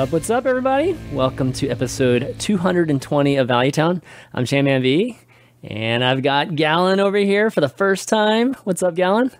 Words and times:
Up? 0.00 0.12
What's 0.12 0.30
up, 0.30 0.46
everybody? 0.46 0.96
Welcome 1.12 1.52
to 1.52 1.68
episode 1.68 2.34
220 2.38 3.36
of 3.36 3.48
Valuetown. 3.48 4.00
I'm 4.32 4.44
ChanmanV, 4.44 5.18
and 5.62 6.02
I've 6.02 6.22
got 6.22 6.56
Galen 6.56 7.00
over 7.00 7.18
here 7.18 7.50
for 7.50 7.60
the 7.60 7.68
first 7.68 8.08
time. 8.08 8.54
What's 8.64 8.82
up, 8.82 8.94
Galen? 8.94 9.30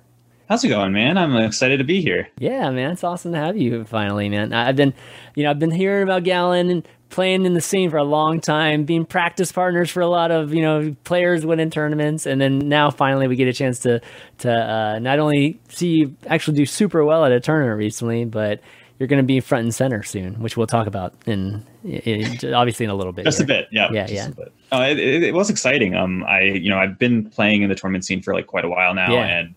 How's 0.51 0.63
it 0.63 0.69
going, 0.69 0.93
man? 0.93 1.17
I'm 1.17 1.35
excited 1.39 1.79
to 1.79 1.85
be 1.85 2.03
here. 2.03 2.29
Yeah, 2.39 2.69
man, 2.73 2.91
it's 2.91 3.03
awesome 3.03 3.33
to 3.33 3.39
have 3.39 3.57
you 3.57 3.87
finally, 3.87 4.29
man. 4.29 4.53
I've 4.53 4.77
been, 4.77 4.93
you 5.35 5.45
know, 5.45 5.51
I've 5.51 5.59
been 5.59 5.71
hearing 5.71 6.03
about 6.03 6.25
Galen 6.25 6.69
and 6.69 6.87
playing 7.09 7.47
in 7.47 7.55
the 7.55 7.63
scene 7.63 7.89
for 7.89 7.97
a 7.97 8.05
long 8.05 8.39
time, 8.39 8.85
being 8.85 9.07
practice 9.07 9.53
partners 9.53 9.89
for 9.89 10.03
a 10.03 10.09
lot 10.09 10.31
of, 10.31 10.53
you 10.53 10.61
know, 10.61 10.95
players 11.05 11.47
winning 11.47 11.71
tournaments, 11.71 12.27
and 12.27 12.39
then 12.39 12.59
now 12.59 12.91
finally 12.91 13.29
we 13.29 13.37
get 13.37 13.49
a 13.49 13.55
chance 13.55 13.79
to 13.79 14.03
to 14.41 14.53
uh, 14.53 14.99
not 14.99 15.21
only 15.21 15.59
see 15.71 15.89
you 15.89 16.17
actually 16.27 16.59
do 16.59 16.67
super 16.67 17.03
well 17.03 17.25
at 17.25 17.33
a 17.33 17.41
tournament 17.41 17.79
recently, 17.79 18.27
but 18.27 18.61
you're 19.01 19.07
going 19.09 19.23
to 19.23 19.27
be 19.27 19.41
front 19.41 19.65
and 19.65 19.75
center 19.75 20.03
soon, 20.03 20.35
which 20.43 20.59
we'll 20.59 20.67
talk 20.67 20.87
about 20.87 21.15
in, 21.27 21.65
in 21.85 22.55
obviously 22.55 22.85
in 22.85 22.91
a 22.91 22.95
little 22.95 23.15
bit. 23.15 23.25
Just 23.25 23.39
here. 23.39 23.45
a 23.45 23.49
bit, 23.49 23.69
yeah, 23.73 23.89
yeah, 23.91 24.07
yeah. 24.09 24.31
Oh, 24.71 24.83
it, 24.83 24.99
it, 24.99 25.23
it 25.23 25.35
was 25.35 25.49
exciting. 25.49 25.95
Um, 25.95 26.23
I 26.25 26.43
you 26.43 26.69
know 26.69 26.77
I've 26.79 26.99
been 26.99 27.29
playing 27.31 27.63
in 27.63 27.71
the 27.71 27.75
tournament 27.75 28.05
scene 28.05 28.21
for 28.23 28.35
like 28.35 28.47
quite 28.47 28.65
a 28.67 28.69
while 28.69 28.93
now, 28.95 29.11
Yeah. 29.13 29.25
and 29.25 29.55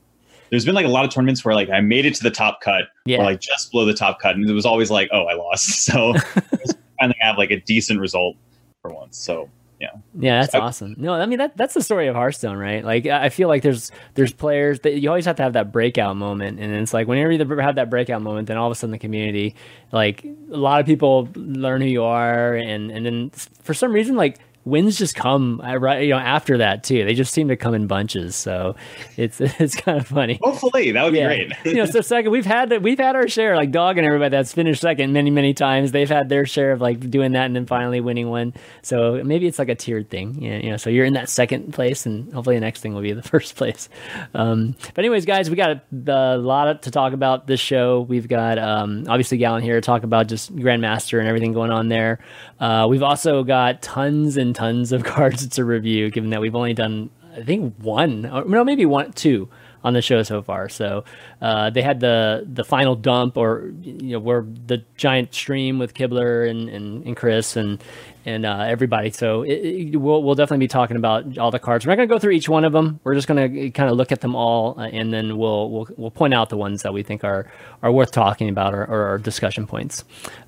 there's 0.50 0.64
been 0.64 0.76
like 0.76 0.86
a 0.86 0.90
lot 0.90 1.04
of 1.04 1.12
tournaments 1.12 1.44
where 1.44 1.54
like 1.54 1.70
I 1.70 1.82
made 1.82 2.06
it 2.06 2.16
to 2.16 2.24
the 2.24 2.32
top 2.32 2.62
cut, 2.62 2.86
Yeah. 3.06 3.18
or 3.20 3.26
like 3.26 3.42
just 3.42 3.70
below 3.72 3.84
the 3.86 3.94
top 3.94 4.22
cut, 4.22 4.36
and 4.36 4.50
it 4.50 4.54
was 4.54 4.66
always 4.66 4.90
like, 4.90 5.10
oh, 5.12 5.26
I 5.26 5.34
lost. 5.34 5.68
So 5.92 6.14
finally 7.00 7.18
have 7.20 7.38
like 7.38 7.52
a 7.52 7.60
decent 7.60 8.00
result 8.00 8.38
for 8.82 8.94
once. 8.94 9.18
So 9.18 9.50
yeah, 9.80 9.90
Yeah, 10.18 10.42
that's 10.42 10.56
I- 10.56 10.60
awesome. 10.60 10.96
No, 10.98 11.14
I 11.14 11.26
mean 11.26 11.40
that 11.40 11.58
that's 11.58 11.74
the 11.74 11.82
story 11.82 12.08
of 12.08 12.16
Hearthstone, 12.16 12.58
right? 12.58 12.84
Like 12.86 13.06
I 13.08 13.26
I 13.26 13.30
feel 13.30 13.48
like 13.48 13.64
there's 13.64 13.92
there's 14.14 14.32
players 14.32 14.80
that 14.82 15.00
you 15.00 15.10
always 15.10 15.26
have 15.26 15.36
to 15.38 15.44
have 15.44 15.54
that 15.54 15.72
breakout 15.72 16.16
moment, 16.16 16.60
and 16.60 16.74
it's 16.74 16.94
like 16.94 17.08
whenever 17.08 17.32
you 17.32 17.40
have 17.60 17.76
that 17.76 17.90
breakout 17.90 18.22
moment, 18.22 18.48
then 18.48 18.58
all 18.58 18.68
of 18.68 18.72
a 18.72 18.76
sudden 18.76 18.92
the 18.92 19.00
community, 19.00 19.56
like 19.92 20.24
a 20.24 20.58
lot 20.58 20.80
of 20.80 20.86
people 20.86 21.28
learn 21.36 21.82
who 21.82 21.88
you 21.88 22.04
are, 22.04 22.56
and 22.56 22.92
and 22.92 23.06
then 23.06 23.30
for 23.62 23.74
some 23.74 23.92
reason 23.92 24.16
like 24.16 24.40
wins 24.66 24.98
just 24.98 25.16
come 25.16 25.60
uh, 25.62 25.76
right 25.76 26.04
you 26.04 26.10
know 26.10 26.18
after 26.18 26.58
that 26.58 26.84
too. 26.84 27.06
They 27.06 27.14
just 27.14 27.34
seem 27.34 27.48
to 27.50 27.56
come 27.56 27.74
in 27.74 27.88
bunches, 27.88 28.36
so 28.36 28.76
it's 29.18 29.42
it's 29.60 29.76
kind 29.76 30.00
of 30.00 30.08
funny. 30.08 30.40
hopefully 30.42 30.92
that 30.92 31.04
would 31.04 31.14
be 31.14 31.22
great. 31.22 31.52
you 31.66 31.76
know, 31.76 31.86
so 31.86 32.02
second, 32.02 32.32
we've 32.32 32.46
had 32.46 32.84
we've 32.84 33.00
had 33.00 33.16
our 33.16 33.28
share, 33.28 33.56
like 33.56 33.72
dog 33.72 33.98
and 33.98 34.06
everybody 34.06 34.30
that's 34.30 34.54
finished 34.54 34.82
second 34.82 35.14
many 35.14 35.30
many 35.30 35.54
times. 35.54 35.92
They've 35.92 36.10
had 36.10 36.30
their 36.30 36.46
share 36.46 36.72
of 36.72 36.82
like 36.82 37.10
doing 37.10 37.34
that 37.34 37.46
and 37.46 37.56
then 37.56 37.66
finally 37.66 38.02
winning 38.02 38.30
one. 38.30 38.54
So 38.82 39.22
maybe 39.24 39.48
it's 39.48 39.60
like 39.60 39.70
a 39.70 39.76
tiered 39.76 40.10
thing. 40.10 40.42
You 40.42 40.52
know, 40.52 40.58
you 40.58 40.70
know 40.72 40.78
so 40.78 40.90
you're 40.90 41.06
in 41.06 41.14
that 41.14 41.30
second 41.30 41.74
place, 41.74 42.06
and 42.06 42.34
hopefully 42.34 42.56
the 42.56 42.62
next 42.62 42.82
thing 42.82 42.94
will 42.94 43.02
be 43.02 43.14
the 43.14 43.24
first 43.34 43.56
place. 43.56 43.90
Um, 44.34 44.76
but 44.94 45.00
anyways, 45.00 45.26
guys, 45.26 45.50
we 45.50 45.56
got 45.56 45.72
a, 45.72 46.12
a 46.12 46.38
lot 46.38 46.84
to 46.84 46.92
talk 46.92 47.14
about 47.14 47.48
this 47.48 47.60
show. 47.60 48.02
We've 48.02 48.28
got 48.28 48.58
um, 48.58 49.06
obviously 49.08 49.38
Galen 49.38 49.64
here 49.64 49.76
to 49.76 49.82
talk 49.82 50.04
about 50.04 50.28
just 50.28 50.56
Grandmaster 50.56 51.20
and 51.20 51.28
everything 51.28 51.54
going 51.54 51.72
on 51.72 51.90
there. 51.90 52.20
Uh, 52.64 52.88
we've 52.88 53.04
also 53.04 53.44
got 53.44 53.82
tons 53.82 54.38
and 54.38 54.56
tons 54.56 54.94
of 54.94 55.04
cards 55.16 55.46
to 55.50 55.66
review, 55.66 56.10
given 56.10 56.30
that 56.30 56.40
we've 56.40 56.56
only 56.56 56.74
done 56.74 57.10
I 57.36 57.44
think 57.44 57.76
one, 57.80 58.26
or 58.26 58.46
no, 58.46 58.64
maybe 58.64 58.86
one, 58.86 59.12
two 59.12 59.50
on 59.84 59.94
the 59.94 60.02
show 60.02 60.24
so 60.24 60.42
far. 60.42 60.70
So 60.70 61.04
uh, 61.42 61.72
they 61.72 61.82
had 61.82 62.00
the 62.00 62.48
the 62.52 62.64
final 62.64 62.96
dump, 62.96 63.36
or 63.36 63.74
you 63.82 64.14
know, 64.14 64.20
where 64.20 64.46
the 64.68 64.84
giant 64.96 65.34
stream 65.34 65.78
with 65.78 65.94
Kibler 65.94 66.50
and, 66.50 66.70
and, 66.70 67.06
and 67.06 67.18
Chris 67.18 67.58
and 67.58 67.84
and 68.26 68.46
uh, 68.46 68.66
everybody. 68.68 69.12
So 69.12 69.44
it, 69.44 69.54
it, 69.54 69.98
we'll 69.98 70.24
we'll 70.24 70.36
definitely 70.36 70.66
be 70.66 70.68
talking 70.68 70.98
about 70.98 71.38
all 71.38 71.52
the 71.52 71.60
cards. 71.60 71.86
We're 71.86 71.92
not 71.92 71.98
going 71.98 72.10
to 72.10 72.16
go 72.16 72.20
through 72.20 72.32
each 72.32 72.50
one 72.50 72.66
of 72.66 72.74
them. 72.74 73.00
We're 73.04 73.16
just 73.16 73.28
going 73.28 73.52
to 73.52 73.72
kind 73.72 73.90
of 73.90 73.98
look 73.98 74.12
at 74.12 74.22
them 74.22 74.36
all, 74.36 74.80
uh, 74.80 74.88
and 74.88 75.14
then 75.14 75.38
we'll 75.38 75.70
we'll 75.70 75.88
we'll 75.98 76.12
point 76.12 76.34
out 76.34 76.50
the 76.50 76.58
ones 76.58 76.84
that 76.84 76.94
we 76.94 77.04
think 77.04 77.24
are 77.24 77.52
are 77.82 77.92
worth 77.92 78.12
talking 78.12 78.50
about 78.50 78.74
or, 78.74 78.86
are 78.86 79.18
discussion 79.18 79.68
points. 79.68 80.04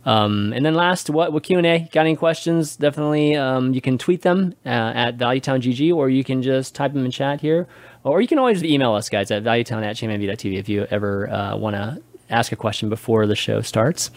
Um, 0.05 0.53
and 0.53 0.65
then 0.65 0.75
last, 0.75 1.09
what 1.09 1.33
what 1.33 1.43
Q 1.43 1.57
and 1.57 1.67
A? 1.67 1.89
Got 1.91 2.01
any 2.01 2.15
questions? 2.15 2.75
Definitely, 2.75 3.35
um, 3.35 3.73
you 3.73 3.81
can 3.81 3.97
tweet 3.97 4.21
them 4.21 4.55
uh, 4.65 4.69
at 4.69 5.17
ValueTownGG, 5.17 5.93
or 5.93 6.09
you 6.09 6.23
can 6.23 6.41
just 6.41 6.75
type 6.75 6.93
them 6.93 7.05
in 7.05 7.11
chat 7.11 7.41
here, 7.41 7.67
or 8.03 8.21
you 8.21 8.27
can 8.27 8.39
always 8.39 8.63
email 8.63 8.93
us 8.93 9.09
guys 9.09 9.31
at 9.31 9.43
valuetown 9.43 9.83
at 9.83 9.95
chanmanv.tv 9.95 10.57
if 10.57 10.69
you 10.69 10.85
ever 10.89 11.29
uh, 11.29 11.55
want 11.55 11.75
to 11.75 12.01
ask 12.29 12.51
a 12.51 12.55
question 12.55 12.89
before 12.89 13.27
the 13.27 13.35
show 13.35 13.61
starts. 13.61 14.11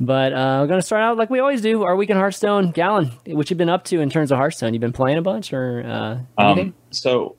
But 0.00 0.32
uh, 0.32 0.58
we're 0.60 0.68
going 0.68 0.80
to 0.80 0.86
start 0.86 1.02
out 1.02 1.16
like 1.16 1.30
we 1.30 1.38
always 1.38 1.60
do. 1.60 1.82
Our 1.82 1.96
week 1.96 2.10
in 2.10 2.16
Hearthstone, 2.16 2.70
Galen. 2.70 3.12
What 3.26 3.50
you've 3.50 3.58
been 3.58 3.68
up 3.68 3.84
to 3.84 4.00
in 4.00 4.10
terms 4.10 4.30
of 4.30 4.38
Hearthstone? 4.38 4.74
You've 4.74 4.80
been 4.80 4.92
playing 4.92 5.18
a 5.18 5.22
bunch, 5.22 5.52
or 5.52 5.82
uh, 5.84 6.18
anything? 6.42 6.68
Um, 6.68 6.74
so 6.90 7.36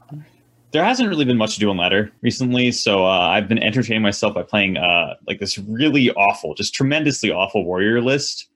there 0.71 0.83
hasn't 0.83 1.09
really 1.09 1.25
been 1.25 1.37
much 1.37 1.55
to 1.55 1.59
do 1.59 1.69
on 1.69 1.77
ladder 1.77 2.11
recently. 2.21 2.71
So 2.71 3.05
uh, 3.05 3.09
I've 3.09 3.47
been 3.47 3.61
entertaining 3.61 4.01
myself 4.01 4.35
by 4.35 4.43
playing 4.43 4.77
uh, 4.77 5.15
like 5.27 5.39
this 5.39 5.57
really 5.57 6.11
awful, 6.11 6.53
just 6.53 6.73
tremendously 6.73 7.31
awful 7.31 7.63
warrior 7.63 8.01
list. 8.01 8.47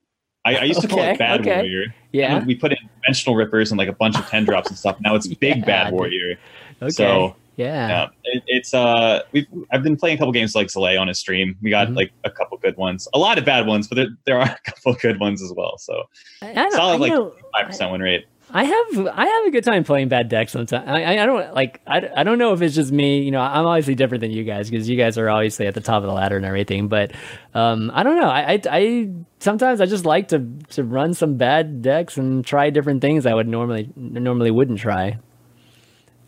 I, 0.44 0.56
I 0.56 0.62
used 0.64 0.82
to 0.82 0.88
call 0.88 1.00
it 1.00 1.18
bad 1.18 1.40
okay. 1.40 1.56
warrior. 1.56 1.94
yeah. 2.12 2.44
We 2.44 2.54
put 2.54 2.72
in 2.72 2.78
dimensional 3.00 3.34
rippers 3.34 3.70
and 3.70 3.78
like 3.78 3.88
a 3.88 3.94
bunch 3.94 4.18
of 4.18 4.26
ten 4.26 4.44
drops 4.44 4.68
and 4.68 4.78
stuff. 4.78 5.00
Now 5.00 5.14
it's 5.14 5.26
big 5.34 5.58
Yeah, 5.58 5.64
bad 5.64 5.92
warrior. 5.92 6.38
Okay. 6.82 6.90
so, 6.90 7.34
yeah. 7.56 7.88
Yeah, 7.88 8.06
it, 8.24 8.42
it's 8.46 8.74
uh, 8.74 9.20
we've 9.32 9.46
I've 9.72 9.82
been 9.82 9.96
playing 9.96 10.16
a 10.16 10.18
couple 10.18 10.32
games 10.32 10.54
like 10.54 10.68
Zalae 10.68 11.00
on 11.00 11.08
a 11.08 11.14
stream. 11.14 11.56
We 11.62 11.70
got 11.70 11.88
Mhm. 11.88 11.96
like 11.96 12.12
a 12.24 12.30
couple 12.30 12.58
good 12.58 12.76
ones, 12.76 13.08
a 13.14 13.18
lot 13.18 13.38
of 13.38 13.44
bad 13.44 13.66
ones, 13.66 13.88
but 13.88 13.96
there, 13.96 14.08
there 14.26 14.38
are 14.38 14.42
a 14.66 14.70
couple 14.70 14.94
good 14.94 15.20
ones 15.20 15.42
as 15.42 15.52
well. 15.56 15.78
So 15.78 16.02
I, 16.42 16.52
I 16.66 16.70
solid 16.70 16.94
I 17.10 17.14
like 17.14 17.32
five 17.52 17.66
percent 17.66 17.92
win 17.92 18.00
rate. 18.00 18.26
I 18.50 18.64
have 18.64 19.06
I 19.08 19.24
have 19.26 19.46
a 19.46 19.50
good 19.50 19.64
time 19.64 19.84
playing 19.84 20.08
bad 20.08 20.28
decks 20.28 20.52
sometimes. 20.52 20.86
I, 20.86 21.02
I 21.02 21.22
I 21.22 21.26
don't 21.26 21.54
like 21.54 21.80
I, 21.86 22.08
I 22.14 22.22
don't 22.24 22.38
know 22.38 22.52
if 22.52 22.60
it's 22.60 22.74
just 22.74 22.92
me. 22.92 23.22
You 23.22 23.30
know, 23.30 23.40
I'm 23.40 23.64
obviously 23.64 23.94
different 23.94 24.20
than 24.20 24.32
you 24.32 24.44
guys 24.44 24.68
because 24.70 24.88
you 24.88 24.96
guys 24.98 25.16
are 25.16 25.30
obviously 25.30 25.66
at 25.66 25.72
the 25.74 25.80
top 25.80 26.02
of 26.02 26.08
the 26.08 26.12
ladder 26.12 26.36
and 26.36 26.44
everything. 26.44 26.88
But 26.88 27.12
um, 27.54 27.90
I 27.94 28.02
don't 28.02 28.16
know. 28.20 28.28
I, 28.28 28.52
I 28.52 28.60
I 28.70 29.10
sometimes 29.40 29.80
I 29.80 29.86
just 29.86 30.04
like 30.04 30.28
to 30.28 30.46
to 30.70 30.84
run 30.84 31.14
some 31.14 31.36
bad 31.36 31.80
decks 31.80 32.18
and 32.18 32.44
try 32.44 32.68
different 32.68 33.00
things 33.00 33.24
I 33.24 33.32
would 33.32 33.48
normally 33.48 33.90
normally 33.96 34.50
wouldn't 34.50 34.78
try. 34.78 35.16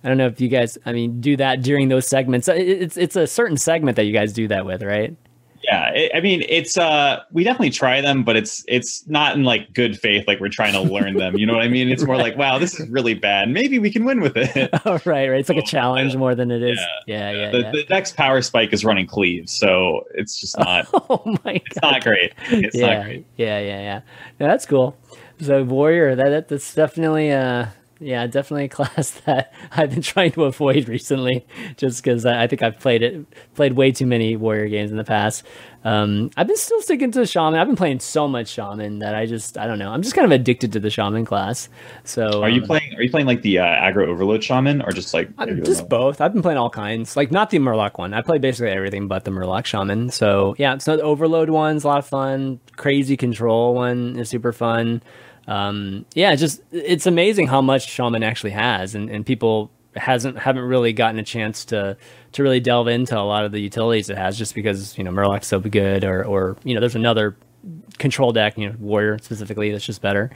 I 0.04 0.08
don't 0.08 0.18
know 0.18 0.26
if 0.26 0.40
you 0.40 0.48
guys, 0.48 0.78
I 0.86 0.92
mean, 0.92 1.20
do 1.20 1.36
that 1.36 1.62
during 1.62 1.88
those 1.88 2.06
segments. 2.06 2.48
It's 2.48 2.96
it's 2.96 3.16
a 3.16 3.26
certain 3.26 3.56
segment 3.56 3.96
that 3.96 4.04
you 4.04 4.12
guys 4.12 4.32
do 4.32 4.48
that 4.48 4.64
with, 4.64 4.82
right? 4.82 5.16
Yeah, 5.66 5.90
it, 5.90 6.12
I 6.14 6.20
mean, 6.20 6.44
it's 6.48 6.78
uh, 6.78 7.22
we 7.32 7.42
definitely 7.42 7.70
try 7.70 8.00
them, 8.00 8.22
but 8.22 8.36
it's 8.36 8.64
it's 8.68 9.06
not 9.08 9.34
in 9.34 9.42
like 9.42 9.72
good 9.72 9.98
faith, 9.98 10.28
like 10.28 10.38
we're 10.38 10.48
trying 10.48 10.72
to 10.74 10.80
learn 10.80 11.14
them. 11.14 11.36
You 11.36 11.44
know 11.46 11.54
what 11.54 11.62
I 11.62 11.68
mean? 11.68 11.88
It's 11.88 12.04
more 12.04 12.16
like, 12.26 12.36
wow, 12.36 12.58
this 12.58 12.78
is 12.78 12.88
really 12.88 13.14
bad. 13.14 13.50
Maybe 13.50 13.80
we 13.80 13.90
can 13.90 14.04
win 14.04 14.20
with 14.20 14.36
it. 14.36 14.70
Oh, 14.84 15.00
right, 15.04 15.28
right. 15.28 15.40
It's 15.40 15.48
like 15.48 15.58
a 15.58 15.62
challenge 15.66 16.14
more 16.14 16.34
than 16.36 16.50
it 16.52 16.62
is. 16.62 16.78
Yeah, 17.06 17.32
yeah, 17.32 17.50
the, 17.50 17.60
yeah. 17.60 17.70
the 17.72 17.84
next 17.90 18.16
power 18.16 18.40
spike 18.42 18.72
is 18.72 18.84
running 18.84 19.06
cleaves, 19.06 19.50
so 19.50 20.04
it's 20.14 20.40
just 20.40 20.56
not. 20.58 20.86
oh 20.92 21.36
my 21.44 21.60
It's 21.66 21.82
not 21.82 22.04
great. 22.04 22.32
It's 22.50 22.76
yeah, 22.76 22.94
not 22.94 23.04
great. 23.04 23.26
yeah, 23.36 23.58
yeah, 23.58 23.80
yeah. 23.80 24.00
No, 24.38 24.46
that's 24.46 24.66
cool. 24.66 24.96
So 25.40 25.64
warrior, 25.64 26.14
that, 26.14 26.28
that 26.28 26.48
that's 26.48 26.74
definitely 26.74 27.32
uh 27.32 27.66
yeah, 27.98 28.26
definitely 28.26 28.64
a 28.64 28.68
class 28.70 29.12
that 29.26 29.52
I've 29.72 29.91
been 29.91 30.03
trying 30.03 30.32
to 30.32 30.44
avoid 30.44 30.88
recently, 30.88 31.47
just 31.76 32.03
because 32.03 32.26
I, 32.26 32.47
think 32.47 32.62
I've 32.62 32.78
played 32.78 33.03
it 33.03 33.26
played 33.54 33.74
way 33.74 33.92
too 33.92 34.06
many 34.06 34.36
warrior 34.36 34.68
games 34.68 34.91
in 34.91 34.97
the 34.97 35.04
past. 35.04 35.44
Um, 35.84 36.30
I've 36.36 36.48
been 36.48 36.56
still 36.56 36.82
sticking 36.82 37.12
to 37.12 37.24
shaman. 37.26 37.60
I've 37.60 37.66
been 37.68 37.76
playing 37.76 38.00
so 38.00 38.26
much 38.26 38.48
shaman 38.48 38.98
that 38.98 39.15
I 39.15 39.26
just 39.26 39.56
I 39.56 39.66
don't 39.66 39.78
know. 39.78 39.91
I'm 39.91 40.03
just 40.03 40.15
kind 40.15 40.24
of 40.24 40.32
addicted 40.32 40.72
to 40.72 40.80
the 40.80 40.91
shaman 40.91 41.24
class. 41.24 41.68
So 42.04 42.42
Are 42.42 42.48
you 42.48 42.62
um, 42.62 42.66
playing? 42.66 42.94
Are 42.97 43.03
you 43.03 43.10
playing 43.10 43.26
like 43.26 43.42
the 43.42 43.60
uh, 43.60 43.65
aggro 43.65 44.06
overload 44.09 44.42
shaman, 44.42 44.82
or 44.82 44.91
just 44.91 45.15
like 45.15 45.30
I'm 45.38 45.65
just 45.65 45.88
both. 45.88 46.21
I've 46.21 46.32
been 46.32 46.42
playing 46.42 46.59
all 46.59 46.71
kinds. 46.71 47.16
Like 47.16 47.30
not 47.30 47.50
the 47.50 47.59
Murloc 47.59 47.98
one. 47.98 48.15
I 48.15 48.22
play 48.22 48.38
basically 48.38 48.71
everything 48.71 49.09
but 49.09 49.24
the 49.24 49.30
Murloc 49.30 49.65
Shaman. 49.65 50.10
So 50.10 50.54
yeah, 50.59 50.74
it's 50.74 50.86
not 50.86 50.97
the 50.97 51.03
Overload 51.03 51.50
one's 51.50 51.84
a 51.84 51.88
lot 51.88 51.98
of 51.98 52.06
fun. 52.06 52.60
Crazy 52.76 53.16
Control 53.16 53.74
one 53.74 54.18
is 54.18 54.28
super 54.28 54.53
fun. 54.53 55.03
Um, 55.47 56.07
yeah, 56.15 56.33
it's 56.33 56.41
just 56.41 56.63
it's 56.72 57.07
amazing 57.07 57.47
how 57.47 57.60
much 57.60 57.89
Shaman 57.89 58.22
actually 58.22 58.51
has, 58.51 58.95
and, 58.95 59.09
and 59.10 59.25
people 59.25 59.71
hasn't 59.95 60.39
haven't 60.39 60.65
really 60.65 60.93
gotten 60.93 61.19
a 61.19 61.22
chance 61.22 61.65
to 61.66 61.97
to 62.33 62.43
really 62.43 62.60
delve 62.60 62.89
into 62.89 63.19
a 63.19 63.22
lot 63.22 63.45
of 63.45 63.53
the 63.53 63.60
utilities 63.60 64.10
it 64.10 64.19
has, 64.19 64.37
just 64.37 64.54
because 64.54 64.97
you 64.98 65.04
know 65.04 65.10
Murloc's 65.10 65.47
so 65.47 65.60
good, 65.60 66.04
or 66.04 66.25
or 66.25 66.57
you 66.65 66.75
know 66.75 66.81
there's 66.81 66.97
another 66.97 67.37
control 67.98 68.33
deck, 68.33 68.59
you 68.59 68.69
know 68.69 68.77
Warrior 68.78 69.19
specifically, 69.19 69.71
that's 69.71 69.87
just 69.87 70.03
better. 70.03 70.31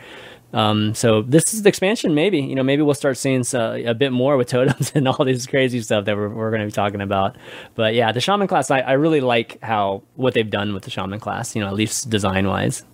Um, 0.53 0.95
so 0.95 1.23
this 1.23 1.55
is 1.55 1.63
the 1.63 1.69
expansion. 1.69 2.15
Maybe 2.15 2.41
you 2.41 2.55
know, 2.55 2.63
maybe 2.63 2.83
we'll 2.83 2.95
start 2.95 3.17
seeing 3.17 3.45
uh, 3.55 3.83
a 3.85 3.95
bit 3.95 4.13
more 4.13 4.37
with 4.37 4.49
totems 4.49 4.93
and 4.95 5.07
all 5.07 5.25
this 5.25 5.47
crazy 5.47 5.81
stuff 5.81 6.05
that 6.07 6.17
we're, 6.17 6.29
we're 6.29 6.51
going 6.51 6.61
to 6.61 6.67
be 6.67 6.73
talking 6.73 7.01
about. 7.01 7.37
But 7.75 7.95
yeah, 7.95 8.13
the 8.13 8.21
shaman 8.21 8.49
class, 8.49 8.71
I, 8.71 8.81
I 8.81 8.93
really 8.93 9.21
like 9.21 9.63
how 9.63 10.03
what 10.17 10.35
they've 10.35 10.51
done 10.51 10.75
with 10.75 10.85
the 10.85 10.91
shaman 10.91 11.21
class. 11.21 11.55
You 11.55 11.63
know, 11.63 11.69
at 11.69 11.75
least 11.75 12.11
design 12.11 12.47
wise. 12.47 12.85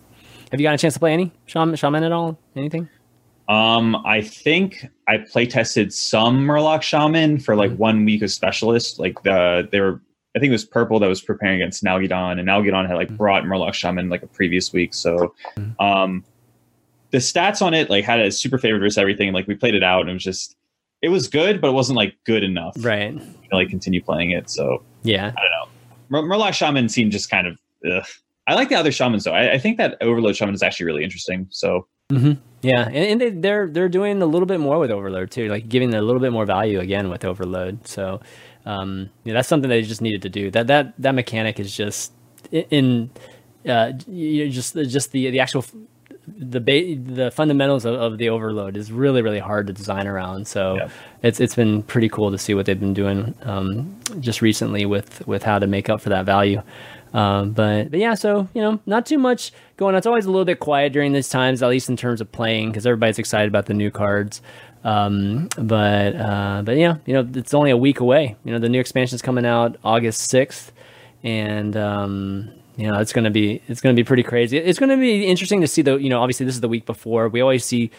Have 0.57 0.61
you 0.63 0.67
got 0.67 0.75
a 0.75 0.79
chance 0.79 0.95
to 0.95 1.01
play 1.01 1.13
any 1.13 1.31
shaman, 1.45 1.77
shaman 1.77 2.03
at 2.03 2.13
all? 2.13 2.39
Anything? 2.57 2.89
Um, 3.47 3.95
I 4.07 4.23
think 4.23 4.87
I 5.07 5.19
play 5.19 5.45
tested 5.45 5.93
some 5.93 6.47
Murloc 6.47 6.81
Shaman 6.81 7.41
for 7.41 7.55
like 7.55 7.73
mm-hmm. 7.73 7.79
one 7.79 8.05
week 8.07 8.23
of 8.23 8.31
specialist. 8.31 8.99
Like 8.99 9.23
the 9.23 9.69
they 9.71 9.81
were 9.81 10.01
I 10.35 10.39
think 10.39 10.49
it 10.49 10.53
was 10.53 10.65
Purple 10.65 10.99
that 11.01 11.09
was 11.09 11.21
preparing 11.21 11.61
against 11.61 11.85
Nalguidan, 11.85 12.39
and 12.41 12.49
Nalguidan 12.49 12.89
had 12.89 12.95
like 12.95 13.09
mm-hmm. 13.09 13.17
brought 13.17 13.45
Murloc 13.45 13.75
Shaman 13.75 14.09
like 14.09 14.23
a 14.23 14.27
previous 14.29 14.73
week. 14.73 14.95
So 14.95 15.35
mm-hmm. 15.59 15.79
um 15.79 16.25
the 17.11 17.19
stats 17.19 17.61
on 17.61 17.75
it 17.75 17.91
like 17.91 18.07
had 18.07 18.21
a 18.21 18.33
super 18.33 18.57
favorite 18.57 18.81
versus 18.81 18.97
everything. 18.97 19.35
Like 19.35 19.47
we 19.47 19.57
played 19.57 19.75
it 19.75 19.83
out 19.83 20.01
and 20.01 20.09
it 20.09 20.15
was 20.15 20.25
just 20.25 20.57
it 21.03 21.11
was 21.11 21.29
good, 21.29 21.61
but 21.61 21.69
it 21.69 21.75
wasn't 21.75 21.99
like 21.99 22.17
good 22.25 22.43
enough. 22.43 22.75
Right. 22.79 23.15
To, 23.19 23.57
like 23.57 23.69
continue 23.69 24.03
playing 24.03 24.31
it. 24.31 24.49
So 24.49 24.83
yeah. 25.03 25.35
I 25.37 25.43
don't 25.43 25.51
know. 25.51 25.69
Mur- 26.09 26.23
Murloc 26.23 26.55
Shaman 26.55 26.89
seemed 26.89 27.13
just 27.13 27.29
kind 27.29 27.47
of 27.47 27.59
ugh. 27.93 28.07
I 28.47 28.55
like 28.55 28.69
the 28.69 28.77
other 28.77 28.93
shamans 28.93 29.25
though. 29.25 29.33
I, 29.33 29.55
I, 29.55 29.59
think 29.59 29.77
that 29.79 29.97
Overload 30.01 30.37
Shaman 30.37 30.55
is 30.55 30.63
actually 30.63 30.87
really 30.87 31.03
interesting. 31.03 31.49
So 31.51 31.89
mm-hmm. 32.11 32.33
yeah, 32.63 32.87
and, 32.87 32.97
and 32.97 33.21
they, 33.21 33.31
they're 33.31 33.67
they're 33.67 33.89
doing 33.89 34.23
a 34.23 34.27
little 34.27 34.47
bit 34.47 34.61
more 34.61 34.79
with 34.79 34.91
Overload 34.91 35.31
too, 35.31 35.49
like 35.49 35.69
giving 35.69 35.95
a 35.95 36.01
little 36.01 36.21
bit 36.21 36.33
more 36.33 36.47
value 36.47 36.79
again 36.79 37.11
with 37.11 37.25
Overload. 37.25 37.87
So 37.87 38.21
um, 38.65 39.11
yeah, 39.25 39.35
that's 39.35 39.49
something 39.49 39.69
they 39.69 39.83
just 39.83 40.03
needed 40.03 40.23
to 40.23 40.29
do. 40.29 40.51
That 40.51 40.67
that 40.69 40.95
that 40.99 41.15
mechanic 41.15 41.59
is 41.59 41.75
just 41.75 42.13
in 42.53 43.11
uh, 43.69 43.93
you 44.07 44.49
just 44.51 44.75
just 44.75 45.13
the 45.13 45.31
the 45.31 45.41
actual 45.41 45.65
the 46.27 46.61
ba- 46.61 46.97
the 46.97 47.31
fundamentals 47.31 47.85
of, 47.85 47.95
of, 47.95 48.19
the 48.19 48.29
overload 48.29 48.77
is 48.77 48.91
really 48.91 49.23
really 49.23 49.39
hard 49.39 49.67
to 49.69 49.73
design 49.73 50.07
around. 50.07 50.47
So 50.47 50.77
yeah. 50.77 50.89
it's 51.23 51.41
it's 51.41 51.55
been 51.55 51.83
pretty 51.85 52.09
cool 52.09 52.31
to 52.31 52.39
see 52.39 52.55
what 52.55 52.67
they've 52.67 52.79
been 52.79 52.95
doing 52.95 53.35
um, 53.43 53.97
just 54.21 54.43
recently 54.43 54.87
with 54.87 55.27
with 55.27 55.43
how 55.43 55.59
to 55.59 55.67
make 55.67 55.89
up 55.89 56.01
for 56.01 56.09
that 56.11 56.25
value. 56.25 56.63
Um, 57.17 57.53
but 57.53 57.91
but 57.91 57.99
yeah, 57.99 58.13
so 58.13 58.47
you 58.53 58.61
know, 58.61 58.79
not 58.85 59.07
too 59.07 59.17
much 59.17 59.51
going 59.79 59.95
on. 59.95 59.99
It's 59.99 60.07
always 60.07 60.27
a 60.27 60.31
little 60.31 60.45
bit 60.45 60.61
quiet 60.61 60.93
during 60.93 61.15
these 61.15 61.31
times, 61.31 61.63
at 61.63 61.71
least 61.71 61.89
in 61.89 61.97
terms 61.97 62.21
of 62.21 62.31
playing, 62.31 62.69
because 62.69 62.87
everybody's 62.87 63.19
excited 63.19 63.49
about 63.49 63.65
the 63.65 63.73
new 63.73 63.91
cards. 63.91 64.43
Um, 64.85 65.49
but 65.57 66.15
uh, 66.15 66.61
but 66.63 66.77
yeah, 66.77 66.99
you 67.07 67.15
know, 67.15 67.27
it's 67.35 67.55
only 67.55 67.71
a 67.71 67.77
week 67.77 68.01
away. 68.01 68.37
You 68.45 68.53
know, 68.53 68.59
the 68.59 68.69
new 68.69 68.81
expansion 68.81 69.15
is 69.15 69.23
coming 69.23 69.47
out 69.47 69.79
August 69.83 70.29
sixth, 70.29 70.73
and 71.23 71.75
um, 71.75 72.51
you 72.77 72.87
know, 72.87 73.01
it's 73.01 73.15
gonna 73.15 73.31
be 73.31 73.63
it's 73.67 73.81
gonna 73.81 73.95
be 73.95 74.05
pretty 74.05 74.23
crazy. 74.23 74.59
It's 74.59 74.79
gonna 74.79 74.99
be 74.99 75.27
interesting 75.27 75.63
to 75.63 75.67
see 75.67 75.81
the 75.81 75.97
you 75.97 76.11
know, 76.11 76.21
obviously 76.21 76.45
this 76.45 76.55
is 76.55 76.61
the 76.61 76.69
week 76.69 76.85
before. 76.85 77.31
We 77.31 77.41
always 77.41 77.65
see 77.65 77.93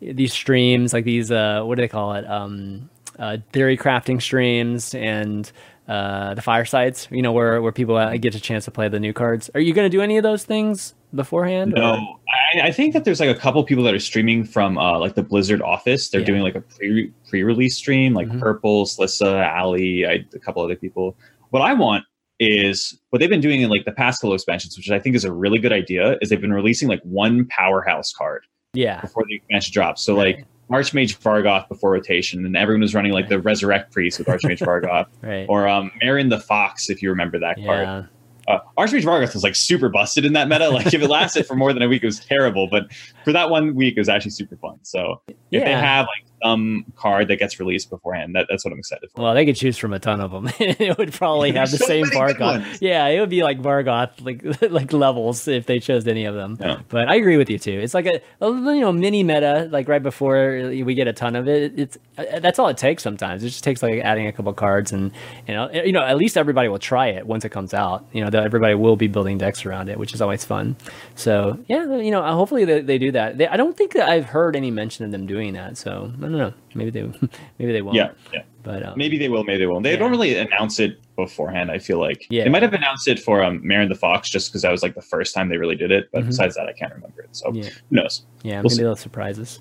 these 0.00 0.32
streams 0.32 0.92
like 0.92 1.04
these 1.04 1.30
uh, 1.30 1.62
what 1.62 1.76
do 1.76 1.82
they 1.82 1.88
call 1.88 2.14
it? 2.14 2.28
Um, 2.28 2.90
uh, 3.18 3.36
theory 3.52 3.76
crafting 3.76 4.20
streams 4.20 4.96
and 4.96 5.52
uh, 5.88 6.34
the 6.34 6.42
firesides. 6.42 7.08
You 7.10 7.22
know, 7.22 7.32
where 7.32 7.60
where 7.60 7.72
people 7.72 7.96
uh, 7.96 8.16
get 8.16 8.34
a 8.34 8.40
chance 8.40 8.64
to 8.66 8.70
play 8.70 8.88
the 8.88 9.00
new 9.00 9.12
cards. 9.12 9.50
Are 9.54 9.60
you 9.60 9.72
gonna 9.72 9.88
do 9.88 10.00
any 10.00 10.16
of 10.16 10.22
those 10.22 10.44
things 10.44 10.94
beforehand? 11.14 11.74
No, 11.76 12.18
I, 12.54 12.68
I, 12.68 12.72
think 12.72 12.92
that 12.94 13.04
there's 13.04 13.20
like 13.20 13.34
a 13.34 13.38
couple 13.38 13.62
people 13.64 13.84
that 13.84 13.94
are 13.94 14.00
streaming 14.00 14.44
from 14.44 14.78
uh, 14.78 14.98
like 14.98 15.14
the 15.14 15.22
Blizzard 15.22 15.62
office. 15.62 16.08
They're 16.08 16.20
yeah. 16.20 16.26
doing 16.26 16.42
like 16.42 16.54
a 16.54 16.60
pre 16.60 17.12
pre 17.28 17.42
release 17.42 17.76
stream, 17.76 18.14
like 18.14 18.28
mm-hmm. 18.28 18.40
Purple, 18.40 18.86
Slysssa, 18.86 19.54
Ali, 19.56 20.06
I, 20.06 20.24
a 20.34 20.38
couple 20.38 20.62
other 20.62 20.76
people. 20.76 21.16
What 21.50 21.62
I 21.62 21.74
want 21.74 22.04
is 22.40 22.98
what 23.10 23.20
they've 23.20 23.30
been 23.30 23.40
doing 23.40 23.60
in 23.60 23.70
like 23.70 23.84
the 23.84 23.92
past 23.92 24.20
couple 24.20 24.34
expansions, 24.34 24.76
which 24.76 24.90
I 24.90 24.98
think 24.98 25.14
is 25.16 25.24
a 25.24 25.32
really 25.32 25.58
good 25.58 25.72
idea, 25.72 26.16
is 26.20 26.30
they've 26.30 26.40
been 26.40 26.52
releasing 26.52 26.88
like 26.88 27.02
one 27.02 27.46
powerhouse 27.46 28.12
card. 28.12 28.46
Yeah. 28.72 29.00
Before 29.00 29.24
the 29.28 29.36
expansion 29.36 29.72
drops. 29.72 30.02
So 30.02 30.16
right. 30.16 30.36
like 30.36 30.46
Archmage 30.70 31.18
Vargoth 31.18 31.68
before 31.68 31.90
rotation, 31.90 32.44
and 32.46 32.56
everyone 32.56 32.80
was 32.80 32.94
running 32.94 33.12
like 33.12 33.28
the 33.28 33.38
Resurrect 33.38 33.92
Priest 33.92 34.18
with 34.18 34.28
Archmage 34.28 34.60
Vargoth. 34.60 35.06
right. 35.22 35.46
Or 35.48 35.68
um 35.68 35.90
Marin 36.02 36.28
the 36.28 36.40
Fox, 36.40 36.90
if 36.90 37.02
you 37.02 37.10
remember 37.10 37.38
that 37.38 37.58
yeah. 37.58 37.66
card. 37.66 38.08
Uh, 38.46 38.58
Archmage 38.76 39.04
Vargoth 39.04 39.32
was 39.32 39.42
like 39.42 39.54
super 39.54 39.88
busted 39.88 40.24
in 40.24 40.34
that 40.34 40.48
meta. 40.48 40.68
Like 40.68 40.92
if 40.92 41.00
it 41.00 41.08
lasted 41.08 41.46
for 41.46 41.54
more 41.54 41.72
than 41.72 41.82
a 41.82 41.88
week, 41.88 42.02
it 42.02 42.06
was 42.06 42.20
terrible. 42.20 42.68
But 42.68 42.92
for 43.24 43.32
that 43.32 43.48
one 43.48 43.74
week, 43.74 43.94
it 43.96 44.00
was 44.00 44.08
actually 44.10 44.32
super 44.32 44.56
fun. 44.56 44.78
So 44.82 45.22
if 45.28 45.36
yeah. 45.50 45.64
they 45.64 45.72
have 45.72 46.06
like 46.06 46.26
some 46.44 46.84
card 46.96 47.28
that 47.28 47.36
gets 47.36 47.58
released 47.58 47.90
beforehand. 47.90 48.34
That, 48.34 48.46
that's 48.48 48.64
what 48.64 48.72
I'm 48.72 48.78
excited 48.78 49.10
for. 49.10 49.22
Well, 49.22 49.34
they 49.34 49.46
could 49.46 49.56
choose 49.56 49.78
from 49.78 49.92
a 49.92 49.98
ton 49.98 50.20
of 50.20 50.30
them. 50.30 50.50
it 50.58 50.98
would 50.98 51.12
probably 51.12 51.52
have 51.52 51.70
the 51.70 51.78
so 51.78 51.86
same 51.86 52.06
Vargoth. 52.06 52.78
Yeah, 52.80 53.06
it 53.06 53.20
would 53.20 53.30
be 53.30 53.42
like 53.42 53.60
Vargoth 53.60 54.24
like 54.24 54.42
like 54.70 54.92
levels 54.92 55.48
if 55.48 55.66
they 55.66 55.78
chose 55.78 56.06
any 56.06 56.24
of 56.26 56.34
them. 56.34 56.58
Yeah. 56.60 56.80
But 56.88 57.08
I 57.08 57.16
agree 57.16 57.36
with 57.36 57.48
you 57.48 57.58
too. 57.58 57.78
It's 57.80 57.94
like 57.94 58.06
a, 58.06 58.20
a, 58.40 58.50
you 58.50 58.80
know 58.80 58.92
mini 58.92 59.22
meta 59.22 59.68
like 59.70 59.88
right 59.88 60.02
before 60.02 60.70
we 60.70 60.94
get 60.94 61.08
a 61.08 61.12
ton 61.12 61.36
of 61.36 61.48
it. 61.48 61.78
It's 61.78 61.98
uh, 62.18 62.40
that's 62.40 62.58
all 62.58 62.68
it 62.68 62.76
takes 62.76 63.02
sometimes. 63.02 63.42
It 63.42 63.48
just 63.48 63.64
takes 63.64 63.82
like 63.82 64.00
adding 64.00 64.26
a 64.26 64.32
couple 64.32 64.52
cards 64.52 64.92
and 64.92 65.12
you 65.48 65.54
know 65.54 65.70
you 65.72 65.92
know 65.92 66.02
at 66.02 66.16
least 66.16 66.36
everybody 66.36 66.68
will 66.68 66.78
try 66.78 67.08
it 67.08 67.26
once 67.26 67.44
it 67.44 67.50
comes 67.50 67.72
out. 67.72 68.04
You 68.12 68.24
know 68.24 68.38
everybody 68.38 68.74
will 68.74 68.96
be 68.96 69.08
building 69.08 69.38
decks 69.38 69.64
around 69.64 69.88
it, 69.88 69.98
which 69.98 70.12
is 70.12 70.20
always 70.20 70.44
fun. 70.44 70.76
So 71.14 71.58
yeah, 71.68 71.96
you 71.96 72.10
know 72.10 72.22
hopefully 72.22 72.64
they, 72.64 72.80
they 72.80 72.98
do 72.98 73.12
that. 73.12 73.38
They, 73.38 73.48
I 73.48 73.56
don't 73.56 73.76
think 73.76 73.92
that 73.94 74.08
I've 74.08 74.26
heard 74.26 74.56
any 74.56 74.70
mention 74.70 75.04
of 75.04 75.10
them 75.10 75.26
doing 75.26 75.54
that. 75.54 75.78
So 75.78 76.12
don't 76.36 76.48
know. 76.48 76.54
Maybe 76.74 76.90
they 76.90 77.02
maybe 77.58 77.72
they 77.72 77.82
won't. 77.82 77.96
Yeah, 77.96 78.10
yeah. 78.32 78.42
But 78.62 78.82
um, 78.82 78.94
maybe 78.96 79.18
they 79.18 79.28
will. 79.28 79.44
Maybe 79.44 79.58
they 79.58 79.66
won't. 79.66 79.82
They 79.82 79.92
yeah. 79.92 79.98
don't 79.98 80.10
really 80.10 80.36
announce 80.36 80.80
it 80.80 80.98
beforehand. 81.16 81.70
I 81.70 81.78
feel 81.78 82.00
like 82.00 82.26
yeah. 82.30 82.44
they 82.44 82.50
might 82.50 82.62
have 82.62 82.72
announced 82.72 83.08
it 83.08 83.20
for 83.20 83.42
um, 83.42 83.60
Marin 83.66 83.88
the 83.88 83.94
Fox 83.94 84.28
just 84.30 84.50
because 84.50 84.62
that 84.62 84.72
was 84.72 84.82
like 84.82 84.94
the 84.94 85.02
first 85.02 85.34
time 85.34 85.48
they 85.48 85.58
really 85.58 85.76
did 85.76 85.90
it. 85.90 86.08
But 86.12 86.20
mm-hmm. 86.20 86.28
besides 86.28 86.54
that, 86.56 86.66
I 86.66 86.72
can't 86.72 86.92
remember 86.94 87.22
it. 87.22 87.28
So 87.32 87.52
yeah. 87.52 87.64
who 87.64 87.70
knows? 87.96 88.24
Yeah, 88.42 88.60
we'll 88.62 88.70
maybe 88.70 88.82
they'll 88.82 88.96
surprise 88.96 89.38
us. 89.38 89.60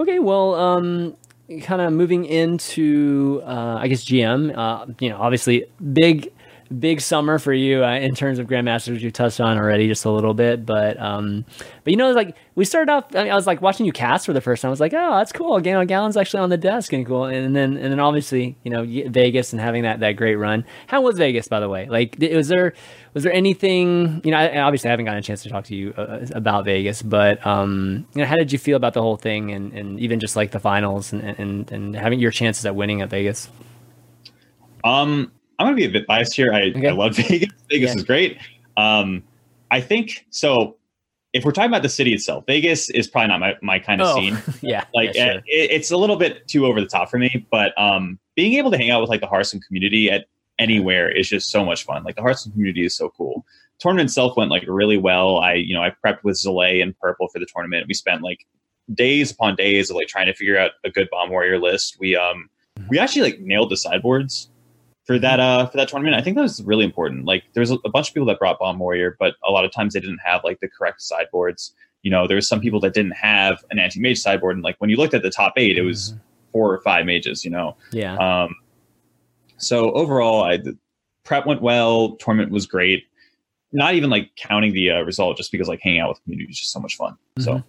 Okay, 0.00 0.20
well, 0.20 0.54
um, 0.54 1.16
kind 1.62 1.80
of 1.80 1.92
moving 1.92 2.24
into 2.24 3.42
uh, 3.44 3.78
I 3.80 3.88
guess 3.88 4.04
GM. 4.04 4.56
Uh, 4.56 4.86
you 5.00 5.08
know, 5.10 5.18
obviously 5.18 5.66
big 5.92 6.32
big 6.78 7.00
summer 7.00 7.38
for 7.38 7.52
you 7.52 7.84
uh, 7.84 7.94
in 7.94 8.14
terms 8.14 8.38
of 8.38 8.46
grandmasters 8.46 9.00
you 9.00 9.10
touched 9.10 9.40
on 9.40 9.56
already 9.56 9.88
just 9.88 10.04
a 10.04 10.10
little 10.10 10.34
bit 10.34 10.66
but 10.66 11.00
um 11.00 11.44
but 11.82 11.90
you 11.90 11.96
know 11.96 12.12
like 12.12 12.36
we 12.56 12.64
started 12.64 12.92
off 12.92 13.04
I, 13.14 13.22
mean, 13.22 13.32
I 13.32 13.34
was 13.34 13.46
like 13.46 13.62
watching 13.62 13.86
you 13.86 13.92
cast 13.92 14.26
for 14.26 14.32
the 14.32 14.40
first 14.40 14.62
time. 14.62 14.68
I 14.68 14.70
was 14.70 14.80
like 14.80 14.92
oh 14.92 15.16
that's 15.16 15.32
cool. 15.32 15.60
Galen 15.60 15.86
Galen's 15.86 16.16
actually 16.16 16.40
on 16.40 16.50
the 16.50 16.56
desk 16.56 16.92
and 16.92 17.06
cool. 17.06 17.24
And 17.24 17.54
then 17.54 17.76
and 17.76 17.92
then 17.92 18.00
obviously 18.00 18.56
you 18.64 18.70
know 18.70 18.84
vegas 19.10 19.52
and 19.52 19.60
having 19.60 19.84
that 19.84 20.00
that 20.00 20.12
great 20.12 20.34
run. 20.34 20.64
How 20.88 21.00
was 21.00 21.16
vegas 21.16 21.46
by 21.48 21.60
the 21.60 21.68
way? 21.68 21.88
Like 21.88 22.16
was 22.20 22.48
there 22.48 22.74
was 23.14 23.24
there 23.24 23.32
anything 23.32 24.20
you 24.24 24.30
know 24.30 24.36
I, 24.36 24.58
obviously 24.58 24.88
i 24.88 24.90
haven't 24.90 25.06
gotten 25.06 25.18
a 25.18 25.22
chance 25.22 25.42
to 25.42 25.48
talk 25.48 25.64
to 25.64 25.74
you 25.74 25.92
uh, 25.96 26.26
about 26.34 26.64
vegas 26.64 27.02
but 27.02 27.44
um 27.44 28.06
you 28.14 28.20
know 28.20 28.28
how 28.28 28.36
did 28.36 28.52
you 28.52 28.58
feel 28.58 28.76
about 28.76 28.94
the 28.94 29.02
whole 29.02 29.16
thing 29.16 29.50
and 29.50 29.72
and 29.72 29.98
even 29.98 30.20
just 30.20 30.36
like 30.36 30.50
the 30.50 30.60
finals 30.60 31.12
and 31.12 31.22
and, 31.22 31.72
and 31.72 31.96
having 31.96 32.20
your 32.20 32.30
chances 32.30 32.66
at 32.66 32.76
winning 32.76 33.00
at 33.02 33.10
vegas? 33.10 33.48
Um 34.84 35.32
I'm 35.58 35.66
going 35.66 35.76
to 35.76 35.80
be 35.80 35.86
a 35.86 35.92
bit 35.92 36.06
biased 36.06 36.34
here. 36.34 36.52
I, 36.52 36.70
okay. 36.70 36.88
I 36.88 36.92
love 36.92 37.16
Vegas. 37.16 37.52
Vegas 37.68 37.90
yeah. 37.90 37.96
is 37.96 38.04
great. 38.04 38.38
Um, 38.76 39.22
I 39.70 39.80
think 39.80 40.26
so. 40.30 40.76
If 41.34 41.44
we're 41.44 41.52
talking 41.52 41.70
about 41.70 41.82
the 41.82 41.88
city 41.88 42.14
itself, 42.14 42.44
Vegas 42.46 42.88
is 42.90 43.06
probably 43.06 43.28
not 43.28 43.40
my, 43.40 43.54
my 43.60 43.78
kind 43.78 44.00
of 44.00 44.08
oh, 44.08 44.14
scene. 44.16 44.38
yeah, 44.62 44.84
like 44.94 45.14
yeah, 45.14 45.32
sure. 45.32 45.42
it, 45.46 45.70
it's 45.70 45.90
a 45.90 45.96
little 45.96 46.16
bit 46.16 46.48
too 46.48 46.64
over 46.64 46.80
the 46.80 46.86
top 46.86 47.10
for 47.10 47.18
me. 47.18 47.46
But 47.50 47.78
um, 47.80 48.18
being 48.34 48.54
able 48.54 48.70
to 48.70 48.78
hang 48.78 48.90
out 48.90 49.00
with 49.00 49.10
like 49.10 49.20
the 49.20 49.26
Hearthstone 49.26 49.60
community 49.60 50.10
at 50.10 50.26
anywhere 50.58 51.10
is 51.10 51.28
just 51.28 51.50
so 51.50 51.64
much 51.64 51.84
fun. 51.84 52.02
Like 52.02 52.16
the 52.16 52.22
Hearthstone 52.22 52.52
community 52.52 52.86
is 52.86 52.96
so 52.96 53.10
cool. 53.10 53.44
Tournament 53.78 54.08
itself 54.08 54.36
went 54.36 54.50
like 54.50 54.64
really 54.66 54.96
well. 54.96 55.38
I 55.38 55.54
you 55.54 55.74
know 55.74 55.82
I 55.82 55.92
prepped 56.04 56.24
with 56.24 56.36
Zalae 56.36 56.82
and 56.82 56.98
Purple 56.98 57.28
for 57.28 57.38
the 57.40 57.46
tournament. 57.52 57.86
We 57.86 57.94
spent 57.94 58.22
like 58.22 58.46
days 58.94 59.30
upon 59.30 59.54
days 59.54 59.90
of 59.90 59.96
like 59.96 60.08
trying 60.08 60.26
to 60.26 60.34
figure 60.34 60.58
out 60.58 60.72
a 60.84 60.90
good 60.90 61.08
bomb 61.10 61.30
warrior 61.30 61.58
list. 61.58 61.98
We 62.00 62.16
um 62.16 62.48
we 62.88 62.98
actually 62.98 63.22
like 63.22 63.40
nailed 63.40 63.70
the 63.70 63.76
sideboards 63.76 64.48
for 65.08 65.18
that 65.18 65.40
uh 65.40 65.66
for 65.66 65.78
that 65.78 65.88
tournament. 65.88 66.14
I 66.14 66.20
think 66.20 66.36
that 66.36 66.42
was 66.42 66.62
really 66.62 66.84
important. 66.84 67.24
Like 67.24 67.42
there's 67.54 67.70
a, 67.70 67.76
a 67.84 67.88
bunch 67.88 68.08
of 68.08 68.14
people 68.14 68.26
that 68.26 68.38
brought 68.38 68.58
Bomb 68.58 68.78
Warrior, 68.78 69.16
but 69.18 69.34
a 69.42 69.50
lot 69.50 69.64
of 69.64 69.72
times 69.72 69.94
they 69.94 70.00
didn't 70.00 70.20
have 70.22 70.42
like 70.44 70.60
the 70.60 70.68
correct 70.68 71.00
sideboards. 71.00 71.72
You 72.02 72.10
know, 72.10 72.28
there 72.28 72.36
was 72.36 72.46
some 72.46 72.60
people 72.60 72.78
that 72.80 72.92
didn't 72.92 73.12
have 73.12 73.64
an 73.70 73.78
anti 73.78 74.00
mage 74.00 74.18
sideboard, 74.18 74.54
and 74.56 74.62
like 74.62 74.76
when 74.78 74.90
you 74.90 74.96
looked 74.98 75.14
at 75.14 75.22
the 75.22 75.30
top 75.30 75.54
eight, 75.56 75.78
it 75.78 75.82
was 75.82 76.10
mm-hmm. 76.10 76.20
four 76.52 76.72
or 76.72 76.78
five 76.82 77.06
mages. 77.06 77.42
You 77.42 77.50
know, 77.50 77.74
yeah. 77.90 78.16
Um, 78.16 78.54
so 79.56 79.92
overall, 79.92 80.44
I 80.44 80.58
the 80.58 80.76
prep 81.24 81.46
went 81.46 81.62
well. 81.62 82.16
Tournament 82.16 82.52
was 82.52 82.66
great. 82.66 83.04
Not 83.72 83.94
even 83.94 84.10
like 84.10 84.30
counting 84.36 84.74
the 84.74 84.90
uh, 84.90 85.00
result, 85.02 85.38
just 85.38 85.50
because 85.50 85.68
like 85.68 85.80
hanging 85.80 86.00
out 86.00 86.10
with 86.10 86.22
community 86.22 86.50
is 86.50 86.60
just 86.60 86.70
so 86.70 86.80
much 86.80 86.96
fun. 86.96 87.12
Mm-hmm. 87.38 87.44
So 87.44 87.64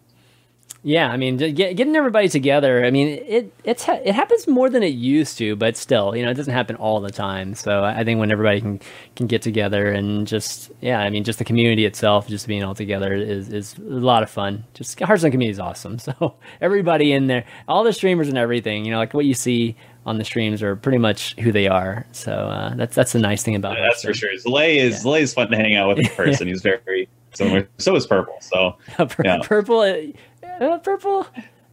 yeah, 0.84 1.10
I 1.10 1.18
mean, 1.18 1.38
get, 1.38 1.76
getting 1.76 1.96
everybody 1.96 2.30
together. 2.30 2.86
I 2.86 2.92
mean, 2.92 3.08
it 3.08 3.54
it's 3.66 3.88
it 3.90 4.16
happens 4.16 4.48
more 4.48 4.70
than 4.70 4.82
it 4.82 4.94
used 4.94 5.38
to, 5.40 5.56
but 5.58 5.76
still, 5.76 6.16
you 6.16 6.24
know, 6.24 6.32
it 6.32 6.36
doesn't 6.36 6.54
happen 6.54 6.78
all 6.78 7.02
the 7.02 7.12
time. 7.12 7.54
So 7.54 7.84
I 7.84 8.04
think 8.06 8.20
when 8.20 8.32
everybody 8.32 8.62
can 8.62 8.80
can 9.16 9.28
get 9.28 9.42
together 9.42 9.92
and 9.92 10.26
just 10.26 10.72
yeah, 10.80 11.00
I 11.00 11.10
mean, 11.10 11.26
just 11.26 11.40
the 11.40 11.46
community 11.46 11.86
itself, 11.86 12.28
just 12.28 12.48
being 12.48 12.64
all 12.64 12.76
together 12.76 13.14
is 13.14 13.50
is 13.50 13.78
a 13.78 13.82
lot 13.82 14.24
of 14.24 14.30
fun. 14.30 14.64
Just 14.74 15.00
Hearthstone 15.02 15.32
community 15.32 15.52
is 15.52 15.60
awesome. 15.60 15.98
So 16.10 16.36
everybody 16.62 17.12
in 17.12 17.28
there, 17.28 17.46
all 17.68 17.84
the 17.84 17.94
streamers 17.94 18.30
and 18.30 18.38
everything, 18.38 18.86
you 18.86 18.92
know, 18.92 18.98
like 18.98 19.14
what 19.14 19.26
you 19.26 19.34
see 19.34 19.76
on 20.06 20.18
the 20.18 20.26
streams 20.26 20.64
are 20.64 20.76
pretty 20.76 20.98
much 20.98 21.36
who 21.36 21.52
they 21.52 21.68
are. 21.68 22.06
So 22.14 22.32
uh, 22.32 22.74
that's 22.76 22.96
that's 22.96 23.12
the 23.12 23.20
nice 23.20 23.44
thing 23.44 23.56
about 23.56 23.78
yeah, 23.78 23.88
That's 23.90 24.04
for 24.04 24.14
sure. 24.14 24.32
Zalae 24.36 24.78
is 24.78 25.06
yeah. 25.06 25.14
Is 25.16 25.34
fun 25.34 25.50
to 25.52 25.58
hang 25.58 25.76
out 25.76 25.90
with 25.90 26.00
in 26.00 26.08
person. 26.16 26.48
yeah. 26.48 26.54
He's 26.54 26.62
very 26.62 27.08
similar. 27.34 27.70
So 27.78 27.96
is 27.96 28.08
Purple. 28.08 28.36
So 28.42 28.76
yeah. 29.24 29.40
Purple 29.44 30.12
uh, 30.60 30.78
purple. 30.80 31.28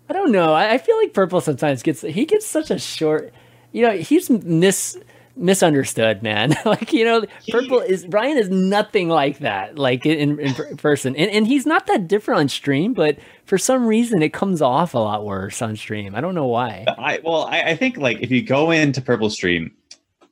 I 0.08 0.12
don't 0.12 0.32
know. 0.32 0.52
I, 0.52 0.74
I 0.74 0.78
feel 0.78 0.96
like 0.96 1.12
purple 1.12 1.40
sometimes 1.40 1.82
gets 1.82 2.02
he 2.02 2.24
gets 2.24 2.46
such 2.46 2.70
a 2.70 2.78
short. 2.78 3.32
You 3.72 3.82
know, 3.82 3.92
he's 3.92 4.30
mis 4.30 4.96
misunderstood, 5.36 6.22
man. 6.22 6.54
like 6.64 6.92
you 6.92 7.04
know, 7.04 7.24
purple 7.50 7.80
is 7.80 8.06
Ryan 8.06 8.38
is 8.38 8.48
nothing 8.48 9.08
like 9.08 9.38
that. 9.40 9.78
Like 9.78 10.06
in, 10.06 10.38
in 10.38 10.76
person, 10.76 11.14
and 11.16 11.30
and 11.30 11.46
he's 11.46 11.66
not 11.66 11.86
that 11.86 12.08
different 12.08 12.40
on 12.40 12.48
stream, 12.48 12.94
but 12.94 13.18
for 13.44 13.58
some 13.58 13.86
reason 13.86 14.22
it 14.22 14.32
comes 14.32 14.62
off 14.62 14.94
a 14.94 14.98
lot 14.98 15.24
worse 15.24 15.60
on 15.60 15.76
stream. 15.76 16.14
I 16.14 16.20
don't 16.20 16.34
know 16.34 16.46
why. 16.46 16.84
I 16.98 17.20
well, 17.22 17.42
I, 17.42 17.62
I 17.62 17.76
think 17.76 17.96
like 17.96 18.20
if 18.20 18.30
you 18.30 18.42
go 18.42 18.70
into 18.70 19.02
purple 19.02 19.30
stream, 19.30 19.72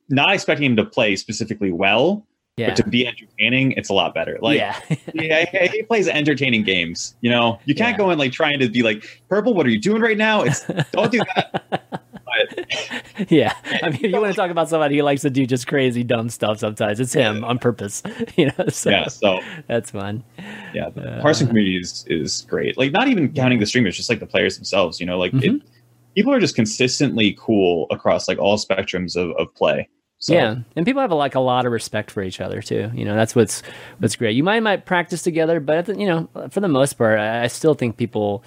not 0.09 0.33
expecting 0.33 0.71
him 0.71 0.75
to 0.77 0.85
play 0.85 1.15
specifically 1.15 1.71
well, 1.71 2.25
Yeah. 2.57 2.67
but 2.69 2.77
to 2.77 2.87
be 2.87 3.05
entertaining, 3.05 3.73
it's 3.73 3.89
a 3.89 3.93
lot 3.93 4.13
better. 4.13 4.37
Like, 4.41 4.57
yeah. 4.57 4.79
yeah, 5.13 5.67
he, 5.67 5.83
plays 5.83 6.07
entertaining 6.07 6.63
games. 6.63 7.15
You 7.19 7.29
know, 7.29 7.59
you 7.65 7.75
can't 7.75 7.95
Yeah. 7.95 7.97
go 8.05 8.11
in 8.11 8.17
like 8.17 8.31
trying 8.31 8.59
to 8.59 8.69
be 8.69 8.81
like, 8.81 9.21
"Purple, 9.27 9.53
what 9.53 9.65
are 9.65 9.69
you 9.69 9.79
doing 9.79 10.01
right 10.01 10.17
now?" 10.17 10.43
It's 10.43 10.65
don't 10.91 11.11
do 11.11 11.19
that. 11.35 11.83
But 12.25 13.29
yeah. 13.31 13.53
I 13.83 13.89
mean, 13.89 14.05
if 14.05 14.11
you 14.11 14.21
want 14.21 14.33
to 14.33 14.37
talk 14.37 14.51
about 14.51 14.69
somebody 14.69 14.95
who 14.97 15.03
likes 15.03 15.21
to 15.23 15.29
do 15.29 15.45
just 15.45 15.67
crazy 15.67 16.03
dumb 16.03 16.29
stuff 16.29 16.59
sometimes, 16.59 16.99
it's 17.01 17.11
him 17.13 17.43
on 17.43 17.59
purpose. 17.59 18.01
You 18.37 18.51
know, 18.57 18.67
so 18.69 18.89
yeah, 18.89 19.07
so 19.07 19.39
that's 19.67 19.91
fun. 19.91 20.23
yeah, 20.73 20.89
the 20.89 21.17
Uh, 21.17 21.21
Hearthstone 21.21 21.49
community 21.49 21.77
is 21.77 22.05
is 22.07 22.41
great. 22.49 22.77
Like, 22.77 22.91
not 22.93 23.07
even 23.09 23.33
counting 23.33 23.59
the 23.59 23.65
streamers, 23.65 23.97
just 23.97 24.09
like 24.09 24.19
the 24.21 24.25
players 24.25 24.55
themselves. 24.55 24.99
You 25.01 25.05
know, 25.05 25.17
like 25.19 25.33
Mm-hmm. 25.33 25.55
it, 25.57 25.61
people 26.15 26.31
are 26.33 26.39
just 26.39 26.55
consistently 26.55 27.35
cool 27.37 27.87
across 27.91 28.29
like 28.29 28.37
all 28.39 28.57
spectrums 28.57 29.17
of, 29.17 29.31
of 29.37 29.53
play. 29.55 29.89
So, 30.17 30.33
Yeah, 30.33 30.55
and 30.75 30.85
people 30.85 31.01
have 31.01 31.11
like 31.11 31.35
a 31.35 31.39
lot 31.39 31.65
of 31.65 31.71
respect 31.71 32.09
for 32.09 32.23
each 32.23 32.39
other 32.39 32.61
too. 32.61 32.89
You 32.93 33.05
know, 33.05 33.15
that's 33.15 33.35
what's 33.35 33.61
what's 33.99 34.15
great. 34.15 34.35
You 34.35 34.43
might 34.43 34.61
might 34.61 34.85
practice 34.85 35.21
together, 35.21 35.59
but 35.59 35.77
at 35.77 35.85
the, 35.87 35.97
you 35.97 36.07
know, 36.07 36.29
for 36.49 36.61
the 36.61 36.67
most 36.67 36.93
part, 36.93 37.19
I, 37.19 37.43
I 37.43 37.47
still 37.47 37.73
think 37.73 37.97
people 37.97 38.43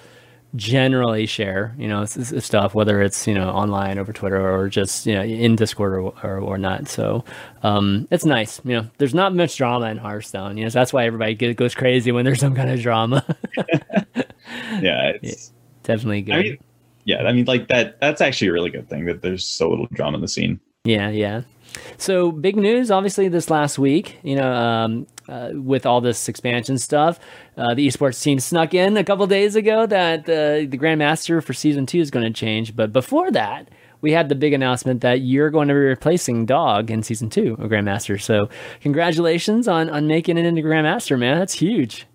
generally 0.55 1.27
share 1.27 1.75
you 1.77 1.87
know 1.87 2.05
stuff, 2.05 2.73
whether 2.73 3.03
it's 3.03 3.27
you 3.27 3.35
know 3.35 3.49
online 3.49 3.99
over 3.99 4.11
Twitter 4.11 4.51
or 4.51 4.67
just 4.67 5.05
you 5.05 5.13
know 5.13 5.21
in 5.21 5.55
Discord 5.55 5.93
or 5.93 6.13
or, 6.23 6.39
or 6.39 6.57
not. 6.57 6.87
So 6.87 7.23
um, 7.63 8.07
it's 8.09 8.25
nice. 8.25 8.59
You 8.63 8.77
know, 8.77 8.89
there's 8.97 9.13
not 9.13 9.35
much 9.35 9.55
drama 9.55 9.87
in 9.87 9.97
Hearthstone. 9.97 10.57
You 10.57 10.63
know, 10.63 10.69
so 10.69 10.79
that's 10.79 10.91
why 10.91 11.05
everybody 11.05 11.53
goes 11.53 11.75
crazy 11.75 12.11
when 12.11 12.25
there's 12.25 12.39
some 12.39 12.55
kind 12.55 12.71
of 12.71 12.81
drama. 12.81 13.23
yeah, 14.81 15.13
it's. 15.21 15.53
Definitely 15.83 16.21
good. 16.21 16.35
I 16.35 16.41
mean, 16.43 16.57
yeah, 17.05 17.23
I 17.23 17.33
mean, 17.33 17.45
like 17.45 17.67
that. 17.69 17.99
That's 17.99 18.21
actually 18.21 18.49
a 18.49 18.53
really 18.53 18.69
good 18.69 18.87
thing 18.89 19.05
that 19.05 19.23
there's 19.23 19.43
so 19.43 19.69
little 19.69 19.87
drama 19.91 20.17
in 20.17 20.21
the 20.21 20.27
scene. 20.27 20.59
Yeah, 20.83 21.09
yeah. 21.09 21.41
So 21.97 22.31
big 22.31 22.55
news, 22.55 22.91
obviously, 22.91 23.27
this 23.27 23.49
last 23.49 23.79
week. 23.79 24.19
You 24.23 24.35
know, 24.35 24.51
um, 24.51 25.07
uh, 25.27 25.51
with 25.53 25.85
all 25.85 26.01
this 26.01 26.27
expansion 26.27 26.77
stuff, 26.77 27.19
uh, 27.57 27.73
the 27.73 27.87
esports 27.87 28.21
team 28.21 28.39
snuck 28.39 28.73
in 28.73 28.97
a 28.97 29.03
couple 29.03 29.27
days 29.27 29.55
ago 29.55 29.85
that 29.85 30.21
uh, 30.21 30.67
the 30.69 30.77
Grandmaster 30.77 31.43
for 31.43 31.53
season 31.53 31.85
two 31.85 31.99
is 31.99 32.11
going 32.11 32.25
to 32.25 32.33
change. 32.33 32.75
But 32.75 32.91
before 32.91 33.31
that, 33.31 33.69
we 34.01 34.11
had 34.11 34.29
the 34.29 34.35
big 34.35 34.53
announcement 34.53 35.01
that 35.01 35.21
you're 35.21 35.49
going 35.49 35.67
to 35.67 35.73
be 35.73 35.79
replacing 35.79 36.45
Dog 36.45 36.89
in 36.89 37.03
season 37.03 37.29
two 37.29 37.53
of 37.59 37.69
Grandmaster. 37.69 38.19
So 38.21 38.49
congratulations 38.81 39.67
on 39.67 39.89
on 39.89 40.07
making 40.07 40.37
it 40.37 40.45
into 40.45 40.61
Grandmaster, 40.61 41.17
man. 41.19 41.37
That's 41.37 41.53
huge. 41.53 42.05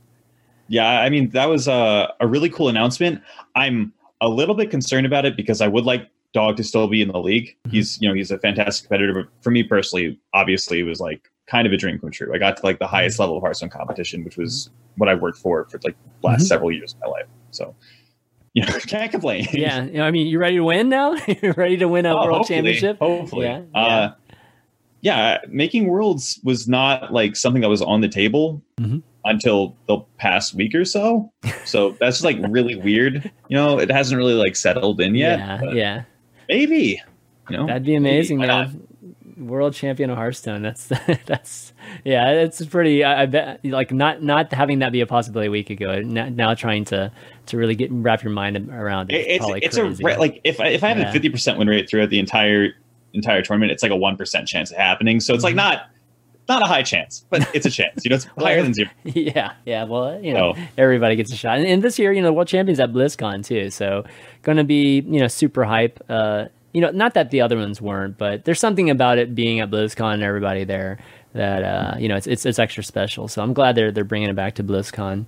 Yeah, 0.68 0.88
I 1.00 1.11
mean, 1.11 1.30
that 1.30 1.49
was 1.49 1.68
a, 1.68 2.12
a 2.20 2.26
really 2.26 2.49
cool 2.49 2.68
announcement. 2.68 3.20
I'm 3.54 3.92
a 4.20 4.28
little 4.28 4.54
bit 4.54 4.70
concerned 4.70 5.04
about 5.04 5.26
it 5.26 5.37
because 5.37 5.61
I 5.61 5.68
would 5.68 5.84
like 5.84 6.08
Dog 6.34 6.56
to 6.56 6.64
still 6.64 6.88
be 6.88 7.00
in 7.00 7.08
the 7.08 7.20
league. 7.20 7.56
He's, 7.70 8.00
you 8.02 8.08
know, 8.08 8.14
he's 8.14 8.32
a 8.32 8.38
fantastic 8.38 8.88
competitor. 8.88 9.14
But 9.14 9.28
for 9.40 9.50
me 9.52 9.62
personally, 9.62 10.18
obviously, 10.34 10.80
it 10.80 10.82
was 10.82 10.98
like 11.00 11.30
kind 11.46 11.64
of 11.66 11.72
a 11.72 11.76
dream 11.76 11.98
come 12.00 12.10
true. 12.10 12.34
I 12.34 12.38
got 12.38 12.56
to 12.56 12.66
like 12.66 12.80
the 12.80 12.88
highest 12.88 13.20
level 13.20 13.36
of 13.36 13.42
Hearthstone 13.42 13.70
competition, 13.70 14.24
which 14.24 14.36
was 14.36 14.68
what 14.96 15.08
I 15.08 15.14
worked 15.14 15.38
for 15.38 15.64
for 15.70 15.78
like 15.84 15.96
the 16.22 16.26
last 16.28 16.42
Mhm. 16.42 16.46
several 16.48 16.72
years 16.72 16.94
of 16.94 17.00
my 17.02 17.12
life. 17.12 17.26
So, 17.52 17.74
you 18.52 18.64
know, 18.66 18.72
can't 18.88 19.12
complain. 19.12 19.46
Yeah, 19.52 19.84
you 19.84 19.92
know, 19.92 20.04
I 20.04 20.10
mean, 20.10 20.26
you 20.26 20.40
ready 20.40 20.56
to 20.56 20.64
win 20.64 20.88
now? 20.88 21.12
you 21.42 21.52
ready 21.56 21.76
to 21.76 21.86
win 21.86 22.04
a 22.04 22.14
Oh, 22.16 22.24
world 22.24 22.38
hopefully, 22.38 22.56
championship? 22.56 22.98
Hopefully. 22.98 23.46
Yeah, 23.46 23.62
Uh, 23.72 24.10
yeah, 25.02 25.38
making 25.48 25.86
worlds 25.86 26.40
was 26.42 26.66
not 26.66 27.12
like 27.12 27.36
something 27.36 27.62
that 27.62 27.68
was 27.68 27.82
on 27.82 28.00
the 28.00 28.08
table 28.08 28.60
Mhm. 28.80 29.02
until 29.24 29.76
the 29.86 29.98
past 30.18 30.54
week 30.54 30.74
or 30.74 30.84
so. 30.84 31.30
So 31.64 31.96
that's 32.00 32.24
like 32.24 32.38
really 32.48 32.74
weird. 32.74 33.30
You 33.48 33.56
know, 33.56 33.78
it 33.78 33.90
hasn't 33.90 34.18
really 34.18 34.34
like 34.34 34.56
settled 34.56 35.00
in 35.00 35.14
yet. 35.14 35.38
yeah, 35.62 35.72
yeah. 35.72 36.02
Maybe. 36.48 37.02
You 37.50 37.56
know, 37.56 37.66
That'd 37.66 37.84
be 37.84 37.94
amazing, 37.94 38.38
Maybe. 38.38 38.48
Man. 38.48 38.88
World 39.36 39.74
champion 39.74 40.10
of 40.10 40.16
Hearthstone. 40.16 40.62
That's 40.62 40.86
that's 41.26 41.72
yeah. 42.04 42.30
It's 42.30 42.64
pretty. 42.66 43.02
I, 43.02 43.22
I 43.22 43.26
bet 43.26 43.64
like 43.64 43.90
not 43.92 44.22
not 44.22 44.52
having 44.52 44.78
that 44.78 44.92
be 44.92 45.00
a 45.00 45.06
possibility 45.06 45.48
a 45.48 45.50
week 45.50 45.70
ago. 45.70 46.00
Now, 46.02 46.28
now 46.28 46.54
trying 46.54 46.84
to 46.86 47.10
to 47.46 47.56
really 47.56 47.74
get 47.74 47.90
wrap 47.90 48.22
your 48.22 48.32
mind 48.32 48.56
around 48.70 49.10
it. 49.10 49.16
It- 49.16 49.42
is 49.42 49.48
it's 49.48 49.64
it's 49.64 49.76
crazy. 49.78 50.04
a 50.04 50.18
like 50.20 50.40
if 50.44 50.60
I, 50.60 50.68
if 50.68 50.84
I 50.84 50.88
have 50.88 50.98
Yeah. 50.98 51.08
a 51.08 51.12
fifty 51.12 51.28
percent 51.30 51.58
win 51.58 51.68
rate 51.68 51.90
throughout 51.90 52.10
the 52.10 52.20
entire 52.20 52.74
entire 53.12 53.42
tournament, 53.42 53.72
it's 53.72 53.82
like 53.82 53.90
a 53.92 53.96
one 53.96 54.16
percent 54.16 54.46
chance 54.46 54.70
of 54.70 54.76
happening. 54.76 55.18
So 55.18 55.34
it's 55.34 55.44
Mm-hmm. 55.44 55.56
like 55.58 55.76
not 55.76 55.90
not 56.48 56.62
a 56.62 56.66
high 56.66 56.82
chance, 56.82 57.24
but 57.30 57.48
it's 57.54 57.66
a 57.66 57.70
chance. 57.70 58.04
You 58.04 58.10
know, 58.10 58.16
it's 58.16 58.24
higher 58.38 58.62
than 58.62 58.74
zero. 58.74 58.90
yeah, 59.04 59.54
yeah. 59.64 59.84
Well, 59.84 60.20
you 60.22 60.34
know, 60.34 60.54
everybody 60.76 61.16
gets 61.16 61.32
a 61.32 61.36
shot, 61.36 61.58
and, 61.58 61.66
and 61.66 61.82
this 61.82 61.98
year, 61.98 62.12
you 62.12 62.22
know, 62.22 62.32
world 62.32 62.48
champions 62.48 62.80
at 62.80 62.92
BlizzCon 62.92 63.44
too. 63.44 63.70
So 63.70 64.04
going 64.42 64.58
to 64.58 64.64
be 64.64 65.00
you 65.00 65.20
know 65.20 65.28
super 65.28 65.64
hype. 65.64 66.02
Uh, 66.08 66.46
you 66.72 66.80
know, 66.80 66.90
not 66.90 67.14
that 67.14 67.30
the 67.30 67.40
other 67.40 67.56
ones 67.56 67.80
weren't, 67.80 68.18
but 68.18 68.44
there's 68.44 68.58
something 68.58 68.90
about 68.90 69.18
it 69.18 69.34
being 69.34 69.60
at 69.60 69.70
BlizzCon 69.70 70.14
and 70.14 70.22
everybody 70.24 70.64
there 70.64 70.98
that 71.34 71.62
uh, 71.64 71.96
you 71.98 72.08
know 72.08 72.16
it's, 72.16 72.26
it's 72.26 72.46
it's 72.46 72.58
extra 72.58 72.82
special. 72.82 73.28
So 73.28 73.42
I'm 73.42 73.52
glad 73.52 73.74
they're 73.74 73.92
they're 73.92 74.04
bringing 74.04 74.28
it 74.30 74.36
back 74.36 74.54
to 74.54 74.64
BlizzCon. 74.64 75.26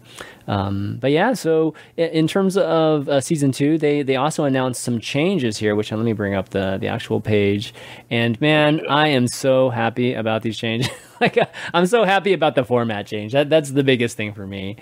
Um, 0.49 0.99
but 1.01 1.11
yeah, 1.11 1.35
so 1.35 1.75
in, 1.97 2.09
in 2.11 2.29
terms 2.29 2.57
of 2.57 3.09
uh, 3.09 3.21
season 3.21 3.53
two, 3.53 3.77
they 3.77 4.03
they 4.03 4.17
also 4.17 4.45
announced 4.45 4.83
some 4.83 5.01
changes 5.01 5.59
here, 5.59 5.75
which 5.75 5.93
uh, 5.93 5.97
let 5.97 6.05
me 6.05 6.13
bring 6.13 6.35
up 6.35 6.51
the 6.51 6.79
the 6.81 6.87
actual 6.89 7.21
page. 7.21 7.75
And 8.11 8.41
man, 8.41 8.81
I 8.89 9.09
am 9.09 9.27
so 9.29 9.69
happy 9.71 10.15
about 10.15 10.43
these 10.43 10.57
changes. 10.57 10.89
like 11.21 11.37
I'm 11.75 11.87
so 11.87 12.05
happy 12.05 12.33
about 12.33 12.55
the 12.55 12.65
format 12.65 13.07
change. 13.07 13.33
That 13.33 13.51
that's 13.51 13.73
the 13.73 13.83
biggest 13.85 14.17
thing 14.17 14.33
for 14.33 14.47
me. 14.47 14.77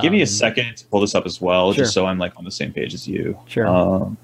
Give 0.00 0.12
me 0.12 0.20
a 0.20 0.22
Um, 0.22 0.26
second 0.26 0.76
to 0.76 0.86
pull 0.86 1.00
this 1.00 1.14
up 1.16 1.26
as 1.26 1.40
well, 1.40 1.72
Sure. 1.72 1.82
just 1.82 1.92
so 1.94 2.06
I'm 2.06 2.18
like 2.18 2.32
on 2.36 2.44
the 2.44 2.52
same 2.52 2.72
page 2.72 2.94
as 2.94 3.08
you. 3.08 3.36
Sure. 3.46 3.66
Um, 3.66 4.16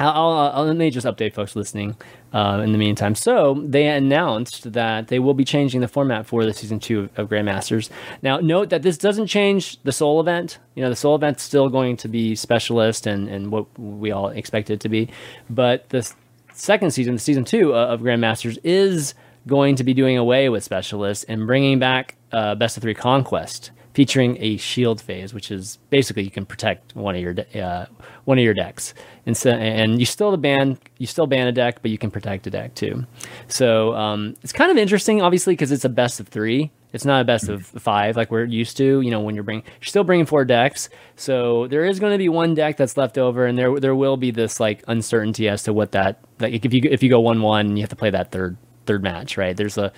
I'll, 0.00 0.10
I'll, 0.10 0.50
I'll- 0.54 0.64
let 0.64 0.76
me 0.76 0.90
just 0.90 1.06
update 1.06 1.34
folks 1.34 1.54
listening 1.54 1.94
uh, 2.32 2.60
in 2.62 2.72
the 2.72 2.78
meantime. 2.78 3.14
So 3.14 3.62
they 3.66 3.86
announced 3.86 4.72
that 4.72 5.08
they 5.08 5.18
will 5.18 5.34
be 5.34 5.44
changing 5.44 5.80
the 5.80 5.88
format 5.88 6.26
for 6.26 6.44
the 6.44 6.52
season 6.52 6.80
two 6.80 7.00
of, 7.00 7.18
of 7.18 7.28
Grandmasters. 7.28 7.90
Now, 8.22 8.38
note 8.38 8.70
that 8.70 8.82
this 8.82 8.98
doesn't 8.98 9.26
change 9.26 9.82
the 9.82 9.92
Seoul 9.92 10.20
event. 10.20 10.58
You 10.74 10.82
know, 10.82 10.90
the 10.90 10.96
Seoul 10.96 11.14
event's 11.14 11.42
still 11.42 11.68
going 11.68 11.96
to 11.98 12.08
be 12.08 12.34
specialist 12.34 13.06
and, 13.06 13.28
and 13.28 13.50
what 13.50 13.66
we 13.78 14.10
all 14.10 14.28
expect 14.28 14.70
it 14.70 14.80
to 14.80 14.88
be. 14.88 15.08
But 15.48 15.88
the 15.88 16.10
second 16.52 16.90
season, 16.90 17.14
the 17.14 17.20
season 17.20 17.44
two 17.44 17.74
uh, 17.74 17.86
of 17.86 18.00
Grandmasters, 18.00 18.58
is 18.62 19.14
going 19.46 19.76
to 19.76 19.84
be 19.84 19.94
doing 19.94 20.18
away 20.18 20.48
with 20.48 20.62
specialists 20.62 21.24
and 21.24 21.46
bringing 21.46 21.78
back 21.78 22.16
uh, 22.32 22.54
best 22.54 22.76
of 22.76 22.82
three 22.82 22.94
conquest 22.94 23.70
featuring 23.98 24.36
a 24.38 24.56
shield 24.58 25.00
phase, 25.00 25.34
which 25.34 25.50
is 25.50 25.76
basically 25.90 26.22
you 26.22 26.30
can 26.30 26.46
protect 26.46 26.94
one 26.94 27.16
of 27.16 27.20
your 27.20 27.34
de- 27.34 27.60
uh, 27.60 27.84
one 28.26 28.38
of 28.38 28.44
your 28.44 28.54
decks, 28.54 28.94
and 29.26 29.36
so 29.36 29.50
and 29.50 29.98
you 29.98 30.06
still 30.06 30.36
ban 30.36 30.78
you 30.98 31.06
still 31.08 31.26
ban 31.26 31.48
a 31.48 31.52
deck, 31.52 31.82
but 31.82 31.90
you 31.90 31.98
can 31.98 32.08
protect 32.08 32.46
a 32.46 32.50
deck 32.50 32.76
too. 32.76 33.04
So 33.48 33.94
um, 33.94 34.36
it's 34.44 34.52
kind 34.52 34.70
of 34.70 34.76
interesting, 34.76 35.20
obviously, 35.20 35.54
because 35.54 35.72
it's 35.72 35.84
a 35.84 35.88
best 35.88 36.20
of 36.20 36.28
three. 36.28 36.70
It's 36.92 37.04
not 37.04 37.22
a 37.22 37.24
best 37.24 37.48
of 37.48 37.66
five 37.66 38.16
like 38.16 38.30
we're 38.30 38.44
used 38.44 38.76
to. 38.76 39.00
You 39.00 39.10
know, 39.10 39.18
when 39.18 39.34
you're 39.34 39.42
bringing 39.42 39.64
you're 39.64 39.88
still 39.88 40.04
bringing 40.04 40.26
four 40.26 40.44
decks, 40.44 40.88
so 41.16 41.66
there 41.66 41.84
is 41.84 41.98
going 41.98 42.12
to 42.12 42.18
be 42.18 42.28
one 42.28 42.54
deck 42.54 42.76
that's 42.76 42.96
left 42.96 43.18
over, 43.18 43.46
and 43.46 43.58
there 43.58 43.80
there 43.80 43.96
will 43.96 44.16
be 44.16 44.30
this 44.30 44.60
like 44.60 44.84
uncertainty 44.86 45.48
as 45.48 45.64
to 45.64 45.72
what 45.72 45.90
that 45.90 46.20
like 46.38 46.64
if 46.64 46.72
you 46.72 46.82
if 46.88 47.02
you 47.02 47.08
go 47.10 47.18
one 47.18 47.42
one, 47.42 47.76
you 47.76 47.82
have 47.82 47.90
to 47.90 47.96
play 47.96 48.10
that 48.10 48.30
third 48.30 48.56
third 48.86 49.02
match, 49.02 49.36
right? 49.36 49.56
There's 49.56 49.76
a 49.76 49.92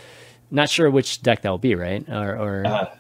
not 0.51 0.71
sure 0.71 0.91
which 0.91 1.21
deck 1.23 1.43
that 1.43 1.51
will 1.51 1.59
be, 1.59 1.75
right? 1.75 2.03
Or, 2.09 2.37
or 2.37 2.67
Uh, 2.67 2.95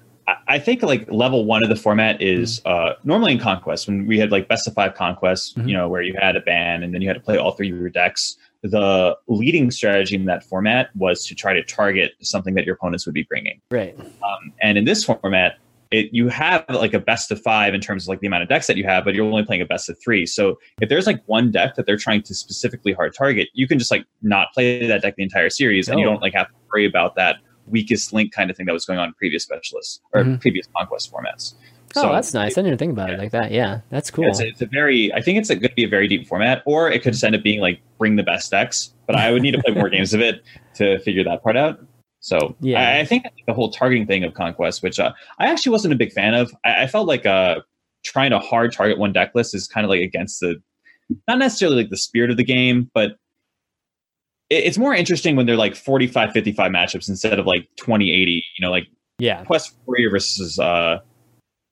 I- 0.48 0.58
think 0.58 0.82
like 0.82 1.10
level 1.10 1.44
one 1.44 1.62
of 1.62 1.68
the 1.68 1.76
format 1.76 2.20
is 2.20 2.60
uh, 2.64 2.94
normally 3.04 3.32
in 3.32 3.38
conquest 3.38 3.86
when 3.86 4.06
we 4.06 4.18
had 4.18 4.30
like 4.30 4.48
best 4.48 4.66
of 4.68 4.74
five 4.74 4.94
conquests, 4.94 5.54
Mhm. 5.54 5.68
you 5.68 5.74
know, 5.76 5.88
where 5.88 6.02
you 6.02 6.14
had 6.20 6.36
a 6.36 6.40
ban 6.40 6.82
and 6.82 6.92
then 6.94 7.00
you 7.02 7.08
had 7.08 7.14
to 7.14 7.20
play 7.22 7.36
all 7.38 7.52
three 7.52 7.70
of 7.70 7.78
your 7.78 7.88
decks. 7.90 8.36
The 8.62 9.16
leading 9.28 9.70
strategy 9.70 10.14
in 10.16 10.26
that 10.26 10.42
format 10.44 10.90
was 10.94 11.24
to 11.26 11.34
try 11.34 11.54
to 11.54 11.62
target 11.62 12.12
something 12.20 12.54
that 12.54 12.66
your 12.66 12.74
opponents 12.74 13.06
would 13.06 13.14
be 13.14 13.22
bringing. 13.22 13.60
right. 13.70 13.98
Um, 13.98 14.52
and 14.62 14.76
in 14.76 14.84
this 14.84 15.04
format, 15.04 15.54
it 15.90 16.08
you 16.12 16.28
have 16.28 16.64
like 16.68 16.94
a 16.94 17.00
best 17.00 17.32
of 17.32 17.40
five 17.42 17.74
in 17.74 17.80
terms 17.80 18.04
of 18.04 18.08
like 18.08 18.20
the 18.20 18.26
amount 18.28 18.42
of 18.44 18.48
decks 18.48 18.66
that 18.68 18.76
you 18.76 18.84
have, 18.84 19.04
but 19.04 19.12
you're 19.14 19.24
only 19.26 19.42
playing 19.44 19.60
a 19.62 19.64
best 19.66 19.88
of 19.90 19.96
three. 20.04 20.24
So 20.24 20.56
if 20.80 20.88
there's 20.88 21.06
like 21.06 21.20
one 21.26 21.50
deck 21.50 21.74
that 21.74 21.84
they're 21.86 21.96
trying 21.96 22.22
to 22.22 22.34
specifically 22.34 22.92
hard 22.92 23.12
target, 23.12 23.48
you 23.54 23.66
can 23.66 23.76
just 23.78 23.90
like 23.90 24.04
not 24.22 24.48
play 24.54 24.86
that 24.86 25.02
deck 25.02 25.16
the 25.16 25.24
entire 25.24 25.50
series, 25.50 25.88
and 25.88 25.98
you 25.98 26.04
don't 26.04 26.22
like 26.22 26.34
have 26.34 26.46
to 26.48 26.54
worry 26.72 26.86
about 26.86 27.16
that 27.16 27.36
weakest 27.70 28.12
link 28.12 28.32
kind 28.32 28.50
of 28.50 28.56
thing 28.56 28.66
that 28.66 28.72
was 28.72 28.84
going 28.84 28.98
on 28.98 29.08
in 29.08 29.14
previous 29.14 29.42
specialists 29.44 30.00
or 30.12 30.24
Mhm. 30.24 30.40
previous 30.40 30.66
conquest 30.76 31.12
formats. 31.12 31.54
Oh, 31.96 32.12
that's 32.12 32.32
nice. 32.32 32.52
I 32.52 32.54
didn't 32.62 32.66
even 32.68 32.78
think 32.78 32.92
about 32.92 33.10
it 33.10 33.18
like 33.18 33.32
that. 33.32 33.50
Yeah, 33.50 33.80
that's 33.88 34.10
cool. 34.12 34.26
It's, 34.28 34.40
a, 34.40 34.46
it's 34.46 34.62
a 34.62 34.66
very, 34.66 35.12
I 35.12 35.20
think 35.20 35.38
it's 35.38 35.48
going 35.48 35.60
to 35.60 35.72
be 35.74 35.82
a 35.82 35.88
very 35.88 36.06
deep 36.06 36.28
format, 36.28 36.62
or 36.64 36.88
it 36.88 37.02
could 37.02 37.14
just 37.14 37.24
end 37.24 37.34
up 37.34 37.42
being 37.42 37.60
like 37.60 37.80
bring 37.98 38.14
the 38.14 38.22
best 38.22 38.50
decks. 38.52 38.94
But 39.08 39.16
I 39.16 39.32
would 39.32 39.42
need 39.42 39.52
to 39.52 39.62
play 39.62 39.74
more 39.74 39.88
games 39.96 40.14
of 40.14 40.20
it 40.20 40.44
to 40.76 41.00
figure 41.00 41.24
that 41.24 41.42
part 41.42 41.56
out. 41.56 41.80
So 42.20 42.54
Yeah. 42.60 42.80
I, 42.80 43.00
I 43.00 43.04
think 43.04 43.24
the 43.46 43.52
whole 43.54 43.70
targeting 43.70 44.06
thing 44.06 44.22
of 44.22 44.34
conquest, 44.34 44.82
which 44.84 45.00
uh, 45.00 45.12
I 45.40 45.46
actually 45.50 45.72
wasn't 45.72 45.92
a 45.94 45.96
big 45.96 46.12
fan 46.12 46.34
of, 46.34 46.54
I, 46.64 46.82
I 46.82 46.86
felt 46.86 47.08
like 47.08 47.26
uh, 47.26 47.60
trying 48.04 48.30
to 48.30 48.38
hard 48.38 48.72
target 48.72 48.98
one 48.98 49.12
deck 49.12 49.32
list 49.34 49.52
is 49.54 49.66
kind 49.66 49.84
of 49.84 49.88
like 49.90 50.00
against 50.00 50.38
the 50.40 50.62
not 51.26 51.38
necessarily 51.38 51.78
like 51.78 51.90
the 51.90 51.96
spirit 51.96 52.30
of 52.30 52.36
the 52.36 52.44
game, 52.44 52.88
but 52.94 53.16
it's 54.50 54.76
more 54.78 54.94
interesting 54.94 55.36
when 55.36 55.46
they're 55.46 55.56
like 55.56 55.74
45 55.76 56.32
55 56.32 56.70
matchups 56.72 57.08
instead 57.08 57.38
of 57.38 57.46
like 57.46 57.68
20 57.76 58.10
80, 58.12 58.32
you 58.32 58.42
know, 58.66 58.70
like 58.70 58.86
Yeah. 59.18 59.44
Quest 59.44 59.76
Warrior 59.86 60.10
versus 60.10 60.58
uh 60.58 60.98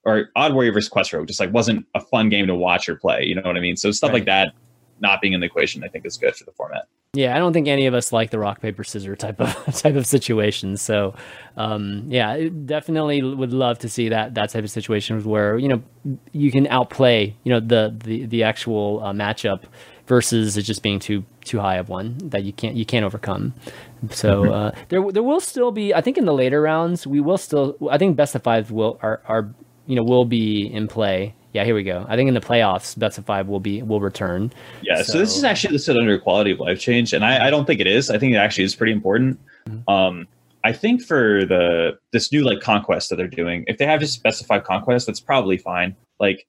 or 0.04 0.30
Odd 0.37 0.54
Warrior 0.54 0.73
versus 0.73 0.88
Quest 0.88 1.12
Rogue 1.12 1.26
just 1.26 1.40
like 1.40 1.52
wasn't 1.52 1.85
a 1.94 2.00
fun 2.00 2.28
game 2.28 2.47
to 2.47 2.54
watch 2.54 2.88
or 2.88 2.97
play, 2.97 3.25
you 3.25 3.35
know 3.35 3.42
what 3.42 3.56
I 3.56 3.61
mean? 3.61 3.76
So 3.76 3.90
stuff 3.90 4.08
Right. 4.08 4.14
like 4.14 4.25
that 4.26 4.52
not 5.00 5.20
being 5.20 5.32
in 5.35 5.40
the 5.40 5.47
equation 5.47 5.82
I 5.85 5.88
think 5.88 6.06
is 6.06 6.16
good 6.16 6.35
for 6.37 6.44
the 6.44 6.52
format. 6.52 6.87
Yeah, 7.14 7.34
I 7.34 7.38
don't 7.38 7.54
think 7.54 7.68
any 7.68 7.86
of 7.86 7.94
us 7.94 8.12
like 8.12 8.30
the 8.30 8.38
rock 8.38 8.60
paper 8.60 8.84
scissors 8.84 9.16
type 9.16 9.40
of 9.40 9.54
type 9.74 9.94
of 9.96 10.06
situation. 10.06 10.76
So, 10.76 11.14
um, 11.56 12.04
yeah, 12.06 12.48
definitely 12.66 13.22
would 13.22 13.52
love 13.54 13.78
to 13.78 13.88
see 13.88 14.10
that 14.10 14.34
that 14.34 14.50
type 14.50 14.62
of 14.62 14.70
situation 14.70 15.24
where 15.24 15.56
you 15.56 15.68
know 15.68 15.82
you 16.32 16.52
can 16.52 16.66
outplay 16.66 17.34
you 17.44 17.52
know 17.52 17.60
the 17.60 17.96
the 18.04 18.26
the 18.26 18.42
actual 18.42 19.02
uh, 19.02 19.12
matchup 19.12 19.62
versus 20.06 20.58
it 20.58 20.62
just 20.62 20.82
being 20.82 20.98
too 20.98 21.24
too 21.44 21.58
high 21.58 21.76
of 21.76 21.88
one 21.88 22.18
that 22.18 22.44
you 22.44 22.52
can't 22.52 22.76
you 22.76 22.84
can't 22.84 23.06
overcome. 23.06 23.54
So 24.10 24.52
uh, 24.52 24.72
there 24.90 25.10
there 25.10 25.22
will 25.22 25.40
still 25.40 25.72
be 25.72 25.94
I 25.94 26.02
think 26.02 26.18
in 26.18 26.26
the 26.26 26.34
later 26.34 26.60
rounds 26.60 27.06
we 27.06 27.20
will 27.20 27.38
still 27.38 27.74
I 27.90 27.96
think 27.96 28.16
best 28.16 28.34
of 28.34 28.42
five 28.42 28.70
will 28.70 28.98
are 29.00 29.22
are 29.26 29.48
you 29.86 29.96
know 29.96 30.04
will 30.04 30.26
be 30.26 30.66
in 30.66 30.88
play. 30.88 31.34
Yeah, 31.58 31.64
here 31.64 31.74
we 31.74 31.82
go. 31.82 32.06
I 32.08 32.14
think 32.14 32.28
in 32.28 32.34
the 32.34 32.40
playoffs, 32.40 32.96
best 32.96 33.18
of 33.18 33.26
five 33.26 33.48
will 33.48 33.58
be 33.58 33.82
will 33.82 33.98
return. 34.00 34.52
Yeah, 34.80 35.02
so, 35.02 35.18
this 35.18 35.34
is 35.34 35.40
So- 35.40 35.48
actually 35.48 35.72
listed 35.72 35.96
under 35.96 36.16
quality 36.16 36.52
of 36.52 36.60
life 36.60 36.78
change, 36.78 37.12
and 37.12 37.24
I, 37.24 37.48
I 37.48 37.50
don't 37.50 37.64
think 37.64 37.80
it 37.80 37.88
is. 37.88 38.10
I 38.10 38.16
think 38.18 38.32
it 38.32 38.36
actually 38.36 38.62
is 38.62 38.76
pretty 38.76 38.92
important. 38.92 39.40
Mm-hmm. 39.68 39.90
Um, 39.92 40.28
I 40.62 40.72
think 40.72 41.02
for 41.02 41.44
the 41.44 41.98
this 42.12 42.30
new 42.30 42.44
like 42.44 42.60
conquest 42.60 43.10
that 43.10 43.16
they're 43.16 43.26
doing, 43.26 43.64
if 43.66 43.76
they 43.78 43.86
have 43.86 43.98
just 43.98 44.14
specified 44.14 44.62
conquest, 44.62 45.08
that's 45.08 45.18
probably 45.18 45.56
fine. 45.56 45.96
Like 46.20 46.46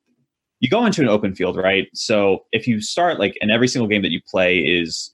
you 0.60 0.70
go 0.70 0.86
into 0.86 1.02
an 1.02 1.08
open 1.10 1.34
field, 1.34 1.58
right? 1.58 1.88
So 1.96 2.46
if 2.52 2.68
you 2.68 2.80
start 2.80 3.18
like 3.18 3.36
and 3.42 3.50
every 3.50 3.68
single 3.68 3.88
game 3.88 4.04
that 4.04 4.12
you 4.12 4.22
play 4.30 4.60
is 4.60 5.12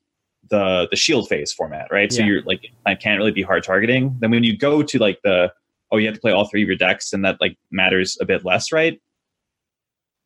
the 0.50 0.90
the 0.92 0.98
shield 0.98 1.30
phase 1.30 1.54
format, 1.54 1.88
right? 1.90 2.12
So 2.12 2.20
Yeah. 2.20 2.26
you're 2.28 2.42
like 2.42 2.68
I 2.86 2.96
can't 2.96 3.18
really 3.18 3.32
be 3.32 3.44
hard 3.44 3.64
targeting. 3.64 4.14
Then 4.20 4.30
when 4.32 4.44
you 4.44 4.58
go 4.58 4.84
to 4.84 5.00
like 5.00 5.20
the 5.24 5.54
oh 5.94 5.98
you 5.98 6.06
have 6.08 6.16
to 6.16 6.20
play 6.22 6.34
all 6.34 6.50
three 6.50 6.64
of 6.64 6.68
your 6.68 6.76
decks, 6.78 7.14
and 7.14 7.24
that 7.24 7.38
like 7.40 7.58
matters 7.72 8.18
a 8.20 8.26
bit 8.26 8.44
less, 8.44 8.74
right? 8.74 9.00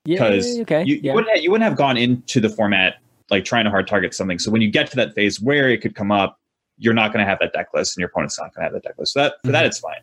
Yeah, 0.09 0.29
because 0.29 0.59
okay, 0.61 0.83
you, 0.85 0.95
you 0.95 1.01
yeah. 1.03 1.13
wouldn't 1.13 1.31
have, 1.35 1.43
you 1.43 1.51
wouldn't 1.51 1.67
have 1.69 1.77
gone 1.77 1.97
into 1.97 2.39
the 2.39 2.49
format 2.49 2.95
like 3.29 3.45
trying 3.45 3.65
to 3.65 3.69
hard 3.69 3.87
target 3.87 4.15
something. 4.15 4.39
So 4.39 4.49
when 4.49 4.61
you 4.61 4.71
get 4.71 4.89
to 4.89 4.95
that 4.95 5.13
phase 5.13 5.39
where 5.39 5.69
it 5.69 5.81
could 5.81 5.93
come 5.93 6.11
up, 6.11 6.39
you're 6.79 6.95
not 6.95 7.13
going 7.13 7.23
to 7.23 7.29
have 7.29 7.37
that 7.39 7.53
deck 7.53 7.67
list, 7.75 7.95
and 7.95 8.01
your 8.01 8.09
opponent's 8.09 8.39
not 8.39 8.55
going 8.55 8.61
to 8.61 8.63
have 8.63 8.73
that 8.73 8.83
deck 8.83 8.97
list. 8.97 9.13
So 9.13 9.19
that 9.21 9.33
for 9.45 9.51
that 9.51 9.63
Mhm. 9.63 9.67
it's 9.67 9.79
fine. 9.79 10.01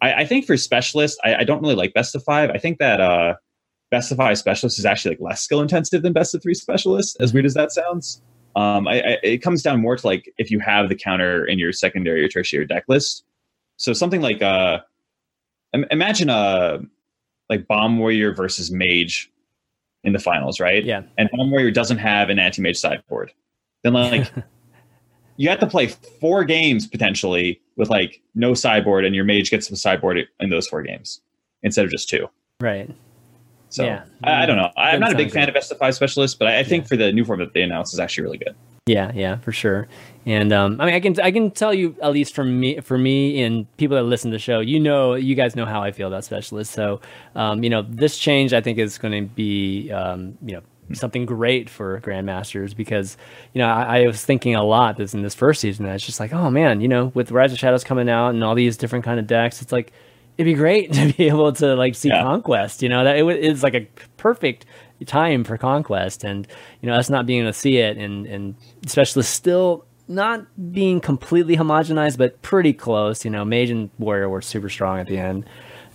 I, 0.00 0.14
I 0.22 0.26
think 0.26 0.46
for 0.46 0.56
specialists, 0.56 1.18
I, 1.24 1.36
I 1.36 1.44
don't 1.44 1.60
really 1.60 1.74
like 1.74 1.92
best 1.92 2.14
of 2.14 2.22
five. 2.22 2.50
I 2.50 2.58
think 2.58 2.78
that 2.78 3.00
uh, 3.00 3.34
best 3.90 4.12
of 4.12 4.18
five 4.18 4.38
specialists 4.38 4.78
is 4.78 4.86
actually 4.86 5.16
like 5.16 5.20
less 5.20 5.42
skill 5.42 5.60
intensive 5.60 6.02
than 6.02 6.12
best 6.12 6.34
of 6.36 6.42
three 6.42 6.54
specialists. 6.54 7.16
As 7.18 7.32
weird 7.32 7.46
as 7.46 7.54
that 7.54 7.72
sounds, 7.72 8.22
um, 8.54 8.86
I, 8.86 9.00
I, 9.00 9.16
it 9.24 9.38
comes 9.38 9.62
down 9.62 9.80
more 9.80 9.96
to 9.96 10.06
like 10.06 10.32
if 10.38 10.52
you 10.52 10.60
have 10.60 10.88
the 10.88 10.94
counter 10.94 11.44
in 11.44 11.58
your 11.58 11.72
secondary 11.72 12.24
or 12.24 12.28
tertiary 12.28 12.66
deck 12.66 12.84
list. 12.86 13.24
So 13.76 13.92
something 13.92 14.20
like 14.20 14.40
uh, 14.40 14.78
im- 15.74 15.86
imagine 15.90 16.28
a 16.30 16.78
like 17.48 17.66
bomb 17.66 17.98
warrior 17.98 18.34
versus 18.34 18.70
mage 18.70 19.32
in 20.08 20.12
the 20.12 20.18
finals, 20.18 20.58
right? 20.58 20.84
Yeah. 20.84 21.02
And 21.16 21.28
bomb 21.32 21.50
warrior 21.50 21.70
doesn't 21.70 21.98
have 21.98 22.30
an 22.30 22.38
anti 22.40 22.60
mage 22.62 22.76
sideboard. 22.78 23.32
Then 23.84 23.92
like 23.92 24.32
you 25.36 25.48
have 25.48 25.60
to 25.60 25.66
play 25.66 25.86
four 25.86 26.42
games 26.44 26.86
potentially 26.86 27.60
with 27.76 27.90
like 27.90 28.20
no 28.34 28.54
sideboard, 28.54 29.04
and 29.04 29.14
your 29.14 29.24
mage 29.24 29.50
gets 29.50 29.68
the 29.68 29.76
sideboard 29.76 30.18
in 30.40 30.50
those 30.50 30.66
four 30.66 30.82
games 30.82 31.20
instead 31.62 31.84
of 31.84 31.90
just 31.92 32.08
two. 32.08 32.26
Right. 32.60 32.90
So 33.68 33.84
Yeah. 33.84 34.04
I, 34.24 34.42
I 34.42 34.46
don't 34.46 34.56
know. 34.56 34.70
I'm 34.76 34.98
Doesn't 34.98 35.00
not 35.00 35.12
a 35.12 35.16
big 35.16 35.30
fan 35.32 35.42
good. 35.42 35.50
of 35.50 35.54
best 35.54 35.70
of 35.70 35.78
five 35.78 35.94
specialists, 35.94 36.36
but 36.36 36.48
I, 36.48 36.60
I 36.60 36.64
think 36.64 36.84
Yeah. 36.84 36.88
for 36.88 36.96
the 36.96 37.12
new 37.12 37.24
format 37.24 37.48
that 37.48 37.54
they 37.54 37.62
announced 37.62 37.92
is 37.92 38.00
actually 38.00 38.24
really 38.24 38.38
good. 38.38 38.56
Yeah, 38.88 39.12
yeah, 39.14 39.36
for 39.38 39.52
sure. 39.52 39.86
And 40.24 40.52
um, 40.52 40.80
I 40.80 40.86
mean, 40.86 40.94
I 40.94 41.00
can 41.00 41.20
I 41.20 41.30
can 41.30 41.50
tell 41.50 41.72
you 41.74 41.94
at 42.02 42.12
least 42.12 42.34
from 42.34 42.58
me 42.58 42.80
for 42.80 42.98
me 42.98 43.42
and 43.42 43.66
people 43.76 43.96
that 43.96 44.02
listen 44.04 44.30
to 44.30 44.34
the 44.34 44.38
show, 44.40 44.60
you 44.60 44.80
know, 44.80 45.14
you 45.14 45.34
guys 45.34 45.54
know 45.56 45.66
how 45.66 45.82
I 45.82 45.90
feel 45.92 46.08
about 46.08 46.24
specialists. 46.24 46.74
So, 46.74 47.00
um, 47.34 47.62
you 47.62 47.70
know, 47.70 47.82
this 47.82 48.18
change 48.18 48.52
I 48.52 48.60
think 48.60 48.78
is 48.78 48.98
going 48.98 49.12
to 49.24 49.28
be, 49.34 49.90
um, 49.90 50.36
you 50.44 50.54
know, 50.54 50.62
something 50.94 51.26
great 51.26 51.68
for 51.68 52.00
grandmasters 52.00 52.74
because 52.74 53.18
you 53.52 53.58
know 53.58 53.68
I, 53.68 54.00
I 54.00 54.06
was 54.06 54.24
thinking 54.24 54.54
a 54.54 54.64
lot 54.64 54.96
this 54.96 55.12
in 55.12 55.22
this 55.22 55.34
first 55.34 55.60
season. 55.60 55.84
And 55.86 55.94
it's 55.94 56.04
just 56.06 56.20
like, 56.20 56.32
oh 56.32 56.50
man, 56.50 56.80
you 56.80 56.88
know, 56.88 57.06
with 57.14 57.30
Rise 57.30 57.52
of 57.52 57.58
Shadows 57.58 57.84
coming 57.84 58.08
out 58.08 58.30
and 58.30 58.42
all 58.42 58.54
these 58.54 58.76
different 58.78 59.04
kind 59.04 59.20
of 59.20 59.26
decks, 59.26 59.60
it's 59.62 59.72
like 59.72 59.92
it'd 60.38 60.46
be 60.50 60.54
great 60.54 60.92
to 60.94 61.12
be 61.12 61.28
able 61.28 61.52
to 61.54 61.74
like 61.74 61.94
see 61.94 62.08
Yeah. 62.08 62.22
conquest. 62.22 62.82
You 62.82 62.88
know, 62.90 63.04
that 63.04 63.16
it 63.18 63.24
it's 63.26 63.62
like 63.62 63.74
a 63.74 63.86
perfect 64.16 64.64
time 65.06 65.44
for 65.44 65.56
conquest, 65.56 66.24
and 66.24 66.46
you 66.80 66.88
know 66.88 66.96
us 66.96 67.10
not 67.10 67.26
being 67.26 67.42
able 67.42 67.52
to 67.52 67.58
see 67.58 67.78
it, 67.78 67.96
and 67.96 68.26
and 68.26 68.54
specialists 68.86 69.32
still 69.32 69.84
not 70.08 70.46
being 70.72 71.00
completely 71.00 71.56
homogenized, 71.56 72.18
but 72.18 72.40
pretty 72.42 72.72
close. 72.72 73.24
You 73.24 73.30
know, 73.30 73.44
mage 73.44 73.70
and 73.70 73.90
warrior 73.98 74.28
were 74.28 74.42
super 74.42 74.68
strong 74.68 74.98
at 74.98 75.06
the 75.06 75.18
end, 75.18 75.44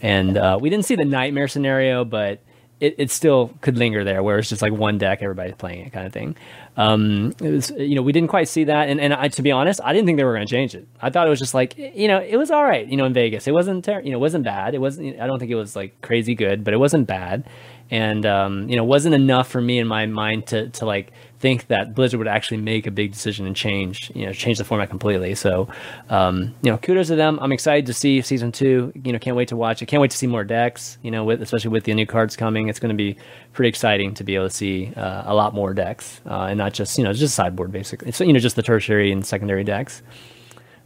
and 0.01 0.37
uh, 0.37 0.57
we 0.61 0.69
didn't 0.69 0.85
see 0.85 0.95
the 0.95 1.05
nightmare 1.05 1.47
scenario, 1.47 2.05
but. 2.05 2.39
It, 2.79 2.95
it 2.97 3.11
still 3.11 3.53
could 3.61 3.77
linger 3.77 4.03
there, 4.03 4.21
where 4.21 4.37
it's 4.39 4.49
just 4.49 4.61
like 4.61 4.73
one 4.73 4.97
deck, 4.97 5.19
everybody's 5.21 5.53
playing 5.55 5.85
it, 5.85 5.93
kind 5.93 6.05
of 6.05 6.11
thing. 6.11 6.35
Um, 6.75 7.33
it 7.41 7.49
was, 7.49 7.69
you 7.77 7.95
know, 7.95 8.01
we 8.01 8.11
didn't 8.11 8.27
quite 8.27 8.49
see 8.49 8.65
that, 8.65 8.89
and 8.89 8.99
and 8.99 9.13
I, 9.13 9.29
to 9.29 9.41
be 9.41 9.53
honest, 9.53 9.79
I 9.81 9.93
didn't 9.93 10.05
think 10.05 10.17
they 10.17 10.25
were 10.25 10.33
going 10.33 10.45
to 10.45 10.51
change 10.51 10.75
it. 10.75 10.85
I 11.01 11.09
thought 11.09 11.25
it 11.25 11.29
was 11.29 11.39
just 11.39 11.53
like, 11.53 11.77
you 11.77 12.09
know, 12.09 12.19
it 12.19 12.35
was 12.35 12.51
all 12.51 12.63
right, 12.63 12.85
you 12.85 12.97
know, 12.97 13.05
in 13.05 13.13
Vegas. 13.13 13.47
It 13.47 13.53
wasn't, 13.53 13.85
ter- 13.85 14.01
you 14.01 14.11
know, 14.11 14.17
it 14.17 14.19
wasn't 14.19 14.43
bad. 14.43 14.75
It 14.75 14.79
wasn't. 14.79 15.17
I 15.17 15.27
don't 15.27 15.39
think 15.39 15.49
it 15.49 15.55
was 15.55 15.77
like 15.77 16.01
crazy 16.01 16.35
good, 16.35 16.65
but 16.65 16.73
it 16.73 16.77
wasn't 16.77 17.07
bad, 17.07 17.45
and 17.91 18.25
um, 18.25 18.69
you 18.69 18.75
know, 18.75 18.83
wasn't 18.83 19.15
enough 19.15 19.47
for 19.47 19.61
me 19.61 19.79
in 19.79 19.87
my 19.87 20.05
mind 20.05 20.47
to 20.47 20.69
to 20.69 20.85
like 20.85 21.11
think 21.43 21.67
that 21.67 21.93
Blizzard 21.93 22.19
would 22.19 22.27
actually 22.27 22.55
make 22.55 22.87
a 22.87 22.91
big 22.91 23.11
decision 23.11 23.45
and 23.45 23.53
change, 23.53 24.09
you 24.15 24.25
know, 24.25 24.31
change 24.31 24.57
the 24.57 24.63
format 24.63 24.89
completely. 24.89 25.35
So, 25.35 25.67
um, 26.09 26.55
you 26.61 26.71
know, 26.71 26.77
kudos 26.77 27.07
to 27.07 27.17
them. 27.17 27.37
I'm 27.41 27.51
excited 27.51 27.85
to 27.87 27.93
see 27.93 28.21
season 28.21 28.53
two. 28.53 28.93
You 28.95 29.11
know, 29.11 29.19
can't 29.19 29.35
wait 29.35 29.49
to 29.49 29.57
watch 29.57 29.81
it. 29.81 29.87
Can't 29.87 29.99
wait 30.01 30.11
to 30.11 30.17
see 30.17 30.25
more 30.25 30.45
decks. 30.45 30.97
You 31.01 31.11
know, 31.11 31.25
with 31.25 31.41
especially 31.41 31.71
with 31.71 31.83
the 31.83 31.93
new 31.93 32.05
cards 32.05 32.37
coming, 32.37 32.69
it's 32.69 32.79
going 32.79 32.95
to 32.95 32.95
be 32.95 33.17
pretty 33.51 33.67
exciting 33.67 34.13
to 34.13 34.23
be 34.23 34.35
able 34.35 34.47
to 34.47 34.55
see 34.55 34.93
uh, 34.95 35.23
a 35.25 35.35
lot 35.35 35.53
more 35.53 35.73
decks 35.73 36.21
uh, 36.25 36.43
and 36.43 36.57
not 36.57 36.73
just 36.73 36.97
you 36.97 37.03
know 37.03 37.11
just 37.11 37.35
sideboard 37.35 37.73
basically. 37.73 38.13
So 38.13 38.23
you 38.23 38.31
know, 38.31 38.39
just 38.39 38.55
the 38.55 38.63
tertiary 38.63 39.11
and 39.11 39.25
secondary 39.25 39.65
decks. 39.65 40.01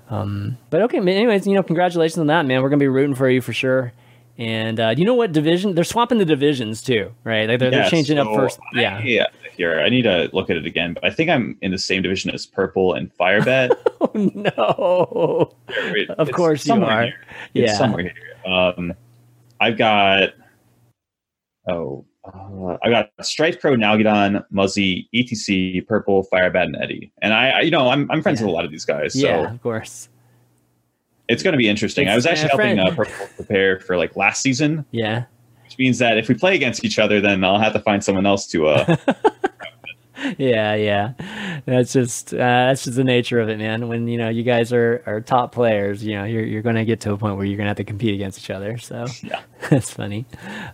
Um, 0.09 0.57
but 0.71 0.81
okay, 0.83 0.97
anyways, 0.97 1.45
you 1.45 1.53
know, 1.53 1.61
congratulations 1.63 2.17
on 2.17 2.27
that, 2.27 2.47
man. 2.47 2.63
We're 2.63 2.69
gonna 2.69 2.79
be 2.79 2.87
rooting 2.87 3.15
for 3.15 3.29
you 3.29 3.41
for 3.41 3.53
sure. 3.53 3.93
And 4.37 4.79
uh, 4.79 4.93
you 4.95 5.03
know 5.05 5.15
what 5.15 5.31
division? 5.31 5.73
They're 5.73 5.83
swapping 5.83 6.19
the 6.19 6.25
divisions 6.25 6.81
too, 6.81 7.11
right? 7.23 7.49
Like 7.49 7.59
they're, 7.59 7.71
they're 7.71 7.83
Yeah, 7.83 7.89
changing 7.89 8.19
up 8.19 8.27
so 8.27 8.35
first. 8.35 8.59
I- 8.75 8.81
Yeah. 8.81 9.01
yeah. 9.03 9.25
Here, 9.55 9.79
I 9.79 9.89
need 9.89 10.03
to 10.03 10.29
look 10.33 10.51
at 10.51 10.55
it 10.57 10.67
again, 10.67 10.93
but 10.93 11.03
I 11.03 11.09
think 11.09 11.31
I'm 11.31 11.57
in 11.63 11.71
the 11.71 11.79
same 11.79 12.03
division 12.03 12.29
as 12.29 12.45
Purple 12.45 12.93
and 12.93 13.11
Firebat. 13.17 13.71
Oh 13.99 14.11
no. 14.13 15.51
It- 15.67 16.09
Of 16.11 16.31
course 16.31 16.63
you 16.65 16.69
somewhere 16.73 16.91
are. 16.91 17.03
here. 17.05 17.13
It's 17.55 17.71
Yeah. 17.71 17.77
somewhere 17.77 18.03
here. 18.03 18.13
Um, 18.53 18.93
I've 19.59 19.75
got 19.77 20.33
oh, 21.67 22.05
uh, 22.23 22.77
I 22.83 22.89
got 22.91 23.09
Strife 23.23 23.59
Pro, 23.59 23.75
Nalguidan, 23.75 24.45
Muzzy, 24.51 25.09
ETC, 25.15 25.87
Purple, 25.87 26.27
Firebat, 26.31 26.63
and 26.65 26.75
Eddie. 26.75 27.11
And 27.23 27.33
I, 27.33 27.49
I 27.49 27.61
you 27.61 27.71
know, 27.71 27.89
I'm 27.89 28.09
I'm 28.11 28.21
friends 28.21 28.39
Yeah. 28.39 28.45
with 28.45 28.51
a 28.53 28.55
lot 28.55 28.65
of 28.65 28.71
these 28.71 28.85
guys, 28.85 29.13
so 29.13 29.19
Yeah, 29.27 29.51
of 29.51 29.61
course. 29.63 30.09
It's 31.27 31.43
going 31.43 31.51
to 31.53 31.57
be 31.57 31.67
interesting. 31.69 32.07
I 32.07 32.15
was 32.15 32.25
actually 32.25 32.49
helping 32.49 32.79
uh, 32.79 32.95
Purple 32.95 33.27
prepare 33.35 33.79
for 33.79 33.97
like 33.97 34.15
last 34.15 34.41
season, 34.41 34.85
Yeah. 34.91 35.25
which 35.63 35.77
means 35.77 35.97
that 35.99 36.17
if 36.17 36.27
we 36.29 36.35
play 36.35 36.55
against 36.55 36.83
each 36.85 36.99
other, 36.99 37.19
then 37.21 37.43
I'll 37.43 37.59
have 37.59 37.73
to 37.73 37.79
find 37.79 38.03
someone 38.03 38.25
else 38.25 38.47
to. 38.47 38.67
Uh, 38.67 38.95
Yeah, 40.37 40.75
yeah. 40.75 41.13
That's 41.65 41.93
just 41.93 42.33
uh, 42.33 42.37
that's 42.37 42.83
just 42.85 42.97
the 42.97 43.03
nature 43.03 43.39
of 43.39 43.49
it, 43.49 43.57
man. 43.57 43.87
When 43.87 44.07
you 44.07 44.17
know 44.17 44.29
you 44.29 44.43
guys 44.43 44.73
are, 44.73 45.03
are 45.05 45.21
top 45.21 45.51
players, 45.51 46.03
you 46.03 46.15
know 46.15 46.23
you're 46.23 46.43
you're 46.43 46.61
going 46.61 46.75
to 46.75 46.85
get 46.85 47.01
to 47.01 47.13
a 47.13 47.17
point 47.17 47.37
where 47.37 47.45
you're 47.45 47.57
going 47.57 47.65
to 47.65 47.69
have 47.69 47.77
to 47.77 47.83
compete 47.83 48.13
against 48.13 48.39
each 48.39 48.49
other. 48.49 48.77
So 48.77 49.05
Yeah. 49.23 49.41
that's 49.69 49.91
funny. 49.91 50.25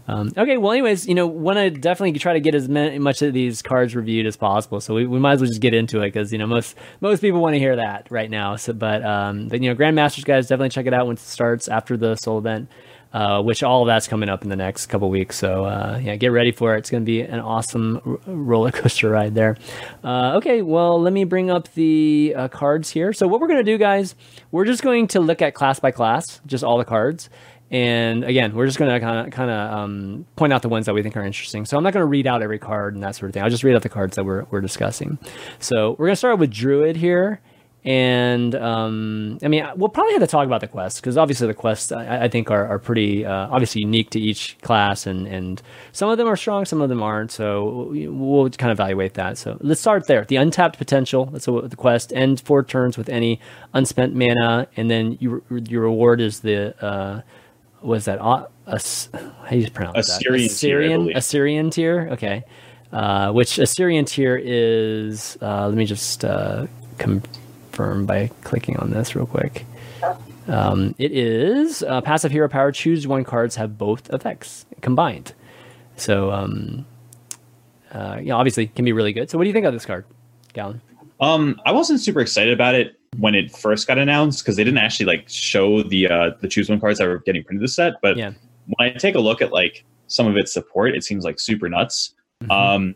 Um, 0.08 0.32
okay, 0.38 0.58
well, 0.58 0.72
anyways, 0.72 1.08
you 1.08 1.16
know, 1.16 1.26
want 1.26 1.58
to 1.58 1.70
definitely 1.70 2.18
try 2.20 2.34
to 2.34 2.40
get 2.40 2.54
as 2.54 2.68
many, 2.68 3.00
much 3.00 3.22
of 3.22 3.34
these 3.34 3.62
cards 3.62 3.96
reviewed 3.96 4.26
as 4.26 4.36
possible. 4.36 4.82
So 4.82 4.94
we, 4.94 5.08
we 5.08 5.20
might 5.20 5.34
as 5.34 5.42
well 5.42 5.48
just 5.50 5.62
get 5.62 5.74
into 5.74 6.02
it 6.02 6.08
because 6.08 6.32
you 6.32 6.38
know 6.38 6.48
most 6.48 6.76
most 7.02 7.22
people 7.22 7.42
want 7.42 7.54
to 7.56 7.60
hear 7.60 7.76
that 7.78 8.08
right 8.10 8.30
now. 8.30 8.56
So, 8.56 8.74
but 8.74 9.04
um, 9.04 9.48
but 9.48 9.62
you 9.62 9.70
know, 9.70 9.76
Grandmasters 9.76 10.26
guys, 10.26 10.48
definitely 10.48 10.70
check 10.70 10.86
it 10.86 10.94
out 10.94 11.08
once 11.08 11.22
it 11.24 11.30
starts 11.30 11.68
after 11.68 11.98
the 11.98 12.16
Seoul 12.16 12.38
event. 12.40 12.70
Uh, 13.14 13.40
which 13.44 13.62
all 13.62 13.84
of 13.84 13.88
that's 13.88 14.08
coming 14.08 14.28
up 14.28 14.42
in 14.42 14.50
the 14.50 14.56
next 14.56 14.88
couple 14.88 15.08
weeks. 15.08 15.38
So 15.38 15.66
uh, 15.66 16.00
yeah, 16.02 16.16
get 16.16 16.30
ready 16.30 16.52
for 16.52 16.74
it. 16.74 16.80
It's 16.80 16.90
going 16.90 17.04
to 17.04 17.06
be 17.06 17.22
an 17.22 17.40
awesome 17.40 18.02
r- 18.04 18.18
roller 18.26 18.72
coaster 18.80 19.12
ride 19.12 19.36
there. 19.36 19.56
Uh, 20.04 20.38
okay, 20.38 20.64
well 20.64 21.00
let 21.00 21.14
me 21.14 21.24
bring 21.24 21.52
up 21.52 21.72
the 21.76 22.34
uh, 22.36 22.48
cards 22.48 22.90
here. 22.90 23.14
So 23.14 23.28
what 23.28 23.40
we're 23.40 23.48
going 23.48 23.64
to 23.64 23.72
do, 23.72 23.78
guys, 23.78 24.16
we're 24.50 24.66
just 24.66 24.82
going 24.82 25.08
to 25.10 25.20
look 25.20 25.44
at 25.44 25.54
class 25.54 25.80
by 25.80 25.92
class, 25.92 26.42
just 26.48 26.64
all 26.64 26.80
the 26.80 26.86
cards. 26.86 27.30
And 27.70 28.24
again, 28.24 28.54
we're 28.56 28.66
just 28.66 28.78
going 28.78 28.92
to 28.92 29.00
kind 29.00 29.28
of 29.28 29.34
kind 29.34 29.50
of 29.52 29.74
um, 29.74 30.26
point 30.36 30.52
out 30.54 30.62
the 30.64 30.70
ones 30.70 30.86
that 30.88 30.94
we 30.94 31.02
think 31.04 31.16
are 31.16 31.24
interesting. 31.24 31.66
So 31.66 31.78
I'm 31.78 31.84
not 31.84 31.94
going 31.94 32.02
to 32.04 32.08
read 32.08 32.26
out 32.26 32.42
every 32.42 32.60
card 32.60 32.96
and 32.96 33.04
that 33.04 33.16
sort 33.16 33.30
of 33.30 33.34
thing. 33.34 33.44
I'll 33.44 33.50
just 33.50 33.64
read 33.64 33.76
out 33.76 33.84
the 33.84 33.90
cards 33.90 34.16
that 34.16 34.24
we're 34.24 34.46
we're 34.52 34.62
discussing. 34.62 35.20
So 35.60 35.92
we're 35.92 36.08
going 36.08 36.14
to 36.14 36.16
start 36.16 36.40
with 36.40 36.52
Druid 36.52 36.96
here, 36.96 37.42
And 37.86 38.56
um, 38.56 39.40
I 39.44 39.50
mean, 39.50 39.66
we'll 39.76 39.90
probably 39.90 40.14
have 40.14 40.22
to 40.22 40.28
talk 40.28 40.46
about 40.46 40.62
the 40.62 40.70
quests 40.70 41.02
because 41.02 41.18
obviously 41.18 41.48
the 41.48 41.54
quests 41.54 41.92
I, 41.92 42.24
I 42.24 42.28
think 42.30 42.50
are, 42.50 42.66
are 42.66 42.80
pretty 42.80 43.26
uh, 43.26 43.48
obviously 43.52 43.82
unique 43.82 44.10
to 44.12 44.22
each 44.22 44.58
class, 44.62 45.06
and 45.06 45.28
and 45.28 45.62
some 45.92 46.10
of 46.10 46.18
them 46.18 46.28
are 46.28 46.38
strong, 46.38 46.64
some 46.64 46.82
of 46.82 46.88
them 46.88 47.04
aren't. 47.04 47.32
So 47.32 47.90
we'll 47.92 48.50
kind 48.52 48.72
of 48.72 48.80
evaluate 48.80 49.16
that. 49.16 49.38
So 49.38 49.58
let's 49.60 49.82
start 49.82 50.08
there. 50.08 50.24
The 50.24 50.38
untapped 50.38 50.78
potential. 50.78 51.26
That's 51.26 51.46
what 51.46 51.70
the 51.70 51.76
quest. 51.76 52.14
End 52.14 52.40
four 52.40 52.64
turns 52.64 52.98
with 52.98 53.10
any 53.10 53.42
unspent 53.74 54.16
mana, 54.16 54.68
and 54.78 54.90
then 54.90 55.18
you, 55.20 55.44
your 55.50 55.82
reward 55.82 56.22
is 56.22 56.40
the 56.40 56.82
uh, 56.82 57.22
was 57.82 58.06
that 58.06 58.20
uh, 58.22 58.38
how 58.66 59.50
do 59.50 59.58
you 59.58 59.70
pronounce 59.70 59.98
Assyrian 59.98 60.38
that? 60.40 60.52
Assyrian 60.52 61.06
tier, 61.06 61.18
Assyrian 61.18 61.70
tier. 61.70 62.10
Okay, 62.14 62.44
uh, 62.94 63.34
which 63.34 63.60
Assyrian 63.60 64.06
tier 64.06 64.40
is. 64.42 65.38
Uh, 65.42 65.68
let 65.68 65.76
me 65.76 65.86
just 65.86 66.24
uh, 66.24 66.66
confirm 67.74 68.06
by 68.06 68.30
clicking 68.44 68.78
on 68.78 68.92
this 68.92 69.16
real 69.16 69.26
quick. 69.26 69.66
Um, 70.48 70.94
it 71.00 71.12
is 71.12 71.82
uh, 71.84 72.02
passive 72.02 72.32
hero 72.32 72.48
power. 72.48 72.72
Choose 72.72 73.08
one 73.08 73.24
cards 73.24 73.56
have 73.56 73.78
both 73.78 74.10
effects 74.12 74.66
combined. 74.82 75.34
So, 75.96 76.32
um, 76.32 76.86
uh, 77.92 78.20
yeah, 78.22 78.34
obviously 78.36 78.68
can 78.68 78.86
be 78.86 78.94
really 78.94 79.14
good. 79.14 79.30
So, 79.30 79.38
what 79.38 79.46
do 79.46 79.48
you 79.48 79.54
think 79.54 79.66
of 79.66 79.74
this 79.74 79.86
card, 79.86 80.06
Galen? 80.54 80.82
Um, 81.20 81.60
I 81.66 81.72
wasn't 81.72 82.00
super 82.00 82.20
excited 82.20 82.54
about 82.54 82.76
it 82.76 83.00
when 83.18 83.36
it 83.36 83.56
first 83.56 83.88
got 83.88 83.98
announced 83.98 84.44
because 84.44 84.56
they 84.56 84.64
didn't 84.64 84.80
actually 84.80 85.06
like 85.06 85.30
show 85.30 85.82
the 85.84 86.10
uh, 86.10 86.32
the 86.42 86.48
choose 86.48 86.70
one 86.70 86.80
cards 86.80 87.00
that 87.00 87.08
were 87.08 87.20
getting 87.20 87.44
printed 87.44 87.64
this 87.64 87.76
set. 87.76 87.94
But 88.02 88.18
Yeah. 88.18 88.34
when 88.68 88.90
I 88.92 88.98
take 88.98 89.16
a 89.16 89.20
look 89.20 89.42
at 89.42 89.52
like 89.52 89.84
some 90.08 90.28
of 90.28 90.36
its 90.38 90.54
support, 90.54 90.96
it 90.96 91.04
seems 91.04 91.24
like 91.24 91.40
super 91.40 91.70
nuts. 91.70 92.14
Mhm. 92.44 92.52
Um, 92.52 92.96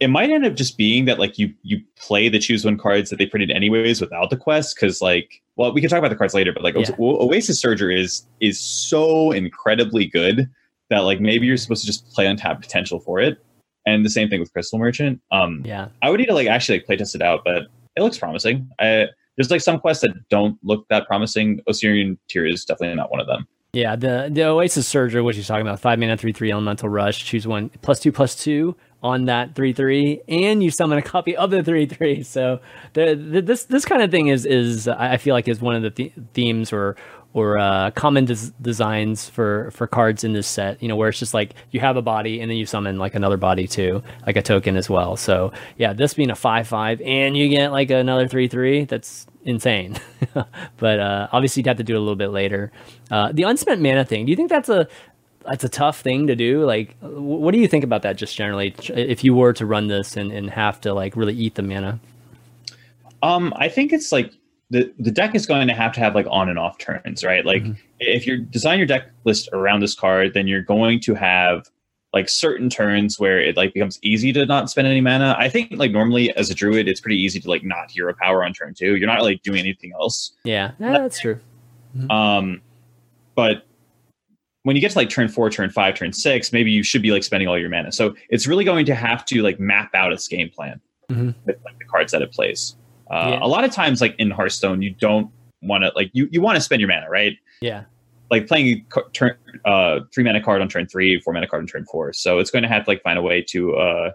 it 0.00 0.08
might 0.08 0.30
end 0.30 0.46
up 0.46 0.54
just 0.54 0.78
being 0.78 1.04
that 1.04 1.18
like 1.18 1.38
you 1.38 1.52
you 1.62 1.80
play 1.96 2.28
the 2.28 2.38
choose 2.38 2.64
one 2.64 2.78
cards 2.78 3.10
that 3.10 3.16
they 3.16 3.26
printed 3.26 3.50
anyways 3.50 4.00
without 4.00 4.30
the 4.30 4.36
quest 4.36 4.74
because 4.74 5.00
like 5.00 5.42
well 5.56 5.72
we 5.72 5.80
can 5.80 5.88
talk 5.88 5.98
about 5.98 6.08
the 6.08 6.16
cards 6.16 6.34
later 6.34 6.52
but 6.52 6.64
like 6.64 6.74
Yeah. 6.74 6.94
Oasis 6.98 7.62
Surger 7.62 7.96
is 7.96 8.26
is 8.40 8.58
so 8.58 9.30
incredibly 9.30 10.06
good 10.06 10.48
that 10.88 11.00
like 11.00 11.20
maybe 11.20 11.46
you're 11.46 11.58
supposed 11.58 11.82
to 11.82 11.86
just 11.86 12.10
play 12.10 12.26
untapped 12.26 12.62
potential 12.62 12.98
for 12.98 13.20
it 13.20 13.38
and 13.86 14.04
the 14.04 14.10
same 14.10 14.28
thing 14.28 14.40
with 14.40 14.52
Crystal 14.52 14.78
Merchant 14.78 15.20
um 15.30 15.62
yeah, 15.64 15.88
I 16.02 16.10
would 16.10 16.18
need 16.18 16.26
to 16.26 16.34
like 16.34 16.48
actually 16.48 16.78
like 16.78 16.86
play 16.86 16.96
test 16.96 17.14
it 17.14 17.22
out 17.22 17.42
but 17.44 17.64
it 17.96 18.02
looks 18.02 18.18
promising 18.18 18.68
I, 18.80 19.06
there's 19.36 19.50
like 19.50 19.60
some 19.60 19.78
quests 19.78 20.02
that 20.02 20.28
don't 20.28 20.58
look 20.62 20.86
that 20.88 21.06
promising 21.06 21.60
Ossirian 21.68 22.18
Tear 22.28 22.46
is 22.46 22.64
definitely 22.64 22.96
not 22.96 23.10
one 23.10 23.20
of 23.20 23.26
them 23.26 23.46
yeah. 23.72 23.94
The 23.94 24.28
the 24.32 24.46
Oasis 24.46 24.92
Surger, 24.92 25.24
which 25.24 25.36
he's 25.36 25.46
talking 25.46 25.62
about, 25.64 25.78
five 25.78 25.98
mana, 25.98 26.16
three 26.16 26.32
three 26.32 26.50
elemental 26.50 26.88
rush. 26.88 27.24
Choose 27.24 27.46
one 27.46 27.68
plus 27.82 28.00
two 28.00 28.10
plus 28.10 28.34
two 28.34 28.74
on 29.02 29.26
that 29.26 29.54
three 29.54 29.72
three, 29.72 30.20
and 30.28 30.62
you 30.62 30.70
summon 30.70 30.98
a 30.98 31.02
copy 31.02 31.36
of 31.36 31.50
the 31.50 31.62
three 31.62 31.86
three. 31.86 32.22
So 32.30 32.60
the, 32.92 33.14
the 33.14 33.42
this 33.42 33.64
this 33.64 33.84
kind 33.84 34.02
of 34.02 34.10
thing 34.10 34.28
is 34.28 34.46
is 34.46 34.86
I 34.88 35.16
feel 35.16 35.34
like 35.34 35.48
is 35.48 35.60
one 35.60 35.74
of 35.74 35.82
the 35.82 35.90
th- 35.90 36.12
themes 36.34 36.72
or 36.72 36.96
or 37.32 37.58
uh, 37.58 37.90
common 37.92 38.24
des- 38.24 38.52
designs 38.60 39.28
for 39.28 39.70
for 39.72 39.86
cards 39.86 40.24
in 40.24 40.32
this 40.32 40.46
set. 40.46 40.82
You 40.82 40.88
know, 40.88 40.96
where 40.96 41.08
it's 41.08 41.18
just 41.18 41.34
like 41.34 41.54
you 41.70 41.80
have 41.80 41.96
a 41.96 42.02
body 42.02 42.40
and 42.40 42.50
then 42.50 42.56
you 42.58 42.66
summon 42.66 42.98
like 42.98 43.14
another 43.14 43.36
body 43.36 43.66
too, 43.66 44.02
like 44.26 44.36
a 44.36 44.42
token 44.42 44.76
as 44.76 44.90
well. 44.90 45.16
So 45.16 45.52
yeah, 45.76 45.92
this 45.92 46.14
being 46.14 46.30
a 46.30 46.36
five 46.36 46.68
five 46.68 47.00
and 47.00 47.36
you 47.36 47.48
get 47.48 47.72
like 47.72 47.90
another 47.90 48.28
three 48.28 48.48
three. 48.48 48.84
That's 48.84 49.26
insane. 49.44 49.96
but 50.76 51.00
uh, 51.00 51.28
obviously, 51.32 51.60
you'd 51.60 51.68
have 51.68 51.76
to 51.78 51.84
do 51.84 51.94
it 51.94 51.98
a 51.98 52.00
little 52.00 52.16
bit 52.16 52.30
later. 52.30 52.72
Uh, 53.10 53.32
the 53.32 53.44
unspent 53.44 53.80
mana 53.80 54.04
thing. 54.04 54.26
Do 54.26 54.30
you 54.30 54.36
think 54.36 54.50
that's 54.50 54.68
a 54.68 54.88
that's 55.50 55.64
a 55.64 55.68
tough 55.68 56.00
thing 56.00 56.28
to 56.28 56.36
do? 56.36 56.64
Like, 56.64 56.96
what 57.00 57.50
do 57.50 57.58
you 57.58 57.66
think 57.66 57.82
about 57.82 58.02
that? 58.02 58.16
Just 58.16 58.36
generally, 58.36 58.74
if 58.88 59.24
you 59.24 59.34
were 59.34 59.52
to 59.54 59.66
run 59.66 59.88
this 59.88 60.16
and, 60.16 60.30
and 60.30 60.48
have 60.48 60.80
to 60.82 60.94
like 60.94 61.16
really 61.16 61.34
eat 61.34 61.56
the 61.56 61.62
mana. 61.62 61.98
Um, 63.22 63.52
I 63.56 63.68
think 63.68 63.92
it's 63.92 64.12
like 64.12 64.32
the 64.70 64.92
the 64.98 65.10
deck 65.10 65.34
is 65.34 65.46
going 65.46 65.66
to 65.66 65.74
have 65.74 65.92
to 65.94 66.00
have 66.00 66.14
like 66.14 66.26
on 66.30 66.48
and 66.48 66.58
off 66.58 66.78
turns, 66.78 67.24
right? 67.24 67.44
Like 67.44 67.64
Mhm. 67.64 67.76
if 67.98 68.26
you 68.26 68.38
design 68.38 68.78
your 68.78 68.86
deck 68.86 69.10
list 69.24 69.48
around 69.52 69.80
this 69.80 69.94
card, 69.94 70.34
then 70.34 70.46
you're 70.46 70.62
going 70.62 71.00
to 71.00 71.14
have 71.14 71.68
like 72.14 72.28
certain 72.28 72.70
turns 72.70 73.18
where 73.20 73.40
it 73.40 73.56
like 73.56 73.74
becomes 73.74 73.98
easy 74.02 74.32
to 74.32 74.46
not 74.46 74.70
spend 74.70 74.86
any 74.86 75.00
mana. 75.00 75.34
I 75.38 75.48
think 75.48 75.72
like 75.72 75.90
normally 75.90 76.34
as 76.36 76.50
a 76.50 76.54
druid, 76.54 76.88
it's 76.88 77.00
pretty 77.00 77.20
easy 77.20 77.40
to 77.40 77.48
like 77.48 77.64
not 77.64 77.90
hero 77.90 78.14
power 78.14 78.44
on 78.44 78.52
turn 78.52 78.74
two. 78.74 78.96
You're 78.96 79.06
not 79.08 79.16
really 79.18 79.36
doing 79.42 79.58
anything 79.60 79.92
else. 79.92 80.32
Yeah, 80.44 80.72
yeah 80.78 80.92
that's 80.92 81.18
true. 81.20 81.38
Um, 82.08 82.62
but 83.34 83.66
when 84.62 84.76
you 84.76 84.82
get 84.82 84.92
to 84.92 84.98
like 84.98 85.08
turn 85.08 85.28
four, 85.28 85.48
turn 85.50 85.70
five, 85.70 85.94
turn 85.94 86.12
six, 86.12 86.52
maybe 86.52 86.70
you 86.70 86.82
should 86.82 87.02
be 87.02 87.10
like 87.10 87.24
spending 87.24 87.48
all 87.48 87.58
your 87.58 87.70
mana. 87.70 87.92
So 87.92 88.14
it's 88.28 88.46
really 88.46 88.64
going 88.64 88.84
to 88.86 88.94
have 88.94 89.24
to 89.26 89.42
like 89.42 89.58
map 89.58 89.94
out 89.94 90.12
its 90.12 90.28
game 90.28 90.50
plan 90.50 90.80
mm-hmm. 91.10 91.30
with 91.46 91.56
like 91.64 91.78
the 91.78 91.84
cards 91.86 92.12
that 92.12 92.22
it 92.22 92.32
plays. 92.32 92.76
Uh, 93.10 93.30
Yeah. 93.30 93.38
A 93.42 93.48
lot 93.48 93.64
of 93.64 93.72
times, 93.72 94.00
like 94.00 94.14
in 94.18 94.30
Hearthstone, 94.30 94.82
you 94.82 94.90
don't 94.90 95.30
want 95.62 95.84
to 95.84 95.92
like 95.96 96.10
you 96.12 96.28
you 96.30 96.40
want 96.40 96.56
to 96.56 96.60
spend 96.60 96.80
your 96.80 96.88
mana, 96.88 97.08
right? 97.10 97.32
Yeah, 97.60 97.84
Like 98.30 98.46
playing 98.46 98.86
a 98.96 99.00
turn 99.12 99.36
uh 99.64 100.00
three 100.14 100.24
mana 100.24 100.42
card 100.42 100.60
on 100.60 100.68
turn 100.68 100.86
three, 100.86 101.20
four 101.20 101.32
mana 101.32 101.46
card 101.46 101.62
on 101.62 101.66
turn 101.66 101.84
four. 101.86 102.12
So 102.12 102.38
it's 102.38 102.50
going 102.50 102.62
to 102.62 102.68
have 102.68 102.84
to 102.84 102.90
like 102.90 103.02
find 103.02 103.18
a 103.18 103.22
way 103.22 103.42
to 103.48 103.74
uh 103.76 104.10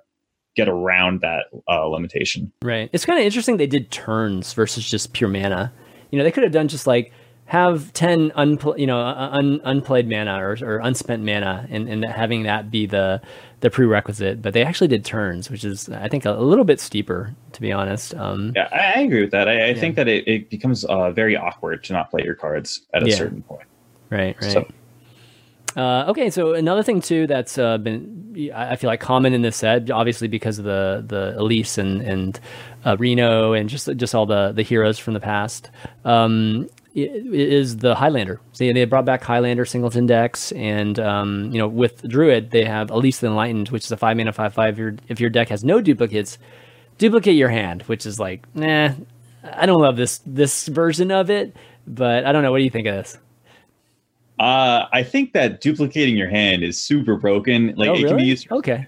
get 0.56 0.70
around 0.70 1.22
that 1.22 1.46
uh 1.68 1.86
limitation. 1.88 2.52
right. 2.62 2.90
It's 2.94 3.06
kind 3.06 3.20
of 3.20 3.26
interesting 3.26 3.58
they 3.58 3.68
did 3.68 3.92
turns 3.92 4.54
versus 4.54 4.90
just 4.90 5.14
pure 5.14 5.30
mana. 5.30 5.74
You 6.12 6.18
know, 6.18 6.24
they 6.24 6.32
could 6.32 6.44
have 6.44 6.54
done 6.54 6.68
just 6.68 6.88
like 6.88 7.12
have 7.48 7.94
10 7.94 8.32
unpl- 8.32 8.78
you 8.80 8.88
know 8.88 8.98
un- 9.00 9.62
unplayed 9.64 10.10
mana 10.10 10.44
or, 10.44 10.58
or 10.64 10.80
unspent 10.80 11.24
mana 11.24 11.68
and, 11.70 11.88
and 11.88 12.04
having 12.04 12.44
that 12.44 12.72
be 12.72 12.86
the 12.88 13.22
the 13.60 13.70
prerequisite 13.70 14.42
but 14.42 14.54
they 14.54 14.64
actually 14.64 14.88
did 14.88 15.06
turns 15.06 15.50
which 15.52 15.64
is 15.64 15.88
i 15.90 16.08
think 16.08 16.26
a, 16.26 16.32
little 16.32 16.66
bit 16.66 16.80
steeper 16.80 17.36
to 17.52 17.62
be 17.62 17.72
honest 17.72 18.16
um 18.16 18.52
Yeah, 18.56 18.68
I, 18.72 19.00
I 19.00 19.04
agree 19.04 19.22
with 19.22 19.32
that. 19.32 19.48
I, 19.48 19.52
I 19.54 19.68
Yeah. 19.68 19.80
think 19.80 19.96
that 19.96 20.08
it, 20.08 20.28
it 20.28 20.50
becomes 20.50 20.84
uh, 20.86 21.12
very 21.12 21.38
awkward 21.38 21.84
to 21.86 21.94
not 21.94 22.10
play 22.10 22.24
your 22.24 22.36
cards 22.36 22.82
at 22.94 23.04
a 23.04 23.10
Yeah. 23.10 23.16
certain 23.16 23.44
point. 23.44 23.68
right 24.10 24.36
right 24.42 24.52
So- 24.52 24.68
Uh, 25.78 26.06
okay, 26.08 26.30
so 26.30 26.54
another 26.54 26.82
thing 26.84 27.02
too 27.02 27.28
that's 27.28 27.58
uh, 27.58 27.78
been 27.78 28.52
I 28.56 28.76
feel 28.78 28.90
like 28.90 29.02
common 29.02 29.34
in 29.34 29.42
this 29.42 29.58
set, 29.58 29.92
obviously 29.92 30.28
because 30.30 30.58
of 30.58 30.64
the 30.66 31.04
the 31.06 31.36
Elise 31.38 31.78
and 31.78 32.02
and 32.02 32.40
uh, 32.86 32.96
Reno 32.98 33.52
and 33.54 33.68
just 33.70 33.90
just 33.98 34.16
all 34.16 34.26
the 34.26 34.52
the 34.54 34.62
heroes 34.64 34.98
from 35.00 35.14
the 35.14 35.20
past, 35.20 35.70
um, 36.06 36.68
is 36.96 37.78
the 37.78 37.94
Highlander. 37.94 38.40
So 38.54 38.72
they 38.72 38.86
brought 38.86 39.06
back 39.06 39.22
Highlander 39.22 39.66
singleton 39.66 40.06
decks, 40.06 40.52
and 40.54 40.98
um, 41.00 41.52
you 41.52 41.58
know 41.58 41.68
with 41.68 42.02
Druid 42.08 42.52
they 42.52 42.64
have 42.64 42.90
Elise 42.90 43.20
the 43.20 43.28
Enlightened, 43.28 43.70
which 43.70 43.86
is 43.86 43.92
a 43.92 43.98
five 43.98 44.16
mana 44.18 44.32
five 44.32 44.54
five. 44.54 44.80
Your 44.80 44.96
if 45.10 45.20
your 45.20 45.30
deck 45.30 45.50
has 45.50 45.64
no 45.64 45.82
duplicates, 45.82 46.38
duplicate 46.98 47.36
your 47.36 47.50
hand, 47.50 47.82
which 47.84 48.06
is 48.06 48.20
like, 48.20 48.44
nah, 48.56 48.94
I 49.44 49.66
don't 49.66 49.82
love 49.82 49.98
this 49.98 50.22
this 50.26 50.68
version 50.68 51.12
of 51.12 51.30
it, 51.30 51.56
but 51.86 52.26
I 52.26 52.32
don't 52.32 52.44
know. 52.44 52.52
What 52.52 52.60
do 52.60 52.64
you 52.64 52.70
think 52.70 52.88
of 52.88 52.96
this? 52.96 53.18
Uh, 54.40 54.88
I 54.92 55.04
think 55.04 55.34
that 55.34 55.62
duplicating 55.62 56.18
your 56.18 56.30
hand 56.30 56.64
is 56.64 56.80
super 56.80 57.16
broken. 57.16 57.74
Like 57.76 57.90
oh, 57.90 57.94
it 57.94 57.98
really? 57.98 58.08
can 58.08 58.18
be 58.18 58.24
used 58.24 58.48
for 58.48 58.56
okay. 58.56 58.88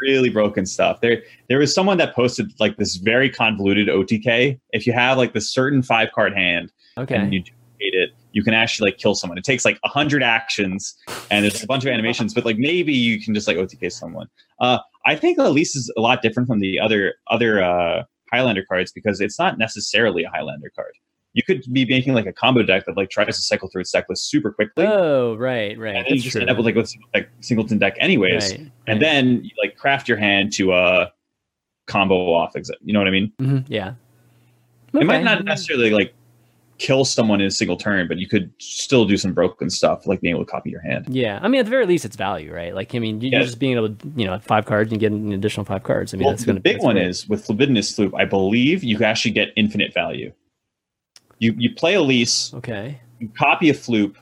really 0.00 0.28
broken 0.28 0.66
stuff. 0.66 1.00
There, 1.00 1.22
there 1.48 1.58
was 1.58 1.72
someone 1.72 1.98
that 1.98 2.16
posted 2.16 2.52
like 2.58 2.76
this 2.76 2.96
very 2.96 3.30
convoluted 3.30 3.88
OTK. 3.88 4.58
If 4.72 4.86
you 4.88 4.92
have 4.92 5.16
like 5.16 5.34
this 5.34 5.50
certain 5.50 5.82
five 5.82 6.10
card 6.12 6.34
hand 6.34 6.72
Okay. 6.98 7.14
and 7.16 7.32
you 7.32 7.40
duplicate 7.40 7.94
it, 7.94 8.10
you 8.32 8.42
can 8.42 8.54
actually 8.54 8.90
like 8.90 8.98
kill 8.98 9.14
someone. 9.14 9.38
It 9.38 9.44
takes 9.44 9.64
like 9.64 9.78
a 9.84 9.88
hundred 9.88 10.22
actions 10.22 10.94
and 11.30 11.44
there's 11.44 11.62
a 11.62 11.66
bunch 11.66 11.84
of 11.84 11.90
animations, 11.90 12.34
but 12.34 12.44
like 12.44 12.58
maybe 12.58 12.92
you 12.92 13.20
can 13.20 13.34
just 13.34 13.46
like 13.48 13.56
OTK 13.56 13.90
someone. 13.92 14.26
Uh, 14.60 14.78
I 15.06 15.16
think 15.16 15.38
Elise 15.38 15.74
is 15.76 15.92
a 15.96 16.00
lot 16.00 16.22
different 16.22 16.46
from 16.48 16.60
the 16.60 16.78
other 16.80 17.14
other 17.28 17.62
uh, 17.62 18.02
Highlander 18.32 18.64
cards 18.68 18.92
because 18.92 19.20
it's 19.20 19.38
not 19.38 19.58
necessarily 19.58 20.24
a 20.24 20.30
Highlander 20.30 20.70
card. 20.74 20.92
You 21.34 21.42
could 21.44 21.62
be 21.72 21.84
making 21.84 22.14
like 22.14 22.26
a 22.26 22.32
combo 22.32 22.62
deck 22.62 22.84
that 22.86 22.96
like 22.96 23.10
tries 23.10 23.26
to 23.36 23.42
cycle 23.42 23.68
through 23.68 23.82
its 23.82 23.92
deck 23.92 24.06
list 24.08 24.28
super 24.28 24.50
quickly. 24.50 24.84
Oh, 24.86 25.36
right, 25.36 25.78
right. 25.78 25.94
and 25.94 26.04
then 26.06 26.14
you 26.14 26.20
just 26.20 26.32
true. 26.32 26.40
end 26.40 26.50
up 26.50 26.56
with 26.56 26.66
like 26.66 26.74
with 26.74 26.92
like 27.14 27.28
singleton 27.40 27.78
deck 27.78 27.94
anyways 28.00 28.50
Right, 28.50 28.60
right. 28.60 28.70
and 28.88 29.00
then 29.00 29.44
you 29.44 29.50
like 29.62 29.76
craft 29.76 30.08
your 30.08 30.16
hand 30.18 30.52
to 30.54 30.72
uh 30.72 31.08
combo 31.86 32.32
off 32.34 32.56
exit. 32.56 32.76
you 32.82 32.92
know 32.92 32.98
what 32.98 33.08
i 33.08 33.10
mean 33.10 33.32
Mm-hmm. 33.40 33.72
yeah. 33.72 33.94
it 34.94 35.06
might 35.06 35.22
not 35.22 35.44
necessarily 35.44 35.90
like 35.90 36.12
kill 36.78 37.04
someone 37.04 37.40
in 37.40 37.46
a 37.46 37.50
single 37.50 37.76
turn 37.76 38.06
but 38.08 38.18
you 38.18 38.26
could 38.28 38.50
still 38.58 39.04
do 39.04 39.16
some 39.16 39.32
broken 39.32 39.68
stuff 39.68 40.06
like 40.06 40.20
being 40.20 40.34
able 40.34 40.44
to 40.44 40.50
copy 40.50 40.70
your 40.70 40.80
hand 40.80 41.06
Yeah, 41.08 41.38
I 41.42 41.48
mean, 41.48 41.58
at 41.60 41.64
the 41.66 41.70
very 41.70 41.86
least, 41.86 42.04
it's 42.04 42.16
value, 42.16 42.54
right? 42.54 42.74
Like, 42.74 42.94
I 42.94 42.98
mean, 42.98 43.20
you- 43.20 43.30
you're 43.30 43.40
Yeah. 43.40 43.46
just 43.46 43.58
being 43.58 43.76
able 43.76 43.90
to, 43.90 44.12
you 44.16 44.26
know, 44.26 44.38
five 44.38 44.64
cards 44.64 44.92
and 44.92 45.00
get 45.00 45.10
an 45.12 45.32
additional 45.32 45.64
five 45.64 45.82
cards. 45.82 46.14
I 46.14 46.16
mean, 46.16 46.24
well, 46.26 46.32
that's 46.32 46.42
the 46.42 46.46
going 46.46 46.56
to 46.56 46.62
big 46.62 46.80
one 46.82 46.96
is 46.96 47.28
with 47.28 47.46
Flobbidinous 47.46 47.92
Floop 47.96 48.12
i 48.18 48.24
believe 48.24 48.82
you 48.84 48.98
actually 49.04 49.32
get 49.32 49.48
infinite 49.56 49.92
value 49.92 50.32
you 51.38 51.54
you 51.58 51.74
play 51.74 51.94
elise 51.94 52.52
okay. 52.54 53.00
you 53.18 53.28
copy 53.38 53.70
a 53.70 53.74
floop 53.74 54.14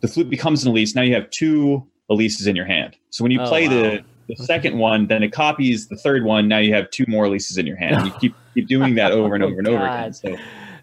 the 0.00 0.08
floop 0.08 0.28
becomes 0.30 0.64
an 0.64 0.70
elise 0.70 0.94
now 0.94 1.02
you 1.02 1.14
have 1.14 1.28
two 1.30 1.84
elises 2.10 2.46
in 2.46 2.56
your 2.56 2.64
hand 2.66 2.96
so 3.10 3.22
when 3.24 3.30
you 3.32 3.40
Oh, 3.40 3.46
play 3.48 3.66
wow. 3.68 3.74
the 3.74 4.04
the 4.28 4.36
second 4.44 4.78
one 4.78 5.06
then 5.08 5.22
it 5.22 5.32
copies 5.32 5.88
the 5.88 5.96
third 5.96 6.24
one 6.24 6.46
now 6.48 6.58
you 6.58 6.72
have 6.74 6.88
two 6.90 7.04
more 7.08 7.24
elises 7.26 7.58
in 7.58 7.66
your 7.66 7.76
hand 7.76 8.06
you 8.06 8.12
keep 8.20 8.34
keep 8.54 8.66
doing 8.68 8.94
that 8.96 9.12
over 9.12 9.34
and 9.34 9.42
Oh, 9.44 9.48
over 9.48 9.58
and 9.58 9.68
over 9.68 9.84
again 9.84 10.08
oh, 10.08 10.36
so 10.36 10.36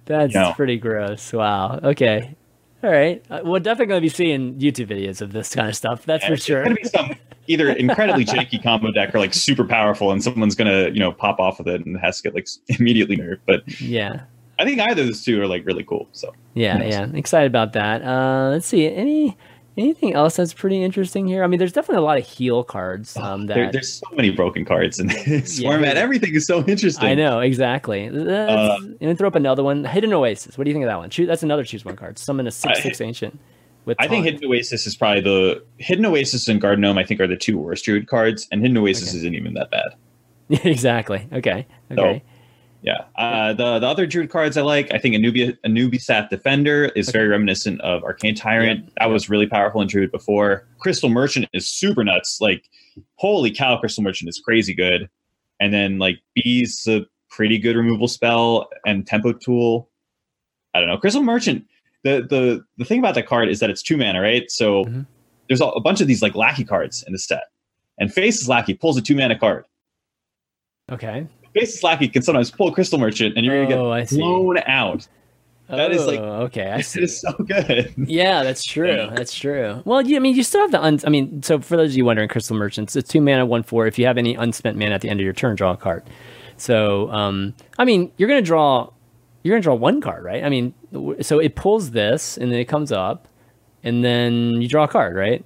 That's 0.07 0.33
No. 0.33 0.53
pretty 0.55 0.77
gross. 0.77 1.31
Wow. 1.31 1.79
Okay. 1.83 2.35
All 2.83 2.89
right. 2.91 3.23
Uh, 3.29 3.41
we're 3.43 3.59
definitely 3.59 3.87
going 3.87 3.97
to 3.99 4.05
be 4.05 4.09
seeing 4.09 4.55
YouTube 4.59 4.87
videos 4.87 5.21
of 5.21 5.31
this 5.33 5.53
kind 5.53 5.67
of 5.67 5.75
stuff. 5.75 6.05
That's 6.05 6.25
for 6.25 6.33
it's 6.33 6.45
sure. 6.45 6.63
gonna 6.63 6.75
be 6.75 6.83
some 6.83 7.11
either 7.47 7.69
incredibly 7.71 8.25
janky 8.25 8.61
combo 8.61 8.91
deck 8.91 9.15
or 9.15 9.19
like 9.19 9.33
super 9.33 9.63
powerful 9.65 10.11
and 10.11 10.21
someone's 10.23 10.53
gonna 10.55 10.89
you 10.89 10.99
know 10.99 11.11
pop 11.13 11.39
off 11.39 11.57
with 11.59 11.67
it 11.69 11.85
and 11.85 11.97
has 11.99 12.17
to 12.17 12.23
get 12.23 12.35
like 12.35 12.47
immediately 12.79 13.15
nerfed 13.17 13.39
but 13.45 13.79
Yeah. 13.81 14.21
I 14.59 14.65
think 14.65 14.79
either 14.81 15.01
of 15.01 15.07
those 15.07 15.23
two 15.23 15.39
are 15.41 15.47
like 15.47 15.65
really 15.65 15.83
cool. 15.83 16.07
So 16.13 16.33
Yeah, 16.55 16.81
yeah, 16.83 17.07
excited 17.13 17.47
about 17.47 17.73
that. 17.73 18.01
Uh, 18.03 18.49
let's 18.51 18.65
see, 18.67 18.87
any 18.91 19.37
anything 19.77 20.13
else 20.13 20.35
that's 20.35 20.53
pretty 20.53 20.83
interesting 20.83 21.27
here? 21.27 21.43
I 21.43 21.47
mean, 21.47 21.59
there's 21.59 21.71
definitely 21.73 22.01
a 22.03 22.05
lot 22.05 22.17
of 22.17 22.25
heal 22.27 22.63
cards. 22.63 23.15
Um, 23.17 23.45
that 23.47 23.53
there, 23.55 23.71
there's 23.71 23.93
so 23.93 24.07
many 24.15 24.29
broken 24.31 24.65
cards 24.65 24.99
in 24.99 25.07
this 25.25 25.59
Yeah. 25.59 25.69
format. 25.71 25.97
Everything 25.97 26.33
is 26.35 26.45
so 26.45 26.63
interesting. 26.65 27.05
I 27.07 27.15
know 27.15 27.39
exactly. 27.39 28.07
Uh, 28.07 28.77
and 29.01 29.17
throw 29.17 29.27
up 29.27 29.35
another 29.35 29.63
one. 29.63 29.83
Hidden 29.85 30.11
Oasis. 30.13 30.57
What 30.57 30.63
do 30.65 30.69
you 30.69 30.73
think 30.75 30.83
of 30.85 30.89
that 30.89 30.97
one? 30.97 31.09
That's 31.27 31.43
another 31.43 31.63
choose 31.63 31.85
one 31.85 31.95
card. 31.95 32.17
Summon 32.19 32.47
a 32.47 32.51
six 32.51 32.79
I- 32.79 32.81
six 32.81 33.01
ancient. 33.01 33.39
With 33.85 33.95
I 34.01 34.07
think. 34.09 34.25
Hidden 34.25 34.43
Oasis 34.45 34.85
is 34.85 34.97
probably 34.97 35.21
the 35.21 35.63
Hidden 35.77 36.05
Oasis 36.05 36.49
and 36.49 36.59
Garden 36.59 36.81
Gnome. 36.81 36.97
I 36.97 37.05
think 37.05 37.21
are 37.21 37.27
the 37.27 37.37
two 37.37 37.57
worst 37.57 37.85
Druid 37.85 38.07
cards, 38.07 38.45
and 38.51 38.61
Hidden 38.61 38.77
Oasis 38.77 39.09
Okay. 39.09 39.19
isn't 39.19 39.33
even 39.35 39.53
that 39.53 39.71
bad. 39.71 39.95
exactly. 40.65 41.25
Okay. 41.31 41.65
Okay. 41.91 42.21
Yeah. 42.81 43.05
Uh, 43.15 43.53
the 43.53 43.79
the 43.79 43.87
other 43.87 44.05
Druid 44.05 44.29
cards 44.29 44.55
I 44.55 44.61
like, 44.61 44.93
I 44.93 44.97
think 44.99 45.15
Anubia 45.15 45.53
Anubisat 45.65 46.29
Defender 46.29 46.85
is 46.95 47.09
Okay. 47.09 47.17
very 47.17 47.27
reminiscent 47.29 47.81
of 47.81 48.03
Arcane 48.03 48.35
Tyrant. 48.35 48.83
Yep, 48.85 48.93
That 48.99 49.05
was 49.07 49.29
really 49.29 49.47
powerful 49.47 49.81
in 49.81 49.87
Druid 49.87 50.11
before. 50.11 50.67
Crystal 50.79 51.09
Merchant 51.09 51.47
is 51.53 51.67
super 51.67 52.03
nuts. 52.03 52.39
Like, 52.39 52.63
holy 53.15 53.51
cow, 53.51 53.77
Crystal 53.77 54.03
Merchant 54.03 54.29
is 54.29 54.39
crazy 54.43 54.73
good. 54.73 55.09
And 55.59 55.73
then 55.73 55.97
like 55.99 56.19
Bee's 56.35 56.87
a 56.87 57.05
pretty 57.29 57.57
good 57.57 57.75
removal 57.75 58.07
spell 58.07 58.69
and 58.85 59.05
tempo 59.05 59.33
tool. 59.33 59.89
I 60.73 60.79
don't 60.79 60.87
know. 60.87 60.97
Crystal 60.97 61.23
Merchant. 61.23 61.65
The 62.03 62.21
the 62.29 62.63
the 62.77 62.85
thing 62.85 62.99
about 62.99 63.15
that 63.15 63.25
card 63.27 63.49
is 63.49 63.59
that 63.59 63.69
it's 63.71 63.81
two 63.81 63.97
mana, 63.97 64.21
right? 64.21 64.49
So 64.51 64.85
Mhm. 64.85 65.07
there's 65.49 65.61
a, 65.61 65.65
a 65.65 65.81
bunch 65.81 65.99
of 65.99 66.07
these 66.07 66.21
like 66.21 66.35
lackey 66.35 66.63
cards 66.63 67.03
in 67.07 67.11
the 67.11 67.19
set. 67.19 67.45
And 67.99 68.13
Faceless 68.13 68.47
Lackey 68.47 68.75
pulls 68.75 68.97
a 68.97 69.01
two 69.01 69.15
mana 69.15 69.37
card. 69.37 69.65
Okay. 70.91 71.25
Faceless 71.57 71.83
Lackey 71.83 72.07
can 72.07 72.21
sometimes 72.21 72.51
pull 72.51 72.71
Crystal 72.71 72.99
Merchant, 72.99 73.35
and 73.37 73.45
you're 73.45 73.63
Oh, 73.63 73.67
gonna 73.67 73.89
I 73.89 73.99
get 74.01 74.09
see. 74.09 74.17
blown 74.17 74.57
out. 74.65 75.07
That 75.69 75.91
is, 75.91 76.05
like- 76.07 76.19
Oh, 76.19 76.43
okay. 76.43 76.69
I 76.69 76.79
see. 76.81 77.01
is 77.03 77.19
so 77.19 77.33
good. 77.33 77.93
Yeah, 77.97 78.43
that's 78.43 78.63
true. 78.63 78.87
Yeah. 78.89 79.13
That's 79.13 79.33
true. 79.33 79.81
Well, 79.83 80.01
you, 80.01 80.15
I 80.15 80.19
mean, 80.19 80.33
you 80.35 80.43
still 80.43 80.61
have 80.61 80.71
the. 80.71 80.81
Un- 80.81 80.99
I 81.05 81.09
mean, 81.09 81.43
so 81.43 81.59
for 81.59 81.75
those 81.75 81.91
of 81.91 81.97
you 81.97 82.05
wondering, 82.05 82.29
Crystal 82.29 82.55
Merchants, 82.55 82.95
it's 82.95 83.09
two 83.09 83.19
mana, 83.19 83.45
one 83.45 83.63
four. 83.63 83.85
If 83.85 83.99
you 83.99 84.05
have 84.05 84.17
any 84.17 84.35
unspent 84.35 84.77
mana 84.77 84.95
at 84.95 85.01
the 85.01 85.09
end 85.09 85.19
of 85.19 85.23
your 85.25 85.33
turn, 85.33 85.55
draw 85.55 85.71
a 85.73 85.77
card. 85.77 86.03
So, 86.55 87.11
um, 87.11 87.53
I 87.77 87.83
mean, 87.85 88.11
you're 88.17 88.29
gonna 88.29 88.41
draw. 88.41 88.89
You're 89.43 89.55
gonna 89.55 89.63
draw 89.63 89.75
one 89.75 89.99
card, 90.01 90.23
right? 90.23 90.43
I 90.43 90.49
mean, 90.49 90.73
so 91.21 91.39
it 91.39 91.55
pulls 91.55 91.91
this, 91.91 92.37
and 92.37 92.49
then 92.51 92.59
it 92.59 92.65
comes 92.65 92.91
up, 92.93 93.27
and 93.83 94.03
then 94.05 94.61
you 94.61 94.67
draw 94.69 94.85
a 94.85 94.87
card, 94.87 95.15
right? 95.17 95.43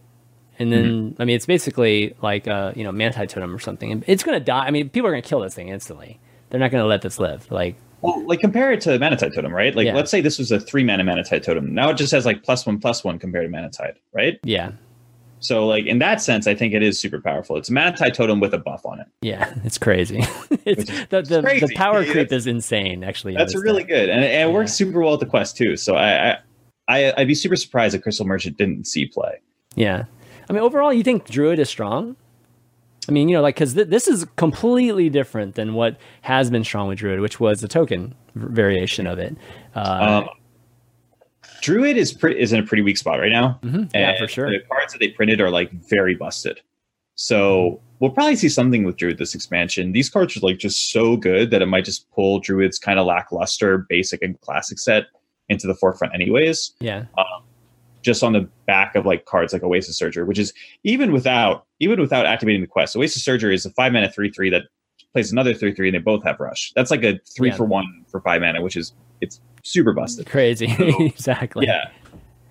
And 0.62 0.72
then, 0.72 0.86
mm-hmm. 0.86 1.22
I 1.22 1.26
mean, 1.26 1.36
it's 1.36 1.46
basically 1.46 2.16
like 2.22 2.48
a 2.48 2.74
you 2.76 2.84
know, 2.84 2.92
Manatide 2.92 3.30
Totem 3.30 3.54
or 3.56 3.60
something. 3.60 3.92
And 3.92 4.04
it's 4.08 4.24
gonna 4.24 4.40
die. 4.40 4.66
I 4.66 4.72
mean, 4.72 4.90
people 4.90 5.08
are 5.08 5.12
gonna 5.12 5.22
kill 5.22 5.40
this 5.42 5.56
thing 5.56 5.70
instantly. 5.70 6.20
They're 6.50 6.60
not 6.60 6.72
gonna 6.72 6.86
let 6.86 7.02
this 7.02 7.20
live. 7.20 7.50
Like, 7.52 7.76
Well, 8.02 8.26
like 8.26 8.40
compare 8.40 8.72
it 8.72 8.82
to 8.82 8.92
Manatide 9.00 9.34
Totem, 9.36 9.54
right? 9.54 9.76
Like, 9.76 9.86
Yeah. 9.88 9.96
let's 9.96 10.12
say 10.12 10.22
this 10.22 10.38
was 10.40 10.52
a 10.52 10.60
three 10.60 10.84
mana 10.84 11.04
Manatide 11.04 11.44
Totem. 11.44 11.74
Now 11.74 11.90
it 11.90 11.98
just 11.98 12.12
has 12.12 12.26
like 12.26 12.44
plus 12.44 12.66
one 12.66 12.80
plus 12.80 13.04
one 13.04 13.18
compared 13.20 13.52
to 13.52 13.58
Manatide, 13.58 13.96
right? 14.14 14.40
yeah, 14.44 14.72
So, 15.40 15.66
like 15.66 15.86
in 15.88 16.00
that 16.00 16.22
sense, 16.22 16.46
I 16.48 16.54
think 16.56 16.74
it 16.74 16.84
is 16.84 17.00
super 17.00 17.20
powerful. 17.22 17.58
It's 17.58 17.70
a 17.70 17.74
Manatide 17.74 18.14
Totem 18.14 18.40
with 18.40 18.54
a 18.54 18.58
buff 18.60 18.86
on 18.86 19.00
it. 19.00 19.08
yeah, 19.22 19.54
it's 19.64 19.78
crazy. 19.80 20.20
it's, 20.66 20.90
is 20.90 21.06
the 21.10 21.22
the, 21.22 21.22
the 21.24 21.42
crazy. 21.42 21.74
power 21.76 22.02
Yeah, 22.04 22.12
creep 22.12 22.32
is 22.32 22.46
insane. 22.48 23.04
Actually, 23.04 23.36
That's 23.36 23.56
really 23.56 23.84
good, 23.84 24.10
and 24.10 24.22
it, 24.24 24.26
and 24.32 24.34
it 24.34 24.48
Yeah. 24.50 24.54
works 24.54 24.74
super 24.74 25.00
well 25.00 25.12
with 25.12 25.22
the 25.22 25.26
quest 25.26 25.58
too. 25.58 25.76
So 25.78 25.96
I, 25.96 26.32
I, 26.32 26.38
I, 26.88 27.14
I'd 27.18 27.28
be 27.28 27.36
super 27.36 27.56
surprised 27.56 27.96
if 27.96 28.02
Crystal 28.04 28.26
Merchant 28.28 28.58
didn't 28.58 28.86
see 28.86 29.06
play. 29.06 29.40
Yeah. 29.76 30.06
I 30.52 30.54
mean, 30.54 30.64
overall, 30.64 30.92
you 30.92 31.02
think 31.02 31.30
Druid 31.30 31.60
is 31.60 31.70
strong? 31.70 32.18
I 33.08 33.14
mean, 33.14 33.30
you 33.30 33.38
know, 33.38 33.42
like, 33.42 33.56
because 33.56 33.74
th- 33.74 33.88
this 33.88 34.06
is 34.06 34.26
completely 34.36 35.10
different 35.10 35.56
than 35.56 35.76
what 35.76 35.96
has 36.24 36.50
been 36.50 36.66
strong 36.66 36.90
with 36.90 36.98
Druid, 37.00 37.22
which 37.22 37.40
was 37.40 37.62
the 37.62 37.70
token 37.70 38.14
variation 38.36 39.08
of 39.08 39.18
it. 39.18 39.38
Uh, 39.74 40.24
Um, 40.28 40.30
Druid 41.62 41.96
is 41.96 42.12
pretty 42.12 42.38
is 42.38 42.52
in 42.52 42.60
a 42.60 42.64
pretty 42.64 42.84
weak 42.84 42.98
spot 42.98 43.20
right 43.20 43.32
now. 43.32 43.60
mhm, 43.64 43.90
yeah, 43.94 44.18
for 44.20 44.28
sure. 44.28 44.52
The 44.52 44.60
cards 44.70 44.92
that 44.92 45.00
they 45.00 45.08
printed 45.08 45.40
are 45.40 45.50
like 45.50 45.72
very 45.90 46.16
busted. 46.16 46.60
So 47.16 47.80
we'll 48.00 48.12
probably 48.12 48.36
see 48.36 48.50
something 48.50 48.84
with 48.84 48.98
Druid 48.98 49.18
this 49.20 49.34
expansion. 49.36 49.94
These 49.94 50.10
cards 50.10 50.36
are 50.36 50.42
like 50.42 50.58
just 50.58 50.92
so 50.92 51.16
good 51.16 51.50
that 51.52 51.62
it 51.62 51.68
might 51.68 51.86
just 51.86 52.12
pull 52.12 52.40
Druid's 52.42 52.78
kind 52.78 53.00
of 53.00 53.06
lackluster 53.06 53.86
basic 53.90 54.22
and 54.22 54.40
classic 54.42 54.80
set 54.80 55.06
into 55.50 55.66
the 55.68 55.76
forefront, 55.76 56.14
anyways. 56.14 56.74
Yeah. 56.82 57.06
Just 58.02 58.24
on 58.24 58.34
the 58.34 58.50
back 58.66 58.96
of 58.96 59.06
like 59.06 59.26
cards 59.26 59.54
like 59.54 59.64
Oasis 59.64 60.00
Surger, 60.00 60.26
which 60.26 60.40
is 60.40 60.54
even 60.84 61.12
without 61.12 61.66
even 61.80 62.00
without 62.02 62.26
activating 62.26 62.62
the 62.62 62.68
quest. 62.68 62.96
Oasis 62.96 63.24
Surger 63.24 63.54
is 63.54 63.66
a 63.66 63.70
five 63.72 63.94
mana 63.94 64.10
three 64.10 64.32
three 64.32 64.50
that 64.50 64.64
plays 65.14 65.32
another 65.32 65.54
three 65.54 65.74
three, 65.74 65.88
and 65.90 65.96
they 65.96 66.00
both 66.00 66.24
have 66.24 66.40
rush. 66.40 66.72
That's 66.76 66.90
like 66.90 67.04
a 67.04 67.20
three 67.36 67.50
Yeah. 67.50 67.56
for 67.58 67.66
one 67.66 67.86
for 68.08 68.22
five 68.22 68.42
mana, 68.42 68.62
which 68.62 68.76
is 68.76 68.94
it's 69.22 69.40
super 69.64 69.94
busted. 69.94 70.26
Crazy. 70.28 70.74
exactly. 71.00 71.68
Yeah. 71.68 71.90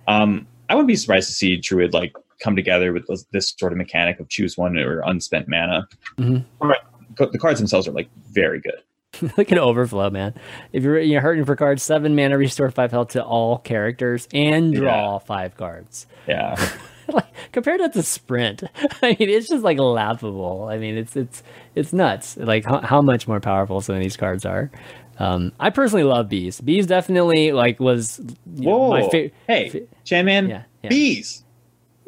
Um, 0.06 0.46
I 0.68 0.74
wouldn't 0.74 0.88
be 0.88 0.94
surprised 0.96 1.28
to 1.28 1.34
see 1.34 1.56
Druid 1.56 1.92
like 1.92 2.14
come 2.40 2.54
together 2.54 2.92
with 2.92 3.06
this, 3.32 3.52
sort 3.58 3.72
of 3.72 3.76
mechanic 3.78 4.18
of 4.20 4.28
choose 4.28 4.56
one 4.56 4.78
or 4.78 5.00
unspent 5.00 5.48
mana. 5.48 5.86
Mhm. 6.16 6.44
Right. 6.60 6.78
The 7.18 7.38
cards 7.38 7.58
themselves 7.58 7.88
are 7.88 7.92
like 7.92 8.08
very 8.30 8.60
good. 8.60 8.80
Look 9.36 9.52
at 9.52 9.58
overflow, 9.58 10.10
man. 10.10 10.34
If 10.72 10.82
you're, 10.82 10.98
you're 11.00 11.20
hurting 11.20 11.44
for 11.44 11.56
cards, 11.56 11.82
seven 11.82 12.14
mana, 12.14 12.38
restore 12.38 12.70
five 12.70 12.90
health 12.90 13.08
to 13.10 13.24
all 13.24 13.58
characters, 13.58 14.28
and 14.32 14.72
draw 14.72 15.18
five 15.18 15.56
cards. 15.56 16.06
Yeah. 16.26 16.56
like 17.08 17.26
compared 17.50 17.80
that 17.80 17.92
to 17.92 18.04
sprint 18.04 18.62
i 19.02 19.16
mean 19.18 19.28
it's 19.28 19.48
just 19.48 19.64
like 19.64 19.80
laughable 19.80 20.68
i 20.70 20.78
mean 20.78 20.96
it's 20.96 21.16
it's 21.16 21.42
it's 21.74 21.92
nuts 21.92 22.36
like 22.36 22.64
how, 22.64 22.78
how 22.82 23.02
much 23.02 23.26
more 23.26 23.40
powerful 23.40 23.80
some 23.80 23.96
of 23.96 24.00
these 24.00 24.16
cards 24.16 24.44
are 24.46 24.70
um 25.18 25.50
i 25.58 25.70
personally 25.70 26.04
love 26.04 26.28
bees 26.28 26.60
bees 26.60 26.86
definitely 26.86 27.50
like 27.50 27.80
was 27.80 28.20
you 28.54 28.66
know, 28.66 28.78
Whoa. 28.78 28.90
my 28.90 29.08
favorite 29.08 29.34
hey, 29.48 29.86
Chan 30.04 30.24
Man. 30.24 30.48
Yeah, 30.48 30.62
yeah. 30.84 30.90
Bees. 30.90 31.44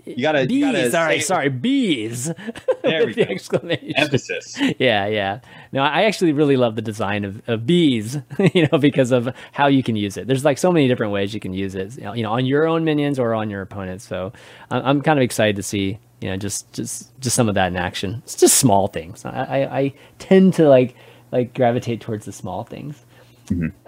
You 0.05 0.23
gotta. 0.23 0.47
bees 0.47 0.57
You 0.59 0.61
gotta 0.73 0.91
sorry 0.91 1.21
sorry 1.21 1.49
bees. 1.49 2.33
There 2.83 3.07
we 3.07 3.13
the 3.15 3.25
go. 3.27 3.33
exclamation 3.33 3.95
Emphasis. 3.97 4.59
yeah 4.81 5.07
yeah. 5.07 5.39
No 5.71 5.83
i 5.83 6.03
actually 6.03 6.33
really 6.33 6.57
love 6.57 6.75
the 6.75 6.83
design 6.83 7.25
of, 7.25 7.41
of 7.49 7.65
bees 7.65 8.19
you 8.55 8.67
know 8.71 8.79
because 8.79 9.13
of 9.13 9.33
how 9.53 9.69
you 9.69 9.83
can 9.85 9.95
use 9.95 10.17
it. 10.17 10.27
There's 10.27 10.45
like 10.45 10.59
so 10.59 10.73
many 10.73 10.89
different 10.89 11.13
ways 11.13 11.33
you 11.33 11.39
can 11.41 11.55
use 11.55 11.77
it 11.77 11.97
you 11.99 12.23
know, 12.25 12.33
on 12.33 12.45
your 12.45 12.67
own 12.67 12.85
minions 12.85 13.19
or 13.21 13.35
on 13.35 13.51
your 13.51 13.63
opponents. 13.63 14.05
So 14.07 14.33
i'm, 14.71 15.01
kind 15.03 15.19
of 15.19 15.23
excited 15.23 15.55
to 15.57 15.63
see 15.63 15.99
you 16.21 16.29
know 16.31 16.37
just 16.37 16.73
just 16.73 17.19
just 17.21 17.37
some 17.37 17.49
of 17.49 17.55
that 17.55 17.69
in 17.69 17.77
action. 17.77 18.21
It's 18.25 18.35
just 18.35 18.57
small 18.59 18.89
things. 18.89 19.25
I 19.25 19.31
i, 19.31 19.79
I 19.79 19.95
tend 20.19 20.55
to 20.55 20.69
like 20.69 20.97
like 21.31 21.55
gravitate 21.55 22.01
towards 22.01 22.25
the 22.27 22.33
small 22.33 22.65
things. 22.65 23.05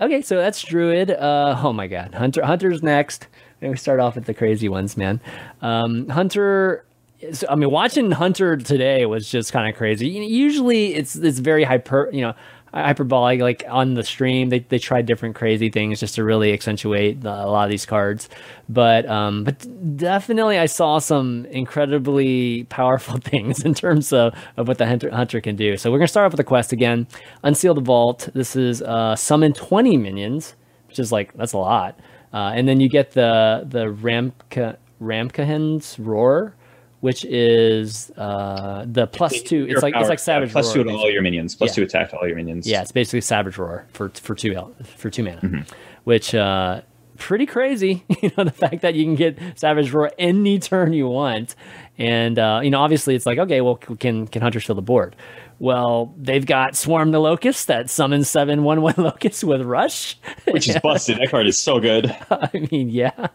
Okay 0.00 0.22
so 0.22 0.37
that's 0.37 0.62
druid. 0.62 1.11
Uh 1.11 1.59
oh 1.64 1.72
my 1.72 1.88
god. 1.88 2.14
Hunter 2.14 2.44
hunter's 2.44 2.83
next 2.83 3.27
we 3.70 3.77
start 3.77 4.00
off 4.00 4.14
with 4.14 4.24
the 4.24 4.35
crazy 4.35 4.68
ones 4.68 4.96
man 4.96 5.20
um 5.62 6.09
hunter 6.09 6.85
so, 7.33 7.46
I 7.48 7.55
mean, 7.55 7.70
watching 7.70 8.11
Hunter 8.11 8.57
today 8.57 9.07
was 9.07 9.31
just 9.31 9.53
kind 9.53 9.68
of 9.68 9.77
crazy. 9.77 10.09
You 10.09 10.20
know, 10.20 10.27
Usually, 10.27 10.94
it's 10.94 11.16
it's 11.16 11.38
very 11.38 11.64
hyper, 11.64 12.11
you 12.12 12.20
know, 12.22 12.35
hyperbolic. 12.72 13.40
Like 13.40 13.64
on 13.68 13.94
the 13.94 14.03
stream, 14.03 14.50
they 14.50 14.61
they 14.61 14.79
try 14.79 15.00
different 15.00 15.35
crazy 15.35 15.70
things 15.70 16.00
just 16.00 16.16
to 16.16 16.24
really 16.24 16.53
accentuate 16.53 17.22
the, 17.22 17.31
a 17.31 17.46
lot 17.46 17.64
of 17.64 17.70
these 17.70 17.87
cards. 17.87 18.29
But 18.68 19.07
um, 19.09 19.44
but 19.44 19.66
definitely, 19.96 20.59
I 20.59 20.66
saw 20.66 20.98
some 20.98 21.46
incredibly 21.46 22.64
powerful 22.64 23.18
things 23.22 23.64
in 23.64 23.74
terms 23.74 24.12
of, 24.12 24.35
of 24.57 24.68
what 24.68 24.79
the 24.79 24.87
hunter, 24.87 25.11
hunter 25.11 25.40
can 25.40 25.57
do. 25.57 25.77
So 25.77 25.90
we're 25.90 25.98
gonna 25.98 26.09
start 26.09 26.27
off 26.27 26.33
with 26.33 26.38
the 26.38 26.44
quest 26.44 26.72
again. 26.72 27.07
Unseal 27.42 27.74
the 27.74 27.81
vault. 27.81 28.29
This 28.35 28.57
is 28.57 28.83
uh, 28.83 29.16
summon 29.16 29.53
twenty 29.53 29.96
minions, 29.96 30.57
which 30.88 30.98
is 30.98 31.12
like 31.12 31.33
that's 31.35 31.53
a 31.53 31.59
lot. 31.59 31.98
Uh, 32.35 32.51
and 32.55 32.66
then 32.68 32.81
you 32.81 32.88
get 32.90 33.12
the 33.12 33.64
the 33.66 33.87
Ramka 33.87 34.77
Ramkahen's 35.01 35.99
roar 35.99 36.55
which 37.01 37.23
is 37.27 38.11
uh, 38.16 38.87
the 38.90 39.07
plus 39.07 39.42
two. 39.42 39.66
It's 39.68 39.83
like 39.83 39.94
it's 39.94 40.09
like 40.09 40.18
Savage 40.18 40.53
plus 40.53 40.75
Roar, 40.75 40.85
two 40.85 40.90
to 40.90 40.97
all 40.97 41.11
your 41.11 41.20
minions. 41.20 41.55
Plus 41.55 41.70
Yeah. 41.70 41.75
two 41.75 41.83
attack 41.83 42.09
to 42.11 42.16
all 42.16 42.27
your 42.27 42.35
minions. 42.37 42.66
Yeah, 42.66 42.81
it's 42.81 42.92
basically 42.92 43.20
Savage 43.20 43.59
Roar 43.59 43.85
for 43.92 44.09
for 44.09 44.35
two 44.35 44.55
for 44.97 45.11
two 45.11 45.23
mana, 45.23 45.40
Mm-hmm. 45.42 45.75
which 46.05 46.35
uh, 46.35 46.81
pretty 47.18 47.44
crazy. 47.44 48.05
You 48.23 48.31
know 48.38 48.44
the 48.44 48.51
fact 48.53 48.81
that 48.81 48.94
you 48.94 49.05
can 49.05 49.16
get 49.16 49.38
Savage 49.55 49.92
Roar 49.92 50.12
any 50.18 50.59
turn 50.59 50.94
you 50.94 51.07
want, 51.07 51.55
and 51.99 52.38
uh, 52.38 52.61
you 52.64 52.70
know 52.70 52.81
obviously 52.81 53.14
it's 53.14 53.27
like 53.27 53.38
okay, 53.38 53.61
well 53.61 53.77
can 53.77 54.27
can 54.27 54.40
Hunters 54.40 54.64
fill 54.64 54.75
the 54.77 54.81
board? 54.81 55.14
Well, 55.59 56.14
they've 56.19 56.45
got 56.45 56.77
Swarm 56.77 57.12
the 57.12 57.21
Locust 57.21 57.69
that 57.69 57.88
summons 57.88 58.29
seven 58.29 58.64
one 58.64 58.83
one 58.83 58.95
locusts 58.99 59.45
with 59.45 59.62
Rush. 59.62 60.19
which 60.51 60.69
is 60.69 60.77
busted. 60.83 61.19
That 61.19 61.31
card 61.31 61.47
is 61.47 61.59
so 61.59 61.81
good. 61.81 62.14
I 62.31 62.69
mean, 62.71 62.90
yeah, 62.90 63.29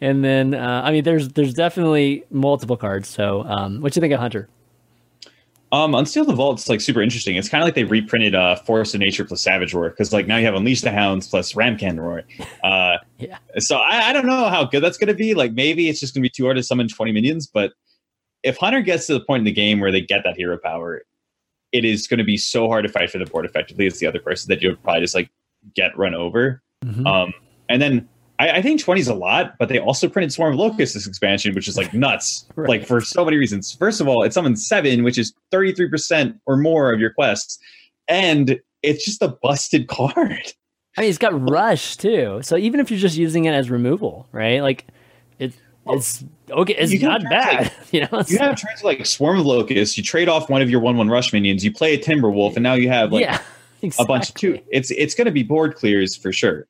and 0.00 0.24
then 0.24 0.54
uh, 0.54 0.82
I 0.84 0.92
mean 0.92 1.04
there's 1.04 1.28
there's 1.30 1.54
definitely 1.54 2.24
multiple 2.30 2.76
cards. 2.76 3.08
So 3.08 3.44
um, 3.44 3.80
what 3.80 3.94
you 3.94 4.00
think 4.00 4.12
of 4.14 4.20
Hunter? 4.20 4.48
Um, 5.72 5.94
Unseal 5.94 6.24
the 6.24 6.32
Vault's 6.32 6.68
like 6.68 6.80
super 6.80 7.02
interesting. 7.02 7.34
It's 7.34 7.48
kind 7.48 7.60
of 7.60 7.66
like 7.66 7.74
they 7.74 7.84
reprinted 7.84 8.36
uh, 8.36 8.54
Force 8.54 8.94
of 8.94 9.00
Nature 9.00 9.24
plus 9.24 9.42
Savage 9.42 9.74
Roar 9.74 9.90
because 9.90 10.12
like 10.12 10.26
now 10.28 10.36
you 10.36 10.44
have 10.46 10.54
Unleash 10.54 10.80
the 10.80 10.92
Hounds 10.92 11.28
plus 11.28 11.52
Ramkahen 11.54 11.98
Roar. 12.00 12.22
Uh, 12.62 12.98
Yeah. 13.18 13.38
So 13.58 13.78
I, 13.78 14.10
I 14.10 14.12
don't 14.12 14.26
know 14.26 14.48
how 14.50 14.64
good 14.64 14.82
that's 14.82 14.98
going 14.98 15.08
to 15.08 15.14
be. 15.14 15.32
Like 15.34 15.52
maybe 15.54 15.88
it's 15.88 15.98
just 15.98 16.14
going 16.14 16.22
to 16.22 16.26
be 16.26 16.30
too 16.30 16.44
hard 16.44 16.56
to 16.58 16.62
summon 16.62 16.86
20 16.86 17.12
minions, 17.12 17.46
but 17.46 17.72
if 18.42 18.58
Hunter 18.58 18.82
gets 18.82 19.06
to 19.06 19.14
the 19.14 19.20
point 19.20 19.40
in 19.40 19.44
the 19.44 19.52
game 19.52 19.80
where 19.80 19.90
they 19.90 20.02
get 20.02 20.20
that 20.24 20.36
hero 20.36 20.58
power, 20.62 21.02
it 21.76 21.84
is 21.84 22.06
going 22.06 22.18
to 22.18 22.24
be 22.24 22.36
so 22.36 22.68
hard 22.68 22.84
to 22.84 22.90
fight 22.90 23.10
for 23.10 23.18
the 23.18 23.26
board 23.26 23.44
effectively 23.44 23.86
as 23.86 23.98
the 23.98 24.06
other 24.06 24.18
person 24.18 24.48
that 24.48 24.62
you'll 24.62 24.76
probably 24.76 25.02
just 25.02 25.14
like 25.14 25.30
get 25.74 25.96
run 25.96 26.14
over. 26.14 26.62
Mm-hmm. 26.84 27.06
Um, 27.06 27.32
and 27.68 27.82
then 27.82 28.08
I, 28.38 28.50
I, 28.50 28.62
think 28.62 28.80
20 28.80 29.00
is 29.00 29.08
a 29.08 29.14
lot, 29.14 29.54
but 29.58 29.68
they 29.68 29.78
also 29.78 30.08
printed 30.08 30.32
Swarm 30.32 30.52
of 30.52 30.58
Locusts 30.58 30.94
this 30.94 31.06
expansion, 31.06 31.54
which 31.54 31.68
is 31.68 31.76
like 31.76 31.92
nuts. 31.92 32.46
right. 32.56 32.68
Like 32.68 32.86
for 32.86 33.00
so 33.00 33.24
many 33.24 33.36
reasons. 33.36 33.72
First 33.74 34.00
of 34.00 34.08
all, 34.08 34.22
it 34.22 34.32
summons 34.32 34.66
seven, 34.66 35.04
which 35.04 35.18
is 35.18 35.34
33% 35.52 36.38
or 36.46 36.56
more 36.56 36.92
of 36.92 37.00
your 37.00 37.12
quests. 37.12 37.58
And 38.08 38.60
it's 38.82 39.04
just 39.04 39.22
a 39.22 39.28
busted 39.28 39.88
card. 39.88 40.52
I 40.98 41.02
mean, 41.02 41.10
it's 41.10 41.18
got 41.18 41.48
rush 41.50 41.96
too. 41.96 42.40
So 42.42 42.56
even 42.56 42.80
if 42.80 42.90
you're 42.90 43.00
just 43.00 43.16
using 43.16 43.44
it 43.44 43.52
as 43.52 43.68
removal, 43.68 44.28
right? 44.32 44.62
Like 44.62 44.86
it's 45.88 46.24
okay. 46.50 46.74
It's 46.74 46.92
you 46.92 47.00
not 47.00 47.22
bad. 47.24 47.64
Like, 47.64 47.72
you 47.92 48.00
know, 48.00 48.22
you 48.26 48.38
have 48.38 48.60
turns 48.60 48.82
like 48.82 49.04
Swarm 49.06 49.38
of 49.38 49.46
Locusts. 49.46 49.96
You 49.96 50.02
trade 50.02 50.28
off 50.28 50.48
one 50.50 50.62
of 50.62 50.70
your 50.70 50.80
one 50.80 50.96
one 50.96 51.08
rush 51.08 51.32
minions. 51.32 51.64
You 51.64 51.72
play 51.72 51.94
a 51.94 51.98
Timberwolf, 51.98 52.54
and 52.54 52.62
now 52.62 52.74
you 52.74 52.88
have 52.88 53.12
like 53.12 53.22
yeah, 53.22 53.40
exactly. 53.82 54.04
a 54.04 54.06
bunch 54.06 54.28
of 54.28 54.34
two. 54.34 54.60
It's 54.70 54.90
it's 54.90 55.14
going 55.14 55.26
to 55.26 55.32
be 55.32 55.42
board 55.42 55.74
clears 55.74 56.16
for 56.16 56.32
sure. 56.32 56.66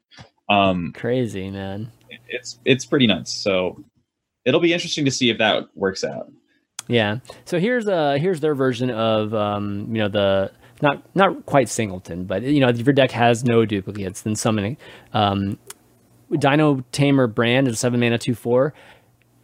Um, 0.48 0.92
Crazy 0.96 1.50
man. 1.50 1.90
It's 2.28 2.58
it's 2.64 2.84
pretty 2.84 3.06
nuts. 3.06 3.32
So 3.34 3.82
it'll 4.44 4.60
be 4.60 4.72
interesting 4.72 5.04
to 5.04 5.10
see 5.10 5.30
if 5.30 5.38
that 5.38 5.64
works 5.74 6.04
out. 6.04 6.30
Yeah. 6.88 7.18
So 7.44 7.58
here's 7.58 7.88
uh 7.88 8.18
here's 8.20 8.40
their 8.40 8.54
version 8.54 8.90
of 8.90 9.34
um 9.34 9.86
you 9.90 10.02
know 10.02 10.08
the 10.08 10.52
not 10.82 11.02
not 11.14 11.46
quite 11.46 11.68
singleton, 11.68 12.24
but 12.24 12.42
you 12.42 12.60
know 12.60 12.68
if 12.68 12.78
your 12.78 12.92
deck 12.92 13.10
has 13.10 13.44
no 13.44 13.64
duplicates, 13.64 14.22
then 14.22 14.36
summoning 14.36 14.76
um 15.12 15.58
Dino 16.38 16.84
Tamer 16.92 17.26
Brann 17.26 17.66
is 17.66 17.74
a 17.74 17.76
seven 17.76 18.00
mana 18.00 18.18
two 18.18 18.34
four. 18.34 18.72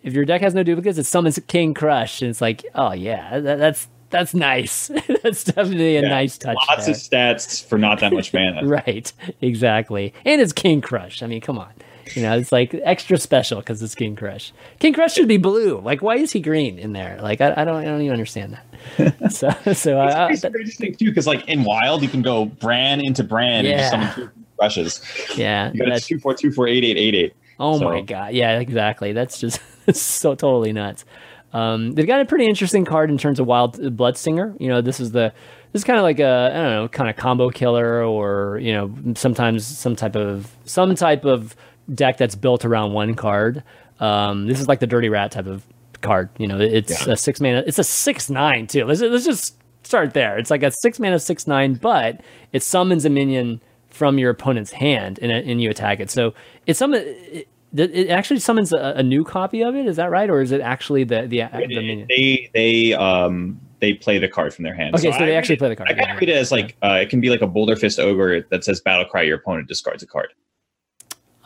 If 0.03 0.15
your 0.15 0.25
deck 0.25 0.41
has 0.41 0.55
no 0.55 0.63
duplicates, 0.63 0.99
it 0.99 1.07
summons 1.07 1.39
King 1.47 1.75
Krush, 1.75 2.23
and 2.23 2.31
it's 2.31 2.41
like, 2.41 2.65
oh 2.75 2.93
yeah, 2.93 3.39
that, 3.41 3.59
that's 3.59 3.89
that's 4.11 4.35
nice. 4.35 4.89
that's 5.23 5.45
definitely 5.45 5.97
a 5.97 6.03
yeah, 6.03 6.09
nice 6.09 6.39
touch. 6.39 6.57
Lots 6.69 6.87
there. 6.87 6.95
of 6.95 7.01
stats 7.41 7.65
for 7.65 7.79
not 7.79 8.01
that 8.01 8.13
much 8.13 8.33
mana. 8.33 8.65
right, 8.67 9.13
exactly. 9.41 10.15
And 10.25 10.41
it's 10.41 10.53
King 10.53 10.81
Krush. 10.81 11.23
I 11.23 11.27
mean, 11.27 11.41
come 11.41 11.59
on. 11.59 11.73
You 12.15 12.23
know, 12.23 12.37
it's 12.37 12.53
like 12.53 12.75
extra 12.75 13.17
special 13.17 13.61
because 13.61 13.83
it's 13.83 13.95
King 13.95 14.17
Krush. 14.17 14.53
King 14.79 14.93
Krush 14.93 15.15
should 15.15 15.29
be 15.29 15.39
blue. 15.39 15.81
Like, 15.81 16.03
why 16.03 16.17
is 16.17 16.33
he 16.33 16.41
green 16.41 16.79
in 16.79 16.93
there? 16.93 17.19
Like, 17.23 17.41
I, 17.41 17.55
I 17.57 17.65
don't, 17.65 17.77
I 17.77 17.85
don't 17.85 18.01
even 18.03 18.13
understand 18.13 18.59
that. 18.99 19.33
so, 19.33 19.51
so 19.73 20.01
uh, 20.01 20.29
it's 20.31 20.45
interesting 20.45 20.95
too 20.95 21.07
because 21.07 21.27
like 21.27 21.49
in 21.49 21.65
Wild, 21.65 22.03
you 22.03 22.09
can 22.09 22.23
go 22.23 22.47
Brann 22.47 23.01
into 23.01 23.25
Brann 23.25 23.65
yeah. 23.65 23.71
and 23.71 23.79
just 23.79 23.91
summon 23.91 24.15
two 24.15 24.43
Krushes. 24.61 25.39
Yeah, 25.39 25.73
you 25.73 25.79
got 25.79 25.97
a 25.97 26.01
two 26.01 26.19
four 26.19 26.35
two 26.35 26.53
four 26.53 26.69
eight 26.69 26.85
eight 26.85 26.99
eight 26.99 27.15
eight. 27.15 27.35
Oh 27.59 27.79
so. 27.79 27.85
my 27.85 28.01
god! 28.01 28.35
Yeah, 28.35 28.59
exactly. 28.59 29.13
That's 29.13 29.39
just 29.39 29.61
so 29.93 30.35
totally 30.35 30.73
nuts. 30.73 31.05
Um, 31.53 31.93
they've 31.93 32.07
got 32.07 32.21
a 32.21 32.25
pretty 32.25 32.47
interesting 32.47 32.85
card 32.85 33.11
in 33.11 33.19
terms 33.19 33.39
of 33.39 33.47
Wild 33.47 33.79
Bloodstinger. 33.79 34.59
You 34.61 34.69
know, 34.69 34.81
this 34.81 35.01
is 35.01 35.13
the 35.13 35.33
this 35.73 35.81
is 35.81 35.85
kind 35.85 35.99
of 35.99 36.03
like 36.03 36.19
a 36.19 36.51
I 36.53 36.57
don't 36.57 36.71
know, 36.71 36.89
kind 36.89 37.11
of 37.11 37.17
combo 37.17 37.51
killer, 37.51 38.05
or 38.05 38.59
you 38.59 38.73
know, 38.73 38.95
sometimes 39.15 39.67
some 39.67 39.97
type 39.97 40.17
of 40.17 40.51
some 40.65 40.95
type 40.95 41.25
of 41.25 41.55
deck 41.95 42.17
that's 42.17 42.35
built 42.35 42.65
around 42.65 42.93
one 42.93 43.15
card. 43.15 43.63
Um, 44.01 44.47
this 44.47 44.61
is 44.61 44.69
like 44.69 44.81
the 44.81 44.87
Dirty 44.87 45.09
Rat 45.09 45.33
type 45.33 45.47
of 45.47 45.65
card. 46.01 46.31
You 46.39 46.49
know, 46.49 46.59
it's 46.59 47.07
yeah. 47.07 47.13
a 47.13 47.17
six 47.17 47.41
mana. 47.41 47.63
It's 47.67 47.79
a 47.79 47.85
six 47.85 48.31
nine 48.31 48.67
too. 48.67 48.85
Let's 48.85 49.01
let's 49.01 49.25
just 49.25 49.57
start 49.85 50.15
there. 50.15 50.39
It's 50.39 50.51
like 50.51 50.63
a 50.63 50.71
six 50.71 50.99
mana 50.99 51.19
six 51.19 51.47
nine, 51.47 51.75
but 51.75 52.21
it 52.53 52.63
summons 52.63 53.05
a 53.05 53.11
minion 53.11 53.61
from 53.93 54.19
your 54.19 54.31
opponent's 54.31 54.73
hand 54.73 55.19
and, 55.21 55.31
and 55.31 55.63
you 55.63 55.71
attack 55.71 56.01
it. 56.01 56.11
So 56.11 56.35
it's 56.67 56.79
some. 56.79 56.95
It, 56.95 57.49
it 57.75 58.11
actually 58.11 58.41
summons 58.41 58.71
a, 58.73 58.95
a, 58.97 59.03
new 59.03 59.25
copy 59.25 59.63
of 59.63 59.75
it. 59.75 59.87
Is 59.87 59.97
that 59.97 60.11
right, 60.11 60.29
or 60.29 60.43
is 60.43 60.53
it 60.53 60.61
actually 60.61 61.05
the 61.05 61.23
the, 61.23 61.49
the 61.51 61.67
minion? 61.67 62.07
They 62.09 62.51
they 62.53 62.93
um 62.93 63.61
they 63.83 63.95
play 63.95 64.19
the 64.19 64.29
card 64.29 64.55
from 64.55 64.63
their 64.63 64.75
hand. 64.75 64.95
Okay, 64.95 65.11
so, 65.11 65.19
so 65.19 65.27
they 65.27 65.37
actually 65.37 65.57
play 65.57 65.69
the 65.69 65.77
card. 65.77 65.91
I 65.91 65.95
kind 65.95 66.11
of 66.13 66.21
read 66.21 66.29
it 66.29 66.37
as 66.37 66.53
like 66.53 66.77
uh, 66.83 66.99
it 67.03 67.11
can 67.11 67.21
be 67.21 67.31
like 67.31 67.43
a 67.43 67.47
Boulder 67.47 67.77
Fist 67.77 67.99
Ogre 67.99 68.43
that 68.51 68.65
says 68.65 68.81
Battle 68.81 69.05
Cry. 69.05 69.23
Your 69.23 69.39
opponent 69.39 69.69
discards 69.69 70.03
a 70.03 70.07
card. 70.07 70.29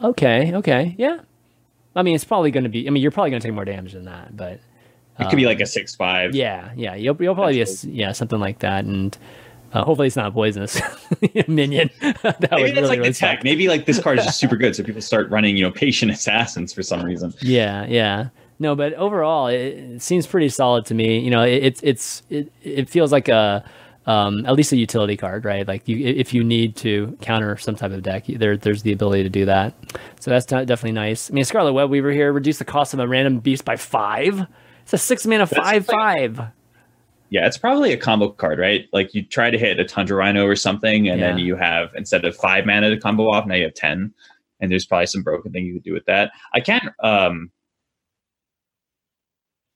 Okay. 0.02 0.54
Okay. 0.54 0.94
Yeah. 0.98 1.20
I 1.94 2.02
mean, 2.02 2.14
it's 2.14 2.24
probably 2.24 2.50
going 2.50 2.64
to 2.64 2.70
be. 2.70 2.86
I 2.86 2.90
mean, 2.90 3.02
you're 3.02 3.10
probably 3.10 3.30
going 3.30 3.40
to 3.40 3.48
take 3.48 3.54
more 3.54 3.64
damage 3.64 3.92
than 3.92 4.04
that, 4.04 4.36
but 4.36 4.52
it 4.52 4.60
could 5.18 5.26
um, 5.28 5.36
be 5.36 5.46
like 5.46 5.60
a 5.60 5.66
six 5.66 5.94
five. 5.94 6.34
Yeah. 6.34 6.72
Yeah. 6.76 6.94
You'll 6.94 7.16
you'll 7.20 7.34
probably 7.34 7.54
be 7.54 7.62
a, 7.62 7.66
yeah 7.84 8.12
something 8.12 8.38
like 8.38 8.58
that, 8.58 8.84
and 8.84 9.16
uh, 9.72 9.84
hopefully 9.84 10.06
it's 10.06 10.16
not 10.16 10.32
poisonous 10.32 10.80
minion. 11.48 11.90
that 12.00 12.48
Maybe 12.50 12.62
would 12.62 12.76
really, 12.76 12.82
like 12.82 12.98
really 12.98 13.12
tech. 13.12 13.44
Maybe 13.44 13.68
like 13.68 13.86
this 13.86 14.00
card 14.00 14.18
is 14.18 14.24
just 14.24 14.38
super 14.38 14.56
good, 14.56 14.76
so 14.76 14.82
people 14.82 15.02
start 15.02 15.30
running, 15.30 15.56
you 15.56 15.62
know, 15.62 15.70
patient 15.70 16.10
assassins 16.10 16.72
for 16.72 16.82
some 16.82 17.02
reason. 17.02 17.34
Yeah, 17.40 17.86
yeah. 17.86 18.28
No, 18.58 18.74
but 18.74 18.94
overall, 18.94 19.48
it, 19.48 19.56
it 19.56 20.02
seems 20.02 20.26
pretty 20.26 20.48
solid 20.48 20.86
to 20.86 20.94
me. 20.94 21.18
You 21.18 21.30
know, 21.30 21.42
it, 21.42 21.64
it's 21.64 21.80
it's 21.82 22.22
it, 22.30 22.52
it 22.62 22.88
feels 22.88 23.12
like 23.12 23.28
a 23.28 23.64
um, 24.06 24.46
at 24.46 24.54
least 24.54 24.72
a 24.72 24.76
utility 24.76 25.16
card, 25.16 25.44
right? 25.44 25.66
Like 25.66 25.86
you, 25.88 25.98
if 26.06 26.32
you 26.32 26.44
need 26.44 26.76
to 26.76 27.16
counter 27.20 27.56
some 27.56 27.74
type 27.74 27.90
of 27.90 28.02
deck, 28.02 28.24
there 28.26 28.56
there's 28.56 28.82
the 28.82 28.92
ability 28.92 29.24
to 29.24 29.28
do 29.28 29.44
that. 29.46 29.74
So 30.20 30.30
that's 30.30 30.46
definitely 30.46 30.92
nice. 30.92 31.30
I 31.30 31.34
mean, 31.34 31.44
Scarlet 31.44 31.72
Web 31.72 31.90
Weaver 31.90 32.12
here 32.12 32.32
reduce 32.32 32.58
the 32.58 32.64
cost 32.64 32.94
of 32.94 33.00
a 33.00 33.08
random 33.08 33.40
beast 33.40 33.64
by 33.64 33.76
five. 33.76 34.46
It's 34.82 34.92
a 34.92 34.98
six 34.98 35.26
mana 35.26 35.46
five 35.46 35.88
like, 35.88 35.98
five. 35.98 36.40
Yeah, 37.30 37.46
it's 37.46 37.58
probably 37.58 37.92
a 37.92 37.96
combo 37.96 38.28
card, 38.28 38.58
right? 38.58 38.86
Like 38.92 39.14
you 39.14 39.22
try 39.22 39.50
to 39.50 39.58
hit 39.58 39.80
a 39.80 39.84
Tundra 39.84 40.16
Rhino 40.16 40.46
or 40.46 40.56
something, 40.56 41.08
and 41.08 41.20
yeah. 41.20 41.28
then 41.28 41.38
you 41.38 41.56
have 41.56 41.90
instead 41.96 42.24
of 42.24 42.36
five 42.36 42.66
mana 42.66 42.90
to 42.90 42.98
combo 42.98 43.30
off, 43.30 43.46
now 43.46 43.54
you 43.54 43.64
have 43.64 43.74
ten. 43.74 44.12
And 44.60 44.70
there's 44.70 44.86
probably 44.86 45.06
some 45.06 45.22
broken 45.22 45.52
thing 45.52 45.66
you 45.66 45.74
could 45.74 45.82
do 45.82 45.92
with 45.92 46.06
that. 46.06 46.30
I 46.54 46.60
can't. 46.60 46.92
um 47.00 47.50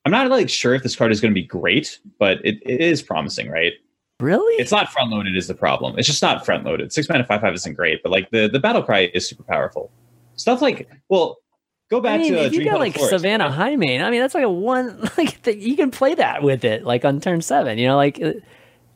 I'm 0.04 0.12
not 0.12 0.30
like 0.30 0.48
sure 0.48 0.74
if 0.74 0.82
this 0.82 0.96
card 0.96 1.12
is 1.12 1.20
going 1.20 1.32
to 1.32 1.40
be 1.40 1.46
great, 1.46 1.98
but 2.18 2.38
it, 2.44 2.58
it 2.64 2.80
is 2.80 3.02
promising, 3.02 3.50
right? 3.50 3.74
Really? 4.18 4.54
It's 4.54 4.72
not 4.72 4.90
front 4.90 5.10
loaded 5.10 5.36
is 5.36 5.46
the 5.48 5.54
problem. 5.54 5.98
It's 5.98 6.06
just 6.06 6.22
not 6.22 6.44
front 6.44 6.64
loaded. 6.64 6.92
Six 6.92 7.08
mana 7.08 7.24
five 7.24 7.40
five 7.40 7.54
isn't 7.54 7.74
great, 7.74 8.02
but 8.02 8.10
like 8.10 8.30
the 8.30 8.48
the 8.48 8.58
battle 8.58 8.82
cry 8.82 9.10
is 9.12 9.28
super 9.28 9.42
powerful. 9.42 9.90
Stuff 10.36 10.62
like 10.62 10.88
well, 11.08 11.38
Go 11.90 12.00
back 12.00 12.20
I 12.20 12.22
mean, 12.22 12.33
to 12.35 12.44
if 12.44 12.53
you 12.53 12.64
got 12.64 12.79
like 12.79 12.94
Forest, 12.94 13.11
Savannah 13.11 13.48
right? 13.48 13.76
Highmane. 13.76 14.00
I 14.00 14.11
mean, 14.11 14.20
that's 14.20 14.35
like 14.35 14.44
a 14.44 14.50
one 14.50 15.00
like 15.18 15.42
the, 15.42 15.57
you 15.57 15.76
can 15.76 15.90
play 15.90 16.14
that 16.14 16.42
with 16.42 16.64
it 16.64 16.85
like 16.85 17.05
on 17.05 17.20
turn 17.20 17.42
seven. 17.42 17.79
You 17.79 17.88
know, 17.88 17.96
like 17.96 18.22
uh, 18.22 18.35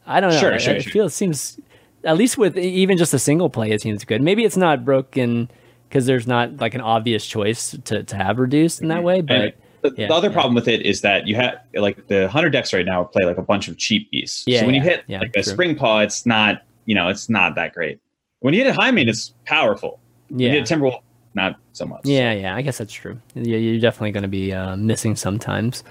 I 0.06 0.20
don't 0.20 0.30
know. 0.30 0.38
Sure, 0.38 0.58
sure, 0.60 0.76
it 0.76 0.82
sure. 0.82 0.92
feels 0.92 1.14
seems 1.14 1.60
at 2.04 2.16
least 2.16 2.38
with 2.38 2.56
even 2.56 2.96
just 2.96 3.12
a 3.12 3.18
single 3.18 3.50
play, 3.50 3.70
it 3.72 3.82
seems 3.82 4.04
good. 4.04 4.22
Maybe 4.22 4.44
it's 4.44 4.56
not 4.56 4.84
broken 4.84 5.50
because 5.88 6.06
there's 6.06 6.28
not 6.28 6.58
like 6.58 6.74
an 6.74 6.80
obvious 6.80 7.26
choice 7.26 7.76
to 7.84 8.04
to 8.04 8.16
have 8.16 8.38
reduced 8.38 8.80
in 8.80 8.88
that 8.88 8.98
mm-hmm. 8.98 9.06
way, 9.06 9.20
but. 9.20 9.56
The, 9.82 9.92
yeah, 9.98 10.06
the, 10.06 10.14
other 10.14 10.28
yeah. 10.28 10.32
problem 10.32 10.54
with 10.54 10.66
it 10.66 10.80
is 10.80 11.02
that 11.02 11.26
you 11.26 11.34
have 11.34 11.58
like 11.74 12.06
the 12.06 12.26
hunter 12.30 12.48
decks 12.48 12.72
right 12.72 12.86
now 12.86 13.04
play 13.04 13.26
like 13.26 13.36
a 13.36 13.42
bunch 13.42 13.68
of 13.68 13.76
cheap 13.76 14.10
beasts. 14.10 14.44
Yeah, 14.46 14.60
so 14.60 14.64
when 14.64 14.74
you 14.74 14.80
hit 14.80 15.04
like 15.10 15.36
a 15.36 15.42
spring 15.42 15.76
paw, 15.76 15.98
it's 15.98 16.24
not 16.24 16.62
you 16.86 16.94
know 16.94 17.08
it's 17.08 17.28
not 17.28 17.54
that 17.56 17.74
great. 17.74 18.00
When 18.40 18.54
you 18.54 18.64
hit 18.64 18.74
a 18.74 18.78
Highmane, 18.78 19.08
it's 19.08 19.34
powerful. 19.44 20.00
Yeah. 20.30 20.48
you 20.48 20.54
hit 20.54 20.64
Timberwolf, 20.64 21.00
not 21.34 21.56
so 21.72 21.84
much. 21.84 22.02
Yeah, 22.04 22.32
so. 22.32 22.40
yeah, 22.40 22.56
I 22.56 22.62
guess 22.62 22.78
that's 22.78 22.92
true. 22.92 23.20
Yeah, 23.34 23.56
you're 23.56 23.80
definitely 23.80 24.12
going 24.12 24.22
to 24.22 24.28
be 24.28 24.52
uh, 24.52 24.76
missing 24.76 25.16
sometimes. 25.16 25.84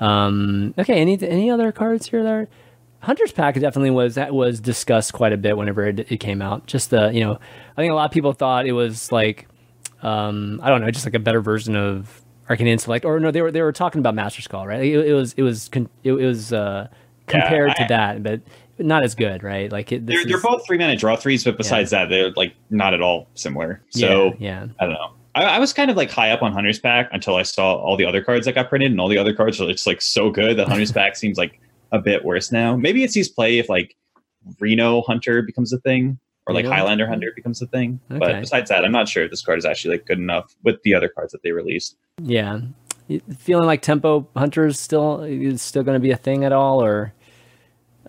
Um, 0.00 0.74
okay, 0.78 1.00
any 1.00 1.20
any 1.22 1.50
other 1.50 1.72
cards 1.72 2.08
here 2.08 2.22
there? 2.22 2.48
Hunter's 3.00 3.32
Pack 3.32 3.54
definitely 3.54 3.90
was 3.90 4.16
that 4.16 4.34
was 4.34 4.60
discussed 4.60 5.12
quite 5.12 5.32
a 5.32 5.36
bit 5.36 5.56
whenever 5.56 5.86
it, 5.86 6.10
it, 6.10 6.18
came 6.18 6.42
out. 6.42 6.66
Just 6.66 6.90
the 6.90 7.10
you 7.12 7.20
know, 7.20 7.38
I 7.76 7.80
think 7.80 7.92
a 7.92 7.94
lot 7.94 8.06
of 8.06 8.10
people 8.10 8.32
thought 8.32 8.66
it 8.66 8.72
was 8.72 9.12
like, 9.12 9.48
um, 10.02 10.60
I 10.62 10.68
don't 10.68 10.80
know, 10.80 10.90
just 10.90 11.06
like 11.06 11.14
a 11.14 11.20
better 11.20 11.40
version 11.40 11.76
of 11.76 12.22
Arcane 12.50 12.66
Intellect, 12.66 13.04
or 13.04 13.20
no, 13.20 13.30
they 13.30 13.42
were 13.42 13.52
they 13.52 13.62
were 13.62 13.72
talking 13.72 14.00
about 14.00 14.14
Master's 14.14 14.48
Call, 14.48 14.66
right? 14.66 14.82
It, 14.82 15.08
it 15.08 15.12
was 15.12 15.32
it 15.34 15.42
was 15.42 15.68
con- 15.68 15.90
it, 16.02 16.12
it 16.12 16.26
was 16.26 16.52
uh, 16.52 16.88
compared 17.26 17.68
yeah, 17.68 17.74
I, 17.78 17.82
to 17.82 17.88
that, 17.88 18.22
but 18.22 18.40
not 18.78 19.04
as 19.04 19.14
good, 19.14 19.42
right? 19.42 19.70
Like 19.70 19.92
it, 19.92 20.06
they're, 20.06 20.20
is, 20.20 20.26
they're 20.26 20.40
both 20.40 20.66
three 20.66 20.78
minute 20.78 20.98
draw 20.98 21.16
threes, 21.16 21.44
but 21.44 21.56
besides 21.56 21.92
yeah. 21.92 22.04
that, 22.04 22.10
they're 22.10 22.30
like 22.32 22.54
not 22.70 22.94
at 22.94 23.00
all 23.00 23.28
similar. 23.34 23.82
So 23.90 24.34
yeah, 24.38 24.64
yeah. 24.64 24.66
I 24.78 24.84
don't 24.84 24.94
know. 24.94 25.12
I, 25.34 25.42
I, 25.44 25.58
was 25.58 25.72
kind 25.72 25.90
of 25.90 25.96
like 25.96 26.10
high 26.10 26.30
up 26.30 26.42
on 26.42 26.52
Hunter's 26.52 26.78
Pack 26.78 27.08
until 27.12 27.36
I 27.36 27.42
saw 27.42 27.74
all 27.74 27.96
the 27.96 28.04
other 28.04 28.22
cards 28.22 28.46
that 28.46 28.54
got 28.54 28.68
printed, 28.68 28.90
and 28.90 29.00
all 29.00 29.08
the 29.08 29.18
other 29.18 29.34
cards 29.34 29.60
are 29.60 29.70
just 29.70 29.86
like 29.86 30.02
so 30.02 30.30
good 30.30 30.56
that 30.58 30.68
Hunter's 30.68 30.92
Pack 30.98 31.16
seems 31.16 31.38
like 31.38 31.60
a 31.92 31.98
bit 31.98 32.24
worse 32.24 32.50
now. 32.50 32.76
Maybe 32.76 33.04
it 33.04 33.12
sees 33.12 33.28
play 33.28 33.58
if 33.58 33.68
like 33.68 33.96
Reno 34.58 35.02
Hunter 35.02 35.42
becomes 35.42 35.72
a 35.72 35.78
thing, 35.78 36.18
or 36.46 36.54
like 36.54 36.66
Highlander 36.66 37.06
Hunter 37.06 37.32
becomes 37.34 37.60
a 37.62 37.66
thing. 37.66 38.00
Okay. 38.10 38.18
But 38.18 38.40
besides 38.40 38.70
that, 38.70 38.84
I'm 38.84 38.92
not 38.92 39.08
sure 39.08 39.24
if 39.24 39.30
this 39.30 39.42
card 39.42 39.58
is 39.58 39.64
actually 39.64 39.96
like 39.96 40.06
good 40.06 40.18
enough 40.18 40.54
with 40.64 40.82
the 40.82 40.94
other 40.94 41.08
cards 41.08 41.32
that 41.32 41.42
they 41.42 41.52
released. 41.52 41.96
Yeah, 42.22 42.60
feeling 43.38 43.66
like 43.66 43.82
Tempo 43.82 44.28
Hunter 44.36 44.66
is 44.66 44.78
still 44.78 45.22
is 45.22 45.62
still 45.62 45.82
going 45.82 45.96
to 45.96 46.00
be 46.00 46.10
a 46.10 46.16
thing 46.16 46.44
at 46.44 46.52
all, 46.52 46.82
or 46.82 47.12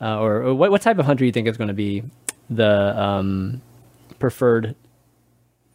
uh, 0.01 0.19
or, 0.19 0.43
or, 0.43 0.53
what, 0.53 0.71
what 0.71 0.81
type 0.81 0.97
of 0.99 1.05
hunter 1.05 1.21
do 1.21 1.25
you 1.25 1.31
think 1.31 1.47
is 1.47 1.57
going 1.57 1.67
to 1.67 1.73
be 1.73 2.03
the 2.49 2.99
um, 2.99 3.61
preferred 4.19 4.75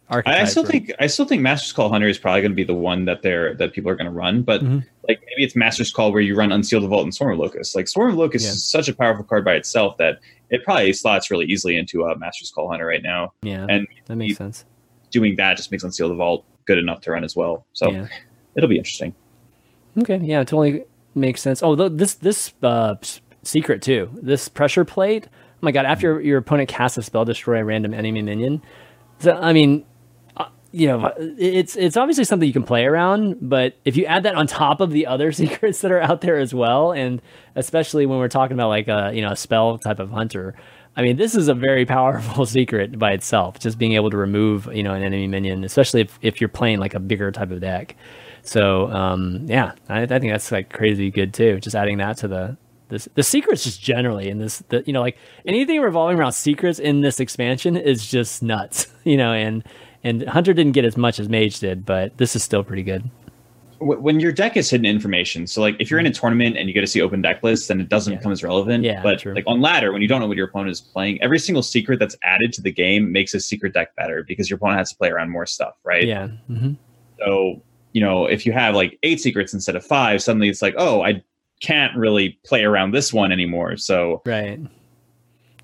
archetype? 0.09 0.41
I 0.41 0.45
still 0.45 0.65
think 0.65 0.91
I 0.99 1.07
still 1.07 1.25
think 1.25 1.41
Master's 1.41 1.73
Call 1.73 1.89
Hunter 1.89 2.07
is 2.07 2.17
probably 2.17 2.41
going 2.41 2.51
to 2.51 2.55
be 2.55 2.63
the 2.63 2.73
one 2.73 3.05
that 3.05 3.21
they're 3.21 3.53
that 3.55 3.73
people 3.73 3.89
are 3.91 3.95
going 3.95 4.05
to 4.05 4.11
run, 4.11 4.41
but 4.41 4.61
mm-hmm. 4.61 4.79
like 5.07 5.21
maybe 5.27 5.43
it's 5.43 5.55
Master's 5.55 5.91
Call 5.91 6.11
where 6.11 6.21
you 6.21 6.35
run 6.35 6.51
Unseal 6.51 6.81
the 6.81 6.87
Vault 6.87 7.03
and 7.03 7.13
Swarm 7.13 7.33
of 7.33 7.39
Locust. 7.39 7.75
Like 7.75 7.87
Swarm 7.87 8.11
of 8.11 8.17
Locust 8.17 8.45
yeah. 8.45 8.51
is 8.51 8.63
such 8.63 8.87
a 8.87 8.93
powerful 8.93 9.23
card 9.23 9.45
by 9.45 9.53
itself 9.53 9.97
that 9.97 10.19
it 10.49 10.63
probably 10.63 10.93
slots 10.93 11.31
really 11.31 11.45
easily 11.45 11.77
into 11.77 12.03
a 12.03 12.17
Master's 12.17 12.51
Call 12.51 12.69
Hunter 12.69 12.85
right 12.85 13.03
now. 13.03 13.33
Yeah, 13.41 13.65
and 13.69 13.87
that 14.05 14.15
makes 14.15 14.37
sense. 14.37 14.65
Doing 15.11 15.35
that 15.37 15.57
just 15.57 15.71
makes 15.71 15.83
Unseal 15.83 16.09
the 16.09 16.15
Vault 16.15 16.45
good 16.65 16.77
enough 16.77 17.01
to 17.01 17.11
run 17.11 17.23
as 17.23 17.35
well. 17.35 17.65
So 17.73 17.91
yeah. 17.91 18.07
it'll 18.55 18.69
be 18.69 18.77
interesting. 18.77 19.13
Okay, 19.97 20.17
yeah, 20.17 20.41
it 20.41 20.47
totally 20.47 20.83
makes 21.13 21.41
sense. 21.41 21.63
Oh, 21.63 21.75
this 21.75 22.15
this 22.15 22.53
uh, 22.61 22.95
secret 23.45 23.81
too. 23.81 24.09
This 24.21 24.49
pressure 24.49 24.85
plate. 24.85 25.27
Oh 25.27 25.57
my 25.61 25.71
god! 25.71 25.85
After 25.85 26.19
your 26.21 26.39
opponent 26.39 26.69
casts 26.69 26.97
a 26.97 27.03
spell, 27.03 27.25
destroy 27.25 27.59
a 27.59 27.63
random 27.63 27.93
enemy 27.93 28.21
minion. 28.21 28.61
So 29.19 29.33
I 29.33 29.53
mean, 29.53 29.85
you 30.75 30.87
know, 30.87 31.13
it's 31.17 31.77
it's 31.77 31.95
obviously 31.95 32.25
something 32.25 32.45
you 32.45 32.51
can 32.51 32.63
play 32.63 32.85
around, 32.85 33.37
but 33.41 33.77
if 33.85 33.95
you 33.95 34.03
add 34.03 34.23
that 34.23 34.35
on 34.35 34.45
top 34.45 34.81
of 34.81 34.91
the 34.91 35.07
other 35.07 35.31
secrets 35.31 35.79
that 35.79 35.89
are 35.89 36.01
out 36.01 36.19
there 36.19 36.37
as 36.37 36.53
well, 36.53 36.91
and 36.91 37.21
especially 37.55 38.05
when 38.05 38.19
we're 38.19 38.27
talking 38.27 38.55
about 38.55 38.67
like 38.67 38.89
a 38.89 39.11
you 39.13 39.21
know 39.21 39.31
a 39.31 39.37
spell 39.37 39.77
type 39.77 39.99
of 39.99 40.11
hunter, 40.11 40.53
I 40.97 41.01
mean, 41.01 41.15
this 41.15 41.33
is 41.33 41.47
a 41.47 41.53
very 41.53 41.85
powerful 41.97 42.45
secret 42.45 42.99
by 42.99 43.13
itself. 43.13 43.57
Just 43.57 43.77
being 43.77 43.93
able 43.93 44.09
to 44.09 44.17
remove 44.17 44.67
you 44.75 44.83
know 44.83 44.93
an 44.93 45.01
enemy 45.01 45.27
minion, 45.27 45.63
especially 45.63 46.01
if 46.01 46.19
if 46.21 46.41
you're 46.41 46.49
playing 46.49 46.79
like 46.79 46.93
a 46.93 46.99
bigger 46.99 47.31
type 47.31 47.51
of 47.51 47.61
deck. 47.61 47.95
So 48.41 48.91
um, 48.91 49.45
yeah, 49.47 49.75
I, 49.87 50.01
I 50.01 50.07
think 50.07 50.33
that's 50.33 50.51
like 50.51 50.73
crazy 50.73 51.09
good 51.09 51.33
too. 51.33 51.61
Just 51.61 51.77
adding 51.77 51.99
that 51.99 52.17
to 52.17 52.27
the 52.27 52.57
this 52.89 53.07
the 53.15 53.23
secrets 53.23 53.63
just 53.63 53.81
generally 53.81 54.29
in 54.29 54.37
this 54.37 54.59
the, 54.69 54.83
you 54.85 54.93
know 54.93 55.01
like 55.01 55.17
anything 55.45 55.81
revolving 55.81 56.17
around 56.19 56.31
secrets 56.33 56.79
in 56.79 57.01
this 57.01 57.19
expansion 57.19 57.75
is 57.75 58.05
just 58.05 58.43
nuts 58.43 58.87
you 59.03 59.17
know 59.17 59.31
and 59.33 59.63
and 60.03 60.23
hunter 60.29 60.53
didn't 60.53 60.73
get 60.73 60.85
as 60.85 60.95
much 60.97 61.19
as 61.19 61.27
mage 61.29 61.59
did 61.59 61.85
but 61.85 62.15
this 62.17 62.35
is 62.35 62.43
still 62.43 62.63
pretty 62.63 62.83
good 62.83 63.09
when 63.79 64.21
your 64.21 64.31
deck 64.31 64.55
is 64.55 64.69
hidden 64.69 64.85
information 64.85 65.45
so 65.45 65.59
like 65.61 65.75
if 65.79 65.91
you're 65.91 65.99
in 65.99 66.05
a 66.05 66.11
tournament 66.13 66.57
and 66.57 66.67
you 66.69 66.73
get 66.73 66.79
to 66.81 66.87
see 66.87 67.01
open 67.01 67.21
deck 67.21 67.43
lists 67.43 67.67
then 67.67 67.81
it 67.81 67.89
doesn't 67.89 68.13
Yeah. 68.13 68.19
become 68.19 68.31
as 68.31 68.41
relevant 68.41 68.83
Yeah, 68.85 69.03
but 69.03 69.19
true. 69.19 69.33
like 69.35 69.43
on 69.47 69.59
ladder 69.61 69.91
when 69.91 70.01
you 70.01 70.07
don't 70.07 70.21
know 70.21 70.27
what 70.27 70.37
your 70.37 70.47
opponent 70.47 70.71
is 70.71 70.79
playing 70.79 71.21
every 71.21 71.39
single 71.39 71.61
secret 71.61 71.99
that's 71.99 72.15
added 72.23 72.53
to 72.53 72.61
the 72.61 72.71
game 72.71 73.11
makes 73.11 73.33
a 73.33 73.39
secret 73.39 73.73
deck 73.73 73.93
better 73.95 74.23
because 74.23 74.49
your 74.49 74.55
opponent 74.57 74.79
has 74.79 74.91
to 74.91 74.97
play 74.97 75.09
around 75.09 75.29
more 75.29 75.45
stuff 75.45 75.73
right 75.83 76.05
yeah 76.07 76.27
hmm 76.47 76.73
so 77.19 77.61
you 77.91 78.01
know 78.01 78.25
if 78.25 78.45
you 78.45 78.53
have 78.53 78.75
like 78.75 78.97
eight 79.03 79.19
secrets 79.19 79.53
instead 79.53 79.75
of 79.75 79.85
five 79.85 80.21
suddenly 80.23 80.47
it's 80.49 80.61
like 80.61 80.75
oh 80.77 81.01
i 81.01 81.21
can't 81.61 81.95
really 81.95 82.39
play 82.45 82.63
around 82.63 82.91
this 82.91 83.13
one 83.13 83.31
anymore 83.31 83.77
so 83.77 84.21
right 84.25 84.59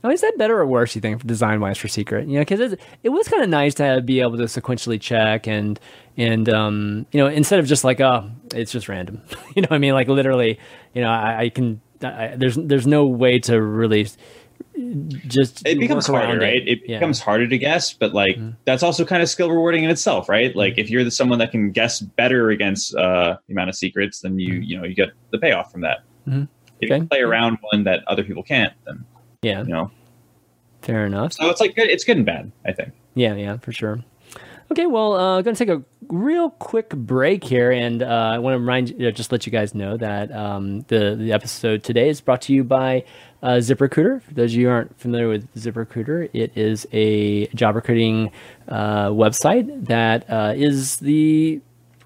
Oh, 0.04 0.10
is 0.10 0.22
that 0.22 0.38
better 0.38 0.60
or 0.60 0.66
worse? 0.66 0.96
You 0.96 1.02
think, 1.02 1.26
design 1.28 1.62
wise, 1.62 1.78
for 1.78 1.88
Secret? 1.88 2.28
You 2.28 2.36
know, 2.36 2.42
because 2.42 2.76
it, 3.04 3.10
was 3.10 3.28
kind 3.28 3.44
of 3.44 3.50
nice 3.50 3.76
to 3.76 4.02
be 4.02 4.20
able 4.20 4.38
to 4.38 4.46
sequentially 4.46 5.00
check 5.00 5.48
and 5.48 5.80
and 6.18 6.50
um, 6.50 7.06
you 7.12 7.20
know, 7.20 7.28
instead 7.28 7.60
of 7.60 7.68
just 7.68 7.84
like, 7.84 8.02
oh, 8.02 8.30
it's 8.54 8.72
just 8.72 8.90
random. 8.90 9.22
you 9.56 9.62
know, 9.62 9.68
I 9.70 9.78
mean, 9.78 9.94
like 9.94 10.08
literally, 10.08 10.60
you 10.94 11.02
know, 11.02 11.10
I, 11.10 11.42
I 11.42 11.50
can. 11.50 11.82
I, 12.04 12.34
there's 12.36 12.56
there's 12.56 12.88
no 12.88 13.06
way 13.06 13.38
to 13.40 13.62
really 13.62 14.08
just 15.28 15.66
it 15.68 15.80
becomes 15.80 16.08
harder 16.08 16.28
around 16.28 16.40
right 16.40 16.68
it 16.68 16.80
Yeah. 16.86 17.00
becomes 17.00 17.20
harder 17.20 17.48
to 17.48 17.58
guess 17.58 17.94
but 17.94 18.14
like 18.14 18.38
that's 18.66 18.84
also 18.84 19.06
kind 19.06 19.22
of 19.24 19.30
skill 19.30 19.50
rewarding 19.50 19.84
in 19.84 19.90
itself 19.90 20.28
right 20.30 20.56
like 20.56 20.76
if 20.78 20.90
you're 20.90 21.04
the 21.04 21.12
someone 21.12 21.40
that 21.40 21.52
can 21.52 21.72
guess 21.72 22.02
better 22.02 22.50
against 22.50 22.96
uh 22.96 23.38
the 23.48 23.54
amount 23.54 23.70
of 23.70 23.76
secrets 23.76 24.20
then 24.22 24.38
you 24.40 24.56
you 24.56 24.78
know 24.78 24.84
you 24.84 24.96
get 24.96 25.10
the 25.32 25.38
payoff 25.38 25.72
from 25.72 25.82
that 25.82 26.00
Mhm. 26.28 26.48
if 26.82 26.92
Okay. 26.92 27.02
you 27.02 27.08
play 27.08 27.22
around 27.22 27.58
one 27.72 27.84
that 27.86 28.04
other 28.08 28.24
people 28.24 28.44
can't 28.44 28.74
then 28.86 29.06
yeah, 29.42 29.62
you 29.64 29.70
know 29.74 29.92
fair 30.82 31.06
enough. 31.06 31.34
so 31.34 31.50
it's 31.50 31.62
like 31.62 31.76
good 31.76 31.90
it's 31.90 32.04
good 32.04 32.18
and 32.18 32.26
bad 32.26 32.52
i 32.66 32.72
think 32.72 32.92
Yeah, 33.14 33.36
yeah, 33.36 33.58
for 33.58 33.72
sure. 33.72 34.00
Okay, 34.72 34.86
well, 34.86 35.12
uh, 35.16 35.42
going 35.42 35.54
to 35.54 35.66
take 35.66 35.76
a 35.78 35.84
real 36.08 36.50
quick 36.52 36.92
break 36.92 37.44
here, 37.44 37.72
and 37.74 38.02
uh, 38.02 38.06
I 38.06 38.40
want 38.40 38.54
to 38.54 38.60
remind 38.60 38.90
you, 38.92 39.12
just 39.12 39.30
let 39.34 39.46
you 39.46 39.52
guys 39.52 39.76
know 39.76 39.98
that 39.98 40.32
um, 40.32 40.80
the 40.88 41.18
the 41.20 41.34
episode 41.34 41.84
today 41.84 42.08
is 42.08 42.22
brought 42.22 42.42
to 42.44 42.54
you 42.54 42.64
by 42.64 43.04
uh, 43.42 43.54
ZipRecruiter. 43.54 44.22
For 44.22 44.34
those 44.34 44.54
of 44.54 44.60
you 44.60 44.70
aren't 44.70 45.00
familiar 45.00 45.28
with 45.28 45.54
ZipRecruiter, 45.56 46.30
it 46.34 46.52
is 46.56 46.88
a 46.92 47.48
job 47.48 47.76
recruiting 47.76 48.32
uh, 48.68 49.08
website 49.08 49.88
that 49.88 50.30
uh, 50.30 50.54
is 50.56 50.98
the 50.98 51.62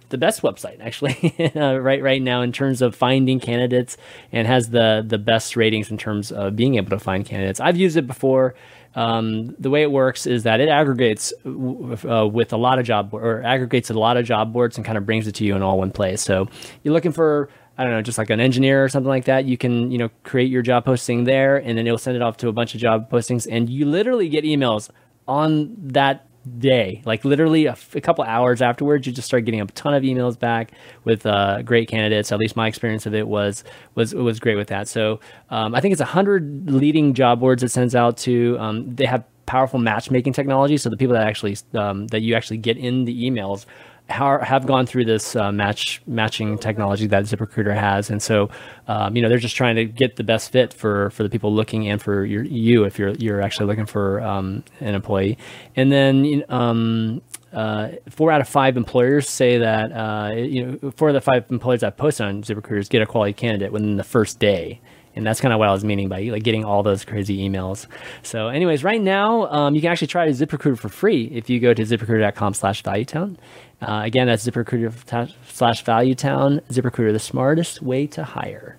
the 0.10 0.18
best 0.20 0.44
website 0.44 0.80
actually 0.82 1.34
uh, 1.56 1.78
right 1.80 2.02
right 2.02 2.22
now 2.22 2.42
in 2.42 2.52
terms 2.52 2.82
of 2.82 2.96
finding 2.96 3.40
candidates 3.40 3.98
and 4.32 4.48
has 4.48 4.70
the 4.70 5.04
the 5.06 5.18
best 5.18 5.56
ratings 5.56 5.90
in 5.90 5.98
terms 5.98 6.32
of 6.32 6.56
being 6.56 6.76
able 6.76 6.92
to 6.92 7.00
find 7.00 7.26
candidates. 7.26 7.60
I've 7.60 7.78
used 7.78 7.98
it 7.98 8.08
before. 8.08 8.56
Um, 8.96 9.56
the 9.60 9.70
way 9.70 9.82
it 9.82 9.92
works 9.92 10.26
is 10.26 10.44
that 10.44 10.62
it 10.62 10.70
aggregates 10.70 11.34
uh, 11.46 12.26
with 12.26 12.54
a 12.54 12.58
lot 12.58 12.80
of 12.80 12.86
job 12.86 13.14
or 13.14 13.44
aggregates 13.44 13.90
a 13.90 13.94
lot 13.94 14.16
of 14.16 14.26
job 14.26 14.54
boards 14.54 14.78
and 14.78 14.86
kind 14.86 14.98
of 14.98 15.06
brings 15.06 15.28
it 15.28 15.36
to 15.36 15.44
you 15.44 15.54
in 15.54 15.62
all 15.62 15.78
one 15.78 15.92
place. 15.92 16.22
So 16.22 16.48
you're 16.82 16.94
looking 16.94 17.12
for 17.12 17.50
I 17.78 17.84
don't 17.84 17.92
know, 17.92 18.02
just 18.02 18.18
like 18.18 18.30
an 18.30 18.40
engineer 18.40 18.84
or 18.84 18.90
something 18.90 19.10
like 19.10 19.26
that. 19.26 19.46
You 19.46 19.58
can 19.58 19.92
you 19.92 19.98
know 19.98 20.10
create 20.24 20.50
your 20.50 20.62
job 20.62 20.86
posting 20.86 21.24
there, 21.26 21.58
and 21.58 21.78
then 21.78 21.86
it'll 21.88 21.98
send 21.98 22.16
it 22.16 22.22
off 22.22 22.38
to 22.38 22.48
a 22.48 22.54
bunch 22.54 22.74
of 22.76 22.82
job 22.82 23.10
postings, 23.10 23.48
and 23.50 23.70
you 23.70 23.86
literally 23.86 24.30
get 24.30 24.44
emails 24.44 24.90
on 25.28 25.76
that 25.78 26.28
day 26.60 27.02
like 27.06 27.26
literally 27.26 27.66
a, 27.66 27.72
f- 27.72 27.96
a 27.96 28.02
couple 28.02 28.24
hours 28.24 28.62
afterwards 28.62 29.08
you 29.08 29.14
just 29.14 29.26
start 29.28 29.46
getting 29.46 29.62
a 29.62 29.66
ton 29.68 29.94
of 29.94 30.04
emails 30.04 30.38
back 30.38 30.72
with 31.04 31.26
uh, 31.26 31.62
great 31.64 31.90
candidates 31.90 32.32
at 32.32 32.40
least 32.40 32.56
my 32.56 32.68
experience 32.68 33.06
of 33.06 33.16
it 33.16 33.28
was 33.28 33.64
was 33.96 34.14
was 34.14 34.40
great 34.40 34.56
with 34.56 34.68
that 34.68 34.88
so 34.88 35.20
um, 35.50 35.74
i 35.74 35.82
think 35.82 35.92
it's 35.92 36.02
100 36.02 36.70
leading 36.70 37.14
job 37.14 37.40
boards 37.40 37.64
it 37.64 37.70
sends 37.70 37.96
out 37.96 38.16
to 38.18 38.58
um, 38.60 38.96
they 38.96 39.06
have 39.06 39.24
powerful 39.46 39.80
matchmaking 39.80 40.34
technology 40.34 40.78
so 40.78 40.90
the 40.90 40.98
people 40.98 41.14
that 41.14 41.28
actually 41.28 41.58
um, 41.74 42.08
that 42.08 42.22
you 42.22 42.36
actually 42.36 42.58
get 42.58 42.78
in 42.78 43.06
the 43.06 43.30
emails 43.30 43.66
have 44.08 44.68
gone 44.68 44.86
through 44.86 45.06
this 45.06 45.36
uh, 45.36 45.52
match 45.52 46.02
matching 46.06 46.58
technology 46.58 47.08
that 47.08 47.24
ZipRecruiter 47.24 47.76
has, 47.76 48.10
and 48.10 48.22
so 48.22 48.50
um, 48.88 49.16
you 49.16 49.22
know 49.22 49.30
they're 49.30 49.38
just 49.38 49.56
trying 49.56 49.76
to 49.76 49.86
get 49.86 50.16
the 50.16 50.24
best 50.24 50.52
fit 50.52 50.74
for 50.74 51.10
for 51.10 51.24
the 51.24 51.30
people 51.30 51.54
looking 51.54 51.88
and 51.90 52.02
for 52.02 52.24
your, 52.26 52.44
you 52.44 52.84
if 52.84 53.00
you're 53.00 53.14
you're 53.14 53.42
actually 53.42 53.66
looking 53.66 53.86
for 53.86 54.22
um, 54.22 54.64
an 54.80 54.94
employee. 54.94 55.38
And 55.76 55.92
then 55.92 56.44
um, 56.50 57.22
uh, 57.52 57.90
four 58.10 58.32
out 58.32 58.42
of 58.42 58.50
five 58.50 58.78
employers 58.78 59.30
say 59.30 59.58
that 59.58 59.92
uh, 59.92 60.34
you 60.36 60.66
know 60.66 60.92
four 60.92 61.10
of 61.10 61.14
the 61.14 61.22
five 61.22 61.50
employers 61.50 61.82
that 61.82 61.98
post 61.98 62.22
on 62.22 62.44
ZipRecruiters 62.44 62.90
get 62.90 63.02
a 63.02 63.06
quality 63.06 63.34
candidate 63.34 63.72
within 63.72 63.98
the 63.98 64.04
first 64.04 64.40
day. 64.40 64.82
And 65.16 65.26
that's 65.26 65.40
kind 65.40 65.54
of 65.54 65.60
what 65.60 65.70
I 65.70 65.72
was 65.72 65.86
meaning 65.86 66.10
by 66.10 66.24
like 66.24 66.44
getting 66.44 66.66
all 66.66 66.84
those 66.84 67.06
crazy 67.06 67.38
emails. 67.38 67.88
So, 68.22 68.50
anyways, 68.50 68.84
right 68.84 69.02
now 69.02 69.48
um, 69.50 69.74
you 69.74 69.80
can 69.80 69.90
actually 69.90 70.08
try 70.08 70.28
ZipRecruiter 70.28 70.78
for 70.78 70.90
free 70.90 71.26
if 71.28 71.50
you 71.50 71.62
go 71.62 71.74
to 71.74 71.84
ZipRecruiter.com/slash 71.84 72.84
ValueTown. 72.84 73.38
Uh, 73.82 74.02
again, 74.04 74.28
that's 74.28 74.48
ZipRecruiter 74.48 75.34
slash 75.48 75.84
ValueTown. 75.84 76.62
ZipRecruiter, 76.70 77.12
the 77.12 77.20
smartest 77.20 77.82
way 77.82 78.08
to 78.08 78.24
hire. 78.24 78.78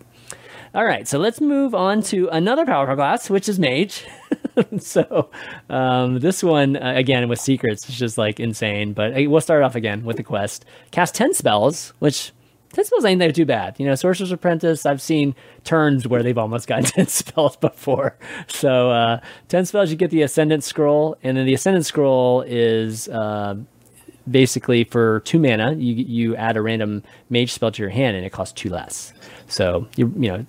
All 0.76 0.84
right, 0.84 1.08
so 1.08 1.18
let's 1.18 1.40
move 1.40 1.74
on 1.74 2.02
to 2.02 2.28
another 2.28 2.66
power 2.66 2.94
class, 2.94 3.30
which 3.30 3.48
is 3.48 3.58
Mage. 3.58 4.04
so 4.78 5.30
um, 5.70 6.18
this 6.20 6.42
one 6.42 6.76
uh, 6.76 6.92
again 6.94 7.28
with 7.30 7.40
secrets 7.40 7.88
is 7.88 7.98
just 7.98 8.18
like 8.18 8.38
insane. 8.40 8.92
But 8.92 9.16
uh, 9.16 9.30
we'll 9.30 9.40
start 9.40 9.62
off 9.62 9.74
again 9.74 10.04
with 10.04 10.18
the 10.18 10.22
quest. 10.22 10.66
Cast 10.90 11.14
ten 11.14 11.32
spells, 11.32 11.94
which 12.00 12.32
ten 12.74 12.84
spells 12.84 13.06
ain't 13.06 13.20
that 13.20 13.34
too 13.34 13.46
bad. 13.46 13.76
You 13.78 13.86
know, 13.86 13.94
Sorcerer's 13.94 14.32
Apprentice. 14.32 14.84
I've 14.84 15.00
seen 15.00 15.34
turns 15.64 16.06
where 16.06 16.22
they've 16.22 16.36
almost 16.36 16.66
gotten 16.66 16.84
ten 16.84 17.06
spells 17.06 17.56
before. 17.56 18.18
So 18.46 18.90
uh, 18.90 19.20
ten 19.48 19.64
spells, 19.64 19.90
you 19.90 19.96
get 19.96 20.10
the 20.10 20.20
Ascendant 20.20 20.62
Scroll, 20.62 21.16
and 21.22 21.38
then 21.38 21.46
the 21.46 21.54
Ascendant 21.54 21.86
Scroll 21.86 22.42
is. 22.42 23.08
Basically 24.30 24.84
for 24.84 25.20
two 25.20 25.38
mana 25.38 25.74
you 25.74 25.94
you 25.94 26.36
add 26.36 26.56
a 26.56 26.62
random 26.62 27.02
mage 27.30 27.52
spell 27.52 27.70
to 27.70 27.82
your 27.82 27.90
hand 27.90 28.16
and 28.16 28.26
it 28.26 28.30
costs 28.30 28.52
two 28.52 28.70
less 28.70 29.12
so 29.46 29.86
you 29.96 30.12
you 30.18 30.30
know 30.30 30.44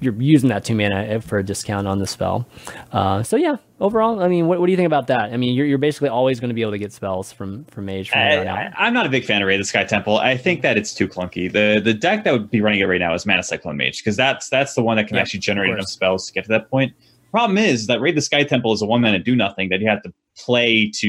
you're 0.00 0.14
using 0.14 0.48
that 0.48 0.64
two 0.64 0.74
mana 0.74 1.20
for 1.20 1.38
a 1.38 1.44
discount 1.44 1.86
on 1.86 1.98
the 1.98 2.06
spell 2.06 2.46
uh, 2.92 3.22
so 3.22 3.36
yeah 3.36 3.56
overall 3.78 4.20
i 4.20 4.28
mean 4.28 4.46
what, 4.46 4.58
what 4.58 4.66
do 4.66 4.72
you 4.72 4.76
think 4.76 4.86
about 4.86 5.06
that 5.06 5.32
i 5.32 5.36
mean 5.36 5.54
you're, 5.54 5.66
you're 5.66 5.78
basically 5.78 6.08
always 6.08 6.40
going 6.40 6.48
to 6.48 6.54
be 6.54 6.62
able 6.62 6.72
to 6.72 6.78
get 6.78 6.92
spells 6.92 7.32
from 7.32 7.64
from 7.66 7.84
mage 7.84 8.10
from 8.10 8.18
I, 8.18 8.86
I'm 8.86 8.92
not 8.94 9.06
a 9.06 9.08
big 9.08 9.24
fan 9.24 9.42
of 9.42 9.48
Raid 9.48 9.60
the 9.60 9.64
Sky 9.64 9.84
Temple. 9.84 10.18
I 10.18 10.36
think 10.36 10.62
that 10.62 10.76
it's 10.76 10.94
too 10.94 11.08
clunky. 11.08 11.52
The 11.52 11.80
the 11.80 11.94
deck 11.94 12.24
that 12.24 12.32
would 12.32 12.50
be 12.50 12.60
running 12.60 12.80
it 12.80 12.84
right 12.84 13.00
now 13.00 13.14
is 13.14 13.26
Mana 13.26 13.42
Cyclone 13.42 13.76
Mage 13.76 13.98
because 13.98 14.16
that's 14.16 14.48
that's 14.48 14.74
the 14.74 14.82
one 14.82 14.96
that 14.96 15.06
can 15.06 15.16
Yeah, 15.16 15.22
actually 15.22 15.40
generate 15.40 15.70
enough 15.70 15.88
spells 15.88 16.26
to 16.26 16.32
get 16.32 16.44
to 16.44 16.48
that 16.48 16.70
point. 16.70 16.92
Problem 17.30 17.58
is 17.58 17.86
that 17.86 18.00
Raid 18.00 18.16
the 18.16 18.22
Sky 18.22 18.42
Temple 18.44 18.72
is 18.72 18.82
a 18.82 18.86
one 18.86 19.00
mana 19.00 19.18
do 19.18 19.36
nothing 19.36 19.68
that 19.68 19.80
you 19.80 19.88
have 19.88 20.02
to 20.02 20.12
play 20.36 20.90
to 20.96 21.08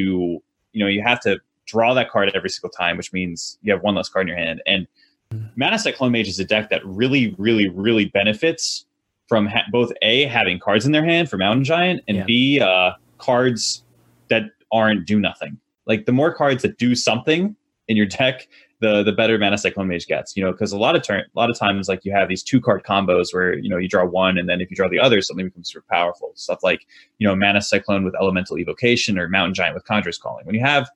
you 0.73 0.79
know 0.83 0.87
you 0.87 1.01
have 1.01 1.19
to 1.21 1.39
draw 1.71 1.93
that 1.93 2.09
card 2.09 2.31
every 2.33 2.49
single 2.49 2.69
time, 2.69 2.97
which 2.97 3.13
means 3.13 3.57
you 3.61 3.71
have 3.73 3.81
one 3.81 3.95
less 3.95 4.09
card 4.09 4.23
in 4.23 4.27
your 4.29 4.37
hand. 4.37 4.61
And 4.65 4.87
Mm-hmm. 5.33 5.45
Mana 5.55 5.79
Cyclone 5.79 6.11
Mage 6.11 6.27
is 6.27 6.39
a 6.39 6.43
deck 6.43 6.69
that 6.71 6.85
really, 6.85 7.33
really, 7.37 7.69
really 7.69 8.03
benefits 8.03 8.85
from 9.29 9.45
ha- 9.45 9.63
both 9.71 9.89
a 10.01 10.25
having 10.25 10.59
cards 10.59 10.85
in 10.85 10.91
their 10.91 11.05
hand 11.05 11.29
for 11.29 11.37
Mountain 11.37 11.63
Giant 11.63 12.01
and 12.09 12.17
Yeah. 12.17 12.23
b 12.25 12.59
uh, 12.59 12.91
cards 13.17 13.85
that 14.27 14.43
aren't 14.73 15.05
do 15.07 15.21
nothing. 15.21 15.57
Like 15.85 16.05
the 16.05 16.11
more 16.11 16.33
cards 16.33 16.63
that 16.63 16.77
do 16.77 16.95
something 16.95 17.55
in 17.87 17.95
your 17.95 18.07
deck, 18.07 18.49
the 18.81 19.03
the 19.03 19.13
better 19.13 19.37
Mana 19.37 19.57
Cyclone 19.57 19.87
Mage 19.87 20.05
gets. 20.05 20.35
You 20.35 20.43
know, 20.43 20.51
because 20.51 20.73
a 20.73 20.77
lot 20.77 20.97
of 20.97 21.01
turn, 21.03 21.21
a 21.21 21.39
lot 21.39 21.49
of 21.49 21.57
times, 21.57 21.87
like 21.87 22.03
you 22.03 22.11
have 22.11 22.27
these 22.27 22.43
two 22.43 22.59
card 22.59 22.83
combos 22.83 23.33
where 23.33 23.53
you 23.57 23.69
know 23.69 23.77
you 23.77 23.87
draw 23.87 24.03
one, 24.03 24.37
and 24.37 24.49
then 24.49 24.59
if 24.59 24.69
you 24.69 24.75
draw 24.75 24.89
the 24.89 24.99
other, 24.99 25.21
something 25.21 25.45
becomes 25.45 25.71
super 25.71 25.85
powerful. 25.89 26.33
Stuff 26.35 26.59
like 26.61 26.85
you 27.19 27.25
know 27.27 27.37
Mana 27.37 27.61
Cyclone 27.61 28.03
with 28.03 28.15
Elemental 28.15 28.57
Evocation 28.57 29.17
or 29.17 29.29
Mountain 29.29 29.53
Giant 29.53 29.75
with 29.75 29.85
Conjurer's 29.85 30.17
Calling. 30.17 30.45
When 30.45 30.55
you 30.55 30.61
have 30.61 30.89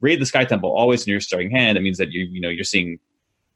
Raid 0.00 0.20
the 0.20 0.26
Sky 0.26 0.44
Temple 0.44 0.70
always 0.70 1.06
in 1.06 1.10
your 1.10 1.20
starting 1.20 1.50
hand, 1.50 1.78
it 1.78 1.82
means 1.82 1.98
that 1.98 2.12
you 2.12 2.24
you 2.26 2.40
know 2.40 2.48
you're 2.48 2.64
seeing 2.64 2.98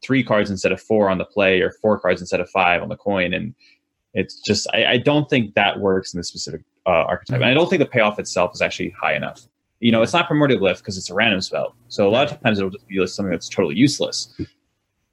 three 0.01 0.23
cards 0.23 0.49
instead 0.49 0.71
of 0.71 0.81
four 0.81 1.09
on 1.09 1.17
the 1.17 1.25
play, 1.25 1.61
or 1.61 1.71
four 1.81 1.99
cards 1.99 2.21
instead 2.21 2.39
of 2.39 2.49
five 2.49 2.81
on 2.81 2.89
the 2.89 2.95
coin, 2.95 3.33
and 3.33 3.53
it's 4.13 4.39
just 4.41 4.67
I, 4.73 4.85
I 4.85 4.97
don't 4.97 5.29
think 5.29 5.53
that 5.55 5.79
works 5.79 6.13
in 6.13 6.19
this 6.19 6.27
specific 6.27 6.61
uh, 6.85 6.89
archetype, 7.07 7.41
and 7.41 7.45
I 7.49 7.53
don't 7.53 7.69
think 7.69 7.81
the 7.81 7.85
payoff 7.85 8.17
itself 8.19 8.51
is 8.53 8.61
actually 8.61 8.89
high 8.91 9.15
enough. 9.15 9.45
You 9.79 9.91
know, 9.91 10.01
it's 10.01 10.13
not 10.13 10.27
primordial 10.27 10.59
glyph 10.59 10.79
because 10.79 10.97
it's 10.97 11.09
a 11.09 11.13
random 11.13 11.41
spell, 11.41 11.75
so 11.87 12.07
a 12.07 12.11
lot 12.11 12.31
of 12.31 12.41
times 12.41 12.57
it'll 12.59 12.71
just 12.71 12.87
be 12.87 12.99
like 12.99 13.09
something 13.09 13.31
that's 13.31 13.47
totally 13.49 13.75
useless. 13.75 14.33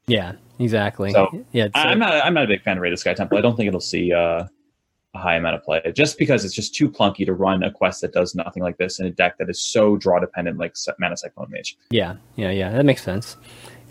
yeah 0.07 0.33
exactly 0.59 1.11
So, 1.11 1.45
yeah 1.51 1.67
I, 1.75 1.89
I'm 1.89 1.99
not 1.99 2.13
I'm 2.25 2.33
not 2.33 2.45
a 2.45 2.47
big 2.47 2.63
fan 2.63 2.77
of 2.77 2.81
Raid 2.81 2.93
the 2.93 2.97
Sky 2.97 3.13
Temple. 3.13 3.37
I 3.37 3.41
don't 3.41 3.55
think 3.55 3.67
it'll 3.67 3.79
see 3.79 4.11
uh, 4.13 4.45
a 5.17 5.21
high 5.21 5.35
amount 5.35 5.55
of 5.55 5.63
play, 5.63 5.81
just 5.93 6.17
because 6.17 6.45
it's 6.45 6.53
just 6.53 6.75
too 6.75 6.89
clunky 6.89 7.25
to 7.25 7.33
run 7.33 7.63
a 7.63 7.71
quest 7.71 8.01
that 8.01 8.13
does 8.13 8.35
nothing 8.35 8.63
like 8.63 8.77
this 8.77 8.99
in 8.99 9.05
a 9.05 9.11
deck 9.11 9.37
that 9.37 9.49
is 9.49 9.59
so 9.59 9.97
draw 9.97 10.19
dependent, 10.19 10.57
like 10.57 10.75
Mana 10.99 11.17
Cyclone 11.17 11.49
Mage. 11.49 11.77
Yeah, 11.89 12.15
yeah, 12.35 12.51
yeah. 12.51 12.71
That 12.71 12.85
makes 12.85 13.03
sense. 13.03 13.37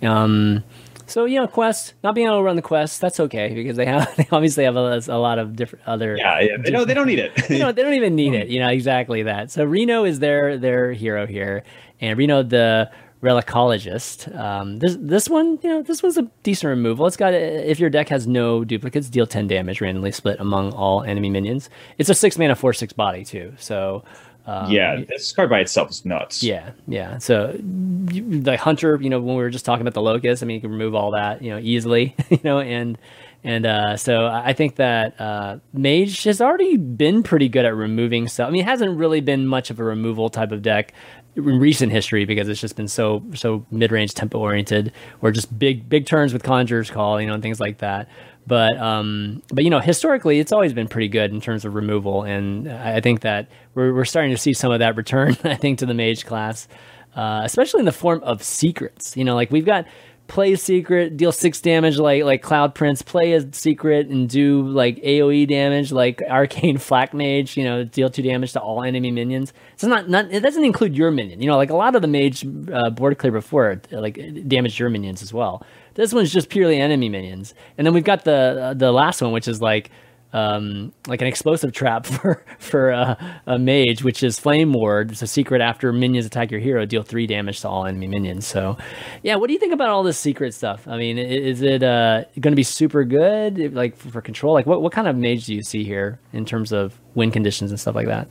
Um, 0.03 0.63
so 1.07 1.25
you 1.25 1.39
know, 1.39 1.47
quest 1.47 1.95
not 2.03 2.15
being 2.15 2.27
able 2.27 2.39
to 2.39 2.43
run 2.43 2.57
the 2.57 2.63
quest, 2.63 3.01
that's 3.01 3.21
okay 3.21 3.55
because 3.55 3.77
they 3.77 3.87
have 3.87 4.15
they 4.17 4.27
obviously 4.33 4.65
have 4.65 4.77
a, 4.77 5.01
a 5.09 5.19
lot 5.19 5.39
of 5.39 5.57
different 5.57 5.87
other. 5.87 6.17
Yeah, 6.17 6.41
yeah 6.41 6.57
they 6.63 6.71
don't 6.71 6.87
they 6.87 6.95
don't 6.95 7.07
need 7.07 7.19
it. 7.19 7.33
you 7.51 7.59
know, 7.59 7.73
they 7.73 7.83
don't 7.83 7.95
even 7.95 8.15
need 8.15 8.35
it. 8.35 8.49
You 8.49 8.61
know, 8.61 8.69
exactly 8.69 9.23
that. 9.23 9.51
So 9.51 9.65
Reno 9.65 10.05
is 10.05 10.19
their 10.19 10.59
their 10.59 10.93
hero 10.93 11.27
here, 11.27 11.63
and 12.01 12.19
Reno 12.19 12.43
the 12.43 12.91
relicologist. 13.23 14.35
Um, 14.39 14.79
this 14.79 14.97
this 15.01 15.29
one, 15.29 15.59
you 15.63 15.71
know, 15.71 15.83
this 15.83 16.03
one's 16.03 16.19
a 16.19 16.31
decent 16.43 16.69
removal. 16.69 17.07
It's 17.07 17.17
got 17.17 17.35
if 17.35 17.79
your 17.81 17.91
deck 17.91 18.09
has 18.09 18.27
no 18.27 18.65
duplicates, 18.65 19.09
deal 19.09 19.27
ten 19.27 19.47
damage 19.47 19.81
randomly 19.81 20.13
split 20.13 20.39
among 20.41 20.73
all 20.73 21.03
enemy 21.03 21.31
minions. 21.31 21.71
It's 21.99 22.11
a 22.11 22.15
six 22.15 22.39
mana 22.39 22.55
four 22.55 22.73
six 22.73 22.93
body 22.93 23.25
too. 23.25 23.55
So 23.59 24.05
um, 24.47 24.71
yeah, 24.71 25.03
this 25.09 25.33
card 25.33 25.51
by 25.51 25.61
itself 25.61 25.91
is 25.91 26.05
nuts. 26.05 26.43
Yeah, 26.43 26.71
yeah. 26.87 27.19
So 27.19 27.57
the 27.59 28.57
hunter, 28.57 28.97
you 29.01 29.11
know, 29.11 29.19
when 29.21 29.37
we 29.37 29.43
were 29.43 29.51
just 29.51 29.65
talking 29.65 29.81
about 29.81 29.95
the 29.95 30.03
locust, 30.03 30.43
I 30.43 30.47
mean, 30.47 30.55
you 30.57 30.61
can 30.61 30.71
remove 30.71 30.95
all 30.95 31.11
that, 31.13 31.43
you 31.43 31.51
know, 31.51 31.59
easily, 31.59 32.15
you 32.31 32.39
know, 32.45 32.61
and 32.61 32.97
and 33.43 33.67
uh, 33.67 33.97
so 33.97 34.27
I 34.27 34.53
think 34.53 34.77
that 34.77 35.21
uh, 35.21 35.59
Mage 35.73 36.25
has 36.25 36.41
already 36.41 36.77
been 36.77 37.23
pretty 37.23 37.49
good 37.49 37.65
at 37.65 37.75
removing 37.75 38.29
stuff. 38.29 38.49
I 38.49 38.51
mean, 38.51 38.63
it 38.63 38.67
hasn't 38.67 38.97
really 38.97 39.21
been 39.21 39.47
much 39.47 39.71
of 39.71 39.81
a 39.81 39.85
removal 39.85 40.31
type 40.31 40.53
of 40.53 40.63
deck 40.63 40.93
in 41.37 41.59
recent 41.59 41.93
history 41.93 42.25
because 42.25 42.49
it's 42.49 42.61
just 42.61 42.77
been 42.77 42.89
so 42.89 43.23
so 43.35 43.65
mid 43.71 43.93
range 43.93 44.15
tempo 44.15 44.39
oriented, 44.39 44.93
or 45.23 45.31
just 45.31 45.57
big 45.59 45.89
big 45.89 46.07
turns 46.07 46.33
with 46.33 46.43
Conjurer's 46.43 46.91
Call, 46.91 47.21
you 47.21 47.27
know, 47.27 47.35
and 47.35 47.43
things 47.43 47.61
like 47.61 47.79
that. 47.79 48.09
But 48.47 48.77
um, 48.79 49.43
but 49.53 49.65
you 49.65 49.71
know, 49.71 49.81
historically, 49.81 50.39
it's 50.39 50.53
always 50.53 50.73
been 50.73 50.89
pretty 50.89 51.09
good 51.09 51.33
in 51.33 51.41
terms 51.41 51.65
of 51.65 51.75
removal, 51.75 52.23
and 52.23 52.71
I 52.71 53.01
think 53.01 53.21
that 53.21 53.49
we're 53.75 53.93
we're 53.93 54.05
starting 54.05 54.31
to 54.31 54.39
see 54.39 54.53
some 54.53 54.73
of 54.73 54.79
that 54.79 54.97
return. 54.97 55.37
I 55.45 55.57
think 55.57 55.81
to 55.81 55.87
the 55.87 55.95
mage 55.95 56.25
class, 56.25 56.69
uh, 57.17 57.41
especially 57.45 57.81
in 57.81 57.87
the 57.87 57.93
form 57.93 58.23
of 58.23 58.43
secrets. 58.43 59.17
You 59.17 59.25
know, 59.25 59.35
like 59.35 59.51
we've 59.51 59.67
got 59.67 59.87
play 60.29 60.57
secret, 60.57 61.17
deal 61.17 61.33
six 61.33 61.61
damage 61.61 61.99
like 61.99 62.25
like 62.25 62.43
Cloud 62.43 62.75
Prince, 62.75 63.03
play 63.03 63.33
a 63.33 63.53
secret 63.53 64.09
and 64.09 64.29
do 64.29 64.67
like 64.69 64.97
AoE 65.03 65.49
damage 65.49 65.93
like 65.93 66.23
Arcane 66.23 66.79
Flak 66.79 67.15
Mage, 67.15 67.57
you 67.57 67.65
know, 67.65 67.85
deal 67.85 68.11
two 68.11 68.23
damage 68.23 68.53
to 68.53 68.61
all 68.61 68.83
enemy 68.83 69.11
minions. 69.11 69.53
It's 69.75 69.85
not 69.85 70.09
not 70.09 70.33
it 70.33 70.41
doesn't 70.41 70.65
include 70.65 70.97
your 70.97 71.11
minion. 71.11 71.41
You 71.41 71.49
know, 71.49 71.57
like 71.57 71.71
a 71.71 71.77
lot 71.77 71.95
of 71.97 72.03
the 72.03 72.09
mage 72.09 72.45
uh, 72.73 72.91
board 72.91 73.19
clear 73.19 73.33
before 73.33 73.81
like 73.91 74.19
damage 74.49 74.79
your 74.79 74.91
minions 74.91 75.23
as 75.23 75.33
well. 75.33 75.65
This 75.95 76.13
one's 76.13 76.33
just 76.33 76.51
purely 76.51 76.79
enemy 76.79 77.09
minions. 77.09 77.55
And 77.79 77.87
then 77.87 77.95
we've 77.95 78.05
got 78.05 78.25
the 78.25 78.33
uh, 78.71 78.75
the 78.75 78.93
last 78.93 79.23
one, 79.23 79.33
which 79.33 79.49
is 79.49 79.61
like 79.63 79.91
um, 80.33 80.93
like 81.07 81.21
an 81.21 81.29
explosive 81.29 81.73
trap 81.73 82.07
for 82.07 82.45
for 82.59 82.93
uh, 82.93 83.15
a 83.47 83.59
mage, 83.59 84.03
which 84.03 84.23
is 84.23 84.39
Flame 84.39 84.73
Ward. 84.73 85.13
It's 85.13 85.23
a 85.23 85.27
secret 85.27 85.61
after 85.61 85.93
minions 85.93 86.27
attack 86.27 86.51
your 86.51 86.61
hero, 86.61 86.85
deal 86.85 87.03
three 87.03 87.27
damage 87.27 87.61
to 87.61 87.69
all 87.69 87.87
enemy 87.87 88.09
minions. 88.09 88.47
So, 88.47 88.77
yeah, 89.23 89.37
what 89.37 89.49
do 89.49 89.53
you 89.53 89.59
think 89.59 89.73
about 89.73 89.89
all 89.89 90.03
this 90.03 90.19
secret 90.19 90.55
stuff? 90.55 90.87
I 90.89 90.97
mean, 90.97 91.19
is 91.19 91.63
it 91.63 91.83
uh, 91.83 92.25
going 92.41 92.53
to 92.53 92.57
be 92.57 92.63
super 92.63 93.05
good, 93.05 93.75
like 93.75 93.97
for 93.97 94.21
control? 94.21 94.55
Like, 94.55 94.67
what 94.67 94.83
what 94.83 94.93
kind 94.93 95.09
of 95.09 95.17
mage 95.17 95.47
do 95.47 95.55
you 95.55 95.63
see 95.63 95.85
here 95.85 96.19
in 96.33 96.45
terms 96.45 96.73
of 96.73 96.99
win 97.15 97.31
conditions 97.31 97.71
and 97.71 97.81
stuff 97.81 97.95
like 97.95 98.07
that? 98.07 98.29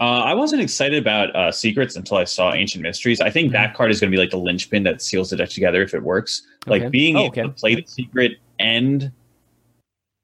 Uh, 0.00 0.22
I 0.24 0.32
wasn't 0.32 0.62
excited 0.62 0.98
about 0.98 1.34
uh, 1.36 1.52
secrets 1.52 1.94
until 1.94 2.16
I 2.16 2.24
saw 2.24 2.54
Ancient 2.54 2.82
Mysteries. 2.82 3.20
I 3.20 3.28
think 3.28 3.48
mm-hmm. 3.48 3.52
that 3.52 3.74
card 3.74 3.90
is 3.90 4.00
going 4.00 4.10
to 4.10 4.16
be 4.16 4.20
like 4.20 4.30
the 4.30 4.38
linchpin 4.38 4.82
that 4.84 5.02
seals 5.02 5.28
the 5.28 5.36
deck 5.36 5.50
together 5.50 5.82
if 5.82 5.92
it 5.92 6.02
works. 6.02 6.42
Okay. 6.66 6.80
Like 6.80 6.90
being 6.90 7.16
oh, 7.16 7.24
able 7.24 7.28
okay. 7.28 7.42
to 7.42 7.48
play 7.50 7.74
the 7.74 7.84
secret 7.86 8.38
and 8.58 9.12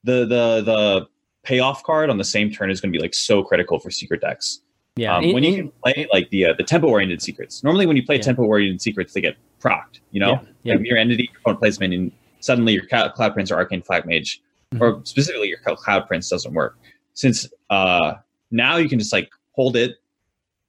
the 0.07 0.20
the 0.26 0.62
the 0.62 1.09
payoff 1.42 1.82
card 1.82 2.09
on 2.11 2.18
the 2.18 2.24
same 2.24 2.50
turn 2.50 2.70
is 2.70 2.80
going 2.80 2.92
to 2.92 2.98
be 2.98 3.02
like 3.02 3.14
so 3.14 3.42
critical 3.42 3.78
for 3.78 3.90
secret 3.90 4.20
decks. 4.20 4.61
Yeah, 4.96 5.16
um, 5.16 5.24
in, 5.24 5.34
when 5.34 5.44
you 5.44 5.57
can 5.57 5.72
play 5.84 6.07
like 6.12 6.30
the 6.30 6.46
uh, 6.46 6.54
the 6.57 6.64
tempo 6.64 6.88
oriented 6.88 7.20
secrets. 7.20 7.62
Normally, 7.62 7.86
when 7.86 7.96
you 7.96 8.04
play 8.04 8.16
yeah. 8.16 8.22
tempo 8.22 8.44
oriented 8.44 8.80
secrets, 8.80 9.12
they 9.12 9.20
get 9.20 9.36
procced. 9.61 10.00
You 10.11 10.20
know, 10.20 10.32
yeah. 10.32 10.40
Yeah. 10.62 10.74
Like 10.76 10.86
your 10.86 10.96
entity, 10.96 11.28
your 11.30 11.40
opponent 11.40 11.61
plays 11.61 11.78
minion, 11.78 12.12
suddenly 12.40 12.72
your 12.72 12.86
Cloud 12.86 13.34
Prince 13.34 13.50
or 13.50 13.57
Arcane 13.57 13.82
Flak 13.82 14.07
Mage, 14.07 14.40
mm-hmm. 14.72 14.82
or 14.82 15.00
specifically 15.04 15.48
your 15.48 15.59
Cloud 15.59 16.07
Prince 16.07 16.28
doesn't 16.30 16.54
work. 16.54 16.78
Since 17.14 17.48
uh, 17.70 18.14
now 18.50 18.76
you 18.76 18.88
can 18.88 18.98
just 18.98 19.12
like 19.12 19.30
hold 19.52 19.76
it, 19.76 19.96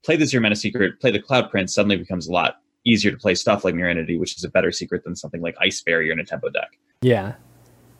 play 0.03 0.15
the 0.17 0.25
zero 0.25 0.41
mana 0.41 0.55
secret, 0.55 0.99
play 0.99 1.11
the 1.11 1.21
Cloud 1.21 1.49
Prince, 1.49 1.73
suddenly 1.73 1.95
becomes 1.95 2.27
a 2.27 2.31
lot 2.31 2.61
easier 2.85 3.11
to 3.11 3.17
play 3.17 3.35
stuff 3.35 3.65
like 3.65 3.75
Mirror 3.75 3.89
Entity, 3.89 4.17
which 4.17 4.35
is 4.35 4.43
a 4.43 4.49
better 4.49 4.71
secret 4.71 5.03
than 5.03 5.15
something 5.15 5.41
like 5.41 5.55
Ice 5.59 5.81
Barrier 5.81 6.13
in 6.13 6.19
a 6.19 6.25
tempo 6.25 6.49
deck. 6.49 6.77
Yeah, 7.01 7.35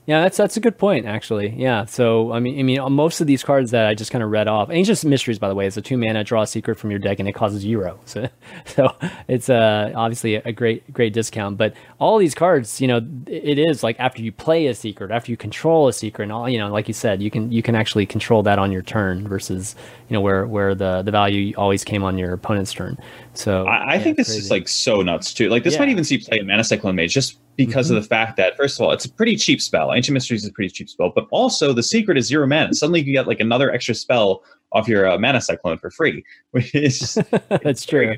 yeah, 0.08 0.22
that's 0.22 0.38
that's 0.38 0.56
a 0.56 0.62
good 0.62 0.78
point, 0.78 1.06
actually. 1.06 1.50
Yeah. 1.50 1.84
So 1.84 2.32
I 2.32 2.40
mean, 2.40 2.58
I 2.58 2.64
mean, 2.64 2.94
most 2.94 3.20
of 3.20 3.28
these 3.28 3.44
cards 3.44 3.72
that 3.72 3.88
I 3.88 3.94
just 3.94 4.10
kind 4.10 4.24
of 4.24 4.32
read 4.32 4.48
off, 4.48 4.70
Ancient 4.72 5.04
Mysteries, 5.04 5.38
by 5.38 5.50
the 5.50 5.54
way, 5.54 5.66
is 5.66 5.76
a 5.76 5.82
two 5.82 5.98
mana 5.98 6.24
draw 6.24 6.44
a 6.44 6.48
secret 6.48 6.80
from 6.80 6.92
your 6.92 7.00
deck, 7.00 7.20
and 7.20 7.28
it 7.28 7.34
causes 7.34 7.62
zero. 7.62 8.00
So, 8.08 8.30
so 8.66 8.96
it's 9.28 9.50
uh, 9.50 9.92
obviously 9.94 10.36
a 10.36 10.54
great 10.54 10.94
great 10.94 11.12
discount. 11.12 11.58
But 11.58 11.74
all 12.00 12.18
these 12.18 12.34
cards, 12.34 12.80
you 12.80 12.88
know, 12.88 13.06
it 13.28 13.60
is 13.60 13.84
like 13.84 14.00
after 14.00 14.22
you 14.22 14.32
play 14.32 14.68
a 14.68 14.74
secret, 14.74 15.12
after 15.12 15.30
you 15.30 15.36
control 15.36 15.90
a 15.90 15.94
secret, 15.94 16.24
and 16.24 16.32
all, 16.32 16.48
you 16.48 16.58
know, 16.58 16.72
like 16.72 16.88
you 16.88 16.94
said, 16.94 17.22
you 17.22 17.30
can 17.30 17.52
you 17.52 17.62
can 17.62 17.76
actually 17.76 18.06
control 18.06 18.44
that 18.44 18.60
on 18.60 18.72
your 18.72 18.84
turn 18.84 19.28
versus 19.28 19.76
you 20.10 20.14
know 20.14 20.22
where 20.22 20.48
where 20.48 20.74
the 20.74 21.02
the 21.02 21.12
value 21.12 21.54
always 21.58 21.84
came 21.84 22.04
on 22.04 22.18
your 22.18 22.34
opponent's 22.34 22.74
turn. 22.74 22.98
So 23.34 23.66
I, 23.66 23.76
I 23.76 23.94
yeah, 23.96 24.04
think 24.04 24.18
this 24.18 24.28
crazy. 24.28 24.40
is 24.40 24.52
like 24.52 24.68
so 24.68 25.02
nuts 25.02 25.34
too. 25.34 25.50
Like 25.50 25.64
this 25.64 25.74
yeah. 25.74 25.80
might 25.80 25.90
even 25.90 26.04
see 26.04 26.18
play 26.18 26.40
in 26.40 26.48
Mana 26.48 26.64
Cyclone 26.64 26.96
Mage 26.96 27.14
just 27.14 27.40
because 27.58 27.88
mm-hmm. 27.88 27.98
of 27.98 28.04
the 28.04 28.08
fact 28.08 28.38
that 28.38 28.56
first 28.56 28.80
of 28.80 28.86
all, 28.86 28.92
it's 28.92 29.06
a 29.06 29.10
pretty 29.10 29.36
cheap 29.36 29.62
spell. 29.62 29.94
Ancient 29.94 30.14
Mysteries 30.14 30.44
is 30.44 30.50
a 30.50 30.54
pretty 30.54 30.70
cheap 30.70 30.90
spell, 30.90 31.12
but 31.14 31.28
also 31.32 31.74
the 31.74 31.84
secret 31.84 32.18
is 32.18 32.28
zero 32.28 32.48
mana. 32.48 32.74
Suddenly 32.74 33.02
you 33.02 33.12
get 33.12 33.28
like 33.28 33.40
another 33.40 33.72
extra 33.72 33.96
spell 33.96 34.44
off 34.72 34.88
your 34.88 35.10
uh, 35.10 35.18
Mana 35.18 35.42
Cyclone 35.42 35.78
for 35.78 35.90
free, 35.90 36.24
which 36.52 36.74
is 36.74 37.00
just, 37.00 37.20
that's 37.50 37.86
true. 37.86 38.16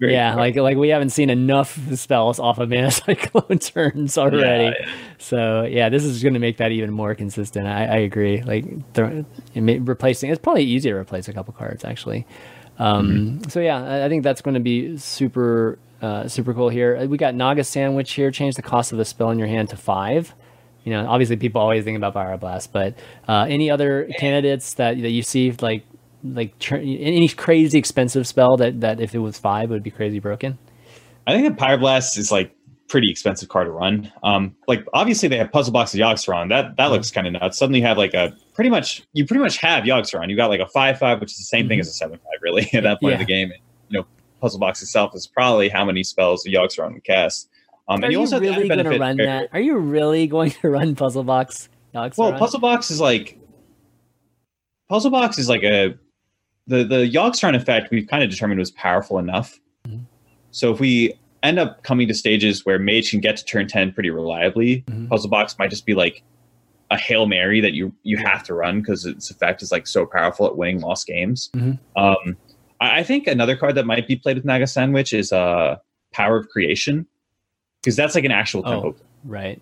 Yeah, 0.00 0.34
like 0.36 0.56
like 0.56 0.76
we 0.76 0.88
haven't 0.90 1.10
seen 1.10 1.30
enough 1.30 1.78
spells 1.94 2.38
off 2.38 2.58
of 2.58 2.68
Mana 2.68 2.90
Cyclone 2.90 3.58
turns 3.60 4.16
already. 4.16 4.64
Yeah, 4.64 4.74
yeah. 4.80 4.92
So 5.18 5.62
yeah, 5.64 5.88
this 5.88 6.04
is 6.04 6.22
going 6.22 6.34
to 6.34 6.40
make 6.40 6.58
that 6.58 6.70
even 6.70 6.92
more 6.92 7.14
consistent. 7.14 7.66
I, 7.66 7.84
I 7.84 7.96
agree. 7.98 8.42
Like 8.42 8.64
replacing, 9.54 10.30
it's 10.30 10.40
probably 10.40 10.64
easier 10.64 10.94
to 10.94 11.00
replace 11.00 11.28
a 11.28 11.32
couple 11.32 11.52
cards 11.54 11.84
actually. 11.84 12.26
Um, 12.78 13.08
mm-hmm. 13.08 13.48
So 13.48 13.60
yeah, 13.60 14.04
I 14.04 14.08
think 14.08 14.22
that's 14.22 14.40
going 14.40 14.54
to 14.54 14.60
be 14.60 14.96
super 14.98 15.78
uh, 16.00 16.28
super 16.28 16.54
cool 16.54 16.68
here. 16.68 17.06
We 17.06 17.18
got 17.18 17.34
Naga 17.34 17.64
Sand 17.64 17.96
Witch 17.96 18.12
here. 18.12 18.30
Change 18.30 18.54
the 18.54 18.62
cost 18.62 18.92
of 18.92 18.98
the 18.98 19.04
spell 19.04 19.30
in 19.30 19.38
your 19.38 19.48
hand 19.48 19.70
to 19.70 19.76
five. 19.76 20.34
You 20.84 20.92
know, 20.92 21.06
obviously 21.08 21.36
people 21.36 21.60
always 21.60 21.84
think 21.84 21.96
about 21.96 22.14
Pyroblast, 22.14 22.68
but 22.72 22.94
uh, 23.26 23.46
any 23.48 23.70
other 23.70 24.08
candidates 24.18 24.74
that 24.74 25.00
that 25.02 25.10
you 25.10 25.22
see 25.22 25.50
like 25.60 25.84
like 26.24 26.72
any 26.72 27.28
crazy 27.28 27.78
expensive 27.78 28.26
spell 28.26 28.56
that 28.56 28.80
that 28.80 29.00
if 29.00 29.14
it 29.14 29.18
was 29.18 29.38
five 29.38 29.70
would 29.70 29.82
be 29.82 29.90
crazy 29.90 30.18
broken? 30.18 30.58
I 31.26 31.32
think 31.32 31.56
that 31.56 31.62
Pyroblast 31.62 32.16
is 32.18 32.32
like 32.32 32.54
pretty 32.88 33.10
expensive 33.10 33.48
card 33.48 33.66
to 33.66 33.70
run. 33.70 34.10
Um, 34.22 34.56
like 34.66 34.84
obviously 34.94 35.28
they 35.28 35.36
have 35.36 35.52
Puzzle 35.52 35.72
Box 35.72 35.92
of 35.94 36.00
Yogg-Saron. 36.00 36.48
That 36.48 36.76
that 36.76 36.86
looks 36.86 37.10
kind 37.10 37.26
of 37.26 37.34
nuts. 37.34 37.58
Suddenly 37.58 37.80
you 37.80 37.86
have 37.86 37.98
like 37.98 38.14
a 38.14 38.34
pretty 38.54 38.70
much 38.70 39.02
you 39.12 39.26
pretty 39.26 39.42
much 39.42 39.58
have 39.58 39.84
Yogg-Saron. 39.84 40.30
You 40.30 40.36
got 40.36 40.50
like 40.50 40.60
a 40.60 40.68
five 40.68 40.98
five, 40.98 41.20
which 41.20 41.32
is 41.32 41.38
the 41.38 41.44
same 41.44 41.62
mm-hmm. 41.62 41.68
thing 41.68 41.80
as 41.80 41.88
a 41.88 41.92
seven 41.92 42.18
five, 42.18 42.40
really 42.42 42.68
at 42.72 42.82
that 42.82 43.00
point 43.00 43.12
yeah. 43.12 43.20
of 43.20 43.26
the 43.26 43.32
game. 43.32 43.50
And, 43.50 43.60
you 43.90 43.98
know, 43.98 44.06
Puzzle 44.40 44.60
Box 44.60 44.82
itself 44.82 45.14
is 45.14 45.26
probably 45.26 45.68
how 45.68 45.84
many 45.84 46.02
spells 46.02 46.42
the 46.42 46.54
Yogg-Saron 46.54 46.94
would 46.94 47.04
cast. 47.04 47.48
Um, 47.88 48.04
Are 48.04 48.10
you, 48.10 48.20
you 48.20 48.38
really 48.38 48.68
going 48.68 48.84
to 48.84 48.98
run 48.98 49.16
that? 49.16 49.48
Are 49.52 49.60
you 49.60 49.78
really 49.78 50.26
going 50.26 50.50
to 50.50 50.68
run 50.70 50.94
Puzzle 50.94 51.24
Box? 51.24 51.68
Well, 51.94 52.32
Puzzle 52.34 52.60
Box 52.60 52.90
is 52.90 53.00
like 53.00 53.38
Puzzle 54.88 55.10
Box 55.10 55.38
is 55.38 55.48
like 55.48 55.62
a 55.62 55.94
the 56.68 56.84
the 56.84 57.10
Yogg-Saron 57.10 57.56
effect 57.56 57.90
we've 57.90 58.06
kind 58.06 58.22
of 58.22 58.30
determined 58.30 58.60
was 58.60 58.70
powerful 58.70 59.18
enough. 59.18 59.58
Mm-hmm. 59.86 60.04
So 60.50 60.72
if 60.72 60.78
we 60.78 61.18
end 61.42 61.58
up 61.58 61.82
coming 61.82 62.06
to 62.08 62.14
stages 62.14 62.64
where 62.64 62.78
Mage 62.78 63.10
can 63.10 63.20
get 63.20 63.36
to 63.38 63.44
turn 63.44 63.66
ten 63.66 63.92
pretty 63.92 64.10
reliably, 64.10 64.82
mm-hmm. 64.82 65.08
Puzzle 65.08 65.30
Box 65.30 65.58
might 65.58 65.70
just 65.70 65.86
be 65.86 65.94
like 65.94 66.22
a 66.90 66.96
hail 66.96 67.26
mary 67.26 67.60
that 67.60 67.72
you 67.72 67.92
you 68.02 68.16
have 68.16 68.42
to 68.44 68.54
run 68.54 68.80
because 68.80 69.04
its 69.04 69.30
effect 69.30 69.62
is 69.62 69.72
like 69.72 69.86
so 69.86 70.06
powerful 70.06 70.46
at 70.46 70.56
winning 70.56 70.80
lost 70.80 71.06
games. 71.06 71.50
Mm-hmm. 71.54 72.02
Um, 72.02 72.36
I, 72.80 73.00
I, 73.00 73.02
think 73.02 73.26
another 73.26 73.56
card 73.56 73.74
that 73.74 73.84
might 73.84 74.06
be 74.06 74.16
played 74.16 74.36
with 74.36 74.44
Naga 74.44 74.66
Sand 74.66 74.94
Witch 74.94 75.12
is 75.12 75.32
uh, 75.32 75.76
Power 76.12 76.38
of 76.38 76.48
Creation 76.48 77.06
because 77.82 77.96
that's 77.96 78.14
like 78.14 78.24
an 78.24 78.30
actual 78.30 78.62
oh. 78.66 78.96
Right. 79.24 79.60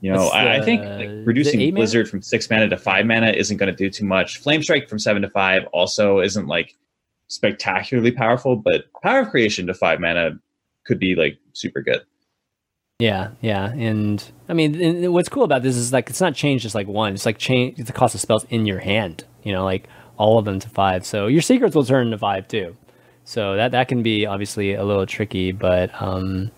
You 0.00 0.12
know, 0.12 0.28
I, 0.28 0.58
I, 0.58 0.62
think 0.62 0.84
like, 0.84 1.26
reducing 1.26 1.74
Blizzard 1.74 2.08
from 2.08 2.22
six 2.22 2.48
mana 2.48 2.68
to 2.68 2.76
five 2.76 3.04
mana 3.04 3.30
isn't 3.30 3.56
going 3.56 3.70
to 3.70 3.76
do 3.76 3.90
too 3.90 4.04
much. 4.04 4.38
Flame 4.38 4.62
Strike 4.62 4.88
from 4.88 5.00
seven 5.00 5.22
to 5.22 5.30
five 5.30 5.64
also 5.72 6.20
isn't 6.20 6.46
like 6.46 6.76
spectacularly 7.26 8.12
powerful, 8.12 8.54
but 8.54 8.84
Power 9.02 9.20
of 9.20 9.30
Creation 9.30 9.66
to 9.66 9.74
five 9.74 9.98
mana 9.98 10.38
could 10.86 11.00
be 11.00 11.16
like 11.16 11.38
super 11.52 11.82
good. 11.82 12.02
Yeah, 13.00 13.30
yeah, 13.40 13.72
and 13.72 14.24
I 14.48 14.54
mean, 14.54 14.80
and 14.80 15.12
what's 15.12 15.28
cool 15.28 15.44
about 15.44 15.62
this 15.62 15.76
is 15.76 15.92
like 15.92 16.10
it's 16.10 16.20
not 16.20 16.34
changed 16.34 16.62
just 16.62 16.74
like 16.74 16.88
one; 16.88 17.14
it's 17.14 17.26
like 17.26 17.38
change 17.38 17.76
the 17.78 17.92
cost 17.92 18.14
of 18.14 18.20
spells 18.20 18.44
in 18.50 18.66
your 18.66 18.80
hand. 18.80 19.24
You 19.42 19.52
know, 19.52 19.64
like 19.64 19.88
all 20.16 20.38
of 20.38 20.44
them 20.44 20.58
to 20.60 20.68
five. 20.68 21.06
So 21.06 21.26
your 21.26 21.42
secrets 21.42 21.74
will 21.74 21.84
turn 21.84 22.10
to 22.10 22.18
five 22.18 22.48
too. 22.48 22.76
So 23.24 23.56
that 23.56 23.72
that 23.72 23.88
can 23.88 24.02
be 24.02 24.26
obviously 24.26 24.74
a 24.74 24.84
little 24.84 25.06
tricky, 25.06 25.52
but 25.52 25.90
um, 26.00 26.50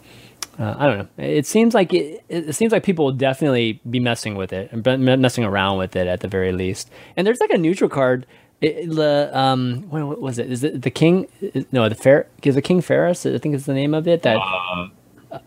uh, 0.61 0.75
I 0.79 0.87
don't 0.87 0.99
know. 0.99 1.09
It 1.25 1.47
seems 1.47 1.75
like 1.75 1.93
it, 1.95 2.23
it 2.29 2.55
seems 2.55 2.71
like 2.71 2.83
people 2.85 3.07
will 3.07 3.13
definitely 3.13 3.81
be 3.89 3.99
messing 3.99 4.35
with 4.37 4.53
it 4.53 4.71
and 4.73 4.85
messing 5.23 5.45
around 5.45 5.79
with 5.79 5.97
it 5.97 6.07
at 6.07 6.21
the 6.21 6.29
very 6.29 6.53
least. 6.53 6.91
And 7.17 7.27
there's 7.27 7.41
like 7.41 7.51
a 7.51 7.59
neutral 7.59 7.89
card. 7.89 8.27
It, 8.61 8.91
the 8.95 9.31
um, 9.33 9.87
what 9.89 10.21
was 10.21 10.39
it? 10.39 10.53
Is 10.53 10.63
it 10.63 10.83
the 10.83 10.91
king? 10.91 11.27
No, 11.73 11.89
the 11.89 11.95
fair. 11.95 12.27
Is 12.43 12.57
it 12.57 12.63
King 12.63 12.83
Phaoris? 12.83 13.25
I 13.25 13.39
think 13.39 13.55
is 13.55 13.65
the 13.65 13.73
name 13.73 13.95
of 13.95 14.07
it. 14.07 14.21
That 14.23 14.37
Uh, 14.37 14.89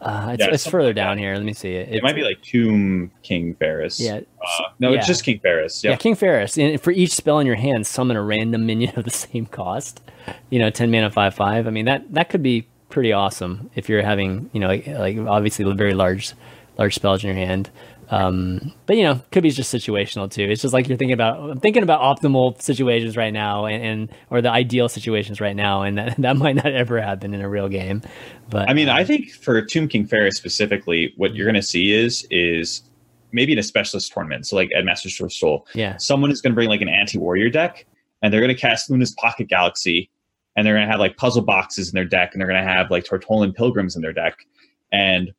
uh, 0.02 0.30
it's, 0.34 0.40
yeah, 0.42 0.50
it's 0.52 0.66
further 0.68 0.88
like 0.90 0.96
down 0.96 1.18
here. 1.20 1.36
Let 1.36 1.44
me 1.44 1.54
see 1.54 1.74
it. 1.76 1.94
it 1.94 2.02
might 2.02 2.16
be 2.16 2.24
like 2.24 2.42
Tomb 2.42 3.12
King 3.22 3.54
Phaoris. 3.54 4.00
Yeah. 4.00 4.22
Uh, 4.42 4.64
no, 4.80 4.92
Yeah. 4.92 4.98
it's 4.98 5.08
just 5.08 5.24
King 5.24 5.40
Phaoris. 5.44 5.84
Yeah, 5.84 5.92
Yeah. 5.92 5.98
King 5.98 6.16
Phaoris. 6.16 6.58
And 6.58 6.82
for 6.82 6.90
each 6.92 7.14
spell 7.14 7.38
in 7.40 7.46
your 7.46 7.58
hand, 7.58 7.86
summon 7.86 8.18
a 8.18 8.22
random 8.24 8.66
minion 8.66 8.98
of 8.98 9.04
the 9.04 9.12
same 9.28 9.46
cost. 9.46 10.02
You 10.50 10.58
know, 10.58 10.72
ten 10.72 10.90
mana, 10.90 11.12
five 11.12 11.36
five. 11.36 11.68
I 11.68 11.70
mean 11.70 11.86
that 11.86 12.12
that 12.14 12.30
could 12.30 12.42
be 12.42 12.66
pretty 12.94 13.12
awesome 13.12 13.72
if 13.76 13.90
you're 13.90 14.04
having 14.04 14.50
you 14.54 14.60
know 14.60 14.68
like, 14.68 14.88
like 14.88 15.18
obviously 15.18 15.66
very 15.74 15.94
large 15.94 16.34
large 16.78 16.96
spells 16.96 17.24
in 17.24 17.28
your 17.28 17.36
hand. 17.36 17.70
Um, 18.10 18.74
but 18.86 18.96
you 18.96 19.04
know, 19.04 19.22
could 19.32 19.42
be 19.42 19.50
just 19.50 19.74
situational 19.74 20.30
too. 20.30 20.44
It's 20.44 20.62
just 20.62 20.74
like 20.74 20.88
you're 20.88 20.98
thinking 20.98 21.14
about 21.14 21.50
I'm 21.50 21.60
thinking 21.60 21.82
about 21.82 22.02
optimal 22.02 22.62
situations 22.62 23.18
right 23.18 23.34
now 23.34 23.66
and, 23.66 23.84
and 23.84 24.12
or 24.30 24.42
the 24.42 24.52
ideal 24.52 24.88
situations 24.88 25.42
right 25.42 25.56
now, 25.56 25.82
and 25.82 25.98
that, 25.98 26.18
that 26.20 26.38
might 26.38 26.56
not 26.56 26.68
ever 26.68 27.02
happen 27.02 27.34
in 27.34 27.42
a 27.42 27.50
real 27.50 27.70
game. 27.70 28.02
But 28.50 28.70
I 28.70 28.74
mean, 28.74 28.90
uh, 28.90 28.94
I 28.94 29.04
think 29.04 29.32
for 29.32 29.60
Tomb 29.62 29.88
King 29.88 30.06
Phaoris 30.06 30.36
specifically, 30.36 31.14
what 31.18 31.34
you're 31.34 31.46
going 31.46 31.56
to 31.56 31.64
see 31.64 31.94
is 31.94 32.28
is 32.30 32.84
maybe 33.32 33.54
in 33.54 33.58
a 33.58 33.64
specialist 33.64 34.12
tournament. 34.14 34.46
So 34.46 34.56
like 34.56 34.70
at 34.76 34.86
Masters 34.86 35.20
of 35.20 35.34
Seoul, 35.34 35.66
yeah, 35.74 35.98
someone 35.98 36.30
is 36.30 36.42
going 36.42 36.52
to 36.52 36.56
bring 36.56 36.70
like 36.70 36.82
an 36.82 36.90
anti-warrior 36.90 37.50
deck, 37.50 37.86
and 38.22 38.32
they're 38.32 38.42
going 38.42 38.54
to 38.54 38.62
cast 38.62 38.92
Luna's 38.92 39.12
Pocket 39.12 39.48
Galaxy, 39.48 40.10
and 40.56 40.66
they're 40.66 40.74
going 40.76 40.86
to 40.86 40.92
have 40.92 41.00
like 41.00 41.18
puzzle 41.18 41.42
boxes 41.44 41.90
in 41.90 41.96
their 41.96 42.06
deck, 42.06 42.32
and 42.34 42.42
they're 42.42 42.48
going 42.48 42.64
to 42.64 42.70
have 42.70 42.92
like 42.92 43.04
Tortolan 43.06 43.56
Pilgrims 43.56 43.96
in 43.96 44.02
their 44.02 44.14
deck, 44.14 44.46
and 44.92 45.32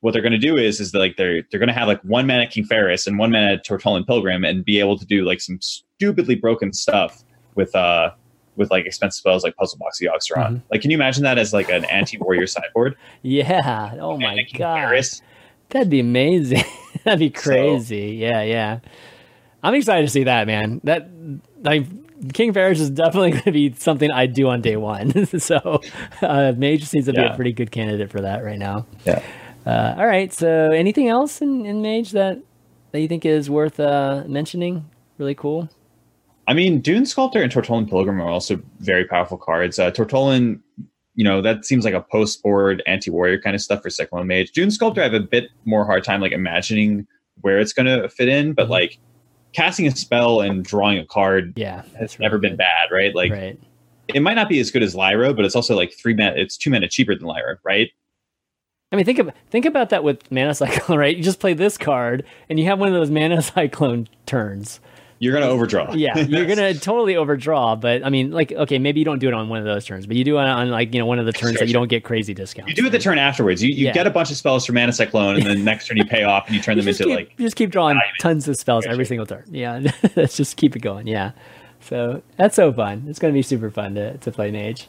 what 0.00 0.12
they're 0.12 0.22
going 0.22 0.32
to 0.32 0.38
do 0.38 0.56
is 0.56 0.78
is 0.80 0.92
that, 0.92 0.98
like 0.98 1.16
they're 1.16 1.42
they're 1.50 1.58
going 1.60 1.68
to 1.68 1.72
have 1.74 1.88
like 1.88 2.00
one 2.02 2.26
mana 2.26 2.46
King 2.46 2.64
Phaoris 2.64 3.06
and 3.06 3.18
one 3.18 3.30
mana 3.30 3.58
Tortolan 3.58 4.06
Pilgrim, 4.06 4.44
and 4.44 4.64
be 4.64 4.78
able 4.78 4.98
to 4.98 5.06
do 5.06 5.24
like 5.24 5.40
some 5.40 5.60
stupidly 5.60 6.34
broken 6.34 6.72
stuff 6.72 7.24
with 7.54 7.74
uh 7.74 8.10
with 8.56 8.70
like 8.70 8.86
expensive 8.86 9.18
spells 9.18 9.44
like 9.44 9.54
Puzzle 9.56 9.78
Box 9.78 10.00
Yogg-Saron. 10.00 10.48
Mhm. 10.52 10.62
Like, 10.70 10.80
can 10.80 10.90
you 10.90 10.96
imagine 10.96 11.22
that 11.24 11.36
as 11.38 11.52
like 11.52 11.68
an 11.68 11.84
anti-warrior 11.86 12.46
sideboard? 12.46 12.96
yeah. 13.22 13.94
Oh 14.00 14.16
my 14.16 14.32
a 14.32 14.44
King 14.44 14.58
god. 14.58 14.76
Phaoris? 14.88 15.20
That'd 15.70 15.90
be 15.90 16.00
amazing. 16.00 16.62
That'd 17.04 17.18
be 17.18 17.32
So- 17.38 17.42
crazy. 17.50 18.16
yeah, 18.18 18.42
yeah. 18.42 18.78
I'm 19.62 19.74
excited 19.74 20.02
to 20.02 20.08
see 20.10 20.24
that, 20.24 20.46
man. 20.46 20.80
That 20.84 21.08
like 21.62 21.84
King 22.32 22.52
Phaoris 22.52 22.80
is 22.80 22.90
definitely 22.90 23.30
going 23.32 23.42
to 23.44 23.52
be 23.52 23.72
something 23.74 24.10
I 24.10 24.26
do 24.26 24.48
on 24.48 24.60
day 24.60 24.76
one. 24.76 25.26
so 25.38 25.80
uh, 26.22 26.52
Mage 26.56 26.84
seems 26.84 27.06
to 27.06 27.12
be 27.12 27.22
a 27.22 27.34
pretty 27.34 27.52
good 27.52 27.70
candidate 27.70 28.10
for 28.10 28.20
that 28.20 28.44
right 28.44 28.58
now. 28.58 28.86
Yeah. 29.04 29.22
Uh, 29.64 29.94
all 29.98 30.06
right. 30.06 30.32
So 30.32 30.70
anything 30.70 31.08
else 31.08 31.40
in, 31.42 31.66
in 31.66 31.82
Mage 31.82 32.12
that 32.12 32.38
that 32.92 33.00
you 33.00 33.08
think 33.08 33.24
is 33.24 33.50
worth 33.50 33.80
uh, 33.80 34.24
mentioning? 34.26 34.88
Really 35.18 35.34
cool. 35.34 35.68
I 36.48 36.54
mean, 36.54 36.80
Dune 36.80 37.06
Sculptor 37.06 37.42
and 37.42 37.52
Tortolan 37.52 37.88
Pilgrim 37.88 38.20
are 38.22 38.28
also 38.28 38.62
very 38.78 39.04
powerful 39.04 39.36
cards. 39.36 39.78
Uh, 39.78 39.90
Tortolan, 39.90 40.60
you 41.14 41.24
know, 41.24 41.42
that 41.42 41.64
seems 41.64 41.84
like 41.84 41.94
a 41.94 42.00
post-board 42.00 42.82
anti-warrior 42.86 43.40
kind 43.40 43.56
of 43.56 43.60
stuff 43.60 43.82
for 43.82 43.90
Cyclone 43.90 44.28
Mage. 44.28 44.52
Dune 44.52 44.70
Sculptor, 44.70 45.00
I 45.00 45.04
have 45.04 45.14
a 45.14 45.20
bit 45.20 45.50
more 45.64 45.84
hard 45.84 46.04
time 46.04 46.20
like 46.20 46.32
imagining 46.32 47.06
where 47.40 47.58
it's 47.58 47.72
going 47.72 47.86
to 47.86 48.08
fit 48.08 48.28
in, 48.28 48.52
but 48.52 48.70
like 48.70 48.98
casting 49.56 49.86
a 49.86 49.96
spell 49.96 50.42
and 50.42 50.62
drawing 50.62 50.98
a 50.98 51.06
card 51.06 51.54
Yeah, 51.56 51.82
has 51.98 52.18
never 52.18 52.38
been 52.38 52.56
bad, 52.56 52.90
right? 52.92 53.14
Like 53.14 53.32
right. 53.32 53.58
it 54.08 54.20
might 54.20 54.34
not 54.34 54.50
be 54.50 54.60
as 54.60 54.70
good 54.70 54.82
as 54.82 54.94
Lyra, 54.94 55.32
but 55.32 55.46
it's 55.46 55.56
also 55.56 55.74
like 55.74 55.94
three 55.94 56.14
mana. 56.14 56.34
It's 56.36 56.58
two 56.58 56.70
mana 56.70 56.88
cheaper 56.88 57.14
than 57.14 57.26
Lyra, 57.26 57.58
right? 57.64 57.90
I 58.92 58.96
mean, 58.96 59.06
think 59.06 59.18
of 59.18 59.30
think 59.50 59.64
about 59.64 59.88
that 59.90 60.04
with 60.04 60.30
Mana 60.30 60.54
Cyclone, 60.54 60.98
right? 60.98 61.16
You 61.16 61.22
just 61.22 61.40
play 61.40 61.54
this 61.54 61.78
card, 61.78 62.24
and 62.50 62.60
you 62.60 62.66
have 62.66 62.78
one 62.78 62.88
of 62.88 62.94
those 62.94 63.10
Mana 63.10 63.40
Cyclone 63.42 64.08
turns. 64.26 64.78
You're 65.18 65.32
going 65.32 65.44
to 65.44 65.50
overdraw. 65.50 65.92
Yeah, 65.94 66.18
you're 66.18 66.44
gonna 66.46 66.74
totally 66.90 67.16
overdraw, 67.16 67.74
but 67.76 68.04
I 68.04 68.10
mean, 68.10 68.32
like, 68.32 68.52
okay, 68.52 68.78
maybe 68.78 68.98
you 69.00 69.04
don't 69.04 69.18
do 69.18 69.28
it 69.28 69.34
on 69.34 69.48
one 69.48 69.58
of 69.58 69.64
those 69.64 69.84
turns, 69.86 70.06
but 70.06 70.16
you 70.16 70.24
do 70.24 70.36
it 70.38 70.42
on 70.42 70.70
like 70.70 70.92
you 70.92 71.00
know 71.00 71.06
one 71.06 71.18
of 71.18 71.24
the 71.26 71.32
turns 71.32 71.52
Sure, 71.52 71.60
that 71.60 71.66
you 71.66 71.72
sure. 71.72 71.80
don't 71.80 71.88
get 71.88 72.04
crazy 72.04 72.34
discounts. 72.34 72.68
You 72.68 72.74
do 72.76 72.86
it 72.86 72.90
the 72.90 72.98
turn 72.98 73.18
afterwards. 73.18 73.62
You, 73.62 73.70
you 73.74 73.86
Yeah. 73.86 73.92
get 73.92 74.06
a 74.06 74.10
bunch 74.10 74.30
of 74.30 74.36
spells 74.36 74.66
for 74.66 74.72
Mana 74.72 74.92
Cyclone, 74.92 75.36
and 75.36 75.46
then 75.46 75.64
next 75.64 75.86
turn 75.86 75.96
you 75.96 76.04
pay 76.04 76.24
off 76.24 76.46
and 76.46 76.54
you 76.54 76.60
turn 76.62 76.76
You 76.76 76.82
them 76.82 76.88
into 76.88 77.04
keep, 77.04 77.14
like 77.16 77.32
you 77.38 77.46
just 77.46 77.56
keep 77.56 77.70
drawing 77.70 77.98
tons 78.20 78.46
of 78.48 78.56
spells 78.56 78.84
every 78.86 79.06
single 79.06 79.24
turn. 79.26 79.44
Yeah, 79.50 79.80
let's 80.16 80.36
just 80.36 80.56
keep 80.58 80.76
it 80.76 80.80
going. 80.80 81.06
Yeah, 81.06 81.30
so 81.80 82.20
that's 82.36 82.54
so 82.56 82.72
fun. 82.72 83.04
It's 83.08 83.18
gonna 83.18 83.32
be 83.32 83.42
super 83.42 83.70
fun 83.70 83.94
to 83.94 84.18
to 84.18 84.30
play 84.30 84.50
Mage. 84.50 84.86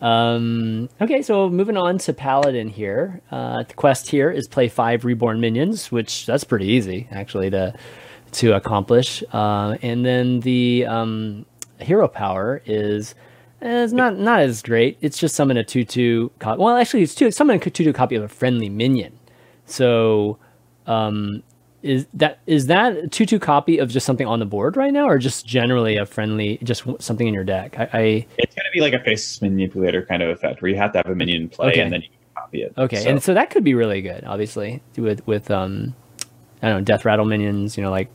Um, 0.00 0.88
okay, 1.00 1.22
so 1.22 1.48
moving 1.48 1.76
on 1.76 1.98
to 1.98 2.12
Paladin 2.12 2.68
here. 2.68 3.22
Uh, 3.30 3.62
the 3.62 3.74
quest 3.74 4.10
here 4.10 4.30
is 4.30 4.46
play 4.46 4.68
five 4.68 5.04
reborn 5.04 5.40
minions, 5.40 5.90
which 5.90 6.26
that's 6.26 6.44
pretty 6.44 6.66
easy 6.66 7.08
actually 7.10 7.50
to 7.50 7.74
to 8.34 8.54
accomplish. 8.54 9.22
Uh, 9.32 9.76
and 9.82 10.04
then 10.04 10.40
the 10.40 10.86
um, 10.86 11.44
hero 11.80 12.06
power 12.08 12.62
is 12.66 13.14
eh, 13.62 13.84
it's 13.84 13.92
not 13.92 14.18
not 14.18 14.40
as 14.40 14.62
great. 14.62 14.98
It's 15.00 15.18
just 15.18 15.34
summon 15.34 15.56
a 15.56 15.64
two 15.64 15.84
two. 15.84 16.30
Co- 16.38 16.56
well, 16.56 16.76
actually, 16.76 17.02
it's 17.02 17.14
two 17.14 17.30
summon 17.30 17.56
a 17.56 17.58
two 17.58 17.70
two 17.84 17.92
copy 17.92 18.14
of 18.16 18.22
a 18.22 18.28
friendly 18.28 18.68
minion. 18.68 19.18
So 19.66 20.38
um, 20.86 21.42
is 21.82 22.06
that 22.14 22.38
is 22.46 22.66
that 22.66 22.96
a 22.96 23.08
two 23.08 23.26
two 23.26 23.38
copy 23.38 23.78
of 23.78 23.90
just 23.90 24.06
something 24.06 24.26
on 24.26 24.38
the 24.38 24.46
board 24.46 24.76
right 24.76 24.92
now, 24.92 25.06
or 25.08 25.18
just 25.18 25.46
generally 25.46 25.96
a 25.96 26.06
friendly, 26.06 26.58
just 26.62 26.84
something 27.00 27.26
in 27.26 27.34
your 27.34 27.44
deck? 27.44 27.78
I, 27.78 27.82
I 27.92 28.26
it's 28.38 28.54
going 28.54 28.64
to 28.66 28.70
be 28.72 28.80
like 28.80 28.94
a 28.94 29.00
face 29.04 29.40
manipulator 29.42 30.04
kind 30.06 30.22
of 30.22 30.28
effect 30.30 30.62
where 30.62 30.70
you 30.70 30.76
have 30.76 30.92
to 30.92 30.98
have 30.98 31.06
a 31.06 31.14
minion 31.14 31.42
in 31.42 31.48
play 31.48 31.70
Okay. 31.72 31.80
and 31.80 31.92
then 31.92 32.02
you 32.02 32.08
can 32.08 32.42
copy 32.42 32.62
it. 32.62 32.72
okay, 32.78 33.02
So- 33.02 33.10
and 33.10 33.22
so 33.22 33.34
that 33.34 33.50
could 33.50 33.64
be 33.64 33.74
really 33.74 34.00
good, 34.02 34.24
obviously, 34.24 34.82
with 34.96 35.26
with 35.26 35.50
um, 35.50 35.94
I 36.62 36.68
don't 36.68 36.78
know, 36.80 36.84
death 36.84 37.04
rattle 37.04 37.26
minions, 37.26 37.76
you 37.76 37.82
know, 37.82 37.90
like 37.90 38.08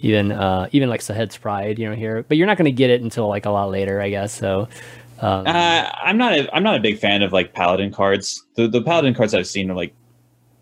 even 0.00 0.32
uh 0.32 0.68
even 0.72 0.88
like 0.88 1.02
Sahed's 1.02 1.36
pride, 1.36 1.78
you 1.78 1.88
know, 1.88 1.94
here, 1.94 2.24
but 2.28 2.36
you're 2.36 2.46
not 2.46 2.56
going 2.56 2.66
to 2.66 2.72
get 2.72 2.90
it 2.90 3.02
until 3.02 3.28
like 3.28 3.46
a 3.46 3.50
lot 3.50 3.70
later, 3.70 4.00
I 4.00 4.10
guess. 4.10 4.32
So 4.32 4.68
um, 5.20 5.46
Uh, 5.46 5.90
I'm 6.02 6.16
not. 6.16 6.32
A, 6.32 6.54
I'm 6.54 6.62
not 6.62 6.76
a 6.76 6.80
big 6.80 6.98
fan 6.98 7.22
of 7.22 7.32
like 7.32 7.52
paladin 7.52 7.92
cards. 7.92 8.44
The 8.54 8.68
the 8.68 8.82
paladin 8.82 9.14
cards 9.14 9.34
I've 9.34 9.46
seen 9.46 9.70
are 9.70 9.74
like 9.74 9.94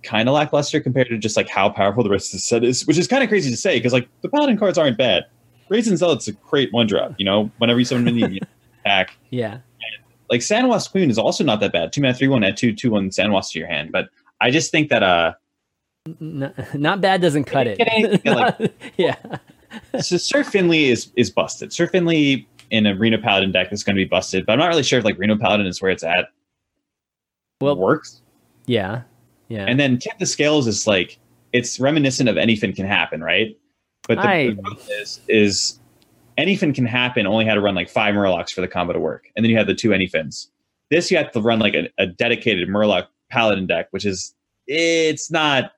kind 0.02 0.28
of 0.28 0.34
lackluster 0.34 0.80
compared 0.80 1.08
to 1.08 1.18
just 1.18 1.36
like 1.36 1.48
how 1.48 1.68
powerful 1.68 2.02
the 2.02 2.10
rest 2.10 2.28
of 2.28 2.32
the 2.32 2.38
set 2.38 2.64
is, 2.64 2.86
which 2.86 2.96
is 2.96 3.08
kind 3.08 3.22
of 3.22 3.28
crazy 3.28 3.50
to 3.50 3.56
say 3.56 3.76
because 3.76 3.92
like 3.92 4.08
the 4.22 4.28
paladin 4.28 4.58
cards 4.58 4.78
aren't 4.78 4.96
bad. 4.96 5.24
Brazen 5.68 5.96
Zealot's 5.96 6.28
a 6.28 6.32
great 6.32 6.72
one 6.72 6.86
drop. 6.86 7.14
You 7.18 7.24
know, 7.24 7.50
whenever 7.58 7.78
you 7.78 7.84
summon 7.84 8.06
a 8.08 8.12
minion, 8.12 8.34
you 8.34 8.40
attack. 8.84 9.16
yeah, 9.30 9.58
Like 10.30 10.40
Sandwasp 10.40 10.90
Queen 10.92 11.10
is 11.10 11.18
also 11.18 11.42
not 11.44 11.60
that 11.60 11.72
bad. 11.72 11.92
Two 11.92 12.00
mana, 12.00 12.14
three 12.14 12.28
one, 12.28 12.44
add 12.44 12.56
two 12.56 12.72
two 12.72 12.90
one 12.90 13.10
Sandwasps 13.10 13.52
to 13.52 13.58
your 13.58 13.68
hand. 13.68 13.92
But 13.92 14.08
I 14.40 14.50
just 14.50 14.70
think 14.70 14.88
that 14.90 15.02
uh, 15.02 15.34
Not 16.20 17.00
bad 17.00 17.20
doesn't 17.20 17.44
cut 17.44 17.66
it. 17.66 17.78
Kidding. 17.78 18.20
Yeah, 18.24 18.34
like- 18.34 18.60
Not- 18.60 18.70
yeah. 18.96 19.16
so 20.00 20.16
Sir 20.16 20.44
Finley 20.44 20.86
is 20.86 21.10
is 21.16 21.30
busted. 21.30 21.72
Sir 21.72 21.86
Finley 21.86 22.48
in 22.70 22.86
a 22.86 22.94
Reno 22.96 23.18
Paladin 23.18 23.52
deck 23.52 23.72
is 23.72 23.82
going 23.84 23.96
to 23.96 24.00
be 24.00 24.08
busted. 24.08 24.46
But 24.46 24.54
I'm 24.54 24.58
not 24.58 24.68
really 24.68 24.82
sure 24.82 24.98
if 24.98 25.04
like 25.04 25.18
Reno 25.18 25.36
Paladin 25.36 25.66
is 25.66 25.80
where 25.82 25.90
it's 25.90 26.04
at. 26.04 26.28
Well- 27.60 27.76
works. 27.76 28.22
Yeah. 28.66 29.02
Yeah. 29.48 29.66
And 29.66 29.78
then 29.78 29.98
tip 29.98 30.18
the 30.18 30.26
scales 30.26 30.66
is 30.66 30.86
like 30.86 31.18
it's 31.52 31.78
reminiscent 31.80 32.28
of 32.28 32.36
Anyfin 32.36 32.74
can 32.74 32.86
happen, 32.86 33.22
right? 33.22 33.56
But 34.08 34.16
the, 34.16 34.28
I- 34.28 34.46
the 34.50 34.54
problem 34.62 34.86
is 35.00 35.20
is 35.28 35.78
Anyfin 36.38 36.74
can 36.74 36.84
happen 36.86 37.26
only 37.26 37.44
had 37.44 37.54
to 37.54 37.60
run 37.60 37.74
like 37.74 37.88
five 37.88 38.14
Murlocs 38.14 38.50
for 38.52 38.60
the 38.60 38.68
combo 38.68 38.92
to 38.92 39.00
work, 39.00 39.28
and 39.36 39.44
then 39.44 39.50
you 39.50 39.56
have 39.56 39.66
the 39.66 39.74
two 39.74 39.90
Anyfins. 39.90 40.48
This 40.90 41.10
you 41.10 41.16
have 41.16 41.32
to 41.32 41.40
run 41.40 41.58
like 41.58 41.74
a, 41.74 41.88
a 41.98 42.06
dedicated 42.06 42.68
Murloc 42.68 43.06
Paladin 43.30 43.66
deck, 43.66 43.88
which 43.90 44.04
is 44.04 44.34
it's 44.66 45.30
not. 45.30 45.72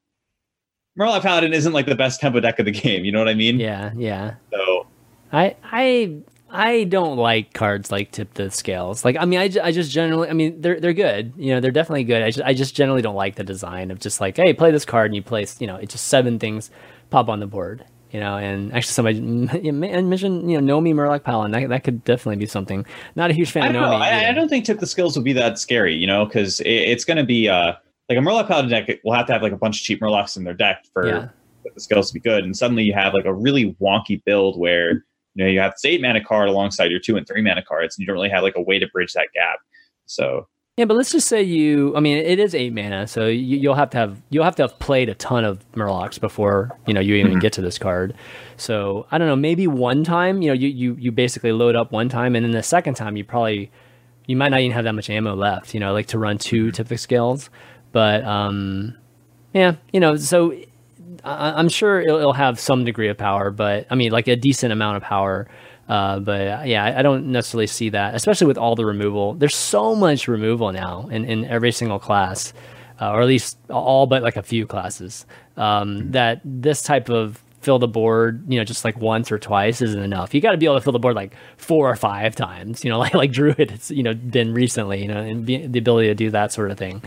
Murloc 0.98 1.22
Paladin 1.22 1.52
isn't 1.52 1.72
like 1.72 1.86
the 1.86 1.94
best 1.94 2.20
tempo 2.20 2.40
deck 2.40 2.58
of 2.58 2.64
the 2.64 2.72
game. 2.72 3.04
You 3.04 3.12
know 3.12 3.18
what 3.20 3.28
I 3.28 3.34
mean? 3.34 3.60
yeah. 3.60 3.92
Yeah. 3.96 4.34
So 4.52 4.86
I 5.32 5.54
I 5.62 6.16
I 6.50 6.84
don't 6.84 7.16
like 7.18 7.52
cards 7.52 7.92
like 7.92 8.10
tip 8.10 8.34
the 8.34 8.50
scales. 8.50 9.04
Like 9.04 9.16
I 9.18 9.24
mean, 9.24 9.38
I, 9.38 9.50
I 9.62 9.70
just 9.70 9.90
generally 9.90 10.28
I 10.28 10.32
mean 10.32 10.60
they're 10.60 10.80
they're 10.80 10.92
good. 10.94 11.32
You 11.36 11.54
know, 11.54 11.60
they're 11.60 11.70
definitely 11.70 12.04
good. 12.04 12.22
I 12.22 12.30
just 12.30 12.44
I 12.46 12.54
just 12.54 12.74
generally 12.74 13.02
don't 13.02 13.14
like 13.14 13.36
the 13.36 13.44
design 13.44 13.90
of 13.90 14.00
just 14.00 14.20
like 14.20 14.36
hey, 14.36 14.52
play 14.52 14.70
this 14.70 14.84
card 14.84 15.06
and 15.06 15.16
you 15.16 15.22
place 15.22 15.60
you 15.60 15.66
know 15.66 15.76
it's 15.76 15.92
just 15.92 16.06
seven 16.08 16.38
things 16.38 16.70
pop 17.10 17.28
on 17.28 17.40
the 17.40 17.46
board. 17.46 17.84
You 18.10 18.20
know, 18.20 18.38
and 18.38 18.72
actually 18.72 18.92
somebody 18.92 19.18
m- 19.18 19.80
mentioned 20.08 20.50
you 20.50 20.58
know 20.58 20.80
Nomi 20.80 20.94
Murloc 20.94 21.22
Paladin. 21.22 21.52
That 21.52 21.68
that 21.68 21.84
could 21.84 22.02
definitely 22.04 22.36
be 22.36 22.46
something. 22.46 22.86
Not 23.14 23.30
a 23.30 23.34
huge 23.34 23.50
fan 23.50 23.64
I 23.64 23.66
of 23.66 23.72
don't 23.74 23.82
know. 23.82 23.98
Nomi. 23.98 24.00
I, 24.00 24.30
I 24.30 24.32
don't 24.32 24.48
think 24.48 24.64
tip 24.64 24.78
the 24.80 24.86
scales 24.86 25.14
will 25.14 25.22
be 25.24 25.34
that 25.34 25.58
scary, 25.58 25.94
you 25.94 26.06
know, 26.06 26.24
because 26.24 26.60
it, 26.60 26.70
it's 26.70 27.04
going 27.04 27.18
to 27.18 27.24
be 27.24 27.50
uh, 27.50 27.74
like 28.08 28.18
a 28.18 28.20
Murloc 28.20 28.48
Paladin 28.48 28.70
deck 28.70 29.00
will 29.04 29.12
have 29.12 29.26
to 29.26 29.32
have 29.32 29.42
like 29.42 29.52
a 29.52 29.56
bunch 29.56 29.80
of 29.80 29.84
cheap 29.84 30.00
Murlocs 30.00 30.36
in 30.36 30.44
their 30.44 30.54
deck 30.54 30.84
for 30.92 31.06
Yeah. 31.06 31.28
the 31.74 31.80
scales 31.80 32.08
to 32.08 32.14
be 32.14 32.20
good. 32.20 32.44
And 32.44 32.56
suddenly 32.56 32.82
you 32.82 32.94
have 32.94 33.12
like 33.12 33.26
a 33.26 33.34
really 33.34 33.76
wonky 33.80 34.22
build 34.24 34.58
where 34.58 35.04
you 35.34 35.44
know 35.44 35.46
you 35.46 35.60
have 35.60 35.72
this 35.72 35.84
eight 35.84 36.00
mana 36.00 36.24
card 36.24 36.48
alongside 36.48 36.90
your 36.90 37.00
two 37.00 37.16
and 37.16 37.26
three 37.26 37.42
mana 37.42 37.62
cards, 37.62 37.96
and 37.96 38.02
you 38.02 38.06
don't 38.06 38.14
really 38.14 38.30
have 38.30 38.42
like 38.42 38.56
a 38.56 38.62
way 38.62 38.78
to 38.78 38.88
bridge 38.88 39.12
that 39.12 39.28
gap. 39.34 39.58
So 40.06 40.48
Yeah, 40.78 40.86
but 40.86 40.96
let's 40.96 41.12
just 41.12 41.28
say 41.28 41.42
you. 41.42 41.94
I 41.96 42.00
mean, 42.00 42.16
it 42.18 42.38
is 42.38 42.54
eight 42.54 42.72
mana, 42.72 43.06
so 43.06 43.26
you, 43.26 43.58
you'll 43.58 43.74
have 43.74 43.90
to 43.90 43.98
have 43.98 44.22
you'll 44.30 44.44
have 44.44 44.56
to 44.56 44.62
have 44.62 44.78
played 44.78 45.08
a 45.08 45.14
ton 45.14 45.44
of 45.44 45.70
Murlocs 45.72 46.18
before 46.18 46.70
you 46.86 46.94
know 46.94 47.00
you 47.00 47.14
even 47.16 47.32
mm-hmm. 47.32 47.40
get 47.40 47.52
to 47.54 47.60
this 47.60 47.78
card. 47.78 48.14
So 48.56 49.06
I 49.10 49.18
don't 49.18 49.28
know, 49.28 49.36
maybe 49.36 49.66
one 49.66 50.02
time, 50.02 50.40
you 50.40 50.48
know, 50.48 50.54
you 50.54 50.68
you 50.68 50.96
you 50.98 51.12
basically 51.12 51.52
load 51.52 51.76
up 51.76 51.92
one 51.92 52.08
time, 52.08 52.34
and 52.34 52.44
then 52.44 52.52
the 52.52 52.62
second 52.62 52.94
time 52.94 53.16
you 53.16 53.24
probably 53.24 53.70
you 54.26 54.36
might 54.36 54.50
not 54.50 54.60
even 54.60 54.72
have 54.72 54.84
that 54.84 54.94
much 54.94 55.10
ammo 55.10 55.34
left, 55.34 55.74
you 55.74 55.80
know, 55.80 55.92
like 55.92 56.06
to 56.06 56.18
run 56.18 56.38
two 56.38 56.66
mm-hmm. 56.66 56.72
typical 56.72 56.98
skills. 56.98 57.50
But 57.92 58.24
um, 58.24 58.96
yeah, 59.52 59.76
you 59.92 60.00
know, 60.00 60.16
so 60.16 60.54
I, 61.24 61.58
am 61.58 61.68
sure 61.68 62.00
it'll, 62.00 62.18
it'll, 62.18 62.32
have 62.32 62.60
some 62.60 62.84
degree 62.84 63.08
of 63.08 63.18
power, 63.18 63.50
but 63.50 63.86
I 63.90 63.94
mean, 63.94 64.12
like 64.12 64.28
a 64.28 64.36
decent 64.36 64.72
amount 64.72 64.98
of 64.98 65.02
power. 65.02 65.48
Uh, 65.88 66.20
but 66.20 66.68
yeah, 66.68 66.84
I, 66.84 66.98
I, 66.98 67.02
don't 67.02 67.32
necessarily 67.32 67.66
see 67.66 67.88
that, 67.90 68.14
especially 68.14 68.46
with 68.46 68.58
all 68.58 68.74
the 68.74 68.84
removal. 68.84 69.34
There's 69.34 69.56
so 69.56 69.94
much 69.94 70.28
removal 70.28 70.70
now 70.70 71.08
in, 71.10 71.24
in 71.24 71.46
every 71.46 71.72
single 71.72 71.98
class, 71.98 72.52
uh, 73.00 73.10
or 73.10 73.22
at 73.22 73.26
least 73.26 73.56
all 73.70 74.06
but 74.06 74.22
like 74.22 74.36
a 74.36 74.42
few 74.42 74.66
classes. 74.66 75.24
Um, 75.56 76.10
that 76.12 76.42
this 76.44 76.82
type 76.82 77.08
of 77.08 77.42
fill 77.60 77.78
the 77.78 77.88
board, 77.88 78.44
you 78.48 78.58
know, 78.58 78.64
just 78.64 78.84
like 78.84 78.96
once 78.98 79.32
or 79.32 79.38
twice 79.38 79.82
isn't 79.82 80.02
enough. 80.02 80.32
You 80.32 80.40
got 80.40 80.52
to 80.52 80.56
be 80.56 80.66
able 80.66 80.76
to 80.76 80.80
fill 80.80 80.92
the 80.92 80.98
board 80.98 81.16
like 81.16 81.34
four 81.56 81.90
or 81.90 81.96
five 81.96 82.36
times, 82.36 82.84
you 82.84 82.90
know, 82.90 82.98
like 83.08 83.14
like 83.14 83.32
Druid, 83.32 83.58
it's 83.58 83.90
you 83.90 84.02
know 84.02 84.14
been 84.14 84.54
recently, 84.54 85.02
you 85.02 85.08
know, 85.08 85.20
and 85.20 85.44
be, 85.44 85.66
the 85.66 85.78
ability 85.78 86.08
to 86.08 86.14
do 86.14 86.30
that 86.30 86.52
sort 86.52 86.70
of 86.70 86.78
thing, 86.78 87.02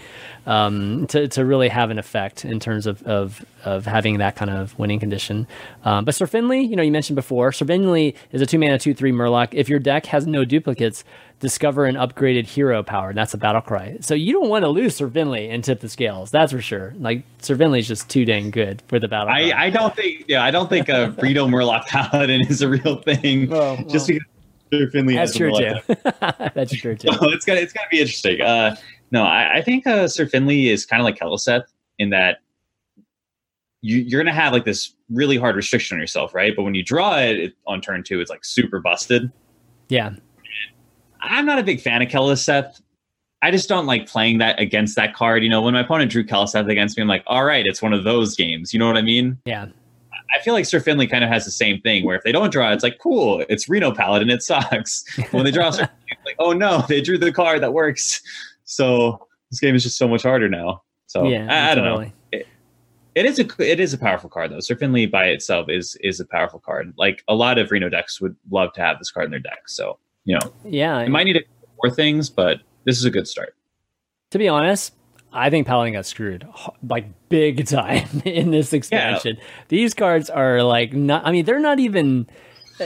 um, 0.46 1.08
to 1.08 1.28
to 1.30 1.46
really 1.46 1.70
have 1.70 1.90
an 1.90 2.00
effect 2.00 2.44
in 2.44 2.60
terms 2.60 2.86
of 2.86 3.02
of 3.04 3.46
of 3.64 3.86
having 3.86 4.18
that 4.18 4.36
kind 4.36 4.52
of 4.52 4.78
winning 4.78 5.00
condition. 5.00 5.48
Um, 5.86 6.06
but 6.06 6.16
Sir 6.16 6.28
Finley, 6.28 6.62
you 6.62 6.76
know, 6.76 6.84
you 6.84 6.92
mentioned 6.92 7.16
before, 7.16 7.52
Sir 7.52 7.66
Finley 7.66 8.16
is 8.32 8.42
a 8.42 8.46
two 8.46 8.60
mana 8.60 8.78
two 8.78 8.94
three 8.94 9.12
Murloc. 9.12 9.50
If 9.54 9.70
your 9.70 9.80
deck 9.80 10.06
has 10.08 10.28
no 10.28 10.44
duplicates, 10.44 11.04
discover 11.42 11.86
an 11.86 11.96
upgraded 11.96 12.46
hero 12.46 12.84
power, 12.84 13.10
and 13.10 13.18
that's 13.18 13.34
a 13.34 13.38
battle 13.38 13.62
cry. 13.62 13.98
So 14.00 14.14
you 14.14 14.32
don't 14.32 14.48
want 14.48 14.64
to 14.64 14.70
lose 14.70 14.96
Sir 14.96 15.10
Finley 15.10 15.50
and 15.50 15.64
tip 15.64 15.82
the 15.82 15.90
scales. 15.90 16.32
That's 16.32 16.54
for 16.54 16.62
sure. 16.62 16.94
Like 17.00 17.24
Sir 17.40 17.56
is 17.76 17.88
just 17.88 18.10
too 18.10 18.24
dang 18.24 18.52
good 18.52 18.82
for 18.88 19.00
the 19.00 19.10
battle. 19.10 19.34
I, 19.34 19.52
I 19.52 19.70
don't 19.70 19.94
think 19.94 20.26
yeah, 20.28 20.44
I 20.44 20.52
don't 20.52 20.70
think 20.70 20.88
a 20.90 21.14
Reno 21.22 21.48
Murloc 21.48 21.88
Paladin 21.88 22.48
is 22.48 22.62
a 22.62 22.70
real 22.70 23.02
thing. 23.02 23.50
Well, 23.50 23.76
well, 23.76 23.86
just 23.90 24.08
because 24.08 24.24
Sir 24.72 24.90
Finley 24.92 25.16
that's 25.18 25.36
true 25.36 25.52
too. 25.52 25.74
that's 26.54 26.74
true 26.74 26.96
too. 26.96 27.10
So 27.12 27.30
it's 27.32 27.44
gonna 27.44 27.60
it's 27.60 27.74
gonna 27.74 27.88
be 27.92 28.00
interesting. 28.00 28.40
Uh, 28.40 28.78
no, 29.12 29.24
I, 29.24 29.58
I 29.58 29.62
think 29.62 29.86
uh, 29.86 30.08
Sir 30.08 30.28
Finley 30.28 30.70
is 30.70 30.86
kind 30.86 31.02
of 31.02 31.06
like 31.06 31.18
Keleseth 31.18 31.66
in 32.00 32.12
that 32.12 32.38
you, 33.82 33.98
you're 33.98 34.22
gonna 34.22 34.34
have 34.34 34.54
like 34.54 34.64
this 34.64 34.94
really 35.10 35.38
hard 35.38 35.56
restriction 35.56 35.96
on 35.96 36.02
yourself, 36.02 36.34
right? 36.36 36.54
But 36.56 36.64
when 36.64 36.76
you 36.76 36.84
draw 36.84 37.18
it, 37.18 37.40
it 37.40 37.54
on 37.66 37.82
turn 37.82 38.04
two, 38.04 38.22
it's 38.22 38.30
like 38.30 38.46
super 38.46 38.80
busted. 38.80 39.32
Yeah. 39.90 40.12
I'm 41.22 41.46
not 41.46 41.60
a 41.60 41.64
big 41.64 41.82
fan 41.82 42.02
of 42.02 42.10
Keleseth. 42.10 42.82
I 43.44 43.52
just 43.52 43.68
don't 43.68 43.86
like 43.86 44.08
playing 44.08 44.38
that 44.38 44.60
against 44.60 44.96
that 44.98 45.16
card. 45.16 45.44
You 45.44 45.50
know, 45.50 45.62
when 45.62 45.74
my 45.74 45.82
opponent 45.82 46.12
drew 46.12 46.24
Keleseth 46.24 46.70
against 46.70 46.98
me, 46.98 47.02
I'm 47.02 47.08
like, 47.08 47.24
all 47.28 47.44
right, 47.44 47.66
it's 47.66 47.82
one 47.82 47.94
of 47.94 48.04
those 48.04 48.36
games. 48.36 48.74
You 48.74 48.80
know 48.80 48.88
what 48.88 48.98
I 48.98 49.02
mean? 49.02 49.40
Yeah. 49.46 49.68
I 50.34 50.42
feel 50.42 50.54
like 50.54 50.66
Sir 50.66 50.80
Finley 50.80 51.08
kind 51.08 51.24
of 51.24 51.30
has 51.30 51.44
the 51.44 51.52
same 51.52 51.82
thing 51.82 52.06
where 52.06 52.16
if 52.16 52.24
they 52.24 52.32
don't 52.32 52.52
draw, 52.52 52.72
it's 52.72 52.84
like, 52.84 53.00
cool, 53.00 53.44
it's 53.50 53.68
Reno 53.68 53.92
Paladin, 53.92 54.30
it 54.30 54.42
sucks. 54.42 55.04
when 55.32 55.44
they 55.44 55.52
draw, 55.52 55.72
Sir 55.72 55.90
Finley, 56.08 56.20
like, 56.26 56.36
oh 56.40 56.54
no, 56.54 56.86
they 56.88 57.02
drew 57.02 57.18
the 57.18 57.32
card 57.32 57.62
that 57.64 57.74
works. 57.74 58.22
So 58.64 59.28
this 59.50 59.60
game 59.60 59.76
is 59.76 59.84
just 59.84 59.98
so 59.98 60.08
much 60.08 60.24
harder 60.24 60.48
now. 60.48 60.84
So 61.08 61.28
yeah, 61.28 61.48
I, 61.50 61.72
I 61.72 61.76
don't 61.76 61.84
know. 61.84 62.12
It, 62.32 62.48
it 63.16 63.26
is 63.26 63.38
a 63.40 63.46
it 63.60 63.82
is 63.82 63.94
a 63.94 63.98
powerful 63.98 64.30
card 64.30 64.52
though. 64.52 64.62
Sir 64.62 64.78
Finley 64.78 65.06
by 65.06 65.26
itself 65.26 65.68
is 65.68 65.98
is 66.00 66.22
a 66.22 66.26
powerful 66.26 66.60
card. 66.60 66.94
Like 66.98 67.24
a 67.28 67.36
lot 67.36 67.58
of 67.58 67.70
Reno 67.70 67.90
decks 67.90 68.22
would 68.22 68.36
love 68.50 68.72
to 68.74 68.82
have 68.82 68.98
this 68.98 69.12
card 69.12 69.26
in 69.26 69.32
their 69.32 69.42
deck. 69.42 69.68
So 69.68 70.00
you 70.24 70.38
know, 70.38 70.54
yeah, 70.64 71.00
it 71.00 71.10
might 71.10 71.26
need 71.26 71.44
more 71.84 71.94
things, 71.94 72.30
but 72.30 72.58
this 72.86 72.98
is 72.98 73.06
a 73.06 73.12
good 73.12 73.28
start. 73.28 73.56
To 74.32 74.38
be 74.38 74.48
honest, 74.48 74.94
I 75.34 75.50
think 75.50 75.68
Paladin 75.68 75.94
got 75.94 76.06
screwed 76.06 76.48
like 76.88 77.30
big 77.30 77.66
time 77.68 78.22
in 78.26 78.52
this 78.52 78.74
expansion. 78.74 79.38
Yeah. 79.38 79.44
These 79.70 79.94
cards 79.94 80.30
are 80.30 80.64
like 80.64 80.94
not. 80.94 81.26
I 81.26 81.32
mean, 81.32 81.46
they're 81.46 81.60
not 81.60 81.80
even. 81.80 82.28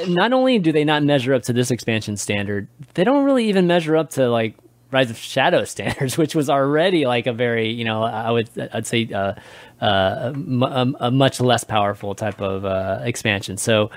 Not 0.07 0.33
only 0.33 0.59
do 0.59 0.73
they 0.73 0.83
not 0.83 1.03
measure 1.03 1.33
up 1.33 1.43
to 1.43 1.53
this 1.53 1.71
expansion 1.71 2.17
standard, 2.17 2.67
they 2.95 3.05
don't 3.05 3.23
really 3.23 3.47
even 3.47 3.65
measure 3.65 3.95
up 3.95 4.09
to 4.11 4.29
like 4.29 4.55
Rise 4.91 5.09
of 5.09 5.17
Shadow 5.17 5.63
standards, 5.65 6.17
which 6.17 6.35
was 6.35 6.49
already 6.49 7.05
like 7.05 7.27
a 7.27 7.33
very, 7.33 7.69
you 7.69 7.85
know, 7.85 8.03
I 8.03 8.29
would 8.31 8.49
I'd 8.73 8.85
say 8.85 9.09
uh, 9.13 9.35
uh, 9.81 10.33
a, 10.33 10.93
a, 10.99 11.11
much 11.11 11.39
less 11.39 11.63
powerful 11.63 12.13
type 12.13 12.41
of 12.41 12.65
uh, 12.65 12.99
expansion. 13.03 13.55
So 13.57 13.89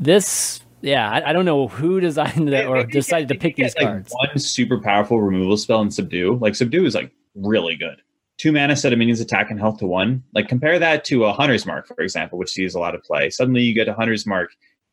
this 0.00 0.63
yeah, 0.84 1.10
I, 1.10 1.30
I, 1.30 1.32
don't 1.32 1.44
know 1.44 1.68
who 1.68 2.00
designed 2.00 2.48
that 2.48 2.66
or 2.66 2.84
decided 2.84 3.28
to 3.28 3.34
pick 3.34 3.56
these 3.56 3.74
like 3.76 3.86
cards. 3.86 4.12
One 4.12 4.38
super 4.38 4.80
powerful 4.80 5.20
removal 5.20 5.56
spell 5.56 5.80
and 5.80 5.92
Subdue. 5.92 6.38
Like 6.40 6.54
Subdue 6.54 6.84
is 6.84 6.94
like 6.94 7.10
really 7.34 7.74
good. 7.74 8.02
Two 8.36 8.52
mana 8.52 8.76
set 8.76 8.92
of 8.92 8.98
minions 8.98 9.20
attack 9.20 9.50
and 9.50 9.58
health 9.58 9.78
to 9.78 9.86
one. 9.86 10.22
Like 10.34 10.48
compare 10.48 10.78
that 10.78 11.04
to 11.06 11.24
a 11.24 11.32
Hunter's 11.32 11.64
Mark, 11.64 11.86
for 11.86 12.00
example, 12.00 12.38
which 12.38 12.50
sees 12.50 12.74
a 12.74 12.80
lot 12.80 12.94
of 12.94 13.02
play. 13.02 13.30
Suddenly 13.30 13.62
you 13.62 13.74
get 13.74 13.88
a 13.88 13.94
Hunter's 13.94 14.26
Mark 14.26 14.50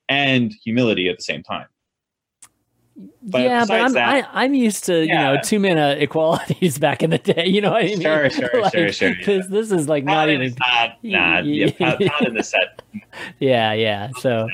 and 0.08 0.54
Humility 0.64 1.10
at 1.10 1.18
the 1.18 1.24
same 1.24 1.44
time. 1.44 1.68
But 3.24 3.42
yeah, 3.42 3.66
but 3.66 3.82
I'm 3.82 3.94
that, 3.94 4.30
I, 4.34 4.46
am 4.46 4.54
used 4.54 4.84
to 4.86 5.06
yeah. 5.06 5.32
you 5.32 5.36
know 5.36 5.42
two 5.44 5.60
mana 5.60 5.96
equalities 6.00 6.78
back 6.80 7.02
in 7.02 7.10
the 7.10 7.18
day. 7.18 7.46
You 7.48 7.62
know 7.62 7.72
what 7.72 7.84
I 7.84 7.88
mean? 7.88 8.02
Sure, 8.02 8.30
sure, 8.30 8.62
like, 8.62 8.74
sure, 8.74 8.92
sure. 8.92 9.16
Because 9.16 9.46
yeah. 9.46 9.52
this 9.52 9.72
is 9.72 9.88
like 9.88 10.04
not 10.04 10.30
even 10.30 10.56
not, 10.60 10.98
nah, 11.04 11.40
yeah, 11.40 11.72
not 11.80 12.28
in 12.28 12.34
the 12.36 12.44
set. 12.44 12.82
Yeah, 13.40 13.74
yeah. 13.74 14.10
So 14.20 14.48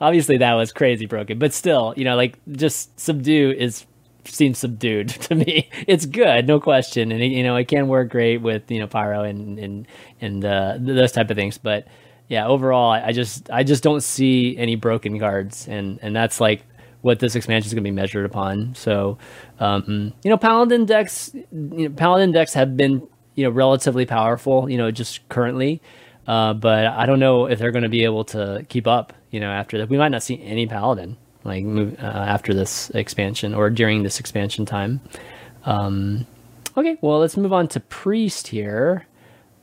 obviously 0.00 0.38
that 0.38 0.54
was 0.54 0.72
crazy 0.72 1.06
broken, 1.06 1.38
but 1.38 1.52
still, 1.52 1.94
you 1.96 2.04
know, 2.04 2.16
like 2.16 2.38
just 2.52 2.98
subdue 2.98 3.52
is 3.56 3.86
seems 4.24 4.58
subdued 4.58 5.08
to 5.26 5.34
me. 5.34 5.68
It's 5.86 6.06
good, 6.06 6.46
no 6.46 6.60
question, 6.60 7.12
and 7.12 7.20
you 7.22 7.42
know 7.42 7.56
it 7.56 7.68
can 7.68 7.88
work 7.88 8.10
great 8.10 8.38
with 8.38 8.70
you 8.70 8.80
know 8.80 8.86
pyro 8.86 9.24
and 9.24 9.58
and 9.58 9.86
and 10.20 10.44
uh, 10.44 10.76
those 10.78 11.12
type 11.12 11.30
of 11.30 11.36
things. 11.36 11.58
But 11.58 11.86
yeah, 12.28 12.46
overall, 12.46 12.90
I 12.90 13.12
just 13.12 13.50
I 13.50 13.62
just 13.64 13.82
don't 13.82 14.02
see 14.02 14.56
any 14.56 14.76
broken 14.76 15.18
cards, 15.18 15.66
and 15.68 15.98
and 16.02 16.14
that's 16.14 16.40
like 16.40 16.64
what 17.00 17.20
this 17.20 17.34
expansion 17.34 17.66
is 17.66 17.74
going 17.74 17.84
to 17.84 17.90
be 17.90 17.94
measured 17.94 18.26
upon. 18.26 18.74
So, 18.74 19.18
um, 19.60 20.12
you 20.24 20.30
know, 20.30 20.36
paladin 20.36 20.84
decks, 20.84 21.30
you 21.32 21.88
know, 21.88 21.90
paladin 21.90 22.32
decks 22.32 22.54
have 22.54 22.76
been 22.76 23.06
you 23.34 23.44
know 23.44 23.50
relatively 23.50 24.04
powerful, 24.04 24.68
you 24.68 24.78
know, 24.78 24.90
just 24.90 25.26
currently. 25.28 25.80
Uh, 26.28 26.52
but 26.52 26.86
I 26.86 27.06
don't 27.06 27.18
know 27.18 27.46
if 27.46 27.58
they're 27.58 27.72
going 27.72 27.84
to 27.84 27.88
be 27.88 28.04
able 28.04 28.24
to 28.26 28.64
keep 28.68 28.86
up. 28.86 29.14
You 29.30 29.40
know, 29.40 29.50
after 29.50 29.78
that, 29.78 29.88
we 29.88 29.96
might 29.96 30.10
not 30.10 30.22
see 30.22 30.40
any 30.42 30.66
paladin 30.66 31.16
like 31.42 31.64
uh, 31.64 32.04
after 32.04 32.52
this 32.52 32.90
expansion 32.90 33.54
or 33.54 33.70
during 33.70 34.02
this 34.02 34.20
expansion 34.20 34.66
time. 34.66 35.00
Um, 35.64 36.26
okay, 36.76 36.98
well, 37.00 37.18
let's 37.18 37.36
move 37.36 37.52
on 37.52 37.66
to 37.68 37.80
priest 37.80 38.48
here. 38.48 39.06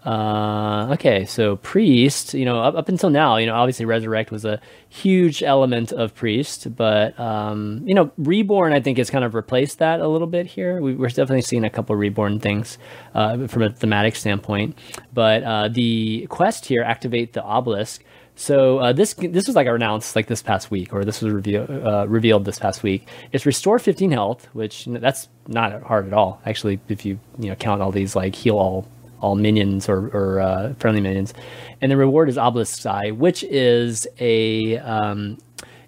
Uh, 0.05 0.89
okay, 0.91 1.25
so 1.25 1.55
priest, 1.57 2.35
you 2.35 2.45
know, 2.45 2.59
up, 2.61 2.75
up 2.75 2.89
until 2.89 3.09
now, 3.09 3.37
you 3.37 3.47
know, 3.47 3.55
obviously 3.55 3.85
resurrect 3.85 4.29
was 4.29 4.45
a 4.45 4.61
huge 4.87 5.41
element 5.41 5.91
of 5.91 6.13
priest, 6.13 6.75
but 6.75 7.19
um, 7.19 7.81
you 7.85 7.95
know, 7.95 8.11
reborn 8.19 8.71
I 8.71 8.79
think 8.81 8.99
has 8.99 9.09
kind 9.09 9.25
of 9.25 9.33
replaced 9.33 9.79
that 9.79 10.01
a 10.01 10.07
little 10.07 10.27
bit 10.27 10.45
here. 10.45 10.79
We, 10.79 10.93
are 10.93 11.09
definitely 11.09 11.41
seeing 11.41 11.63
a 11.63 11.71
couple 11.71 11.95
reborn 11.95 12.39
things 12.39 12.77
uh, 13.15 13.47
from 13.47 13.63
a 13.63 13.71
thematic 13.71 14.15
standpoint, 14.15 14.77
but 15.11 15.43
uh, 15.43 15.69
the 15.69 16.27
quest 16.29 16.67
here 16.67 16.83
activate 16.83 17.33
the 17.33 17.41
obelisk. 17.41 18.03
So 18.35 18.79
uh, 18.79 18.93
this 18.93 19.13
this 19.15 19.47
was 19.47 19.55
like 19.55 19.65
announced 19.65 20.15
like 20.15 20.27
this 20.27 20.43
past 20.43 20.69
week, 20.69 20.93
or 20.93 21.03
this 21.03 21.21
was 21.21 21.33
reveal, 21.33 21.63
uh, 21.63 22.05
revealed 22.05 22.45
this 22.45 22.59
past 22.59 22.83
week. 22.83 23.07
It's 23.31 23.45
restore 23.45 23.79
15 23.79 24.11
health, 24.11 24.47
which 24.53 24.85
that's 24.85 25.29
not 25.47 25.81
hard 25.81 26.05
at 26.05 26.13
all. 26.13 26.41
Actually, 26.45 26.79
if 26.89 27.05
you 27.05 27.17
you 27.39 27.49
know 27.49 27.55
count 27.55 27.81
all 27.81 27.91
these 27.91 28.15
like 28.15 28.35
heal 28.35 28.57
all 28.57 28.85
all 29.21 29.35
minions 29.35 29.89
or, 29.89 30.07
or 30.09 30.39
uh, 30.39 30.73
friendly 30.75 31.01
minions, 31.01 31.33
and 31.81 31.91
the 31.91 31.97
reward 31.97 32.29
is 32.29 32.37
Obelisk's 32.37 32.85
Eye, 32.85 33.11
which 33.11 33.43
is 33.43 34.07
a 34.19 34.77
um, 34.79 35.37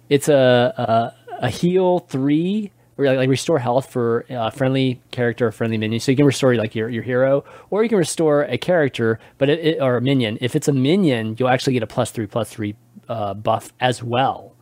it's 0.08 0.28
a, 0.28 1.14
a, 1.38 1.46
a 1.46 1.50
heal 1.50 2.00
three 2.00 2.72
like, 2.98 3.28
restore 3.28 3.58
health 3.58 3.90
for 3.90 4.24
a 4.28 4.50
friendly 4.50 5.00
character 5.12 5.46
or 5.46 5.52
friendly 5.52 5.78
minion. 5.78 6.00
So 6.00 6.10
you 6.10 6.16
can 6.16 6.26
restore 6.26 6.54
like 6.56 6.74
your, 6.74 6.88
your 6.88 7.02
hero, 7.02 7.44
or 7.70 7.82
you 7.82 7.88
can 7.88 7.98
restore 7.98 8.42
a 8.42 8.58
character, 8.58 9.20
but 9.38 9.48
it, 9.48 9.60
it, 9.60 9.80
or 9.80 9.96
a 9.96 10.00
minion. 10.00 10.38
If 10.40 10.56
it's 10.56 10.68
a 10.68 10.72
minion, 10.72 11.36
you'll 11.38 11.48
actually 11.48 11.74
get 11.74 11.82
a 11.82 11.86
plus 11.86 12.10
three 12.10 12.26
plus 12.26 12.50
three 12.50 12.74
uh, 13.08 13.34
buff 13.34 13.72
as 13.80 14.02
well. 14.02 14.54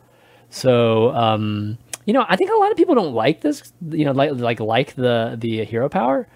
So 0.49 1.09
um, 1.15 1.77
you 2.05 2.13
know, 2.13 2.25
I 2.29 2.35
think 2.35 2.51
a 2.51 2.55
lot 2.55 2.71
of 2.71 2.77
people 2.77 2.95
don't 2.95 3.13
like 3.13 3.41
this. 3.41 3.73
You 3.89 4.05
know, 4.05 4.11
like 4.11 4.31
like 4.33 4.59
like 4.59 4.95
the 4.95 5.35
the 5.39 5.65
hero 5.65 5.89
power. 5.89 6.27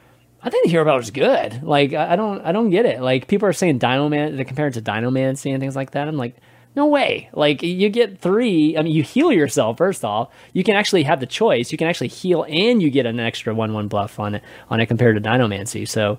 I 0.44 0.50
think 0.50 0.66
the 0.66 0.72
hero 0.72 0.86
power 0.86 1.00
is 1.00 1.12
good. 1.12 1.62
Like 1.62 1.94
I 1.94 2.16
don't 2.16 2.42
I 2.42 2.52
don't 2.52 2.72
get 2.72 2.86
it. 2.86 3.02
Like 3.02 3.28
people 3.28 3.48
are 3.48 3.54
saying 3.54 3.78
Dino 3.78 4.10
Man 4.10 4.36
they 4.36 4.44
compare 4.44 4.68
it 4.68 4.74
to 4.74 4.82
Dinomancy 4.82 5.52
and 5.52 5.62
things 5.62 5.76
like 5.76 5.92
that. 5.92 6.08
I'm 6.08 6.18
like, 6.18 6.36
no 6.76 6.88
way. 6.88 7.30
Like 7.34 7.62
you 7.62 7.90
get 7.90 8.20
three. 8.20 8.76
I 8.76 8.82
mean, 8.82 8.94
you 8.94 9.04
heal 9.04 9.32
yourself 9.32 9.78
first 9.78 10.04
off. 10.04 10.30
You 10.54 10.64
can 10.64 10.76
actually 10.76 11.04
have 11.04 11.20
the 11.20 11.28
choice. 11.28 11.72
You 11.72 11.78
can 11.78 11.88
actually 11.88 12.08
heal 12.08 12.46
and 12.50 12.82
you 12.82 12.90
get 12.90 13.06
an 13.06 13.20
extra 13.20 13.54
one 13.54 13.74
one 13.74 13.88
bluff 13.88 14.20
on 14.20 14.36
it 14.36 14.44
on 14.70 14.80
it 14.80 14.88
compared 14.88 15.16
to 15.16 15.22
Dinomancy. 15.22 15.88
So 15.88 16.18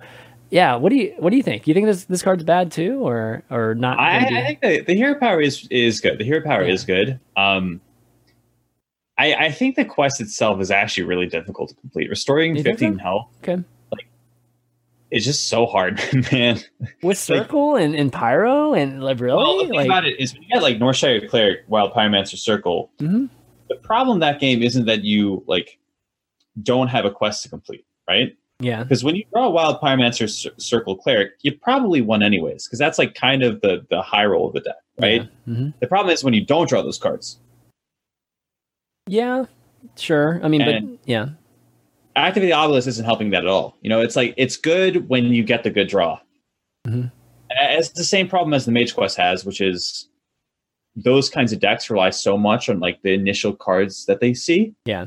yeah, 0.50 0.76
what 0.76 0.90
do 0.90 0.96
you 0.96 1.14
what 1.18 1.30
do 1.30 1.36
you 1.36 1.42
think? 1.42 1.66
You 1.66 1.74
think 1.74 1.86
this 1.86 2.04
this 2.04 2.22
card's 2.22 2.44
bad 2.44 2.70
too, 2.70 3.04
or 3.04 3.42
or 3.50 3.74
not? 3.74 3.98
I, 3.98 4.18
I 4.18 4.46
think 4.46 4.60
the, 4.60 4.80
the 4.82 4.94
hero 4.94 5.18
power 5.18 5.40
is 5.40 5.66
is 5.68 6.00
good. 6.00 6.18
The 6.18 6.24
hero 6.24 6.42
power 6.42 6.62
yeah. 6.62 6.72
is 6.72 6.84
good. 6.84 7.18
Um, 7.36 7.80
I 9.18 9.34
I 9.34 9.50
think 9.50 9.74
the 9.74 9.84
quest 9.84 10.20
itself 10.20 10.60
is 10.60 10.70
actually 10.70 11.04
really 11.04 11.26
difficult 11.26 11.70
to 11.70 11.74
complete. 11.76 12.08
Restoring 12.08 12.62
fifteen 12.62 12.98
so? 12.98 13.02
health. 13.02 13.28
Okay 13.42 13.64
it's 15.12 15.26
just 15.26 15.48
so 15.48 15.66
hard, 15.66 16.00
man. 16.32 16.58
With 17.02 17.18
Circle 17.18 17.74
like, 17.74 17.82
and, 17.82 17.94
and 17.94 18.12
Pyro 18.12 18.72
and 18.72 19.04
like 19.04 19.20
really? 19.20 19.36
Well, 19.36 19.58
the 19.58 19.64
thing 19.66 19.74
like, 19.74 19.86
about 19.86 20.06
it 20.06 20.18
is 20.18 20.32
when 20.32 20.42
you 20.42 20.48
get 20.48 20.62
like 20.62 20.78
Northshire 20.78 21.28
Cleric, 21.28 21.60
Wild 21.68 21.92
Pyromancer 21.92 22.36
Circle, 22.38 22.90
mm-hmm. 22.98 23.26
the 23.68 23.76
problem 23.76 24.20
that 24.20 24.40
game 24.40 24.62
isn't 24.62 24.86
that 24.86 25.04
you 25.04 25.44
like 25.46 25.78
don't 26.62 26.88
have 26.88 27.04
a 27.04 27.10
quest 27.10 27.42
to 27.42 27.50
complete, 27.50 27.84
right? 28.08 28.36
Yeah. 28.58 28.82
Because 28.82 29.04
when 29.04 29.14
you 29.16 29.24
draw 29.32 29.46
a 29.46 29.50
wild 29.50 29.80
pyromancer 29.80 30.30
Cir- 30.30 30.54
circle 30.56 30.96
cleric, 30.96 31.32
you 31.42 31.52
probably 31.58 32.00
won 32.00 32.22
anyways, 32.22 32.66
because 32.66 32.78
that's 32.78 32.98
like 32.98 33.14
kind 33.14 33.42
of 33.42 33.60
the 33.60 33.84
the 33.90 34.00
high 34.00 34.24
roll 34.24 34.48
of 34.48 34.54
the 34.54 34.60
deck, 34.60 34.76
right? 35.00 35.28
Yeah. 35.46 35.54
hmm 35.54 35.68
The 35.80 35.86
problem 35.88 36.12
is 36.12 36.24
when 36.24 36.32
you 36.32 36.44
don't 36.44 36.68
draw 36.68 36.80
those 36.82 36.98
cards. 36.98 37.38
yeah. 39.06 39.44
Sure. 39.96 40.40
I 40.42 40.48
mean, 40.48 40.62
And- 40.62 40.90
but 40.90 40.98
yeah. 41.06 41.28
Activate 42.16 42.48
the 42.48 42.52
Obelisk 42.52 42.88
isn't 42.88 43.04
helping 43.04 43.30
that 43.30 43.44
at 43.44 43.48
all. 43.48 43.76
You 43.80 43.88
know, 43.88 44.00
it's 44.00 44.16
like 44.16 44.34
it's 44.36 44.56
good 44.56 45.08
when 45.08 45.26
you 45.26 45.42
get 45.44 45.62
the 45.62 45.70
good 45.70 45.88
draw. 45.88 46.18
Mhm. 46.86 47.10
It's 47.50 47.90
the 47.90 48.04
same 48.04 48.28
problem 48.28 48.52
as 48.54 48.64
the 48.66 48.72
Mage 48.72 48.94
Quest 48.94 49.16
has, 49.16 49.44
which 49.44 49.60
is 49.60 50.08
those 50.96 51.30
kinds 51.30 51.52
of 51.52 51.60
decks 51.60 51.88
rely 51.90 52.10
so 52.10 52.36
much 52.36 52.68
on 52.68 52.80
like 52.80 53.00
the 53.02 53.12
initial 53.12 53.54
cards 53.54 54.04
that 54.06 54.20
they 54.20 54.34
see. 54.34 54.74
Yeah. 54.84 55.06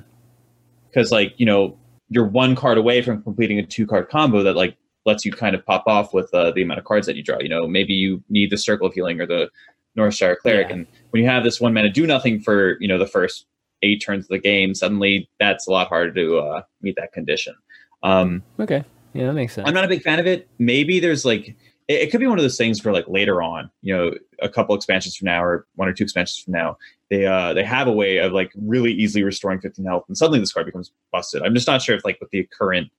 Because 0.90 1.12
like 1.12 1.34
you 1.38 1.46
know 1.46 1.78
you're 2.10 2.26
one 2.28 2.56
card 2.56 2.78
away 2.78 3.02
from 3.02 3.22
completing 3.24 3.60
a 3.60 3.66
two 3.66 3.86
card 3.88 4.10
combo 4.10 4.42
that 4.44 4.56
like 4.56 4.76
lets 5.06 5.26
you 5.26 5.32
kind 5.32 5.56
of 5.56 5.64
pop 5.66 5.84
off 5.86 6.14
with 6.14 6.34
uh, 6.34 6.52
the 6.52 6.64
amount 6.64 6.80
of 6.80 6.86
cards 6.86 7.06
that 7.06 7.16
you 7.16 7.24
draw. 7.24 7.38
You 7.40 7.50
know, 7.50 7.68
maybe 7.68 7.94
you 7.94 8.24
need 8.30 8.50
the 8.50 8.58
Circle 8.58 8.88
of 8.88 8.94
Healing 8.94 9.22
or 9.22 9.28
the 9.28 9.50
North 9.96 10.14
Northshire 10.16 10.38
Cleric, 10.38 10.70
Yeah. 10.70 10.74
and 10.76 10.88
when 11.12 11.22
you 11.24 11.30
have 11.30 11.44
this 11.44 11.62
one 11.62 11.74
mana 11.74 11.90
do 11.90 12.08
nothing 12.08 12.40
for 12.40 12.78
you 12.82 12.88
know 12.88 12.98
the 12.98 13.08
first 13.08 13.46
eight 13.86 14.04
turns 14.06 14.26
of 14.26 14.30
the 14.30 14.40
game, 14.40 14.74
suddenly 14.74 15.30
that's 15.40 15.68
a 15.68 15.72
lot 15.72 15.88
harder 15.88 16.14
to 16.14 16.38
uh, 16.40 16.62
meet 16.82 16.96
that 16.98 17.14
condition. 17.14 17.56
Um, 18.04 18.44
Okay. 18.60 18.84
Yeah, 19.14 19.28
that 19.28 19.34
makes 19.34 19.54
sense. 19.54 19.66
I'm 19.66 19.74
not 19.74 19.86
a 19.86 19.88
big 19.88 20.02
fan 20.02 20.20
of 20.20 20.28
it. 20.28 20.50
Maybe 20.60 21.00
there's 21.00 21.24
like 21.24 21.56
it, 21.88 21.94
it 21.94 22.12
could 22.12 22.20
be 22.20 22.28
one 22.28 22.38
of 22.38 22.44
those 22.44 22.58
things 22.58 22.82
for 22.82 22.92
like 22.92 23.08
later 23.08 23.42
on, 23.42 23.72
you 23.82 23.96
know, 23.96 24.12
a 24.42 24.50
couple 24.50 24.76
expansions 24.76 25.16
from 25.16 25.28
now 25.28 25.42
or 25.42 25.68
one 25.76 25.88
or 25.88 25.94
two 25.94 26.04
expansions 26.04 26.44
from 26.44 26.54
now, 26.54 26.78
they 27.10 27.26
uh 27.26 27.54
they 27.54 27.64
have 27.64 27.88
a 27.88 27.92
way 27.92 28.18
of 28.18 28.34
like 28.34 28.52
really 28.56 28.92
easily 28.92 29.24
restoring 29.24 29.62
15 29.62 29.86
health 29.86 30.04
and 30.10 30.18
suddenly 30.18 30.40
this 30.40 30.52
card 30.52 30.66
becomes 30.66 30.92
busted. 31.14 31.44
I'm 31.44 31.54
just 31.54 31.68
not 31.68 31.82
sure 31.82 31.96
if 31.96 32.04
like 32.04 32.20
with 32.20 32.30
the 32.32 32.48
current 32.52 32.90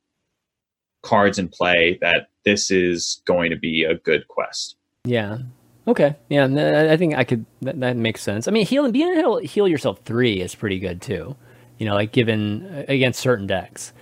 cards 1.03 1.39
in 1.39 1.49
play 1.49 1.99
that 2.01 2.29
this 2.47 2.71
is 2.71 3.21
going 3.27 3.51
to 3.51 3.57
be 3.57 3.85
a 3.85 3.97
good 3.97 4.27
quest. 4.29 4.77
Yeah. 5.05 5.39
Okay. 5.89 6.17
Yeah, 6.29 6.47
I 6.91 6.97
think 6.97 7.15
I 7.15 7.25
could. 7.25 7.47
That, 7.63 7.79
that 7.81 7.97
makes 7.97 8.23
sense. 8.23 8.49
I 8.49 8.51
mean, 8.51 8.67
healing, 8.67 8.93
being 8.93 9.17
able 9.17 9.41
to 9.41 9.47
heal 9.47 9.69
yourself 9.69 10.01
three 10.05 10.41
is 10.41 10.55
pretty 10.55 10.79
good 10.79 11.01
too. 11.01 11.37
You 11.79 11.87
know, 11.87 11.95
like 11.95 12.13
given 12.13 12.85
against 12.89 13.21
certain 13.21 13.47
decks. 13.47 13.93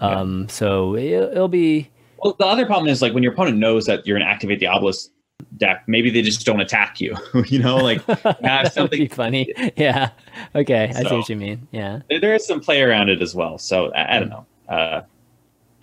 Um. 0.00 0.48
So 0.48 0.94
it, 0.96 1.12
it'll 1.12 1.48
be. 1.48 1.90
Well, 2.18 2.34
the 2.38 2.46
other 2.46 2.64
problem 2.64 2.88
is 2.88 3.02
like 3.02 3.12
when 3.12 3.22
your 3.22 3.32
opponent 3.32 3.58
knows 3.58 3.86
that 3.86 4.06
you're 4.06 4.16
an 4.16 4.22
activate 4.22 4.60
the 4.60 4.66
obelisk 4.66 5.10
deck, 5.58 5.84
maybe 5.86 6.10
they 6.10 6.22
just 6.22 6.46
don't 6.46 6.60
attack 6.60 7.00
you. 7.00 7.16
you 7.46 7.58
know, 7.58 7.76
like 7.76 8.02
have 8.06 8.40
That'd 8.40 8.72
something 8.72 8.98
be 8.98 9.08
funny. 9.08 9.52
Yeah. 9.76 10.10
Okay. 10.54 10.92
I 10.94 11.02
see 11.02 11.14
what 11.16 11.28
you 11.28 11.36
mean. 11.36 11.68
Yeah. 11.70 12.00
there, 12.08 12.20
there 12.20 12.34
is 12.34 12.46
some 12.46 12.60
play 12.60 12.82
around 12.82 13.08
it 13.08 13.20
as 13.20 13.34
well. 13.34 13.58
So 13.58 13.92
I, 13.92 14.16
I 14.16 14.18
don't 14.20 14.30
know. 14.30 14.46
Uh, 14.68 15.02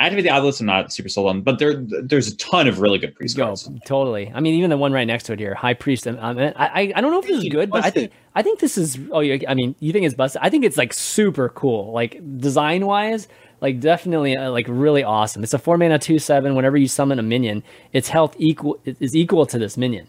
Activate 0.02 0.24
the 0.24 0.30
Obelisk, 0.32 0.60
I'm 0.60 0.66
not 0.68 0.92
super 0.92 1.10
sold 1.10 1.30
on, 1.30 1.42
but 1.42 1.60
there 1.60 1.76
there's 1.76 2.28
a 2.28 2.36
ton 2.38 2.68
of 2.68 2.80
really 2.80 2.98
good 3.00 3.16
priest 3.16 3.38
Go 3.38 3.46
cards. 3.46 3.70
totally. 3.86 4.32
I 4.34 4.40
mean, 4.40 4.56
even 4.56 4.70
the 4.70 4.78
one 4.78 4.92
right 4.94 5.06
next 5.06 5.24
to 5.26 5.34
it 5.34 5.40
here, 5.40 5.54
High 5.56 5.74
Priest. 5.74 6.08
um, 6.08 6.18
I 6.22 6.34
mean, 6.34 6.54
I 6.56 6.66
I, 6.68 6.94
I 6.96 7.02
don't 7.02 7.12
know 7.12 7.20
if 7.20 7.28
this 7.28 7.38
is 7.38 7.44
Hey, 7.44 7.50
good, 7.50 7.70
but 7.70 7.86
I 7.86 7.90
think. 7.90 8.12
I 8.36 8.42
think 8.42 8.60
this 8.60 8.78
is. 8.78 8.98
Oh, 9.12 9.20
yeah. 9.20 9.38
I 9.50 9.54
mean, 9.54 9.76
you 9.80 9.92
think 9.92 10.06
it's 10.06 10.16
busted? 10.16 10.42
I 10.42 10.50
think 10.50 10.64
it's 10.66 10.78
like 10.78 10.94
super 10.94 11.50
cool. 11.50 11.92
Like 11.92 12.20
design 12.38 12.86
wise, 12.86 13.28
like 13.60 13.80
definitely 13.80 14.38
uh, 14.38 14.50
like 14.52 14.66
really 14.70 15.04
awesome. 15.04 15.44
It's 15.44 15.54
a 15.54 15.60
four 15.60 15.78
mana 15.78 16.00
two 16.00 16.18
seven. 16.20 16.56
Whenever 16.56 16.78
you 16.78 16.88
summon 16.88 17.20
a 17.20 17.24
minion, 17.24 17.62
its 17.94 18.08
health 18.10 18.36
equal 18.40 18.80
is 18.86 19.16
equal 19.16 19.46
to 19.48 19.60
this 19.60 19.78
minion. 19.78 20.08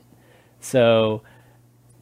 So 0.60 1.22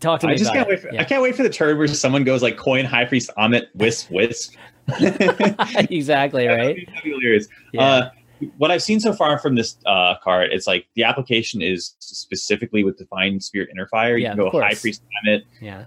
talk 0.00 0.20
to 0.20 0.26
me 0.26 0.34
I 0.34 0.36
just 0.36 0.50
about 0.50 0.66
can't 0.66 0.68
it. 0.68 0.70
wait. 0.70 0.80
For, 0.80 0.94
Yeah. 0.94 1.00
I 1.00 1.04
can't 1.04 1.22
wait 1.22 1.34
for 1.36 1.42
the 1.42 1.50
turn 1.50 1.78
where 1.78 1.88
someone 1.88 2.24
goes 2.24 2.42
like 2.42 2.56
coin 2.56 2.84
High 2.84 3.04
Priest 3.06 3.30
Amet 3.38 3.68
Wisp 3.74 4.10
Wisp. 4.10 4.54
exactly 5.90 6.46
right. 6.46 6.88
Hilarious. 7.02 7.48
Yeah. 7.72 7.82
Uh, 7.82 8.10
what 8.56 8.70
I've 8.70 8.82
seen 8.82 9.00
so 9.00 9.12
far 9.12 9.38
from 9.38 9.54
this 9.54 9.76
uh, 9.86 10.14
card, 10.22 10.50
it's 10.52 10.66
like 10.66 10.86
the 10.94 11.04
application 11.04 11.60
is 11.60 11.94
specifically 11.98 12.84
with 12.84 12.96
Divine 12.96 13.38
Spirit 13.40 13.68
Inner 13.72 13.86
Fire. 13.88 14.16
You 14.16 14.24
Yeah, 14.24 14.34
can 14.34 14.50
go. 14.50 14.60
High 14.60 14.74
Priest 14.74 15.02
Amet, 15.24 15.42
yeah. 15.60 15.84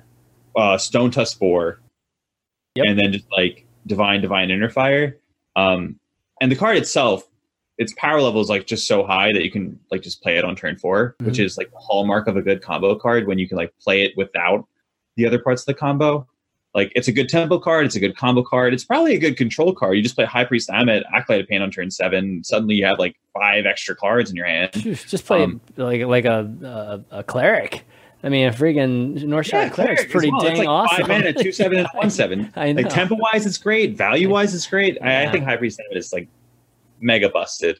uh, 0.55 0.77
Stonetusk 0.77 1.39
Boar, 1.39 1.79
Yep. 2.75 2.85
and 2.87 2.99
then 2.99 3.11
just 3.13 3.25
like 3.35 3.65
Divine 3.87 4.21
Divine 4.21 4.51
Inner 4.51 4.69
Fire. 4.69 5.17
Um, 5.55 5.99
and 6.41 6.51
the 6.51 6.55
card 6.55 6.77
itself, 6.77 7.27
its 7.79 7.93
power 7.97 8.21
level 8.21 8.39
is 8.41 8.49
like 8.49 8.67
just 8.67 8.87
so 8.87 9.03
high 9.03 9.33
that 9.33 9.43
you 9.43 9.49
can 9.51 9.79
like 9.91 10.01
just 10.03 10.21
play 10.21 10.37
it 10.37 10.43
on 10.45 10.55
turn 10.55 10.77
4 10.77 11.15
which 11.21 11.35
Mhm. 11.37 11.45
is 11.45 11.57
like 11.57 11.71
the 11.71 11.77
hallmark 11.77 12.27
of 12.27 12.37
a 12.37 12.41
good 12.41 12.61
combo 12.61 12.93
card 12.95 13.25
when 13.25 13.39
you 13.39 13.47
can 13.47 13.57
like 13.57 13.73
play 13.79 14.03
it 14.03 14.13
without 14.15 14.67
the 15.15 15.25
other 15.25 15.39
parts 15.39 15.63
of 15.63 15.65
the 15.67 15.73
combo. 15.73 16.27
Like 16.75 16.91
it's 16.95 17.07
a 17.07 17.11
good 17.11 17.29
tempo 17.29 17.59
card, 17.59 17.85
it's 17.85 17.95
a 17.95 17.99
good 17.99 18.17
combo 18.17 18.41
card, 18.43 18.73
it's 18.73 18.83
probably 18.83 19.13
a 19.15 19.19
good 19.19 19.37
control 19.37 19.73
card. 19.75 19.95
You 19.95 20.01
just 20.03 20.15
play 20.15 20.25
High 20.25 20.45
Priest 20.45 20.69
Amet, 20.71 21.03
Acolyte 21.13 21.41
of 21.41 21.47
Pain 21.47 21.61
on 21.61 21.69
turn 21.69 21.91
seven, 21.91 22.43
suddenly 22.43 22.75
you 22.75 22.85
have 22.85 22.97
like 22.99 23.15
five 23.33 23.65
extra 23.67 23.95
cards 23.95 24.29
in 24.31 24.35
your 24.35 24.45
hand. 24.47 24.71
Just 24.73 25.25
play 25.25 25.43
Um, 25.43 25.61
like 25.77 26.01
like 26.03 26.25
a, 26.25 27.03
a 27.11 27.19
a 27.19 27.23
cleric. 27.23 27.83
I 28.25 28.29
mean, 28.29 28.47
a 28.47 28.51
freaking 28.51 29.17
Northshire 29.23 29.69
Cleric's 29.69 29.75
cleric 29.75 29.99
as 29.99 30.05
pretty 30.05 30.31
well. 30.31 30.39
Dang 30.39 30.57
like 30.59 30.67
awesome. 30.67 30.97
Five 31.05 31.07
mana, 31.09 31.33
two 31.33 31.51
seven, 31.61 31.77
and 31.79 31.87
one 31.93 32.09
seven. 32.09 32.51
I 32.55 32.71
know. 32.71 32.81
Like 32.81 32.91
tempo 32.91 33.15
wise, 33.15 33.45
it's 33.45 33.57
great. 33.57 33.95
Value 33.97 34.29
wise, 34.29 34.55
it's 34.55 34.65
great. 34.65 34.97
I, 35.01 35.25
I 35.27 35.31
think 35.31 35.43
High 35.45 35.57
Priest 35.57 35.79
Amet 35.79 35.97
is 35.97 36.11
like 36.13 36.27
mega 37.01 37.29
busted. 37.29 37.79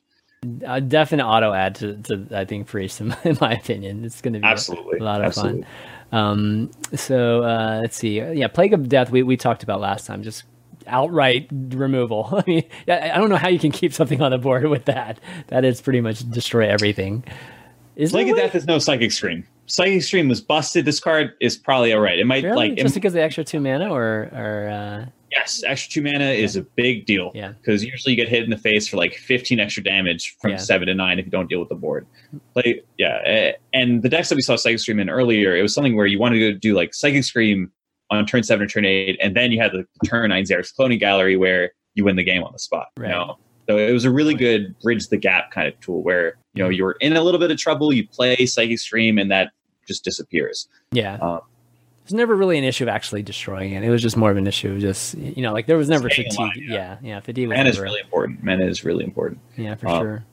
a 0.67 0.81
definite 0.81 1.25
auto 1.25 1.53
add 1.53 1.75
to, 1.75 1.95
to 2.03 2.27
I 2.31 2.43
think 2.45 2.67
Priest 2.67 2.99
in 2.99 3.07
my, 3.07 3.17
in 3.23 3.37
my 3.39 3.53
opinion. 3.53 4.03
It's 4.03 4.21
going 4.21 4.33
to 4.33 4.39
be 4.39 4.45
a- 4.45 4.49
Absolutely, 4.51 4.99
a 4.99 5.03
lot 5.03 5.21
of 5.21 5.27
Absolutely. 5.27 5.61
fun. 5.63 5.71
Um, 6.13 6.69
so 6.95 7.43
uh, 7.43 7.79
let's 7.81 7.97
see. 7.97 8.19
Yeah, 8.21 8.47
Plague 8.47 8.73
of 8.73 8.87
Death. 8.87 9.09
We 9.11 9.23
we 9.23 9.35
talked 9.35 9.63
about 9.63 9.81
last 9.81 10.05
time. 10.05 10.23
Just 10.23 10.43
outright 10.87 11.47
removal. 11.51 12.29
I 12.31 12.43
mean, 12.47 12.63
I 12.87 13.17
don't 13.17 13.29
know 13.29 13.35
how 13.37 13.47
you 13.49 13.59
can 13.59 13.71
keep 13.71 13.93
something 13.93 14.21
on 14.21 14.31
the 14.31 14.37
board 14.37 14.65
with 14.67 14.85
that. 14.85 15.19
That 15.47 15.65
is 15.65 15.81
pretty 15.81 16.01
much 16.01 16.29
destroy 16.29 16.67
everything. 16.69 17.23
Is 17.95 18.11
Plague 18.11 18.29
of 18.29 18.37
Death 18.37 18.55
is 18.55 18.65
no 18.65 18.79
Psychic 18.79 19.11
Scream. 19.11 19.45
Psychic 19.65 20.03
Scream 20.03 20.27
was 20.27 20.41
busted. 20.41 20.85
This 20.85 20.99
card 20.99 21.33
is 21.39 21.57
probably 21.57 21.93
all 21.93 22.01
right. 22.01 22.19
It 22.19 22.25
might 22.25 22.43
Really? 22.43 22.69
like 22.69 22.77
just 22.77 22.95
it- 22.95 22.99
because 22.99 23.13
of 23.13 23.15
the 23.15 23.21
extra 23.23 23.43
two 23.43 23.59
mana, 23.59 23.89
or 23.91 24.29
or 24.33 24.69
uh, 24.69 25.05
yes, 25.35 25.63
extra 25.65 25.91
two 25.91 26.01
mana 26.01 26.25
is 26.25 26.55
a 26.55 26.61
big 26.61 27.05
deal. 27.05 27.31
Yeah. 27.33 27.53
because 27.53 27.83
usually 27.83 28.13
you 28.13 28.17
get 28.17 28.29
hit 28.29 28.43
in 28.43 28.49
the 28.49 28.57
face 28.57 28.87
for 28.87 28.97
like 28.97 29.13
15 29.15 29.59
extra 29.59 29.83
damage 29.83 30.35
from 30.39 30.51
Yeah. 30.51 30.57
seven 30.57 30.87
to 30.87 30.93
nine 30.93 31.19
if 31.19 31.25
you 31.25 31.31
don't 31.31 31.49
deal 31.49 31.59
with 31.59 31.69
the 31.69 31.75
board. 31.75 32.05
Like 32.55 32.85
yeah, 32.97 33.51
and 33.73 34.03
the 34.03 34.09
decks 34.09 34.29
that 34.29 34.35
we 34.35 34.41
saw 34.41 34.55
Psychic 34.55 34.79
Scream 34.79 34.99
in 34.99 35.09
earlier, 35.09 35.55
it 35.55 35.61
was 35.61 35.73
something 35.73 35.95
where 35.95 36.05
you 36.05 36.19
wanted 36.19 36.39
to 36.39 36.53
do 36.53 36.75
like 36.75 36.93
Psychic 36.93 37.23
Scream 37.23 37.71
on 38.09 38.25
turn 38.25 38.43
seven 38.43 38.65
or 38.65 38.67
turn 38.67 38.85
eight, 38.85 39.17
and 39.21 39.35
then 39.35 39.51
you 39.51 39.59
had 39.59 39.71
the 39.71 39.85
turn 40.05 40.29
nine 40.29 40.45
Zerek's 40.45 40.73
cloning 40.73 40.99
gallery 40.99 41.37
where 41.37 41.71
you 41.95 42.03
win 42.03 42.15
the 42.15 42.23
game 42.23 42.43
on 42.43 42.51
the 42.51 42.59
spot. 42.59 42.87
Right. 42.97 43.09
You 43.09 43.15
know? 43.15 43.37
So 43.69 43.77
it 43.77 43.91
was 43.91 44.03
a 44.03 44.11
really 44.11 44.33
good 44.33 44.77
bridge 44.79 45.07
the 45.07 45.17
gap 45.17 45.51
kind 45.51 45.67
of 45.67 45.79
tool 45.79 46.03
where 46.03 46.37
you 46.53 46.61
know 46.63 46.69
mm-hmm. 46.69 46.73
you're 46.73 46.91
in 46.99 47.15
a 47.15 47.21
little 47.21 47.39
bit 47.39 47.49
of 47.49 47.57
trouble, 47.57 47.93
you 47.93 48.07
play 48.07 48.45
Psychic 48.45 48.79
Scream, 48.79 49.17
and 49.17 49.31
that 49.31 49.51
just 49.87 50.03
disappears. 50.03 50.67
yeah. 50.91 51.15
Um, 51.15 51.41
Uh, 52.03 52.09
There's 52.09 52.13
never 52.17 52.35
really 52.35 52.57
an 52.57 52.63
issue 52.65 52.83
of 52.83 52.89
actually 52.89 53.23
destroying 53.23 53.73
it. 53.73 53.83
It 53.83 53.89
was 53.89 54.01
just 54.01 54.17
more 54.17 54.29
of 54.31 54.37
an 54.37 54.45
issue 54.47 54.73
of 54.73 54.79
just 54.79 55.15
you 55.15 55.41
know 55.41 55.53
like 55.53 55.67
there 55.67 55.77
was 55.77 55.89
never 55.89 56.09
Staying 56.09 56.29
fatigue. 56.31 56.39
alive, 56.39 56.57
yeah. 56.57 56.97
yeah, 57.01 57.19
fatigue 57.21 57.47
was 57.47 57.57
Mana 57.57 57.69
is 57.69 57.79
really 57.79 58.01
important. 58.01 58.43
Mana 58.43 58.65
is 58.65 58.83
really 58.83 59.03
important. 59.05 59.39
yeah, 59.57 59.75
for 59.75 59.87
uh, 59.87 59.99
sure. 59.99 60.25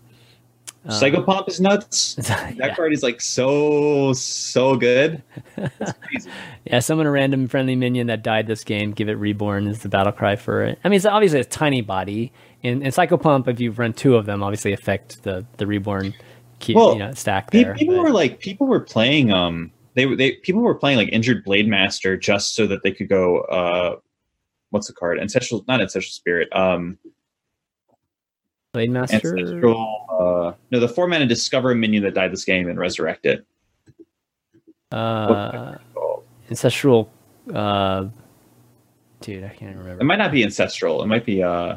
Uh, 0.87 0.91
Psychopomp 0.99 1.47
is 1.47 1.61
nuts. 1.61 2.15
That 2.27 2.55
yeah. 2.57 2.75
card 2.75 2.93
is 2.95 3.03
like 3.03 3.21
so 3.21 4.13
so 4.15 4.77
good. 4.77 5.23
It's 5.59 5.93
crazy. 6.01 6.31
Yeah, 6.65 6.79
summon 6.81 7.07
a 7.07 7.11
random 7.11 7.49
friendly 7.49 7.77
minion 7.77 8.07
that 8.09 8.23
died 8.23 8.47
this 8.47 8.65
game. 8.65 8.93
Give 8.93 9.09
it 9.11 9.15
reborn 9.15 9.67
is 9.67 9.81
the 9.81 9.89
battle 9.91 10.13
cry 10.13 10.37
for 10.37 10.63
it. 10.65 10.79
I 10.83 10.89
mean, 10.89 10.97
it's 10.97 11.05
obviously 11.07 11.41
a 11.41 11.45
tiny 11.45 11.83
body, 11.83 12.33
and, 12.65 12.83
and 12.83 12.93
Psychopomp, 12.95 13.47
if 13.47 13.61
you 13.61 13.73
run 13.73 13.93
two 13.93 14.17
of 14.17 14.25
them, 14.27 14.43
obviously 14.43 14.73
affect 14.73 15.23
the 15.23 15.45
the 15.59 15.67
reborn 15.67 16.15
key, 16.61 16.75
Well, 16.75 16.95
you 16.95 16.99
know, 17.01 17.13
stack 17.13 17.51
there. 17.51 17.75
people 17.75 17.97
but- 17.97 18.03
were 18.05 18.11
like 18.11 18.41
people 18.41 18.67
were 18.67 18.81
playing 18.81 19.33
um 19.33 19.71
they 20.01 20.07
were 20.07 20.17
they 20.17 20.33
people 20.33 20.63
were 20.63 20.75
playing 20.75 20.97
like 20.97 21.11
injured 21.13 21.45
blade 21.45 21.69
master 21.69 22.17
just 22.17 22.55
so 22.55 22.67
that 22.67 22.83
they 22.83 22.91
could 22.91 23.07
go 23.11 23.41
uh 23.43 23.97
what's 24.71 24.87
the 24.87 24.95
card 24.95 25.21
ancestral 25.21 25.63
not 25.69 25.81
ancestral 25.83 26.11
spirit 26.11 26.49
um 26.57 26.97
Blade 28.73 28.91
Master. 28.91 29.37
ancestral 29.37 30.07
uh 30.11 30.57
no 30.71 30.81
the 30.81 30.89
four 30.89 31.07
mana 31.07 31.27
discover 31.27 31.71
a 31.73 31.75
minion 31.75 32.03
that 32.05 32.15
died 32.15 32.33
this 32.33 32.47
game 32.47 32.67
and 32.69 32.79
resurrect 32.79 33.27
it 33.27 33.45
Uh, 34.91 35.77
ancestral. 36.49 37.11
Uh, 37.53 38.07
dude, 39.21 39.45
I 39.45 39.49
can't 39.51 39.77
remember 39.77 40.01
it 40.01 40.05
might 40.05 40.17
not 40.19 40.33
be 40.33 40.43
ancestral 40.43 41.03
it 41.03 41.07
might 41.09 41.27
be 41.27 41.43
uh 41.43 41.77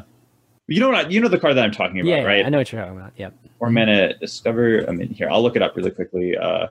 you 0.66 0.80
know 0.80 0.88
what 0.88 1.06
I- 1.06 1.08
you 1.10 1.20
know 1.20 1.28
the 1.28 1.38
card 1.38 1.56
that 1.58 1.64
I'm 1.64 1.72
talking 1.72 2.00
about 2.00 2.08
Yeah, 2.08 2.20
yeah, 2.20 2.24
right 2.26 2.46
I 2.46 2.48
know 2.48 2.56
what 2.58 2.72
you're 2.72 2.80
talking 2.80 2.96
about. 2.96 3.12
Yep. 3.18 3.34
four 3.58 3.68
mana 3.70 4.16
discover 4.18 4.88
I 4.88 4.92
mean 4.92 5.08
here 5.08 5.28
I'll 5.30 5.42
look 5.42 5.56
it 5.56 5.62
up 5.62 5.76
really 5.76 5.90
quickly 5.90 6.36
uh 6.38 6.68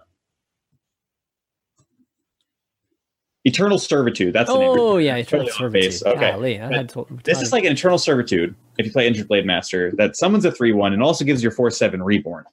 Eternal 3.46 3.78
Servitude. 3.78 4.34
That's 4.34 4.50
the 4.50 4.58
name. 4.58 4.70
Oh 4.80 4.98
yeah, 4.98 5.18
Eternal 5.18 5.46
base. 5.70 6.00
Servitude. 6.00 6.08
Okay. 6.08 6.32
Golly, 6.32 6.62
I 6.62 6.74
had 6.74 6.90
to, 6.90 7.06
This 7.24 7.42
is 7.42 7.52
like 7.52 7.66
an 7.66 7.74
Eternal 7.74 7.98
Servitude. 7.98 8.56
If 8.78 8.86
you 8.86 8.92
play 8.92 9.06
Injured 9.08 9.28
Blade 9.28 9.46
Master, 9.46 9.92
that 9.98 10.16
summons 10.16 10.46
a 10.46 10.52
three-one 10.52 10.94
and 10.94 11.04
also 11.04 11.26
gives 11.26 11.44
your 11.44 11.52
four-seven 11.52 12.02
Reborn, 12.02 12.46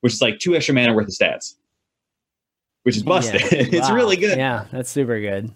which 0.00 0.14
is 0.14 0.22
like 0.22 0.38
two 0.38 0.56
extra 0.56 0.74
mana 0.74 0.94
worth 0.94 1.08
of 1.08 1.12
stats, 1.14 1.56
which 2.84 2.96
is 2.96 3.02
busted. 3.02 3.40
Yeah. 3.42 3.48
it's 3.52 3.88
Wow. 3.90 3.94
really 3.94 4.16
good. 4.16 4.38
Yeah, 4.38 4.64
that's 4.72 4.90
super 4.90 5.20
good. 5.20 5.52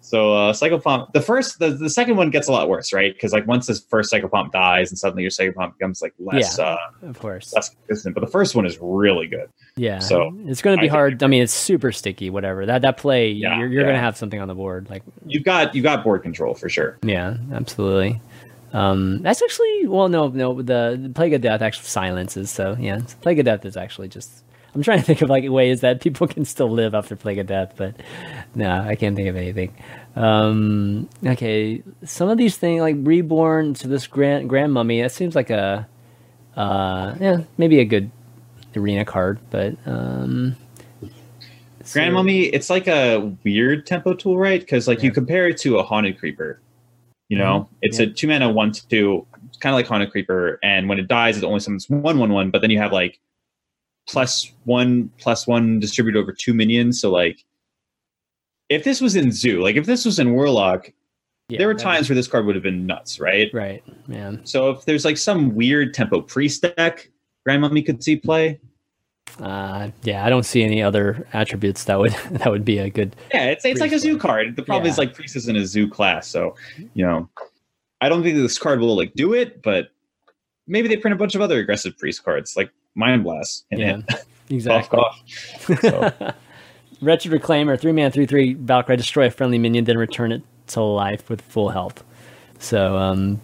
So 0.00 0.34
uh, 0.34 0.52
Psychopomp, 0.52 1.12
the 1.12 1.20
first, 1.20 1.58
the, 1.58 1.70
the 1.70 1.88
second 1.90 2.16
one 2.16 2.30
gets 2.30 2.48
a 2.48 2.52
lot 2.52 2.68
worse, 2.68 2.92
right? 2.92 3.12
Because 3.14 3.32
like 3.32 3.46
once 3.46 3.66
this 3.66 3.80
first 3.88 4.12
Psychopomp 4.12 4.52
dies, 4.52 4.90
and 4.90 4.98
suddenly 4.98 5.22
your 5.22 5.30
Psychopomp 5.30 5.78
becomes 5.78 6.02
like 6.02 6.14
less, 6.18 6.58
Yeah. 6.58 6.64
uh, 6.64 6.76
Of 7.08 7.18
course. 7.18 7.52
less 7.54 7.74
consistent. 7.86 8.14
But 8.14 8.20
the 8.22 8.30
first 8.30 8.54
one 8.54 8.66
is 8.66 8.78
really 8.80 9.26
good. 9.26 9.48
Yeah. 9.76 9.98
So, 10.00 10.32
it's 10.46 10.60
going 10.62 10.76
to 10.76 10.80
be 10.80 10.86
think 10.88 10.92
hard. 10.92 11.22
I 11.22 11.26
mean, 11.26 11.42
it's 11.42 11.52
super 11.52 11.92
sticky. 11.92 12.30
Whatever 12.30 12.66
that 12.66 12.82
that 12.82 12.96
play, 12.98 13.30
Yeah, 13.30 13.58
you're, 13.58 13.68
you're 13.68 13.82
going 13.84 13.94
to 13.96 14.00
have 14.00 14.16
something 14.16 14.40
on 14.40 14.48
the 14.48 14.54
board. 14.54 14.88
Like, 14.90 15.02
You've 15.26 15.44
got 15.44 15.74
you 15.74 15.82
got 15.82 16.04
board 16.04 16.22
control 16.22 16.54
for 16.54 16.68
sure. 16.68 16.98
yeah, 17.02 17.36
absolutely. 17.52 18.20
Um, 18.74 19.20
that's 19.22 19.42
actually 19.42 19.86
well, 19.86 20.08
no, 20.08 20.28
no. 20.28 20.62
The, 20.62 20.98
the 21.02 21.10
plague 21.14 21.34
of 21.34 21.40
death 21.42 21.60
actually 21.62 21.84
silences. 21.88 22.50
So 22.50 22.76
yeah, 22.80 23.00
plague 23.20 23.38
of 23.38 23.44
death 23.44 23.64
is 23.64 23.76
actually 23.76 24.08
just. 24.08 24.30
I'm 24.74 24.82
trying 24.82 24.98
to 25.00 25.04
think 25.04 25.20
of 25.22 25.28
like 25.28 25.48
ways 25.48 25.82
that 25.82 26.00
people 26.00 26.26
can 26.26 26.44
still 26.44 26.70
live 26.70 26.94
after 26.94 27.14
plague 27.14 27.38
of 27.38 27.46
death, 27.46 27.74
but 27.76 27.94
no, 28.54 28.70
I 28.70 28.94
can't 28.94 29.14
think 29.14 29.28
of 29.28 29.36
anything. 29.36 29.74
Um, 30.16 31.08
okay, 31.26 31.82
some 32.04 32.28
of 32.30 32.38
these 32.38 32.56
things 32.56 32.80
like 32.80 32.96
reborn 33.00 33.74
to 33.74 33.88
this 33.88 34.06
grand 34.06 34.48
grand 34.48 34.72
mummy. 34.72 35.02
That 35.02 35.12
seems 35.12 35.34
like 35.34 35.50
a, 35.50 35.86
uh, 36.56 37.14
yeah, 37.20 37.42
maybe 37.58 37.80
a 37.80 37.84
good 37.84 38.10
arena 38.74 39.04
card, 39.04 39.38
but 39.50 39.76
um, 39.86 40.56
so- 41.84 41.92
Grand 42.00 42.14
Mummy, 42.14 42.42
it's 42.44 42.70
like 42.70 42.86
a 42.88 43.34
weird 43.44 43.86
tempo 43.86 44.14
tool, 44.14 44.38
right? 44.38 44.60
Because 44.60 44.86
like 44.88 45.02
you 45.02 45.10
compare 45.12 45.48
it 45.48 45.58
to 45.58 45.78
a 45.78 45.82
Haunted 45.82 46.18
Creeper. 46.18 46.60
You 47.28 47.38
know, 47.38 47.68
it's 47.82 47.98
Yeah. 47.98 48.06
a 48.06 48.10
two 48.10 48.28
mana 48.28 48.50
one 48.50 48.72
two, 48.72 49.26
kind 49.60 49.74
of 49.74 49.78
like 49.78 49.86
Haunted 49.86 50.10
Creeper, 50.10 50.58
and 50.62 50.88
when 50.88 50.98
it 50.98 51.08
dies, 51.08 51.36
it 51.38 51.44
only 51.44 51.60
summons 51.60 51.88
one 51.90 52.18
one 52.18 52.32
one. 52.32 52.50
But 52.50 52.60
then 52.60 52.70
you 52.70 52.78
have 52.78 52.92
like 52.92 53.18
plus 54.08 54.52
one 54.64 55.10
plus 55.18 55.46
one 55.46 55.80
distributed 55.80 56.18
over 56.18 56.32
two 56.32 56.54
minions. 56.54 57.00
So 57.00 57.10
like, 57.10 57.44
if 58.68 58.84
this 58.84 59.00
was 59.00 59.16
in 59.16 59.32
Zoo, 59.32 59.62
like 59.62 59.76
if 59.76 59.86
this 59.86 60.04
was 60.04 60.18
in 60.18 60.32
Warlock, 60.32 60.92
yeah, 61.48 61.58
there 61.58 61.66
were 61.66 61.74
times 61.74 62.08
where 62.08 62.14
this 62.14 62.28
card 62.28 62.46
would 62.46 62.54
have 62.54 62.62
been 62.62 62.86
nuts, 62.86 63.20
right? 63.20 63.50
right? 63.52 63.82
Man, 64.08 64.40
So 64.44 64.70
if 64.70 64.84
there's 64.84 65.04
like 65.04 65.18
some 65.18 65.54
weird 65.54 65.92
tempo 65.92 66.20
priest 66.20 66.62
deck, 66.62 67.10
Grand 67.44 67.60
Mummy 67.60 67.82
could 67.82 68.02
see 68.02 68.16
play. 68.16 68.60
uh, 69.40 69.90
yeah, 70.02 70.24
I 70.24 70.30
don't 70.30 70.44
see 70.44 70.62
any 70.62 70.82
other 70.82 71.26
attributes 71.32 71.84
that 71.84 71.98
would 71.98 72.12
that 72.30 72.50
would 72.50 72.64
be 72.64 72.78
a 72.78 72.90
good. 72.90 73.16
Yeah, 73.32 73.46
it's 73.46 73.64
it's 73.64 73.80
like 73.80 73.92
a 73.92 73.98
zoo 73.98 74.18
card. 74.18 74.56
The 74.56 74.62
problem 74.62 74.90
is 74.90 74.98
like 74.98 75.14
priest 75.14 75.36
isn't 75.36 75.56
a 75.56 75.66
zoo 75.66 75.88
class, 75.88 76.28
so 76.28 76.56
you 76.94 77.04
know, 77.04 77.28
I 78.00 78.08
don't 78.08 78.22
think 78.22 78.36
this 78.36 78.58
card 78.58 78.80
will 78.80 78.96
like 78.96 79.12
do 79.14 79.32
it, 79.34 79.62
but 79.62 79.88
maybe 80.66 80.88
they 80.88 80.96
print 80.96 81.14
a 81.14 81.18
bunch 81.18 81.34
of 81.34 81.40
other 81.40 81.58
aggressive 81.58 81.96
priest 81.98 82.24
cards 82.24 82.56
like 82.56 82.70
Mind 82.94 83.24
Blast. 83.24 83.64
And 83.70 83.80
Yeah, 83.80 84.16
exactly. 84.50 85.00
So, 85.80 86.12
Wretched 87.00 87.32
Reclaimer, 87.32 87.78
three 87.80 87.92
man, 87.92 88.10
three 88.12 88.26
three 88.26 88.54
Valkyrie, 88.54 88.96
destroy 88.96 89.26
a 89.26 89.30
friendly 89.30 89.58
minion, 89.58 89.84
then 89.84 89.98
return 89.98 90.32
it 90.32 90.42
to 90.68 90.80
life 90.82 91.28
with 91.28 91.40
full 91.40 91.70
health. 91.70 92.04
So, 92.58 92.96
um, 92.96 93.40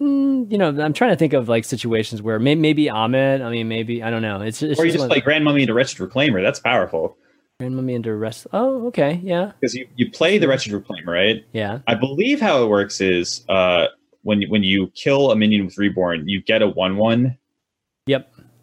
mm, 0.00 0.50
you 0.50 0.58
know, 0.58 0.68
I'm 0.68 0.92
trying 0.92 1.10
to 1.10 1.16
think 1.16 1.32
of 1.32 1.48
like 1.48 1.64
situations 1.64 2.22
where 2.22 2.38
may- 2.38 2.54
maybe 2.54 2.88
Amet. 2.88 3.42
I 3.42 3.50
mean, 3.50 3.68
maybe 3.68 4.02
I 4.02 4.10
don't 4.10 4.22
know. 4.22 4.42
It's, 4.42 4.62
it's 4.62 4.78
or 4.78 4.86
you 4.86 4.92
just 4.92 5.08
play 5.08 5.20
Grand 5.20 5.44
Mummy 5.44 5.62
into 5.62 5.74
Wretched 5.74 5.98
Reclaimer. 5.98 6.42
That's 6.42 6.60
powerful 6.60 7.16
Grand 7.60 7.76
Mummy 7.76 7.94
into 7.94 8.14
rest. 8.14 8.46
Oh, 8.54 8.86
okay, 8.86 9.20
yeah, 9.22 9.52
because 9.60 9.74
you, 9.74 9.86
you 9.94 10.10
play 10.10 10.38
the 10.38 10.48
Wretched 10.48 10.72
Reclaimer, 10.72 11.08
right? 11.08 11.44
yeah, 11.52 11.80
I 11.86 11.94
believe 11.94 12.40
how 12.40 12.62
it 12.62 12.68
works 12.68 13.02
is 13.02 13.44
uh, 13.50 13.88
when 14.22 14.42
when 14.44 14.62
you 14.62 14.86
kill 14.94 15.30
a 15.30 15.36
minion 15.36 15.66
with 15.66 15.76
Reborn, 15.76 16.26
you 16.26 16.40
get 16.40 16.62
a 16.62 16.68
one 16.68 16.96
one, 16.96 17.36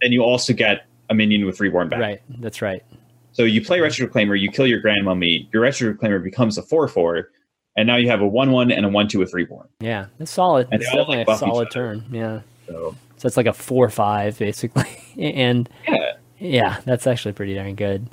and 0.01 0.13
you 0.13 0.21
also 0.23 0.53
get 0.53 0.85
a 1.09 1.13
minion 1.13 1.45
with 1.45 1.59
Reborn 1.59 1.89
back. 1.89 1.99
right. 1.99 2.21
That's 2.39 2.61
right. 2.61 2.83
So 3.31 3.43
you 3.43 3.63
play 3.63 3.79
Wretched 3.79 4.09
Reclaimer, 4.11 4.39
you 4.39 4.49
kill 4.51 4.65
your 4.67 4.79
Grand 4.79 5.05
Mummy, 5.05 5.47
your 5.53 5.61
Wretched 5.61 5.85
Reclaimer 5.97 6.23
becomes 6.23 6.57
a 6.57 6.63
4 6.63 6.87
4, 6.87 7.29
and 7.77 7.85
now 7.87 7.95
you 7.95 8.09
have 8.09 8.21
a 8.21 8.27
1 8.27 8.51
1 8.51 8.71
and 8.71 8.85
a 8.85 8.89
1 8.89 9.07
2 9.07 9.19
with 9.19 9.33
Reborn. 9.33 9.67
Yeah, 9.79 10.07
that's 10.17 10.31
solid. 10.31 10.67
And 10.71 10.81
it's 10.81 10.89
definitely 10.91 11.17
like, 11.19 11.27
a 11.29 11.37
solid 11.37 11.69
turn. 11.71 12.03
Yeah, 12.11 12.41
So, 12.67 12.95
so 13.17 13.25
it's 13.27 13.37
like 13.37 13.45
a 13.45 13.53
four 13.53 13.89
five 13.89 14.37
basically, 14.39 14.87
and 15.17 15.69
yeah. 15.87 16.13
yeah, 16.39 16.79
that's 16.85 17.05
actually 17.07 17.33
pretty 17.33 17.53
darn 17.55 17.75
good. 17.75 18.07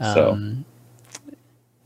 So- 0.00 0.32
Um, 0.32 0.64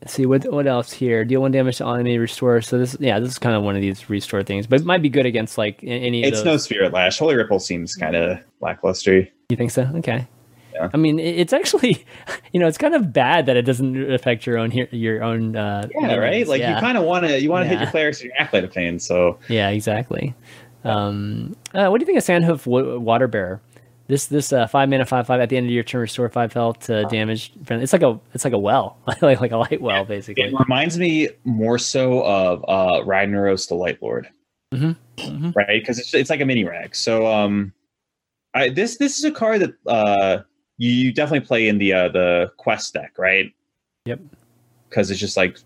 let's 0.01 0.13
see 0.13 0.27
what 0.27 0.45
what 0.53 0.67
else 0.67 0.93
here. 0.93 1.25
Deal 1.25 1.41
one 1.41 1.51
damage 1.51 1.79
to 1.79 1.87
enemy 1.89 2.19
restore. 2.19 2.61
So 2.61 2.79
this, 2.79 2.97
yeah, 3.01 3.19
this 3.19 3.31
is 3.31 3.39
kind 3.39 3.57
of 3.57 3.63
one 3.65 3.75
of 3.75 3.83
these 3.83 4.09
restore 4.09 4.43
things, 4.45 4.67
but 4.69 4.81
it 4.81 4.87
might 4.87 5.03
be 5.03 5.09
good 5.09 5.27
against 5.27 5.59
like 5.59 5.81
any. 5.83 6.23
Of 6.23 6.29
It's 6.29 6.39
those. 6.39 6.45
no 6.45 6.57
Spirit 6.59 6.93
Lash. 6.93 7.19
Holy 7.19 7.35
Ripple 7.35 7.59
seems 7.59 7.97
kind 7.97 8.15
of 8.15 8.39
lackluster. 8.61 9.27
You 9.55 9.57
think 9.57 9.71
so? 9.71 9.89
Okay. 9.97 10.27
Yeah. 10.75 10.91
I 10.93 10.97
mean, 10.97 11.21
it's 11.21 11.53
actually, 11.53 12.05
you 12.53 12.59
know, 12.59 12.67
it's 12.67 12.77
kind 12.79 12.93
of 12.97 13.13
bad 13.13 13.47
that 13.47 13.57
it 13.57 13.63
doesn't 13.63 14.13
affect 14.13 14.45
your 14.45 14.59
own 14.59 14.73
here, 14.73 14.89
your 14.91 15.23
own. 15.23 15.55
Uh, 15.55 15.87
Yeah, 16.01 16.17
right? 16.17 16.45
Like 16.49 16.61
yeah. 16.61 16.75
you 16.75 16.81
kind 16.81 16.99
of 16.99 17.05
want 17.05 17.25
to 17.27 17.41
you 17.41 17.49
want 17.49 17.63
to 17.65 17.69
hit 17.69 17.81
your 17.81 17.91
players 17.91 18.19
so 18.19 18.25
your 18.25 18.65
of 18.65 18.73
Pain. 18.73 18.99
So 18.99 19.39
Yeah, 19.49 19.69
exactly. 19.69 20.35
Um, 20.83 21.55
uh, 21.73 21.87
what 21.87 21.99
do 21.99 22.03
you 22.03 22.07
think 22.07 22.19
of 22.19 22.25
Sandhoof 22.25 22.67
Wa- 22.67 22.99
Water 22.99 23.29
Bearer? 23.29 23.61
This 24.09 24.27
this 24.27 24.53
uh, 24.53 24.67
five 24.67 24.89
mana 24.89 25.07
five 25.07 25.29
five 25.29 25.41
at 25.41 25.49
the 25.49 25.57
end 25.57 25.67
of 25.67 25.71
your 25.73 25.85
turn 25.85 26.01
restore 26.01 26.29
five 26.29 26.53
health 26.53 26.81
to 26.87 27.05
damage. 27.05 27.53
It's 27.71 27.93
like 27.93 28.03
a 28.03 28.19
it's 28.35 28.43
like 28.45 28.53
a 28.53 28.59
well, 28.59 28.99
like 29.23 29.41
like 29.41 29.53
a 29.53 29.57
light 29.57 29.81
well 29.81 30.05
basically. 30.05 30.43
it 30.43 30.55
reminds 30.59 30.99
me 30.99 31.29
more 31.45 31.79
so 31.79 32.25
of 32.25 32.65
uh, 32.67 33.05
Ragnaros 33.07 33.69
the 33.69 33.77
Light 33.77 34.03
Lord. 34.03 34.29
Mhm, 34.75 34.97
mhm. 35.19 35.55
Right? 35.55 35.81
Because 35.81 36.01
it's, 36.01 36.13
it's 36.13 36.31
like 36.31 36.41
a 36.41 36.45
mini 36.45 36.65
rag. 36.65 36.97
So 36.97 37.29
um, 37.29 37.73
I, 38.55 38.69
this 38.71 38.97
this 38.99 39.19
is 39.19 39.25
a 39.25 39.31
card 39.31 39.61
that 39.63 39.75
uh, 39.87 40.43
you, 40.79 40.91
you 40.91 41.13
definitely 41.13 41.47
play 41.47 41.69
in 41.69 41.79
the 41.79 41.93
uh, 41.93 42.09
the 42.09 42.53
quest 42.57 42.95
deck, 42.95 43.15
right? 43.19 43.53
Yep. 44.07 44.21
because 44.89 45.11
it's 45.11 45.19
just 45.19 45.37
like 45.37 45.59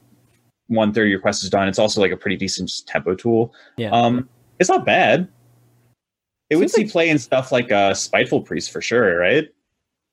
one 0.69 0.93
third 0.93 1.07
of 1.07 1.11
your 1.11 1.19
quest 1.21 1.43
is 1.43 1.51
done. 1.51 1.67
It's 1.69 1.79
also 1.79 2.01
like 2.01 2.13
a 2.13 2.17
pretty 2.17 2.37
decent 2.37 2.69
just 2.69 2.87
tempo 2.87 3.15
tool. 3.15 3.53
Yeah. 3.77 3.91
Um, 3.91 4.29
it's 4.61 4.69
not 4.69 4.85
bad. 4.87 5.29
It 6.51 6.57
would 6.57 6.71
see 6.71 6.83
like- 6.85 6.93
play 6.93 7.09
in 7.11 7.19
stuff 7.19 7.53
like 7.53 7.73
uh, 7.73 7.95
Spiteful 7.95 8.43
Priest 8.43 8.71
for 8.71 8.81
sure, 8.81 9.19
right? 9.19 9.49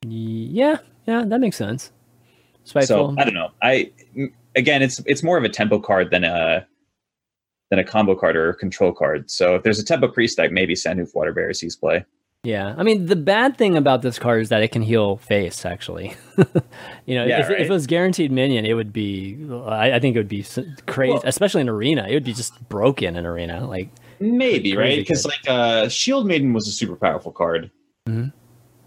yeah, 0.07 0.77
yeah, 1.07 1.23
that 1.25 1.39
makes 1.39 1.55
sense. 1.57 1.91
Spiteful. 2.63 3.15
So 3.15 3.21
I 3.21 3.23
don't 3.23 3.33
know. 3.33 3.51
I 3.61 3.91
again, 4.55 4.81
it's 4.81 4.99
it's 5.05 5.23
more 5.23 5.37
of 5.37 5.43
a 5.43 5.49
tempo 5.49 5.79
card 5.79 6.09
than 6.11 6.23
a 6.23 6.65
than 7.69 7.79
a 7.79 7.83
combo 7.83 8.15
card 8.15 8.35
or 8.35 8.49
a 8.49 8.55
control 8.55 8.91
card. 8.91 9.29
So 9.29 9.55
if 9.55 9.63
there's 9.63 9.79
a 9.79 9.85
tempo 9.85 10.07
priest 10.07 10.37
deck, 10.37 10.51
maybe 10.51 10.73
Sandhoof 10.73 11.13
Waterbearer 11.13 11.55
sees 11.55 11.75
play. 11.75 12.05
Yeah, 12.45 12.75
I 12.77 12.83
mean 12.83 13.07
the 13.07 13.15
bad 13.15 13.57
thing 13.57 13.75
about 13.75 14.01
this 14.03 14.19
card 14.19 14.41
is 14.43 14.49
that 14.49 14.61
it 14.61 14.69
can 14.71 14.81
heal 14.83 15.17
face. 15.17 15.65
Actually, 15.65 16.13
you 17.05 17.15
know, 17.15 17.25
Yeah, 17.25 17.39
if, 17.41 17.49
if 17.49 17.67
it 17.67 17.69
was 17.69 17.87
guaranteed 17.87 18.31
minion, 18.31 18.65
it 18.65 18.73
would 18.73 18.93
be. 18.93 19.37
I, 19.65 19.93
I 19.93 19.99
think 19.99 20.15
it 20.15 20.19
would 20.19 20.27
be 20.29 20.45
crazy, 20.85 21.13
Well- 21.13 21.21
especially 21.25 21.61
in 21.61 21.69
arena. 21.69 22.05
It 22.07 22.13
would 22.13 22.23
be 22.23 22.33
just 22.33 22.69
broken 22.69 23.15
in 23.15 23.25
arena. 23.25 23.67
Like, 23.67 23.89
Maybe 24.19 24.77
right 24.77 24.95
because 24.97 25.25
like 25.25 25.41
uh, 25.47 25.89
Shield 25.89 26.25
Maiden 26.27 26.53
was 26.53 26.67
a 26.67 26.71
super 26.71 26.95
powerful 26.95 27.31
card 27.33 27.69
mm-hmm. 28.07 28.29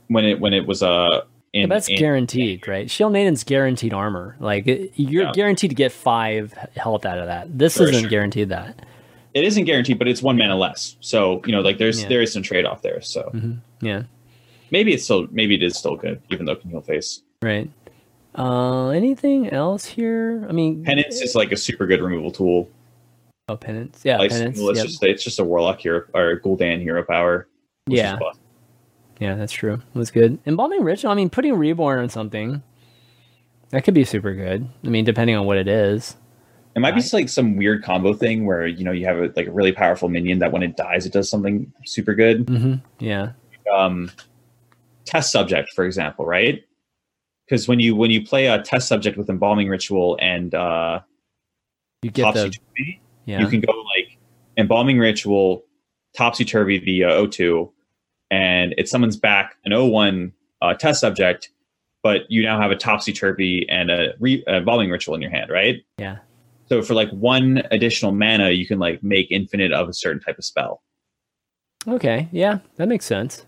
when 0.07 0.25
it 0.25 0.41
when 0.41 0.55
it 0.55 0.67
was 0.67 0.83
uh 0.83 1.23
in, 1.53 1.69
but 1.69 1.75
that's 1.77 1.89
in- 1.89 1.97
guaranteed, 1.99 2.67
right? 2.69 2.91
Shield 2.91 3.13
Maiden's 3.13 3.43
guaranteed 3.45 3.93
armor. 3.93 4.37
Like, 4.39 4.67
it, 4.67 4.93
you're 4.97 5.25
Yeah. 5.25 5.33
guaranteed 5.33 5.71
to 5.71 5.75
get 5.77 5.93
five 5.93 6.53
health 6.77 7.05
out 7.05 7.19
of 7.19 7.27
that. 7.27 7.59
This 7.59 7.77
Sure, 7.77 7.89
isn't 7.89 8.03
sure. 8.03 8.09
guaranteed 8.11 8.51
that. 8.51 8.85
It 9.39 9.45
isn't 9.45 9.65
guaranteed, 9.65 9.99
but 9.99 10.09
it's 10.09 10.23
one 10.23 10.37
mana 10.37 10.57
less. 10.57 10.97
So 11.01 11.43
you 11.47 11.53
know, 11.53 11.61
like 11.61 11.79
there's 11.79 12.03
Yeah. 12.03 12.09
there 12.09 12.23
is 12.23 12.33
some 12.33 12.43
trade 12.43 12.65
off 12.65 12.83
there. 12.83 13.01
So 13.01 13.33
Yeah, 13.81 14.03
maybe 14.71 14.93
it's 14.93 15.05
still 15.05 15.27
maybe 15.31 15.55
it 15.55 15.63
is 15.63 15.77
still 15.77 15.97
good, 15.97 16.21
even 16.31 16.47
though 16.47 16.53
it 16.53 16.61
can 16.61 16.71
heal 16.71 16.81
face. 16.83 17.23
right. 17.43 17.71
Uh, 18.35 18.91
anything 18.91 19.49
else 19.51 19.85
here? 19.85 20.47
I 20.49 20.53
mean, 20.53 20.85
Penance 20.85 21.21
is 21.23 21.35
like 21.35 21.51
a 21.51 21.57
super 21.57 21.87
good 21.87 22.01
removal 22.01 22.31
tool. 22.31 22.71
oh, 23.49 23.57
penance. 23.57 24.03
Yeah, 24.05 24.19
like 24.19 24.31
penance. 24.31 24.59
it's 24.61 24.77
yep. 24.79 24.87
just 24.87 25.01
say 25.01 25.11
it's 25.11 25.25
just 25.25 25.41
a 25.41 25.45
warlock 25.45 25.81
hero 25.81 26.05
or 26.15 26.31
a 26.33 26.41
Gul'dan 26.41 26.81
hero 26.81 27.03
power. 27.03 27.49
which 27.87 27.95
is 27.99 28.03
Yeah. 28.03 28.19
Yeah, 29.19 29.35
that's 29.35 29.53
true. 29.53 29.75
It 29.75 29.99
was 29.99 30.13
good. 30.13 30.39
Embalming 30.47 30.83
Ritual, 30.85 31.11
I 31.11 31.15
mean, 31.15 31.31
putting 31.31 31.55
Reborn 31.55 31.99
on 31.99 32.09
something, 32.09 32.63
that 33.71 33.83
could 33.83 33.95
be 33.95 34.05
super 34.05 34.33
good. 34.35 34.69
I 34.85 34.89
mean, 34.89 35.05
depending 35.05 35.35
on 35.35 35.45
what 35.45 35.57
it 35.57 35.67
is. 35.67 36.17
It 36.79 36.81
might 36.81 36.95
be 36.95 37.03
like 37.13 37.29
some 37.29 37.57
weird 37.57 37.83
combo 37.83 38.13
thing 38.15 38.47
where 38.47 38.65
you 38.65 38.85
know 38.85 38.93
you 38.93 39.05
have 39.07 39.19
a, 39.19 39.33
like 39.35 39.49
a 39.49 39.51
really 39.51 39.73
powerful 39.73 40.09
minion 40.09 40.39
that 40.39 40.53
when 40.53 40.63
it 40.63 40.77
dies 40.77 41.07
it 41.07 41.13
does 41.13 41.29
something 41.29 41.73
super 41.85 42.15
good. 42.15 42.49
hmm 42.49 42.75
Yeah. 43.01 43.33
Um, 43.75 44.13
test 45.05 45.33
subject, 45.33 45.71
for 45.75 45.85
example, 45.85 46.25
right? 46.25 46.63
Because 47.45 47.67
when 47.67 47.81
you 47.81 47.97
when 47.97 48.13
you 48.13 48.25
play 48.25 48.47
a 48.47 48.63
test 48.63 48.87
subject 48.87 49.19
with 49.19 49.29
embalming 49.29 49.69
ritual 49.69 50.17
and 50.21 50.55
uh, 50.55 51.01
You 52.03 52.13
get 52.13 52.23
topsy 52.23 52.41
the. 52.51 52.51
turvy, 52.51 53.01
Yeah. 53.27 53.41
you 53.41 53.49
can 53.49 53.61
go 53.61 53.73
like 53.97 54.17
embalming 54.57 54.99
ritual, 55.01 55.65
topsy 56.17 56.45
turvy 56.45 56.79
the 56.79 57.05
uh, 57.05 57.11
O2, 57.27 57.73
and 58.31 58.73
it 58.79 58.89
summons 58.89 59.17
back 59.17 59.57
an 59.65 59.73
O1 59.73 60.31
uh, 60.63 60.75
test 60.75 61.01
subject, 61.01 61.51
but 62.05 62.23
you 62.31 62.43
now 62.45 62.61
have 62.61 62.71
a 62.71 62.77
topsy 62.77 63.13
turvy 63.13 63.67
and 63.69 63.91
a 63.91 64.15
re- 64.21 64.45
a 64.47 64.59
embalming 64.59 64.91
ritual 64.91 65.17
in 65.17 65.21
your 65.23 65.33
hand, 65.33 65.51
right? 65.51 65.83
Yeah. 65.99 66.19
So 66.69 66.83
for 66.83 66.95
like 66.95 67.11
one 67.11 67.63
additional 67.71 68.13
mana, 68.13 68.51
you 68.51 68.67
can 68.67 68.79
like 68.79 69.03
make 69.03 69.31
infinite 69.31 69.73
of 69.73 69.89
a 69.89 69.95
certain 69.95 70.21
type 70.21 70.39
of 70.39 70.45
spell. 70.45 70.83
Okay. 71.87 72.29
Yeah, 72.33 72.59
that 72.77 72.89
makes 72.89 73.07
sense. 73.07 73.47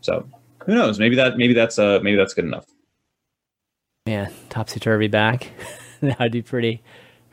So 0.00 0.28
who 0.64 0.74
knows? 0.74 0.98
Maybe 0.98 1.16
that 1.16 1.36
maybe 1.36 1.54
that's 1.54 1.78
uh 1.78 2.00
maybe 2.02 2.16
that's 2.16 2.34
good 2.34 2.44
enough. 2.44 2.66
Yeah, 4.06 4.28
topsy 4.48 4.78
turvy 4.78 5.08
back. 5.08 5.50
that'd 6.00 6.32
be 6.32 6.42
pretty. 6.42 6.82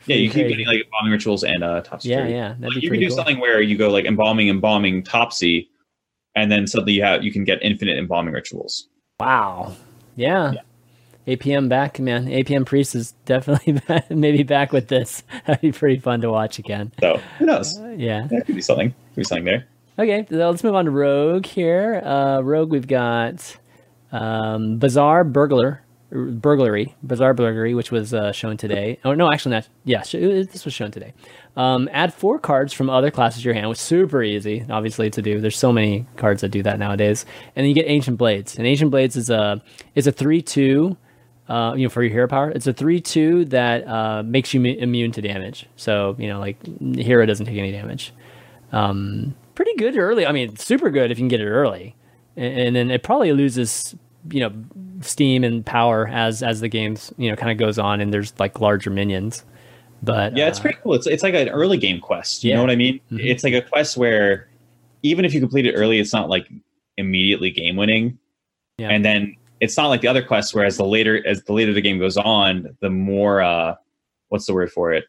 Yeah, 0.06 0.16
you 0.16 0.28
keep 0.28 0.48
getting 0.48 0.66
like 0.66 0.84
embalming 0.84 1.12
rituals 1.12 1.44
and 1.44 1.64
uh, 1.64 1.80
Topsy. 1.80 2.10
Yeah, 2.10 2.26
yeah, 2.26 2.54
that'd 2.58 2.74
be 2.74 2.80
you 2.80 2.90
can 2.90 3.00
do 3.00 3.08
cool. 3.08 3.16
something 3.16 3.40
where 3.40 3.62
you 3.62 3.78
go 3.78 3.90
like 3.90 4.04
embalming, 4.04 4.48
embalming 4.48 5.02
Topsy, 5.02 5.70
and 6.34 6.52
then 6.52 6.66
suddenly 6.66 6.92
you 6.92 7.02
have 7.02 7.24
you 7.24 7.32
can 7.32 7.44
get 7.44 7.58
infinite 7.62 7.96
embalming 7.96 8.34
rituals. 8.34 8.88
Wow. 9.18 9.74
Yeah. 10.16 10.54
APM 11.26 11.68
back, 11.68 11.98
man. 11.98 12.26
APM 12.26 12.66
Priest 12.66 12.94
is 12.94 13.12
definitely 13.24 13.72
back, 13.88 14.10
maybe 14.10 14.42
back 14.42 14.72
with 14.72 14.88
this. 14.88 15.22
That'd 15.46 15.60
be 15.62 15.72
pretty 15.72 15.98
fun 16.00 16.20
to 16.22 16.30
watch 16.30 16.58
again. 16.58 16.92
So 17.00 17.20
who 17.38 17.46
knows? 17.46 17.78
Yeah. 17.96 18.26
That 18.30 18.46
could 18.46 18.54
be 18.54 18.60
something. 18.60 18.90
Could 18.90 19.16
be 19.16 19.24
something 19.24 19.44
there. 19.44 19.66
Okay, 19.98 20.26
so 20.28 20.50
let's 20.50 20.64
move 20.64 20.74
on 20.74 20.86
to 20.86 20.90
Rogue 20.90 21.46
here. 21.46 22.02
Uh, 22.04 22.40
Rogue, 22.40 22.70
we've 22.70 22.88
got 22.88 23.56
um, 24.10 24.78
Bazaar 24.78 25.22
Burglar, 25.24 25.82
Burglary, 26.10 26.94
Bazaar 27.02 27.32
Burglary, 27.32 27.74
which 27.74 27.90
was 27.92 28.12
uh, 28.12 28.32
shown 28.32 28.56
today. 28.56 28.98
Oh 29.04 29.14
no, 29.14 29.32
actually 29.32 29.52
not. 29.54 29.68
Yeah, 29.84 30.02
sh- 30.02 30.12
this 30.12 30.64
was 30.64 30.74
shown 30.74 30.90
today. 30.90 31.12
Um, 31.56 31.88
add 31.92 32.12
four 32.12 32.38
cards 32.40 32.72
from 32.72 32.90
other 32.90 33.10
classes 33.12 33.42
to 33.42 33.44
your 33.46 33.54
hand, 33.54 33.68
which 33.68 33.78
is 33.78 33.82
super 33.84 34.22
easy, 34.22 34.64
obviously 34.68 35.10
to 35.10 35.22
do. 35.22 35.40
There's 35.40 35.56
so 35.56 35.72
many 35.72 36.06
cards 36.16 36.40
that 36.40 36.48
do 36.48 36.62
that 36.64 36.78
nowadays. 36.80 37.24
And 37.54 37.62
then 37.62 37.68
you 37.68 37.74
get 37.74 37.86
Ancient 37.88 38.18
Blades, 38.18 38.56
and 38.58 38.66
Ancient 38.66 38.90
Blades 38.90 39.16
is 39.16 39.30
a 39.30 39.62
is 39.94 40.06
a 40.06 40.12
three 40.12 40.42
two. 40.42 40.96
Uh, 41.48 41.74
you 41.76 41.82
know, 41.82 41.90
for 41.90 42.02
your 42.02 42.10
hero 42.12 42.26
power, 42.26 42.50
it's 42.50 42.66
a 42.66 42.72
three-two 42.72 43.44
that 43.46 43.86
uh, 43.86 44.22
makes 44.22 44.54
you 44.54 44.60
mu- 44.60 44.76
immune 44.78 45.12
to 45.12 45.20
damage. 45.20 45.66
So 45.76 46.16
you 46.18 46.26
know, 46.28 46.40
like 46.40 46.56
hero 46.96 47.26
doesn't 47.26 47.44
take 47.46 47.58
any 47.58 47.70
damage 47.70 48.12
um, 48.72 49.34
pretty 49.54 49.74
good 49.76 49.96
early. 49.98 50.26
I 50.26 50.32
mean, 50.32 50.56
super 50.56 50.90
good 50.90 51.10
if 51.10 51.18
you 51.18 51.22
can 51.22 51.28
get 51.28 51.40
it 51.40 51.48
early, 51.48 51.94
and, 52.36 52.58
and 52.58 52.76
then 52.76 52.90
it 52.90 53.02
probably 53.02 53.32
loses, 53.32 53.94
you 54.30 54.40
know, 54.40 54.52
steam 55.02 55.44
and 55.44 55.64
power 55.66 56.08
as 56.08 56.42
as 56.42 56.60
the 56.60 56.68
games 56.68 57.12
you 57.18 57.28
know 57.30 57.36
kind 57.36 57.52
of 57.52 57.58
goes 57.58 57.78
on 57.78 58.00
and 58.00 58.12
there's 58.12 58.32
like 58.40 58.60
larger 58.60 58.88
minions. 58.90 59.44
But 60.02 60.36
Yeah, 60.36 60.48
it's 60.48 60.58
uh, 60.58 60.62
pretty 60.62 60.78
cool. 60.82 60.94
It's 60.94 61.06
it's 61.06 61.22
like 61.22 61.34
an 61.34 61.48
early 61.50 61.76
game 61.76 62.00
quest. 62.00 62.42
You 62.42 62.50
Yeah. 62.50 62.56
know 62.56 62.62
what 62.62 62.70
I 62.70 62.76
mean? 62.76 63.00
Mhm. 63.12 63.20
It's 63.24 63.44
like 63.44 63.54
a 63.54 63.60
quest 63.62 63.96
where 63.98 64.48
even 65.02 65.24
if 65.26 65.34
you 65.34 65.40
complete 65.40 65.66
it 65.66 65.72
early, 65.74 65.98
it's 65.98 66.12
not 66.14 66.30
like 66.30 66.46
immediately 66.96 67.50
game 67.50 67.76
winning. 67.76 68.18
Yeah. 68.78 68.88
And 68.88 69.04
then 69.04 69.36
it's 69.64 69.78
not 69.78 69.88
like 69.88 70.02
the 70.02 70.08
other 70.08 70.22
quests 70.22 70.54
where 70.54 70.64
as 70.66 70.76
the 70.76 70.84
later 70.84 71.26
as 71.26 71.42
the 71.44 71.52
later 71.54 71.72
the 71.72 71.80
game 71.80 71.98
goes 71.98 72.16
on, 72.18 72.76
the 72.80 72.90
more 72.90 73.40
uh 73.40 73.74
what's 74.28 74.44
the 74.46 74.52
word 74.52 74.70
for 74.70 74.92
it? 74.92 75.04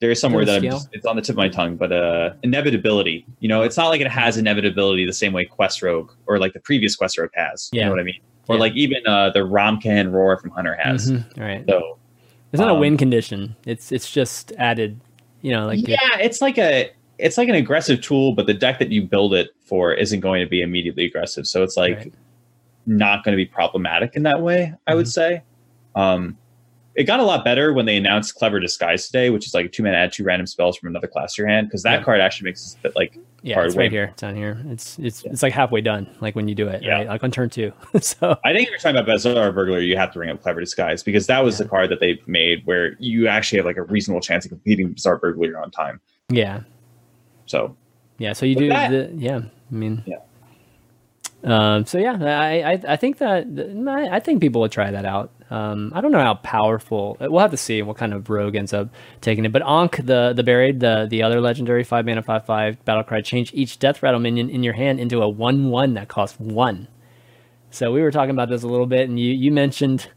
There's 0.00 0.18
some 0.20 0.32
word 0.32 0.48
that 0.48 0.56
I'm 0.56 0.62
just, 0.62 0.88
it's 0.92 1.06
on 1.06 1.14
the 1.14 1.22
tip 1.22 1.34
of 1.34 1.36
my 1.36 1.48
tongue, 1.48 1.76
but 1.76 1.92
uh 1.92 2.30
inevitability. 2.42 3.26
You 3.40 3.48
know, 3.48 3.62
it's 3.62 3.76
not 3.76 3.88
like 3.88 4.00
it 4.00 4.10
has 4.10 4.36
inevitability 4.38 5.04
the 5.04 5.12
same 5.12 5.32
way 5.34 5.44
Quest 5.44 5.82
Rogue 5.82 6.10
or 6.26 6.38
like 6.38 6.54
the 6.54 6.60
previous 6.60 6.96
Quest 6.96 7.18
Rogue 7.18 7.30
has. 7.34 7.68
You 7.72 7.80
Yeah. 7.80 7.84
know 7.86 7.92
what 7.92 8.00
I 8.00 8.04
mean? 8.04 8.20
Or 8.48 8.56
Yeah. 8.56 8.60
like 8.62 8.72
even 8.74 9.06
uh 9.06 9.30
the 9.30 9.40
Ramkahen 9.40 10.10
Roar 10.10 10.38
from 10.38 10.50
Hunter 10.50 10.74
has. 10.74 11.12
mhm, 11.12 11.24
all 11.38 11.44
right. 11.44 11.64
So 11.68 11.98
It's 12.52 12.60
not 12.60 12.70
a 12.70 12.74
um, 12.74 12.80
win 12.80 12.96
condition. 12.96 13.54
It's 13.66 13.92
it's 13.92 14.10
just 14.10 14.52
added. 14.58 14.98
You 15.42 15.52
know, 15.52 15.66
like 15.66 15.86
yeah, 15.86 15.96
it's 16.20 16.40
like 16.40 16.58
a 16.58 16.90
it's 17.18 17.36
like 17.38 17.48
an 17.48 17.54
aggressive 17.54 18.00
tool, 18.00 18.32
but 18.34 18.46
the 18.46 18.54
deck 18.54 18.78
that 18.80 18.90
you 18.90 19.02
build 19.02 19.34
it 19.34 19.50
for 19.64 19.92
isn't 19.92 20.20
going 20.20 20.40
to 20.42 20.48
be 20.48 20.62
immediately 20.62 21.04
aggressive. 21.04 21.46
So 21.46 21.62
it's 21.62 21.76
like 21.76 21.96
Right. 21.96 22.14
Not 22.86 23.24
going 23.24 23.32
to 23.32 23.36
be 23.36 23.46
problematic 23.46 24.16
in 24.16 24.22
that 24.24 24.40
way. 24.42 24.74
I 24.86 24.94
would 24.94 25.06
Mhm. 25.06 25.12
say. 25.12 25.42
Um, 25.94 26.36
it 26.94 27.04
got 27.04 27.20
a 27.20 27.22
lot 27.22 27.42
better 27.42 27.72
when 27.72 27.86
they 27.86 27.96
announced 27.96 28.34
Clever 28.34 28.60
Disguise 28.60 29.06
today, 29.06 29.30
which 29.30 29.46
is 29.46 29.54
like 29.54 29.64
a 29.64 29.68
two 29.68 29.82
mana 29.82 29.96
add 29.96 30.12
two 30.12 30.24
random 30.24 30.46
spells 30.46 30.76
from 30.76 30.90
another 30.90 31.06
class 31.06 31.34
to 31.34 31.42
your 31.42 31.48
hand, 31.48 31.66
because 31.68 31.82
that 31.84 32.00
Yeah. 32.00 32.02
card 32.04 32.20
actually 32.20 32.50
makes 32.50 32.76
bit 32.82 32.94
like 32.94 33.16
yeah, 33.44 33.60
it's 33.64 33.74
right 33.76 33.90
here. 33.90 34.04
It's 34.12 34.20
down 34.20 34.36
here. 34.36 34.58
It's 34.68 34.98
it's 34.98 35.24
Yeah. 35.24 35.32
it's 35.32 35.42
like 35.42 35.52
halfway 35.54 35.80
done. 35.80 36.06
Like 36.20 36.36
when 36.36 36.48
you 36.48 36.54
do 36.54 36.68
it, 36.68 36.82
Yeah. 36.82 36.92
right? 36.98 37.08
Like 37.08 37.24
on 37.24 37.30
turn 37.30 37.48
two. 37.48 37.72
so 38.00 38.38
I 38.44 38.52
think 38.52 38.64
if 38.64 38.70
you're 38.70 38.78
talking 38.78 38.96
about 38.96 39.06
Bazaar 39.06 39.52
Burglar, 39.52 39.80
you 39.80 39.96
have 39.96 40.12
to 40.12 40.18
bring 40.18 40.28
up 40.28 40.42
Clever 40.42 40.60
Disguise 40.60 41.02
because 41.02 41.26
that 41.28 41.42
was 41.42 41.58
Yeah. 41.58 41.64
the 41.64 41.70
card 41.70 41.90
that 41.90 42.00
they 42.00 42.20
made 42.26 42.60
where 42.66 42.94
you 43.00 43.26
actually 43.26 43.56
have 43.58 43.66
like 43.66 43.78
a 43.78 43.82
reasonable 43.84 44.20
chance 44.20 44.44
of 44.44 44.50
completing 44.50 44.92
Bazaar 44.92 45.16
Burglar 45.18 45.58
on 45.58 45.70
time. 45.70 45.98
yeah, 46.28 46.60
So 47.46 47.74
Yeah, 48.18 48.34
so 48.34 48.44
you 48.46 48.54
do 48.54 48.68
that- 48.68 48.90
the 48.90 49.10
yeah. 49.16 49.38
I 49.38 49.74
mean, 49.74 50.02
Yeah. 50.06 50.16
Um, 51.44 51.86
so 51.86 51.98
yeah, 51.98 52.16
I, 52.20 52.72
I 52.74 52.80
I 52.92 52.96
think 52.96 53.18
that 53.18 53.46
I 54.12 54.20
think 54.20 54.40
people 54.40 54.60
would 54.60 54.70
try 54.72 54.90
that 54.92 55.04
out. 55.04 55.30
Um, 55.50 55.92
I 55.94 56.00
don't 56.00 56.12
know 56.12 56.20
how 56.20 56.34
powerful. 56.34 57.16
We'll 57.20 57.40
have 57.40 57.50
to 57.50 57.56
see 57.56 57.82
what 57.82 57.96
kind 57.96 58.14
of 58.14 58.30
rogue 58.30 58.54
ends 58.54 58.72
up 58.72 58.88
taking 59.20 59.44
it. 59.44 59.52
But 59.52 59.62
Ankh, 59.66 59.96
the 60.06 60.32
the 60.34 60.42
buried, 60.44 60.80
the 60.80 61.06
the 61.10 61.22
other 61.24 61.40
legendary 61.40 61.84
five 61.84 62.06
mana 62.06 62.22
five 62.22 62.46
five 62.46 62.82
battle 62.84 63.02
cry, 63.02 63.20
change 63.22 63.50
each 63.52 63.78
death 63.78 64.02
rattle 64.02 64.20
minion 64.20 64.48
in 64.50 64.62
your 64.62 64.72
hand 64.74 65.00
into 65.00 65.20
a 65.20 65.28
one 65.28 65.68
one 65.70 65.94
that 65.94 66.08
costs 66.08 66.38
one. 66.38 66.86
So 67.70 67.90
we 67.92 68.02
were 68.02 68.10
talking 68.12 68.30
about 68.30 68.48
this 68.48 68.62
a 68.62 68.68
little 68.68 68.86
bit, 68.86 69.08
and 69.08 69.18
you 69.18 69.32
you 69.32 69.50
mentioned. 69.50 70.08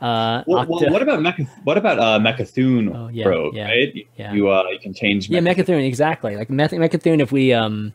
Uh, 0.00 0.42
Well, 0.46 0.66
well, 0.68 0.90
what 0.92 1.00
about 1.00 1.20
Mecha- 1.20 1.48
what 1.62 1.78
about 1.78 1.98
uh, 1.98 2.18
Mecha'thun 2.18 2.94
Oh, 2.94 3.08
yeah, 3.08 3.26
Rogue? 3.26 3.54
yeah, 3.54 3.68
right? 3.68 3.94
You- 3.94 4.04
yeah. 4.16 4.32
You 4.34 4.50
uh, 4.50 4.64
you 4.70 4.78
can 4.78 4.92
change. 4.92 5.30
Yeah, 5.30 5.40
Mecha'thun, 5.40 5.82
exactly. 5.86 6.36
Like 6.36 6.50
Mech- 6.50 6.72
Mecha'thun, 6.72 7.20
if 7.22 7.32
we 7.32 7.54
um, 7.54 7.94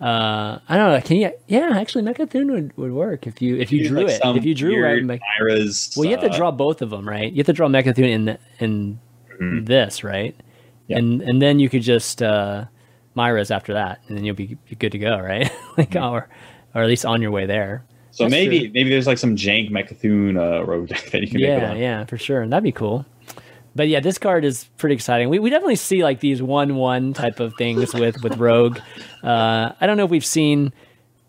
uh, 0.00 0.58
I 0.68 0.76
don't 0.76 0.92
know, 0.92 1.00
can 1.00 1.16
you? 1.16 1.30
Yeah, 1.48 1.70
actually, 1.74 2.04
Mecha'thun 2.04 2.50
would, 2.52 2.76
would 2.76 2.92
work 2.92 3.26
if 3.26 3.40
you 3.40 3.56
if 3.56 3.72
you 3.72 3.78
use, 3.80 3.88
drew 3.88 4.04
like, 4.06 4.20
it. 4.22 4.36
If 4.36 4.44
you 4.44 4.54
drew 4.54 4.82
right, 4.82 5.02
Myra's, 5.02 5.94
well, 5.96 6.04
you 6.04 6.10
have 6.12 6.20
to 6.20 6.30
uh, 6.30 6.36
draw 6.36 6.50
both 6.50 6.82
of 6.82 6.90
them, 6.90 7.08
right? 7.08 7.30
You 7.32 7.38
have 7.38 7.46
to 7.46 7.52
draw 7.54 7.68
Mecha'thun 7.68 7.98
in 8.08 8.38
in 8.60 8.98
Mhm. 9.40 9.66
this, 9.66 10.02
right? 10.04 10.34
Yeah. 10.88 10.98
And 10.98 11.22
and 11.22 11.40
then 11.42 11.58
you 11.58 11.68
could 11.68 11.82
just 11.82 12.22
uh, 12.22 12.64
Myra's 13.14 13.50
after 13.50 13.72
that, 13.74 14.00
and 14.08 14.16
then 14.16 14.24
you'll 14.24 14.34
be, 14.36 14.56
good 14.78 14.92
to 14.92 14.98
go, 14.98 15.18
right? 15.18 15.50
like 15.78 15.90
Mm-hmm. 15.90 16.14
or 16.14 16.28
or 16.74 16.82
at 16.82 16.88
least 16.88 17.06
on 17.06 17.22
your 17.22 17.30
way 17.30 17.46
there. 17.46 17.84
So 18.10 18.24
That's 18.24 18.30
maybe 18.32 18.60
true. 18.60 18.70
maybe 18.74 18.90
there's 18.90 19.06
like 19.06 19.18
some 19.18 19.34
jank 19.36 19.70
Mecha'thun 19.70 20.36
uh, 20.38 20.64
Rogue 20.64 20.88
deck 20.92 21.10
that 21.10 21.20
you 21.22 21.28
can 21.28 21.40
make 21.40 21.48
Yeah, 21.48 21.74
yeah, 21.74 22.04
for 22.04 22.16
sure. 22.18 22.40
And 22.42 22.52
that'd 22.52 22.62
be 22.64 22.72
cool. 22.72 23.04
But 23.76 23.88
yeah, 23.88 24.00
this 24.00 24.16
card 24.18 24.44
is 24.44 24.64
pretty 24.78 24.94
exciting. 24.94 25.28
We, 25.28 25.38
we 25.38 25.50
definitely 25.50 25.76
see 25.76 26.02
like 26.02 26.20
these 26.20 26.42
one 26.42 26.76
one 26.76 27.12
type 27.12 27.40
of 27.40 27.54
things 27.54 27.92
with 27.94 28.22
with 28.22 28.38
Rogue. 28.38 28.78
Uh, 29.22 29.72
I 29.80 29.86
don't 29.86 29.96
know 29.98 30.04
if 30.04 30.10
we've 30.10 30.24
seen, 30.24 30.72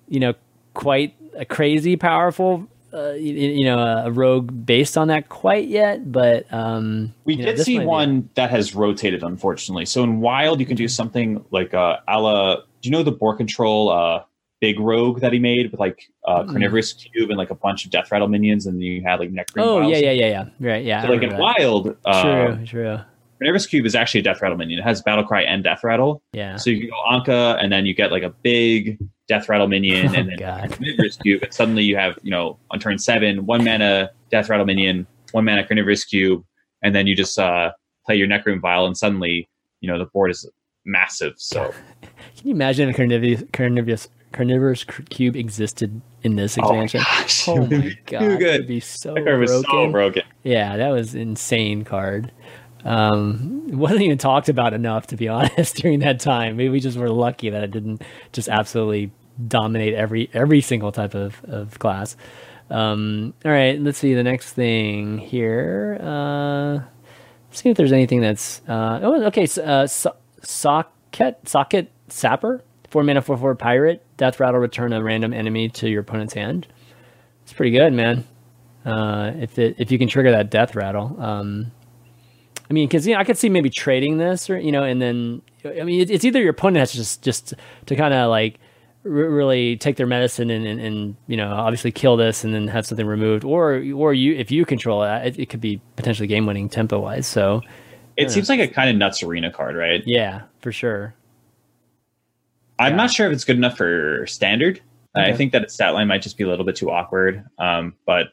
you 0.08 0.20
know, 0.22 0.34
quite 0.74 1.14
a 1.36 1.44
crazy 1.46 1.98
powerful, 1.98 2.68
uh, 2.94 3.12
you, 3.12 3.34
you 3.34 3.66
know, 3.66 3.80
a 3.80 4.12
Rogue 4.12 4.66
based 4.66 4.98
on 4.98 5.10
that 5.10 5.28
quite 5.30 5.68
yet. 5.68 6.10
But 6.12 6.52
um, 6.54 7.14
We 7.26 7.36
you 7.36 7.46
know, 7.46 7.52
did 7.56 7.66
see 7.66 7.78
might 7.78 7.84
be- 7.84 7.88
one 7.88 8.30
that 8.36 8.50
has 8.50 8.74
rotated, 8.74 9.24
unfortunately. 9.24 9.86
So 9.86 10.04
in 10.04 10.22
Wild, 10.22 10.60
you 10.60 10.66
can 10.66 10.78
do 10.78 10.88
something 10.88 11.44
like 11.52 11.74
uh, 11.74 11.98
a 12.08 12.22
la. 12.22 12.56
Do 12.56 12.62
you 12.84 12.92
know 12.92 13.04
the 13.04 13.12
board 13.12 13.38
control 13.38 13.90
uh, 13.90 14.24
big 14.60 14.80
rogue 14.80 15.22
that 15.22 15.34
he 15.34 15.40
made 15.40 15.72
with 15.72 15.80
like 15.80 16.00
uh, 16.28 16.44
Mm. 16.44 16.50
carnivorous 16.50 16.94
cube 16.94 17.30
and 17.30 17.38
like 17.38 17.52
a 17.52 17.56
bunch 17.56 17.86
of 17.86 17.92
death 17.92 18.12
rattle 18.12 18.28
minions, 18.28 18.66
and 18.66 18.82
you 18.82 19.02
had 19.06 19.20
like 19.20 19.32
nectarine. 19.32 19.68
Oh 19.68 19.82
yeah, 19.88 19.98
yeah, 19.98 20.12
yeah, 20.12 20.28
yeah. 20.28 20.46
Right, 20.60 20.84
yeah. 20.86 21.02
So 21.04 21.10
like 21.10 21.22
in 21.24 21.30
that. 21.30 21.40
Wild, 21.40 21.96
uh, 22.06 22.24
true, 22.56 22.66
true. 22.66 22.98
carnivorous 23.40 23.68
cube 23.68 23.86
is 23.86 23.96
actually 23.96 24.22
a 24.22 24.24
death 24.24 24.42
rattle 24.42 24.58
minion. 24.58 24.80
It 24.80 24.84
has 24.84 25.02
battle 25.02 25.24
cry 25.24 25.44
and 25.44 25.64
death 25.64 25.84
rattle. 25.84 26.22
Yeah. 26.34 26.56
So 26.56 26.70
you 26.70 26.80
can 26.82 26.90
go 26.90 26.96
Anka, 27.12 27.62
and 27.64 27.72
then 27.72 27.86
you 27.86 27.94
get 27.94 28.12
like 28.12 28.24
a 28.24 28.30
big 28.30 28.98
death 29.28 29.48
rattle 29.50 29.68
minion, 29.68 30.08
Oh, 30.10 30.14
and 30.20 30.30
then 30.30 30.38
carnivorous 30.70 31.18
cube, 31.18 31.44
and 31.44 31.54
suddenly 31.54 31.84
you 31.84 31.96
have 31.98 32.18
you 32.24 32.32
know 32.32 32.58
on 32.72 32.80
turn 32.80 32.98
seven 32.98 33.46
one 33.46 33.64
mana 33.64 34.10
death 34.32 34.50
rattle 34.50 34.66
minion, 34.66 35.06
one 35.34 35.46
mana 35.46 35.66
carnivorous 35.68 36.04
cube, 36.04 36.44
and 36.82 36.96
then 36.96 37.06
you 37.08 37.16
just 37.16 37.38
uh, 37.38 37.72
play 38.06 38.16
your 38.16 38.28
Necrium 38.28 38.60
Vial, 38.62 38.86
and 38.88 38.98
suddenly 38.98 39.48
you 39.82 39.88
know 39.92 40.00
the 40.00 40.06
board 40.06 40.32
is 40.32 40.50
massive. 40.86 41.34
So 41.38 41.72
Can 42.38 42.48
you 42.48 42.52
imagine 42.54 42.90
a 42.90 42.94
carnivorous 42.94 43.44
carnivorous 43.54 44.08
carnivorous 44.32 44.84
cube 44.84 45.36
existed 45.36 46.02
in 46.24 46.36
this 46.36 46.58
expansion? 46.58 47.02
gosh, 47.02 47.48
Oh, 47.48 47.66
my 47.66 47.98
god, 48.06 48.20
too 48.20 48.26
it'd 48.26 48.40
good. 48.40 48.68
be 48.68 48.80
so 48.80 49.14
That 49.14 49.26
card 49.26 49.40
was 49.40 49.52
broken. 49.52 49.70
so 49.72 49.92
broken. 49.92 50.24
Yeah, 50.44 50.78
that 50.78 50.90
was 50.90 51.16
insane 51.16 51.84
card. 51.84 52.32
Um, 52.86 53.66
it 53.68 53.76
wasn't 53.76 54.02
even 54.04 54.18
talked 54.18 54.50
about 54.50 54.74
enough, 54.74 55.08
to 55.08 55.18
be 55.18 55.28
honest, 55.30 55.76
during 55.78 56.00
that 56.00 56.20
time. 56.20 56.58
Maybe 56.58 56.70
we 56.70 56.80
just 56.80 56.98
were 56.98 57.10
lucky 57.10 57.50
that 57.50 57.64
it 57.64 57.72
didn't 57.72 58.02
just 58.32 58.48
absolutely 58.50 59.12
dominate 59.48 59.94
every 59.94 60.30
every 60.34 60.62
single 60.62 60.92
type 60.92 61.14
of, 61.16 61.44
of 61.46 61.78
class. 61.80 62.16
Um, 62.70 63.34
all 63.46 63.52
right, 63.52 63.80
let's 63.80 63.98
see 63.98 64.14
the 64.14 64.24
next 64.24 64.54
thing 64.54 65.18
here. 65.20 65.98
Uh, 66.02 66.80
see 67.52 67.70
if 67.70 67.78
there's 67.78 67.92
anything 67.94 68.22
that's 68.22 68.62
uh, 68.68 69.00
oh 69.02 69.24
okay. 69.26 69.44
s- 69.44 69.58
Uh, 69.58 69.88
so- 69.88 70.16
socket 70.44 71.44
Sahket 71.46 71.88
Sapper 72.10 72.62
four 72.90 73.04
mana 73.04 73.22
four 73.22 73.38
four 73.38 73.56
pirate 73.56 74.06
death 74.18 74.40
rattle 74.40 74.60
return 74.60 74.94
a 74.94 75.02
random 75.04 75.34
enemy 75.34 75.70
to 75.70 75.90
your 75.90 76.02
opponent's 76.02 76.34
hand. 76.34 76.68
It's 77.44 77.54
pretty 77.54 77.72
good, 77.72 77.94
man 77.94 78.26
uh, 78.88 79.34
if 79.40 79.60
it 79.60 79.76
if 79.78 79.92
you 79.92 80.00
can 80.00 80.08
trigger 80.08 80.32
that 80.32 80.50
death 80.50 80.74
rattle. 80.76 81.16
Um, 81.22 81.72
I 82.70 82.74
mean, 82.74 82.88
because 82.88 83.06
you 83.06 83.14
know, 83.14 83.20
I 83.20 83.24
could 83.26 83.38
see 83.38 83.50
maybe 83.50 83.70
trading 83.70 84.18
this, 84.18 84.50
or 84.50 84.58
you 84.58 84.72
know, 84.72 84.84
and 84.84 85.02
then 85.02 85.42
I 85.66 85.84
mean, 85.84 86.02
it, 86.02 86.10
it's 86.10 86.26
either 86.26 86.40
your 86.40 86.52
opponent 86.52 86.78
has 86.78 86.92
to 86.92 86.98
just 86.98 87.22
just 87.22 87.54
to 87.86 87.96
kind 87.96 88.14
of 88.14 88.30
like 88.30 88.60
r- 89.04 89.12
really 89.12 89.76
take 89.78 89.98
their 89.98 90.08
medicine 90.08 90.50
and, 90.50 90.66
and 90.66 90.80
and 90.80 91.16
you 91.28 91.36
know 91.38 91.52
obviously 91.52 91.92
kill 91.92 92.16
this 92.16 92.44
and 92.44 92.54
then 92.54 92.68
have 92.70 92.86
something 92.86 93.06
removed, 93.06 93.44
or 93.44 93.84
or 93.94 94.14
you 94.14 94.36
if 94.36 94.52
you 94.52 94.66
control 94.66 95.04
it, 95.04 95.10
it, 95.28 95.40
it 95.40 95.50
could 95.50 95.62
be 95.62 95.82
potentially 95.98 96.28
game 96.28 96.46
winning 96.46 96.70
tempo 96.70 97.00
wise. 97.00 97.28
So 97.28 97.62
It 98.16 98.32
seems 98.32 98.50
like 98.50 98.60
a 98.62 98.68
kind 98.68 98.90
of 98.90 98.96
nuts 98.96 99.22
arena 99.22 99.52
card, 99.52 99.76
right? 99.76 100.02
yeah, 100.06 100.44
for 100.62 100.72
sure. 100.72 101.14
I'm 102.80 102.94
Yeah. 102.94 102.98
not 102.98 103.12
sure 103.12 103.28
if 103.28 103.34
it's 103.34 103.44
good 103.44 103.56
enough 103.58 103.78
for 103.78 104.26
standard. 104.28 104.82
I 105.16 105.34
think 105.34 105.52
that 105.54 105.64
its 105.64 105.74
stat 105.74 105.96
line 105.96 106.08
might 106.08 106.22
just 106.22 106.38
be 106.38 106.44
a 106.44 106.48
little 106.48 106.64
bit 106.66 106.76
too 106.76 106.92
awkward. 106.92 107.44
Um, 107.58 107.96
but 108.06 108.28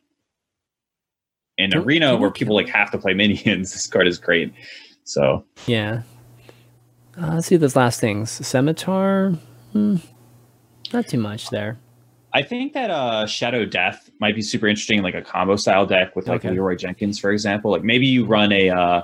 in 1.56 1.70
Can- 1.70 1.80
arena 1.82 2.10
can 2.12 2.20
where 2.20 2.30
people 2.30 2.54
like 2.54 2.68
have 2.68 2.90
to 2.90 2.98
play 2.98 3.14
minions. 3.14 3.72
This 3.72 3.86
card 3.86 4.06
is 4.06 4.18
great. 4.18 4.52
So 5.04 5.44
Yeah. 5.66 6.02
Uh, 7.16 7.34
let's 7.36 7.46
see 7.46 7.56
those 7.56 7.76
last 7.76 8.00
things. 8.00 8.30
Scimitar. 8.46 9.30
Hmm, 9.72 9.96
not 10.92 11.06
too 11.08 11.18
much 11.18 11.48
there. 11.50 11.78
I 12.34 12.42
think 12.42 12.72
that 12.72 12.90
uh, 12.90 13.26
Shadow 13.26 13.64
Death 13.64 14.10
might 14.20 14.34
be 14.34 14.42
super 14.42 14.66
interesting, 14.66 15.02
like 15.02 15.14
a 15.14 15.22
combo 15.22 15.54
style 15.56 15.86
deck 15.86 16.16
with 16.16 16.26
like 16.26 16.44
Okay. 16.44 16.50
Leroy 16.50 16.74
Jenkins, 16.74 17.18
for 17.18 17.30
example. 17.30 17.70
Like 17.70 17.84
maybe 17.84 18.06
you 18.08 18.24
run 18.26 18.50
a, 18.52 18.68
uh, 18.70 19.02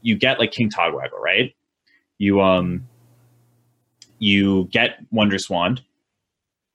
you 0.00 0.16
get 0.16 0.38
like 0.40 0.50
King 0.52 0.70
Togwaggle, 0.70 1.20
right? 1.22 1.54
You 2.18 2.40
um, 2.40 2.88
you 4.18 4.68
get 4.72 4.98
Wondrous 5.10 5.50
Wand. 5.50 5.82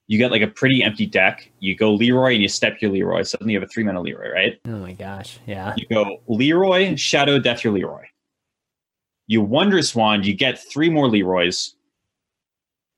You 0.08 0.18
get 0.18 0.32
like 0.32 0.42
a 0.42 0.48
pretty 0.48 0.84
empty 0.84 1.06
deck. 1.06 1.52
You 1.60 1.76
go 1.76 1.94
Leroy 1.94 2.34
and 2.34 2.42
you 2.42 2.50
step 2.50 2.82
your 2.82 2.92
Leroy. 2.92 3.24
Suddenly 3.24 3.54
you 3.54 3.60
have 3.60 3.68
a 3.68 3.72
three 3.72 3.84
mana 3.84 4.02
Leroy, 4.02 4.30
right? 4.32 4.60
Oh 4.66 4.78
my 4.78 4.94
gosh. 4.94 5.40
Yeah. 5.46 5.74
You 5.78 5.88
go 5.88 6.22
Leroy, 6.28 6.96
Shadow 6.96 7.40
Death 7.40 7.64
your 7.64 7.74
Leroy. 7.74 8.04
You 9.28 9.42
Wondrous 9.42 9.96
Wand, 9.96 10.26
you 10.26 10.34
get 10.34 10.60
three 10.60 10.90
more 10.90 11.08
Leroys. 11.08 11.76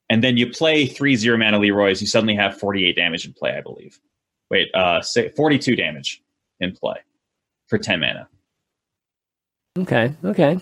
And 0.09 0.23
then 0.23 0.37
you 0.37 0.49
play 0.49 0.85
three 0.85 1.15
zero 1.15 1.37
mana 1.37 1.59
Leroys. 1.59 2.01
You 2.01 2.07
suddenly 2.07 2.35
have 2.35 2.59
48 2.59 2.95
damage 2.95 3.25
in 3.25 3.33
play, 3.33 3.55
I 3.55 3.61
believe. 3.61 3.99
Wait, 4.49 4.73
uh, 4.73 5.01
say 5.01 5.29
42 5.29 5.75
damage 5.75 6.21
in 6.59 6.71
play 6.75 6.97
for 7.67 7.77
10 7.77 7.99
mana. 7.99 8.27
Okay. 9.77 10.13
Okay. 10.23 10.59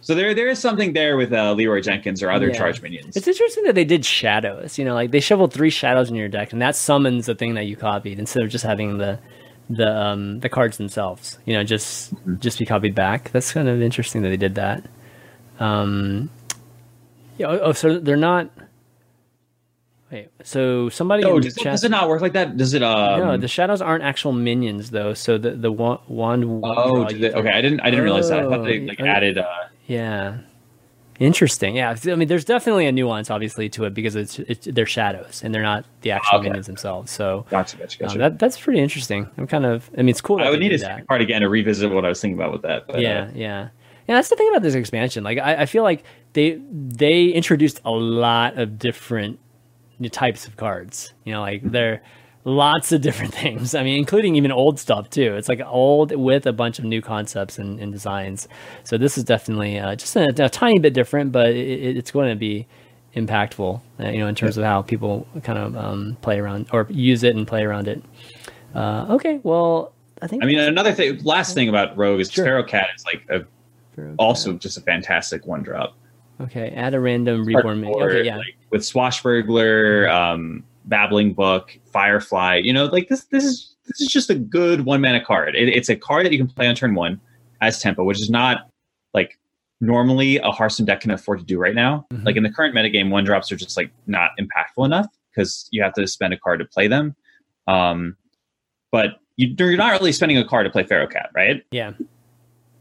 So 0.00 0.14
there, 0.14 0.32
there 0.34 0.48
is 0.48 0.58
something 0.58 0.92
there 0.92 1.16
with 1.16 1.32
uh, 1.32 1.52
Leroy 1.52 1.80
Jenkins 1.80 2.22
or 2.22 2.30
other 2.30 2.48
Yeah. 2.48 2.56
charge 2.58 2.80
minions. 2.82 3.16
It's 3.16 3.26
interesting 3.28 3.64
that 3.64 3.74
they 3.74 3.84
did 3.84 4.04
shadows. 4.04 4.78
You 4.78 4.84
know, 4.84 4.94
like 4.94 5.10
they 5.10 5.20
shoveled 5.20 5.52
three 5.52 5.70
shadows 5.70 6.08
in 6.08 6.14
your 6.16 6.28
deck, 6.28 6.52
and 6.52 6.62
that 6.62 6.76
summons 6.76 7.26
the 7.26 7.34
thing 7.34 7.54
that 7.54 7.66
you 7.66 7.76
copied 7.76 8.18
instead 8.18 8.42
of 8.42 8.50
just 8.50 8.64
having 8.64 8.98
the 8.98 9.18
the 9.70 9.90
um 9.94 10.40
the 10.40 10.48
cards 10.48 10.78
themselves. 10.78 11.38
You 11.44 11.54
know, 11.54 11.64
just 11.64 12.14
just 12.38 12.58
be 12.58 12.64
copied 12.64 12.94
back. 12.94 13.30
That's 13.32 13.52
kind 13.52 13.68
of 13.68 13.82
interesting 13.82 14.22
that 14.22 14.28
they 14.30 14.36
did 14.36 14.54
that. 14.54 14.84
Um. 15.58 16.30
Yeah. 17.36 17.48
Oh, 17.48 17.58
oh, 17.64 17.72
so 17.72 17.98
they're 17.98 18.16
not. 18.16 18.50
Wait. 20.10 20.28
So 20.42 20.88
somebody. 20.88 21.22
oh, 21.24 21.38
does, 21.38 21.56
it- 21.56 21.60
chat- 21.62 21.72
does 21.72 21.84
it 21.84 21.90
not 21.90 22.08
work 22.08 22.22
like 22.22 22.32
that? 22.32 22.56
Does 22.56 22.72
it? 22.72 22.82
Um, 22.82 23.20
no, 23.20 23.36
the 23.36 23.48
shadows 23.48 23.82
aren't 23.82 24.04
actual 24.04 24.32
minions 24.32 24.90
though. 24.90 25.12
So 25.14 25.36
the 25.38 25.50
the 25.50 25.70
wand. 25.70 26.00
wand 26.08 26.44
oh, 26.64 26.94
draw 26.94 27.04
did 27.08 27.18
you 27.18 27.28
they, 27.30 27.34
okay. 27.34 27.50
I 27.50 27.60
didn't. 27.60 27.80
I 27.80 27.90
didn't 27.90 28.04
realize 28.04 28.28
that. 28.30 28.38
I 28.38 28.42
thought 28.44 28.64
they 28.64 28.80
Oh, 28.80 28.84
like 28.86 29.00
I- 29.00 29.06
added. 29.08 29.38
Uh, 29.38 29.44
Yeah. 29.88 30.38
Interesting. 31.18 31.74
Yeah. 31.74 31.96
I 32.06 32.14
mean, 32.14 32.28
there's 32.28 32.44
definitely 32.44 32.86
a 32.86 32.92
nuance, 32.92 33.28
obviously, 33.28 33.68
to 33.70 33.86
it 33.86 33.94
because 33.94 34.14
it's, 34.14 34.38
it's 34.38 34.68
they're 34.70 34.86
shadows 34.86 35.42
and 35.42 35.52
they're 35.52 35.62
not 35.62 35.84
the 36.02 36.12
actual 36.12 36.38
Okay. 36.38 36.46
minions 36.48 36.66
themselves. 36.68 37.10
So 37.10 37.44
gotcha, 37.50 37.76
gotcha, 37.76 38.06
um, 38.06 38.18
that 38.18 38.38
that's 38.38 38.56
pretty 38.60 38.78
interesting. 38.78 39.28
I'm 39.36 39.48
kind 39.48 39.66
of. 39.66 39.90
I 39.94 40.02
mean, 40.02 40.10
it's 40.10 40.20
cool. 40.20 40.40
I 40.40 40.48
would 40.48 40.60
need 40.60 40.70
see 40.70 40.86
that. 40.86 41.08
card 41.08 41.20
again 41.20 41.40
to 41.40 41.48
revisit 41.48 41.90
what 41.90 42.04
I 42.04 42.08
was 42.08 42.20
thinking 42.20 42.38
about 42.38 42.52
with 42.52 42.62
that. 42.62 42.86
But, 42.86 42.96
uh, 42.96 42.98
yeah, 43.00 43.30
yeah, 43.34 43.68
yeah. 44.06 44.14
That's 44.14 44.28
the 44.28 44.36
thing 44.36 44.48
about 44.48 44.62
this 44.62 44.74
expansion. 44.76 45.24
Like, 45.24 45.38
I, 45.38 45.62
I 45.62 45.66
feel 45.66 45.82
like 45.82 46.04
they 46.34 46.60
they 46.70 47.24
introduced 47.24 47.80
a 47.84 47.90
lot 47.90 48.56
of 48.56 48.78
different 48.78 49.40
types 50.12 50.46
of 50.46 50.56
cards. 50.56 51.12
You 51.24 51.32
know, 51.32 51.40
like 51.40 51.62
there 51.64 52.00
lots 52.48 52.92
of 52.92 53.00
different 53.00 53.34
things. 53.42 53.74
I 53.74 53.82
mean, 53.82 53.98
including 53.98 54.36
even 54.36 54.50
old 54.50 54.78
stuff 54.78 55.10
too. 55.10 55.34
It's 55.36 55.48
like 55.48 55.60
old 55.66 56.14
with 56.16 56.46
a 56.46 56.52
bunch 56.52 56.78
of 56.78 56.84
new 56.84 57.00
concepts 57.02 57.58
and, 57.58 57.78
and 57.78 57.92
designs. 57.92 58.48
So 58.84 58.96
this 58.98 59.18
is 59.18 59.24
definitely 59.24 59.78
uh, 59.78 59.94
just 59.96 60.16
a, 60.16 60.26
a 60.44 60.48
tiny 60.48 60.78
bit 60.78 60.94
different, 60.94 61.32
but 61.32 61.50
it, 61.50 61.56
it- 61.56 61.96
it's 61.96 62.10
going 62.10 62.30
to 62.30 62.36
be 62.36 62.66
impactful. 63.16 63.80
Uh, 64.00 64.08
you 64.08 64.18
know, 64.18 64.26
in 64.28 64.34
terms 64.34 64.56
of 64.56 64.64
how 64.64 64.82
people 64.82 65.26
kind 65.42 65.58
of 65.58 65.76
um, 65.76 66.16
play 66.22 66.38
around 66.38 66.68
or 66.72 66.86
use 66.90 67.22
it 67.22 67.34
and 67.36 67.46
play 67.46 67.62
around 67.64 67.88
it. 67.88 68.02
Uh, 68.74 69.06
okay, 69.10 69.40
well, 69.42 69.92
I 70.22 70.26
think 70.26 70.42
I 70.42 70.46
mean, 70.46 70.58
another 70.58 70.92
thing, 70.92 71.22
last 71.24 71.54
thing 71.54 71.68
about 71.68 71.96
Rogue 71.96 72.20
is 72.20 72.30
Sure. 72.30 72.44
Pharaoh 72.44 72.64
Cat 72.64 72.88
is 72.96 73.04
like 73.04 73.24
a, 73.30 73.44
also 74.18 74.52
just 74.54 74.76
a 74.76 74.80
fantastic 74.80 75.46
one 75.46 75.62
drop. 75.62 75.94
okay. 76.40 76.70
Add 76.70 76.94
a 76.94 77.00
random 77.00 77.44
reborn. 77.44 77.84
Or, 77.84 78.10
Okay, 78.10 78.24
yeah. 78.24 78.36
like, 78.36 78.56
with 78.70 78.84
Swashbuckler, 78.84 80.08
um, 80.08 80.62
Babbling 80.88 81.34
Book, 81.34 81.78
Firefly. 81.92 82.56
You 82.64 82.72
know, 82.72 82.86
like 82.86 83.08
this. 83.08 83.24
This 83.24 83.44
is 83.44 83.74
this 83.86 84.00
is 84.00 84.08
just 84.08 84.30
a 84.30 84.34
good 84.34 84.84
one 84.84 85.00
mana 85.00 85.24
card. 85.24 85.54
It, 85.56 85.68
it's 85.68 85.88
a 85.88 85.96
card 85.96 86.26
that 86.26 86.32
you 86.32 86.38
can 86.38 86.48
play 86.48 86.68
on 86.68 86.74
turn 86.74 86.94
one 86.94 87.20
as 87.60 87.80
tempo, 87.80 88.04
which 88.04 88.20
is 88.20 88.30
not 88.30 88.68
like 89.14 89.38
normally 89.80 90.36
a 90.38 90.50
Hearthstone 90.50 90.86
deck 90.86 91.00
can 91.00 91.10
afford 91.10 91.38
to 91.38 91.44
do 91.44 91.58
right 91.58 91.74
now. 91.74 92.06
Mhm. 92.12 92.24
Like 92.24 92.36
in 92.36 92.42
the 92.42 92.50
current 92.50 92.74
metagame, 92.74 93.10
one 93.10 93.24
drops 93.24 93.50
are 93.52 93.56
just 93.56 93.76
like 93.76 93.90
not 94.06 94.30
impactful 94.38 94.84
enough 94.84 95.06
because 95.30 95.68
you 95.70 95.82
have 95.82 95.94
to 95.94 96.06
spend 96.06 96.34
a 96.34 96.36
card 96.36 96.58
to 96.60 96.64
play 96.66 96.88
them. 96.88 97.14
Um, 97.66 98.16
but 98.90 99.20
you, 99.36 99.54
you're 99.58 99.76
not 99.76 99.92
really 99.92 100.12
spending 100.12 100.36
a 100.38 100.44
card 100.44 100.66
to 100.66 100.70
play 100.70 100.82
Pharaoh 100.82 101.06
Cat, 101.06 101.30
right? 101.34 101.64
Yeah. 101.70 101.92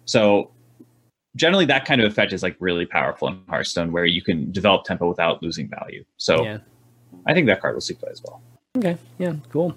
So 0.05 0.51
generally, 1.35 1.65
that 1.65 1.85
kind 1.85 2.01
of 2.01 2.11
effect 2.11 2.33
is 2.33 2.41
like 2.41 2.55
really 2.59 2.85
powerful 2.85 3.27
in 3.27 3.39
Hearthstone, 3.47 3.91
where 3.91 4.05
you 4.05 4.21
can 4.21 4.51
develop 4.51 4.83
tempo 4.85 5.07
without 5.07 5.43
losing 5.43 5.69
value. 5.69 6.03
So 6.17 6.43
Yeah. 6.43 6.57
I 7.25 7.33
think 7.33 7.47
that 7.47 7.61
card 7.61 7.73
will 7.75 7.81
see 7.81 7.93
play 7.93 8.09
as 8.11 8.21
well. 8.23 8.41
Okay. 8.77 8.97
Yeah. 9.17 9.35
Cool. 9.49 9.75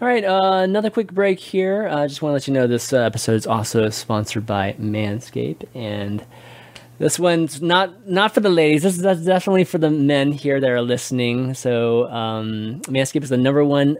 All 0.00 0.08
right. 0.08 0.24
Uh, 0.24 0.60
another 0.62 0.90
quick 0.90 1.12
break 1.12 1.40
here. 1.40 1.88
I 1.88 2.06
just 2.06 2.20
want 2.20 2.30
to 2.30 2.34
let 2.34 2.46
you 2.46 2.54
know 2.54 2.66
this 2.66 2.92
uh, 2.92 2.98
episode 2.98 3.34
is 3.34 3.46
also 3.46 3.88
sponsored 3.90 4.44
by 4.44 4.74
Manscaped, 4.78 5.64
and 5.74 6.24
this 6.98 7.18
one's 7.18 7.62
not 7.62 8.06
not 8.06 8.34
for 8.34 8.40
the 8.40 8.50
ladies. 8.50 8.82
This 8.82 8.98
is 8.98 9.24
definitely 9.24 9.64
for 9.64 9.78
the 9.78 9.90
men 9.90 10.32
here 10.32 10.60
that 10.60 10.70
are 10.70 10.82
listening. 10.82 11.54
So 11.54 12.08
um, 12.10 12.82
Manscaped 12.82 13.22
is 13.22 13.30
the 13.30 13.36
number 13.38 13.64
one. 13.64 13.96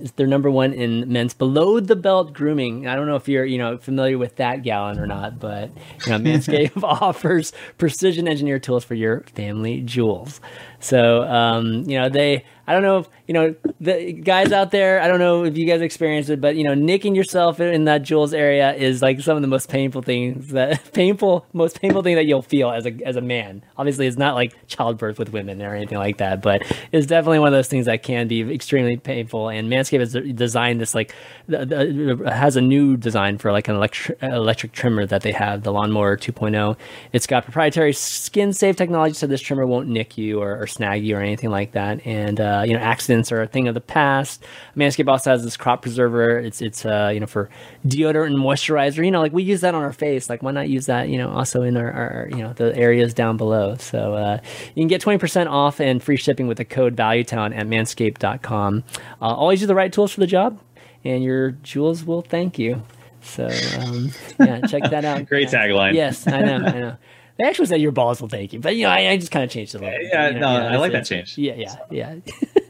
Is 0.00 0.12
their 0.12 0.26
number 0.26 0.50
one 0.50 0.72
in 0.72 1.12
men's 1.12 1.34
below 1.34 1.78
the 1.78 1.96
belt 1.96 2.32
grooming. 2.32 2.86
I 2.86 2.96
don't 2.96 3.06
know 3.06 3.16
if 3.16 3.28
you're 3.28 3.44
you 3.44 3.58
know 3.58 3.78
familiar 3.78 4.18
with 4.18 4.36
that 4.36 4.62
Galen 4.62 4.98
or 4.98 5.06
not, 5.06 5.38
but 5.38 5.70
you 6.06 6.12
know, 6.12 6.18
Manscaped 6.18 6.82
offers 6.82 7.52
precision 7.78 8.26
engineered 8.26 8.62
tools 8.62 8.84
for 8.84 8.94
your 8.94 9.20
family 9.34 9.80
jewels. 9.82 10.40
So 10.80 11.22
um, 11.24 11.88
you 11.88 11.98
know 11.98 12.08
they. 12.08 12.44
I 12.66 12.72
don't 12.72 12.82
know 12.82 12.98
if 12.98 13.08
you 13.26 13.34
know 13.34 13.54
the 13.80 14.12
guys 14.12 14.52
out 14.52 14.70
there. 14.70 15.00
I 15.00 15.08
don't 15.08 15.18
know 15.18 15.44
if 15.44 15.56
you 15.56 15.66
guys 15.66 15.80
experienced 15.80 16.30
it, 16.30 16.40
but 16.40 16.56
you 16.56 16.64
know, 16.64 16.74
nicking 16.74 17.14
yourself 17.14 17.58
in 17.60 17.84
that 17.86 18.02
jewels 18.02 18.32
area 18.32 18.72
is 18.72 19.02
like 19.02 19.20
some 19.20 19.36
of 19.36 19.42
the 19.42 19.48
most 19.48 19.68
painful 19.68 20.02
things 20.02 20.48
that 20.48 20.80
painful, 20.92 21.46
most 21.52 21.80
painful 21.80 22.02
thing 22.02 22.14
that 22.14 22.24
you'll 22.24 22.42
feel 22.42 22.70
as 22.70 22.86
a 22.86 22.92
as 23.04 23.16
a 23.16 23.20
man. 23.20 23.64
Obviously, 23.76 24.06
it's 24.06 24.16
not 24.16 24.34
like 24.34 24.54
childbirth 24.68 25.18
with 25.18 25.32
women 25.32 25.60
or 25.60 25.74
anything 25.74 25.98
like 25.98 26.18
that, 26.18 26.40
but 26.40 26.62
it's 26.92 27.06
definitely 27.06 27.40
one 27.40 27.48
of 27.48 27.52
those 27.52 27.68
things 27.68 27.86
that 27.86 28.02
can 28.02 28.28
be 28.28 28.42
extremely 28.54 28.96
painful. 28.96 29.48
And 29.48 29.70
Manscaped 29.70 30.00
has 30.00 30.12
designed 30.34 30.80
this 30.80 30.94
like 30.94 31.14
has 31.48 32.56
a 32.56 32.60
new 32.60 32.96
design 32.96 33.38
for 33.38 33.50
like 33.50 33.68
an 33.68 33.74
electric 33.74 34.22
electric 34.22 34.72
trimmer 34.72 35.04
that 35.06 35.22
they 35.22 35.32
have, 35.32 35.62
the 35.64 35.72
Lawnmower 35.72 36.16
2.0. 36.16 36.76
It's 37.12 37.26
got 37.26 37.44
proprietary 37.44 37.92
skin 37.92 38.52
safe 38.52 38.76
technology, 38.76 39.14
so 39.14 39.26
this 39.26 39.40
trimmer 39.40 39.66
won't 39.66 39.88
nick 39.88 40.16
you 40.16 40.40
or, 40.40 40.60
or 40.60 40.66
snag 40.66 41.04
you 41.04 41.16
or 41.16 41.20
anything 41.20 41.50
like 41.50 41.72
that. 41.72 42.06
And 42.06 42.40
uh, 42.40 42.51
you 42.60 42.74
know, 42.74 42.80
accidents 42.80 43.32
are 43.32 43.42
a 43.42 43.46
thing 43.46 43.68
of 43.68 43.74
the 43.74 43.80
past. 43.80 44.44
Manscaped 44.76 45.08
also 45.08 45.30
has 45.30 45.44
this 45.44 45.56
crop 45.56 45.82
preserver. 45.82 46.38
It's 46.38 46.60
it's 46.60 46.84
uh, 46.84 47.10
you 47.12 47.20
know 47.20 47.26
for 47.26 47.48
deodorant 47.86 48.26
and 48.28 48.36
moisturizer. 48.36 49.04
You 49.04 49.10
know, 49.10 49.20
like 49.20 49.32
we 49.32 49.42
use 49.42 49.60
that 49.62 49.74
on 49.74 49.82
our 49.82 49.92
face. 49.92 50.28
Like 50.28 50.42
why 50.42 50.52
not 50.52 50.68
use 50.68 50.86
that? 50.86 51.08
You 51.08 51.18
know, 51.18 51.30
also 51.30 51.62
in 51.62 51.76
our, 51.76 51.90
our 51.90 52.28
you 52.30 52.38
know 52.38 52.52
the 52.52 52.76
areas 52.76 53.14
down 53.14 53.36
below. 53.36 53.76
So 53.76 54.14
uh, 54.14 54.38
you 54.74 54.82
can 54.82 54.88
get 54.88 55.00
twenty 55.00 55.18
percent 55.18 55.48
off 55.48 55.80
and 55.80 56.02
free 56.02 56.16
shipping 56.16 56.46
with 56.46 56.58
the 56.58 56.64
code 56.64 56.96
ValueTown 56.96 57.56
at 57.56 57.66
Manscaped.com. 57.66 58.84
Uh, 59.20 59.24
always 59.24 59.60
use 59.60 59.68
the 59.68 59.74
right 59.74 59.92
tools 59.92 60.12
for 60.12 60.20
the 60.20 60.26
job, 60.26 60.60
and 61.04 61.22
your 61.24 61.52
jewels 61.52 62.04
will 62.04 62.22
thank 62.22 62.58
you. 62.58 62.82
So 63.22 63.48
um, 63.78 64.10
yeah, 64.40 64.60
check 64.62 64.82
that 64.90 65.04
out. 65.04 65.26
Great 65.28 65.48
tagline. 65.48 65.94
Yes, 65.94 66.26
I 66.26 66.40
know, 66.40 66.56
I 66.56 66.78
know. 66.78 66.96
They 67.38 67.46
actually 67.46 67.66
said 67.66 67.80
your 67.80 67.92
balls 67.92 68.20
will 68.20 68.28
thank 68.28 68.52
you, 68.52 68.60
but 68.60 68.76
you 68.76 68.84
know, 68.84 68.90
I, 68.90 69.10
I 69.10 69.16
just 69.16 69.32
kind 69.32 69.44
of 69.44 69.50
changed 69.50 69.74
it 69.74 69.78
a 69.78 69.84
little. 69.84 69.98
bit, 69.98 70.08
Yeah, 70.12 70.28
you 70.28 70.34
know, 70.34 70.40
no, 70.40 70.52
you 70.52 70.60
know, 70.60 70.68
I 70.68 70.76
like 70.76 70.92
that 70.92 71.06
change. 71.06 71.38
Yeah, 71.38 71.54
yeah, 71.90 72.20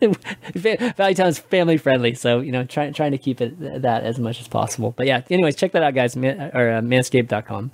yeah. 0.00 0.12
Valley 0.96 1.14
Town's 1.14 1.38
family 1.38 1.76
friendly, 1.76 2.14
so 2.14 2.40
you 2.40 2.52
know, 2.52 2.64
trying 2.64 2.92
trying 2.92 3.12
to 3.12 3.18
keep 3.18 3.40
it 3.40 3.82
that 3.82 4.04
as 4.04 4.18
much 4.18 4.40
as 4.40 4.48
possible. 4.48 4.92
But 4.96 5.06
yeah, 5.06 5.22
anyways, 5.30 5.56
check 5.56 5.72
that 5.72 5.82
out, 5.82 5.94
guys. 5.94 6.16
Man, 6.16 6.50
or 6.54 6.70
uh, 6.70 6.80
Manscaped.com. 6.80 7.70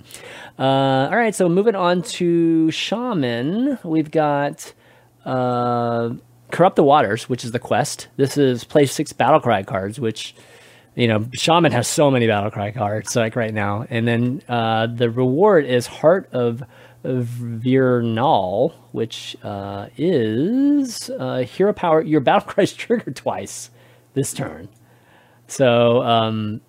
Uh, 0.57 0.63
all 0.63 1.15
right, 1.17 1.33
so 1.33 1.47
moving 1.47 1.75
on 1.75 2.01
to 2.03 2.71
Shaman, 2.71 3.79
we've 3.83 4.11
got 4.11 4.73
uh, 5.25 6.11
Corrupt 6.51 6.75
the 6.75 6.83
Waters, 6.83 7.29
which 7.29 7.43
is 7.43 7.51
the 7.51 7.59
quest. 7.59 8.07
This 8.17 8.37
is 8.37 8.63
play 8.63 8.85
six 8.85 9.13
battle 9.13 9.39
cry 9.39 9.63
cards, 9.63 9.99
which 9.99 10.35
you 10.99 11.07
know, 11.07 11.25
Shaman 11.33 11.71
has 11.71 11.87
so 11.87 12.11
many 12.11 12.27
battle 12.27 12.51
cry 12.51 12.71
cards, 12.71 13.15
like 13.15 13.37
right 13.37 13.53
now. 13.53 13.85
And 13.89 14.05
then 14.05 14.41
uh, 14.49 14.87
the 14.87 15.09
reward 15.09 15.65
is 15.65 15.87
Heart 15.87 16.29
of, 16.33 16.63
Vir'naal, 17.01 18.73
which 18.91 19.37
uh, 19.41 19.87
is 19.95 21.09
uh, 21.17 21.37
hero 21.43 21.71
power. 21.71 22.01
Your 22.01 22.19
battle 22.19 22.41
cries 22.53 22.73
triggered 22.73 23.15
twice 23.15 23.69
this 24.15 24.33
turn. 24.33 24.67
So 25.47 26.03
um, 26.03 26.59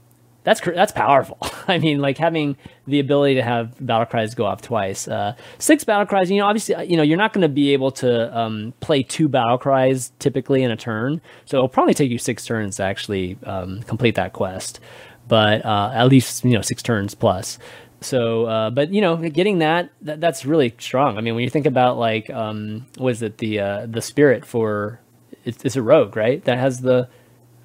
that's 0.45 0.61
that's 0.61 0.93
powerful. 0.93 1.39
I 1.69 1.79
mean, 1.79 2.01
like 2.01 2.19
having 2.19 2.57
the 2.87 3.01
ability 3.01 3.35
to 3.37 3.43
have 3.43 3.75
battle 3.85 4.07
cries 4.07 4.35
go 4.35 4.47
off 4.47 4.63
twice. 4.63 5.07
Uh, 5.09 5.35
six 5.59 5.85
battle 5.85 6.07
cries. 6.07 6.31
You 6.31 6.39
know, 6.39 6.47
obviously, 6.47 6.75
you 6.87 6.97
know, 6.97 7.03
you're 7.03 7.19
not 7.19 7.33
going 7.33 7.43
to 7.43 7.49
be 7.49 7.73
able 7.73 7.91
to 7.93 8.37
um, 8.37 8.73
play 8.81 9.03
two 9.03 9.29
battle 9.29 9.59
cries 9.59 10.13
typically 10.19 10.63
in 10.63 10.71
a 10.71 10.77
turn. 10.77 11.21
So 11.45 11.59
it'll 11.59 11.69
probably 11.69 11.95
take 11.95 12.11
you 12.11 12.19
six 12.19 12.45
turns 12.45 12.77
to 12.77 12.85
actually 12.85 13.37
um, 13.45 13.83
complete 13.83 14.15
that 14.17 14.33
quest. 14.33 14.81
but 15.29 15.65
uh, 15.65 15.91
at 15.95 16.09
least 16.09 16.45
you 16.45 16.53
know 16.53 16.63
six 16.63 16.83
turns 16.83 17.15
plus. 17.15 17.59
So, 18.03 18.47
uh, 18.47 18.71
but 18.71 18.93
you 18.95 19.03
know, 19.03 19.17
getting 19.19 19.59
that, 19.59 19.91
that, 20.01 20.21
that's 20.23 20.47
really 20.47 20.75
strong. 20.79 21.19
I 21.19 21.21
mean, 21.21 21.35
when 21.35 21.45
you 21.45 21.51
think 21.51 21.67
about 21.67 21.99
like, 21.99 22.31
um, 22.31 22.87
was 22.99 23.21
it 23.23 23.37
the 23.39 23.61
uh, 23.61 23.87
the 23.87 24.01
spirit 24.01 24.47
for 24.47 24.99
it's, 25.45 25.63
it's 25.67 25.77
a 25.77 25.83
rogue, 25.83 26.17
right? 26.17 26.43
That 26.45 26.57
has 26.59 26.81
the 26.81 27.09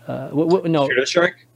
uh, 0.08 0.28
w- 0.28 0.50
w- 0.50 0.68
no, 0.70 0.86
Spirit 0.86 1.00
of 1.00 1.06
the 1.06 1.10
Shark. 1.12 1.48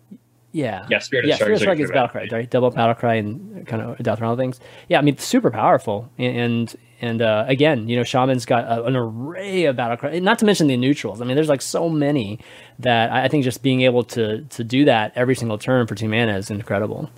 Yeah, 0.52 0.86
Yeah, 0.90 1.00
Spirit 1.00 1.26
of 1.26 1.30
yeah, 1.30 1.36
the 1.36 1.38
Spirit 1.38 1.52
of 1.52 1.56
is 1.56 1.60
the 1.60 1.66
Shark 1.66 1.78
like 1.78 1.84
is 1.84 1.90
the- 1.90 1.94
battle 1.94 2.38
right? 2.40 2.50
Double 2.50 2.72
battle 2.72 2.96
cry 2.96 3.16
and 3.16 3.68
kind 3.68 3.82
of 3.82 3.98
death 4.00 4.22
all 4.22 4.36
things. 4.36 4.60
Yeah, 4.88 5.00
I 5.00 5.02
mean, 5.02 5.18
super 5.18 5.52
powerful, 5.52 6.10
and 6.18 6.76
and 7.02 7.22
uh, 7.22 7.46
again, 7.48 7.88
you 7.88 7.96
know, 7.96 8.04
Shaman's 8.04 8.46
got 8.46 8.66
a, 8.66 8.84
an 8.84 8.96
array 8.96 9.66
of 9.66 9.76
battle 9.76 9.96
cry. 9.98 10.20
Not 10.20 10.40
to 10.40 10.46
mention 10.46 10.68
the 10.68 10.76
neutrals. 10.76 11.22
I 11.22 11.26
mean, 11.26 11.36
there's 11.36 11.50
like 11.50 11.62
so 11.62 11.88
many 11.88 12.40
that 12.80 13.12
I 13.12 13.28
think 13.28 13.44
just 13.44 13.62
being 13.64 13.82
able 13.82 14.04
to 14.06 14.42
to 14.44 14.64
do 14.64 14.86
that 14.86 15.14
every 15.16 15.36
single 15.36 15.58
turn 15.58 15.88
for 15.88 15.96
two 15.96 16.10
mana 16.10 16.36
is 16.38 16.50
incredible. 16.50 17.10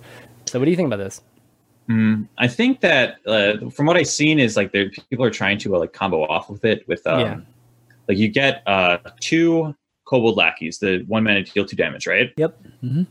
So, 0.46 0.58
what 0.58 0.66
do 0.66 0.70
you 0.70 0.76
think 0.76 0.86
about 0.92 0.98
this? 1.02 1.20
I 2.38 2.48
think 2.48 2.80
that 2.80 3.16
uh, 3.26 3.68
from 3.70 3.84
what 3.84 3.96
I've 3.98 4.06
seen 4.08 4.38
is 4.38 4.56
like 4.56 4.72
people 4.72 5.24
are 5.26 5.30
trying 5.30 5.58
to 5.58 5.76
uh, 5.76 5.78
like 5.80 5.92
combo 5.92 6.22
off 6.26 6.48
with 6.48 6.64
it 6.64 6.86
with 6.88 7.06
um, 7.06 7.20
Yeah. 7.20 7.40
like 8.08 8.16
you 8.16 8.28
get 8.28 8.62
uh 8.66 8.96
two 9.20 9.74
kobold 10.12 10.36
lackeys, 10.36 10.78
the 10.78 11.04
one 11.08 11.24
mana 11.24 11.42
deal 11.42 11.64
two 11.64 11.74
damage, 11.76 12.06
right? 12.06 12.30
Yep. 12.36 12.58
hmm 12.80 13.02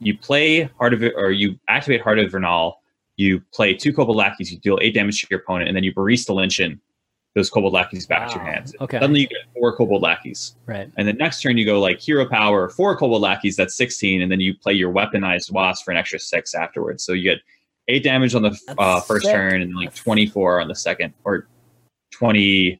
You 0.00 0.18
play 0.18 0.64
Heart 0.78 0.94
of 0.94 1.02
it 1.04 1.14
or 1.16 1.30
you 1.30 1.58
activate 1.68 2.00
Heart 2.02 2.18
of 2.18 2.32
Vir'naal, 2.32 2.74
you 3.16 3.40
play 3.54 3.74
two 3.74 3.92
kobold 3.92 4.16
lackeys, 4.16 4.50
you 4.50 4.58
deal 4.58 4.76
eight 4.82 4.94
damage 4.94 5.20
to 5.20 5.28
your 5.30 5.38
opponent, 5.40 5.68
and 5.68 5.76
then 5.76 5.84
you 5.84 5.94
barista 5.94 6.30
Lynchen 6.30 6.80
those 7.34 7.48
kobold 7.48 7.72
lackeys 7.72 8.06
back 8.06 8.28
to 8.28 8.34
your 8.34 8.44
hands. 8.44 8.74
Okay. 8.80 8.98
Suddenly 8.98 9.20
you 9.20 9.26
get 9.28 9.38
four 9.54 9.74
kobold 9.74 10.02
lackeys. 10.02 10.56
Right. 10.66 10.90
And 10.98 11.08
the 11.08 11.14
next 11.14 11.40
turn 11.40 11.56
you 11.56 11.64
go 11.64 11.80
like 11.80 11.98
hero 12.00 12.28
power, 12.28 12.68
four 12.68 12.96
kobold 12.96 13.22
lackeys, 13.22 13.56
that's 13.56 13.74
16, 13.76 14.20
and 14.20 14.30
then 14.30 14.40
you 14.40 14.54
play 14.54 14.74
your 14.74 14.92
weaponized 14.92 15.50
wasp 15.50 15.84
for 15.84 15.92
an 15.92 15.96
extra 15.96 16.18
six 16.18 16.54
afterwards. 16.54 17.04
So 17.04 17.12
you 17.14 17.22
get 17.22 17.38
eight 17.88 18.02
damage 18.02 18.34
on 18.34 18.42
the 18.42 18.58
uh, 18.76 19.00
first 19.00 19.24
sick. 19.24 19.34
turn 19.34 19.62
and 19.62 19.74
like 19.74 19.94
24 19.94 20.60
on 20.60 20.68
the 20.68 20.74
second, 20.74 21.14
or 21.24 21.48
20, 22.10 22.78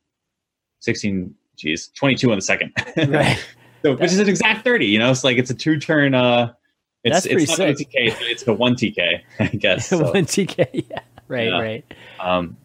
16, 0.80 1.34
geez, 1.62 1.88
22 1.94 2.30
on 2.30 2.38
the 2.38 2.42
second. 2.42 2.72
Right. 2.96 3.38
so, 3.82 3.94
which 3.96 4.12
is 4.12 4.18
an 4.18 4.28
exact 4.28 4.64
30, 4.64 4.86
you 4.86 4.98
know? 4.98 5.10
It's 5.10 5.24
like 5.24 5.38
it's 5.38 5.50
a 5.50 5.54
two 5.54 5.78
turn, 5.78 6.14
uh, 6.14 6.52
it's, 7.04 7.24
That's 7.24 7.26
it's 7.26 7.48
not 7.58 7.76
sick. 7.78 7.80
a 7.94 7.98
TK, 7.98 8.14
it's 8.30 8.46
a 8.46 8.52
one 8.52 8.74
TK, 8.74 9.20
I 9.40 9.46
guess. 9.46 9.88
So, 9.88 9.98
One 10.12 10.26
TK. 10.26 10.86
Yeah. 10.88 10.98
Right. 11.28 11.48
Yeah. 11.48 11.58
Right. 11.58 11.84
um, 12.20 12.56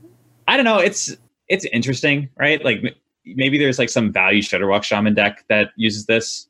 I 0.48 0.56
don't 0.58 0.66
know. 0.66 0.80
It's, 0.80 1.16
it's 1.48 1.66
interesting, 1.66 2.30
right? 2.38 2.64
Like 2.64 2.78
m- 2.84 2.94
maybe 3.26 3.58
there's 3.58 3.80
like 3.80 3.90
some 3.90 4.12
value 4.12 4.42
Shudderwock 4.42 4.84
Shaman 4.84 5.14
deck 5.14 5.44
that 5.50 5.70
uses 5.76 6.06
this. 6.06 6.48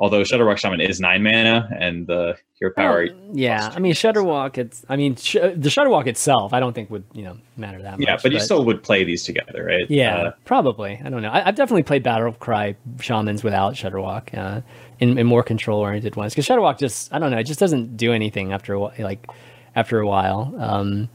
Although 0.00 0.20
Shudderwock 0.22 0.58
Shaman 0.58 0.80
is 0.80 1.00
nine 1.00 1.24
mana 1.24 1.68
and 1.76 2.06
the 2.06 2.36
hero 2.54 2.72
power. 2.72 3.06
Well, 3.10 3.30
yeah, 3.36 3.72
I 3.74 3.80
mean 3.80 3.94
Shudderwock. 3.94 4.56
It's 4.56 4.84
I 4.88 4.94
mean 4.94 5.16
sh- 5.16 5.32
the 5.34 5.68
Shudderwock 5.68 6.06
itself. 6.06 6.52
I 6.52 6.60
don't 6.60 6.72
think 6.72 6.88
would 6.90 7.02
you 7.14 7.24
know 7.24 7.36
matter 7.56 7.82
that 7.82 7.98
much. 7.98 8.06
yeah, 8.06 8.16
but 8.22 8.30
you 8.30 8.38
still 8.38 8.64
would 8.64 8.82
play 8.84 9.02
these 9.02 9.24
together, 9.24 9.64
right? 9.64 9.90
Yeah, 9.90 10.16
Uh, 10.16 10.32
probably. 10.44 11.00
I 11.04 11.10
don't 11.10 11.20
know. 11.22 11.30
I, 11.30 11.48
I've 11.48 11.56
definitely 11.56 11.82
played 11.82 12.04
Battle 12.04 12.32
Cry 12.34 12.76
Shamans 13.00 13.42
without 13.42 13.74
Shudderwock 13.74 14.38
uh, 14.38 14.60
in, 15.00 15.18
in 15.18 15.26
more 15.26 15.42
control 15.42 15.80
oriented 15.80 16.14
ones 16.14 16.32
because 16.32 16.46
Shudderwock 16.46 16.78
just 16.78 17.12
I 17.12 17.18
don't 17.18 17.32
know. 17.32 17.38
It 17.38 17.44
just 17.44 17.58
doesn't 17.58 17.96
do 17.96 18.12
anything 18.12 18.52
after 18.52 18.74
a 18.74 18.78
wh- 18.88 19.00
like 19.00 19.26
after 19.74 19.98
a 19.98 20.06
while. 20.06 20.54
Um, 20.58 21.08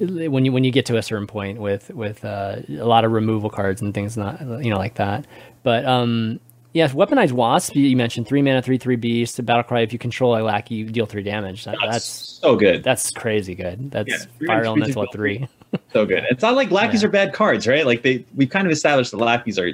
when 0.00 0.44
you 0.44 0.52
when 0.52 0.64
you 0.64 0.70
get 0.70 0.86
to 0.86 0.96
a 0.96 1.02
certain 1.02 1.26
point 1.28 1.60
with 1.60 1.90
with 1.90 2.24
uh, 2.24 2.56
a 2.68 2.84
lot 2.84 3.04
of 3.04 3.12
removal 3.12 3.50
cards 3.50 3.80
and 3.80 3.94
things 3.94 4.16
not 4.16 4.40
you 4.40 4.70
know 4.70 4.76
like 4.78 4.94
that. 4.96 5.24
But 5.62 5.84
um, 5.84 6.38
yes, 6.72 6.92
weaponized 6.92 7.32
wasp. 7.32 7.74
You 7.76 7.96
mentioned 7.96 8.26
three 8.26 8.42
mana, 8.42 8.62
three 8.62 8.78
three 8.78 8.96
beast. 8.96 9.44
Battle 9.44 9.62
cry. 9.62 9.80
If 9.80 9.92
you 9.92 9.98
control 9.98 10.36
a 10.36 10.42
lackey, 10.42 10.76
you 10.76 10.84
deal 10.86 11.06
three 11.06 11.22
damage. 11.22 11.64
That, 11.64 11.76
that's, 11.80 11.92
that's 11.92 12.04
so 12.40 12.56
good. 12.56 12.82
that's 12.84 13.10
crazy 13.10 13.54
good. 13.54 13.90
That's 13.90 14.08
Yeah, 14.08 14.18
three 14.38 14.46
fire 14.46 14.64
elemental 14.64 15.02
at 15.04 15.12
three. 15.12 15.48
so 15.92 16.06
good. 16.06 16.24
It's 16.30 16.42
not 16.42 16.54
like 16.54 16.70
lackeys 16.70 17.02
Yeah. 17.02 17.08
are 17.08 17.12
bad 17.12 17.32
cards, 17.32 17.66
right? 17.66 17.84
Like 17.86 18.02
they 18.02 18.24
we've 18.34 18.50
kind 18.50 18.66
of 18.66 18.72
established 18.72 19.10
that 19.10 19.18
lackeys 19.18 19.58
are 19.58 19.72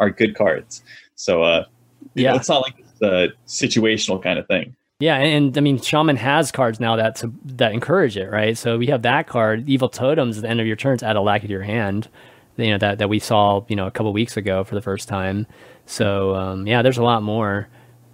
are 0.00 0.10
good 0.10 0.34
cards. 0.34 0.82
So 1.16 1.42
uh 1.42 1.64
you 2.14 2.24
know, 2.24 2.32
Yeah. 2.32 2.36
it's 2.36 2.48
not 2.48 2.62
like 2.62 2.74
it's 2.78 3.02
a 3.02 3.28
situational 3.46 4.22
kind 4.22 4.38
of 4.38 4.46
thing. 4.46 4.74
Yeah, 5.00 5.16
and, 5.16 5.46
and 5.48 5.58
I 5.58 5.60
mean, 5.60 5.80
Shaman 5.80 6.16
has 6.16 6.52
cards 6.52 6.78
now 6.78 6.94
that 6.96 7.16
to, 7.16 7.34
that 7.44 7.72
encourage 7.72 8.16
it, 8.16 8.30
right? 8.30 8.56
So 8.56 8.78
we 8.78 8.86
have 8.86 9.02
that 9.02 9.26
card, 9.26 9.68
Evil 9.68 9.88
Totems. 9.88 10.36
At 10.36 10.42
the 10.42 10.48
end 10.48 10.60
of 10.60 10.68
your 10.68 10.76
turns, 10.76 11.02
add 11.02 11.16
a 11.16 11.20
lackey 11.20 11.48
to 11.48 11.52
your 11.52 11.62
hand. 11.64 12.08
You 12.56 12.70
know 12.70 12.78
that 12.78 12.98
that 12.98 13.08
we 13.08 13.18
saw, 13.18 13.64
you 13.68 13.74
know, 13.74 13.88
a 13.88 13.90
couple 13.90 14.12
weeks 14.12 14.36
ago 14.36 14.62
for 14.62 14.76
the 14.76 14.80
first 14.80 15.08
time. 15.08 15.46
So 15.86 16.34
um, 16.34 16.66
yeah, 16.66 16.82
there's 16.82 16.98
a 16.98 17.02
lot 17.02 17.22
more 17.22 17.68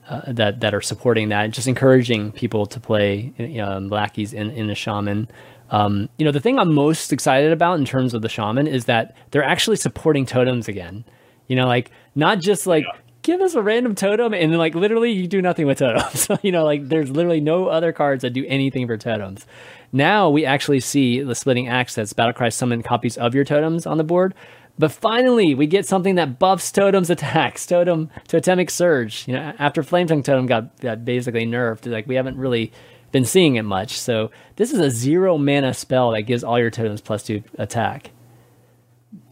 uh, 0.09 0.33
that 0.33 0.61
that 0.61 0.75
are 0.75 0.81
supporting 0.81 1.29
that, 1.29 1.51
just 1.53 1.69
encouraging 1.69 2.33
people 2.33 2.67
to 2.67 2.81
play 2.81 3.33
um, 3.63 3.89
lackeys 3.89 4.33
in 4.33 4.51
in 4.51 4.67
the 4.67 4.75
Shaman. 4.75 5.29
Um, 5.71 6.09
you 6.19 6.25
know, 6.25 6.33
the 6.33 6.41
thing 6.41 6.59
I'm 6.59 6.75
most 6.75 7.13
excited 7.13 7.53
about 7.53 7.79
in 7.79 7.85
terms 7.85 8.13
of 8.13 8.23
the 8.23 8.29
Shaman 8.29 8.67
is 8.67 8.87
that 8.87 9.17
they're 9.31 9.45
actually 9.45 9.77
supporting 9.77 10.27
totems 10.27 10.67
again. 10.69 11.05
You 11.47 11.57
know, 11.57 11.67
like 11.69 11.93
not 12.17 12.41
just 12.41 12.67
like 12.67 12.85
Yeah. 12.85 12.99
give 13.23 13.41
us 13.41 13.55
a 13.55 13.63
random 13.63 13.95
totem 13.95 14.35
and 14.35 14.51
then 14.51 14.59
like 14.59 14.75
literally 14.75 15.13
you 15.13 15.29
do 15.29 15.41
nothing 15.41 15.67
with 15.69 15.79
totems. 15.79 16.29
you 16.43 16.51
know, 16.51 16.65
like 16.65 16.89
there's 16.89 17.11
literally 17.11 17.41
no 17.41 17.69
other 17.69 17.93
cards 17.93 18.23
that 18.23 18.31
do 18.31 18.45
anything 18.49 18.89
for 18.89 18.97
totems. 18.97 19.47
Now 19.93 20.29
we 20.29 20.45
actually 20.45 20.81
see 20.81 21.21
the 21.23 21.35
splitting 21.37 21.69
axe 21.69 21.95
that's 21.95 22.13
Battlecry 22.13 22.53
summon 22.53 22.83
copies 22.83 23.17
of 23.17 23.33
your 23.35 23.45
totems 23.45 23.87
on 23.87 23.97
the 23.97 24.05
board. 24.05 24.35
But 24.81 24.93
finally, 24.93 25.55
we 25.55 25.67
get 25.67 25.85
something 25.85 26.15
that 26.15 26.39
buffs 26.39 26.73
totems 26.73 27.11
attacks, 27.11 27.67
totem 27.67 28.09
totemic 28.27 28.71
surge. 28.71 29.29
You 29.29 29.35
know, 29.35 29.53
after 29.59 29.83
Flame 29.83 30.07
Tongue 30.07 30.23
Totem 30.23 30.47
got, 30.47 30.81
got 30.81 31.05
basically 31.05 31.45
nerfed, 31.45 31.85
like 31.87 32.07
we 32.07 32.15
haven't 32.15 32.39
really 32.39 32.73
been 33.13 33.27
seeing 33.27 33.57
it 33.57 33.63
much. 33.65 33.99
So 33.99 34.31
this 34.57 34.73
is 34.73 34.79
a 34.81 34.91
zero 34.91 35.37
mana 35.37 35.75
spell 35.75 36.13
that 36.13 36.23
gives 36.23 36.43
all 36.43 36.59
your 36.59 36.71
totems 36.71 37.03
plus 37.03 37.23
two 37.23 37.43
attack. 37.59 38.11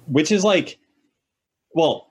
Which 0.06 0.30
is 0.30 0.44
like 0.44 0.78
well 1.74 2.10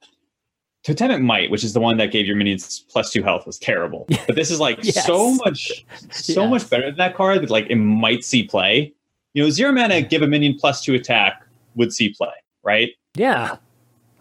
Totemic 0.84 1.22
Might, 1.22 1.52
which 1.52 1.64
is 1.64 1.74
the 1.74 1.80
one 1.80 1.98
that 1.98 2.12
gave 2.12 2.26
your 2.26 2.38
minions 2.38 2.86
plus 2.90 3.12
two 3.12 3.22
health, 3.22 3.46
was 3.46 3.60
terrible. 3.60 4.08
But 4.26 4.36
this 4.36 4.50
is 4.50 4.60
like 4.60 4.80
Yes. 4.84 5.06
so 5.06 5.36
much 5.36 5.86
so 6.10 6.42
Yes. 6.44 6.50
much 6.50 6.70
better 6.72 6.86
than 6.88 6.98
that 6.98 7.16
card 7.16 7.42
that 7.44 7.52
like 7.52 7.68
it 7.70 7.76
might 7.76 8.24
see 8.24 8.42
play. 8.48 8.94
You 9.36 9.44
know, 9.44 9.50
zero 9.52 9.72
mana 9.74 10.02
give 10.02 10.24
a 10.24 10.28
minion 10.28 10.56
plus 10.60 10.84
two 10.84 10.96
attack 10.96 11.44
would 11.76 11.94
see 11.94 12.10
play, 12.10 12.34
right? 12.64 12.90
Yeah. 13.18 13.58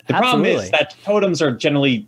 The 0.06 0.14
problem 0.14 0.44
is 0.44 0.70
that 0.70 0.94
totems 1.04 1.42
are 1.42 1.50
generally 1.50 2.06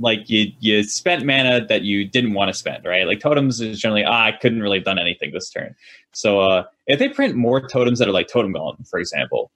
like 0.00 0.28
you 0.28 0.52
you 0.60 0.82
spent 0.82 1.24
mana 1.24 1.64
that 1.66 1.82
you 1.82 2.06
didn't 2.06 2.34
want 2.34 2.48
to 2.48 2.54
spend, 2.54 2.84
right? 2.84 3.06
Like 3.06 3.20
totems 3.20 3.60
is 3.60 3.78
generally 3.80 4.04
ah, 4.04 4.24
I 4.26 4.32
couldn't 4.32 4.60
really 4.62 4.78
have 4.78 4.84
done 4.84 4.98
anything 4.98 5.32
this 5.32 5.50
turn. 5.50 5.74
So 6.12 6.40
uh 6.40 6.64
if 6.86 6.98
they 6.98 7.08
print 7.08 7.34
more 7.36 7.66
totems 7.66 7.98
that 7.98 8.08
are 8.08 8.12
like 8.12 8.28
totem 8.28 8.52
golem, 8.52 8.86
for 8.88 8.98
example, 8.98 9.50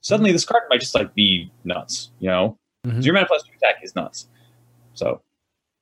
suddenly 0.00 0.32
this 0.32 0.44
card 0.44 0.62
might 0.68 0.80
just 0.80 0.94
like 0.94 1.14
be 1.14 1.50
nuts, 1.64 2.10
you 2.20 2.28
know? 2.28 2.58
Mhm. 2.86 3.02
Zero 3.02 3.14
mana 3.14 3.26
plus 3.26 3.42
two 3.44 3.52
attack 3.56 3.76
is 3.82 3.94
nuts. 3.94 4.28
So 4.94 5.22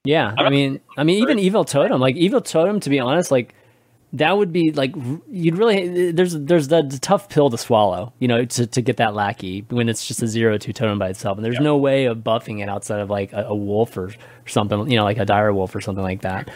Yeah, 0.05 0.35
I 0.39 0.49
mean, 0.51 0.81
I 0.97 1.05
mean, 1.05 1.23
even 1.23 1.39
evil 1.39 1.65
totem, 1.65 2.01
like 2.01 2.17
evil 2.17 2.41
totem, 2.41 2.81
to 2.81 2.91
be 2.91 3.01
honest, 3.01 3.31
like 3.31 3.55
that 4.13 4.37
would 4.37 4.53
be 4.53 4.73
like 4.73 4.93
you'd 5.31 5.57
really 5.57 6.11
there's 6.13 6.33
there's 6.35 6.69
the, 6.69 6.83
tough 7.01 7.29
pill 7.29 7.49
to 7.51 7.57
swallow, 7.59 8.13
you 8.19 8.27
know, 8.29 8.45
to, 8.45 8.67
to 8.67 8.83
get 8.83 8.97
that 8.97 9.15
lackey 9.15 9.65
when 9.71 9.89
it's 9.89 10.07
just 10.07 10.23
a 10.23 10.27
zero 10.27 10.59
two 10.59 10.73
totem 10.73 10.99
by 10.99 11.09
itself, 11.11 11.39
and 11.39 11.45
there's 11.45 11.55
Yeah. 11.57 11.63
no 11.63 11.77
way 11.77 12.07
of 12.07 12.19
buffing 12.19 12.61
it 12.63 12.69
outside 12.69 13.01
of 13.01 13.09
like 13.11 13.33
a, 13.33 13.45
a 13.45 13.55
wolf 13.55 13.97
or, 13.97 14.07
or 14.07 14.49
something, 14.49 14.91
you 14.91 14.97
know, 14.97 15.05
like 15.05 15.19
a 15.19 15.25
dire 15.25 15.53
wolf 15.53 15.75
or 15.77 15.81
something 15.81 16.03
like 16.03 16.23
that. 16.23 16.51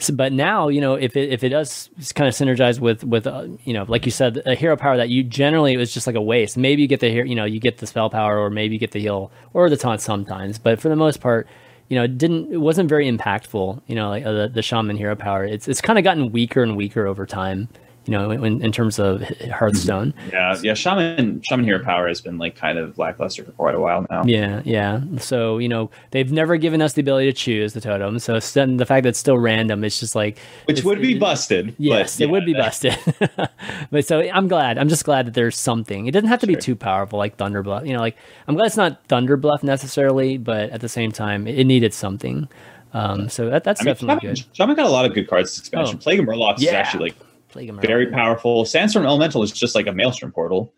So, 0.00 0.14
but 0.14 0.32
now, 0.32 0.68
you 0.68 0.80
know, 0.80 0.94
if 0.94 1.16
it 1.16 1.32
if 1.32 1.42
it 1.42 1.48
does 1.48 1.88
kind 2.14 2.28
of 2.28 2.34
synergize 2.34 2.78
with 2.78 3.02
with 3.04 3.26
uh, 3.26 3.46
you 3.64 3.72
know, 3.72 3.84
like 3.88 4.04
you 4.04 4.12
said, 4.12 4.42
a 4.44 4.54
hero 4.54 4.76
power 4.76 4.96
that 4.98 5.08
you 5.08 5.24
generally 5.24 5.72
it 5.72 5.78
was 5.78 5.92
just 5.92 6.06
like 6.06 6.14
a 6.16 6.20
waste. 6.22 6.56
Maybe 6.56 6.82
you 6.82 6.88
get 6.88 7.00
the 7.00 7.08
hero, 7.10 7.26
you 7.26 7.34
know, 7.34 7.44
you 7.46 7.58
get 7.58 7.78
the 7.78 7.86
spell 7.86 8.10
power, 8.10 8.38
or 8.38 8.50
maybe 8.50 8.74
you 8.74 8.78
get 8.78 8.90
the 8.92 9.00
heal 9.00 9.32
or 9.54 9.68
the 9.70 9.76
taunt 9.76 10.00
sometimes, 10.02 10.58
but 10.58 10.78
for 10.80 10.88
the 10.88 10.94
most 10.96 11.20
part 11.20 11.48
you 11.88 11.96
know, 11.96 12.04
it 12.04 12.18
didn't 12.18 12.52
it 12.52 12.58
wasn't 12.58 12.88
very 12.88 13.10
impactful. 13.10 13.80
You 13.86 13.94
know, 13.94 14.10
like 14.10 14.24
uh, 14.24 14.32
the, 14.32 14.48
the 14.48 14.62
shaman 14.62 14.96
hero 14.96 15.16
power. 15.16 15.44
It's 15.44 15.68
it's 15.68 15.80
kind 15.80 15.98
of 15.98 16.04
gotten 16.04 16.32
weaker 16.32 16.62
and 16.62 16.76
weaker 16.76 17.06
over 17.06 17.26
time. 17.26 17.68
You 18.08 18.12
know, 18.12 18.30
in, 18.30 18.62
in 18.62 18.72
terms 18.72 18.98
of 18.98 19.20
Hearthstone. 19.52 20.14
yeah, 20.32 20.56
yeah, 20.62 20.72
Shaman 20.72 21.42
Shaman 21.42 21.66
Hero 21.66 21.84
Power 21.84 22.08
has 22.08 22.22
been 22.22 22.38
like 22.38 22.56
kind 22.56 22.78
of 22.78 22.96
lackluster 22.96 23.44
for 23.44 23.52
quite 23.52 23.74
a 23.74 23.80
while 23.80 24.06
now. 24.08 24.22
Yeah, 24.24 24.62
yeah. 24.64 25.02
So 25.18 25.58
you 25.58 25.68
know, 25.68 25.90
they've 26.12 26.32
never 26.32 26.56
given 26.56 26.80
us 26.80 26.94
the 26.94 27.02
ability 27.02 27.26
to 27.26 27.34
choose 27.34 27.74
the 27.74 27.82
totem. 27.82 28.18
So 28.18 28.40
then 28.40 28.78
the 28.78 28.86
fact 28.86 29.02
that 29.02 29.10
it's 29.10 29.18
still 29.18 29.36
random, 29.36 29.84
it's 29.84 30.00
just 30.00 30.14
like 30.14 30.38
Which 30.64 30.84
would 30.84 31.02
be 31.02 31.18
busted. 31.18 31.74
Yes, 31.76 32.16
but 32.16 32.24
it 32.24 32.30
would 32.30 32.46
be 32.46 32.52
yeah, 32.52 32.58
busted. 32.58 32.98
but 33.90 34.06
so 34.06 34.20
I'm 34.20 34.48
glad. 34.48 34.78
I'm 34.78 34.88
just 34.88 35.04
glad 35.04 35.26
that 35.26 35.34
there's 35.34 35.58
something. 35.58 36.06
It 36.06 36.12
doesn't 36.12 36.30
have 36.30 36.40
to 36.40 36.46
be 36.46 36.56
too 36.56 36.76
powerful 36.76 37.18
like 37.18 37.36
Thunder 37.36 37.62
Bluff. 37.62 37.84
You 37.84 37.92
know, 37.92 38.00
like 38.00 38.16
I'm 38.46 38.54
glad 38.54 38.68
it's 38.68 38.76
not 38.78 39.04
Thunder 39.04 39.36
Bluff 39.36 39.62
necessarily, 39.62 40.38
but 40.38 40.70
at 40.70 40.80
the 40.80 40.88
same 40.88 41.12
time, 41.12 41.46
it, 41.46 41.68
needed 41.68 41.92
something. 41.92 42.48
Um, 42.94 43.28
so 43.28 43.50
that, 43.50 43.64
that's 43.64 43.82
I 43.82 43.84
mean, 43.84 43.94
definitely 43.94 44.20
Shaman, 44.20 44.34
good. 44.34 44.56
Shaman 44.56 44.76
got 44.76 44.86
a 44.86 44.90
lot 44.90 45.04
of 45.04 45.12
good 45.12 45.28
cards 45.28 45.50
this 45.50 45.58
expansion. 45.58 45.96
Oh. 45.98 46.02
Plague 46.02 46.20
of 46.20 46.24
Murlocs 46.24 46.62
is 46.62 46.68
actually 46.68 47.10
like 47.10 47.27
Plague 47.58 47.70
of 47.70 47.76
very 47.80 48.06
powerful. 48.06 48.64
Sandstorm 48.64 49.04
Elemental 49.04 49.42
is 49.42 49.50
just 49.50 49.74
like 49.74 49.88
a 49.88 49.92
Maelstrom 49.92 50.30
portal 50.30 50.72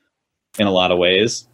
in 0.58 0.66
a 0.66 0.70
lot 0.70 0.90
of 0.90 0.98
ways. 0.98 1.46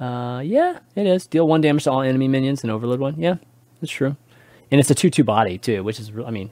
Uh, 0.00 0.42
yeah, 0.44 0.80
it 0.96 1.06
is. 1.06 1.28
Deal 1.28 1.46
one 1.46 1.60
damage 1.60 1.84
to 1.84 1.92
all 1.92 2.02
enemy 2.02 2.26
minions 2.26 2.64
and 2.64 2.72
overload 2.72 2.98
one. 2.98 3.14
Yeah, 3.16 3.36
that's 3.80 3.92
true. 3.92 4.16
And 4.72 4.80
it's 4.80 4.90
a 4.90 4.94
two-two 4.96 5.22
body 5.22 5.58
too, 5.58 5.84
which 5.84 6.00
is, 6.00 6.10
I 6.26 6.32
mean, 6.32 6.50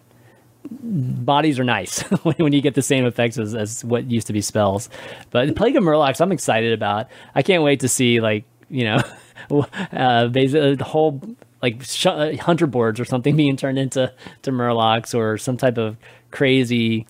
bodies 0.70 1.58
are 1.58 1.64
nice 1.64 2.02
when 2.22 2.52
you 2.52 2.60
get 2.60 2.74
the 2.74 2.82
same 2.82 3.04
effects 3.06 3.38
as, 3.38 3.56
as 3.56 3.84
what 3.84 4.08
used 4.08 4.28
to 4.28 4.32
be 4.32 4.40
spells. 4.40 4.88
But 5.30 5.56
Plague 5.56 5.74
of 5.74 5.82
Murlocs, 5.82 6.20
I'm 6.20 6.30
excited 6.30 6.72
about. 6.72 7.08
I 7.34 7.42
can't 7.42 7.64
wait 7.64 7.80
to 7.80 7.88
see 7.88 8.20
like 8.20 8.44
you 8.72 8.84
know, 8.84 9.02
uh, 9.92 10.28
basically 10.28 10.74
the 10.74 10.84
whole 10.84 11.20
like 11.60 11.82
sh- 11.84 12.06
uh, 12.06 12.36
hunter 12.38 12.66
boards 12.66 12.98
or 12.98 13.04
something 13.04 13.36
being 13.36 13.56
turned 13.56 13.78
into 13.78 14.12
to 14.42 14.50
Murlocs 14.50 15.14
or 15.14 15.38
some 15.38 15.56
type 15.56 15.78
of 15.78 15.96
crazy. 16.32 17.06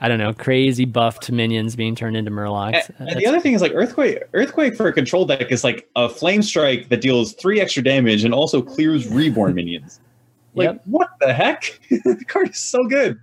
I 0.00 0.08
don't 0.08 0.18
know, 0.18 0.32
crazy 0.32 0.86
buffed 0.86 1.30
minions 1.30 1.76
being 1.76 1.94
turned 1.94 2.16
into 2.16 2.30
Murlocs. 2.30 2.90
And, 2.98 3.10
and 3.10 3.20
the 3.20 3.26
other 3.26 3.40
thing 3.40 3.52
is 3.52 3.60
like 3.60 3.72
Earthquake. 3.74 4.22
Earthquake 4.32 4.74
for 4.74 4.88
a 4.88 4.92
control 4.92 5.26
deck 5.26 5.52
is 5.52 5.62
like 5.62 5.88
a 5.94 6.08
Flame 6.08 6.42
Strike 6.42 6.88
that 6.88 7.02
deals 7.02 7.34
three 7.34 7.60
extra 7.60 7.82
damage 7.82 8.24
and 8.24 8.32
also 8.32 8.62
clears 8.62 9.08
Reborn 9.08 9.54
minions. 9.54 10.00
Like 10.56 10.64
yep. 10.64 10.82
what 10.84 11.10
the 11.20 11.32
heck? 11.32 11.78
the 11.90 12.24
card 12.26 12.50
is 12.50 12.58
so 12.58 12.82
good. 12.88 13.20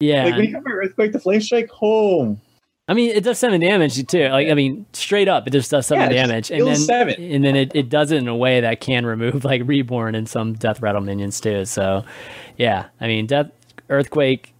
Yeah. 0.00 0.24
Like 0.24 0.36
when 0.36 0.44
you 0.46 0.54
compare 0.54 0.76
Earthquake 0.76 1.12
the 1.12 1.20
Flame 1.20 1.42
Strike, 1.42 1.68
home. 1.68 2.40
I 2.88 2.94
mean, 2.94 3.10
it 3.10 3.22
does 3.22 3.38
seven 3.38 3.60
damage 3.60 4.04
too. 4.06 4.28
Like, 4.28 4.48
I 4.48 4.54
mean, 4.54 4.86
straight 4.92 5.28
up, 5.28 5.46
it 5.46 5.50
just 5.50 5.70
does 5.70 5.86
seven 5.86 6.10
yeah, 6.10 6.26
damage, 6.26 6.50
and 6.50 6.66
then 6.66 6.76
seven. 6.76 7.22
and 7.22 7.44
then 7.44 7.56
it, 7.56 7.72
it 7.74 7.88
does 7.88 8.10
it 8.10 8.18
in 8.18 8.26
a 8.26 8.34
way 8.34 8.60
that 8.60 8.80
can 8.80 9.06
remove 9.06 9.44
like 9.44 9.62
reborn 9.66 10.14
and 10.14 10.28
some 10.28 10.54
death 10.54 10.80
rattle 10.80 11.02
minions 11.02 11.40
too. 11.40 11.64
So, 11.64 12.04
yeah, 12.56 12.86
I 13.00 13.06
mean, 13.06 13.26
death 13.26 13.50
earthquake. 13.88 14.51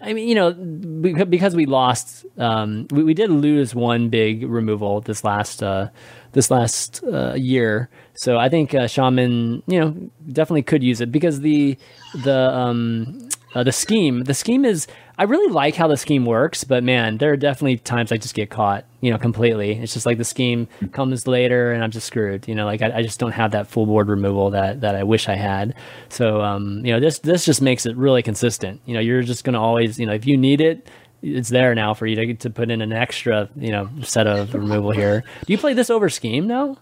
I 0.00 0.14
mean, 0.14 0.28
you 0.28 0.34
know, 0.34 0.52
because 0.52 1.54
we 1.54 1.66
lost, 1.66 2.24
um, 2.38 2.86
we, 2.90 3.04
we 3.04 3.14
did 3.14 3.30
lose 3.30 3.74
one 3.74 4.08
big 4.08 4.48
removal 4.48 5.02
this 5.02 5.24
last 5.24 5.62
uh, 5.62 5.88
this 6.32 6.50
last 6.50 7.02
uh, 7.04 7.34
year. 7.34 7.90
So 8.14 8.38
I 8.38 8.48
think 8.48 8.74
uh, 8.74 8.86
Shaman, 8.86 9.62
you 9.66 9.80
know, 9.80 10.10
definitely 10.32 10.62
could 10.62 10.82
use 10.82 11.00
it 11.00 11.12
because 11.12 11.40
the 11.40 11.76
the 12.14 12.50
um, 12.50 13.28
uh, 13.54 13.64
the 13.64 13.72
scheme 13.72 14.24
the 14.24 14.34
scheme 14.34 14.64
is 14.64 14.86
I 15.18 15.24
really 15.24 15.52
like 15.52 15.74
how 15.74 15.86
the 15.86 15.96
scheme 15.96 16.24
works, 16.24 16.64
but 16.64 16.82
man, 16.82 17.18
there 17.18 17.32
are 17.32 17.36
definitely 17.36 17.76
times 17.76 18.10
I 18.10 18.16
just 18.16 18.34
get 18.34 18.48
caught, 18.48 18.86
you 19.02 19.10
know, 19.10 19.18
completely. 19.18 19.72
It's 19.72 19.92
just 19.92 20.06
like 20.06 20.16
the 20.16 20.24
scheme 20.24 20.66
comes 20.92 21.26
later 21.26 21.72
and 21.72 21.84
I'm 21.84 21.90
just 21.90 22.06
screwed. 22.06 22.48
You 22.48 22.54
know, 22.54 22.64
like 22.64 22.80
I, 22.80 22.98
I 22.98 23.02
just 23.02 23.18
don't 23.18 23.32
have 23.32 23.50
that 23.50 23.66
full 23.66 23.84
board 23.86 24.08
removal 24.08 24.50
that 24.50 24.80
that 24.80 24.94
I 24.94 25.02
wish 25.02 25.28
I 25.28 25.34
had. 25.34 25.74
So 26.08 26.40
um, 26.40 26.84
you 26.86 26.92
know, 26.92 27.00
this 27.00 27.18
this 27.18 27.44
just 27.44 27.60
makes 27.60 27.86
it 27.86 27.96
really 27.96 28.22
consistent. 28.22 28.80
You 28.86 28.94
know, 28.94 29.00
you're 29.00 29.22
just 29.22 29.44
gonna 29.44 29.60
always, 29.60 29.98
you 29.98 30.06
know, 30.06 30.14
if 30.14 30.26
you 30.26 30.36
need 30.36 30.60
it, 30.60 30.88
it's 31.22 31.50
there 31.50 31.74
now 31.74 31.92
for 31.92 32.06
you 32.06 32.16
to 32.16 32.34
to 32.34 32.50
put 32.50 32.70
in 32.70 32.80
an 32.80 32.92
extra, 32.92 33.48
you 33.56 33.72
know, 33.72 33.90
set 34.02 34.26
of 34.26 34.54
removal 34.54 34.90
here. 34.92 35.24
Do 35.44 35.52
you 35.52 35.58
play 35.58 35.74
this 35.74 35.90
over 35.90 36.08
scheme 36.08 36.46
now? 36.46 36.78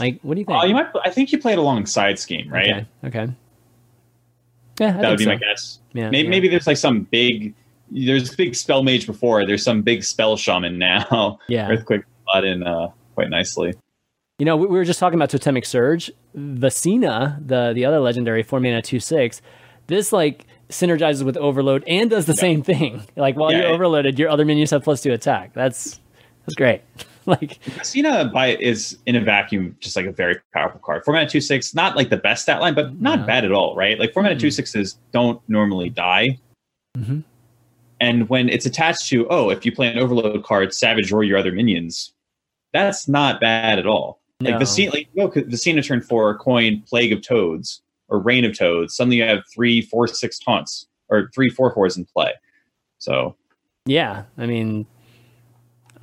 Like, 0.00 0.20
what 0.22 0.34
do 0.34 0.40
you 0.40 0.46
think? 0.46 0.56
Oh, 0.56 0.60
uh, 0.60 0.64
you 0.64 0.74
might. 0.74 0.88
I 1.04 1.10
think 1.10 1.32
you 1.32 1.38
play 1.38 1.52
it 1.52 1.58
alongside 1.58 2.18
scheme, 2.18 2.48
right? 2.48 2.86
Okay. 3.04 3.22
okay. 3.22 3.32
Yeah, 4.80 4.98
I 4.98 5.02
that 5.02 5.10
would 5.10 5.18
be 5.18 5.24
so. 5.24 5.30
my 5.30 5.36
guess. 5.36 5.78
Yeah, 5.92 6.10
maybe, 6.10 6.24
yeah. 6.24 6.30
maybe 6.30 6.48
there's 6.48 6.66
like 6.66 6.76
some 6.76 7.02
big 7.02 7.54
there's 7.90 8.32
a 8.32 8.36
big 8.36 8.54
spell 8.54 8.82
mage 8.82 9.06
before. 9.06 9.46
There's 9.46 9.62
some 9.62 9.82
big 9.82 10.02
spell 10.04 10.36
shaman 10.36 10.78
now. 10.78 11.38
Yeah, 11.48 11.68
earthquake 11.70 12.02
slot 12.24 12.44
in 12.44 12.62
uh, 12.62 12.88
quite 13.14 13.30
nicely. 13.30 13.74
You 14.38 14.44
know, 14.44 14.56
we, 14.56 14.66
we 14.66 14.76
were 14.76 14.84
just 14.84 15.00
talking 15.00 15.18
about 15.18 15.30
Totemic 15.30 15.64
Surge, 15.64 16.10
Vessina, 16.34 17.38
the 17.44 17.72
the 17.74 17.84
other 17.84 18.00
legendary 18.00 18.42
four 18.42 18.60
mana 18.60 18.82
two 18.82 19.00
six. 19.00 19.40
This 19.86 20.12
like 20.12 20.46
synergizes 20.68 21.22
with 21.22 21.36
Overload 21.36 21.84
and 21.86 22.10
does 22.10 22.26
the 22.26 22.34
yeah. 22.34 22.40
same 22.40 22.62
thing. 22.62 23.02
Like 23.16 23.36
while 23.36 23.52
yeah, 23.52 23.62
you're 23.62 23.68
overloaded, 23.68 24.18
your 24.18 24.28
other 24.28 24.44
minions 24.44 24.70
have 24.70 24.82
plus 24.82 25.02
two 25.02 25.12
attack. 25.12 25.54
That's 25.54 26.00
that's 26.44 26.54
great. 26.54 26.82
like 27.40 27.62
Vessina 27.64 28.30
by 28.32 28.56
is 28.56 28.98
in 29.06 29.16
a 29.16 29.20
vacuum 29.20 29.76
just 29.80 29.96
like 29.96 30.06
a 30.06 30.12
very 30.12 30.36
powerful 30.52 30.80
card. 30.80 31.04
Four 31.04 31.14
mana 31.14 31.28
two 31.28 31.40
six, 31.40 31.74
not 31.74 31.96
like 31.96 32.08
the 32.08 32.16
best 32.16 32.44
stat 32.44 32.60
line, 32.60 32.74
but 32.74 33.00
not 33.00 33.20
no. 33.20 33.26
bad 33.26 33.44
at 33.44 33.52
all, 33.52 33.74
right? 33.74 33.98
Like 33.98 34.12
four 34.12 34.22
mana 34.22 34.34
mm-hmm. 34.34 34.42
two 34.42 34.50
sixes 34.50 34.98
don't 35.12 35.40
normally 35.48 35.90
die. 35.90 36.38
Mm-hmm. 36.96 37.20
And 38.00 38.28
when 38.28 38.48
it's 38.48 38.66
attached 38.66 39.08
to, 39.08 39.26
oh, 39.28 39.50
if 39.50 39.64
you 39.64 39.72
play 39.72 39.88
an 39.88 39.98
overload 39.98 40.44
card, 40.44 40.72
Savage 40.74 41.12
or 41.12 41.24
your 41.24 41.38
other 41.38 41.50
minions, 41.50 42.12
that's 42.72 43.08
not 43.08 43.40
bad 43.40 43.78
at 43.78 43.86
all. 43.86 44.20
No. 44.40 44.50
Like 44.50 44.60
the 44.60 44.66
scene, 44.66 44.90
like 44.90 45.08
you 45.14 45.24
know, 45.24 45.28
the 45.28 45.56
scene 45.56 45.78
of 45.78 45.86
turn 45.86 46.02
four, 46.02 46.36
coin 46.38 46.82
Plague 46.86 47.12
of 47.12 47.22
Toads 47.22 47.82
or 48.08 48.18
Rain 48.18 48.44
of 48.44 48.56
Toads. 48.56 48.94
Suddenly 48.94 49.16
you 49.16 49.24
have 49.24 49.42
three, 49.52 49.80
four, 49.80 50.06
six 50.06 50.38
taunts 50.38 50.86
or 51.08 51.30
three, 51.34 51.48
four, 51.48 51.72
fours 51.72 51.96
in 51.96 52.04
play. 52.04 52.32
So, 52.98 53.34
yeah, 53.86 54.24
I 54.36 54.46
mean, 54.46 54.86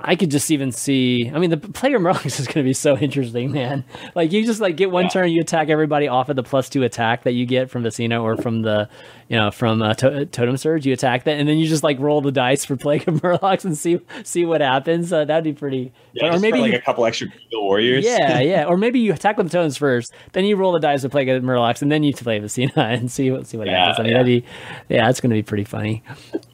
I 0.05 0.17
could 0.17 0.29
just 0.29 0.51
even 0.51 0.73
see. 0.73 1.31
I 1.33 1.39
mean, 1.39 1.49
the 1.49 1.57
player 1.57 1.97
Murlocs 1.99 2.39
is 2.39 2.45
going 2.45 2.63
to 2.63 2.63
be 2.63 2.73
so 2.73 2.97
interesting, 2.97 3.51
man. 3.51 3.85
Like 4.15 4.33
you 4.33 4.45
just 4.45 4.59
like 4.59 4.75
get 4.75 4.91
one 4.91 5.05
yeah. 5.05 5.09
turn, 5.09 5.29
you 5.31 5.41
attack 5.41 5.69
everybody 5.69 6.09
off 6.09 6.27
of 6.27 6.35
the 6.35 6.43
plus 6.43 6.67
two 6.67 6.83
attack 6.83 7.23
that 7.23 7.31
you 7.31 7.45
get 7.45 7.69
from 7.69 7.83
Vessina 7.83 8.21
or 8.21 8.35
from 8.35 8.63
the, 8.63 8.89
you 9.29 9.37
know, 9.37 9.49
from 9.49 9.81
uh, 9.81 9.93
to- 9.93 10.25
Totem 10.25 10.57
Surge. 10.57 10.85
You 10.85 10.91
attack 10.91 11.23
that, 11.23 11.39
and 11.39 11.47
then 11.47 11.57
you 11.57 11.67
just 11.67 11.83
like 11.83 11.99
roll 11.99 12.21
the 12.21 12.33
dice 12.33 12.65
for 12.65 12.75
Plague 12.83 13.07
of 13.07 13.21
Murlocs 13.21 13.63
and 13.63 13.77
see 13.77 14.01
see 14.23 14.45
what 14.45 14.59
happens. 14.59 15.13
Uh, 15.13 15.23
that'd 15.23 15.43
be 15.45 15.53
pretty. 15.53 15.93
Yeah, 16.11 16.35
or 16.35 16.39
maybe 16.39 16.59
like 16.59 16.73
you, 16.73 16.77
a 16.77 16.81
couple 16.81 17.05
extra 17.05 17.27
warriors. 17.53 18.03
Yeah, 18.03 18.39
yeah. 18.41 18.65
Or 18.65 18.75
maybe 18.75 18.99
you 18.99 19.13
attack 19.13 19.37
with 19.37 19.49
the 19.49 19.57
totems 19.57 19.77
first, 19.77 20.13
then 20.33 20.43
you 20.43 20.57
roll 20.57 20.73
the 20.73 20.79
dice 20.79 21.03
with 21.03 21.13
Plague 21.13 21.29
of 21.29 21.41
Murlocs, 21.43 21.81
and 21.81 21.89
then 21.89 22.03
you 22.03 22.13
play 22.13 22.39
Vessina 22.39 22.73
and 22.75 23.09
see 23.09 23.31
what 23.31 23.47
see 23.47 23.55
what 23.57 23.67
yeah, 23.67 23.87
happens. 23.87 23.99
I 23.99 24.03
mean, 24.03 24.11
yeah. 24.11 24.17
that'd 24.17 24.25
be, 24.25 24.45
yeah, 24.89 25.05
that's 25.05 25.21
going 25.21 25.29
to 25.29 25.35
be 25.35 25.43
pretty 25.43 25.63
funny. 25.63 26.03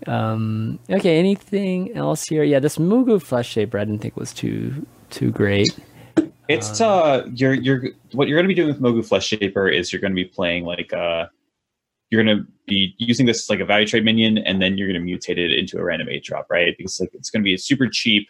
Um, 0.06 0.80
okay, 0.90 1.18
anything 1.18 1.96
else 1.96 2.26
here? 2.26 2.44
Yeah, 2.44 2.60
this 2.60 2.78
Mogu 2.78 3.22
flesh 3.40 3.50
shape 3.50 3.74
I 3.76 3.80
didn't 3.80 4.00
think 4.00 4.18
was 4.18 4.34
too 4.34 4.86
too 5.10 5.32
great. 5.32 5.70
It's 6.50 6.82
uh, 6.82 6.90
uh 6.90 7.28
you're 7.34 7.54
you're 7.54 7.84
what 8.12 8.28
you're 8.28 8.38
going 8.38 8.48
to 8.50 8.54
be 8.54 8.56
doing 8.56 8.68
with 8.68 8.82
Mogu 8.82 9.06
Flesh 9.06 9.28
Shaper 9.28 9.70
is 9.70 9.94
you're 9.94 10.02
going 10.02 10.12
to 10.12 10.16
be 10.16 10.26
playing 10.26 10.66
like 10.66 10.92
uh 10.92 11.28
you're 12.10 12.24
going 12.24 12.38
to 12.38 12.44
be 12.66 12.96
using 12.98 13.26
this 13.26 13.44
as 13.44 13.50
like 13.50 13.60
a 13.60 13.66
value 13.66 13.86
trade 13.86 14.04
minion 14.04 14.40
and 14.40 14.62
then 14.62 14.78
you're 14.78 14.92
going 14.92 15.00
to 15.00 15.12
mutate 15.12 15.38
it 15.38 15.52
into 15.58 15.78
a 15.78 15.84
random 15.84 16.10
eight 16.10 16.24
drop, 16.24 16.48
right? 16.50 16.76
Because 16.76 17.00
like 17.00 17.12
it's 17.14 17.30
going 17.30 17.42
to 17.42 17.46
be 17.46 17.56
super 17.56 17.88
cheap. 17.88 18.28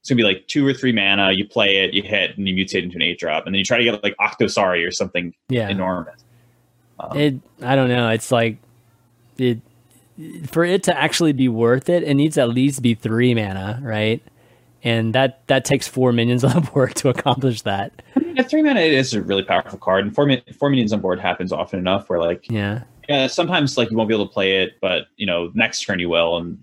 It's 0.00 0.10
gonna 0.10 0.16
be 0.16 0.24
like 0.24 0.48
two 0.48 0.66
or 0.66 0.74
three 0.74 0.90
mana. 0.90 1.30
You 1.30 1.46
play 1.46 1.76
it, 1.76 1.94
you 1.94 2.02
hit, 2.02 2.36
and 2.36 2.48
you 2.48 2.54
mutate 2.56 2.82
into 2.82 2.96
an 2.96 3.02
eight 3.02 3.20
drop, 3.20 3.46
and 3.46 3.54
then 3.54 3.60
you 3.60 3.64
try 3.64 3.78
to 3.78 3.84
get 3.84 4.02
like 4.02 4.16
Octosari 4.16 4.84
or 4.84 4.90
something 4.90 5.32
yeah. 5.48 5.68
enormous. 5.68 6.24
Um, 6.98 7.16
it, 7.16 7.34
I 7.62 7.76
don't 7.76 7.88
know. 7.88 8.08
It's 8.08 8.32
like 8.32 8.56
it 9.38 9.60
for 10.46 10.64
it 10.64 10.82
to 10.84 10.96
actually 10.96 11.32
be 11.32 11.48
worth 11.48 11.88
it, 11.88 12.02
it 12.02 12.14
needs 12.14 12.38
at 12.38 12.48
least 12.48 12.82
be 12.82 12.94
three 12.94 13.34
mana, 13.34 13.80
right? 13.82 14.22
And 14.84 15.14
that 15.14 15.46
that 15.46 15.64
takes 15.64 15.86
four 15.86 16.12
minions 16.12 16.44
on 16.44 16.62
board 16.62 16.94
to 16.96 17.08
accomplish 17.08 17.62
that. 17.62 18.02
I 18.16 18.20
mean, 18.20 18.44
three 18.44 18.62
mana, 18.62 18.80
is 18.80 19.14
a 19.14 19.22
really 19.22 19.42
powerful 19.42 19.78
card, 19.78 20.04
and 20.04 20.14
four 20.14 20.30
four 20.58 20.70
minions 20.70 20.92
on 20.92 21.00
board 21.00 21.20
happens 21.20 21.52
often 21.52 21.78
enough 21.78 22.08
where 22.08 22.18
like 22.18 22.50
yeah, 22.50 22.82
yeah, 23.08 23.26
sometimes 23.26 23.76
like 23.76 23.90
you 23.90 23.96
won't 23.96 24.08
be 24.08 24.14
able 24.14 24.26
to 24.26 24.32
play 24.32 24.62
it, 24.62 24.74
but 24.80 25.06
you 25.16 25.26
know 25.26 25.50
next 25.54 25.82
turn 25.82 25.98
you 25.98 26.08
will, 26.08 26.36
and 26.36 26.58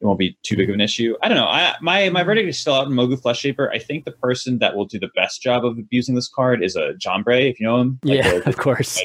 it 0.00 0.06
won't 0.06 0.18
be 0.18 0.38
too 0.44 0.56
big 0.56 0.68
of 0.68 0.74
an 0.74 0.80
issue. 0.80 1.16
I 1.22 1.28
don't 1.28 1.36
know. 1.36 1.46
I, 1.46 1.74
my 1.80 2.08
my 2.10 2.22
verdict 2.22 2.48
is 2.48 2.58
still 2.58 2.74
out 2.74 2.86
in 2.86 2.92
Mogu 2.92 3.20
Flesh 3.20 3.40
Shaper. 3.40 3.70
I 3.70 3.78
think 3.78 4.04
the 4.04 4.12
person 4.12 4.58
that 4.58 4.76
will 4.76 4.84
do 4.84 4.98
the 4.98 5.10
best 5.14 5.42
job 5.42 5.64
of 5.64 5.78
abusing 5.78 6.14
this 6.14 6.28
card 6.28 6.62
is 6.62 6.76
a 6.76 6.94
Jambre, 6.94 7.50
if 7.50 7.58
you 7.58 7.66
know 7.66 7.80
him. 7.80 7.98
Like 8.04 8.18
yeah, 8.18 8.38
the, 8.38 8.48
of 8.48 8.56
course. 8.56 9.00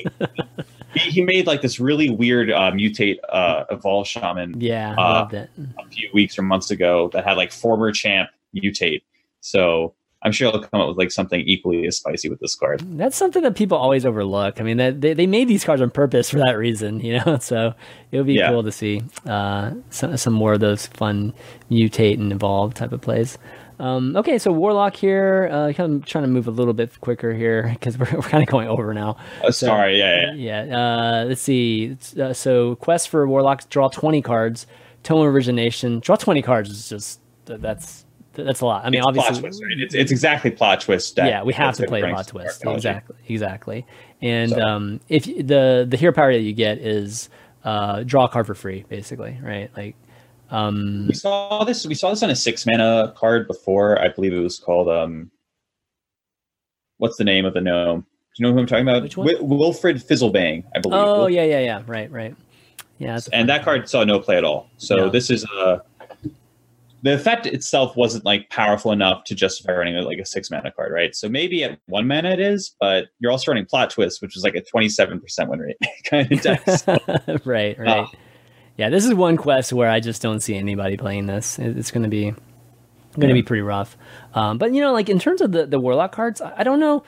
He, 0.93 1.11
he, 1.11 1.21
made 1.23 1.47
like 1.47 1.61
this 1.61 1.79
really 1.79 2.09
weird 2.09 2.51
uh, 2.51 2.71
mutate 2.71 3.17
uh, 3.29 3.65
evolve 3.71 4.07
shaman. 4.07 4.59
Yeah, 4.59 4.93
uh, 4.97 5.01
loved 5.01 5.33
it. 5.33 5.49
A 5.79 5.87
few 5.89 6.09
weeks 6.13 6.37
or 6.37 6.41
months 6.43 6.71
ago 6.71 7.09
that 7.13 7.25
had 7.25 7.37
like 7.37 7.51
former 7.51 7.91
champ 7.91 8.29
mutate. 8.55 9.03
So 9.41 9.93
I'm 10.23 10.31
sure 10.31 10.51
they'll 10.51 10.63
come 10.63 10.79
up 10.79 10.87
with 10.87 10.97
like 10.97 11.11
something 11.11 11.41
equally 11.41 11.85
as 11.85 11.97
spicy 11.97 12.29
with 12.29 12.39
this 12.39 12.55
card. 12.55 12.81
That's 12.97 13.17
something 13.17 13.43
that 13.43 13.55
people 13.55 13.77
always 13.77 14.05
overlook. 14.05 14.61
I 14.61 14.63
mean, 14.63 14.77
they 14.77 15.13
they 15.13 15.27
made 15.27 15.49
these 15.49 15.65
cards 15.65 15.81
on 15.81 15.91
purpose 15.91 16.29
for 16.29 16.37
that 16.37 16.57
reason, 16.57 16.99
you 17.01 17.19
know. 17.19 17.37
So 17.43 17.73
it 18.11 18.17
would 18.17 18.27
be 18.27 18.35
yeah. 18.35 18.49
cool 18.49 18.63
to 18.63 18.71
see 18.71 19.01
uh, 19.25 19.71
some 19.89 20.15
some 20.15 20.33
more 20.33 20.53
of 20.53 20.61
those 20.61 20.87
fun 20.87 21.33
mutate 21.69 22.19
and 22.19 22.31
evolve 22.31 22.73
type 22.73 22.93
of 22.93 23.01
plays. 23.01 23.37
Um, 23.83 24.15
okay, 24.15 24.39
so 24.39 24.53
Warlock 24.53 24.95
here. 24.95 25.49
Uh, 25.51 25.73
kind 25.73 26.01
of 26.01 26.05
trying 26.05 26.23
to 26.23 26.29
move 26.29 26.47
a 26.47 26.51
little 26.51 26.73
bit 26.73 27.01
quicker 27.01 27.33
here 27.33 27.69
because 27.73 27.97
we're, 27.97 28.09
we're 28.13 28.21
kind 28.21 28.41
of 28.41 28.49
going 28.49 28.69
over 28.69 28.93
now. 28.93 29.17
Uh, 29.43 29.51
so, 29.51 29.67
sorry, 29.67 29.99
yeah, 29.99 30.31
yeah. 30.35 30.63
yeah 30.63 30.77
uh, 30.77 31.25
let's 31.25 31.41
see. 31.41 31.97
Uh, 32.17 32.31
so 32.31 32.75
quest 32.77 33.09
for 33.09 33.27
Warlock: 33.27 33.69
draw 33.69 33.89
twenty 33.89 34.21
cards. 34.21 34.67
Tome 35.03 35.27
of 35.27 35.33
origination: 35.33 35.99
draw 35.99 36.15
twenty 36.15 36.41
cards 36.41 36.69
is 36.69 36.87
just 36.87 37.19
that's 37.43 38.05
that's 38.31 38.61
a 38.61 38.65
lot. 38.65 38.85
I 38.85 38.89
mean, 38.89 38.99
it's 38.99 39.07
obviously, 39.07 39.41
twist, 39.41 39.61
right? 39.61 39.77
it's, 39.77 39.93
it's 39.93 40.11
exactly 40.11 40.51
plot 40.51 40.79
twist. 40.79 41.17
yeah, 41.17 41.43
we 41.43 41.51
have 41.51 41.75
to 41.75 41.85
play 41.85 42.01
plot 42.01 42.25
twist. 42.25 42.63
Exactly, 42.65 43.17
exactly. 43.27 43.85
And 44.21 44.51
so. 44.51 44.61
um, 44.61 45.01
if 45.09 45.25
the 45.25 45.85
the 45.89 45.97
hero 45.97 46.13
power 46.13 46.31
that 46.31 46.39
you 46.39 46.53
get 46.53 46.77
is 46.77 47.27
uh, 47.65 48.03
draw 48.03 48.25
a 48.25 48.29
card 48.29 48.47
for 48.47 48.55
free, 48.55 48.85
basically, 48.87 49.37
right? 49.41 49.69
Like 49.75 49.97
um, 50.49 51.07
we 51.07 51.13
saw 51.13 51.63
this. 51.63 51.85
We 51.85 51.95
saw 51.95 52.09
this 52.09 52.23
on 52.23 52.29
a 52.29 52.35
six 52.35 52.65
mana 52.65 53.13
card 53.15 53.47
before. 53.47 53.99
I 54.01 54.09
believe 54.09 54.33
it 54.33 54.39
was 54.39 54.59
called. 54.59 54.89
Um, 54.89 55.31
what's 56.97 57.17
the 57.17 57.23
name 57.23 57.45
of 57.45 57.53
the 57.53 57.61
gnome? 57.61 58.01
Do 58.01 58.05
you 58.37 58.47
know 58.47 58.53
who 58.53 58.59
I'm 58.59 58.65
talking 58.65 58.87
about? 58.87 59.03
Which 59.03 59.17
one? 59.17 59.27
W- 59.27 59.45
Wilfred 59.45 60.01
Fizzlebang, 60.01 60.63
I 60.75 60.79
believe. 60.79 60.99
Oh 60.99 61.27
yeah, 61.27 61.43
yeah, 61.43 61.59
yeah. 61.59 61.83
Right, 61.85 62.11
right. 62.11 62.35
Yeah, 62.99 63.19
and 63.31 63.49
that 63.49 63.63
card 63.63 63.89
saw 63.89 64.03
no 64.03 64.19
play 64.19 64.37
at 64.37 64.43
all. 64.43 64.69
So 64.77 65.05
yeah. 65.05 65.11
this 65.11 65.29
is 65.29 65.43
a 65.43 65.81
the 67.03 67.13
effect 67.13 67.45
itself 67.45 67.95
wasn't 67.97 68.23
like 68.23 68.49
powerful 68.49 68.91
enough 68.93 69.25
to 69.25 69.35
justify 69.35 69.73
running 69.73 69.95
like 70.05 70.19
a 70.19 70.25
six 70.25 70.49
mana 70.49 70.71
card, 70.71 70.91
right? 70.91 71.13
So 71.13 71.27
maybe 71.27 71.63
at 71.63 71.77
one 71.87 72.07
mana 72.07 72.31
it 72.31 72.39
is, 72.39 72.75
but 72.79 73.07
you're 73.19 73.31
also 73.31 73.51
running 73.51 73.65
plot 73.65 73.89
twist, 73.89 74.21
which 74.21 74.37
is 74.37 74.43
like 74.43 74.55
a 74.55 74.61
27% 74.61 75.21
win 75.49 75.59
rate 75.59 75.77
kind 76.05 76.31
of 76.31 76.41
deck. 76.41 76.67
So, 76.69 76.97
right, 77.45 77.77
right. 77.77 78.07
Yeah, 78.77 78.89
this 78.89 79.05
is 79.05 79.13
one 79.13 79.37
quest 79.37 79.71
where 79.73 79.89
I 79.89 79.99
just 79.99 80.21
don't 80.21 80.39
see 80.41 80.55
anybody 80.55 80.97
playing 80.97 81.25
this. 81.27 81.59
It's 81.59 81.91
going 81.91 82.03
to 82.03 82.09
be 82.09 82.31
going 82.31 82.35
to 83.21 83.27
Yeah. 83.27 83.33
be 83.33 83.43
pretty 83.43 83.61
rough. 83.61 83.95
Um, 84.33 84.57
but 84.57 84.73
you 84.73 84.81
know, 84.81 84.91
like 84.93 85.09
in 85.09 85.19
terms 85.19 85.41
of 85.41 85.51
the 85.51 85.65
the 85.65 85.79
warlock 85.79 86.11
cards, 86.11 86.41
I 86.41 86.53
I 86.59 86.63
don't 86.63 86.79
know. 86.79 87.03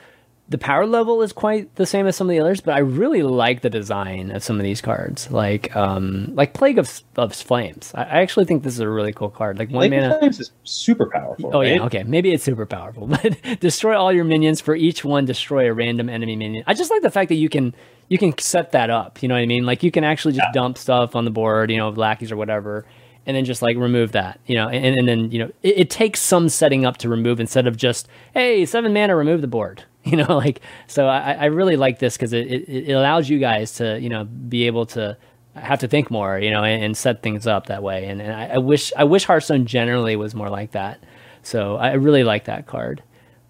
The 0.48 0.58
power 0.58 0.86
level 0.86 1.22
is 1.22 1.32
quite 1.32 1.74
the 1.74 1.86
same 1.86 2.06
as 2.06 2.14
some 2.14 2.28
of 2.28 2.30
the 2.30 2.38
others, 2.38 2.60
but 2.60 2.74
I 2.74 2.78
really 2.78 3.24
like 3.24 3.62
the 3.62 3.70
design 3.70 4.30
of 4.30 4.44
some 4.44 4.58
of 4.58 4.62
these 4.62 4.80
cards, 4.80 5.28
like 5.32 5.74
um, 5.74 6.32
like 6.36 6.54
Plague 6.54 6.78
of 6.78 7.02
of 7.16 7.34
Flames. 7.34 7.90
I, 7.96 8.02
I 8.02 8.20
actually 8.22 8.44
think 8.44 8.62
this 8.62 8.74
is 8.74 8.78
a 8.78 8.88
really 8.88 9.12
cool 9.12 9.28
card. 9.30 9.58
Like 9.58 9.70
one 9.70 9.90
mana. 9.90 10.18
Flames 10.20 10.38
is 10.38 10.52
super 10.62 11.06
powerful. 11.06 11.50
Oh 11.52 11.60
right? 11.62 11.74
yeah, 11.74 11.84
okay. 11.86 12.04
Maybe 12.04 12.32
it's 12.32 12.44
super 12.44 12.64
powerful, 12.64 13.06
but 13.22 13.36
destroy 13.58 13.98
all 13.98 14.12
your 14.12 14.24
minions 14.24 14.60
for 14.60 14.76
each 14.76 15.04
one. 15.04 15.24
Destroy 15.24 15.68
a 15.68 15.72
random 15.72 16.08
enemy 16.08 16.36
minion. 16.36 16.62
I 16.68 16.74
just 16.74 16.92
like 16.92 17.02
the 17.02 17.10
fact 17.10 17.28
that 17.30 17.34
you 17.36 17.48
can 17.48 17.74
you 18.08 18.16
can 18.16 18.38
set 18.38 18.70
that 18.70 18.88
up. 18.88 19.22
You 19.24 19.28
know 19.28 19.34
what 19.34 19.40
I 19.40 19.46
mean? 19.46 19.66
Like 19.66 19.82
you 19.82 19.90
can 19.90 20.04
actually 20.04 20.34
just 20.34 20.46
Yeah. 20.46 20.52
dump 20.52 20.78
stuff 20.78 21.16
on 21.16 21.24
the 21.24 21.32
board, 21.32 21.72
you 21.72 21.76
know, 21.76 21.88
lackeys 21.88 22.30
or 22.30 22.36
whatever, 22.36 22.84
and 23.26 23.36
then 23.36 23.44
just 23.44 23.62
like 23.62 23.76
remove 23.76 24.12
that. 24.12 24.38
You 24.46 24.54
know, 24.54 24.68
and, 24.68 24.96
and 24.96 25.08
then 25.08 25.32
you 25.32 25.40
know 25.40 25.50
it, 25.64 25.76
it 25.78 25.90
takes 25.90 26.20
some 26.20 26.48
setting 26.48 26.86
up 26.86 26.98
to 26.98 27.08
remove 27.08 27.40
instead 27.40 27.66
of 27.66 27.76
just 27.76 28.06
hey 28.32 28.64
seven 28.64 28.92
mana 28.92 29.16
remove 29.16 29.40
the 29.40 29.48
board. 29.48 29.82
You 30.10 30.16
know, 30.18 30.36
like 30.36 30.60
so 30.86 31.08
I, 31.08 31.32
I 31.32 31.44
really 31.46 31.76
like 31.76 31.98
this 31.98 32.16
because 32.16 32.32
it, 32.32 32.46
it, 32.46 32.68
it 32.90 32.92
allows 32.92 33.28
you 33.28 33.38
guys 33.40 33.72
to 33.74 33.98
you 34.00 34.08
know 34.08 34.24
be 34.24 34.66
able 34.68 34.86
to 34.86 35.16
have 35.56 35.80
to 35.80 35.88
think 35.88 36.10
more, 36.10 36.38
you 36.38 36.50
know, 36.50 36.62
and, 36.62 36.84
and 36.84 36.96
set 36.96 37.22
things 37.22 37.46
up 37.46 37.66
that 37.66 37.82
way. 37.82 38.06
And, 38.06 38.20
and 38.20 38.32
I, 38.32 38.46
I 38.54 38.58
wish 38.58 38.92
I 38.96 39.04
wish 39.04 39.24
Hearthstone 39.24 39.66
generally 39.66 40.14
was 40.14 40.34
more 40.34 40.48
like 40.48 40.72
that. 40.72 41.02
So 41.42 41.76
I 41.76 41.94
really 41.94 42.24
like 42.24 42.44
that 42.44 42.66
card. 42.66 43.02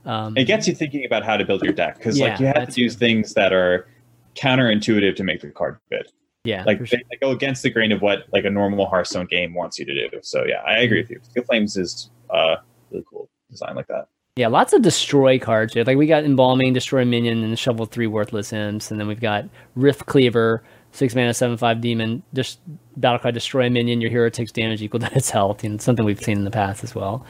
Um, 0.05 0.37
It 0.37 0.45
gets 0.45 0.69
you 0.69 0.75
thinking 0.75 1.05
about 1.05 1.25
how 1.25 1.37
to 1.37 1.45
build 1.45 1.63
your 1.63 1.73
deck 1.73 1.99
because 1.99 2.19
Yeah, 2.19 2.29
like 2.29 2.41
you 2.41 2.47
have 2.47 2.69
to 2.69 2.81
use 2.81 2.95
things 2.95 3.35
that 3.35 3.53
are 3.53 3.89
counterintuitive 4.37 5.17
to 5.17 5.25
make 5.25 5.41
the 5.41 5.51
card 5.51 5.79
good. 5.91 6.07
yeah, 6.45 6.63
Like 6.65 6.79
for 6.79 6.87
sure. 6.87 6.99
they, 6.99 7.05
they 7.11 7.17
go 7.21 7.33
against 7.33 7.63
the 7.63 7.71
grain 7.71 7.91
of 7.93 8.03
what 8.03 8.25
like 8.33 8.45
a 8.45 8.51
normal 8.51 8.87
Hearthstone 8.87 9.27
game 9.27 9.53
wants 9.55 9.79
you 9.79 9.85
to 9.85 10.09
do. 10.09 10.19
So 10.23 10.45
yeah, 10.47 10.63
I 10.67 10.79
agree 10.79 11.01
with 11.01 11.11
you. 11.11 11.21
Steel 11.23 11.43
Flames 11.45 11.77
is 11.77 12.11
uh 12.31 12.57
really 12.91 13.05
cool 13.11 13.29
design 13.51 13.75
like 13.75 13.89
that. 13.89 14.09
Yeah, 14.37 14.49
lots 14.49 14.75
of 14.75 14.83
destroy 14.83 15.39
cards. 15.39 15.73
here. 15.73 15.83
Like 15.85 15.97
we 15.97 16.07
got 16.07 16.25
embalming, 16.25 16.75
destroy 16.75 17.07
minion, 17.07 17.43
and 17.43 17.59
shovel 17.59 17.87
three 17.87 18.07
worthless 18.07 18.53
imps, 18.53 18.91
and 18.91 19.01
then 19.01 19.09
we've 19.09 19.21
got 19.21 19.47
Rift 19.75 20.05
Cleaver, 20.05 20.63
six 20.93 21.15
mana, 21.15 21.33
seven 21.33 21.57
five 21.57 21.81
demon. 21.81 22.23
Just 22.35 22.61
battle 22.99 23.19
card, 23.19 23.33
destroy 23.33 23.67
a 23.67 23.71
minion. 23.71 24.03
Your 24.03 24.11
hero 24.11 24.29
takes 24.29 24.53
damage 24.53 24.83
equal 24.83 25.01
to 25.01 25.11
its 25.17 25.31
health. 25.31 25.65
and 25.65 25.81
something 25.81 26.05
we've 26.05 26.21
seen 26.23 26.37
in 26.37 26.45
the 26.45 26.51
past 26.51 26.85
as 26.85 26.95
well. 26.95 27.25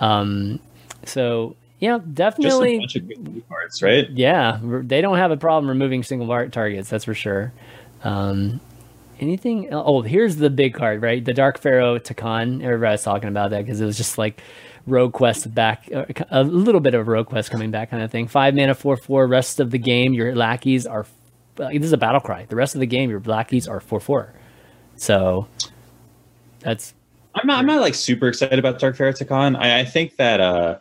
Um, 0.00 0.60
so 1.06 1.56
yeah, 1.78 1.98
definitely. 2.12 2.80
Just 2.80 2.96
a 2.96 3.00
bunch 3.00 3.16
of 3.18 3.24
good 3.34 3.48
cards, 3.48 3.82
right? 3.82 4.10
Yeah, 4.10 4.58
they 4.62 5.00
don't 5.00 5.16
have 5.16 5.30
a 5.30 5.38
problem 5.38 5.66
removing 5.66 6.02
single 6.02 6.26
bar- 6.28 6.48
targets. 6.48 6.90
That's 6.90 7.06
for 7.06 7.14
sure. 7.14 7.54
Um, 8.04 8.60
anything? 9.18 9.70
el- 9.70 9.82
Oh, 9.86 10.02
here's 10.02 10.36
the 10.36 10.50
big 10.50 10.74
card, 10.74 11.00
right? 11.00 11.24
The 11.24 11.32
Dark 11.32 11.58
Pharaoh 11.58 11.98
Tekahn. 11.98 12.62
Everybody's 12.62 13.02
talking 13.02 13.30
about 13.30 13.48
that 13.52 13.64
because 13.64 13.80
it 13.80 13.86
was 13.86 13.96
just 13.96 14.18
like 14.18 14.42
Rogue 14.86 15.12
Quest 15.12 15.54
back, 15.54 15.88
a 16.30 16.42
little 16.42 16.80
bit 16.80 16.94
of 16.94 17.06
Rogue 17.06 17.26
Quest 17.26 17.50
coming 17.50 17.70
back, 17.70 17.90
kind 17.90 18.02
of 18.02 18.10
thing. 18.10 18.26
Five 18.28 18.54
mana, 18.54 18.74
four 18.74 18.96
four. 18.96 19.26
Rest 19.26 19.60
of 19.60 19.70
the 19.70 19.78
game, 19.78 20.12
your 20.12 20.34
lackeys 20.34 20.86
are. 20.86 21.06
This 21.56 21.82
is 21.82 21.92
a 21.92 21.98
battle 21.98 22.20
cry. 22.20 22.46
The 22.48 22.56
rest 22.56 22.74
of 22.74 22.80
the 22.80 22.86
game, 22.86 23.10
your 23.10 23.20
lackeys 23.20 23.68
are 23.68 23.80
four 23.80 24.00
four. 24.00 24.32
So 24.96 25.46
that's 26.60 26.94
I'm 27.34 27.46
not 27.46 27.58
I'm 27.58 27.66
not 27.66 27.80
like 27.80 27.94
super 27.94 28.28
excited 28.28 28.58
about 28.58 28.78
Dark 28.78 28.96
Pharaoh 28.96 29.12
I, 29.56 29.80
I 29.80 29.84
think 29.84 30.16
that 30.16 30.40
uh 30.40 30.78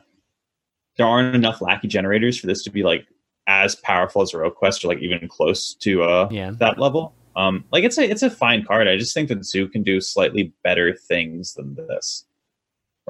there 0.98 1.06
aren't 1.08 1.36
enough 1.36 1.62
lackey 1.62 1.88
generators 1.88 2.38
for 2.38 2.48
this 2.48 2.64
to 2.64 2.70
be 2.70 2.84
like 2.84 3.08
as 3.48 3.76
powerful 3.76 4.22
as 4.22 4.34
Rogue 4.34 4.56
Quest 4.56 4.84
or 4.84 4.90
like 4.90 5.00
even 5.00 5.28
close 5.28 5.74
to 5.76 6.04
uh 6.04 6.28
Yeah. 6.32 6.52
that 6.60 6.80
level. 6.80 7.14
Um 7.36 7.64
like 7.72 7.84
it's 7.84 7.98
a 7.98 8.10
it's 8.10 8.24
a 8.24 8.30
fine 8.30 8.66
card. 8.66 8.88
I 8.88 8.98
just 8.98 9.14
think 9.14 9.30
that 9.30 9.46
Zoo 9.46 9.68
can 9.68 9.84
do 9.84 10.02
slightly 10.02 10.54
better 10.64 10.96
things 10.96 11.54
than 11.54 11.76
this 11.76 12.26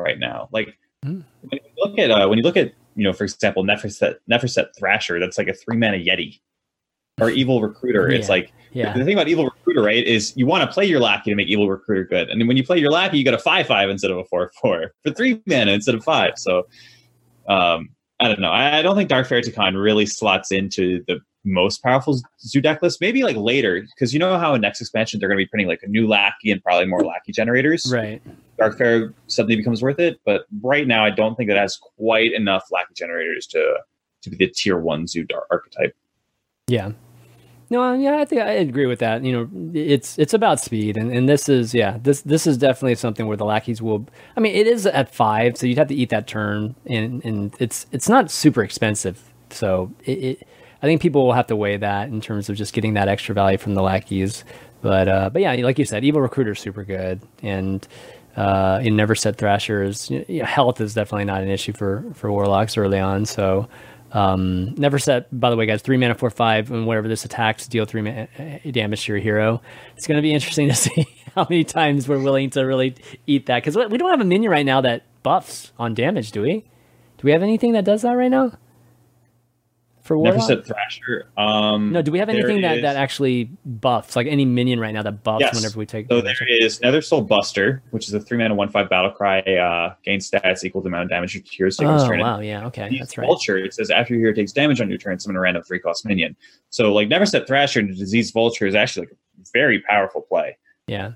right 0.02 0.20
now. 0.20 0.50
Like 0.52 0.78
Hmm. 1.04 1.22
when 1.42 1.62
you 1.64 1.72
look 1.78 1.98
at 1.98 2.12
uh 2.12 2.28
when 2.28 2.38
you 2.38 2.44
look 2.44 2.58
at 2.58 2.74
you 2.96 3.06
know 3.06 3.14
for 3.14 3.24
example 3.24 3.64
Neferset 3.64 4.16
Neferset 4.30 4.68
Thrasher 4.78 5.18
that's 5.18 5.38
like 5.38 5.48
a 5.48 5.54
three 5.54 5.78
mana 5.78 5.98
Yeti 5.98 6.42
or 7.22 7.30
Evil 7.30 7.62
Recruiter. 7.62 8.10
It's 8.10 8.28
like 8.28 8.52
yeah. 8.74 8.98
the 8.98 9.06
thing 9.06 9.14
about 9.14 9.30
Evil 9.30 9.46
Recruiter, 9.46 9.82
right, 9.82 10.04
is 10.06 10.36
you 10.36 10.46
want 10.46 10.68
to 10.68 10.74
play 10.74 10.86
your 10.86 11.00
lackey 11.00 11.32
to 11.32 11.36
make 11.36 11.48
Evil 11.48 11.70
Recruiter 11.70 12.04
good. 12.04 12.30
And 12.30 12.40
then 12.40 12.48
when 12.48 12.58
you 12.58 12.64
play 12.64 12.78
your 12.80 12.92
lackey, 12.92 13.18
you 13.18 13.24
got 13.24 13.34
a 13.34 13.40
5 13.40 13.66
5 13.66 13.90
instead 13.90 14.12
of 14.12 14.18
a 14.18 14.26
4 14.26 14.52
4 14.62 14.94
for 15.04 15.12
three 15.12 15.42
mana 15.46 15.72
instead 15.72 15.96
of 15.96 16.04
five. 16.04 16.34
So 16.38 16.68
um, 17.48 17.90
I 18.20 18.28
don't 18.28 18.42
know. 18.42 18.52
I, 18.52 18.80
I 18.80 18.82
don't 18.82 18.98
think 18.98 19.10
Dark 19.10 19.28
Pharaoh 19.28 19.72
really 19.72 20.06
slots 20.06 20.52
into 20.52 21.04
the 21.08 21.20
most 21.46 21.82
powerful 21.82 22.20
Zoo 22.42 22.60
deck 22.60 22.82
list. 22.82 23.00
Maybe 23.00 23.24
like 23.24 23.38
later, 23.38 23.82
because 23.82 24.14
you 24.14 24.20
know 24.20 24.38
how 24.38 24.54
in 24.54 24.62
next 24.62 24.82
expansion 24.82 25.20
they're 25.20 25.30
going 25.30 25.38
to 25.38 25.46
be 25.46 25.48
printing 25.48 25.68
like 25.68 25.84
a 25.84 25.88
new 25.88 26.08
lackey 26.08 26.52
and 26.52 26.62
probably 26.62 26.86
more 26.86 27.06
lackey 27.06 27.32
generators. 27.32 27.90
Right. 27.92 28.22
Dark 28.60 28.78
Pharaoh 28.78 29.14
suddenly 29.28 29.56
becomes 29.56 29.82
worth 29.82 30.00
it. 30.00 30.20
But 30.26 30.44
right 30.62 30.86
now, 30.86 31.06
I 31.06 31.10
don't 31.10 31.36
think 31.36 31.50
it 31.50 31.58
has 31.58 31.78
quite 31.78 32.34
enough 32.34 32.66
lackey 32.72 32.94
generators 32.96 33.48
to 33.48 33.78
to 34.22 34.30
be 34.30 34.36
the 34.36 34.48
tier 34.48 34.78
one 34.78 35.08
Zoo 35.08 35.26
archetype. 35.50 35.96
Yeah. 36.68 36.92
No, 37.72 37.94
yeah, 37.94 38.18
I 38.18 38.26
think 38.26 38.42
I 38.42 38.52
agree 38.54 38.88
with 38.88 38.98
that. 39.00 39.24
You 39.24 39.32
know, 39.32 39.72
it's 39.80 40.18
it's 40.18 40.34
about 40.34 40.60
speed, 40.60 40.98
and, 40.98 41.12
and 41.12 41.30
this 41.30 41.48
is 41.48 41.72
yeah, 41.72 42.00
this 42.02 42.22
this 42.22 42.48
is 42.48 42.58
definitely 42.58 42.96
something 42.96 43.28
where 43.28 43.38
the 43.38 43.46
lackeys 43.46 43.80
will. 43.80 44.08
I 44.36 44.40
mean, 44.40 44.56
it 44.56 44.66
is 44.66 44.88
at 44.88 45.14
five, 45.14 45.56
so 45.56 45.68
you'd 45.68 45.78
have 45.78 45.88
to 45.90 45.96
eat 45.96 46.10
that 46.10 46.26
turn, 46.26 46.76
and 46.88 47.24
and 47.24 47.56
it's 47.60 47.86
it's 47.92 48.10
not 48.10 48.32
super 48.32 48.64
expensive, 48.64 49.22
so 49.52 49.94
it, 50.04 50.18
it 50.18 50.48
I 50.82 50.88
think 50.88 51.00
people 51.00 51.26
will 51.26 51.34
have 51.34 51.46
to 51.48 51.56
weigh 51.56 51.78
that 51.78 52.08
in 52.08 52.22
terms 52.22 52.50
of 52.50 52.56
just 52.56 52.74
getting 52.74 52.96
that 52.96 53.08
extra 53.08 53.36
value 53.36 53.60
from 53.60 53.76
the 53.76 53.84
lackeys. 53.84 54.44
But 54.82 55.08
uh, 55.08 55.30
but 55.30 55.44
yeah, 55.44 55.54
like 55.54 55.78
you 55.78 55.86
said, 55.86 56.04
evil 56.04 56.22
recruiter 56.22 56.54
is 56.54 56.60
super 56.60 56.84
good, 56.84 57.22
and 57.44 57.88
uh, 58.40 58.80
in 58.82 58.96
Neferset 58.96 59.36
thrashers, 59.36 60.10
you 60.10 60.24
know, 60.30 60.46
health 60.46 60.80
is 60.80 60.94
definitely 60.94 61.26
not 61.26 61.42
an 61.44 61.50
issue 61.50 61.74
for 61.74 62.06
for 62.14 62.32
warlocks 62.32 62.78
early 62.78 62.98
on. 62.98 63.26
So 63.26 63.68
um, 64.14 64.74
Neferset, 64.76 65.26
by 65.34 65.50
the 65.50 65.58
way, 65.58 65.66
guys, 65.66 65.82
three 65.82 65.98
mana, 65.98 66.16
four, 66.16 66.30
five, 66.30 66.72
and 66.72 66.88
whenever 66.88 67.10
this 67.10 67.26
attacks, 67.26 67.68
deal 67.68 67.84
three 67.86 68.02
ma- 68.02 68.28
uh, 68.40 68.72
damage 68.72 69.06
to 69.06 69.12
your 69.12 69.20
hero. 69.20 69.62
It's 69.98 70.08
going 70.08 70.16
to 70.16 70.22
be 70.22 70.34
interesting 70.34 70.70
to 70.70 70.76
see 70.86 71.06
how 71.36 71.48
many 71.50 71.66
times 71.66 72.08
we're 72.08 72.24
willing 72.24 72.50
to 72.52 72.62
really 72.62 72.96
eat 73.28 73.48
that 73.48 73.62
because 73.64 73.76
we 73.76 73.98
don't 73.98 74.10
have 74.10 74.22
a 74.22 74.26
minion 74.26 74.52
right 74.52 74.66
now 74.66 74.80
that 74.82 75.04
buffs 75.22 75.74
on 75.78 75.94
damage, 75.94 76.32
do 76.32 76.42
we? 76.42 76.60
Do 77.18 77.24
we 77.24 77.32
have 77.32 77.44
anything 77.44 77.74
that 77.74 77.84
does 77.84 78.04
that 78.04 78.14
right 78.14 78.32
now? 78.32 78.54
For 80.10 80.18
Never 80.18 80.38
warlock? 80.38 80.48
said 80.48 80.66
Thrasher. 80.66 81.28
Um, 81.38 81.92
no, 81.92 82.02
do 82.02 82.12
we 82.12 82.18
have 82.18 82.30
anything 82.30 82.62
that, 82.62 82.78
is- 82.78 82.82
that 82.82 82.96
actually 82.96 83.52
buffs, 83.64 84.16
like 84.16 84.26
any 84.26 84.44
minion 84.44 84.80
right 84.80 84.92
now 84.92 85.04
that 85.04 85.24
buffs 85.24 85.42
Yes. 85.42 85.54
whenever 85.56 85.78
we 85.78 85.86
take 85.86 86.08
So 86.10 86.20
there 86.20 86.34
is 86.50 86.82
Nether 86.82 87.04
Soul 87.04 87.22
Buster, 87.22 87.84
which 87.92 88.08
is 88.08 88.16
a 88.16 88.20
three 88.20 88.40
mana 88.40 88.56
one 88.56 88.70
five 88.70 88.90
battle 88.90 89.12
cry. 89.12 89.42
Uh, 89.42 89.94
gain 90.04 90.20
stats 90.20 90.64
equal 90.64 90.82
to 90.82 90.86
the 90.86 90.88
amount 90.90 91.04
of 91.04 91.10
damage 91.12 91.36
your 91.36 91.44
heroes 91.48 91.78
take 91.78 91.88
on 91.88 91.94
this 91.98 92.06
Oh, 92.06 92.10
turn. 92.10 92.22
wow, 92.22 92.40
yeah, 92.40 92.66
okay, 92.66 92.98
that's 92.98 93.20
right. 93.20 93.28
Vulture. 93.28 93.60
It 93.60 93.76
says 93.76 93.92
after 93.92 94.16
your 94.16 94.22
hero 94.22 94.34
takes 94.34 94.52
damage 94.52 94.82
on 94.82 94.90
your 94.90 94.98
turn, 94.98 95.20
summon 95.20 95.36
a 95.38 95.42
random 95.42 95.62
three 95.62 95.78
cost 95.78 96.04
minion. 96.08 96.36
So 96.72 96.92
like 96.92 97.08
Neferset 97.08 97.46
Thrasher 97.46 97.82
and 97.82 97.96
Disease 97.96 98.32
Vulture 98.32 98.66
is 98.66 98.74
actually 98.74 99.06
like 99.06 99.14
a 99.14 99.46
very 99.54 99.80
powerful 99.82 100.22
play. 100.22 100.58
Yeah, 100.88 101.12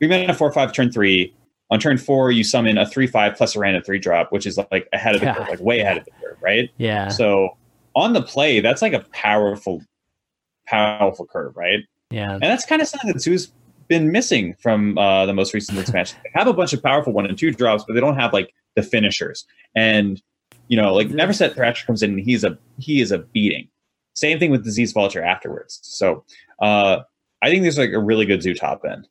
Three 0.00 0.08
mana 0.08 0.34
four 0.34 0.52
five 0.52 0.74
turn 0.74 0.92
three. 0.92 1.34
On 1.70 1.80
turn 1.80 1.96
four, 1.96 2.30
you 2.30 2.44
summon 2.44 2.76
a 2.76 2.86
three 2.86 3.06
five 3.06 3.36
plus 3.38 3.56
a 3.56 3.58
random 3.58 3.82
three 3.82 3.98
drop, 3.98 4.32
which 4.32 4.44
is 4.44 4.58
like 4.70 4.86
ahead 4.92 5.14
of 5.14 5.22
the 5.22 5.28
God. 5.28 5.36
curve, 5.38 5.48
like 5.48 5.60
way 5.60 5.80
ahead 5.80 5.96
of 5.96 6.04
the 6.04 6.10
curve, 6.22 6.36
right? 6.42 6.68
yeah, 6.76 7.08
So 7.08 7.56
on 7.94 8.12
the 8.12 8.22
play, 8.22 8.60
that's 8.60 8.82
like 8.82 8.92
a 8.92 9.00
powerful, 9.12 9.82
powerful 10.66 11.26
curve, 11.26 11.56
right? 11.56 11.80
yeah, 12.10 12.32
And 12.32 12.42
that's 12.42 12.66
kind 12.66 12.82
of 12.82 12.88
something 12.88 13.12
that 13.12 13.20
Zoo's 13.20 13.52
been 13.88 14.10
missing 14.12 14.54
from 14.60 14.96
uh, 14.98 15.26
the 15.26 15.32
most 15.32 15.52
recent 15.54 15.78
expansion. 15.78 16.18
They 16.24 16.30
have 16.34 16.46
a 16.46 16.52
bunch 16.52 16.72
of 16.72 16.82
powerful 16.82 17.12
one 17.12 17.26
and 17.26 17.36
two 17.36 17.50
drops, 17.50 17.84
but 17.86 17.94
they 17.94 18.00
don't 18.00 18.16
have 18.16 18.32
like 18.32 18.52
the 18.76 18.82
finishers. 18.82 19.44
And 19.74 20.22
you 20.68 20.76
know, 20.76 20.94
like 20.94 21.08
Neferset 21.08 21.54
Thrasher 21.54 21.86
comes 21.86 22.02
in 22.02 22.12
and 22.12 22.20
he's 22.20 22.44
a 22.44 22.56
he 22.78 23.00
is 23.00 23.12
a 23.12 23.18
beating. 23.18 23.68
Same 24.14 24.38
thing 24.38 24.50
with 24.50 24.64
Disease 24.64 24.92
Vulture 24.92 25.22
afterwards. 25.22 25.80
So 25.82 26.24
uh, 26.62 27.00
I 27.42 27.50
think 27.50 27.62
there's 27.62 27.78
like 27.78 27.92
a 27.92 27.98
really 27.98 28.24
good 28.26 28.42
Zoo 28.42 28.54
top 28.54 28.84
end. 28.84 29.08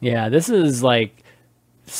yeah. 0.00 0.28
This 0.28 0.48
is 0.48 0.82
like 0.82 1.22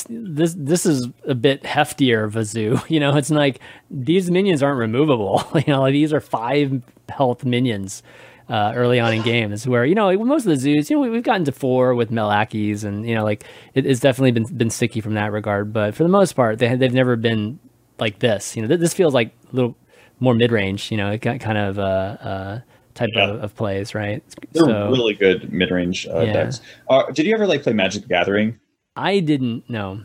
this. 0.09 0.55
This 0.59 0.87
is 0.87 1.09
a 1.27 1.35
bit 1.35 1.63
heftier 1.63 2.25
of 2.25 2.37
a 2.37 2.45
zoo. 2.45 2.81
You 2.89 3.01
know, 3.01 3.17
it's 3.17 3.31
like 3.31 3.61
these 3.91 4.31
minions 4.31 4.63
aren't 4.63 4.79
removable. 4.79 5.43
You 5.67 5.73
know, 5.73 5.81
like 5.83 5.93
these 5.93 6.13
are 6.13 6.21
five 6.21 6.83
health 7.09 7.45
minions. 7.45 8.03
Uh, 8.49 8.73
early 8.75 8.99
on 9.01 9.15
in 9.15 9.23
games, 9.35 9.67
where 9.67 9.85
you 9.87 9.95
know 9.95 10.13
most 10.25 10.45
of 10.45 10.51
the 10.51 10.57
zoos, 10.57 10.91
you 10.91 10.97
know, 10.97 11.01
we, 11.03 11.09
we've 11.09 11.23
gotten 11.23 11.45
to 11.45 11.53
four 11.53 11.95
with 11.95 12.11
Melakis, 12.11 12.85
and 12.85 13.09
you 13.09 13.15
know, 13.15 13.23
like 13.25 13.45
it, 13.73 13.87
it's 13.87 14.01
definitely 14.01 14.33
been 14.33 14.45
been 14.57 14.69
sticky 14.69 15.01
from 15.01 15.15
that 15.15 15.33
regard. 15.33 15.73
But 15.73 15.95
for 15.95 16.03
the 16.03 16.09
most 16.11 16.33
part, 16.35 16.59
they 16.59 16.75
they've 16.75 16.93
never 16.93 17.17
been 17.17 17.59
like 17.99 18.19
this. 18.19 18.55
You 18.57 18.63
know, 18.63 18.69
th- 18.69 18.81
this 18.81 18.93
feels 18.93 19.15
like 19.15 19.29
a 19.53 19.57
little 19.57 19.77
more 20.21 20.35
mid 20.35 20.51
range. 20.53 20.91
You 20.91 20.97
know, 20.99 21.17
ki- 21.17 21.39
kind 21.39 21.57
of 21.57 21.79
uh, 21.79 21.83
uh, 21.83 22.61
type 22.95 23.11
Yeah. 23.15 23.31
of, 23.31 23.45
of 23.45 23.57
plays, 23.57 23.95
right? 23.95 24.23
They're 24.53 24.65
so 24.65 24.91
really 24.91 25.15
good 25.15 25.51
mid 25.53 25.71
range 25.71 26.07
uh, 26.09 26.21
Yeah. 26.21 26.33
decks. 26.33 26.61
Uh, 26.91 27.11
did 27.13 27.25
you 27.27 27.35
ever 27.35 27.47
like 27.47 27.63
play 27.63 27.73
Magic 27.73 28.03
the 28.03 28.09
Gathering? 28.09 28.59
I 28.97 29.21
didn't 29.21 29.69
know. 29.71 30.03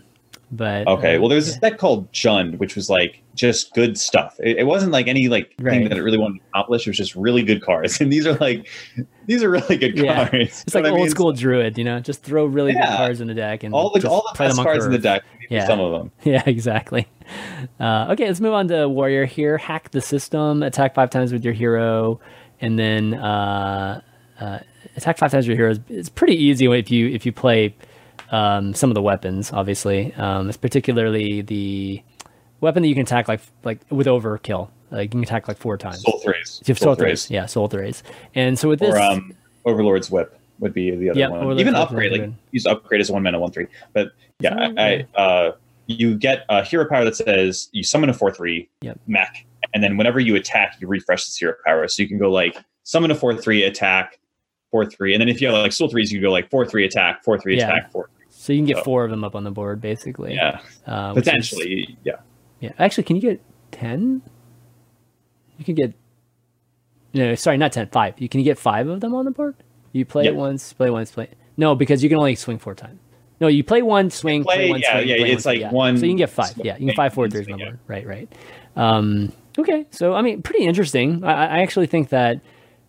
But 0.50 0.88
Okay, 0.88 1.18
uh, 1.18 1.20
well, 1.20 1.28
there 1.28 1.36
was 1.36 1.48
yeah. 1.50 1.54
this 1.56 1.72
deck 1.72 1.78
called 1.78 2.10
Jund, 2.14 2.58
which 2.58 2.78
was 2.78 2.90
like 2.90 3.22
just 3.36 3.74
good 3.74 3.98
stuff. 3.98 4.38
It, 4.42 4.60
it 4.60 4.64
wasn't 4.64 4.94
like 4.94 5.10
any 5.10 5.28
like 5.28 5.54
Right. 5.60 5.74
thing 5.74 5.90
that 5.90 5.98
it 5.98 6.02
really 6.02 6.18
wanted 6.18 6.40
to 6.40 6.46
accomplish. 6.54 6.88
It 6.88 6.92
was 6.92 6.98
just 6.98 7.14
really 7.16 7.44
good 7.44 7.62
cards, 7.62 8.00
and 8.02 8.14
these 8.14 8.26
are 8.26 8.36
like 8.36 8.66
these 9.26 9.44
are 9.44 9.50
really 9.50 9.76
good 9.76 9.98
Yeah. 9.98 10.30
cards. 10.30 10.64
It's 10.66 10.74
like 10.74 10.84
what 10.86 10.90
I 10.92 10.94
old 10.94 11.02
mean? 11.02 11.10
school 11.10 11.34
druid, 11.34 11.78
you 11.78 11.84
know, 11.84 12.00
just 12.00 12.24
throw 12.24 12.46
really 12.46 12.72
good 12.72 12.82
cards 12.86 13.20
in 13.20 13.28
the 13.28 13.34
deck 13.34 13.64
and 13.64 13.74
All 13.74 13.90
the 13.92 14.08
all 14.10 14.24
the 14.32 14.38
best 14.38 14.56
cards 14.58 14.86
in 14.86 14.92
the 14.94 15.00
deck. 15.00 15.24
Yeah. 15.50 15.66
Some 15.68 15.82
of 15.82 15.92
them. 15.92 16.12
Yeah, 16.24 16.44
exactly. 16.46 17.08
Uh, 17.78 18.08
okay, 18.12 18.28
let's 18.28 18.40
move 18.40 18.54
on 18.54 18.70
to 18.70 18.88
warrior 18.88 19.26
here. 19.26 19.58
Hack 19.58 19.92
the 19.92 20.00
system, 20.02 20.64
attack 20.64 20.96
five 20.96 21.10
times 21.10 21.34
with 21.34 21.44
your 21.44 21.54
hero, 21.54 22.22
and 22.62 22.80
then 22.80 23.16
uh, 23.16 24.00
uh, 24.40 24.60
attack 24.96 25.18
five 25.18 25.32
times 25.32 25.46
with 25.46 25.58
your 25.58 25.68
hero. 25.68 25.72
is- 25.72 25.80
It's 25.90 26.10
pretty 26.10 26.36
easy 26.42 26.66
if 26.72 26.90
you 26.90 27.10
if 27.10 27.26
you 27.26 27.34
play 27.34 27.76
um, 28.32 28.74
some 28.74 28.90
of 28.90 28.96
the 28.96 29.02
weapons. 29.02 29.52
Obviously, 29.52 30.14
um, 30.16 30.48
it's 30.50 30.58
particularly 30.58 31.42
the 31.42 32.02
weapon 32.62 32.82
that 32.84 32.90
you 32.90 32.96
can 32.96 33.04
attack 33.04 33.28
like 33.28 33.42
like 33.64 33.80
with 33.90 34.08
overkill. 34.08 34.70
Like 34.92 35.06
you 35.06 35.10
can 35.10 35.24
attack 35.24 35.48
like 35.48 35.58
four 35.58 35.78
times. 35.78 36.04
Sul'thraze. 36.04 36.68
You 36.68 36.74
have 36.74 36.80
Sul'thraze, 36.80 37.30
yeah, 37.30 37.44
Sul'thraze. 37.44 38.04
And 38.36 38.58
so 38.58 38.70
with 38.70 38.80
this, 38.80 38.96
Or 38.96 39.00
um, 39.00 39.36
Overlord's 39.66 40.10
Whip 40.10 40.40
would 40.60 40.74
be 40.74 40.92
the 40.96 41.10
other 41.10 41.30
one. 41.30 41.40
Overlord's 41.40 41.62
Even 41.62 41.76
upgrade, 41.76 42.12
like 42.12 42.32
use 42.52 42.66
upgrade 42.66 43.02
as 43.02 43.10
a 43.10 43.14
one 43.14 43.24
mana 43.24 43.40
one 43.40 43.52
three. 43.52 43.68
But 43.94 44.12
yeah, 44.40 44.56
I, 44.78 45.06
I 45.16 45.20
uh, 45.22 45.52
you 45.88 46.16
get 46.16 46.46
a 46.50 46.64
hero 46.64 46.88
power 46.88 47.04
that 47.04 47.16
says 47.16 47.70
you 47.74 47.84
summon 47.84 48.10
a 48.10 48.14
four 48.14 48.32
three 48.32 48.70
Yep. 48.82 49.00
mech, 49.08 49.46
and 49.74 49.84
then 49.84 49.98
whenever 49.98 50.20
you 50.20 50.36
attack, 50.36 50.78
you 50.80 50.88
refresh 50.88 51.26
this 51.26 51.38
hero 51.38 51.54
power. 51.66 51.88
So 51.88 52.02
you 52.02 52.08
can 52.10 52.18
go 52.18 52.32
like 52.32 52.58
summon 52.84 53.12
a 53.12 53.16
four 53.16 53.36
three 53.36 53.64
attack, 53.64 54.20
four 54.72 54.86
three, 54.86 55.14
and 55.14 55.22
then 55.22 55.28
if 55.30 55.42
you 55.42 55.48
have 55.48 55.58
like 55.58 55.72
Sul'thraze, 55.72 56.12
you 56.12 56.20
can 56.20 56.22
go 56.22 56.32
like 56.32 56.50
four 56.50 56.66
three 56.66 56.86
attack, 56.86 57.24
four 57.24 57.38
three 57.38 57.58
Yeah. 57.58 57.68
attack, 57.68 57.92
four. 57.92 58.10
So 58.48 58.54
you 58.54 58.60
can 58.60 58.66
get 58.66 58.78
so- 58.78 58.84
four 58.84 59.04
of 59.04 59.12
them 59.12 59.26
up 59.26 59.36
on 59.36 59.44
the 59.44 59.52
board 59.52 59.82
basically. 59.82 60.36
Yeah, 60.36 60.62
uh, 60.86 61.12
which 61.12 61.24
is- 61.28 61.30
potentially. 61.30 61.98
Yeah, 62.06 62.14
Yeah, 62.62 62.72
actually, 62.80 63.04
can 63.04 63.18
you 63.18 63.22
get 63.22 63.42
ten? 63.72 64.22
You 65.58 65.66
can 65.66 65.76
get 65.76 65.94
no, 67.14 67.36
sorry, 67.36 67.58
not 67.58 67.72
ten. 67.74 67.88
Five. 67.88 68.16
You 68.20 68.30
can 68.30 68.42
get 68.44 68.58
five 68.58 68.88
of 68.88 69.02
them 69.02 69.14
on 69.14 69.26
the 69.26 69.32
board. 69.32 69.56
You 69.92 70.06
play 70.06 70.24
Yep. 70.26 70.34
it 70.34 70.38
once, 70.38 70.72
play 70.74 70.90
once, 70.90 71.12
play. 71.12 71.28
No, 71.58 71.76
because 71.76 72.04
you 72.04 72.10
can 72.10 72.18
only 72.20 72.36
swing 72.36 72.58
four 72.60 72.74
times. 72.76 73.00
No, 73.42 73.48
you 73.48 73.64
play 73.64 73.82
one, 73.82 74.10
swing, 74.10 74.44
play, 74.44 74.56
play- 74.56 74.70
one, 74.70 74.80
yeah, 74.80 74.94
swing, 74.94 75.08
yeah, 75.10 75.16
it's 75.18 75.46
one, 75.46 75.60
like 75.62 75.72
one 75.72 75.98
So 75.98 76.06
you 76.06 76.12
can 76.12 76.18
get 76.18 76.30
five. 76.30 76.48
swing, 76.48 76.66
Yeah, 76.66 76.78
you 76.78 76.88
can 76.88 76.96
five 76.96 77.14
four 77.14 77.26
on 77.26 77.32
swing, 77.32 77.60
yeah. 77.60 77.72
Right, 77.86 78.06
right. 78.08 78.32
Um, 78.76 79.32
okay, 79.60 79.86
so 79.92 80.14
I 80.14 80.22
mean, 80.22 80.42
pretty 80.42 80.66
interesting. 80.66 81.24
I, 81.24 81.32
I 81.58 81.60
actually 81.60 81.88
think 81.88 82.10
that 82.10 82.40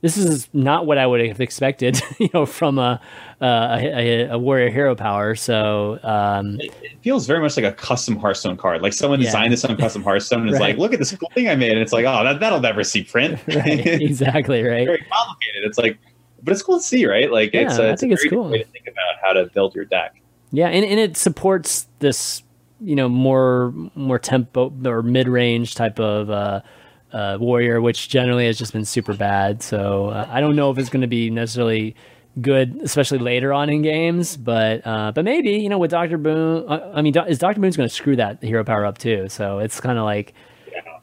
this 0.01 0.17
is 0.17 0.49
not 0.53 0.87
what 0.87 0.97
I 0.99 1.07
would 1.07 1.25
have 1.27 1.41
expected. 1.41 2.01
You 2.19 2.29
know, 2.35 2.47
from 2.47 2.79
a 2.79 3.01
a, 3.41 3.45
a, 3.47 4.29
a 4.31 4.39
warrior 4.39 4.71
hero 4.71 4.95
power. 4.97 5.35
So 5.37 5.99
um, 6.03 6.61
it, 6.61 6.73
it 6.83 6.99
feels 7.03 7.27
very 7.27 7.41
much 7.41 7.57
like 7.57 7.65
a 7.67 7.73
custom 7.73 8.17
Hearthstone 8.17 8.57
card. 8.57 8.83
Like 8.83 8.93
someone 8.93 9.21
Yeah. 9.21 9.27
designed 9.27 9.53
this 9.53 9.65
on 9.65 9.77
custom 9.77 10.03
Hearthstone 10.03 10.41
and 10.43 10.51
is 10.51 10.59
like, 10.61 10.77
look 10.79 10.93
at 10.93 10.99
this 10.99 11.15
cool 11.17 11.31
thing 11.35 11.49
I 11.49 11.55
made, 11.55 11.73
and 11.73 11.81
it's 11.81 11.93
like, 11.93 12.05
oh, 12.05 12.25
that 12.25 12.41
that'll 12.41 12.61
never 12.61 12.83
see 12.85 13.05
print. 13.05 13.41
right, 13.49 13.87
exactly 13.87 14.63
right. 14.63 14.87
very 14.87 15.05
complicated. 15.11 15.65
It's 15.65 15.79
like, 15.79 15.99
but 16.43 16.53
it's 16.53 16.63
cool 16.63 16.79
to 16.79 16.83
see, 16.85 17.07
right? 17.07 17.31
Like, 17.31 17.53
Yeah, 17.55 17.63
it's, 17.63 17.79
a, 17.79 17.85
I 17.85 17.91
it's 17.93 18.01
think 18.01 18.11
a 18.11 18.15
it's 18.15 18.27
cool. 18.29 18.49
way 18.51 18.59
to 18.59 18.65
think 18.65 18.87
about 18.89 19.23
how 19.23 19.33
to 19.33 19.47
build 19.47 19.75
your 19.75 19.85
deck. 19.85 20.21
Yeah, 20.51 20.69
and, 20.69 20.85
and 20.85 20.99
it 20.99 21.17
supports 21.17 21.87
this, 22.01 22.43
you 22.81 22.97
know, 22.97 23.09
more 23.09 23.73
more 23.95 24.19
tempo 24.19 24.73
or 24.85 25.03
mid 25.03 25.29
range 25.29 25.75
type 25.77 25.99
of 26.01 26.31
uh, 26.31 26.61
uh, 27.13 27.39
warrior, 27.41 27.81
which 27.81 28.09
generally 28.09 28.47
has 28.47 28.59
just 28.59 28.73
been 28.73 28.85
super 28.85 29.15
bad. 29.15 29.63
So 29.63 30.09
uh, 30.09 30.29
I 30.31 30.41
don't 30.41 30.57
know 30.57 30.71
if 30.71 30.79
it's 30.79 30.91
going 30.91 31.03
to 31.03 31.09
be 31.09 31.31
necessarily 31.31 31.95
good, 32.41 32.81
especially 32.83 33.19
later 33.19 33.53
on 33.53 33.71
in 33.71 33.83
games. 33.83 34.37
But 34.37 34.87
uh, 34.87 35.13
but 35.13 35.25
maybe 35.25 35.51
you 35.51 35.69
know 35.69 35.79
with 35.79 35.91
Doctor 35.91 36.19
Boom, 36.19 36.65
uh, 36.69 36.81
I 36.93 37.03
mean, 37.03 37.13
Do- 37.13 37.25
is 37.25 37.39
Doctor 37.39 37.61
Boom's 37.61 37.77
going 37.77 37.89
to 37.89 37.95
screw 37.95 38.17
that 38.17 38.43
hero 38.43 38.65
power 38.65 38.85
up 38.85 38.99
too? 38.99 39.29
So 39.29 39.59
it's 39.59 39.81
kind 39.81 39.99
of 39.99 40.05
like 40.05 40.35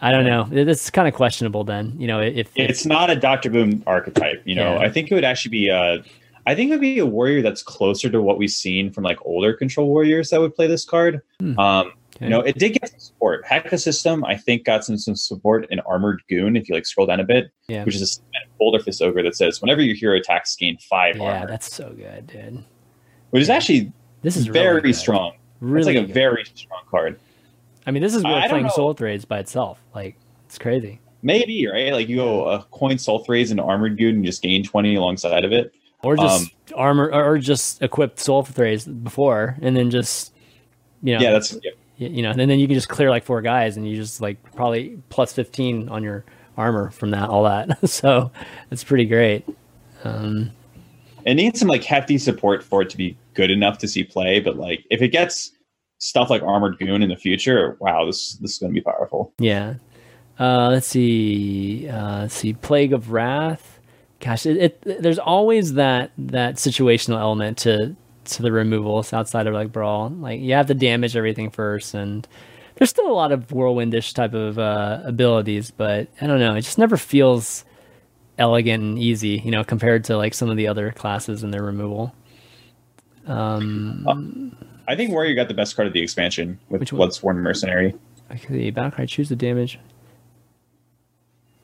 I 0.01 0.11
don't 0.11 0.25
know. 0.25 0.47
It's 0.51 0.89
kind 0.89 1.07
of 1.07 1.13
questionable 1.13 1.63
then. 1.63 1.93
You 1.97 2.07
know, 2.07 2.21
if, 2.21 2.51
if 2.55 2.69
It's 2.69 2.85
not 2.85 3.09
a 3.09 3.15
Doctor 3.15 3.49
Boom 3.49 3.83
archetype, 3.87 4.41
you 4.45 4.55
know. 4.55 4.75
Yeah. 4.75 4.79
I 4.79 4.89
think 4.89 5.11
it 5.11 5.15
would 5.15 5.23
actually 5.23 5.51
be 5.51 5.69
a. 5.69 6.03
I 6.47 6.53
think 6.53 6.69
it 6.69 6.73
would 6.73 6.81
be 6.81 6.99
a 6.99 7.05
warrior 7.05 7.41
that's 7.41 7.63
closer 7.63 8.07
to 8.09 8.21
what 8.21 8.37
we've 8.37 8.51
seen 8.51 8.91
from 8.91 9.03
like 9.03 9.17
older 9.25 9.53
control 9.53 9.87
warriors 9.87 10.29
that 10.29 10.39
would 10.39 10.53
play 10.53 10.67
this 10.67 10.85
card. 10.85 11.21
Hmm. 11.39 11.59
Um, 11.59 11.93
Okay. 12.15 12.25
You 12.25 12.29
know, 12.29 12.39
it 12.41 12.57
did 12.57 12.69
get 12.73 12.89
some 12.89 12.99
support. 12.99 13.43
the 13.69 13.77
system, 13.77 14.23
I 14.23 14.37
think, 14.37 14.63
got 14.63 14.85
some 14.85 14.97
some 14.97 15.15
support 15.15 15.67
in 15.69 15.79
Armored 15.81 16.21
Goon. 16.29 16.55
If 16.55 16.69
you 16.69 16.75
like 16.75 16.85
scroll 16.85 17.05
down 17.07 17.19
a 17.19 17.25
bit, 17.25 17.51
Yeah. 17.67 17.83
which 17.83 17.95
is 17.95 18.21
a 18.33 18.47
Boulder 18.57 18.79
Fist 18.81 19.01
Ogre 19.01 19.21
that 19.23 19.35
says 19.35 19.61
whenever 19.61 19.81
your 19.81 19.95
hero 19.95 20.17
attacks, 20.17 20.55
gain 20.55 20.77
five 20.89 21.17
yeah, 21.17 21.23
armor, 21.23 21.47
that's 21.47 21.73
so 21.75 21.89
good, 21.89 22.27
dude. 22.27 22.63
which 23.31 23.41
is 23.41 23.49
actually 23.49 23.91
This 24.21 24.37
is 24.37 24.45
very 24.47 24.75
really 24.75 24.93
strong. 24.93 25.33
Really, 25.59 25.79
it's 25.79 25.87
like 25.87 26.03
a 26.03 26.07
good. 26.07 26.13
very 26.13 26.45
strong 26.45 26.81
card. 26.89 27.19
I 27.85 27.91
mean, 27.91 28.01
this 28.01 28.15
is 28.15 28.23
worth 28.23 28.49
playing 28.49 28.65
know. 28.65 28.71
Sul'thraze 28.71 29.27
by 29.27 29.39
itself. 29.39 29.81
Like, 29.93 30.15
it's 30.45 30.57
crazy. 30.57 30.99
Maybe 31.21 31.67
right, 31.67 31.91
like 31.91 32.07
you 32.07 32.15
go 32.17 32.47
a 32.47 32.63
coin 32.71 32.95
Sul'thraze 32.95 33.51
into 33.51 33.63
armored 33.63 33.97
goon 33.97 34.15
and 34.15 34.25
just 34.25 34.41
gain 34.41 34.63
twenty 34.63 34.95
alongside 34.95 35.43
of 35.43 35.51
it. 35.51 35.73
Or 36.03 36.15
just 36.15 36.43
Um, 36.43 36.49
armor, 36.75 37.11
or 37.11 37.37
just 37.39 37.81
equip 37.81 38.17
Sul'thraze 38.17 39.03
before, 39.03 39.57
and 39.61 39.75
then 39.75 39.89
just, 39.89 40.33
you 41.03 41.15
know, 41.15 41.21
Yeah, 41.21 41.31
that's 41.31 41.57
yeah. 41.63 41.71
You 41.97 42.21
know, 42.21 42.31
and 42.31 42.39
then 42.39 42.59
you 42.59 42.67
can 42.67 42.75
just 42.75 42.89
clear 42.89 43.09
like 43.09 43.23
four 43.23 43.41
guys, 43.41 43.77
and 43.77 43.87
you 43.87 43.95
just 43.95 44.21
like 44.21 44.37
probably 44.55 44.99
plus 45.09 45.33
fifteen 45.33 45.89
on 45.89 46.03
your 46.03 46.25
armor 46.57 46.89
from 46.91 47.11
that, 47.11 47.29
all 47.29 47.43
that. 47.43 47.89
so 47.89 48.31
it's 48.71 48.83
pretty 48.83 49.05
great. 49.05 49.45
Um, 50.03 50.51
it 51.25 51.35
needs 51.35 51.59
some 51.59 51.67
like 51.67 51.83
hefty 51.83 52.17
support 52.17 52.63
for 52.63 52.81
it 52.81 52.89
to 52.91 52.97
be 52.97 53.17
good 53.33 53.51
enough 53.51 53.77
to 53.79 53.87
see 53.87 54.03
play. 54.03 54.39
But 54.39 54.57
like 54.57 54.85
if 54.89 55.01
it 55.01 55.09
gets 55.09 55.51
stuff 55.97 56.29
like 56.29 56.43
armored 56.43 56.77
goon 56.77 57.01
in 57.01 57.09
the 57.09 57.15
future, 57.15 57.77
wow, 57.79 58.05
this 58.05 58.33
this 58.35 58.53
is 58.53 58.57
going 58.59 58.73
to 58.73 58.79
be 58.79 58.83
powerful. 58.83 59.33
yeah. 59.39 59.75
Uh, 60.37 60.67
let's 60.69 60.87
see. 60.87 61.87
Uh, 61.87 62.23
let's 62.23 62.35
see. 62.35 62.53
Plague 62.53 62.91
of 62.91 63.11
Wrath. 63.11 63.79
Gosh, 64.19 64.45
it, 64.45 64.57
it 64.85 65.01
there's 65.01 65.19
always 65.19 65.73
that 65.73 66.11
that 66.17 66.55
situational 66.55 67.19
element 67.19 67.57
to 67.59 67.95
to 68.25 68.41
the 68.41 68.51
removals 68.51 69.13
outside 69.13 69.47
of 69.47 69.53
like 69.53 69.71
brawl. 69.71 70.09
Like 70.09 70.39
you 70.41 70.53
have 70.53 70.67
to 70.67 70.73
damage 70.73 71.15
everything 71.15 71.49
first, 71.49 71.93
and 71.93 72.27
there's 72.75 72.89
still 72.89 73.09
a 73.09 73.13
lot 73.13 73.31
of 73.31 73.47
whirlwindish 73.47 74.13
type 74.13 74.33
of 74.33 74.59
uh, 74.59 75.01
abilities, 75.05 75.71
but 75.71 76.07
I 76.21 76.27
don't 76.27 76.39
know. 76.39 76.55
It 76.55 76.61
just 76.61 76.77
never 76.77 76.97
feels 76.97 77.65
elegant 78.37 78.83
and 78.83 78.99
easy, 78.99 79.41
you 79.43 79.51
know, 79.51 79.63
compared 79.63 80.03
to 80.05 80.17
like 80.17 80.33
some 80.33 80.49
of 80.49 80.57
the 80.57 80.67
other 80.67 80.91
classes 80.91 81.43
and 81.43 81.53
their 81.53 81.63
removal. 81.63 82.13
Um, 83.27 84.55
I 84.87 84.95
think 84.95 85.11
Warrior 85.11 85.35
got 85.35 85.47
the 85.47 85.53
best 85.53 85.75
card 85.75 85.87
of 85.87 85.93
the 85.93 86.01
expansion 86.01 86.59
with? 86.69 86.81
Bloodsworn 86.81 87.37
Mercenary. 87.37 87.95
Okay, 88.31 88.71
Battlecry, 88.71 89.07
choose 89.07 89.29
the 89.29 89.35
damage. 89.35 89.79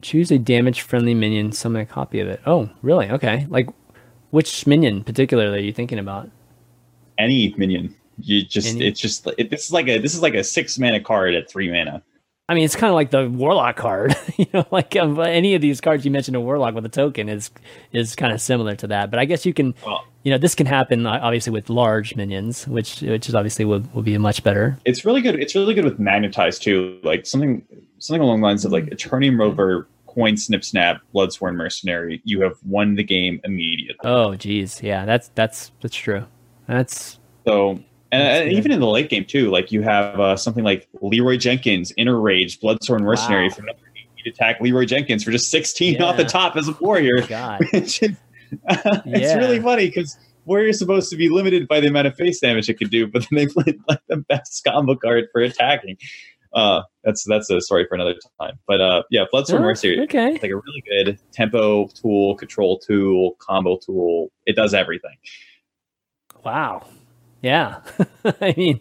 Choose 0.01 0.31
a 0.31 0.39
damage 0.39 0.81
friendly 0.81 1.13
minion, 1.13 1.51
summon 1.51 1.81
a 1.81 1.85
copy 1.85 2.19
of 2.19 2.27
it. 2.27 2.41
Oh, 2.45 2.69
really? 2.81 3.09
Okay. 3.09 3.45
Like, 3.49 3.69
which 4.31 4.65
minion 4.65 5.03
particularly 5.03 5.59
are 5.59 5.61
you 5.61 5.73
thinking 5.73 5.99
about? 5.99 6.29
Any 7.21 7.53
minion, 7.57 7.95
you 8.19 8.43
just 8.43 8.75
Any- 8.75 8.87
it's 8.87 8.99
just 8.99 9.27
it, 9.37 9.49
this 9.49 9.65
is 9.65 9.71
like 9.71 9.87
a 9.87 9.97
this 9.99 10.13
is 10.15 10.21
like 10.21 10.33
a 10.33 10.43
six 10.43 10.77
mana 10.79 10.99
card 10.99 11.33
at 11.35 11.49
three 11.49 11.71
mana. 11.71 12.01
I 12.49 12.53
mean, 12.53 12.65
it's 12.65 12.75
kind 12.75 12.89
of 12.89 12.95
like 12.95 13.11
the 13.11 13.29
Warlock 13.29 13.77
card. 13.77 14.13
you 14.37 14.45
know, 14.53 14.65
like 14.71 14.95
um, 14.97 15.17
any 15.21 15.55
of 15.55 15.61
these 15.61 15.79
cards 15.79 16.03
you 16.03 16.11
mentioned, 16.11 16.35
a 16.35 16.41
Warlock 16.41 16.75
with 16.75 16.85
a 16.85 16.89
token 16.89 17.29
is 17.29 17.49
is 17.93 18.15
kind 18.15 18.33
of 18.33 18.41
similar 18.41 18.75
to 18.75 18.87
that. 18.87 19.09
But 19.09 19.19
I 19.19 19.25
guess 19.25 19.45
you 19.45 19.53
can, 19.53 19.73
Well, 19.85 20.03
you 20.23 20.31
know, 20.31 20.37
this 20.37 20.53
can 20.53 20.65
happen 20.65 21.05
uh, 21.05 21.19
obviously 21.21 21.53
with 21.53 21.69
large 21.69 22.15
minions, 22.17 22.67
which 22.67 23.01
which 23.01 23.29
is 23.29 23.35
obviously 23.35 23.63
will 23.63 23.83
will 23.93 24.01
be 24.01 24.17
much 24.17 24.43
better. 24.43 24.77
it's 24.83 25.05
really 25.05 25.21
good. 25.21 25.35
It's 25.39 25.55
really 25.55 25.73
good 25.73 25.85
with 25.85 25.97
magnetized 25.99 26.61
too. 26.63 26.99
Like 27.03 27.25
something 27.25 27.63
something 27.99 28.21
along 28.21 28.41
the 28.41 28.47
lines 28.47 28.65
of 28.65 28.73
like 28.73 28.85
Eternium 28.87 29.39
Rover, 29.39 29.87
Coin 30.07 30.35
Snip 30.35 30.65
Snap, 30.65 30.99
Bloodsworn 31.15 31.55
Mercenary. 31.55 32.21
You 32.25 32.41
have 32.41 32.57
won 32.65 32.95
the 32.95 33.03
game 33.03 33.39
immediately. 33.45 34.01
Oh, 34.03 34.35
geez, 34.35 34.83
yeah, 34.83 35.05
that's 35.05 35.29
that's 35.35 35.71
that's 35.81 35.95
true. 35.95 36.25
That's 36.71 37.19
So, 37.45 37.71
and, 37.71 37.83
That's 38.11 38.41
and 38.43 38.51
even 38.53 38.71
in 38.71 38.79
the 38.79 38.87
late 38.87 39.09
game 39.09 39.25
too, 39.25 39.49
like 39.51 39.71
you 39.71 39.81
have 39.81 40.19
uh, 40.19 40.35
something 40.35 40.63
like 40.63 40.87
Leroy 41.01 41.37
Jenkins, 41.37 41.91
Inner 41.97 42.19
Rage, 42.19 42.59
Bloodsworn 42.59 43.01
Mercenary 43.01 43.47
Wow. 43.49 43.55
for 43.55 43.61
another 43.63 43.79
eight 43.97 44.27
attack 44.33 44.59
Leroy 44.61 44.85
Jenkins 44.85 45.23
for 45.23 45.31
just 45.31 45.49
16 45.51 46.01
off 46.01 46.17
the 46.17 46.25
top 46.25 46.55
as 46.55 46.67
a 46.67 46.73
warrior. 46.79 47.21
God. 47.27 47.61
Which 47.73 48.01
is- 48.03 48.17
it's 48.69 49.05
Yeah. 49.05 49.37
really 49.37 49.59
funny 49.59 49.87
because 49.87 50.17
warrior's 50.45 50.77
supposed 50.79 51.09
to 51.09 51.15
be 51.15 51.29
limited 51.29 51.67
by 51.67 51.79
the 51.79 51.87
amount 51.87 52.07
of 52.07 52.15
face 52.15 52.39
damage 52.41 52.67
it 52.69 52.77
can 52.77 52.89
do, 52.89 53.07
but 53.07 53.25
then 53.29 53.37
they 53.37 53.47
played 53.53 53.79
like 53.87 53.99
the 54.07 54.17
best 54.17 54.63
combo 54.65 54.95
card 54.95 55.25
for 55.31 55.41
attacking. 55.41 55.97
Uh, 56.53 56.81
that's 57.05 57.23
that's 57.29 57.49
a 57.49 57.61
story 57.61 57.85
for 57.87 57.95
another 57.95 58.15
time. 58.41 58.59
But 58.67 58.81
uh, 58.81 59.03
yeah, 59.09 59.23
Bloodsworn 59.33 59.59
Oh, 59.59 59.61
Mercenary 59.61 60.01
okay. 60.01 60.33
like 60.33 60.43
a 60.51 60.55
really 60.55 60.83
good 60.85 61.17
tempo 61.31 61.87
tool, 61.87 62.35
control 62.35 62.77
tool, 62.79 63.37
combo 63.39 63.77
tool. 63.77 64.31
It 64.45 64.57
does 64.57 64.73
everything. 64.73 65.15
Wow. 66.43 66.87
Yeah. 67.41 67.81
I 68.41 68.53
mean, 68.57 68.79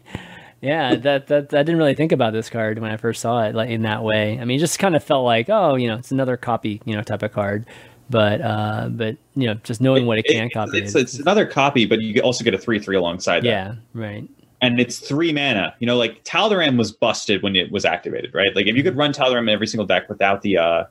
yeah, 0.60 0.94
that, 0.96 1.28
that 1.28 1.54
I 1.54 1.62
didn't 1.62 1.78
really 1.78 1.94
think 1.94 2.12
about 2.12 2.32
this 2.32 2.50
card 2.50 2.78
when 2.78 2.90
I 2.90 2.96
first 2.96 3.20
saw 3.22 3.42
it 3.44 3.54
like 3.54 3.70
in 3.70 3.82
that 3.82 4.02
way. 4.02 4.38
I 4.38 4.44
mean, 4.44 4.56
it 4.58 4.60
just 4.60 4.78
kind 4.78 4.94
of 4.94 5.02
felt 5.02 5.24
like, 5.24 5.48
oh, 5.48 5.74
you 5.76 5.88
know, 5.88 5.96
it's 5.96 6.10
another 6.10 6.36
copy, 6.36 6.80
you 6.84 6.94
know, 6.94 7.02
type 7.02 7.22
of 7.22 7.32
card. 7.32 7.66
But 8.10 8.40
uh 8.40 8.88
but 8.90 9.16
you 9.36 9.46
know, 9.46 9.54
just 9.62 9.80
knowing 9.80 10.04
what 10.06 10.18
it 10.18 10.24
can 10.24 10.50
copy. 10.50 10.78
It's, 10.78 10.90
is- 10.90 10.96
it's 10.96 11.18
another 11.20 11.46
copy, 11.46 11.86
but 11.86 12.00
you 12.00 12.20
also 12.22 12.42
get 12.44 12.54
a 12.54 12.58
three 12.58 12.80
three 12.80 12.96
alongside 12.96 13.40
that. 13.44 13.46
yeah, 13.46 13.74
right. 13.94 14.28
and 14.60 14.80
it's 14.80 14.98
three 14.98 15.32
mana. 15.32 15.74
You 15.78 15.86
know, 15.86 15.96
like 15.96 16.24
Taldaram 16.24 16.76
was 16.76 16.90
busted 16.90 17.42
when 17.44 17.54
it 17.54 17.70
was 17.70 17.84
activated, 17.84 18.34
right? 18.34 18.54
Like 18.56 18.66
if 18.66 18.74
you 18.76 18.82
could 18.82 18.96
run 18.96 19.12
Taldaram 19.12 19.42
in 19.42 19.48
every 19.50 19.68
single 19.68 19.86
deck 19.86 20.08
without 20.08 20.42
the 20.42 20.58
uh 20.58 20.84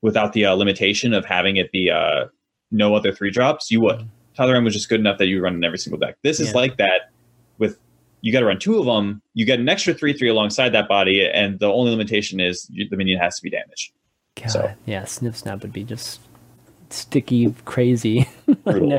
without 0.00 0.32
the 0.32 0.46
uh, 0.46 0.54
limitation 0.54 1.12
of 1.12 1.24
having 1.26 1.56
it 1.56 1.70
be 1.72 1.90
uh 1.90 2.24
no 2.70 2.94
other 2.94 3.12
three 3.12 3.30
drops, 3.30 3.70
you 3.70 3.82
would. 3.82 4.08
Taldaram 4.38 4.64
was 4.64 4.72
just 4.74 4.88
good 4.88 5.00
enough 5.00 5.18
that 5.18 5.26
you 5.26 5.36
would 5.36 5.42
run 5.44 5.54
in 5.54 5.64
every 5.64 5.78
single 5.78 5.98
deck. 5.98 6.16
This 6.22 6.40
is. 6.40 6.48
Yeah. 6.48 6.54
like 6.54 6.76
that 6.78 7.10
with 7.58 7.78
you 8.22 8.32
got 8.32 8.40
to 8.40 8.46
run 8.46 8.58
two 8.58 8.78
of 8.78 8.86
them. 8.86 9.20
You 9.34 9.44
get 9.44 9.58
an 9.60 9.68
extra 9.68 9.92
three 9.94 10.12
three 10.12 10.28
alongside 10.28 10.70
that 10.70 10.88
body, 10.88 11.26
and 11.28 11.58
the 11.58 11.66
only 11.66 11.90
limitation 11.90 12.40
is 12.40 12.66
the 12.90 12.96
minion 12.96 13.18
has 13.20 13.36
to 13.36 13.42
be 13.42 13.50
damaged. 13.50 13.92
God, 14.36 14.50
So- 14.50 14.72
yeah, 14.86 15.04
Snip 15.04 15.34
Snap 15.34 15.62
would 15.62 15.72
be 15.72 15.84
just 15.84 16.20
sticky, 16.90 17.54
crazy. 17.64 18.28
No- 18.66 18.98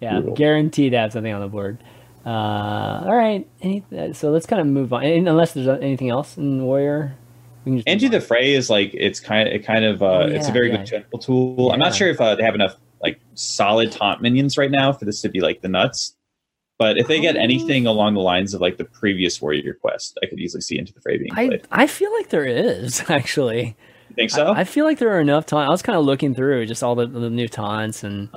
yeah, 0.00 0.14
brutal. 0.20 0.34
guaranteed 0.34 0.92
to 0.92 0.98
have 0.98 1.12
something 1.12 1.32
on 1.32 1.40
the 1.42 1.48
board. 1.48 1.76
Uh, 2.24 3.02
all 3.04 3.14
right, 3.14 3.46
any, 3.60 3.84
so 4.14 4.30
let's 4.30 4.46
kind 4.46 4.60
of 4.60 4.66
move 4.66 4.92
on. 4.94 5.04
And 5.04 5.28
unless 5.28 5.52
there's 5.52 5.68
anything 5.68 6.08
else 6.10 6.36
in 6.38 6.62
Warrior, 6.64 7.14
we 7.64 7.70
can 7.72 7.76
just 7.78 7.88
Enter 7.88 8.08
the. 8.08 8.20
Fray 8.20 8.54
is 8.54 8.70
like 8.70 8.92
it's 8.94 9.20
kind 9.20 9.46
of 9.48 9.54
it 9.54 9.64
kind 9.64 9.84
of 9.84 10.02
uh, 10.02 10.06
Oh, 10.06 10.20
it's 10.26 10.48
a 10.48 10.52
very 10.52 10.70
yeah. 10.70 10.78
good 10.78 10.86
general 10.86 11.18
tool. 11.18 11.70
I'm 11.72 11.78
not 11.78 11.94
sure 11.94 12.08
if 12.08 12.18
uh, 12.20 12.34
they 12.34 12.42
have 12.42 12.54
enough 12.54 12.76
like 13.02 13.20
solid 13.34 13.92
taunt 13.92 14.20
minions 14.22 14.56
right 14.58 14.70
now 14.70 14.92
for 14.92 15.04
this 15.04 15.20
to 15.22 15.28
be 15.28 15.40
like 15.40 15.60
the 15.62 15.68
nuts. 15.68 16.16
But 16.78 16.96
if 16.96 17.08
they 17.08 17.20
get 17.20 17.36
Oh. 17.36 17.40
anything 17.40 17.86
along 17.86 18.14
the 18.14 18.20
lines 18.20 18.54
of 18.54 18.60
like 18.60 18.78
the 18.78 18.84
previous 18.84 19.40
Warrior 19.42 19.74
quest, 19.80 20.18
I 20.22 20.26
could 20.26 20.38
easily 20.40 20.62
see 20.62 20.78
into 20.78 20.92
the 20.94 21.00
Fray 21.00 21.18
being 21.18 21.30
I 21.32 21.46
played. 21.48 21.66
I 21.70 21.86
feel 21.86 22.12
like 22.14 22.30
there 22.30 22.44
is 22.46 23.02
actually. 23.10 23.76
You 24.08 24.14
think 24.16 24.30
so? 24.30 24.46
I, 24.52 24.60
I 24.60 24.64
feel 24.64 24.84
like 24.86 24.98
there 24.98 25.10
are 25.14 25.20
enough 25.20 25.46
taunts. 25.46 25.68
I 25.68 25.72
was 25.72 25.82
kind 25.82 25.98
of 25.98 26.04
looking 26.04 26.34
through 26.34 26.66
just 26.66 26.82
all 26.82 26.94
the, 26.94 27.06
the 27.06 27.30
new 27.30 27.48
taunts 27.48 28.02
and 28.02 28.28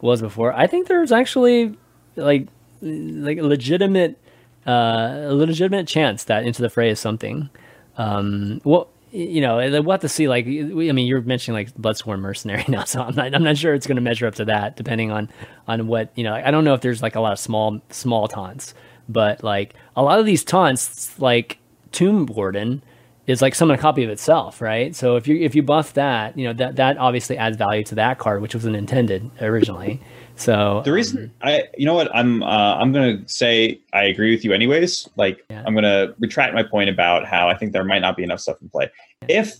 was 0.00 0.20
before. 0.20 0.52
I 0.52 0.66
think 0.66 0.88
there's 0.88 1.12
actually 1.12 1.76
like 2.16 2.48
like 2.82 3.38
a 3.38 3.42
legitimate 3.42 4.18
uh, 4.66 5.26
a 5.28 5.34
legitimate 5.34 5.86
chance 5.86 6.24
that 6.24 6.44
into 6.44 6.60
the 6.62 6.68
fray 6.70 6.90
is 6.90 6.98
something. 7.00 7.48
Um, 7.96 8.60
well, 8.64 8.88
you 9.12 9.42
know, 9.42 9.56
we'll 9.56 9.90
have 9.90 10.00
to 10.00 10.08
see. 10.08 10.26
Like, 10.26 10.46
I 10.46 10.48
mean, 10.48 11.06
you're 11.06 11.20
mentioning 11.20 11.54
like 11.54 11.74
Bloodsworn 11.74 12.20
Mercenary 12.20 12.64
now, 12.68 12.84
so 12.84 13.02
I'm 13.02 13.14
not 13.14 13.34
I'm 13.34 13.42
not 13.42 13.58
sure 13.58 13.74
it's 13.74 13.86
going 13.86 13.96
to 13.96 14.02
measure 14.02 14.26
up 14.26 14.34
to 14.36 14.46
that, 14.46 14.76
depending 14.76 15.10
on 15.10 15.28
on 15.68 15.86
what 15.86 16.10
you 16.16 16.24
know. 16.24 16.34
I 16.34 16.50
don't 16.50 16.64
know 16.64 16.74
if 16.74 16.80
there's 16.80 17.02
like 17.02 17.14
a 17.14 17.20
lot 17.20 17.32
of 17.32 17.38
small 17.38 17.80
small 17.90 18.26
taunts, 18.26 18.74
but 19.08 19.44
like 19.44 19.74
a 19.96 20.02
lot 20.02 20.18
of 20.18 20.26
these 20.26 20.42
taunts, 20.42 21.18
like 21.20 21.58
Tomb 21.92 22.26
Warden 22.26 22.82
is 23.26 23.42
like 23.42 23.54
summon 23.54 23.76
a 23.76 23.78
copy 23.78 24.02
of 24.02 24.10
itself, 24.10 24.60
right? 24.62 24.96
So 24.96 25.16
if 25.16 25.28
you 25.28 25.36
if 25.36 25.54
you 25.54 25.62
buff 25.62 25.92
that, 25.92 26.36
you 26.38 26.46
know 26.46 26.54
that 26.54 26.76
that 26.76 26.96
obviously 26.96 27.36
adds 27.36 27.58
value 27.58 27.84
to 27.84 27.94
that 27.96 28.18
card, 28.18 28.40
which 28.40 28.54
wasn't 28.54 28.76
intended 28.76 29.30
originally. 29.42 30.00
So 30.42 30.82
the 30.84 30.92
reason 30.92 31.30
I, 31.42 31.64
you 31.76 31.86
know 31.86 31.94
what, 31.94 32.14
I'm, 32.14 32.42
uh, 32.42 32.46
I'm 32.76 32.92
gonna 32.92 33.26
say 33.28 33.80
I 33.92 34.04
agree 34.04 34.30
with 34.34 34.44
you 34.44 34.52
anyways. 34.52 35.08
Like, 35.16 35.44
Yeah. 35.50 35.62
I'm 35.66 35.74
gonna 35.74 36.14
retract 36.18 36.54
my 36.54 36.62
point 36.62 36.90
about 36.90 37.26
how 37.26 37.48
I 37.48 37.56
think 37.56 37.72
there 37.72 37.84
might 37.84 38.00
not 38.00 38.16
be 38.16 38.22
enough 38.24 38.40
stuff 38.40 38.56
in 38.60 38.68
play. 38.68 38.90
If 39.28 39.56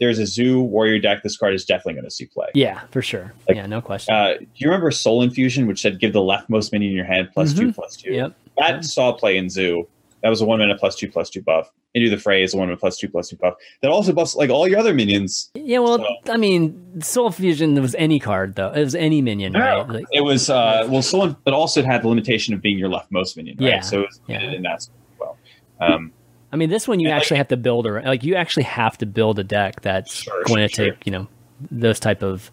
there's 0.00 0.18
a 0.18 0.26
Zoo 0.26 0.60
Warrior 0.62 0.98
deck, 0.98 1.22
this 1.22 1.36
card 1.36 1.54
is 1.54 1.64
definitely 1.64 1.94
gonna 1.94 2.10
see 2.10 2.26
play. 2.26 2.48
yeah, 2.54 2.80
for 2.90 3.02
sure, 3.02 3.32
Like, 3.48 3.56
yeah, 3.56 3.66
no 3.66 3.80
question. 3.80 4.14
Uh, 4.14 4.34
do 4.38 4.46
you 4.56 4.68
remember 4.68 4.90
Soul 4.90 5.22
Infusion, 5.22 5.66
which 5.66 5.80
said 5.80 6.00
give 6.00 6.12
the 6.12 6.20
leftmost 6.20 6.72
minion 6.72 6.90
in 6.90 6.96
your 6.96 7.06
hand 7.06 7.28
plus 7.32 7.52
two 7.54 7.72
plus 7.72 7.96
two? 7.96 8.12
yep. 8.12 8.34
That 8.58 8.84
saw 8.84 9.12
play 9.12 9.36
in 9.36 9.48
Zoo. 9.50 9.86
That 10.22 10.30
was 10.30 10.40
a 10.40 10.44
one 10.46 10.58
minute 10.58 10.78
plus 10.80 10.96
two 10.96 11.08
plus 11.08 11.28
two 11.30 11.42
buff. 11.42 11.70
Into 11.96 12.10
the 12.10 12.18
Fray 12.18 12.42
is 12.42 12.52
a 12.54 12.56
one 12.56 12.66
mana 12.66 12.76
plus 12.76 12.98
two 12.98 13.08
plus 13.08 13.28
two 13.28 13.36
buff. 13.36 13.54
That 13.80 13.90
also 13.92 14.12
buffs 14.12 14.34
like 14.34 14.50
all 14.50 14.66
your 14.66 14.80
other 14.80 14.92
minions. 14.92 15.50
Yeah, 15.54 15.78
well, 15.78 15.98
So- 15.98 16.32
I 16.32 16.36
mean, 16.36 17.00
Soul 17.00 17.30
Fusion 17.30 17.80
was 17.80 17.94
any 17.94 18.18
card 18.18 18.56
though. 18.56 18.72
It 18.72 18.82
was 18.82 18.96
any 18.96 19.22
minion, 19.22 19.52
right? 19.52 19.88
Like, 19.88 20.04
It 20.12 20.22
was 20.22 20.50
uh 20.50 20.88
well 20.90 21.02
Soul, 21.02 21.36
but 21.44 21.54
also 21.54 21.78
it 21.80 21.86
had 21.86 22.02
the 22.02 22.08
limitation 22.08 22.52
of 22.52 22.60
being 22.60 22.78
your 22.78 22.88
leftmost 22.90 23.36
minion, 23.36 23.58
right? 23.60 23.68
Yeah, 23.68 23.80
So 23.80 24.00
it 24.00 24.06
was 24.06 24.20
yeah. 24.26 24.40
in 24.40 24.62
that 24.62 24.74
as 24.78 24.90
well. 25.20 25.36
Um, 25.80 26.12
I 26.52 26.56
mean, 26.56 26.68
this 26.68 26.88
one 26.88 26.98
you 26.98 27.06
And, 27.08 27.14
like- 27.14 27.22
actually 27.22 27.36
have 27.38 27.48
to 27.48 27.56
build 27.56 27.86
a 27.86 27.90
like 28.02 28.24
you 28.24 28.34
actually 28.34 28.64
have 28.64 28.98
to 28.98 29.06
build 29.06 29.38
a 29.38 29.44
deck 29.44 29.80
that's 29.82 30.14
Sure, 30.14 30.42
going 30.46 30.68
to 30.68 30.74
sure. 30.74 30.90
take 30.90 31.06
you 31.06 31.12
know 31.12 31.28
those 31.70 32.00
type 32.00 32.22
of 32.24 32.50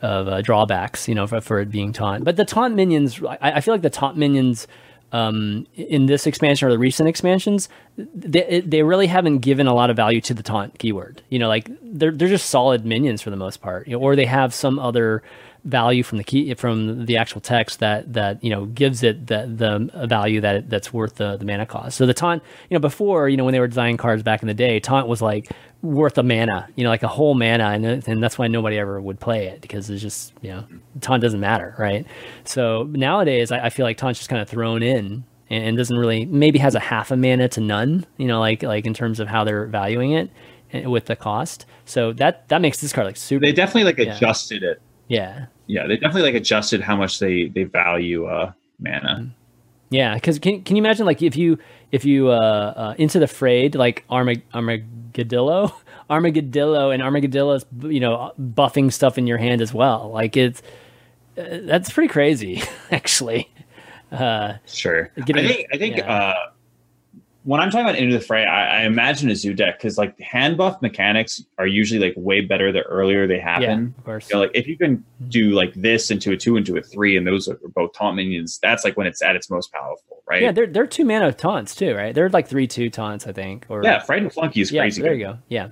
of 0.00 0.26
uh, 0.26 0.42
drawbacks, 0.42 1.06
you 1.06 1.14
know, 1.14 1.28
for, 1.28 1.40
for 1.40 1.60
it 1.60 1.70
being 1.70 1.92
taunt. 1.92 2.24
But 2.24 2.34
the 2.34 2.44
taunt 2.44 2.74
minions, 2.74 3.22
I, 3.22 3.38
I 3.52 3.60
feel 3.60 3.72
like 3.72 3.82
the 3.82 3.90
taunt 3.90 4.16
minions 4.16 4.66
um, 5.12 5.66
in 5.74 6.06
this 6.06 6.26
expansion 6.26 6.66
or 6.66 6.70
the 6.70 6.78
recent 6.78 7.08
expansions, 7.08 7.68
they, 7.96 8.62
they 8.64 8.82
really 8.82 9.06
haven't 9.06 9.38
given 9.38 9.66
a 9.66 9.74
lot 9.74 9.90
of 9.90 9.96
value 9.96 10.20
to 10.22 10.34
the 10.34 10.42
taunt 10.42 10.78
keyword. 10.78 11.22
You 11.28 11.38
know, 11.38 11.48
like 11.48 11.70
they're 11.82 12.10
they're 12.10 12.28
just 12.28 12.48
solid 12.48 12.84
minions 12.84 13.20
for 13.22 13.30
the 13.30 13.36
most 13.36 13.60
part, 13.60 13.86
you 13.86 13.92
know, 13.92 14.02
or 14.02 14.16
they 14.16 14.26
have 14.26 14.54
some 14.54 14.78
other 14.78 15.22
value 15.64 16.02
from 16.02 16.18
the 16.18 16.24
key 16.24 16.52
from 16.54 17.06
the 17.06 17.16
actual 17.16 17.40
text 17.40 17.78
that 17.78 18.12
that 18.12 18.42
you 18.42 18.50
know 18.50 18.66
gives 18.66 19.02
it 19.04 19.28
the 19.28 19.46
the 19.46 20.06
value 20.08 20.40
that 20.40 20.68
that's 20.68 20.92
worth 20.92 21.16
the, 21.16 21.36
the 21.36 21.44
mana 21.44 21.64
cost. 21.66 21.96
So 21.96 22.04
the 22.06 22.14
taunt, 22.14 22.42
you 22.68 22.74
know, 22.74 22.80
before 22.80 23.28
you 23.28 23.36
know 23.36 23.44
when 23.44 23.52
they 23.52 23.60
were 23.60 23.68
designing 23.68 23.96
cards 23.96 24.22
back 24.24 24.42
in 24.42 24.48
the 24.48 24.54
day, 24.54 24.80
taunt 24.80 25.06
was 25.06 25.22
like 25.22 25.50
worth 25.82 26.16
a 26.18 26.22
mana, 26.22 26.68
you 26.76 26.82
know, 26.84 26.90
like 26.90 27.02
a 27.04 27.08
whole 27.08 27.34
mana, 27.34 27.64
and 27.70 27.84
and 27.86 28.22
that's 28.22 28.38
why 28.38 28.48
nobody 28.48 28.76
ever 28.78 29.00
would 29.00 29.20
play 29.20 29.46
it 29.46 29.60
because 29.60 29.88
it's 29.88 30.02
just 30.02 30.32
you 30.42 30.50
know 30.50 30.64
taunt 31.00 31.22
doesn't 31.22 31.40
matter, 31.40 31.74
right? 31.78 32.06
So 32.44 32.84
nowadays, 32.90 33.52
I, 33.52 33.66
I 33.66 33.70
feel 33.70 33.84
like 33.86 33.96
taunt's 33.98 34.18
just 34.18 34.30
kind 34.30 34.42
of 34.42 34.48
thrown 34.48 34.82
in 34.82 35.22
and, 35.48 35.64
and 35.64 35.76
doesn't 35.76 35.96
really 35.96 36.24
maybe 36.24 36.58
has 36.58 36.74
a 36.74 36.80
half 36.80 37.12
a 37.12 37.16
mana 37.16 37.48
to 37.50 37.60
none, 37.60 38.04
you 38.16 38.26
know, 38.26 38.40
like 38.40 38.64
like 38.64 38.84
in 38.84 38.94
terms 38.94 39.20
of 39.20 39.28
how 39.28 39.44
they're 39.44 39.66
valuing 39.66 40.10
it 40.12 40.28
eh, 40.72 40.86
with 40.86 41.06
the 41.06 41.14
cost. 41.14 41.66
So 41.84 42.12
that 42.14 42.48
that 42.48 42.60
makes 42.60 42.80
this 42.80 42.92
card 42.92 43.06
like 43.06 43.16
super. 43.16 43.44
they 43.46 43.52
definitely 43.52 43.84
like 43.84 43.98
Yeah. 43.98 44.16
adjusted 44.16 44.62
it. 44.64 44.80
yeah, 45.08 45.46
Yeah, 45.66 45.86
they 45.86 45.96
definitely 45.96 46.22
like 46.22 46.34
adjusted 46.34 46.80
how 46.80 46.96
much 46.96 47.18
they 47.18 47.48
they 47.48 47.64
value 47.64 48.26
uh 48.26 48.52
mana. 48.78 49.30
Yeah, 49.90 50.14
because 50.14 50.38
can 50.38 50.62
can 50.62 50.76
you 50.76 50.82
imagine 50.82 51.04
like 51.06 51.22
if 51.22 51.36
you 51.36 51.58
if 51.92 52.04
you 52.04 52.30
uh, 52.30 52.72
uh 52.76 52.94
into 52.98 53.18
the 53.18 53.26
frayed 53.26 53.74
like 53.74 54.04
Armag- 54.08 54.42
Armagedillo, 54.54 55.72
Armagedillo, 56.10 56.92
and 56.94 57.02
Armagedillo's 57.02 57.66
you 57.82 58.00
know 58.00 58.32
buffing 58.40 58.92
stuff 58.92 59.18
in 59.18 59.26
your 59.26 59.38
hand 59.38 59.60
as 59.60 59.72
well. 59.74 60.10
Like 60.10 60.36
it's 60.36 60.62
uh, 61.36 61.58
that's 61.64 61.90
pretty 61.90 62.08
crazy 62.08 62.62
actually. 62.90 63.50
Uh, 64.10 64.54
Sure. 64.66 65.10
Getting- 65.24 65.44
I 65.44 65.48
think 65.48 65.66
I 65.72 65.76
think 65.78 65.96
yeah. 65.98 66.12
uh 66.12 66.34
when 67.44 67.60
I'm 67.60 67.70
talking 67.70 67.84
about 67.86 67.96
into 67.96 68.16
the 68.16 68.24
fray, 68.24 68.44
I, 68.44 68.82
I 68.82 68.84
imagine 68.84 69.28
a 69.28 69.34
zoo 69.34 69.52
deck 69.52 69.78
because 69.78 69.98
like 69.98 70.18
hand 70.20 70.56
buff 70.56 70.80
mechanics 70.80 71.42
are 71.58 71.66
usually 71.66 71.98
like 71.98 72.14
way 72.16 72.40
better 72.40 72.70
the 72.70 72.82
earlier 72.82 73.26
they 73.26 73.40
happen. 73.40 73.62
yeah, 73.94 73.98
of 73.98 74.04
course. 74.04 74.30
You 74.30 74.36
know, 74.36 74.42
like 74.42 74.52
if 74.54 74.66
you 74.68 74.78
can 74.78 75.04
do 75.28 75.50
like 75.50 75.74
this 75.74 76.10
into 76.10 76.30
a 76.32 76.36
two 76.36 76.56
into 76.56 76.76
a 76.76 76.82
three, 76.82 77.16
and 77.16 77.26
those 77.26 77.48
are 77.48 77.58
both 77.74 77.92
taunt 77.94 78.16
minions, 78.16 78.58
that's 78.62 78.84
like 78.84 78.96
when 78.96 79.06
it's 79.06 79.22
at 79.22 79.34
its 79.34 79.50
most 79.50 79.72
powerful, 79.72 80.22
right? 80.28 80.42
Yeah, 80.42 80.52
they're 80.52 80.66
they're 80.68 80.86
two 80.86 81.04
mana 81.04 81.32
taunts 81.32 81.74
too, 81.74 81.94
right? 81.94 82.14
They're 82.14 82.28
like 82.30 82.46
three 82.46 82.66
two 82.68 82.90
taunts, 82.90 83.26
I 83.26 83.32
think. 83.32 83.66
Or 83.68 83.82
yeah. 83.82 83.98
Frightened 84.00 84.32
Flunky 84.32 84.60
is 84.60 84.70
yeah. 84.70 84.82
crazy. 84.82 85.02
There 85.02 85.12
good. 85.12 85.18
you 85.20 85.26
go. 85.26 85.38
Yeah, 85.48 85.68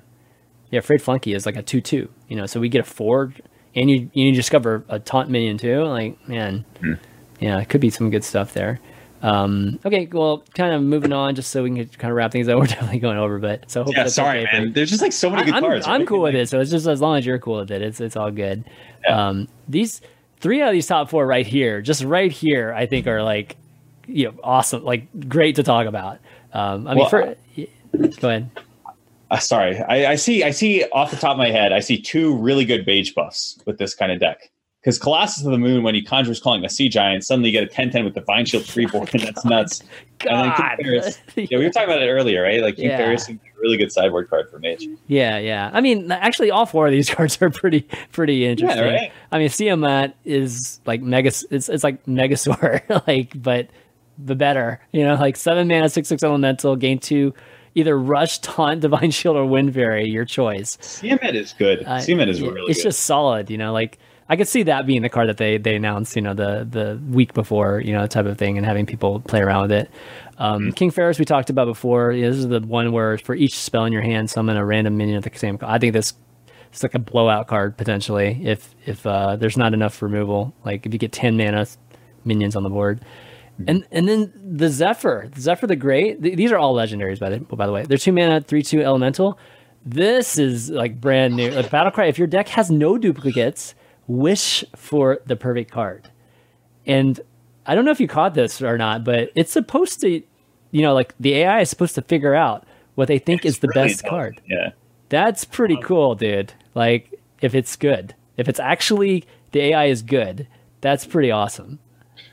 yeah. 0.70 0.78
Afraid 0.80 1.02
Flunky 1.02 1.34
is 1.34 1.46
like 1.46 1.56
a 1.56 1.62
two 1.62 1.80
two. 1.80 2.08
You 2.28 2.36
know, 2.36 2.46
so 2.46 2.58
we 2.58 2.68
get 2.68 2.80
a 2.80 2.84
four, 2.84 3.32
and 3.76 3.88
you 3.88 4.10
you 4.12 4.32
discover 4.32 4.84
a 4.88 4.98
taunt 4.98 5.30
minion 5.30 5.56
too. 5.56 5.84
Like 5.84 6.28
man, 6.28 6.64
Hmm. 6.80 6.94
yeah, 7.38 7.60
it 7.60 7.68
could 7.68 7.80
be 7.80 7.90
some 7.90 8.10
good 8.10 8.24
stuff 8.24 8.54
there. 8.54 8.80
Um, 9.22 9.78
okay, 9.84 10.06
well, 10.10 10.44
kind 10.54 10.72
of 10.72 10.82
moving 10.82 11.12
on, 11.12 11.34
just 11.34 11.50
so 11.50 11.62
we 11.62 11.70
can 11.70 11.86
kind 11.98 12.10
of 12.10 12.16
wrap 12.16 12.32
things 12.32 12.48
up. 12.48 12.58
We're 12.58 12.66
definitely 12.66 13.00
going 13.00 13.18
over, 13.18 13.38
but 13.38 13.70
so 13.70 13.80
hopefully 13.80 13.96
Yeah, 13.96 14.02
that's 14.04 14.14
sorry, 14.14 14.46
okay 14.46 14.58
man. 14.60 14.72
There's 14.72 14.90
just 14.90 15.02
like 15.02 15.12
so 15.12 15.30
many 15.30 15.44
good 15.44 15.54
I'm, 15.54 15.62
cards. 15.62 15.86
I'm 15.86 16.00
right? 16.00 16.08
cool 16.08 16.22
with 16.22 16.34
it. 16.34 16.48
So 16.48 16.60
it's 16.60 16.70
just 16.70 16.86
as 16.86 17.00
long 17.00 17.18
as 17.18 17.26
you're 17.26 17.38
cool 17.38 17.58
with 17.58 17.70
it, 17.70 17.82
it's 17.82 18.00
it's 18.00 18.16
all 18.16 18.30
good. 18.30 18.64
Yeah. 19.04 19.28
Um, 19.28 19.48
these 19.68 20.00
three 20.38 20.62
out 20.62 20.68
of 20.68 20.72
these 20.72 20.86
top 20.86 21.10
four 21.10 21.26
right 21.26 21.46
here, 21.46 21.82
just 21.82 22.02
right 22.02 22.32
here, 22.32 22.72
I 22.72 22.86
think 22.86 23.06
are 23.06 23.22
like, 23.22 23.56
you 24.06 24.26
know, 24.26 24.34
awesome, 24.42 24.84
like 24.84 25.06
great 25.28 25.56
to 25.56 25.62
talk 25.62 25.86
about. 25.86 26.18
Um, 26.52 26.88
I 26.88 26.94
mean, 26.94 26.98
Well, 26.98 27.08
for, 27.08 27.36
go 28.20 28.28
ahead. 28.28 28.50
Uh, 29.30 29.38
sorry, 29.38 29.78
I, 29.78 30.12
I 30.12 30.14
see. 30.16 30.42
I 30.42 30.50
see 30.50 30.84
off 30.92 31.10
the 31.10 31.16
top 31.16 31.32
of 31.32 31.38
my 31.38 31.50
head. 31.50 31.72
I 31.72 31.78
see 31.78 32.00
two 32.00 32.36
really 32.36 32.64
good 32.64 32.84
beige 32.84 33.12
buffs 33.12 33.60
with 33.64 33.78
this 33.78 33.94
kind 33.94 34.10
of 34.10 34.18
deck. 34.18 34.50
Because 34.80 34.98
Colossus 34.98 35.44
of 35.44 35.50
the 35.52 35.58
Moon, 35.58 35.82
when 35.82 35.94
he 35.94 36.00
Conjurer's 36.02 36.40
Calling 36.40 36.64
a 36.64 36.68
sea 36.70 36.88
giant, 36.88 37.22
suddenly 37.24 37.50
you 37.50 37.60
get 37.60 37.70
a 37.70 37.74
10-10 37.74 38.02
with 38.04 38.14
Divine 38.14 38.46
Shield 38.46 38.64
freeboard, 38.64 39.12
and 39.12 39.22
that's 39.22 39.44
oh 39.44 39.48
nuts. 39.48 39.80
And 40.26 40.40
then 40.40 40.54
God. 40.56 40.78
Phaoris- 40.82 41.18
yeah, 41.50 41.58
we 41.58 41.64
were 41.64 41.70
talking 41.70 41.90
about 41.90 42.02
it 42.02 42.08
earlier, 42.08 42.42
right? 42.42 42.62
Like 42.62 42.76
King 42.76 42.86
Yeah. 42.86 42.96
Ferris 42.96 43.22
is 43.28 43.36
a 43.36 43.38
really 43.60 43.76
good 43.76 43.92
sideboard 43.92 44.30
card 44.30 44.50
for 44.50 44.58
Mage. 44.58 44.86
Yeah, 45.06 45.36
yeah. 45.36 45.70
I 45.74 45.82
mean, 45.82 46.10
actually, 46.10 46.50
all 46.50 46.64
four 46.64 46.86
of 46.86 46.92
these 46.92 47.10
cards 47.14 47.40
are 47.42 47.50
pretty, 47.50 47.86
pretty 48.12 48.46
interesting. 48.46 48.82
right? 48.82 49.12
I 49.30 49.38
mean, 49.38 49.50
Tiamat 49.50 50.14
is 50.24 50.80
like 50.86 51.02
mega. 51.02 51.28
It's 51.50 51.68
it's 51.68 51.84
like 51.84 52.04
Megasaur, 52.06 53.06
like, 53.06 53.32
but 53.34 53.68
the 54.18 54.34
better. 54.34 54.80
You 54.92 55.04
know, 55.04 55.14
like 55.16 55.36
seven 55.36 55.68
mana, 55.68 55.90
six 55.90 56.08
six 56.08 56.22
elemental, 56.22 56.74
gain 56.76 56.98
two, 57.00 57.34
either 57.74 57.98
rush, 57.98 58.38
taunt, 58.38 58.80
divine 58.80 59.10
shield, 59.10 59.36
or 59.36 59.44
windfury. 59.44 60.10
Your 60.10 60.24
choice. 60.24 60.78
Siamat 60.78 61.34
is 61.34 61.52
good. 61.58 61.84
Uh, 61.84 61.98
Siamat 61.98 62.28
is 62.28 62.40
yeah, 62.40 62.48
really 62.48 62.70
It's 62.70 62.78
good. 62.80 62.84
just 62.88 63.00
solid. 63.04 63.50
You 63.50 63.58
know, 63.58 63.72
like 63.74 63.98
I 64.30 64.36
could 64.36 64.48
see 64.48 64.62
that 64.62 64.86
being 64.86 65.02
the 65.02 65.08
card 65.08 65.28
that 65.28 65.36
they 65.36 65.58
they 65.58 65.74
announced. 65.74 66.14
You 66.16 66.22
know, 66.22 66.34
the 66.34 66.66
the 66.70 66.98
week 67.10 67.34
before. 67.34 67.80
You 67.80 67.92
know, 67.92 68.06
type 68.06 68.26
of 68.26 68.38
thing, 68.38 68.56
and 68.56 68.64
having 68.64 68.86
people 68.86 69.20
play 69.20 69.40
around 69.40 69.62
with 69.62 69.72
it. 69.72 69.90
Um, 70.38 70.62
Mm-hmm. 70.62 70.70
King 70.70 70.90
Phaoris 70.90 71.18
we 71.18 71.24
talked 71.26 71.50
about 71.50 71.66
before. 71.66 72.12
Yeah, 72.12 72.28
this 72.28 72.38
is 72.38 72.48
the 72.48 72.60
one 72.60 72.92
where 72.92 73.18
for 73.18 73.34
each 73.34 73.58
spell 73.58 73.84
in 73.84 73.92
your 73.92 74.02
hand, 74.02 74.30
summon 74.30 74.56
a 74.56 74.64
random 74.64 74.96
minion 74.96 75.18
of 75.18 75.24
the 75.24 75.30
same. 75.38 75.58
Color. 75.58 75.72
I 75.72 75.78
think 75.78 75.92
this 75.92 76.14
it's 76.72 76.82
like 76.84 76.94
a 76.94 77.00
blowout 77.00 77.48
card 77.48 77.76
potentially 77.76 78.40
if 78.44 78.74
if 78.86 79.04
uh, 79.04 79.34
there's 79.36 79.56
not 79.56 79.74
enough 79.74 80.00
removal. 80.00 80.54
Like 80.64 80.86
if 80.86 80.92
you 80.92 80.98
get 80.98 81.12
ten 81.12 81.36
mana 81.36 81.66
minions 82.24 82.56
on 82.56 82.62
the 82.62 82.70
board. 82.70 83.00
And 83.66 83.84
and 83.90 84.08
then 84.08 84.32
the 84.56 84.70
Zephyr, 84.70 85.30
Zephyr 85.36 85.66
the 85.66 85.76
Great. 85.76 86.22
th- 86.22 86.36
these 86.36 86.50
are 86.50 86.56
all 86.56 86.74
legendaries 86.74 87.18
by 87.20 87.28
the 87.28 87.40
by 87.40 87.66
the 87.66 87.72
way. 87.72 87.82
They're 87.82 87.98
two 87.98 88.12
mana, 88.12 88.40
three 88.40 88.62
two 88.62 88.80
elemental. 88.80 89.38
This 89.84 90.38
is 90.38 90.70
like 90.70 90.98
brand 91.00 91.36
new. 91.36 91.50
Like 91.50 91.66
Battlecry. 91.68 92.08
If 92.08 92.16
your 92.18 92.26
deck 92.26 92.48
has 92.48 92.70
no 92.70 92.96
duplicates, 92.96 93.74
wish 94.10 94.64
for 94.74 95.20
the 95.26 95.36
perfect 95.36 95.70
card. 95.70 96.10
And 96.86 97.20
I 97.66 97.74
don't 97.74 97.84
know 97.84 97.90
if 97.92 98.00
you 98.00 98.08
caught 98.08 98.34
this 98.34 98.60
or 98.60 98.76
not, 98.76 99.04
but 99.04 99.30
it's 99.36 99.52
supposed 99.52 100.00
to, 100.00 100.20
you 100.72 100.82
know, 100.82 100.94
like 100.94 101.14
the 101.20 101.34
AI 101.34 101.60
is 101.60 101.70
supposed 101.70 101.94
to 101.94 102.02
figure 102.02 102.34
out 102.34 102.66
what 102.96 103.06
they 103.08 103.18
think 103.18 103.44
is 103.44 103.60
the 103.60 103.68
Really 103.74 103.88
best 103.88 104.04
card. 104.04 104.40
Yeah. 104.48 104.70
That's 105.10 105.44
pretty 105.44 105.76
cool, 105.82 106.14
dude. 106.16 106.52
Like 106.74 107.14
if 107.40 107.54
it's 107.54 107.76
good, 107.76 108.14
if 108.36 108.48
it's 108.48 108.60
actually 108.60 109.24
the 109.52 109.60
AI 109.60 109.86
is 109.86 110.02
good, 110.02 110.48
that's 110.80 111.04
pretty 111.06 111.30
awesome. 111.30 111.78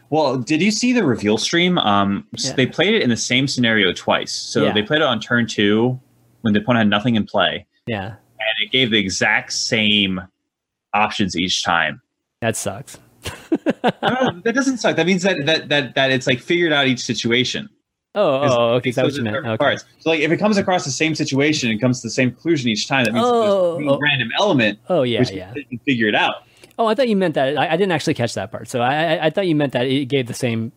Well, 0.10 0.38
did 0.38 0.62
you 0.62 0.72
see 0.72 0.94
the 0.94 1.04
reveal 1.04 1.38
stream? 1.38 1.78
Um, 1.78 2.26
so 2.38 2.50
Yeah. 2.50 2.56
they 2.56 2.66
played 2.66 2.96
it 2.96 3.04
in 3.04 3.10
the 3.10 3.18
same 3.18 3.48
scenario 3.48 3.92
twice. 3.94 4.32
So 4.32 4.64
Yeah. 4.66 4.74
they 4.74 4.82
played 4.82 5.02
it 5.02 5.08
on 5.08 5.20
turn 5.20 5.46
two 5.48 6.00
when 6.42 6.54
the 6.54 6.60
opponent 6.62 6.86
had 6.86 6.90
nothing 6.90 7.16
in 7.16 7.26
play, 7.26 7.66
Yeah, 7.88 8.06
and 8.08 8.66
it 8.66 8.72
gave 8.72 8.90
the 8.92 8.98
exact 9.00 9.52
same 9.54 10.22
options 10.98 11.36
each 11.38 11.64
time. 11.64 12.02
that 12.42 12.56
sucks. 12.56 12.98
No, 14.02 14.40
that 14.44 14.54
doesn't 14.56 14.78
suck. 14.78 14.96
That 14.96 15.06
means 15.06 15.24
that 15.24 15.38
that 15.46 15.70
that 15.70 15.96
that 15.96 16.12
it's 16.12 16.28
like 16.28 16.40
figured 16.40 16.72
out 16.72 16.88
each 16.88 17.02
situation. 17.02 17.70
Oh, 18.16 18.22
oh, 18.42 18.74
okay. 18.76 18.92
That's 18.92 19.06
what 19.06 19.14
you 19.16 19.24
meant. 19.24 19.36
Okay. 19.46 19.58
cards. 19.58 19.86
So 20.00 20.10
like 20.12 20.22
if 20.22 20.32
it 20.32 20.38
comes 20.38 20.58
across 20.58 20.86
the 20.86 20.92
same 20.92 21.14
situation 21.14 21.70
and 21.70 21.80
comes 21.80 22.02
to 22.02 22.08
the 22.08 22.12
same 22.12 22.32
conclusion 22.32 22.70
each 22.70 22.88
time, 22.88 23.06
that 23.06 23.14
means 23.14 23.26
Oh, 23.28 23.76
there's 23.78 23.88
a 23.88 23.92
oh. 23.92 24.00
random 24.00 24.30
element 24.40 24.80
Oh 24.90 25.04
yeah, 25.04 25.24
yeah. 25.32 25.54
can 25.54 25.80
figure 25.86 26.08
it 26.08 26.16
out. 26.16 26.36
Oh, 26.80 26.86
I 26.88 26.96
thought 26.96 27.08
you 27.10 27.16
meant 27.18 27.36
that. 27.36 27.58
I, 27.58 27.68
I 27.74 27.78
didn't 27.78 27.92
actually 27.92 28.14
catch 28.14 28.34
that 28.36 28.52
part. 28.52 28.68
So 28.70 28.82
I, 28.82 29.16
I, 29.16 29.26
I 29.26 29.30
thought 29.30 29.48
you 29.48 29.56
meant 29.56 29.74
that 29.74 29.86
it 29.86 30.06
gave 30.06 30.28
the 30.28 30.34
same 30.34 30.72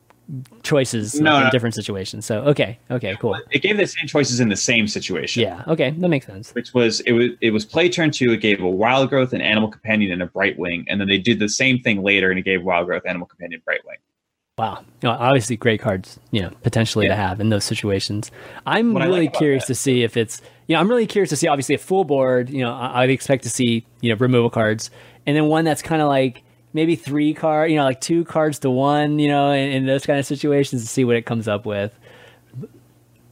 choices 0.62 1.20
No, 1.20 1.36
in 1.39 1.44
no. 1.44 1.51
different 1.51 1.74
situations. 1.74 2.27
So 2.27 2.40
okay, 2.43 2.78
okay, 2.90 3.16
cool. 3.20 3.39
It 3.51 3.62
gave 3.62 3.77
the 3.77 3.86
same 3.86 4.07
choices 4.07 4.40
in 4.40 4.48
the 4.48 4.57
same 4.57 4.86
situation. 4.86 5.43
Yeah, 5.43 5.62
okay, 5.66 5.90
that 5.90 6.09
makes 6.09 6.27
sense. 6.27 6.52
which 6.55 6.73
was 6.74 7.01
it 7.01 7.12
was 7.12 7.31
it 7.40 7.51
was 7.51 7.65
play 7.65 7.89
turn 7.89 8.11
two. 8.11 8.32
It 8.32 8.40
gave 8.40 8.61
a 8.61 8.69
wild 8.69 9.09
growth, 9.11 9.32
an 9.32 9.40
animal 9.40 9.70
companion, 9.70 10.12
and 10.12 10.23
a 10.23 10.27
bright 10.27 10.59
wing, 10.59 10.85
and 10.89 11.01
then 11.01 11.09
they 11.09 11.19
did 11.19 11.39
the 11.39 11.48
same 11.48 11.81
thing 11.81 12.02
later, 12.02 12.31
and 12.31 12.39
it 12.39 12.43
gave 12.43 12.62
wild 12.62 12.86
growth, 12.86 13.02
animal 13.07 13.27
companion, 13.27 13.61
bright 13.65 13.81
wing. 13.86 13.97
Wow, 14.59 14.85
know, 15.02 15.12
obviously 15.12 15.57
great 15.57 15.81
cards, 15.81 16.20
you 16.32 16.43
know, 16.43 16.51
potentially 16.62 17.09
to 17.09 17.16
have 17.16 17.40
in 17.40 17.48
those 17.48 17.65
situations. 17.65 18.31
I'm 18.66 18.93
What 18.93 19.05
really 19.05 19.20
like 19.27 19.32
curious 19.32 19.65
to 19.66 19.74
see 19.74 20.02
if 20.02 20.19
it's, 20.19 20.43
you 20.66 20.74
know, 20.74 20.81
I'm 20.81 20.89
really 20.90 21.07
curious 21.07 21.31
to 21.31 21.36
see. 21.36 21.47
Obviously, 21.48 21.77
a 21.77 21.78
full 21.78 22.05
board, 22.05 22.51
you 22.51 22.61
know, 22.61 22.74
I, 22.74 23.02
I'd 23.05 23.11
expect 23.11 23.44
to 23.44 23.48
see, 23.48 23.86
you 24.02 24.11
know, 24.11 24.16
removal 24.19 24.51
cards, 24.51 24.90
and 25.27 25.35
then 25.35 25.47
one 25.47 25.65
that's 25.65 25.81
kind 25.81 26.02
of 26.02 26.09
like 26.09 26.43
maybe 26.73 26.97
three 26.97 27.35
card, 27.35 27.71
you 27.71 27.77
know, 27.77 27.85
like 27.85 28.01
two 28.01 28.25
cards 28.25 28.59
to 28.61 28.71
one, 28.71 29.19
you 29.19 29.29
know, 29.29 29.51
in, 29.53 29.71
in 29.71 29.87
those 29.87 30.07
kind 30.07 30.19
of 30.19 30.27
situations 30.27 30.83
to 30.83 30.89
see 30.89 31.05
what 31.05 31.17
it 31.17 31.27
comes 31.27 31.49
up 31.49 31.67
with. 31.67 31.93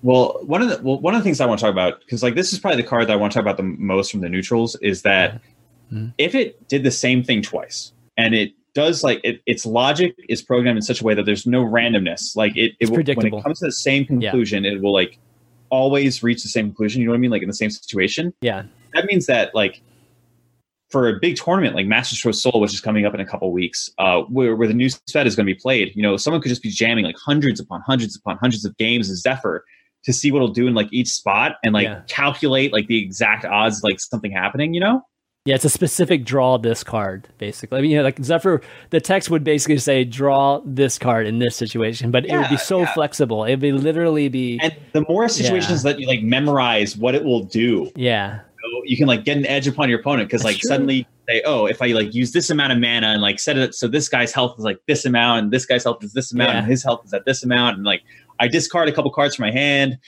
Well, 0.03 0.39
one 0.43 0.63
of 0.63 0.69
the 0.69 0.81
well, 0.83 1.01
one 1.01 1.15
of 1.15 1.21
the 1.21 1.25
things 1.25 1.41
I 1.41 1.47
want 1.47 1.59
to 1.59 1.65
talk 1.67 1.73
about 1.73 2.01
because 2.01 2.23
like 2.23 2.35
this 2.35 2.53
is 2.53 2.59
probably 2.59 2.81
the 2.83 2.89
card 2.89 3.09
that 3.09 3.13
I 3.13 3.17
want 3.17 3.33
to 3.33 3.37
talk 3.37 3.43
about 3.43 3.57
the 3.57 3.65
most 3.65 4.11
from 4.13 4.21
the 4.21 4.29
neutrals 4.29 4.77
is 4.77 5.03
that 5.03 5.41
Mhm. 5.93 6.13
if 6.19 6.35
it 6.35 6.69
did 6.69 6.83
the 6.83 6.91
same 6.91 7.25
thing 7.25 7.41
twice 7.43 7.93
and 8.17 8.35
it 8.35 8.53
does 8.75 9.03
like 9.03 9.21
it, 9.25 9.41
its 9.47 9.65
logic 9.67 10.15
is 10.29 10.43
programmed 10.43 10.77
in 10.77 10.83
such 10.83 11.01
a 11.01 11.05
way 11.05 11.15
that 11.15 11.25
there's 11.25 11.47
no 11.47 11.65
randomness. 11.65 12.37
Like 12.37 12.57
it, 12.57 12.73
it 12.79 12.91
will, 12.91 12.97
when 12.97 13.27
it 13.27 13.43
comes 13.43 13.59
to 13.61 13.65
the 13.67 13.73
same 13.73 14.05
conclusion, 14.05 14.65
it 14.65 14.83
will 14.83 14.93
like 14.93 15.19
always 15.71 16.23
reach 16.23 16.43
the 16.43 16.49
same 16.49 16.67
conclusion. 16.67 17.01
You 17.01 17.07
know 17.09 17.13
what 17.13 17.17
I 17.17 17.21
mean? 17.21 17.31
Like 17.31 17.43
in 17.43 17.49
the 17.49 17.55
same 17.55 17.71
situation. 17.71 18.33
Yeah, 18.41 18.65
that 18.95 19.07
means 19.07 19.27
that 19.27 19.55
like 19.55 19.81
for 20.91 21.09
a 21.09 21.19
big 21.21 21.37
tournament 21.37 21.75
like 21.75 21.87
Masters 21.87 22.21
Pro 22.21 22.33
Seoul, 22.33 22.61
which 22.61 22.73
is 22.73 22.81
coming 22.81 23.05
up 23.05 23.15
in 23.15 23.21
a 23.21 23.27
couple 23.27 23.53
weeks, 23.53 23.91
uh, 23.99 24.23
where, 24.23 24.57
where 24.57 24.67
the 24.67 24.75
new 24.75 24.89
set 25.07 25.27
is 25.27 25.37
going 25.37 25.47
to 25.47 25.53
be 25.53 25.59
played, 25.59 25.93
you 25.95 26.03
know, 26.03 26.17
someone 26.17 26.41
could 26.41 26.49
just 26.49 26.63
be 26.63 26.71
jamming 26.71 27.05
like 27.05 27.17
hundreds 27.17 27.61
upon 27.61 27.83
hundreds 27.83 28.17
upon 28.17 28.39
hundreds 28.39 28.65
of 28.65 28.77
games 28.79 29.11
of 29.11 29.17
Zephyr 29.17 29.65
to 30.05 30.13
see 30.13 30.31
what 30.33 30.39
it'll 30.39 30.55
do 30.55 30.67
in 30.67 30.75
like 30.75 30.89
each 30.93 31.09
spot 31.09 31.57
and 31.65 31.75
like 31.75 31.85
Yeah. 31.85 32.01
calculate 32.09 32.73
like 32.73 32.87
the 32.87 33.03
exact 33.03 33.45
odds 33.45 33.79
of, 33.79 33.85
like 33.85 34.01
something 34.01 34.31
happening. 34.33 34.73
You 34.73 34.81
know? 34.81 35.03
yeah, 35.45 35.55
it's 35.55 35.65
a 35.65 35.71
specific 35.71 36.25
draw 36.27 36.59
this 36.59 36.85
card 36.85 37.27
basically. 37.39 37.79
I 37.79 37.81
mean, 37.81 37.91
you 37.91 37.97
know, 37.97 38.03
like 38.03 38.23
Zephyr, 38.23 38.61
the 38.91 39.01
text 39.01 39.31
would 39.31 39.45
basically 39.45 39.79
say 39.79 40.05
draw 40.05 40.61
this 40.65 40.99
card 40.99 41.27
in 41.27 41.39
this 41.39 41.57
situation, 41.57 42.11
but 42.11 42.27
it 42.27 42.37
would 42.37 42.51
be 42.51 42.59
so 42.59 42.81
yeah. 42.81 42.93
flexible. 42.93 43.45
It'd 43.45 43.61
be 43.61 43.73
literally 43.73 44.29
be 44.29 44.59
And 44.63 44.75
the 44.93 45.07
more 45.09 45.27
situations 45.29 45.83
that 45.85 45.99
you 45.99 46.07
like 46.07 46.23
memorize 46.23 46.97
what 46.97 47.15
it 47.15 47.25
will 47.25 47.45
do, 47.45 47.91
yeah. 47.97 48.41
You 48.69 48.75
know, 48.75 48.83
you 48.85 48.97
can 48.97 49.07
like 49.07 49.25
get 49.25 49.37
an 49.37 49.47
edge 49.47 49.67
upon 49.67 49.89
your 49.89 50.01
opponent 50.01 50.29
because 50.29 50.45
like 50.45 50.57
true. 50.59 50.69
suddenly 50.69 51.07
say, 51.29 51.43
oh, 51.45 51.67
if 51.67 51.81
I 51.83 51.89
like 51.89 52.15
use 52.15 52.33
this 52.33 52.51
amount 52.51 52.73
of 52.73 52.79
mana 52.79 53.09
and 53.09 53.23
like 53.23 53.41
set 53.41 53.57
it 53.59 53.75
so 53.75 53.89
this 53.89 54.09
guy's 54.09 54.33
health 54.33 54.57
is 54.59 54.65
like 54.65 54.79
this 54.87 55.05
amount 55.05 55.45
and 55.45 55.53
this 55.53 55.67
guy's 55.67 55.85
health 55.85 56.03
is 56.05 56.13
this 56.13 56.33
amount 56.33 56.51
Yeah. 56.51 56.59
and 56.59 56.67
his 56.67 56.83
health 56.83 57.03
is 57.05 57.13
at 57.15 57.25
this 57.25 57.43
amount 57.45 57.77
and 57.77 57.85
like 57.87 58.03
I 58.41 58.49
discard 58.49 58.89
a 58.89 58.93
couple 58.93 59.11
cards 59.11 59.35
from 59.37 59.45
my 59.47 59.51
hand, 59.53 59.99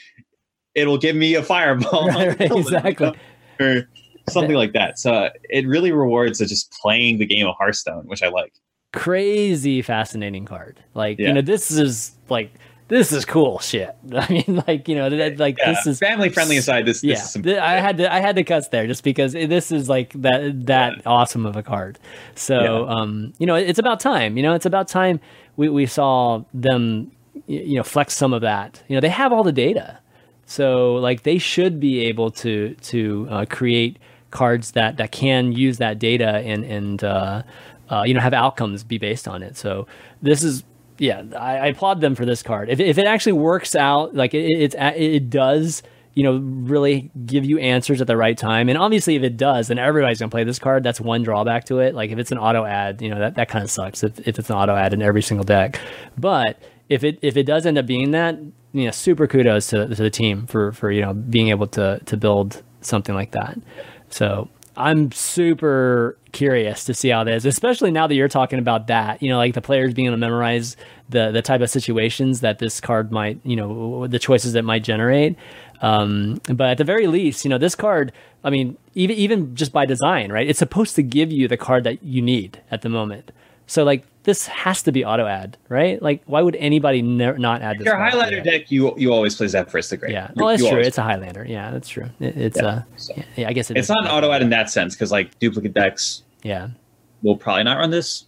it'll 0.74 0.98
give 0.98 1.16
me 1.16 1.34
a 1.34 1.42
fireball, 1.42 2.06
Right, 2.08 2.38
right, 2.38 2.52
exactly. 2.52 3.12
or 3.58 3.88
something 4.28 4.54
like 4.54 4.72
that. 4.74 4.98
So 4.98 5.30
it 5.48 5.66
really 5.66 5.90
rewards 5.92 6.38
the 6.38 6.46
just 6.46 6.70
playing 6.80 7.18
the 7.18 7.26
game 7.26 7.46
of 7.46 7.56
Hearthstone, 7.58 8.06
which 8.06 8.22
I 8.22 8.28
like. 8.28 8.52
crazy 8.92 9.82
fascinating 9.82 10.44
card. 10.44 10.78
Like 10.94 11.18
you 11.18 11.32
know, 11.32 11.42
this 11.42 11.70
is 11.70 12.12
like 12.28 12.52
this 12.90 13.12
is 13.12 13.24
cool 13.24 13.58
shit. 13.60 13.96
I 14.14 14.28
mean, 14.30 14.62
like 14.66 14.86
you 14.88 14.96
know, 14.96 15.08
like 15.08 15.56
Yeah, 15.58 15.72
this 15.72 15.86
is 15.86 15.98
family 15.98 16.28
friendly 16.28 16.58
aside. 16.58 16.84
This, 16.84 17.02
yeah. 17.02 17.14
this 17.14 17.32
some, 17.32 17.46
I 17.46 17.80
had 17.80 17.96
to 17.98 18.12
I 18.12 18.20
had 18.20 18.36
to 18.36 18.44
cuss 18.44 18.68
there 18.68 18.86
just 18.86 19.02
because 19.02 19.32
this 19.32 19.72
is 19.72 19.88
like 19.88 20.12
that 20.20 20.66
that 20.66 21.06
awesome 21.06 21.46
of 21.46 21.56
a 21.56 21.62
card. 21.62 21.98
So 22.34 22.60
Yeah. 22.60 22.94
um, 22.94 23.32
you 23.38 23.46
know, 23.46 23.54
it's 23.54 23.78
about 23.78 24.00
time. 24.00 24.36
You 24.36 24.42
know, 24.42 24.54
it's 24.54 24.66
about 24.66 24.88
time 24.88 25.20
we 25.56 25.68
we 25.68 25.86
saw 25.86 26.44
them 26.52 27.10
you 27.46 27.76
know 27.76 27.82
flex 27.82 28.14
some 28.14 28.32
of 28.34 28.42
that. 28.42 28.82
You 28.88 28.96
know, 28.96 29.00
they 29.00 29.08
have 29.08 29.32
all 29.32 29.42
the 29.44 29.52
data, 29.52 29.98
so 30.46 30.96
like 30.96 31.22
they 31.22 31.38
should 31.38 31.80
be 31.80 32.00
able 32.00 32.30
to 32.32 32.74
to 32.74 33.26
uh, 33.30 33.44
create 33.48 33.98
cards 34.30 34.72
that 34.72 34.96
that 34.98 35.10
can 35.12 35.52
use 35.52 35.78
that 35.78 35.98
data 35.98 36.38
and 36.38 36.64
and 36.64 37.02
uh, 37.04 37.42
uh, 37.90 38.02
you 38.06 38.14
know 38.14 38.20
have 38.20 38.34
outcomes 38.34 38.84
be 38.84 38.98
based 38.98 39.26
on 39.26 39.42
it. 39.42 39.56
So 39.56 39.86
this 40.22 40.42
is 40.42 40.64
yeah, 41.01 41.22
I, 41.35 41.56
I 41.56 41.66
applaud 41.68 42.02
them 42.02 42.14
for 42.14 42.27
this 42.27 42.43
card. 42.43 42.68
If 42.68 42.78
if 42.78 42.98
it 42.98 43.06
actually 43.06 43.32
works 43.32 43.74
out, 43.74 44.14
like 44.14 44.35
it 44.35 44.47
it's 44.51 44.74
it 44.78 45.31
does. 45.31 45.82
You 46.12 46.24
know, 46.24 46.39
really 46.39 47.09
give 47.24 47.44
you 47.44 47.60
answers 47.60 48.01
at 48.01 48.09
the 48.09 48.16
right 48.16 48.36
time, 48.36 48.68
and 48.68 48.77
obviously, 48.77 49.14
if 49.14 49.22
it 49.22 49.36
does, 49.36 49.68
then 49.68 49.78
everybody's 49.78 50.18
gonna 50.18 50.28
play 50.28 50.43
this 50.43 50.59
card. 50.59 50.82
That's 50.82 51.01
one 51.01 51.22
drawback 51.22 51.64
to 51.66 51.78
it. 51.78 51.94
Like 51.94 52.10
if 52.10 52.18
it's 52.18 52.32
an 52.32 52.39
auto 52.39 52.64
ad, 52.64 53.01
you 53.01 53.09
know 53.09 53.20
that, 53.20 53.36
that 53.36 53.48
kind 53.48 53.62
of 53.62 53.70
sucks. 53.70 54.02
If, 54.02 54.18
if 54.27 54.39
it's 54.39 54.51
an 54.51 54.56
auto 54.56 54.74
ad 54.74 54.93
in 54.93 55.02
every 55.02 55.22
single 55.22 55.44
deck, 55.44 55.81
but 56.18 56.60
if 56.89 57.05
it 57.05 57.20
if 57.22 57.36
it 57.36 57.44
does 57.44 57.64
end 57.64 57.78
up 57.78 57.86
being 57.86 58.10
that, 58.10 58.39
you 58.72 58.85
know, 58.85 58.90
super 58.90 59.28
kudos 59.28 59.68
to, 59.68 59.86
to 59.86 59.94
the 59.94 60.10
team 60.10 60.47
for 60.47 60.72
for 60.72 60.90
you 60.90 61.01
know 61.01 61.14
being 61.14 61.48
able 61.48 61.68
to 61.68 62.01
to 62.05 62.16
build 62.16 62.62
something 62.82 63.14
like 63.14 63.31
that. 63.31 63.56
So 64.10 64.48
I'm 64.81 65.12
super 65.12 66.16
curious 66.32 66.85
to 66.85 66.94
see 66.94 67.09
how 67.09 67.24
that 67.24 67.35
is, 67.35 67.44
especially 67.44 67.90
now 67.90 68.07
that 68.07 68.15
you're 68.15 68.28
talking 68.28 68.59
about 68.59 68.86
that. 68.86 69.23
You 69.23 69.31
know, 69.31 69.36
like 69.36 69.55
the 69.55 69.61
players 69.61 69.94
being 69.94 70.07
able 70.07 70.15
to 70.15 70.20
memorize 70.20 70.77
the 71.09 71.31
the 71.31 71.43
type 71.43 71.61
of 71.61 71.70
situations 71.70 72.40
that 72.40 72.59
this 72.59 72.81
card 72.81 73.12
might, 73.12 73.40
you 73.44 73.57
know, 73.57 74.07
the 74.07 74.19
choices 74.19 74.55
that 74.55 74.62
might 74.62 74.82
generate. 74.82 75.36
Um, 75.82 76.40
but 76.47 76.70
at 76.70 76.78
the 76.78 76.85
very 76.85 77.07
least, 77.07 77.44
you 77.44 77.48
know, 77.48 77.59
this 77.59 77.74
card. 77.74 78.12
I 78.43 78.51
mean, 78.51 78.77
even 78.94 79.16
even 79.16 79.55
just 79.55 79.73
by 79.73 79.86
design, 79.86 80.32
right? 80.32 80.48
It's 80.48 80.59
supposed 80.59 80.97
to 80.97 81.02
give 81.02 81.31
you 81.31 81.47
the 81.47 81.57
card 81.57 81.85
that 81.85 82.02
you 82.02 82.23
need 82.23 82.61
at 82.70 82.82
the 82.82 82.89
moment. 82.89 83.32
So 83.66 83.85
like 83.85 84.05
this 84.24 84.47
has 84.47 84.82
to 84.82 84.92
be 84.92 85.05
auto 85.05 85.26
add, 85.26 85.56
right? 85.68 86.01
Like 86.02 86.22
why 86.26 86.42
would 86.42 86.56
anybody 86.56 87.01
ne- 87.02 87.38
not 87.38 87.62
add 87.62 87.78
this? 87.78 87.86
your 87.86 87.94
highlighter 87.97 88.44
Yeah. 88.44 88.52
deck, 88.59 88.70
you 88.70 88.94
you 88.98 89.12
always 89.12 89.34
play 89.36 89.47
Zephrys 89.47 89.88
the 89.88 89.97
Great. 89.97 90.12
Yeah, 90.12 90.30
well, 90.36 90.48
that's 90.48 90.60
you 90.62 90.68
true. 90.68 90.76
always- 90.76 90.88
It's 90.88 90.98
a 90.98 91.02
Highlander. 91.02 91.44
Yeah, 91.48 91.70
that's 91.70 91.88
true. 91.88 92.06
It, 92.20 92.36
it's 92.36 92.56
Yeah, 92.60 92.66
uh, 92.66 92.82
so. 92.97 93.14
yeah, 93.16 93.22
yeah, 93.36 93.48
I 93.48 93.52
guess 93.52 93.70
it 93.70 93.76
it's 93.76 93.88
not 93.88 94.05
an 94.05 94.10
auto 94.10 94.30
ad 94.32 94.42
in 94.42 94.51
that 94.51 94.68
sense 94.70 94.94
because 94.94 95.10
like 95.10 95.38
duplicate 95.38 95.72
decks 95.74 96.22
Yeah, 96.42 96.68
will 97.22 97.36
probably 97.36 97.64
not 97.64 97.78
run 97.78 97.90
this. 97.90 98.26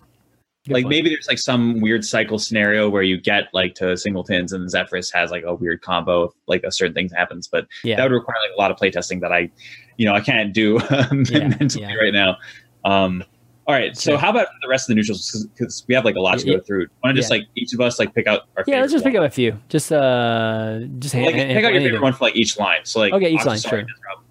Good 0.65 0.75
like 0.75 0.85
point. 0.85 0.91
maybe 0.91 1.09
there's 1.09 1.27
like 1.27 1.41
some 1.41 1.81
weird 1.81 2.05
cycle 2.05 2.39
scenario 2.39 2.89
where 2.89 3.03
you 3.03 3.21
get 3.21 3.49
like 3.53 3.75
to 3.75 3.97
singletons 3.97 4.53
and 4.53 4.69
Zephrys 4.71 5.13
has 5.13 5.33
like 5.33 5.43
a 5.45 5.53
weird 5.55 5.83
combo 5.83 6.33
like 6.47 6.63
a 6.63 6.71
certain 6.71 6.95
thing 6.95 7.09
happens, 7.09 7.49
but 7.49 7.67
yeah. 7.83 7.97
that 7.97 8.05
would 8.05 8.13
require 8.13 8.37
like 8.49 8.57
a 8.57 8.61
lot 8.61 8.71
of 8.71 8.77
playtesting 8.77 9.21
that 9.23 9.33
I, 9.33 9.51
you 9.97 10.07
know, 10.07 10.15
I 10.15 10.21
can't 10.21 10.53
do 10.55 10.79
mentally 11.11 11.85
right 11.85 12.13
now. 12.15 12.37
Um, 12.85 13.25
all 13.67 13.75
right, 13.75 13.97
so 13.97 14.17
how 14.17 14.31
about 14.31 14.49
the 14.61 14.69
rest 14.69 14.85
of 14.85 14.89
the 14.89 14.95
neutrals? 14.97 15.47
Because 15.55 15.85
we 15.87 15.95
have 15.95 16.05
like 16.05 16.17
a 16.17 16.21
lot 16.21 16.39
to 16.41 16.47
Yeah, 16.47 16.57
go 16.57 16.63
through. 16.63 16.87
Want 17.05 17.15
to 17.15 17.21
just 17.21 17.31
yeah. 17.31 17.39
like 17.39 17.49
each 17.55 17.73
of 17.73 17.81
us 17.81 17.99
like 17.99 18.15
pick 18.15 18.27
out 18.27 18.41
our 18.57 18.65
favorite? 18.65 18.75
yeah, 18.77 18.81
let's 18.81 18.93
just 18.93 19.05
favorite 19.05 19.21
pick 19.21 19.25
out 19.25 19.27
a 19.27 19.31
few. 19.31 19.59
Just 19.69 19.93
uh, 19.93 20.81
just 20.99 21.15
one. 21.15 21.25
hand, 21.25 21.37
like, 21.39 21.47
pick 21.49 21.65
out 21.65 21.73
your 21.73 21.83
favorite 21.83 22.03
one 22.03 22.13
for 22.13 22.25
like 22.25 22.37
each 22.37 22.59
line. 22.59 22.81
So 22.85 22.99
like 23.01 23.13
Okay, 23.13 23.31
each 23.33 23.45
line, 23.45 23.59
sure. 23.59 23.83
Disrupt. 23.83 24.23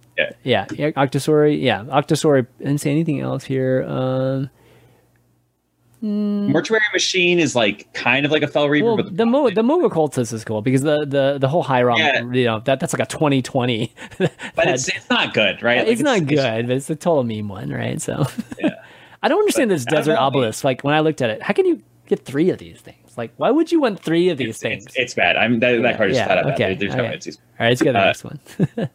Yeah, 0.43 0.65
yeah, 0.71 0.91
Octosari. 0.91 1.59
Yeah, 1.61 1.83
Octosari. 1.85 2.45
I 2.59 2.63
didn't 2.63 2.81
say 2.81 2.91
anything 2.91 3.21
else 3.21 3.43
here. 3.43 3.83
Um, 3.87 4.49
Mortuary 6.03 6.81
Machine 6.93 7.37
is 7.39 7.55
like 7.55 7.93
kind 7.93 8.25
of 8.25 8.31
like 8.31 8.41
a 8.41 8.47
Fel 8.47 8.67
Reaver, 8.67 8.87
well, 8.87 8.97
but 8.97 9.15
the 9.15 9.25
Mo 9.25 9.49
the 9.51 9.61
Mogu 9.61 9.87
Cultist 9.89 10.33
is 10.33 10.43
cool 10.43 10.63
because 10.63 10.81
the 10.81 11.05
the 11.05 11.37
the 11.39 11.47
whole 11.47 11.61
Hiram, 11.61 11.97
Yeah. 11.97 12.21
you 12.31 12.45
know, 12.45 12.59
that 12.61 12.79
that's 12.79 12.91
like 12.91 13.01
a 13.01 13.05
2020. 13.05 13.93
but 14.17 14.31
it's 14.57 14.87
it's 14.89 15.09
not 15.11 15.35
good, 15.35 15.61
right? 15.61 15.79
Like, 15.79 15.87
it's 15.89 16.01
not 16.01 16.25
good, 16.25 16.67
but 16.67 16.75
it's 16.75 16.87
the 16.87 16.95
total 16.95 17.23
meme 17.23 17.47
one, 17.49 17.69
right? 17.69 18.01
So 18.01 18.25
Yeah. 18.59 18.70
I 19.23 19.27
don't 19.27 19.39
understand 19.39 19.69
this 19.71 19.85
desert 19.85 20.17
obelisk. 20.17 20.63
Like 20.63 20.83
when 20.83 20.93
I 20.93 20.99
looked 21.01 21.21
at 21.21 21.29
it, 21.29 21.41
how 21.43 21.53
can 21.53 21.65
you 21.65 21.81
get 22.07 22.25
three 22.25 22.49
of 22.49 22.57
these 22.57 22.79
things? 22.81 23.17
Like, 23.17 23.31
why 23.37 23.51
would 23.51 23.71
you 23.71 23.79
want 23.81 23.99
three 23.99 24.29
of 24.29 24.37
these 24.37 24.49
It's, 24.49 24.59
things? 24.61 24.85
it's, 24.87 24.95
it's 24.97 25.13
bad. 25.13 25.37
I'm 25.37 25.59
that, 25.59 25.81
that 25.81 25.97
card 25.97 26.11
is 26.11 26.17
Yeah, 26.17 26.25
flat 26.25 26.37
out 26.39 26.43
bad. 26.45 26.53
okay, 26.55 26.63
There- 26.73 26.75
There's 26.75 26.95
no 26.95 27.03
okay. 27.03 27.09
way 27.09 27.15
it's. 27.15 27.27
All 27.27 27.33
right, 27.59 27.69
let's 27.69 27.81
go 27.81 27.89
to 27.89 27.93
the 27.93 27.99
uh, 27.99 28.05
next 28.05 28.23
one. 28.23 28.39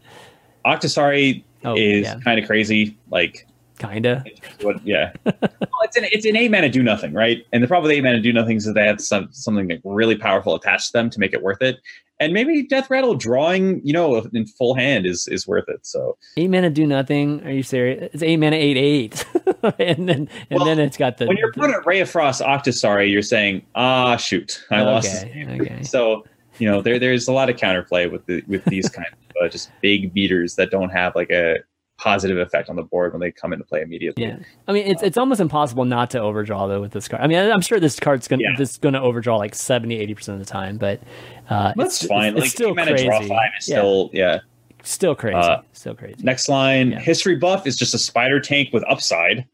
Octosari 0.67 1.45
Oh, 1.65 1.75
is 1.77 2.05
yeah. 2.05 2.19
kind 2.23 2.39
of 2.39 2.47
crazy. 2.47 2.97
Like 3.11 3.47
Kinda. 3.79 4.25
what? 4.63 4.85
Yeah, 4.87 5.13
well, 5.25 5.35
it's 5.83 5.97
an 5.97 6.05
it's 6.13 6.27
an 6.27 6.37
eight 6.37 6.51
mana 6.51 6.69
do 6.69 6.83
nothing, 6.83 7.13
right? 7.13 7.45
And 7.53 7.63
the 7.63 7.69
problem 7.69 7.89
with 7.89 7.97
eight 7.97 8.03
mana 8.03 8.21
do 8.21 8.33
nothing 8.33 8.57
is 8.57 8.65
that 8.65 8.75
they 8.75 8.87
have 8.87 9.01
some 9.01 9.29
something 9.33 9.69
like 9.69 9.81
really 9.85 10.17
powerful 10.17 10.55
attached 10.55 10.89
to 10.89 10.93
them 10.95 11.11
to 11.11 11.21
make 11.21 11.33
it 11.33 11.43
worth 11.43 11.63
it. 11.63 11.77
And 12.19 12.33
maybe 12.33 12.63
Death 12.63 12.89
Rattle 12.89 13.15
drawing, 13.15 13.83
you 13.85 13.93
know, 13.93 14.17
in 14.33 14.47
full 14.47 14.75
hand 14.75 15.05
is 15.05 15.29
is 15.29 15.47
worth 15.47 15.69
it. 15.69 15.87
So 15.87 16.17
Eight 16.39 16.49
mana 16.49 16.71
do 16.71 16.87
nothing. 16.87 17.45
Are 17.45 17.51
you 17.51 17.63
serious? 17.63 18.09
It's 18.15 18.23
eight 18.23 18.39
mana 18.39 18.57
eight 18.57 18.79
eight, 18.79 19.27
and 19.79 20.09
then 20.09 20.29
and 20.51 20.59
Well, 20.59 20.65
then 20.65 20.79
it's 20.79 20.97
got 20.97 21.19
the 21.19 21.27
when 21.27 21.37
you're 21.37 21.53
putting 21.53 21.77
Ray 21.85 22.01
of 22.01 22.09
Frost 22.09 22.41
Octosari, 22.41 23.11
you're 23.11 23.21
saying, 23.21 23.63
ah, 23.75 24.17
shoot, 24.17 24.65
I 24.71 24.83
lost. 24.83 25.25
Okay, 25.25 25.45
game." 25.45 25.61
okay. 25.61 25.83
So 25.83 26.25
you 26.59 26.71
know, 26.71 26.81
there 26.81 26.99
there's 26.99 27.29
a 27.29 27.33
lot 27.33 27.51
of 27.51 27.57
counterplay 27.57 28.11
with 28.11 28.25
the 28.27 28.43
with 28.49 28.65
these 28.65 28.89
kind 28.97 29.09
of 29.13 29.45
uh, 29.45 29.49
just 29.49 29.71
big 29.83 30.15
beaters 30.15 30.55
that 30.57 30.71
don't 30.71 30.91
have 30.91 31.15
like 31.15 31.31
a 31.31 31.57
positive 31.99 32.39
effect 32.39 32.69
on 32.69 32.77
the 32.77 32.83
board 32.83 33.13
when 33.13 33.21
they 33.21 33.31
come 33.31 33.53
into 33.53 33.65
play 33.65 33.83
immediately. 33.83 34.25
Yeah, 34.25 34.39
I 34.69 34.73
mean 34.73 34.87
it's 34.87 35.03
it's 35.03 35.17
almost 35.17 35.41
impossible 35.41 35.85
not 35.85 36.11
to 36.11 36.21
overdraw 36.21 36.67
though 36.67 36.81
with 36.81 36.93
this 36.93 37.09
card. 37.09 37.23
I 37.23 37.27
mean 37.27 37.39
I'm 37.39 37.61
sure 37.61 37.81
this 37.81 37.99
card's 37.99 38.29
gonna 38.29 38.43
Yeah. 38.43 38.55
this 38.59 38.73
is 38.73 38.79
gonna 38.79 39.01
overdraw 39.03 39.37
like 39.37 39.55
70 39.55 39.97
80 39.97 40.15
percent 40.15 40.41
of 40.41 40.47
the 40.47 40.51
time, 40.53 40.77
but 40.77 41.01
uh, 41.49 41.73
That's 41.77 42.03
it's, 42.03 42.09
fine. 42.09 42.33
It's, 42.35 42.41
like 42.41 42.51
still 42.51 42.71
eight 42.71 42.77
mana 42.77 42.91
crazy. 42.93 43.07
draw 43.07 43.21
five 43.23 43.51
is 43.59 43.69
yeah, 43.69 43.77
still 43.77 44.11
yeah. 44.13 44.39
still 44.83 45.15
crazy. 45.15 45.37
uh, 45.37 45.63
still 45.73 45.95
crazy. 45.95 46.17
Next 46.23 46.49
line, 46.49 46.91
Yeah. 46.93 47.01
history 47.01 47.37
buff 47.37 47.67
is 47.67 47.77
just 47.77 47.95
a 47.95 47.99
spider 47.99 48.41
tank 48.41 48.71
with 48.73 48.85
upside, 48.89 49.47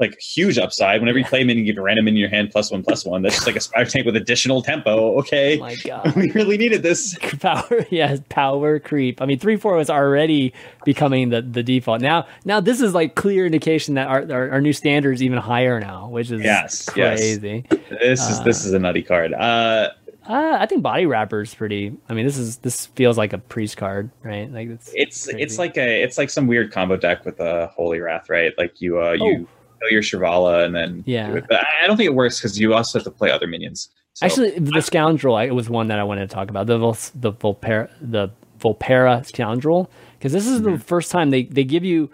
like 0.00 0.18
huge 0.20 0.58
upside. 0.58 1.00
Whenever 1.00 1.18
you 1.18 1.24
play 1.24 1.42
a 1.42 1.44
minion, 1.44 1.66
you 1.66 1.72
get 1.72 1.78
a 1.78 1.82
random 1.82 2.08
in 2.08 2.16
your 2.16 2.28
hand 2.30 2.50
plus 2.50 2.70
one 2.70 2.82
plus 2.82 3.04
one. 3.04 3.22
That's 3.22 3.34
just 3.36 3.46
like 3.46 3.56
a 3.56 3.60
spider 3.60 3.88
tank 3.90 4.06
with 4.06 4.16
additional 4.16 4.62
tempo. 4.62 5.14
oh 5.14 5.18
Okay, 5.18 5.58
my 5.58 5.74
god. 5.84 6.14
we 6.16 6.30
really 6.32 6.56
needed 6.58 6.82
this. 6.82 7.16
power 7.40 7.86
yeah 7.90 8.16
power 8.28 8.78
creep 8.78 9.20
i 9.22 9.26
mean 9.26 9.38
3-4 9.38 9.76
was 9.76 9.88
already 9.90 10.52
becoming 10.84 11.28
the, 11.30 11.40
the 11.42 11.62
default 11.62 12.00
now 12.00 12.26
now 12.44 12.60
this 12.60 12.80
is 12.80 12.92
like 12.94 13.14
clear 13.14 13.46
indication 13.46 13.94
that 13.94 14.08
our, 14.08 14.30
our, 14.32 14.50
our 14.52 14.60
new 14.60 14.72
standard 14.72 15.12
is 15.12 15.22
even 15.22 15.38
higher 15.38 15.80
now 15.80 16.08
which 16.08 16.30
is 16.30 16.42
Yes, 16.42 16.88
yes. 16.96 17.18
crazy 17.18 17.64
This 17.90 18.28
is 18.28 18.42
this 18.42 18.64
is 18.64 18.72
a 18.72 18.78
nutty 18.78 19.02
card. 19.02 19.32
Uh, 19.32 19.90
uh, 20.28 20.56
i 20.60 20.66
think 20.66 20.82
body 20.82 21.06
wrapper 21.06 21.40
is 21.40 21.54
pretty 21.54 21.96
i 22.08 22.14
mean 22.14 22.26
this 22.26 22.36
is 22.38 22.58
this 22.58 22.86
feels 22.86 23.16
like 23.18 23.32
a 23.32 23.38
priest 23.38 23.76
card 23.76 24.10
right 24.22 24.52
like 24.52 24.68
it's 24.68 24.90
it's 24.94 25.24
Crazy. 25.24 25.42
it's 25.42 25.58
like 25.58 25.76
a 25.78 26.02
it's 26.02 26.18
like 26.18 26.30
some 26.30 26.46
weird 26.46 26.72
combo 26.72 26.96
deck 26.96 27.24
with 27.24 27.40
a 27.40 27.68
holy 27.68 28.00
wrath, 28.00 28.28
right? 28.28 28.52
Like 28.58 28.80
you 28.80 29.00
uh 29.02 29.12
you 29.12 29.48
kill 29.80 29.90
your 29.90 30.02
Shivala 30.02 30.64
and 30.64 30.74
then. 30.74 31.02
Yeah. 31.06 31.30
do 31.30 31.36
it. 31.36 31.44
But 31.48 31.60
I 31.64 31.84
I 31.84 31.86
don't 31.86 31.96
think 31.96 32.06
it 32.08 32.14
works 32.14 32.38
because 32.40 32.58
you 32.60 32.74
also 32.74 32.98
have 32.98 33.04
to 33.04 33.10
play 33.10 33.30
other 33.30 33.46
minions. 33.46 33.88
So, 34.14 34.26
actually 34.26 34.58
the 34.58 34.80
scoundrel 34.82 35.36
I, 35.36 35.50
was 35.50 35.70
one 35.70 35.86
that 35.86 35.98
i 36.00 36.02
wanted 36.04 36.28
to 36.28 36.34
talk 36.34 36.50
about 36.50 36.66
the 36.66 36.76
Vol, 36.78 36.96
the 37.14 37.32
Vulpera 37.32 37.88
the 38.00 38.28
Vulpera 38.58 39.24
scoundrel 39.24 39.90
because 40.18 40.32
this 40.32 40.46
is 40.46 40.60
Mm-hmm. 40.60 40.72
the 40.72 40.78
first 40.80 41.10
time 41.12 41.30
they 41.30 41.44
they 41.44 41.64
give 41.64 41.84
you 41.84 42.10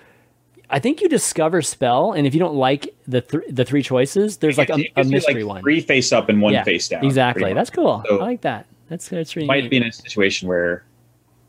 I 0.69 0.81
think 0.81 1.01
you 1.01 1.09
discover 1.09 1.63
spell, 1.63 2.11
and 2.13 2.27
if 2.27 2.35
you 2.35 2.41
don't 2.41 2.57
like 2.57 2.93
the 3.07 3.21
th- 3.21 3.45
the 3.49 3.65
three 3.65 3.85
choices, 3.85 4.39
there's 4.39 4.59
like 4.59 4.69
a, 4.69 4.85
a 4.97 5.05
mystery 5.05 5.45
like, 5.45 5.47
one. 5.49 5.63
Three 5.63 5.81
face 5.81 6.11
up 6.13 6.29
and 6.29 6.43
one 6.43 6.55
yeah, 6.55 6.65
face 6.65 6.89
down. 6.89 7.05
Exactly. 7.05 7.55
That's 7.55 7.71
cool. 7.71 8.03
So- 8.09 8.19
I 8.19 8.23
like 8.23 8.41
that. 8.41 8.67
That's 8.89 9.09
that's 9.09 9.37
really 9.37 9.47
might 9.47 9.63
neat. 9.65 9.71
be 9.71 9.77
in 9.79 9.85
a 9.85 9.93
situation 9.93 10.49
where 10.49 10.85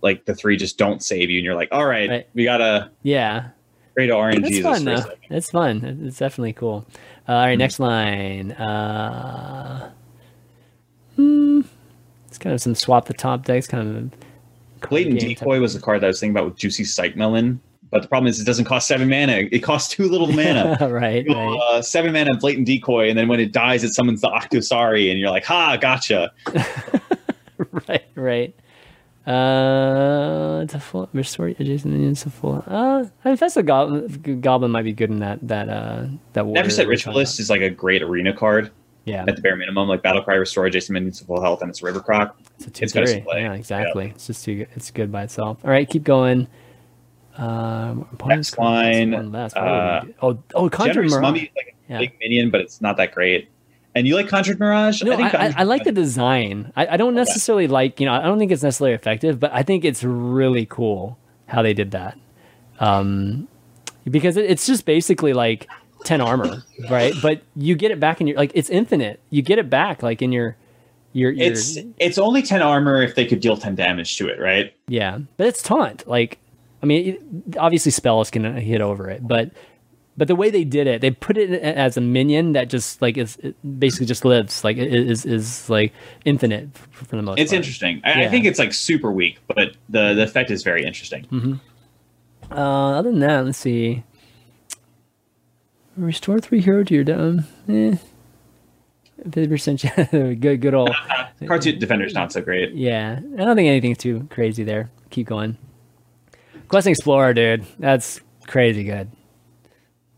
like 0.03 0.25
the 0.25 0.35
three 0.35 0.55
just 0.55 0.77
don't 0.77 1.03
save 1.03 1.29
you 1.31 1.39
and 1.39 1.45
you're 1.45 1.55
like 1.55 1.69
all 1.71 1.85
right, 1.85 2.09
Right. 2.09 2.29
we 2.35 2.43
gotta 2.43 2.91
yeah. 3.03 3.49
Create 3.97 4.11
RNG 4.11 4.45
It's 4.45 4.59
fun 4.59 4.85
though. 4.85 5.03
It's 5.31 5.49
fun. 5.49 5.83
It's 6.05 6.19
definitely 6.19 6.53
cool. 6.53 6.85
Uh, 7.27 7.31
all 7.31 7.37
right, 7.39 7.53
Mm-hmm. 7.53 7.57
next 7.59 7.79
line. 7.79 8.51
Uh, 8.51 9.91
hmm, 11.15 11.61
it's 12.27 12.37
kind 12.37 12.53
of 12.53 12.61
some 12.61 12.75
swap 12.75 13.07
the 13.07 13.15
top 13.15 13.43
decks, 13.43 13.65
kind 13.65 13.97
of 13.97 14.11
type 14.81 15.17
decoy 15.17 15.59
was 15.59 15.73
the 15.73 15.79
card 15.79 16.01
that 16.01 16.05
I 16.05 16.09
was 16.09 16.19
thinking 16.19 16.35
about 16.37 16.45
with 16.45 16.57
juicy 16.57 16.83
Psychmelon 16.83 17.57
but 17.89 18.01
the 18.03 18.07
problem 18.07 18.27
is 18.27 18.39
it 18.39 18.43
doesn't 18.43 18.65
cost 18.65 18.87
seven 18.87 19.09
mana 19.09 19.47
it 19.51 19.59
costs 19.63 19.91
too 19.95 20.07
little 20.07 20.27
mana 20.27 20.77
right, 20.91 21.25
You 21.25 21.33
right. 21.33 21.59
uh, 21.71 21.81
seven 21.81 22.13
mana 22.13 22.37
blatant 22.37 22.67
decoy 22.67 23.09
and 23.09 23.17
then 23.17 23.27
when 23.27 23.39
it 23.39 23.51
dies 23.53 23.83
it 23.83 23.93
summons 23.93 24.21
the 24.21 24.27
octosari 24.29 25.09
and 25.09 25.17
you're 25.19 25.31
like 25.31 25.45
ha 25.45 25.77
gotcha 25.77 26.31
right, 27.87 28.03
right. 28.15 28.55
Uh, 29.27 30.61
it's 30.63 30.73
a 30.73 30.79
full 30.79 31.09
restore 31.13 31.47
adjacent 31.47 31.93
minions 31.93 32.23
to 32.23 32.29
full. 32.29 32.63
Uh, 32.65 33.05
I 33.25 33.35
that's 33.35 33.57
a 33.57 33.63
goblin. 33.63 34.39
Goblin 34.41 34.71
might 34.71 34.83
be 34.83 34.93
good 34.93 35.09
in 35.09 35.19
that 35.19 35.45
that 35.47 35.69
uh 35.69 36.05
that. 36.33 36.45
warrior 36.45 36.63
Neferset 36.63 36.77
that 36.77 36.85
we're 36.85 36.91
ritualist 36.91 37.39
is 37.39 37.49
like 37.49 37.61
a 37.61 37.69
great 37.69 38.01
arena 38.01 38.33
card. 38.33 38.71
Yeah, 39.05 39.23
at 39.27 39.35
the 39.37 39.41
bare 39.41 39.55
minimum 39.55 39.87
like 39.87 40.01
battle 40.01 40.21
cry 40.21 40.35
restore 40.35 40.65
adjacent 40.65 40.93
minions 40.93 41.19
to 41.19 41.25
full 41.25 41.41
health 41.41 41.61
and 41.61 41.69
it's 41.69 41.81
river 41.81 42.01
croc 42.01 42.37
it's 42.55 42.67
a 42.67 42.69
two 42.69 42.83
it's 42.83 42.93
three. 42.93 43.23
Yeah, 43.27 43.53
exactly. 43.53 44.07
It's 44.07 44.27
just 44.27 44.43
too. 44.43 44.55
good- 44.57 44.67
It's 44.75 44.91
good 44.91 45.11
by 45.11 45.23
itself. 45.23 45.59
All 45.63 45.69
right, 45.71 45.87
keep 45.89 46.03
going. 46.03 46.47
Um, 47.37 48.07
Next 48.25 48.57
line, 48.57 49.11
one. 49.11 49.31
What 49.31 49.55
uh, 49.55 50.03
oh, 50.21 50.39
oh, 50.55 50.69
mirage. 50.69 51.21
mummy 51.21 51.39
is 51.41 51.49
like 51.55 51.75
a 51.89 51.91
Yeah. 51.93 51.99
big 51.99 52.13
minion 52.19 52.49
but 52.49 52.61
it's 52.61 52.81
not 52.81 52.97
that 52.97 53.13
great 53.13 53.49
and 53.97 54.07
you 54.07 54.15
like 54.15 54.27
conjured 54.27 54.59
mirage 54.59 55.01
No, 55.03 55.13
I, 55.13 55.15
I, 55.15 55.29
Conjured 55.29 55.55
I 55.57 55.63
like 55.63 55.83
the 55.83 55.91
design. 55.91 56.71
I, 56.75 56.87
I 56.87 56.97
don't 56.97 57.15
necessarily 57.15 57.67
like, 57.67 57.99
you 57.99 58.05
know, 58.05 58.13
I 58.13 58.21
don't 58.21 58.39
think 58.39 58.51
it's 58.51 58.63
necessarily 58.63 58.93
effective, 58.95 59.39
but 59.39 59.51
I 59.53 59.63
think 59.63 59.83
it's 59.83 60.03
really 60.03 60.65
cool 60.65 61.17
how 61.47 61.61
they 61.61 61.73
did 61.73 61.91
that. 61.91 62.17
Um, 62.79 63.47
because 64.05 64.37
it, 64.37 64.45
it's 64.45 64.65
just 64.65 64.85
basically 64.85 65.33
like 65.33 65.67
10 66.05 66.21
armor, 66.21 66.63
right? 66.89 67.13
But 67.21 67.41
you 67.55 67.75
get 67.75 67.91
it 67.91 67.99
back 67.99 68.21
in 68.21 68.27
your, 68.27 68.37
like, 68.37 68.51
it's 68.53 68.69
infinite. 68.69 69.19
You 69.29 69.41
get 69.41 69.57
it 69.59 69.69
back, 69.69 70.03
like, 70.03 70.21
in 70.21 70.31
your, 70.31 70.55
your, 71.13 71.31
your 71.31 71.51
it's 71.51 71.77
it's 71.97 72.17
only 72.17 72.43
10 72.43 72.61
armor 72.61 73.01
if 73.01 73.15
they 73.15 73.25
could 73.25 73.39
deal 73.39 73.57
10 73.57 73.73
damage 73.75 74.17
to 74.17 74.27
it 74.27 74.39
right 74.39 74.73
yeah, 74.87 75.19
but 75.37 75.47
it's 75.47 75.63
taunt. 75.63 76.07
Like, 76.07 76.37
I 76.83 76.85
mean, 76.85 77.43
obviously 77.57 77.91
spells 77.91 78.29
can 78.29 78.55
hit 78.57 78.81
over 78.81 79.09
it, 79.09 79.27
but 79.27 79.51
but 80.17 80.27
the 80.27 80.35
way 80.35 80.49
they 80.49 80.63
did 80.63 80.87
it, 80.87 81.01
they 81.01 81.11
put 81.11 81.37
it 81.37 81.51
as 81.61 81.95
a 81.95 82.01
minion 82.01 82.53
that 82.53 82.69
just 82.69 83.01
like 83.01 83.17
is 83.17 83.37
it 83.37 83.55
basically 83.79 84.07
just 84.07 84.25
lives, 84.25 84.63
like 84.63 84.77
is 84.77 85.25
is 85.25 85.69
like 85.69 85.93
infinite 86.25 86.69
for, 86.91 87.05
the 87.05 87.21
most. 87.21 87.39
it's 87.39 87.51
part. 87.51 87.57
interesting 87.57 88.01
I, 88.03 88.25
I 88.25 88.29
think 88.29 88.45
it's 88.45 88.57
like 88.59 88.73
super 88.73 89.11
weak 89.11 89.37
but 89.47 89.77
the 89.89 90.13
the 90.15 90.23
effect 90.23 90.49
is 90.51 90.63
very 90.63 90.83
interesting 90.85 91.59
Uh, 92.49 92.97
other 92.97 93.11
than 93.11 93.19
that, 93.19 93.45
let's 93.45 93.57
see. 93.57 94.03
Restore 95.97 96.39
three 96.39 96.61
hero 96.61 96.83
to 96.83 96.93
your 96.93 97.03
dome. 97.03 97.45
Eh. 97.67 97.97
Fifty 99.23 99.47
percent. 99.47 99.83
Good, 100.11 100.61
good 100.61 100.73
old. 100.73 100.95
cartoon 101.47 101.77
defender's 101.79 102.13
not 102.13 102.31
so 102.31 102.41
great 102.41 102.73
Yeah, 102.73 103.19
I 103.19 103.43
don't 103.43 103.55
think 103.55 103.67
anything's 103.67 103.97
too 103.97 104.27
crazy 104.31 104.63
there. 104.63 104.89
Keep 105.09 105.27
going. 105.27 105.57
Questing 106.67 106.91
Explorer, 106.91 107.33
dude, 107.33 107.65
that's 107.79 108.21
crazy 108.47 108.83
good. 108.83 109.09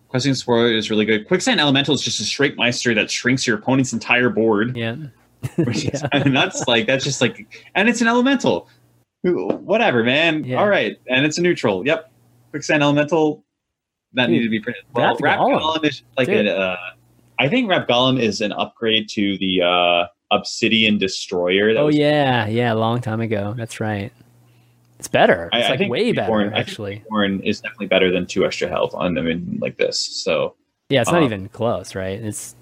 Questing 0.10 0.32
Explorer 0.32 0.74
is 0.74 0.90
really 0.90 1.06
good. 1.06 1.28
Quicksand 1.28 1.60
Elemental 1.60 1.94
is 1.94 2.02
just 2.02 2.20
a 2.20 2.24
straight 2.24 2.58
Meister 2.58 2.94
that 2.96 3.10
shrinks 3.12 3.46
your 3.48 3.58
opponent's 3.58 3.94
entire 3.94 4.30
board. 4.30 4.76
Yeah, 4.76 4.96
Which 5.56 5.86
is, 5.86 6.04
and 6.12 6.36
that's 6.36 6.68
like 6.68 6.88
that's 6.88 7.04
just 7.04 7.22
like 7.22 7.64
and 7.76 7.88
it's 7.88 8.02
an 8.02 8.08
elemental. 8.08 8.68
Whatever, 9.24 10.04
man. 10.04 10.44
Yeah. 10.46 10.58
All 10.58 10.68
right. 10.68 10.98
And 11.08 11.26
it's 11.26 11.38
a 11.38 11.42
neutral. 11.42 11.86
Yep. 11.86 12.12
Quicksand 12.52 12.82
Elemental. 12.82 13.44
That 14.14 14.26
Dude, 14.26 14.32
needed 14.32 14.46
to 14.46 14.50
be 14.50 14.60
printed. 14.60 14.84
Well, 14.94 15.12
Wrath 15.12 15.22
Wrapped 15.22 15.42
Golem. 15.42 15.60
Golem 15.62 15.86
is 15.86 16.02
like 16.18 16.28
Dude. 16.28 16.48
a 16.48 16.58
uh, 16.58 16.78
I 17.38 17.48
think 17.48 17.70
Wrapped 17.70 17.90
Golem 17.90 18.20
is 18.20 18.42
an 18.42 18.52
upgrade 18.54 19.08
to 19.10 19.38
the 19.38 19.62
uh 19.62 20.08
Obsidian 20.36 20.98
Destroyer. 20.98 21.74
That 21.74 21.82
Oh 21.82 21.86
was 21.88 21.96
yeah, 21.98 22.48
yeah, 22.48 22.74
a 22.74 22.76
long 22.76 23.02
time 23.02 23.22
ago. 23.22 23.54
That's 23.58 23.80
right. 23.80 24.12
It's 25.00 25.08
better. 25.08 25.50
I- 25.54 25.58
It's 25.60 25.68
I 25.68 25.70
like 25.72 25.80
think 25.80 25.92
way 25.92 26.12
better, 26.12 26.32
I 26.34 26.44
think 26.44 26.54
actually. 26.56 27.04
Born 27.10 27.40
is 27.42 27.62
definitely 27.62 27.88
better 27.88 28.12
than 28.12 28.26
two 28.26 28.46
extra 28.46 28.68
health 28.68 28.94
on 28.94 29.14
them 29.14 29.28
in 29.28 29.58
like 29.62 29.78
this. 29.78 29.98
So 30.00 30.56
Yeah, 30.90 31.02
it's 31.02 31.12
not 31.12 31.22
uh, 31.24 31.26
even 31.26 31.48
close, 31.50 31.96
right? 31.96 32.20
It's 32.22 32.56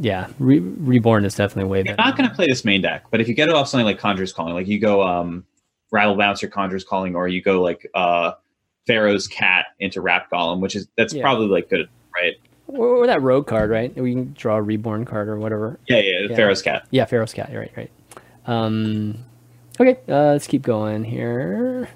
yeah, 0.00 0.28
Re- 0.38 0.60
Reborn 0.60 1.24
is 1.24 1.34
definitely 1.34 1.68
way 1.70 1.82
better. 1.82 1.96
not 1.98 2.16
going 2.16 2.28
to 2.28 2.34
play 2.34 2.46
this 2.46 2.64
main 2.64 2.80
deck, 2.82 3.04
but 3.10 3.20
if 3.20 3.28
you 3.28 3.34
get 3.34 3.48
it 3.48 3.54
off 3.54 3.68
something 3.68 3.84
like 3.84 3.98
Conjurer's 3.98 4.32
Calling, 4.32 4.54
like 4.54 4.68
you 4.68 4.78
go 4.78 5.02
um, 5.02 5.44
Rattle 5.90 6.14
Bouncer, 6.16 6.46
Conjurer's 6.48 6.84
Calling, 6.84 7.14
or 7.16 7.26
you 7.28 7.42
go 7.42 7.60
like 7.60 7.90
uh, 7.94 8.32
Pharaoh's 8.86 9.26
Cat 9.26 9.66
into 9.80 10.00
Wrapped 10.00 10.30
Golem, 10.32 10.60
which 10.60 10.76
is 10.76 10.86
that's 10.96 11.12
Yeah. 11.12 11.22
probably 11.22 11.48
like 11.48 11.68
good, 11.68 11.88
right? 12.14 12.34
or, 12.68 12.86
or 13.02 13.06
that 13.08 13.20
rogue 13.22 13.46
card, 13.48 13.68
right? 13.70 13.94
We 13.96 14.12
can 14.14 14.32
draw 14.34 14.56
a 14.56 14.62
Reborn 14.62 15.04
card 15.04 15.28
or 15.28 15.36
whatever. 15.38 15.78
Yeah, 15.88 15.98
yeah, 15.98 16.26
Yeah. 16.30 16.36
Pharaoh's 16.36 16.62
Cat. 16.62 16.86
Yeah, 16.90 17.04
Pharaoh's 17.04 17.34
cat. 17.34 17.50
You're 17.50 17.60
right, 17.62 17.72
right. 17.76 17.90
Um, 18.46 19.18
okay, 19.82 20.00
uh, 20.08 20.32
let's 20.32 20.46
keep 20.46 20.62
going 20.62 21.04
here. 21.04 21.88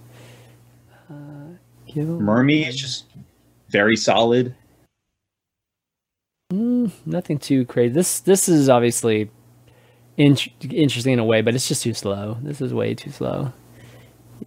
Uh, 1.10 1.14
give- 1.86 2.06
Murmy 2.06 2.64
is 2.66 2.76
just 2.76 3.06
very 3.70 3.96
solid. 3.96 4.54
Mm, 6.52 6.92
nothing 7.04 7.38
too 7.38 7.64
crazy. 7.64 7.92
This 7.92 8.20
this 8.20 8.48
is 8.48 8.68
obviously 8.68 9.30
in- 10.16 10.36
interesting 10.70 11.12
in 11.14 11.18
a 11.18 11.24
way, 11.24 11.42
but 11.42 11.54
it's 11.54 11.66
just 11.68 11.82
too 11.82 11.94
slow. 11.94 12.38
This 12.42 12.60
is 12.60 12.72
way 12.72 12.94
too 12.94 13.10
slow. 13.10 13.52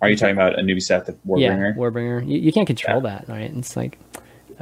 Are 0.02 0.10
you 0.10 0.16
talking 0.16 0.36
about 0.36 0.56
Anubisath, 0.58 1.06
the 1.06 1.16
Yeah, 1.36 1.52
Warbringer? 1.52 1.76
Warbringer. 1.76 2.28
You, 2.30 2.40
you 2.40 2.54
can't 2.54 2.68
control 2.68 3.02
that, 3.02 3.28
right? 3.28 3.52
It's 3.58 3.76
like 3.76 3.98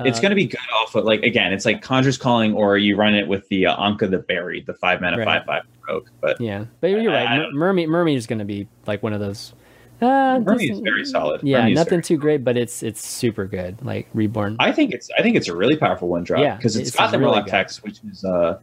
it's 0.06 0.20
uh, 0.20 0.22
going 0.22 0.30
to 0.32 0.36
be 0.36 0.46
good 0.46 0.60
off 0.82 0.96
of 0.96 1.06
like 1.06 1.24
again, 1.24 1.54
it's 1.54 1.66
like 1.66 1.82
Conjurer's 1.82 2.18
Calling, 2.18 2.54
or 2.54 2.78
you 2.78 2.96
run 2.96 3.14
it 3.16 3.28
with 3.28 3.48
the 3.50 3.68
uh, 3.68 3.76
Anka 3.78 4.10
the 4.10 4.20
Buried, 4.20 4.66
the 4.66 4.74
five 4.74 5.02
mana 5.02 5.18
Right. 5.18 5.26
five 5.26 5.46
five 5.46 5.64
broke. 5.86 6.10
But 6.22 6.40
Yeah, 6.42 6.66
but 6.82 6.88
you're 6.88 7.12
I- 7.14 7.40
right. 7.40 7.52
Mermaid 7.54 7.90
Mermaid 7.90 8.18
is 8.18 8.28
going 8.28 8.40
to 8.40 8.46
be 8.46 8.68
like 8.86 9.02
one 9.04 9.14
of 9.14 9.20
those. 9.20 9.54
Uh, 10.00 10.40
Mermaid 10.44 10.72
is 10.72 10.80
very 10.82 11.04
solid. 11.06 11.42
Yeah, 11.42 11.68
nothing 11.70 12.02
too 12.04 12.18
great, 12.18 12.44
but 12.44 12.56
it's 12.56 12.84
it's 12.84 13.04
super 13.06 13.48
good. 13.48 13.84
Like 13.84 14.08
Reborn. 14.14 14.56
I 14.60 14.72
think 14.72 14.94
it's 14.94 15.10
I 15.18 15.24
think 15.24 15.36
it's 15.36 15.48
a 15.48 15.56
really 15.56 15.76
powerful 15.76 16.08
one 16.08 16.24
drop 16.24 16.42
Yeah, 16.42 16.56
because 16.56 16.76
it's 16.76 16.90
it's 16.90 16.98
got 16.98 17.12
the 17.12 17.18
really 17.18 17.42
Murloc 17.42 17.48
text, 17.48 17.84
which 17.84 18.00
is 18.12 18.24
uh, 18.24 18.60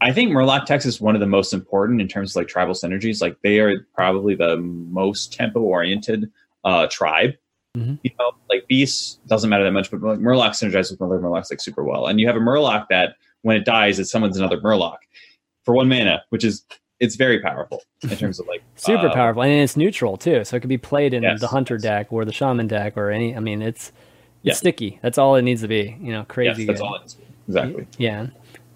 I 0.00 0.12
think 0.12 0.32
Murloc 0.32 0.64
text 0.66 0.84
is 0.84 1.00
one 1.00 1.14
of 1.14 1.20
the 1.20 1.26
most 1.28 1.52
important 1.54 2.00
in 2.00 2.08
terms 2.08 2.32
of 2.32 2.36
like 2.36 2.48
tribal 2.48 2.74
synergies. 2.74 3.22
Like 3.22 3.36
they 3.42 3.60
are 3.60 3.86
probably 3.94 4.34
the 4.34 4.56
most 4.56 5.32
tempo 5.32 5.60
oriented 5.60 6.30
uh 6.64 6.88
tribe. 6.90 7.34
Mhm. 7.76 7.98
You 8.02 8.10
know, 8.18 8.32
like 8.50 8.66
beasts 8.68 9.18
doesn't 9.28 9.48
matter 9.48 9.64
that 9.64 9.72
much, 9.72 9.90
but 9.90 10.02
like 10.02 10.18
Murloc 10.18 10.50
synergizes 10.50 10.90
with 10.90 11.00
other 11.02 11.18
Murlocs 11.18 11.50
like 11.50 11.60
super 11.60 11.82
well. 11.82 12.06
And 12.06 12.20
you 12.20 12.26
have 12.26 12.36
a 12.36 12.40
Murloc 12.40 12.86
that 12.90 13.16
when 13.42 13.56
it 13.56 13.64
dies, 13.64 13.98
it 13.98 14.04
summons 14.06 14.36
another 14.36 14.58
Murloc 14.60 14.98
for 15.64 15.74
one 15.74 15.88
mana, 15.88 16.22
which 16.28 16.44
is 16.44 16.64
it's 17.00 17.16
very 17.16 17.40
powerful 17.40 17.82
in 18.02 18.10
terms 18.10 18.38
of 18.38 18.46
like 18.46 18.62
super 18.76 19.08
uh, 19.08 19.14
powerful, 19.14 19.42
and 19.42 19.52
it's 19.52 19.76
neutral 19.76 20.16
too, 20.18 20.44
so 20.44 20.54
it 20.56 20.60
could 20.60 20.68
be 20.68 20.76
played 20.78 21.14
in 21.14 21.22
Yes, 21.22 21.40
the 21.40 21.48
Hunter 21.48 21.74
yes. 21.76 21.82
deck 21.82 22.12
or 22.12 22.24
the 22.26 22.32
Shaman 22.32 22.66
deck 22.68 22.96
or 22.96 23.10
any. 23.10 23.34
I 23.34 23.40
mean, 23.40 23.62
it's 23.62 23.88
it's 23.88 23.94
Yeah. 24.42 24.52
sticky. 24.54 24.98
That's 25.02 25.16
all 25.16 25.34
it 25.36 25.42
needs 25.42 25.62
to 25.62 25.68
be. 25.68 25.96
You 26.00 26.12
know, 26.12 26.18
Yes, 26.18 26.26
crazy. 26.28 26.66
that's 26.66 26.80
good. 26.80 26.86
all 26.86 26.94
it 26.96 27.06
is. 27.06 27.16
Exactly. 27.48 27.86
Yeah. 27.96 28.26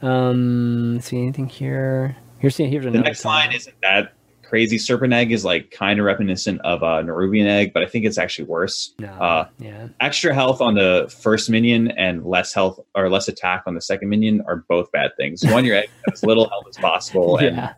Um. 0.01 1.01
see 1.03 1.19
anything 1.21 1.49
here? 1.51 2.17
Here's 2.39 2.57
here's 2.57 2.85
The 2.85 2.91
next 2.93 3.21
time. 3.23 3.49
line 3.49 3.53
isn't 3.55 3.77
that 3.83 4.15
crazy. 4.49 4.79
Serpent 4.79 5.13
egg 5.13 5.33
is 5.33 5.45
like 5.45 5.71
kind 5.71 5.99
of 5.99 6.07
reminiscent 6.07 6.61
of 6.63 6.83
a 6.83 7.03
Nerubian 7.03 7.47
egg, 7.47 7.73
but 7.73 7.83
I 7.83 7.87
think 7.87 8.05
it's 8.05 8.17
actually 8.19 8.47
worse. 8.47 8.95
No. 8.99 9.09
Uh, 9.09 9.49
yeah. 9.59 9.89
Extra 10.01 10.33
health 10.35 10.61
on 10.61 10.75
the 10.75 11.13
first 11.23 11.51
minion 11.51 11.91
and 11.93 12.25
less 12.25 12.53
health 12.55 12.79
or 12.95 13.11
less 13.11 13.29
attack 13.29 13.65
on 13.67 13.75
the 13.75 13.81
second 13.81 14.09
minion 14.09 14.43
are 14.47 14.65
both 14.69 14.91
bad 14.93 15.11
things. 15.17 15.43
You 15.43 15.53
want 15.53 15.67
your 15.67 15.77
egg 15.77 15.91
as 16.13 16.23
little 16.31 16.49
health 16.49 16.67
as 16.69 16.77
possible 16.77 17.39
and 17.39 17.57
Yeah. 17.57 17.75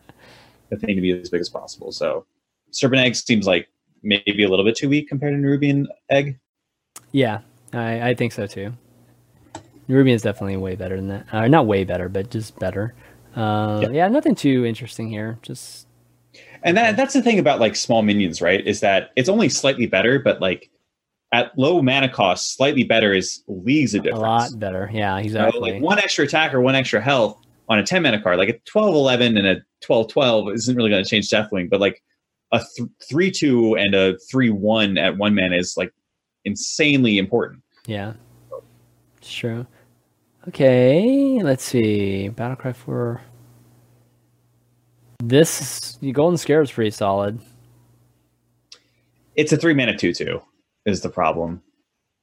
the 0.69 0.77
thing 0.77 0.95
to 0.95 1.01
be 1.01 1.11
as 1.19 1.29
big 1.29 1.41
as 1.41 1.49
possible. 1.49 1.91
So 1.91 2.25
Serpent 2.71 3.01
egg 3.01 3.15
seems 3.15 3.47
like 3.47 3.67
maybe 4.03 4.43
a 4.43 4.47
little 4.49 4.63
bit 4.65 4.75
too 4.75 4.87
weak 4.89 5.09
compared 5.09 5.33
to 5.33 5.37
Nerubian 5.39 5.87
egg. 6.09 6.37
Yeah. 7.11 7.39
I 7.73 8.09
I 8.09 8.13
think 8.13 8.31
so 8.33 8.45
too. 8.47 8.73
Ruby 9.87 10.11
is 10.11 10.21
definitely 10.21 10.57
way 10.57 10.75
better 10.75 10.95
than 10.95 11.07
that. 11.07 11.25
Uh, 11.31 11.47
not 11.47 11.65
way 11.65 11.83
better, 11.83 12.09
but 12.09 12.29
just 12.29 12.57
better. 12.59 12.93
Uh, 13.35 13.79
Yeah. 13.83 13.89
yeah. 13.89 14.07
Nothing 14.07 14.35
too 14.35 14.65
interesting 14.65 15.09
here. 15.09 15.39
Just 15.41 15.87
And 16.63 16.75
that, 16.77 16.97
that's 16.97 17.13
the 17.13 17.21
thing 17.21 17.39
about 17.39 17.59
like 17.59 17.75
small 17.75 18.01
minions, 18.01 18.41
right? 18.41 18.65
Is 18.65 18.79
that 18.81 19.11
it's 19.15 19.29
only 19.29 19.49
slightly 19.49 19.85
better, 19.87 20.19
but 20.19 20.41
like 20.41 20.69
at 21.31 21.57
low 21.57 21.81
mana 21.81 22.09
cost, 22.09 22.55
slightly 22.55 22.83
better 22.83 23.13
is 23.13 23.43
leagues 23.47 23.93
of 23.93 24.03
difference. 24.03 24.19
a 24.21 24.25
lot 24.25 24.59
better. 24.59 24.89
Yeah. 24.91 25.17
You 25.19 25.31
know, 25.31 25.45
Exactly. 25.47 25.73
like 25.73 25.81
one 25.81 25.99
extra 25.99 26.25
attack 26.25 26.53
or 26.53 26.61
one 26.61 26.75
extra 26.75 26.99
health 27.01 27.39
on 27.69 27.79
a 27.79 27.83
10 27.83 28.01
mana 28.01 28.21
card, 28.21 28.37
like 28.37 28.49
a 28.49 28.57
12 28.65 28.95
11 28.95 29.37
and 29.37 29.47
a 29.47 29.57
12 29.81 30.09
12 30.11 30.49
isn't 30.55 30.75
really 30.75 30.89
going 30.89 31.03
to 31.03 31.09
change 31.09 31.29
Deathwing, 31.29 31.69
but 31.69 31.79
like 31.79 32.01
a 32.51 32.61
3 33.09 33.29
2 33.31 33.75
and 33.77 33.93
a 33.95 34.17
3 34.29 34.49
1 34.49 34.97
at 34.97 35.17
one 35.17 35.35
mana 35.35 35.55
is 35.55 35.77
like 35.77 35.93
insanely 36.45 37.17
important. 37.19 37.61
Yeah. 37.85 38.13
It's 39.19 39.31
true. 39.31 39.67
Okay, 40.47 41.39
let's 41.43 41.63
see. 41.63 42.31
Battlecry 42.33 42.75
4. 42.75 43.21
This 45.23 45.97
the 46.01 46.11
Golden 46.13 46.37
Scarab 46.37 46.63
is 46.63 46.71
pretty 46.71 46.91
solid. 46.91 47.39
It's 49.35 49.51
a 49.51 49.57
3 49.57 49.73
mana 49.73 49.97
2 49.97 50.13
2 50.13 50.41
is 50.85 51.01
the 51.01 51.09
problem. 51.09 51.61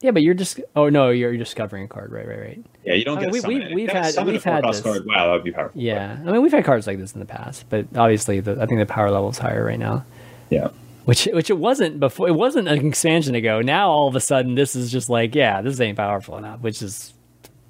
Yeah, 0.00 0.10
but 0.10 0.22
you're 0.22 0.34
just 0.34 0.60
oh 0.74 0.88
no, 0.88 1.10
you're, 1.10 1.30
you're 1.30 1.38
discovering 1.38 1.84
a 1.84 1.88
card, 1.88 2.10
right, 2.12 2.26
right, 2.26 2.38
right. 2.40 2.64
Yeah, 2.84 2.94
you 2.94 3.04
don't 3.04 3.18
I 3.18 3.22
mean, 3.22 3.32
get 3.32 3.46
we, 3.46 3.58
we, 3.58 3.74
we've 3.74 3.88
If 3.88 4.14
had- 4.16 4.26
we've 4.26 4.42
had 4.44 4.64
this. 4.64 4.80
card. 4.80 5.04
Wow, 5.06 5.26
that 5.26 5.32
would 5.32 5.44
be 5.44 5.52
powerful. 5.52 5.80
Yeah, 5.80 6.18
I 6.26 6.30
mean 6.32 6.42
we've 6.42 6.52
had 6.52 6.64
cards 6.64 6.86
like 6.86 6.98
this 6.98 7.12
in 7.12 7.20
the 7.20 7.26
past, 7.26 7.66
but 7.68 7.86
obviously 7.94 8.40
the, 8.40 8.60
I 8.60 8.66
think 8.66 8.78
the 8.80 8.86
power 8.86 9.10
level 9.10 9.28
is 9.30 9.38
higher 9.38 9.64
right 9.64 9.78
now. 9.78 10.04
Yeah. 10.50 10.68
Which 11.04 11.26
which 11.32 11.50
it 11.50 11.58
wasn't 11.58 12.00
before. 12.00 12.28
It 12.28 12.34
wasn't 12.34 12.66
an 12.66 12.84
expansion 12.86 13.34
ago. 13.34 13.60
Now 13.60 13.90
all 13.90 14.08
of 14.08 14.16
a 14.16 14.20
sudden 14.20 14.54
this 14.54 14.74
is 14.74 14.90
just 14.90 15.08
like 15.08 15.34
yeah, 15.34 15.60
this 15.62 15.80
ain't 15.80 15.96
powerful 15.98 16.36
enough. 16.38 16.60
Which 16.60 16.82
is 16.82 17.12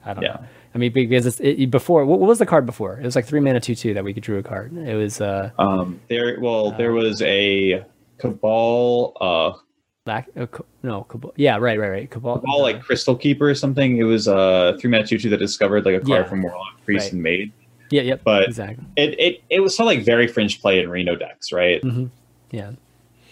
I 0.04 0.14
don't 0.14 0.22
Yeah. 0.22 0.28
know. 0.34 0.44
I 0.76 0.78
mean 0.78 0.92
because 0.92 1.24
it's 1.24 1.40
it, 1.40 1.70
before. 1.70 2.04
What, 2.04 2.20
what 2.20 2.28
was 2.28 2.38
the 2.38 2.44
card 2.44 2.66
before? 2.66 2.98
It 3.00 3.04
was 3.04 3.16
like 3.16 3.24
three 3.24 3.40
mana 3.40 3.60
two 3.60 3.74
two 3.74 3.94
that 3.94 4.04
we 4.04 4.12
could 4.12 4.22
drew 4.22 4.36
a 4.38 4.42
card. 4.42 4.76
It 4.76 4.94
was 4.94 5.22
uh 5.22 5.50
Um, 5.58 5.98
there, 6.10 6.38
well, 6.38 6.70
there 6.72 6.90
Uh, 6.92 7.00
was 7.02 7.22
a 7.22 7.82
Cabal, 8.18 9.14
uh, 9.18 9.52
Lac- 10.04 10.28
uh, 10.36 10.46
no 10.82 11.04
Cabal. 11.04 11.32
Yeah, 11.36 11.56
right, 11.56 11.78
right, 11.80 11.88
right. 11.88 12.10
Cabal. 12.10 12.40
Cabal 12.40 12.60
like 12.60 12.82
Crystal 12.82 13.16
Keeper 13.16 13.48
or 13.48 13.54
something. 13.54 13.96
It 13.96 14.04
was 14.04 14.28
a 14.28 14.76
three 14.78 14.90
mana 14.90 15.06
two 15.06 15.18
two 15.18 15.30
that 15.30 15.38
discovered 15.38 15.86
like 15.86 15.94
a 15.94 16.00
card 16.00 16.24
Yeah. 16.24 16.28
from 16.28 16.42
Warlock, 16.42 16.84
Priest, 16.84 17.06
Right. 17.06 17.12
and 17.14 17.22
Maid. 17.22 17.52
yeah, 17.90 18.02
yep. 18.02 18.20
but- 18.22 18.44
exactly. 18.46 18.84
It, 18.96 19.18
it 19.18 19.42
it 19.48 19.60
was 19.60 19.72
still 19.72 19.86
like 19.86 20.04
very 20.04 20.26
fringe 20.26 20.60
play 20.60 20.80
in 20.80 20.90
Reno 20.90 21.16
decks, 21.16 21.52
right? 21.52 21.80
Mm-hmm. 21.82 22.06
Yeah, 22.50 22.72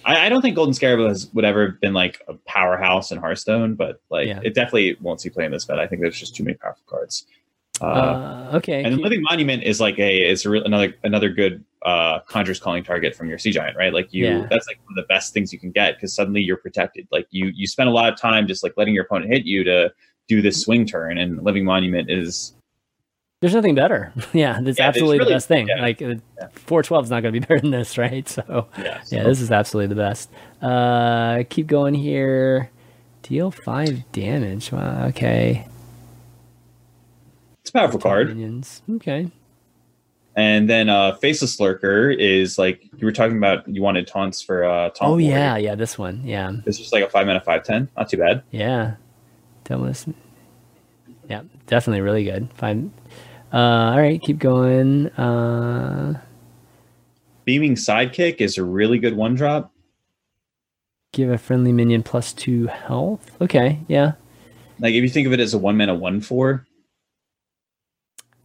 I, 0.04 0.26
I 0.26 0.28
don't 0.28 0.42
think 0.42 0.56
Golden 0.56 0.74
Scarab 0.74 1.00
has 1.08 1.26
would 1.34 1.44
ever 1.44 1.66
have 1.70 1.80
been 1.80 1.94
like 1.94 2.20
a 2.28 2.34
powerhouse 2.46 3.10
in 3.12 3.18
Hearthstone, 3.18 3.74
but 3.74 4.00
like 4.10 4.26
Yeah. 4.28 4.40
it 4.42 4.54
definitely 4.54 4.96
won't 5.00 5.20
see 5.20 5.30
play 5.30 5.44
in 5.44 5.52
this. 5.52 5.64
But 5.64 5.78
I 5.80 5.86
think 5.86 6.02
there's 6.02 6.18
just 6.18 6.34
too 6.36 6.44
many 6.44 6.56
powerful 6.56 6.84
cards. 6.86 7.26
Uh, 7.80 7.84
uh, 7.86 8.50
okay. 8.54 8.84
and 8.84 8.98
Living 8.98 9.20
Monument 9.22 9.64
is 9.64 9.80
like 9.80 9.98
a 9.98 10.30
is 10.30 10.44
a 10.46 10.50
real, 10.50 10.62
another 10.64 10.94
another 11.02 11.28
good 11.28 11.64
uh 11.82 12.20
Conjurer's 12.20 12.60
Calling 12.60 12.84
target 12.84 13.16
from 13.16 13.28
your 13.28 13.36
Sea 13.38 13.50
Giant, 13.50 13.76
right? 13.76 13.92
Like 13.92 14.12
you, 14.14 14.26
Yeah. 14.26 14.46
that's 14.48 14.68
like 14.68 14.78
one 14.84 14.96
of 14.96 15.04
the 15.04 15.08
best 15.08 15.34
things 15.34 15.52
you 15.52 15.58
can 15.58 15.72
get 15.72 15.96
because 15.96 16.14
suddenly 16.14 16.40
you're 16.40 16.56
protected. 16.56 17.08
Like 17.10 17.26
you 17.30 17.50
you 17.54 17.66
spend 17.66 17.88
a 17.88 17.92
lot 17.92 18.12
of 18.12 18.18
time 18.18 18.46
just 18.46 18.62
like 18.62 18.74
letting 18.76 18.94
your 18.94 19.04
opponent 19.04 19.32
hit 19.32 19.44
you 19.44 19.64
to 19.64 19.92
do 20.28 20.40
this 20.40 20.62
swing 20.62 20.86
turn, 20.86 21.18
and 21.18 21.42
Living 21.42 21.64
Monument 21.64 22.08
is 22.10 22.54
There's 23.44 23.54
nothing 23.54 23.74
better. 23.74 24.10
yeah, 24.32 24.58
that's 24.62 24.78
Yeah, 24.78 24.88
absolutely 24.88 25.18
really- 25.18 25.30
the 25.32 25.34
best 25.34 25.48
thing. 25.48 25.68
yeah. 25.68 25.82
Like 25.82 26.02
four 26.54 26.82
twelve 26.82 27.04
is 27.04 27.10
not 27.10 27.20
going 27.22 27.34
to 27.34 27.40
be 27.40 27.44
better 27.46 27.60
than 27.60 27.72
this, 27.72 27.98
right? 27.98 28.26
So 28.26 28.68
yeah, 28.78 29.02
so- 29.02 29.16
yeah, 29.16 29.22
this 29.24 29.40
is 29.42 29.50
absolutely 29.50 29.94
the 29.94 30.00
best. 30.00 30.30
Uh, 30.62 31.42
keep 31.50 31.66
going 31.66 31.92
here. 31.94 32.70
Deal 33.22 33.50
five 33.50 34.10
damage. 34.12 34.72
Wow. 34.72 35.06
Okay. 35.08 35.66
it's 37.60 37.70
a 37.70 37.72
powerful 37.72 38.00
card. 38.00 38.28
Minions. 38.28 38.82
Okay. 38.96 39.30
And 40.36 40.68
then 40.68 40.88
uh 40.88 41.14
Faceless 41.16 41.60
Lurker 41.60 42.10
is 42.10 42.58
like 42.58 42.82
you 42.96 43.06
were 43.06 43.12
talking 43.12 43.36
about 43.36 43.68
you 43.68 43.82
wanted 43.82 44.06
taunts 44.06 44.42
for 44.42 44.64
uh 44.64 44.90
taunt 44.90 45.02
Oh 45.02 45.10
Warrior. 45.12 45.28
yeah, 45.30 45.56
yeah. 45.56 45.74
This 45.74 45.96
one. 45.98 46.22
Yeah, 46.24 46.52
It's 46.66 46.78
just 46.78 46.92
like 46.92 47.04
a 47.04 47.08
five 47.10 47.26
mana 47.26 47.40
five 47.40 47.62
ten. 47.62 47.88
Not 47.96 48.08
too 48.08 48.16
bad. 48.16 48.42
yeah. 48.50 48.94
Doubtless. 49.64 50.06
Yeah, 51.30 51.42
definitely 51.66 52.02
really 52.02 52.24
good. 52.24 52.50
Fine. 52.54 52.92
Uh, 53.54 53.92
all 53.92 53.98
right, 53.98 54.20
keep 54.20 54.38
going. 54.38 55.06
Uh, 55.10 56.20
Beaming 57.44 57.74
Sidekick 57.76 58.40
is 58.40 58.58
a 58.58 58.64
really 58.64 58.98
good 58.98 59.16
one 59.16 59.34
drop. 59.36 59.70
give 61.12 61.30
a 61.30 61.38
friendly 61.38 61.70
minion 61.72 62.02
plus 62.02 62.32
two 62.32 62.66
health. 62.66 63.30
Okay, 63.40 63.78
yeah. 63.86 64.12
Like 64.80 64.94
if 64.94 65.02
you 65.04 65.08
think 65.08 65.26
of 65.28 65.32
it 65.32 65.38
as 65.40 65.54
a 65.54 65.58
one 65.58 65.76
mana 65.76 65.94
one 65.94 66.20
four, 66.20 66.66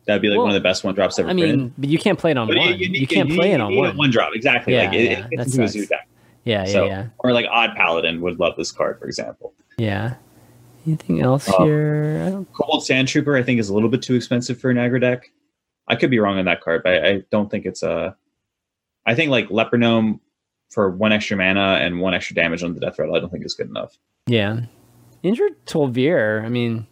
that'd 0.06 0.22
be 0.22 0.28
like 0.28 0.38
Well, 0.38 0.46
one 0.46 0.56
of 0.56 0.62
the 0.62 0.68
best 0.68 0.84
one 0.84 0.94
drops 0.94 1.18
ever. 1.18 1.30
I 1.30 1.34
printed. 1.34 1.58
mean, 1.58 1.74
but 1.78 1.90
you 1.90 1.98
can't 1.98 2.20
play 2.20 2.30
it 2.32 2.38
on 2.38 2.48
But 2.48 2.58
one. 2.58 2.78
You, 2.78 3.08
can't 3.08 3.32
play 3.32 3.54
it 3.54 3.62
on 3.62 3.76
one. 3.76 3.98
one 3.98 4.12
drop 4.12 4.36
exactly. 4.36 4.74
Yeah, 4.76 4.84
like 4.86 4.94
it, 4.94 5.04
yeah, 5.04 5.28
it 5.32 5.38
that 5.38 5.46
fits 5.50 5.56
into 5.76 5.88
sucks. 5.88 5.90
Yeah, 6.44 6.66
yeah, 6.66 6.66
So- 6.66 6.86
yeah, 6.86 7.08
Or 7.20 7.32
like 7.34 7.48
Odd 7.50 7.76
Paladin 7.76 8.22
would 8.22 8.40
love 8.40 8.54
this 8.58 8.72
card, 8.72 9.00
for 9.00 9.06
example. 9.08 9.54
yeah. 9.80 10.16
Anything 10.88 11.22
else 11.22 11.48
Um, 11.50 11.66
here? 11.66 12.24
I 12.26 12.30
don't. 12.32 12.54
Kobold 12.54 12.84
Sandtrooper, 12.84 13.40
I 13.40 13.44
think, 13.44 13.60
is 13.60 13.70
a 13.70 13.74
little 13.74 13.90
bit 13.90 14.02
too 14.02 14.16
expensive 14.16 14.60
for 14.60 14.70
an 14.70 14.78
aggro 14.78 15.00
deck. 15.00 15.32
I 15.88 15.96
could 15.96 16.10
be 16.12 16.20
wrong 16.20 16.38
on 16.38 16.46
that 16.46 16.62
card, 16.62 16.82
but 16.84 16.94
I, 16.94 17.08
I 17.10 17.24
don't 17.32 17.50
think 17.50 17.66
it's 17.66 17.84
a. 17.84 18.16
I 19.06 19.16
think 19.16 19.32
like 19.32 19.50
Leper 19.50 19.78
Gnome 19.78 20.20
for 20.70 20.90
one 20.92 21.12
extra 21.12 21.36
mana 21.36 21.80
and 21.82 22.00
one 22.00 22.14
extra 22.14 22.36
damage 22.36 22.64
on 22.64 22.74
the 22.76 22.80
death 22.80 23.00
rattle, 23.00 23.16
I 23.16 23.20
don't 23.20 23.32
think 23.32 23.44
is 23.46 23.56
good 23.56 23.70
enough. 23.70 23.98
Yeah, 24.28 24.62
injured 25.24 25.54
Tol'vir. 25.66 26.44
I 26.46 26.50
mean, 26.50 26.86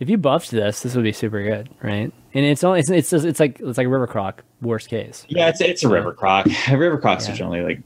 if 0.00 0.10
you 0.10 0.18
buffed 0.18 0.50
this, 0.50 0.82
this 0.82 0.94
would 0.96 1.04
be 1.04 1.12
super 1.12 1.42
good, 1.44 1.70
right? 1.82 2.12
And 2.34 2.44
it's 2.44 2.64
only 2.64 2.80
it's 2.80 2.90
it's, 2.90 3.12
it's 3.12 3.40
like 3.40 3.60
it's 3.60 3.78
like 3.78 3.86
River 3.86 4.06
Croc, 4.06 4.42
worst 4.60 4.88
case. 4.88 5.24
Yeah, 5.28 5.48
it's 5.48 5.60
it's 5.60 5.84
a 5.84 5.88
River 5.88 6.12
Croc. 6.12 6.46
River 6.70 6.98
Crocs 6.98 7.26
Yeah. 7.26 7.34
are 7.34 7.36
generally 7.36 7.62
like 7.62 7.82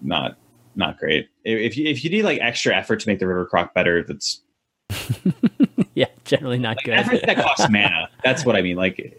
not 0.00 0.36
not 0.76 0.98
great. 0.98 1.28
If 1.44 1.72
if 1.72 1.76
you 1.76 1.88
if 1.88 2.02
you 2.04 2.10
need 2.10 2.22
like 2.22 2.40
extra 2.40 2.74
effort 2.74 3.00
to 3.00 3.08
make 3.08 3.18
the 3.18 3.26
River 3.26 3.44
Croc 3.46 3.74
better, 3.74 4.02
that's 4.02 4.40
yeah, 5.94 6.06
generally 6.24 6.58
not 6.58 6.76
like 6.76 7.10
good. 7.10 7.20
that 7.26 7.36
costs 7.36 7.66
mana. 7.70 8.08
That's 8.24 8.44
what 8.44 8.56
I 8.56 8.62
mean. 8.62 8.76
Like, 8.76 9.18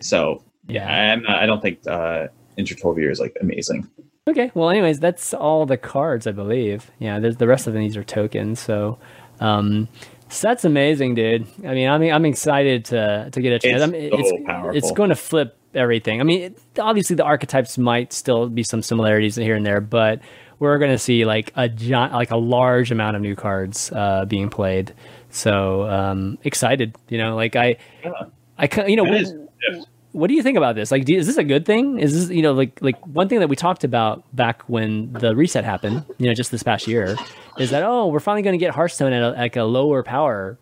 so 0.00 0.42
yeah. 0.66 1.12
I'm 1.12 1.22
not, 1.22 1.38
I 1.38 1.46
don't 1.46 1.60
think 1.60 1.86
uh, 1.86 2.28
Inter 2.56 2.74
Tol'vir 2.74 3.10
is 3.10 3.20
like 3.20 3.36
amazing. 3.40 3.88
Okay. 4.28 4.52
Well, 4.54 4.70
anyways, 4.70 5.00
that's 5.00 5.34
all 5.34 5.66
the 5.66 5.76
cards, 5.76 6.26
I 6.26 6.32
believe. 6.32 6.90
Yeah, 6.98 7.18
there's 7.18 7.36
the 7.36 7.48
rest 7.48 7.66
of 7.66 7.74
these 7.74 7.96
are 7.96 8.04
tokens. 8.04 8.60
So, 8.60 8.98
um, 9.40 9.88
so 10.28 10.48
that's 10.48 10.64
amazing, 10.64 11.14
dude. 11.14 11.46
I 11.66 11.74
mean, 11.74 11.88
I'm 11.88 12.02
I'm 12.02 12.24
excited 12.24 12.84
to 12.86 13.28
to 13.32 13.40
get 13.40 13.52
a 13.52 13.58
chance. 13.58 13.82
It's 13.82 13.82
I 13.82 13.86
mean, 13.86 14.10
so 14.10 14.18
it's 14.18 14.46
powerful. 14.46 14.76
it's 14.76 14.92
going 14.92 15.10
to 15.10 15.16
flip 15.16 15.58
everything. 15.74 16.20
I 16.20 16.24
mean, 16.24 16.42
it, 16.42 16.58
obviously 16.78 17.16
the 17.16 17.24
archetypes 17.24 17.78
might 17.78 18.12
still 18.12 18.48
be 18.48 18.62
some 18.62 18.82
similarities 18.82 19.36
here 19.36 19.56
and 19.56 19.66
there, 19.66 19.80
but 19.80 20.20
we're 20.62 20.78
going 20.78 20.92
to 20.92 20.98
see 20.98 21.24
like 21.24 21.52
a 21.56 21.68
giant, 21.68 22.12
like 22.12 22.30
a 22.30 22.36
large 22.36 22.90
amount 22.92 23.16
of 23.16 23.22
new 23.22 23.34
cards 23.34 23.90
uh, 23.92 24.24
being 24.24 24.48
played. 24.48 24.94
So 25.30 25.82
um, 25.90 26.38
excited, 26.44 26.94
you 27.08 27.18
know, 27.18 27.34
like 27.36 27.56
I, 27.56 27.76
Yeah. 28.04 28.12
I 28.58 28.86
you 28.86 28.96
know, 28.96 29.04
That 29.04 29.10
we- 29.12 29.18
is- 29.18 29.34
yeah. 29.68 29.82
what 30.12 30.28
do 30.28 30.34
you 30.34 30.42
think 30.42 30.56
about 30.56 30.74
this? 30.76 30.90
Like, 30.90 31.04
do, 31.04 31.14
is 31.16 31.26
this 31.26 31.36
a 31.38 31.44
good 31.44 31.64
thing? 31.66 31.98
Is 31.98 32.12
this 32.28 32.36
you 32.36 32.42
know 32.42 32.52
like 32.52 32.78
like 32.80 32.98
one 33.06 33.28
thing 33.28 33.40
that 33.40 33.48
we 33.48 33.56
talked 33.56 33.82
about 33.84 34.22
back 34.36 34.62
when 34.68 35.12
the 35.14 35.34
reset 35.34 35.64
happened, 35.64 36.04
you 36.18 36.26
know, 36.28 36.34
just 36.34 36.50
this 36.50 36.62
past 36.62 36.86
year, 36.86 37.16
is 37.58 37.70
that 37.70 37.82
oh 37.82 38.06
we're 38.08 38.20
finally 38.20 38.42
going 38.42 38.52
to 38.58 38.64
get 38.64 38.74
Hearthstone 38.74 39.12
at 39.12 39.22
a, 39.22 39.30
like 39.30 39.56
a 39.56 39.64
lower 39.64 40.02
power, 40.02 40.58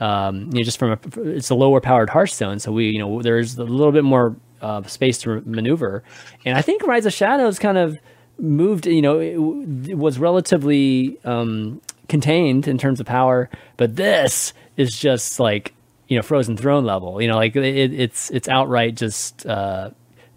um, 0.00 0.50
you 0.52 0.60
know, 0.60 0.62
just 0.64 0.78
from 0.78 0.90
a 0.92 0.98
it's 1.36 1.50
a 1.50 1.54
lower 1.54 1.80
powered 1.80 2.10
Hearthstone, 2.10 2.58
so 2.58 2.72
we 2.72 2.86
you 2.88 2.98
know 2.98 3.22
there's 3.22 3.58
a 3.58 3.64
little 3.64 3.92
bit 3.92 4.04
more 4.04 4.34
uh, 4.62 4.82
space 4.84 5.18
to 5.18 5.42
maneuver, 5.44 6.02
and 6.46 6.56
I 6.56 6.62
think 6.62 6.82
Rise 6.86 7.04
of 7.06 7.12
Shadows 7.12 7.58
kind 7.58 7.76
of 7.78 7.98
moved, 8.38 8.86
you 8.86 9.02
know, 9.02 9.18
it, 9.18 9.90
it 9.90 9.98
was 9.98 10.18
relatively 10.18 11.18
um, 11.24 11.80
contained 12.08 12.68
in 12.68 12.78
terms 12.78 13.00
of 13.00 13.06
power, 13.06 13.48
but 13.76 13.96
this 13.96 14.52
is 14.76 14.98
just 14.98 15.40
like 15.40 15.74
you 16.08 16.16
know 16.16 16.22
Frozen 16.22 16.56
Throne 16.56 16.84
level. 16.84 17.20
You 17.20 17.28
know, 17.28 17.36
like 17.36 17.56
it, 17.56 17.92
it's 17.92 18.30
it's 18.30 18.48
outright 18.48 18.96
just 18.96 19.46
uh, 19.46 19.90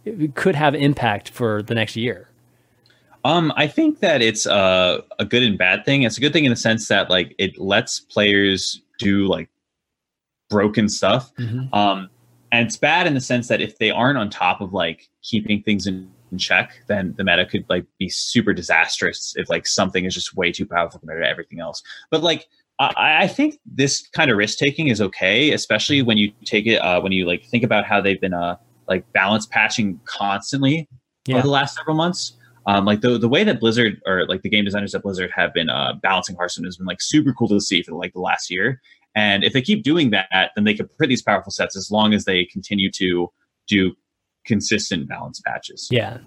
it 0.06 0.36
could 0.36 0.56
have 0.56 0.76
impact 0.76 1.30
for 1.30 1.61
the 1.61 1.76
next 1.76 1.95
year. 1.95 2.30
Um, 3.24 3.52
I 3.57 3.68
think 3.68 3.99
that 3.99 4.22
it's 4.22 4.48
uh, 4.48 5.02
a 5.19 5.26
good 5.26 5.44
and 5.44 5.57
bad 5.57 5.84
thing. 5.86 6.03
It's 6.03 6.18
a 6.18 6.22
good 6.22 6.34
thing 6.34 6.45
in 6.45 6.49
the 6.49 6.56
sense 6.56 6.88
that 6.88 7.10
like 7.10 7.36
it 7.38 7.57
lets 7.57 7.99
players 7.99 8.82
do 8.99 9.28
like 9.28 9.49
broken 10.49 10.88
stuff. 10.88 11.34
Mm-hmm. 11.36 11.74
Um, 11.74 12.10
and 12.52 12.65
it's 12.65 12.78
bad 12.78 13.06
in 13.07 13.14
the 13.14 13.22
sense 13.22 13.49
that 13.49 13.60
if 13.60 13.78
they 13.80 13.91
aren't 13.91 14.18
on 14.18 14.30
top 14.30 14.61
of 14.61 14.72
like 14.72 15.10
keeping 15.24 15.61
things 15.61 15.86
in 15.88 16.10
in 16.32 16.38
check, 16.38 16.84
then 16.88 17.14
the 17.18 17.24
meta 17.24 17.45
could 17.45 17.66
like 17.70 17.86
be 17.99 18.10
super 18.10 18.54
disastrous 18.54 19.34
if 19.36 19.49
like 19.49 19.68
something 19.68 20.06
is 20.06 20.14
just 20.14 20.36
way 20.36 20.52
too 20.52 20.66
powerful 20.66 20.99
compared 20.99 21.24
to 21.24 21.30
everything 21.30 21.60
else. 21.60 21.82
But 22.12 22.24
like 22.24 22.48
I, 22.80 23.24
I 23.24 23.28
think 23.28 23.60
this 23.66 24.08
kind 24.10 24.30
of 24.30 24.38
risk 24.38 24.58
taking 24.58 24.88
is 24.88 25.02
okay, 25.02 25.52
especially 25.52 26.02
when 26.02 26.18
you 26.18 26.32
take 26.45 26.68
it 26.68 26.78
uh, 26.78 27.02
when 27.02 27.12
you 27.12 27.26
like 27.26 27.45
think 27.45 27.64
about 27.64 27.86
how 27.86 28.02
they've 28.02 28.22
been 28.22 28.34
uh 28.34 28.58
like 28.88 29.12
balance 29.14 29.45
patching 29.45 29.99
constantly 30.06 30.88
yeah. 31.28 31.36
over 31.36 31.44
the 31.44 31.52
last 31.52 31.76
several 31.76 31.95
months. 31.95 32.34
Um, 32.66 32.84
like 32.84 32.99
the 32.99 33.18
the 33.18 33.30
way 33.30 33.44
that 33.45 33.60
Blizzard 33.60 34.02
or 34.06 34.26
like 34.28 34.41
the 34.41 34.49
game 34.49 34.66
designers 34.66 34.94
at 34.94 35.02
Blizzard 35.02 35.32
have 35.34 35.54
been 35.54 35.70
uh, 35.70 35.94
balancing 36.02 36.36
Hearthstone 36.36 36.66
has 36.66 36.78
been 36.78 36.86
like 36.86 37.02
super 37.02 37.34
cool 37.34 37.48
to 37.48 37.62
see 37.62 37.82
for 37.82 37.94
like 37.94 38.14
the 38.14 38.20
last 38.20 38.52
year. 38.52 38.82
And 39.16 39.44
if 39.44 39.54
they 39.54 39.62
keep 39.62 39.84
doing 39.84 40.12
that, 40.12 40.52
then 40.56 40.66
they 40.66 40.74
can 40.74 40.88
print 40.98 41.10
these 41.10 41.24
powerful 41.24 41.52
sets 41.52 41.76
as 41.76 41.90
long 41.90 42.14
as 42.14 42.26
they 42.26 42.45
continue 42.45 42.91
to 42.91 43.32
do 43.68 43.95
consistent 44.48 45.07
balance 45.07 45.40
patches. 45.45 45.88
Yeah. 45.91 46.18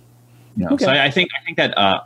You 0.56 0.64
know, 0.64 0.70
okay. 0.72 0.84
So 0.84 0.90
I, 0.92 1.06
I, 1.06 1.10
think 1.10 1.30
I 1.40 1.44
think 1.44 1.56
that 1.56 1.76
uh, 1.76 2.02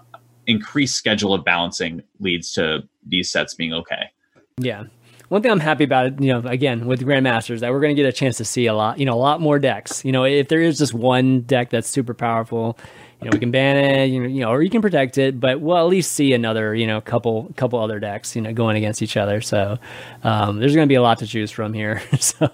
increased 0.46 0.96
schedule 0.96 1.34
of 1.34 1.44
balancing 1.44 2.02
leads 2.20 2.52
to 2.52 2.88
these 3.06 3.30
sets 3.30 3.54
being 3.54 3.74
okay. 3.74 4.10
Yeah. 4.58 4.84
One 5.28 5.42
thing 5.42 5.50
I'm 5.50 5.60
happy 5.60 5.84
about, 5.84 6.20
you 6.22 6.28
know, 6.28 6.48
again 6.48 6.86
with 6.86 7.00
Grandmasters, 7.00 7.60
that 7.60 7.72
we're 7.72 7.80
going 7.80 7.96
to 7.96 8.00
get 8.00 8.08
a 8.08 8.12
chance 8.12 8.36
to 8.36 8.44
see 8.44 8.66
a 8.66 8.74
lot, 8.74 8.98
you 8.98 9.06
know, 9.06 9.14
a 9.14 9.16
lot 9.16 9.40
more 9.40 9.58
decks. 9.58 10.04
You 10.04 10.12
know, 10.12 10.24
if 10.24 10.48
there 10.48 10.60
is 10.60 10.78
just 10.78 10.94
one 10.94 11.40
deck 11.42 11.70
that's 11.70 11.88
super 11.88 12.14
powerful, 12.14 12.78
you 13.20 13.26
know, 13.26 13.30
we 13.32 13.38
can 13.38 13.50
ban 13.50 13.76
it, 13.76 14.06
you 14.06 14.40
know, 14.40 14.50
or 14.50 14.62
you 14.62 14.70
can 14.70 14.82
protect 14.82 15.18
it, 15.18 15.40
but 15.40 15.60
we'll 15.60 15.78
at 15.78 15.86
least 15.86 16.12
see 16.12 16.32
another, 16.32 16.74
you 16.74 16.86
know, 16.86 17.00
couple 17.00 17.52
couple 17.56 17.78
other 17.78 17.98
decks, 18.00 18.36
you 18.36 18.42
know, 18.42 18.52
going 18.52 18.76
against 18.76 19.02
each 19.02 19.16
other. 19.16 19.40
So 19.40 19.78
um, 20.22 20.58
there's 20.58 20.74
going 20.74 20.86
to 20.86 20.92
be 20.92 20.96
a 20.96 21.02
lot 21.02 21.18
to 21.20 21.26
choose 21.26 21.50
from 21.50 21.72
here. 21.72 22.02
so 22.20 22.50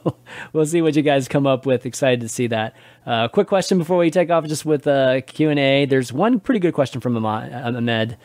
we'll 0.52 0.66
see 0.66 0.82
what 0.82 0.96
you 0.96 1.02
guys 1.02 1.28
come 1.28 1.46
up 1.46 1.66
with. 1.66 1.86
Excited 1.86 2.20
to 2.20 2.28
see 2.28 2.46
that. 2.48 2.74
Uh, 3.06 3.28
quick 3.28 3.48
question 3.48 3.78
before 3.78 3.98
we 3.98 4.10
take 4.10 4.30
off, 4.30 4.46
just 4.46 4.64
with 4.64 4.86
uh, 4.86 5.20
Q 5.22 5.50
and 5.50 5.58
A. 5.58 5.86
There's 5.86 6.12
one 6.12 6.40
pretty 6.40 6.60
good 6.60 6.74
question 6.74 7.00
from 7.00 7.24
Ahmed 7.24 8.16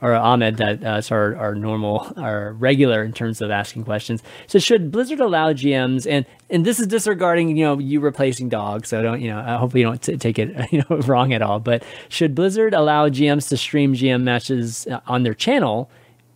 or 0.00 0.14
Ahmed 0.14 0.56
that 0.58 0.84
uh, 0.84 1.14
our, 1.14 1.36
our 1.36 1.54
normal, 1.54 2.12
our 2.16 2.52
regular 2.52 3.02
in 3.02 3.12
terms 3.12 3.40
of 3.40 3.50
asking 3.50 3.84
questions. 3.84 4.22
So 4.46 4.58
should 4.58 4.90
Blizzard 4.90 5.20
allow 5.20 5.52
GMs 5.52 6.06
and 6.08 6.26
and 6.50 6.64
this 6.64 6.80
is 6.80 6.86
disregarding 6.86 7.56
you 7.56 7.64
know 7.64 7.78
you 7.78 8.00
replacing 8.00 8.48
dogs, 8.48 8.88
so 8.88 9.02
don't 9.02 9.20
you 9.20 9.30
know 9.30 9.42
hopefully 9.58 9.80
you 9.80 9.86
don't 9.86 10.02
t- 10.02 10.16
take 10.16 10.38
it 10.38 10.54
you 10.72 10.82
know 10.88 10.96
wrong 10.98 11.32
at 11.32 11.42
all. 11.42 11.60
But 11.60 11.82
should 12.08 12.34
Blizzard 12.34 12.74
allow 12.74 13.08
GMs 13.08 13.48
to 13.48 13.56
stream 13.56 13.94
GM 13.94 14.22
matches 14.22 14.86
uh, 14.86 15.00
on 15.06 15.22
their 15.22 15.34
channel, 15.34 15.90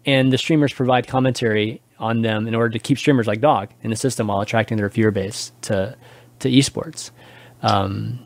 and 0.07 0.33
the 0.33 0.39
streamers 0.39 0.73
provide 0.73 1.07
commentary 1.07 1.81
on 1.99 2.23
them 2.23 2.49
in 2.49 2.55
order 2.55 2.71
to 2.71 2.79
keep 2.79 2.99
streamers 2.99 3.27
like 3.27 3.41
Dog 3.41 3.71
in 3.83 3.91
the 3.91 3.97
system 3.97 4.27
while 4.27 4.41
attracting 4.41 4.77
their 4.77 4.89
viewer 4.89 5.11
base 5.11 5.53
to 5.63 5.97
to 6.41 6.51
esports? 6.51 7.11
Um, 7.63 8.19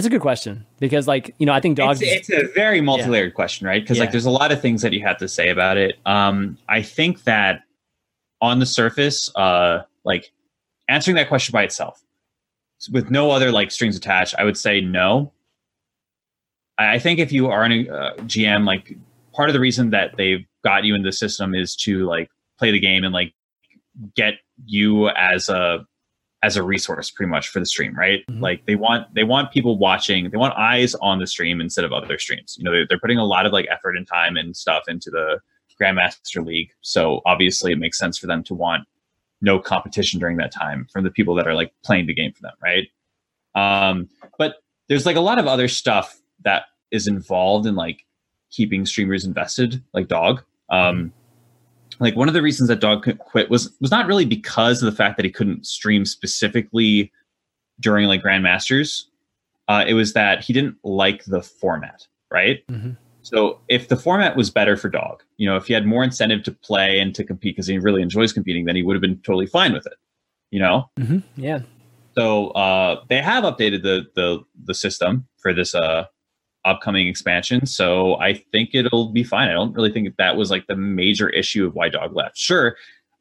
it's 0.00 0.06
a 0.06 0.10
good 0.10 0.22
question 0.22 0.64
because, 0.78 1.06
like, 1.06 1.34
you 1.38 1.44
know, 1.44 1.52
I 1.52 1.60
think 1.60 1.76
dogs. 1.76 2.00
It's, 2.00 2.30
it's 2.30 2.50
a 2.50 2.50
very 2.54 2.80
multi-layered 2.80 3.32
yeah. 3.32 3.34
question, 3.34 3.66
right? 3.66 3.82
Because 3.82 3.98
yeah. 3.98 4.04
like, 4.04 4.12
there's 4.12 4.24
a 4.24 4.30
lot 4.30 4.50
of 4.50 4.58
things 4.58 4.80
that 4.80 4.94
you 4.94 5.02
have 5.02 5.18
to 5.18 5.28
say 5.28 5.50
about 5.50 5.76
it. 5.76 5.96
Um, 6.06 6.56
I 6.70 6.80
think 6.80 7.24
that 7.24 7.64
on 8.40 8.60
the 8.60 8.64
surface, 8.64 9.30
uh, 9.36 9.82
like 10.04 10.32
answering 10.88 11.16
that 11.16 11.28
question 11.28 11.52
by 11.52 11.64
itself, 11.64 12.02
with 12.90 13.10
no 13.10 13.30
other 13.30 13.52
like 13.52 13.70
strings 13.70 13.94
attached, 13.94 14.34
I 14.38 14.44
would 14.44 14.56
say 14.56 14.80
no. 14.80 15.32
I 16.78 16.98
think 16.98 17.18
if 17.18 17.30
you 17.30 17.48
are 17.48 17.62
in 17.66 17.72
a 17.72 17.90
uh, 17.90 18.14
GM, 18.20 18.64
like 18.64 18.96
part 19.34 19.50
of 19.50 19.52
the 19.52 19.60
reason 19.60 19.90
that 19.90 20.16
they've 20.16 20.46
got 20.64 20.84
you 20.84 20.94
in 20.94 21.02
the 21.02 21.12
system 21.12 21.54
is 21.54 21.76
to 21.76 22.06
like 22.06 22.30
play 22.58 22.70
the 22.70 22.80
game 22.80 23.04
and 23.04 23.12
like 23.12 23.34
get 24.16 24.36
you 24.64 25.10
as 25.10 25.50
a 25.50 25.86
as 26.42 26.56
a 26.56 26.62
resource 26.62 27.10
pretty 27.10 27.30
much 27.30 27.48
for 27.48 27.60
the 27.60 27.66
stream 27.66 27.94
right? 27.96 28.26
Mm-hmm. 28.26 28.40
like 28.40 28.64
they 28.66 28.74
want 28.74 29.12
they 29.14 29.24
want 29.24 29.52
people 29.52 29.78
watching 29.78 30.30
they 30.30 30.36
want 30.36 30.56
eyes 30.56 30.94
on 30.96 31.18
the 31.18 31.26
stream 31.26 31.60
instead 31.60 31.84
of 31.84 31.92
other 31.92 32.18
streams. 32.18 32.56
You 32.58 32.64
know 32.64 32.72
they're, 32.72 32.86
they're 32.88 32.98
putting 32.98 33.18
a 33.18 33.24
lot 33.24 33.46
of 33.46 33.52
like 33.52 33.66
effort 33.70 33.96
and 33.96 34.06
time 34.06 34.36
and 34.36 34.56
stuff 34.56 34.84
into 34.88 35.10
the 35.10 35.40
grandmaster 35.80 36.44
league 36.44 36.70
so 36.82 37.22
obviously 37.24 37.72
it 37.72 37.78
makes 37.78 37.98
sense 37.98 38.18
for 38.18 38.26
them 38.26 38.42
to 38.44 38.54
want 38.54 38.86
no 39.40 39.58
competition 39.58 40.20
during 40.20 40.36
that 40.36 40.52
time 40.52 40.86
from 40.92 41.04
the 41.04 41.10
people 41.10 41.34
that 41.34 41.46
are 41.46 41.54
like 41.54 41.72
playing 41.82 42.06
the 42.06 42.14
game 42.14 42.32
for 42.32 42.42
them 42.42 42.52
right? 42.62 42.88
Um 43.54 44.08
but 44.38 44.56
there's 44.88 45.06
like 45.06 45.16
a 45.16 45.20
lot 45.20 45.38
of 45.38 45.46
other 45.46 45.68
stuff 45.68 46.20
that 46.44 46.64
is 46.90 47.06
involved 47.06 47.66
in 47.66 47.76
like 47.76 48.04
keeping 48.50 48.84
streamers 48.84 49.24
invested 49.24 49.82
like 49.94 50.08
dog. 50.08 50.42
Um 50.68 51.12
like 52.00 52.16
one 52.16 52.28
of 52.28 52.34
the 52.34 52.42
reasons 52.42 52.68
that 52.68 52.80
dog 52.80 53.06
quit 53.18 53.50
was 53.50 53.70
was 53.80 53.90
not 53.90 54.06
really 54.06 54.24
because 54.24 54.82
of 54.82 54.90
the 54.90 54.96
fact 54.96 55.16
that 55.16 55.24
he 55.24 55.30
couldn't 55.30 55.66
stream 55.66 56.04
specifically 56.04 57.12
during 57.78 58.08
like 58.08 58.22
grandmasters 58.22 59.04
uh, 59.68 59.84
it 59.86 59.94
was 59.94 60.14
that 60.14 60.42
he 60.42 60.52
didn't 60.52 60.76
like 60.82 61.24
the 61.26 61.42
format 61.42 62.06
right 62.30 62.66
mm-hmm. 62.68 62.92
so 63.22 63.60
if 63.68 63.88
the 63.88 63.96
format 63.96 64.36
was 64.36 64.50
better 64.50 64.76
for 64.76 64.88
dog 64.88 65.22
you 65.36 65.48
know 65.48 65.56
if 65.56 65.66
he 65.66 65.72
had 65.72 65.86
more 65.86 66.02
incentive 66.02 66.42
to 66.42 66.50
play 66.50 66.98
and 66.98 67.14
to 67.14 67.22
compete 67.22 67.54
because 67.54 67.66
he 67.66 67.78
really 67.78 68.02
enjoys 68.02 68.32
competing 68.32 68.64
then 68.64 68.74
he 68.74 68.82
would 68.82 68.94
have 68.94 69.02
been 69.02 69.18
totally 69.18 69.46
fine 69.46 69.72
with 69.72 69.86
it 69.86 69.94
you 70.50 70.58
know 70.58 70.90
mm-hmm. 70.98 71.18
yeah 71.40 71.60
so 72.16 72.48
uh, 72.48 73.02
they 73.08 73.22
have 73.22 73.44
updated 73.44 73.82
the 73.82 74.04
the 74.16 74.40
the 74.64 74.74
system 74.74 75.26
for 75.38 75.54
this 75.54 75.74
uh 75.74 76.04
upcoming 76.64 77.08
expansion. 77.08 77.66
So 77.66 78.16
I 78.16 78.34
think 78.34 78.70
it'll 78.74 79.08
be 79.08 79.24
fine. 79.24 79.48
I 79.48 79.52
don't 79.52 79.72
really 79.72 79.92
think 79.92 80.14
that 80.16 80.36
was 80.36 80.50
like 80.50 80.66
the 80.66 80.76
major 80.76 81.28
issue 81.28 81.66
of 81.66 81.74
why 81.74 81.88
Dog 81.88 82.14
left. 82.14 82.36
Sure, 82.36 82.76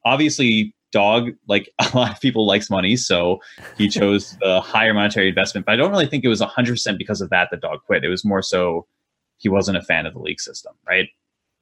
obviously 0.06 0.74
Dog, 0.92 1.32
like 1.48 1.70
a 1.80 1.98
lot 1.98 2.12
of 2.12 2.20
people, 2.22 2.46
likes 2.46 2.70
money, 2.70 2.96
so 2.96 3.40
he 3.78 3.88
chose 3.90 4.38
the 4.42 4.62
higher 4.62 4.94
monetary 4.94 5.30
investment. 5.30 5.66
But 5.66 5.74
I 5.74 5.76
don't 5.76 5.92
really 5.92 6.08
think 6.08 6.24
it 6.24 6.30
was 6.30 6.42
100% 6.42 6.98
because 6.98 7.22
of 7.22 7.30
that 7.30 7.50
that 7.52 7.62
Dog 7.62 7.80
quit. 7.86 8.04
It 8.04 8.10
was 8.10 8.26
more 8.26 8.42
so 8.42 8.88
he 9.38 9.50
wasn't 9.50 9.78
a 9.78 9.82
fan 9.82 10.06
of 10.06 10.14
the 10.14 10.20
league 10.20 10.42
system, 10.42 10.74
right? 10.88 11.08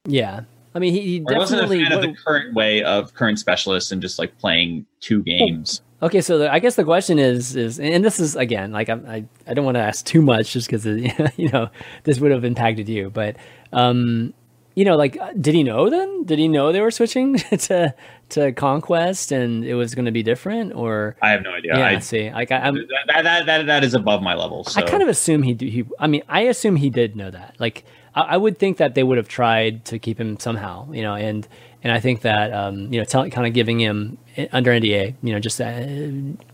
Yeah. 0.04 0.42
I 0.74 0.78
mean, 0.80 0.92
he, 0.92 1.00
he 1.00 1.18
definitely 1.20 1.38
wasn't 1.38 1.62
a 1.62 1.68
fan 1.68 1.92
of 1.92 2.02
the 2.02 2.14
current 2.24 2.54
way 2.54 2.82
of 2.82 3.14
current 3.14 3.38
specialists 3.38 3.92
and 3.92 4.02
just 4.02 4.18
like 4.18 4.36
playing 4.38 4.84
two 5.00 5.22
games. 5.22 5.82
Okay, 6.00 6.20
so 6.20 6.38
the, 6.38 6.52
I 6.52 6.60
guess 6.60 6.76
the 6.76 6.84
question 6.84 7.18
is 7.18 7.56
is 7.56 7.80
and 7.80 8.04
this 8.04 8.20
is 8.20 8.36
again 8.36 8.70
like 8.70 8.88
I'm, 8.88 9.04
i 9.06 9.24
I 9.46 9.54
don't 9.54 9.64
want 9.64 9.76
to 9.76 9.82
ask 9.82 10.04
too 10.04 10.22
much 10.22 10.52
just 10.52 10.68
because 10.68 10.86
you 11.36 11.48
know 11.48 11.70
this 12.04 12.20
would 12.20 12.30
have 12.30 12.44
impacted 12.44 12.88
you, 12.88 13.10
but 13.10 13.36
um, 13.72 14.32
you 14.76 14.84
know 14.84 14.96
like 14.96 15.18
did 15.40 15.54
he 15.54 15.64
know 15.64 15.90
then? 15.90 16.24
Did 16.24 16.38
he 16.38 16.46
know 16.46 16.70
they 16.70 16.80
were 16.80 16.92
switching 16.92 17.34
to 17.66 17.94
to 18.30 18.52
Conquest 18.52 19.32
and 19.32 19.64
it 19.64 19.74
was 19.74 19.96
going 19.96 20.04
to 20.04 20.12
be 20.12 20.22
different 20.22 20.72
or 20.74 21.16
I 21.20 21.30
have 21.30 21.42
no 21.42 21.50
idea. 21.50 21.76
Yeah, 21.76 21.86
I 21.86 21.98
see. 21.98 22.30
Like 22.30 22.52
I, 22.52 22.68
am 22.68 22.74
that, 23.06 23.24
that, 23.24 23.46
that 23.46 23.66
that 23.66 23.84
is 23.84 23.94
above 23.94 24.22
my 24.22 24.34
level. 24.34 24.62
So. 24.64 24.80
I 24.80 24.84
kind 24.84 25.02
of 25.02 25.08
assume 25.08 25.42
he 25.42 25.54
he. 25.54 25.84
I 25.98 26.06
mean, 26.06 26.22
I 26.28 26.42
assume 26.42 26.76
he 26.76 26.90
did 26.90 27.16
know 27.16 27.32
that. 27.32 27.56
Like 27.58 27.84
I, 28.14 28.20
I 28.20 28.36
would 28.36 28.58
think 28.58 28.76
that 28.76 28.94
they 28.94 29.02
would 29.02 29.16
have 29.16 29.28
tried 29.28 29.84
to 29.86 29.98
keep 29.98 30.20
him 30.20 30.38
somehow, 30.38 30.90
you 30.92 31.02
know, 31.02 31.14
and 31.14 31.48
and 31.82 31.92
I 31.92 32.00
think 32.00 32.22
that 32.22 32.52
um, 32.52 32.92
you 32.92 32.98
know, 32.98 33.04
tell, 33.04 33.28
kind 33.30 33.46
of 33.46 33.52
giving 33.52 33.80
him 33.80 34.18
eh, 34.36 34.48
under 34.52 34.72
NDA, 34.72 35.14
you 35.22 35.32
know, 35.32 35.38
just 35.38 35.60
uh, 35.60 35.86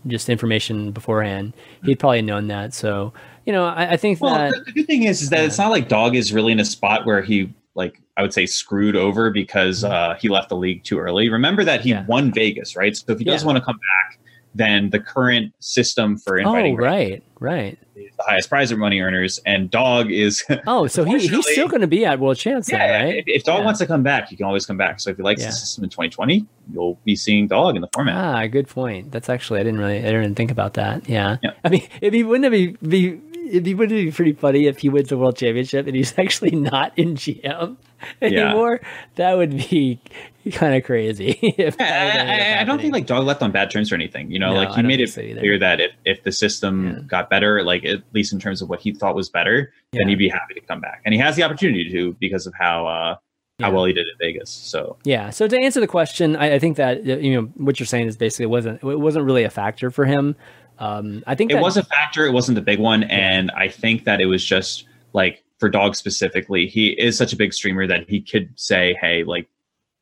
just 0.07 0.29
information 0.29 0.91
beforehand, 0.91 1.53
he'd 1.83 1.99
probably 1.99 2.21
known 2.21 2.47
that. 2.47 2.73
So, 2.73 3.13
you 3.45 3.53
know, 3.53 3.65
I, 3.65 3.93
I 3.93 3.97
think 3.97 4.21
well, 4.21 4.35
that 4.35 4.65
the 4.65 4.71
good 4.71 4.87
thing 4.87 5.03
is, 5.03 5.21
is 5.21 5.29
that 5.29 5.43
it's 5.43 5.57
not 5.57 5.71
like 5.71 5.87
Dog 5.87 6.15
is 6.15 6.31
really 6.31 6.51
in 6.51 6.59
a 6.59 6.65
spot 6.65 7.05
where 7.05 7.21
he 7.21 7.53
like 7.73 8.01
I 8.17 8.21
would 8.21 8.33
say 8.33 8.45
screwed 8.45 8.95
over 8.95 9.29
because 9.29 9.83
mm-hmm. 9.83 9.93
uh, 9.93 10.15
he 10.15 10.29
left 10.29 10.49
the 10.49 10.55
league 10.55 10.83
too 10.83 10.99
early. 10.99 11.29
Remember 11.29 11.63
that 11.63 11.81
he 11.81 11.89
yeah. 11.89 12.05
won 12.05 12.31
Vegas, 12.31 12.75
right? 12.75 12.95
So 12.95 13.11
if 13.11 13.19
he 13.19 13.25
does 13.25 13.41
yeah. 13.41 13.47
want 13.47 13.57
to 13.57 13.63
come 13.63 13.77
back, 13.77 14.19
then 14.55 14.89
the 14.89 14.99
current 14.99 15.53
system 15.59 16.17
for 16.17 16.37
inviting 16.37 16.75
oh 16.75 16.77
right 16.83 17.23
right 17.39 17.77
the 17.95 18.23
highest 18.23 18.49
prize 18.49 18.71
of 18.71 18.77
money 18.79 18.99
earners, 18.99 19.39
and 19.45 19.69
Dog 19.69 20.11
is. 20.11 20.43
Oh, 20.67 20.87
so 20.87 21.03
he, 21.03 21.17
he's 21.19 21.47
still 21.51 21.67
going 21.67 21.81
to 21.81 21.87
be 21.87 22.05
at 22.05 22.19
World 22.19 22.37
then, 22.39 22.61
yeah, 22.69 23.03
right? 23.03 23.15
if, 23.17 23.25
if 23.27 23.43
Dog 23.43 23.59
Yeah. 23.59 23.65
wants 23.65 23.79
to 23.79 23.85
come 23.85 24.03
back, 24.03 24.29
he 24.29 24.35
can 24.35 24.45
always 24.45 24.65
come 24.65 24.77
back. 24.77 24.99
So 24.99 25.09
if 25.11 25.17
he 25.17 25.23
likes 25.23 25.41
Yeah. 25.41 25.47
the 25.47 25.53
system 25.53 25.83
in 25.83 25.89
2020, 25.89 26.45
you'll 26.73 26.99
be 27.03 27.15
seeing 27.15 27.47
Dog 27.47 27.75
in 27.75 27.81
the 27.81 27.89
format. 27.93 28.15
Ah, 28.15 28.47
good 28.47 28.67
point. 28.67 29.11
That's 29.11 29.29
actually 29.29 29.59
I 29.59 29.63
didn't 29.63 29.79
really 29.79 29.99
I 29.99 30.11
didn't 30.11 30.35
think 30.35 30.51
about 30.51 30.73
that. 30.75 31.07
Yeah. 31.09 31.37
Yeah. 31.43 31.51
I 31.63 31.69
mean, 31.69 31.87
if 32.01 32.13
he 32.13 32.23
wouldn't 32.23 32.45
it 32.45 32.51
be 32.81 32.87
be 32.87 33.21
it'd 33.49 33.63
be, 33.63 33.73
wouldn't 33.75 33.99
it 33.99 34.05
be 34.05 34.11
pretty 34.11 34.33
funny 34.33 34.65
if 34.65 34.79
he 34.79 34.89
wins 34.89 35.09
the 35.09 35.17
world 35.17 35.37
championship 35.37 35.85
and 35.87 35.95
he's 35.95 36.13
actually 36.17 36.51
not 36.51 36.97
in 36.97 37.15
GM 37.15 37.75
anymore? 38.21 38.81
That 39.15 39.35
would 39.35 39.51
be 39.69 39.99
kind 40.51 40.75
of 40.75 40.83
crazy. 40.83 41.31
if 41.41 41.75
I, 41.79 41.83
would 41.83 41.89
end 42.15 42.29
up 42.29 42.57
I, 42.57 42.61
I 42.61 42.63
don't 42.63 42.79
think 42.79 42.93
like 42.93 43.05
Dog 43.07 43.25
left 43.25 43.41
on 43.41 43.51
bad 43.51 43.71
terms 43.71 43.91
or 43.91 43.95
anything. 43.95 44.31
You 44.31 44.39
know, 44.39 44.53
No, 44.53 44.59
like 44.59 44.75
he 44.75 44.81
made 44.83 44.99
it 45.01 45.09
so 45.09 45.21
clear 45.21 45.57
that 45.59 45.79
if, 45.81 45.91
if 46.05 46.23
the 46.23 46.31
system 46.31 46.85
Yeah. 46.87 46.99
got 47.07 47.29
better, 47.29 47.63
like 47.63 47.83
at 47.85 48.01
least 48.13 48.31
in 48.33 48.39
terms 48.39 48.61
of 48.61 48.69
what 48.69 48.79
he 48.79 48.93
thought 48.93 49.15
was 49.15 49.29
better, 49.29 49.73
then 49.93 50.07
he'd 50.07 50.17
be 50.19 50.29
happy 50.29 50.53
to 50.53 50.61
come 50.61 50.81
back. 50.81 51.01
And 51.05 51.13
he 51.13 51.19
has 51.19 51.35
the 51.35 51.43
opportunity 51.43 51.89
to 51.91 52.13
because 52.19 52.45
of 52.47 52.53
how 52.59 52.87
uh, 52.87 53.15
how 53.59 53.67
Yeah. 53.67 53.69
well 53.69 53.85
he 53.85 53.93
did 53.93 54.05
at 54.07 54.17
Vegas. 54.19 54.49
So 54.49 54.97
Yeah. 55.03 55.29
So 55.29 55.47
to 55.47 55.57
answer 55.57 55.79
the 55.79 55.87
question, 55.87 56.35
I, 56.35 56.55
I 56.55 56.59
think 56.59 56.77
that 56.77 57.03
you 57.05 57.33
know 57.33 57.47
what 57.55 57.79
you're 57.79 57.87
saying 57.87 58.07
is 58.07 58.17
basically 58.17 58.43
it 58.43 58.49
wasn't 58.49 58.83
it 58.83 58.99
wasn't 58.99 59.25
really 59.25 59.43
a 59.43 59.49
factor 59.49 59.89
for 59.91 60.05
him. 60.05 60.35
Um, 60.77 61.23
I 61.25 61.35
think 61.35 61.51
it 61.51 61.55
that, 61.55 61.63
was 61.63 61.77
a 61.77 61.83
factor. 61.83 62.25
It 62.25 62.33
wasn't 62.33 62.55
the 62.55 62.61
big 62.61 62.79
one, 62.79 63.03
and 63.03 63.49
I 63.51 63.69
think 63.69 64.03
that 64.03 64.19
it 64.19 64.25
was 64.25 64.43
just 64.43 64.85
like 65.13 65.41
for 65.57 65.69
Dog 65.69 65.95
specifically, 65.95 66.67
he 66.67 66.89
is 66.89 67.17
such 67.17 67.31
a 67.31 67.37
big 67.37 67.53
streamer 67.53 67.87
that 67.87 68.09
he 68.09 68.19
could 68.19 68.49
say, 68.59 68.97
"Hey, 68.99 69.23
like 69.23 69.47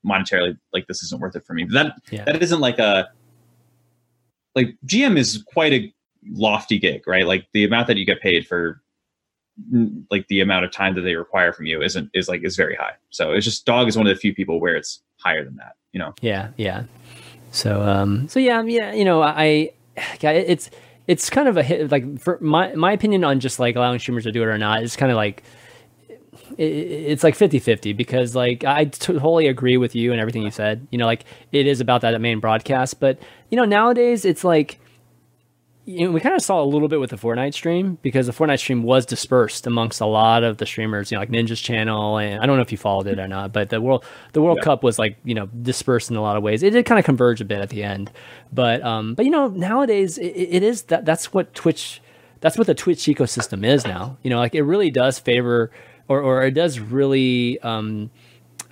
monetarily, 0.05 0.57
like 0.73 0.87
this 0.87 1.03
isn't 1.03 1.21
worth 1.21 1.35
it 1.35 1.45
for 1.45 1.53
me." 1.53 1.63
But 1.65 1.73
that 1.73 1.93
Yeah. 2.11 2.23
that 2.25 2.41
isn't 2.41 2.59
like 2.59 2.79
a 2.79 3.09
like 4.55 4.75
GM 4.85 5.17
is 5.17 5.43
quite 5.47 5.73
a 5.73 5.93
lofty 6.31 6.77
gig, 6.79 7.07
right? 7.07 7.25
Like 7.25 7.47
the 7.53 7.63
amount 7.65 7.87
that 7.87 7.97
you 7.97 8.05
get 8.05 8.21
paid 8.21 8.47
for 8.47 8.81
like 10.09 10.27
the 10.29 10.39
amount 10.41 10.65
of 10.65 10.71
time 10.71 10.95
that 10.95 11.01
they 11.01 11.15
require 11.15 11.53
from 11.53 11.65
you 11.67 11.81
isn't 11.81 12.09
is 12.13 12.27
like 12.27 12.43
is 12.43 12.55
very 12.55 12.75
high. 12.75 12.93
So 13.09 13.31
it's 13.31 13.45
just 13.45 13.65
Dog 13.65 13.87
is 13.87 13.97
one 13.97 14.07
of 14.07 14.13
the 14.15 14.19
few 14.19 14.33
people 14.33 14.59
where 14.59 14.75
it's 14.75 15.01
higher 15.17 15.43
than 15.43 15.55
that. 15.57 15.73
You 15.91 15.99
know, 15.99 16.13
Yeah, 16.21 16.49
yeah. 16.57 16.83
So, 17.51 17.81
um, 17.83 18.27
so 18.27 18.39
yeah, 18.39 18.63
yeah. 18.63 18.93
You 18.93 19.05
know, 19.05 19.21
I, 19.21 19.69
it's 19.95 20.71
it's 21.05 21.29
kind 21.29 21.47
of 21.47 21.55
a 21.57 21.61
hit. 21.61 21.91
Like 21.91 22.19
for 22.19 22.39
my 22.41 22.73
my 22.73 22.91
opinion 22.93 23.23
on 23.23 23.39
just 23.39 23.59
like 23.59 23.75
allowing 23.75 23.99
streamers 23.99 24.23
to 24.23 24.31
do 24.31 24.41
it 24.41 24.47
or 24.47 24.57
not, 24.57 24.81
it's 24.81 24.95
kind 24.95 25.11
of 25.11 25.17
like 25.17 25.43
it, 26.57 26.63
it's 26.63 27.23
like 27.23 27.37
50-50 27.37 27.95
because 27.95 28.35
like 28.35 28.63
I 28.63 28.85
totally 28.85 29.47
agree 29.47 29.77
with 29.77 29.95
you 29.95 30.11
and 30.11 30.19
everything 30.21 30.43
you 30.43 30.51
said. 30.51 30.87
You 30.91 30.97
know, 30.97 31.05
like 31.05 31.25
it 31.51 31.67
is 31.67 31.81
about 31.81 32.01
that 32.01 32.19
main 32.21 32.39
broadcast, 32.39 32.99
but 32.99 33.19
you 33.49 33.57
know 33.57 33.65
nowadays 33.65 34.25
it's 34.25 34.43
like 34.43 34.79
you 35.85 36.05
know, 36.05 36.11
we 36.13 36.21
kind 36.21 36.33
of 36.33 36.41
saw 36.41 36.61
a 36.61 36.63
little 36.63 36.87
bit 36.87 37.01
with 37.01 37.09
the 37.09 37.17
Fortnite 37.17 37.53
stream 37.53 37.97
because 38.01 38.25
the 38.27 38.31
Fortnite 38.31 38.59
stream 38.59 38.83
was 38.83 39.05
dispersed 39.05 39.67
amongst 39.67 39.99
a 39.99 40.05
lot 40.05 40.41
of 40.43 40.55
the 40.55 40.65
streamers, 40.65 41.11
you 41.11 41.17
know, 41.17 41.19
like 41.19 41.29
Ninja's 41.29 41.59
channel, 41.59 42.17
and 42.19 42.41
I 42.41 42.45
don't 42.45 42.55
know 42.55 42.61
if 42.61 42.71
you 42.71 42.77
followed 42.77 43.05
it 43.07 43.19
or 43.19 43.27
not, 43.27 43.51
but 43.51 43.69
the 43.69 43.81
world 43.81 44.05
the 44.31 44.41
World 44.41 44.59
Yeah. 44.59 44.63
Cup 44.63 44.81
was 44.83 44.97
like 44.97 45.17
you 45.25 45.33
know 45.35 45.47
dispersed 45.47 46.09
in 46.09 46.15
a 46.15 46.21
lot 46.21 46.37
of 46.37 46.43
ways. 46.43 46.63
It 46.63 46.69
did 46.69 46.85
kind 46.85 46.99
of 46.99 47.05
converge 47.05 47.41
a 47.41 47.45
bit 47.45 47.59
at 47.59 47.69
the 47.69 47.83
end, 47.83 48.11
but 48.53 48.81
um, 48.81 49.13
but 49.13 49.25
you 49.25 49.31
know 49.31 49.49
nowadays 49.49 50.17
it, 50.17 50.27
it 50.27 50.63
is 50.63 50.83
that 50.83 51.03
that's 51.03 51.33
what 51.33 51.53
Twitch 51.53 52.01
that's 52.39 52.57
what 52.57 52.67
the 52.67 52.75
Twitch 52.75 52.99
ecosystem 52.99 53.65
is 53.65 53.85
now. 53.85 54.17
You 54.23 54.29
know, 54.29 54.37
like 54.37 54.55
it 54.55 54.63
really 54.63 54.89
does 54.89 55.19
favor 55.19 55.69
or 56.07 56.21
or 56.21 56.43
it 56.43 56.51
does 56.51 56.79
really 56.79 57.59
um 57.61 58.09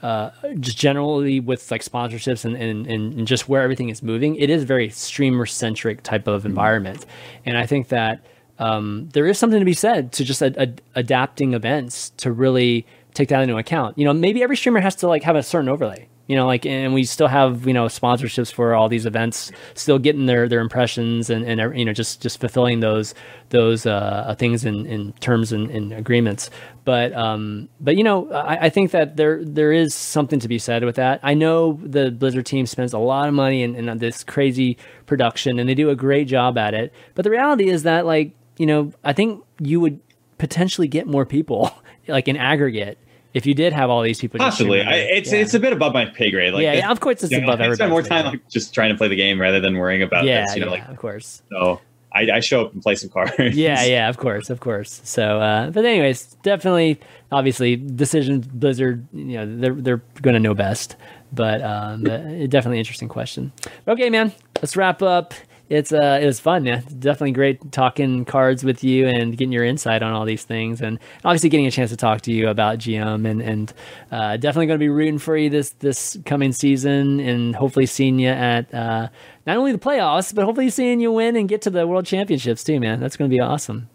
uh, 0.01 0.31
just 0.59 0.77
generally 0.77 1.39
with 1.39 1.69
like 1.69 1.83
sponsorships 1.83 2.43
and, 2.43 2.55
and, 2.55 2.87
and 2.87 3.27
just 3.27 3.47
where 3.47 3.61
everything 3.61 3.89
is 3.89 4.01
moving, 4.01 4.35
it 4.35 4.49
is 4.49 4.63
very 4.63 4.89
streamer 4.89 5.45
centric 5.45 6.01
type 6.01 6.27
of 6.27 6.43
environment. 6.45 7.05
And 7.45 7.55
I 7.57 7.67
think 7.67 7.89
that 7.89 8.25
um, 8.57 9.09
there 9.13 9.27
is 9.27 9.37
something 9.37 9.59
to 9.59 9.65
be 9.65 9.73
said 9.73 10.11
to 10.13 10.23
just 10.23 10.41
ad- 10.41 10.57
ad- 10.57 10.81
adapting 10.95 11.53
events 11.53 12.09
to 12.17 12.31
really 12.31 12.85
take 13.13 13.29
that 13.29 13.41
into 13.41 13.57
account. 13.57 13.97
You 13.97 14.05
know, 14.05 14.13
maybe 14.13 14.41
every 14.41 14.57
streamer 14.57 14.79
has 14.79 14.95
to 14.97 15.07
like 15.07 15.23
have 15.23 15.35
a 15.35 15.43
certain 15.43 15.69
overlay. 15.69 16.07
You 16.31 16.37
know, 16.37 16.45
like, 16.45 16.65
and 16.65 16.93
we 16.93 17.03
still 17.03 17.27
have 17.27 17.67
you 17.67 17.73
know 17.73 17.87
sponsorships 17.87 18.53
for 18.53 18.73
all 18.73 18.87
these 18.87 19.05
events, 19.05 19.51
still 19.73 19.99
getting 19.99 20.27
their 20.27 20.47
their 20.47 20.61
impressions 20.61 21.29
and 21.29 21.43
and 21.43 21.77
you 21.77 21.83
know 21.83 21.91
just 21.91 22.21
just 22.21 22.39
fulfilling 22.39 22.79
those 22.79 23.13
those 23.49 23.85
uh, 23.85 24.33
things 24.39 24.63
in, 24.63 24.85
in 24.85 25.11
terms 25.19 25.51
and, 25.51 25.69
and 25.69 25.91
agreements. 25.91 26.49
But 26.85 27.11
um, 27.11 27.67
but 27.81 27.97
you 27.97 28.05
know, 28.05 28.31
I, 28.31 28.67
I 28.67 28.69
think 28.69 28.91
that 28.91 29.17
there 29.17 29.43
there 29.43 29.73
is 29.73 29.93
something 29.93 30.39
to 30.39 30.47
be 30.47 30.57
said 30.57 30.85
with 30.85 30.95
that. 30.95 31.19
I 31.21 31.33
know 31.33 31.77
the 31.83 32.11
Blizzard 32.11 32.45
team 32.45 32.65
spends 32.65 32.93
a 32.93 32.99
lot 32.99 33.27
of 33.27 33.33
money 33.33 33.61
in, 33.61 33.75
in 33.75 33.97
this 33.97 34.23
crazy 34.23 34.77
production, 35.07 35.59
and 35.59 35.67
they 35.67 35.75
do 35.75 35.89
a 35.89 35.97
great 35.97 36.29
job 36.29 36.57
at 36.57 36.73
it. 36.73 36.93
But 37.13 37.23
the 37.23 37.29
reality 37.29 37.67
is 37.67 37.83
that 37.83 38.05
like 38.05 38.31
you 38.57 38.65
know, 38.65 38.93
I 39.03 39.11
think 39.11 39.43
you 39.59 39.81
would 39.81 39.99
potentially 40.37 40.87
get 40.87 41.07
more 41.07 41.25
people 41.25 41.75
like 42.07 42.29
in 42.29 42.37
aggregate 42.37 42.97
if 43.33 43.45
you 43.45 43.53
did 43.53 43.73
have 43.73 43.89
all 43.89 44.01
these 44.01 44.19
people. 44.19 44.37
just 44.39 44.57
possibly. 44.57 44.81
I, 44.81 44.95
it's 44.95 45.31
Yeah. 45.31 45.39
it's 45.39 45.53
a 45.53 45.59
bit 45.59 45.73
above 45.73 45.93
my 45.93 46.05
pay 46.05 46.31
grade. 46.31 46.53
Like 46.53 46.63
yeah, 46.63 46.73
yeah, 46.73 46.91
of 46.91 46.99
course 46.99 47.23
it's 47.23 47.31
you 47.31 47.39
know, 47.39 47.47
above 47.47 47.61
I 47.61 47.65
everybody. 47.65 47.75
spend 47.77 47.91
more 47.91 48.01
time 48.01 48.25
like 48.25 48.47
just 48.49 48.73
trying 48.73 48.91
to 48.91 48.97
play 48.97 49.07
the 49.07 49.15
game 49.15 49.39
rather 49.39 49.59
than 49.59 49.77
worrying 49.77 50.01
about 50.01 50.25
yeah, 50.25 50.45
this. 50.45 50.55
You 50.55 50.61
know, 50.61 50.67
yeah, 50.67 50.71
like 50.81 50.89
of 50.89 50.97
course. 50.97 51.41
so. 51.49 51.81
I, 52.13 52.29
I 52.29 52.39
show 52.41 52.65
up 52.65 52.73
and 52.73 52.83
play 52.83 52.95
some 52.95 53.09
cards. 53.09 53.55
yeah, 53.55 53.85
yeah, 53.85 54.09
of 54.09 54.17
course, 54.17 54.49
of 54.49 54.59
course. 54.59 54.99
So, 55.05 55.39
uh, 55.39 55.69
but 55.69 55.85
anyways, 55.85 56.35
definitely, 56.43 56.99
obviously, 57.31 57.77
decisions 57.77 58.45
Blizzard, 58.47 59.07
you 59.13 59.37
know, 59.37 59.57
they're 59.57 59.73
they're 59.73 60.01
going 60.21 60.33
to 60.33 60.39
know 60.41 60.53
best. 60.53 60.97
But 61.31 61.61
um, 61.61 62.03
but 62.03 62.49
definitely 62.49 62.79
interesting 62.79 63.07
question. 63.07 63.53
Okay, 63.87 64.09
man, 64.09 64.33
let's 64.61 64.75
wrap 64.75 65.01
up. 65.01 65.33
It's 65.71 65.93
uh, 65.93 66.19
it 66.21 66.25
was 66.25 66.37
fun, 66.39 66.65
yeah. 66.65 66.81
Definitely 66.99 67.31
great 67.31 67.71
talking 67.71 68.25
cards 68.25 68.61
with 68.65 68.83
you 68.83 69.07
and 69.07 69.37
getting 69.37 69.53
your 69.53 69.63
insight 69.63 70.03
on 70.03 70.11
all 70.11 70.25
these 70.25 70.43
things, 70.43 70.81
and 70.81 70.99
obviously 71.23 71.47
getting 71.47 71.65
a 71.65 71.71
chance 71.71 71.91
to 71.91 71.95
talk 71.97 72.19
to 72.23 72.31
you 72.33 72.49
about 72.49 72.77
GM 72.79 73.25
and 73.25 73.41
and 73.41 73.73
uh, 74.11 74.35
definitely 74.35 74.65
going 74.67 74.77
to 74.79 74.83
be 74.83 74.89
rooting 74.89 75.17
for 75.17 75.37
you 75.37 75.49
this 75.49 75.69
this 75.79 76.17
coming 76.25 76.51
season, 76.51 77.21
and 77.21 77.55
hopefully 77.55 77.85
seeing 77.85 78.19
you 78.19 78.27
at 78.27 78.73
uh, 78.73 79.07
not 79.47 79.55
only 79.55 79.71
the 79.71 79.79
playoffs, 79.79 80.35
but 80.35 80.43
hopefully 80.43 80.69
seeing 80.69 80.99
you 80.99 81.09
win 81.11 81.37
and 81.37 81.47
get 81.47 81.61
to 81.61 81.69
the 81.69 81.87
World 81.87 82.05
Championships 82.05 82.65
too, 82.65 82.77
man. 82.81 82.99
That's 82.99 83.15
going 83.15 83.31
to 83.31 83.33
be 83.33 83.39
awesome. 83.39 83.87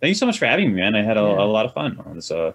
Thank 0.00 0.08
you 0.08 0.14
so 0.14 0.24
much 0.24 0.38
for 0.38 0.46
having 0.46 0.68
me, 0.74 0.80
man. 0.80 0.94
I 0.94 1.02
had 1.02 1.18
a, 1.18 1.20
Yeah. 1.20 1.42
a 1.42 1.44
lot 1.44 1.66
of 1.66 1.74
fun 1.74 2.02
on 2.06 2.16
this 2.16 2.30
uh 2.30 2.52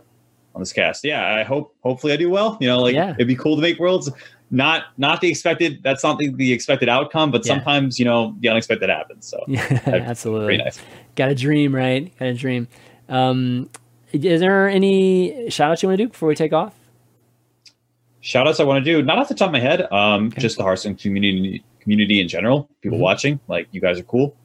on 0.56 0.62
this 0.62 0.74
cast. 0.74 1.04
Yeah, 1.04 1.36
I 1.36 1.44
hope 1.44 1.76
hopefully 1.84 2.14
I 2.14 2.16
do 2.18 2.30
well. 2.32 2.58
You 2.60 2.70
know, 2.70 2.80
like 2.80 2.96
Yeah. 2.96 3.12
it'd 3.14 3.28
be 3.28 3.36
cool 3.36 3.56
to 3.56 3.62
make 3.62 3.78
worlds. 3.80 4.10
Not 4.54 4.84
not 5.00 5.20
the 5.20 5.30
expected. 5.30 5.82
That's 5.84 6.04
not 6.04 6.20
the, 6.20 6.32
the 6.32 6.54
expected 6.54 6.88
outcome, 6.88 7.32
but 7.32 7.44
Yeah. 7.44 7.56
sometimes 7.56 7.98
you 7.98 8.06
know 8.06 8.36
the 8.40 8.50
unexpected 8.50 8.88
happens. 8.88 9.26
So 9.28 9.44
Yeah, 9.48 9.80
absolutely. 9.86 10.58
nice. 10.58 10.80
Got 11.16 11.32
a 11.32 11.36
dream, 11.36 11.74
right? 11.76 12.16
Got 12.20 12.28
a 12.28 12.34
dream. 12.36 12.68
Um, 13.10 13.70
is 14.12 14.40
there 14.42 14.70
any 14.70 15.50
shout 15.50 15.72
outs 15.72 15.82
you 15.82 15.90
want 15.90 15.98
to 15.98 16.04
do 16.06 16.10
before 16.10 16.30
we 16.30 16.36
take 16.36 16.54
off? 16.54 16.76
Shout 18.22 18.48
outs 18.48 18.60
I 18.60 18.64
want 18.64 18.86
to 18.86 18.92
do, 18.92 19.02
not 19.04 19.18
off 19.18 19.28
the 19.28 19.34
top 19.34 19.48
of 19.48 19.54
my 19.54 19.60
head, 19.60 19.92
um, 19.92 20.28
Okay. 20.28 20.40
just 20.42 20.58
the 20.58 20.64
Hearthstone 20.64 20.96
community 20.96 21.64
community 21.80 22.22
in 22.22 22.28
general. 22.28 22.70
People 22.82 23.00
Mhm. 23.00 23.02
watching, 23.02 23.40
like 23.48 23.68
you 23.72 23.82
guys 23.82 24.00
are 24.00 24.04
cool. 24.04 24.36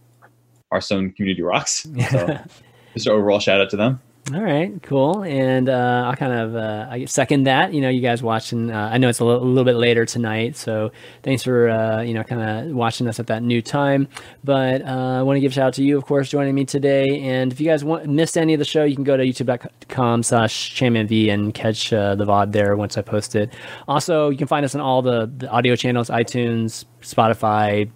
Hearthstone 0.72 1.12
community 1.12 1.43
rocks. 1.43 1.86
So 2.10 2.39
just 2.94 3.06
an 3.06 3.12
overall 3.12 3.40
shout 3.40 3.60
out 3.60 3.68
to 3.70 3.76
them. 3.76 4.01
All 4.34 4.42
right, 4.42 4.82
cool. 4.82 5.24
And 5.24 5.70
uh, 5.70 6.02
I'll 6.06 6.16
kind 6.16 6.32
of 6.34 6.55
uh, 6.55 6.86
I 6.90 7.06
second 7.06 7.44
that. 7.44 7.72
You 7.72 7.80
know, 7.80 7.88
you 7.88 8.02
guys 8.02 8.22
watching. 8.22 8.70
Uh, 8.70 8.90
I 8.92 8.98
know 8.98 9.09
it's 9.09 9.20
a 9.20 9.24
little, 9.24 9.64
bit 9.64 9.76
later 9.76 10.05
tonight, 10.05 10.55
so 10.55 10.92
thanks 11.22 11.42
for 11.42 11.70
uh, 11.70 12.02
you 12.02 12.12
know 12.12 12.22
kind 12.24 12.42
of 12.68 12.74
watching 12.74 13.09
us 13.09 13.18
at 13.18 13.28
that 13.28 13.42
new 13.42 13.62
time. 13.62 14.06
But 14.44 14.82
uh, 14.82 15.18
I 15.20 15.22
want 15.22 15.36
to 15.36 15.40
give 15.40 15.52
a 15.52 15.55
shout 15.55 15.68
out 15.68 15.74
to 15.74 15.82
you, 15.82 15.96
of 15.96 16.05
course, 16.05 16.28
joining 16.28 16.55
me 16.55 16.66
today. 16.66 17.06
And 17.22 17.50
if 17.52 17.59
you 17.59 17.66
guys 17.66 17.84
want 17.84 18.06
missed 18.06 18.36
any 18.36 18.52
of 18.52 18.59
the 18.59 18.66
show, 18.66 18.84
you 18.84 18.94
can 18.94 19.05
go 19.05 19.16
to 19.16 19.24
youtube.com/slash 19.24 20.74
chanmanv 20.74 21.32
and 21.32 21.55
catch 21.55 21.90
uh, 21.94 22.14
the 22.14 22.26
VOD 22.26 22.52
there 22.52 22.76
once 22.76 22.98
I 22.98 23.02
post 23.02 23.34
it. 23.34 23.55
Also, 23.86 24.28
you 24.28 24.36
can 24.36 24.46
find 24.46 24.62
us 24.62 24.74
on 24.74 24.82
all 24.82 25.00
the, 25.00 25.30
the 25.38 25.48
audio 25.48 25.74
channels: 25.74 26.10
iTunes, 26.10 26.84
Spotify. 27.00 27.90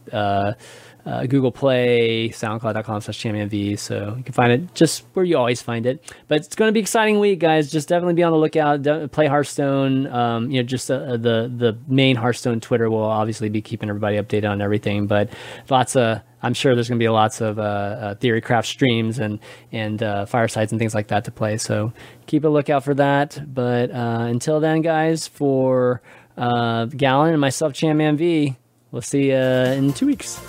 Uh, 1.06 1.22
uh, 1.22 1.26
Google 1.26 1.52
Play, 1.52 2.30
SoundCloud.com 2.30 3.00
slash 3.00 3.80
So 3.80 4.14
you 4.16 4.22
can 4.22 4.32
find 4.32 4.52
it 4.52 4.74
just 4.74 5.04
where 5.12 5.24
you 5.24 5.36
always 5.36 5.62
find 5.62 5.86
it. 5.86 6.12
But 6.28 6.38
it's 6.38 6.54
going 6.54 6.68
to 6.68 6.72
be 6.72 6.80
exciting 6.80 7.18
week, 7.18 7.38
guys. 7.38 7.70
Just 7.70 7.88
definitely 7.88 8.14
be 8.14 8.22
on 8.22 8.32
the 8.32 8.38
lookout. 8.38 8.82
De- 8.82 9.08
play 9.08 9.26
Hearthstone. 9.26 10.06
Um, 10.06 10.50
you 10.50 10.62
know, 10.62 10.66
just 10.66 10.90
uh, 10.90 11.16
the 11.16 11.52
the 11.54 11.78
main 11.86 12.16
Hearthstone 12.16 12.60
Twitter 12.60 12.90
will 12.90 13.04
obviously 13.04 13.48
be 13.48 13.60
keeping 13.60 13.88
everybody 13.88 14.16
updated 14.16 14.50
on 14.50 14.60
everything. 14.60 15.06
But 15.06 15.30
lots 15.68 15.96
of 15.96 16.20
I'm 16.42 16.54
sure 16.54 16.74
there's 16.74 16.88
going 16.88 16.98
to 16.98 17.02
be 17.02 17.08
lots 17.08 17.40
of 17.40 17.58
uh, 17.58 17.62
uh, 17.62 18.14
Theorycraft 18.16 18.66
streams 18.66 19.18
and 19.18 19.38
and 19.70 20.02
uh, 20.02 20.26
firesides 20.26 20.72
and 20.72 20.78
things 20.78 20.94
like 20.94 21.08
that 21.08 21.24
to 21.24 21.30
play. 21.30 21.56
So 21.56 21.92
keep 22.26 22.44
a 22.44 22.48
lookout 22.48 22.84
for 22.84 22.94
that. 22.94 23.40
But 23.52 23.90
uh, 23.90 24.26
until 24.28 24.60
then, 24.60 24.82
guys, 24.82 25.28
for 25.28 26.02
uh, 26.36 26.86
Galen 26.86 27.30
and 27.30 27.40
myself, 27.40 27.76
V, 27.76 28.56
we'll 28.90 29.02
see 29.02 29.30
you 29.30 29.36
in 29.36 29.92
two 29.92 30.06
weeks. 30.06 30.40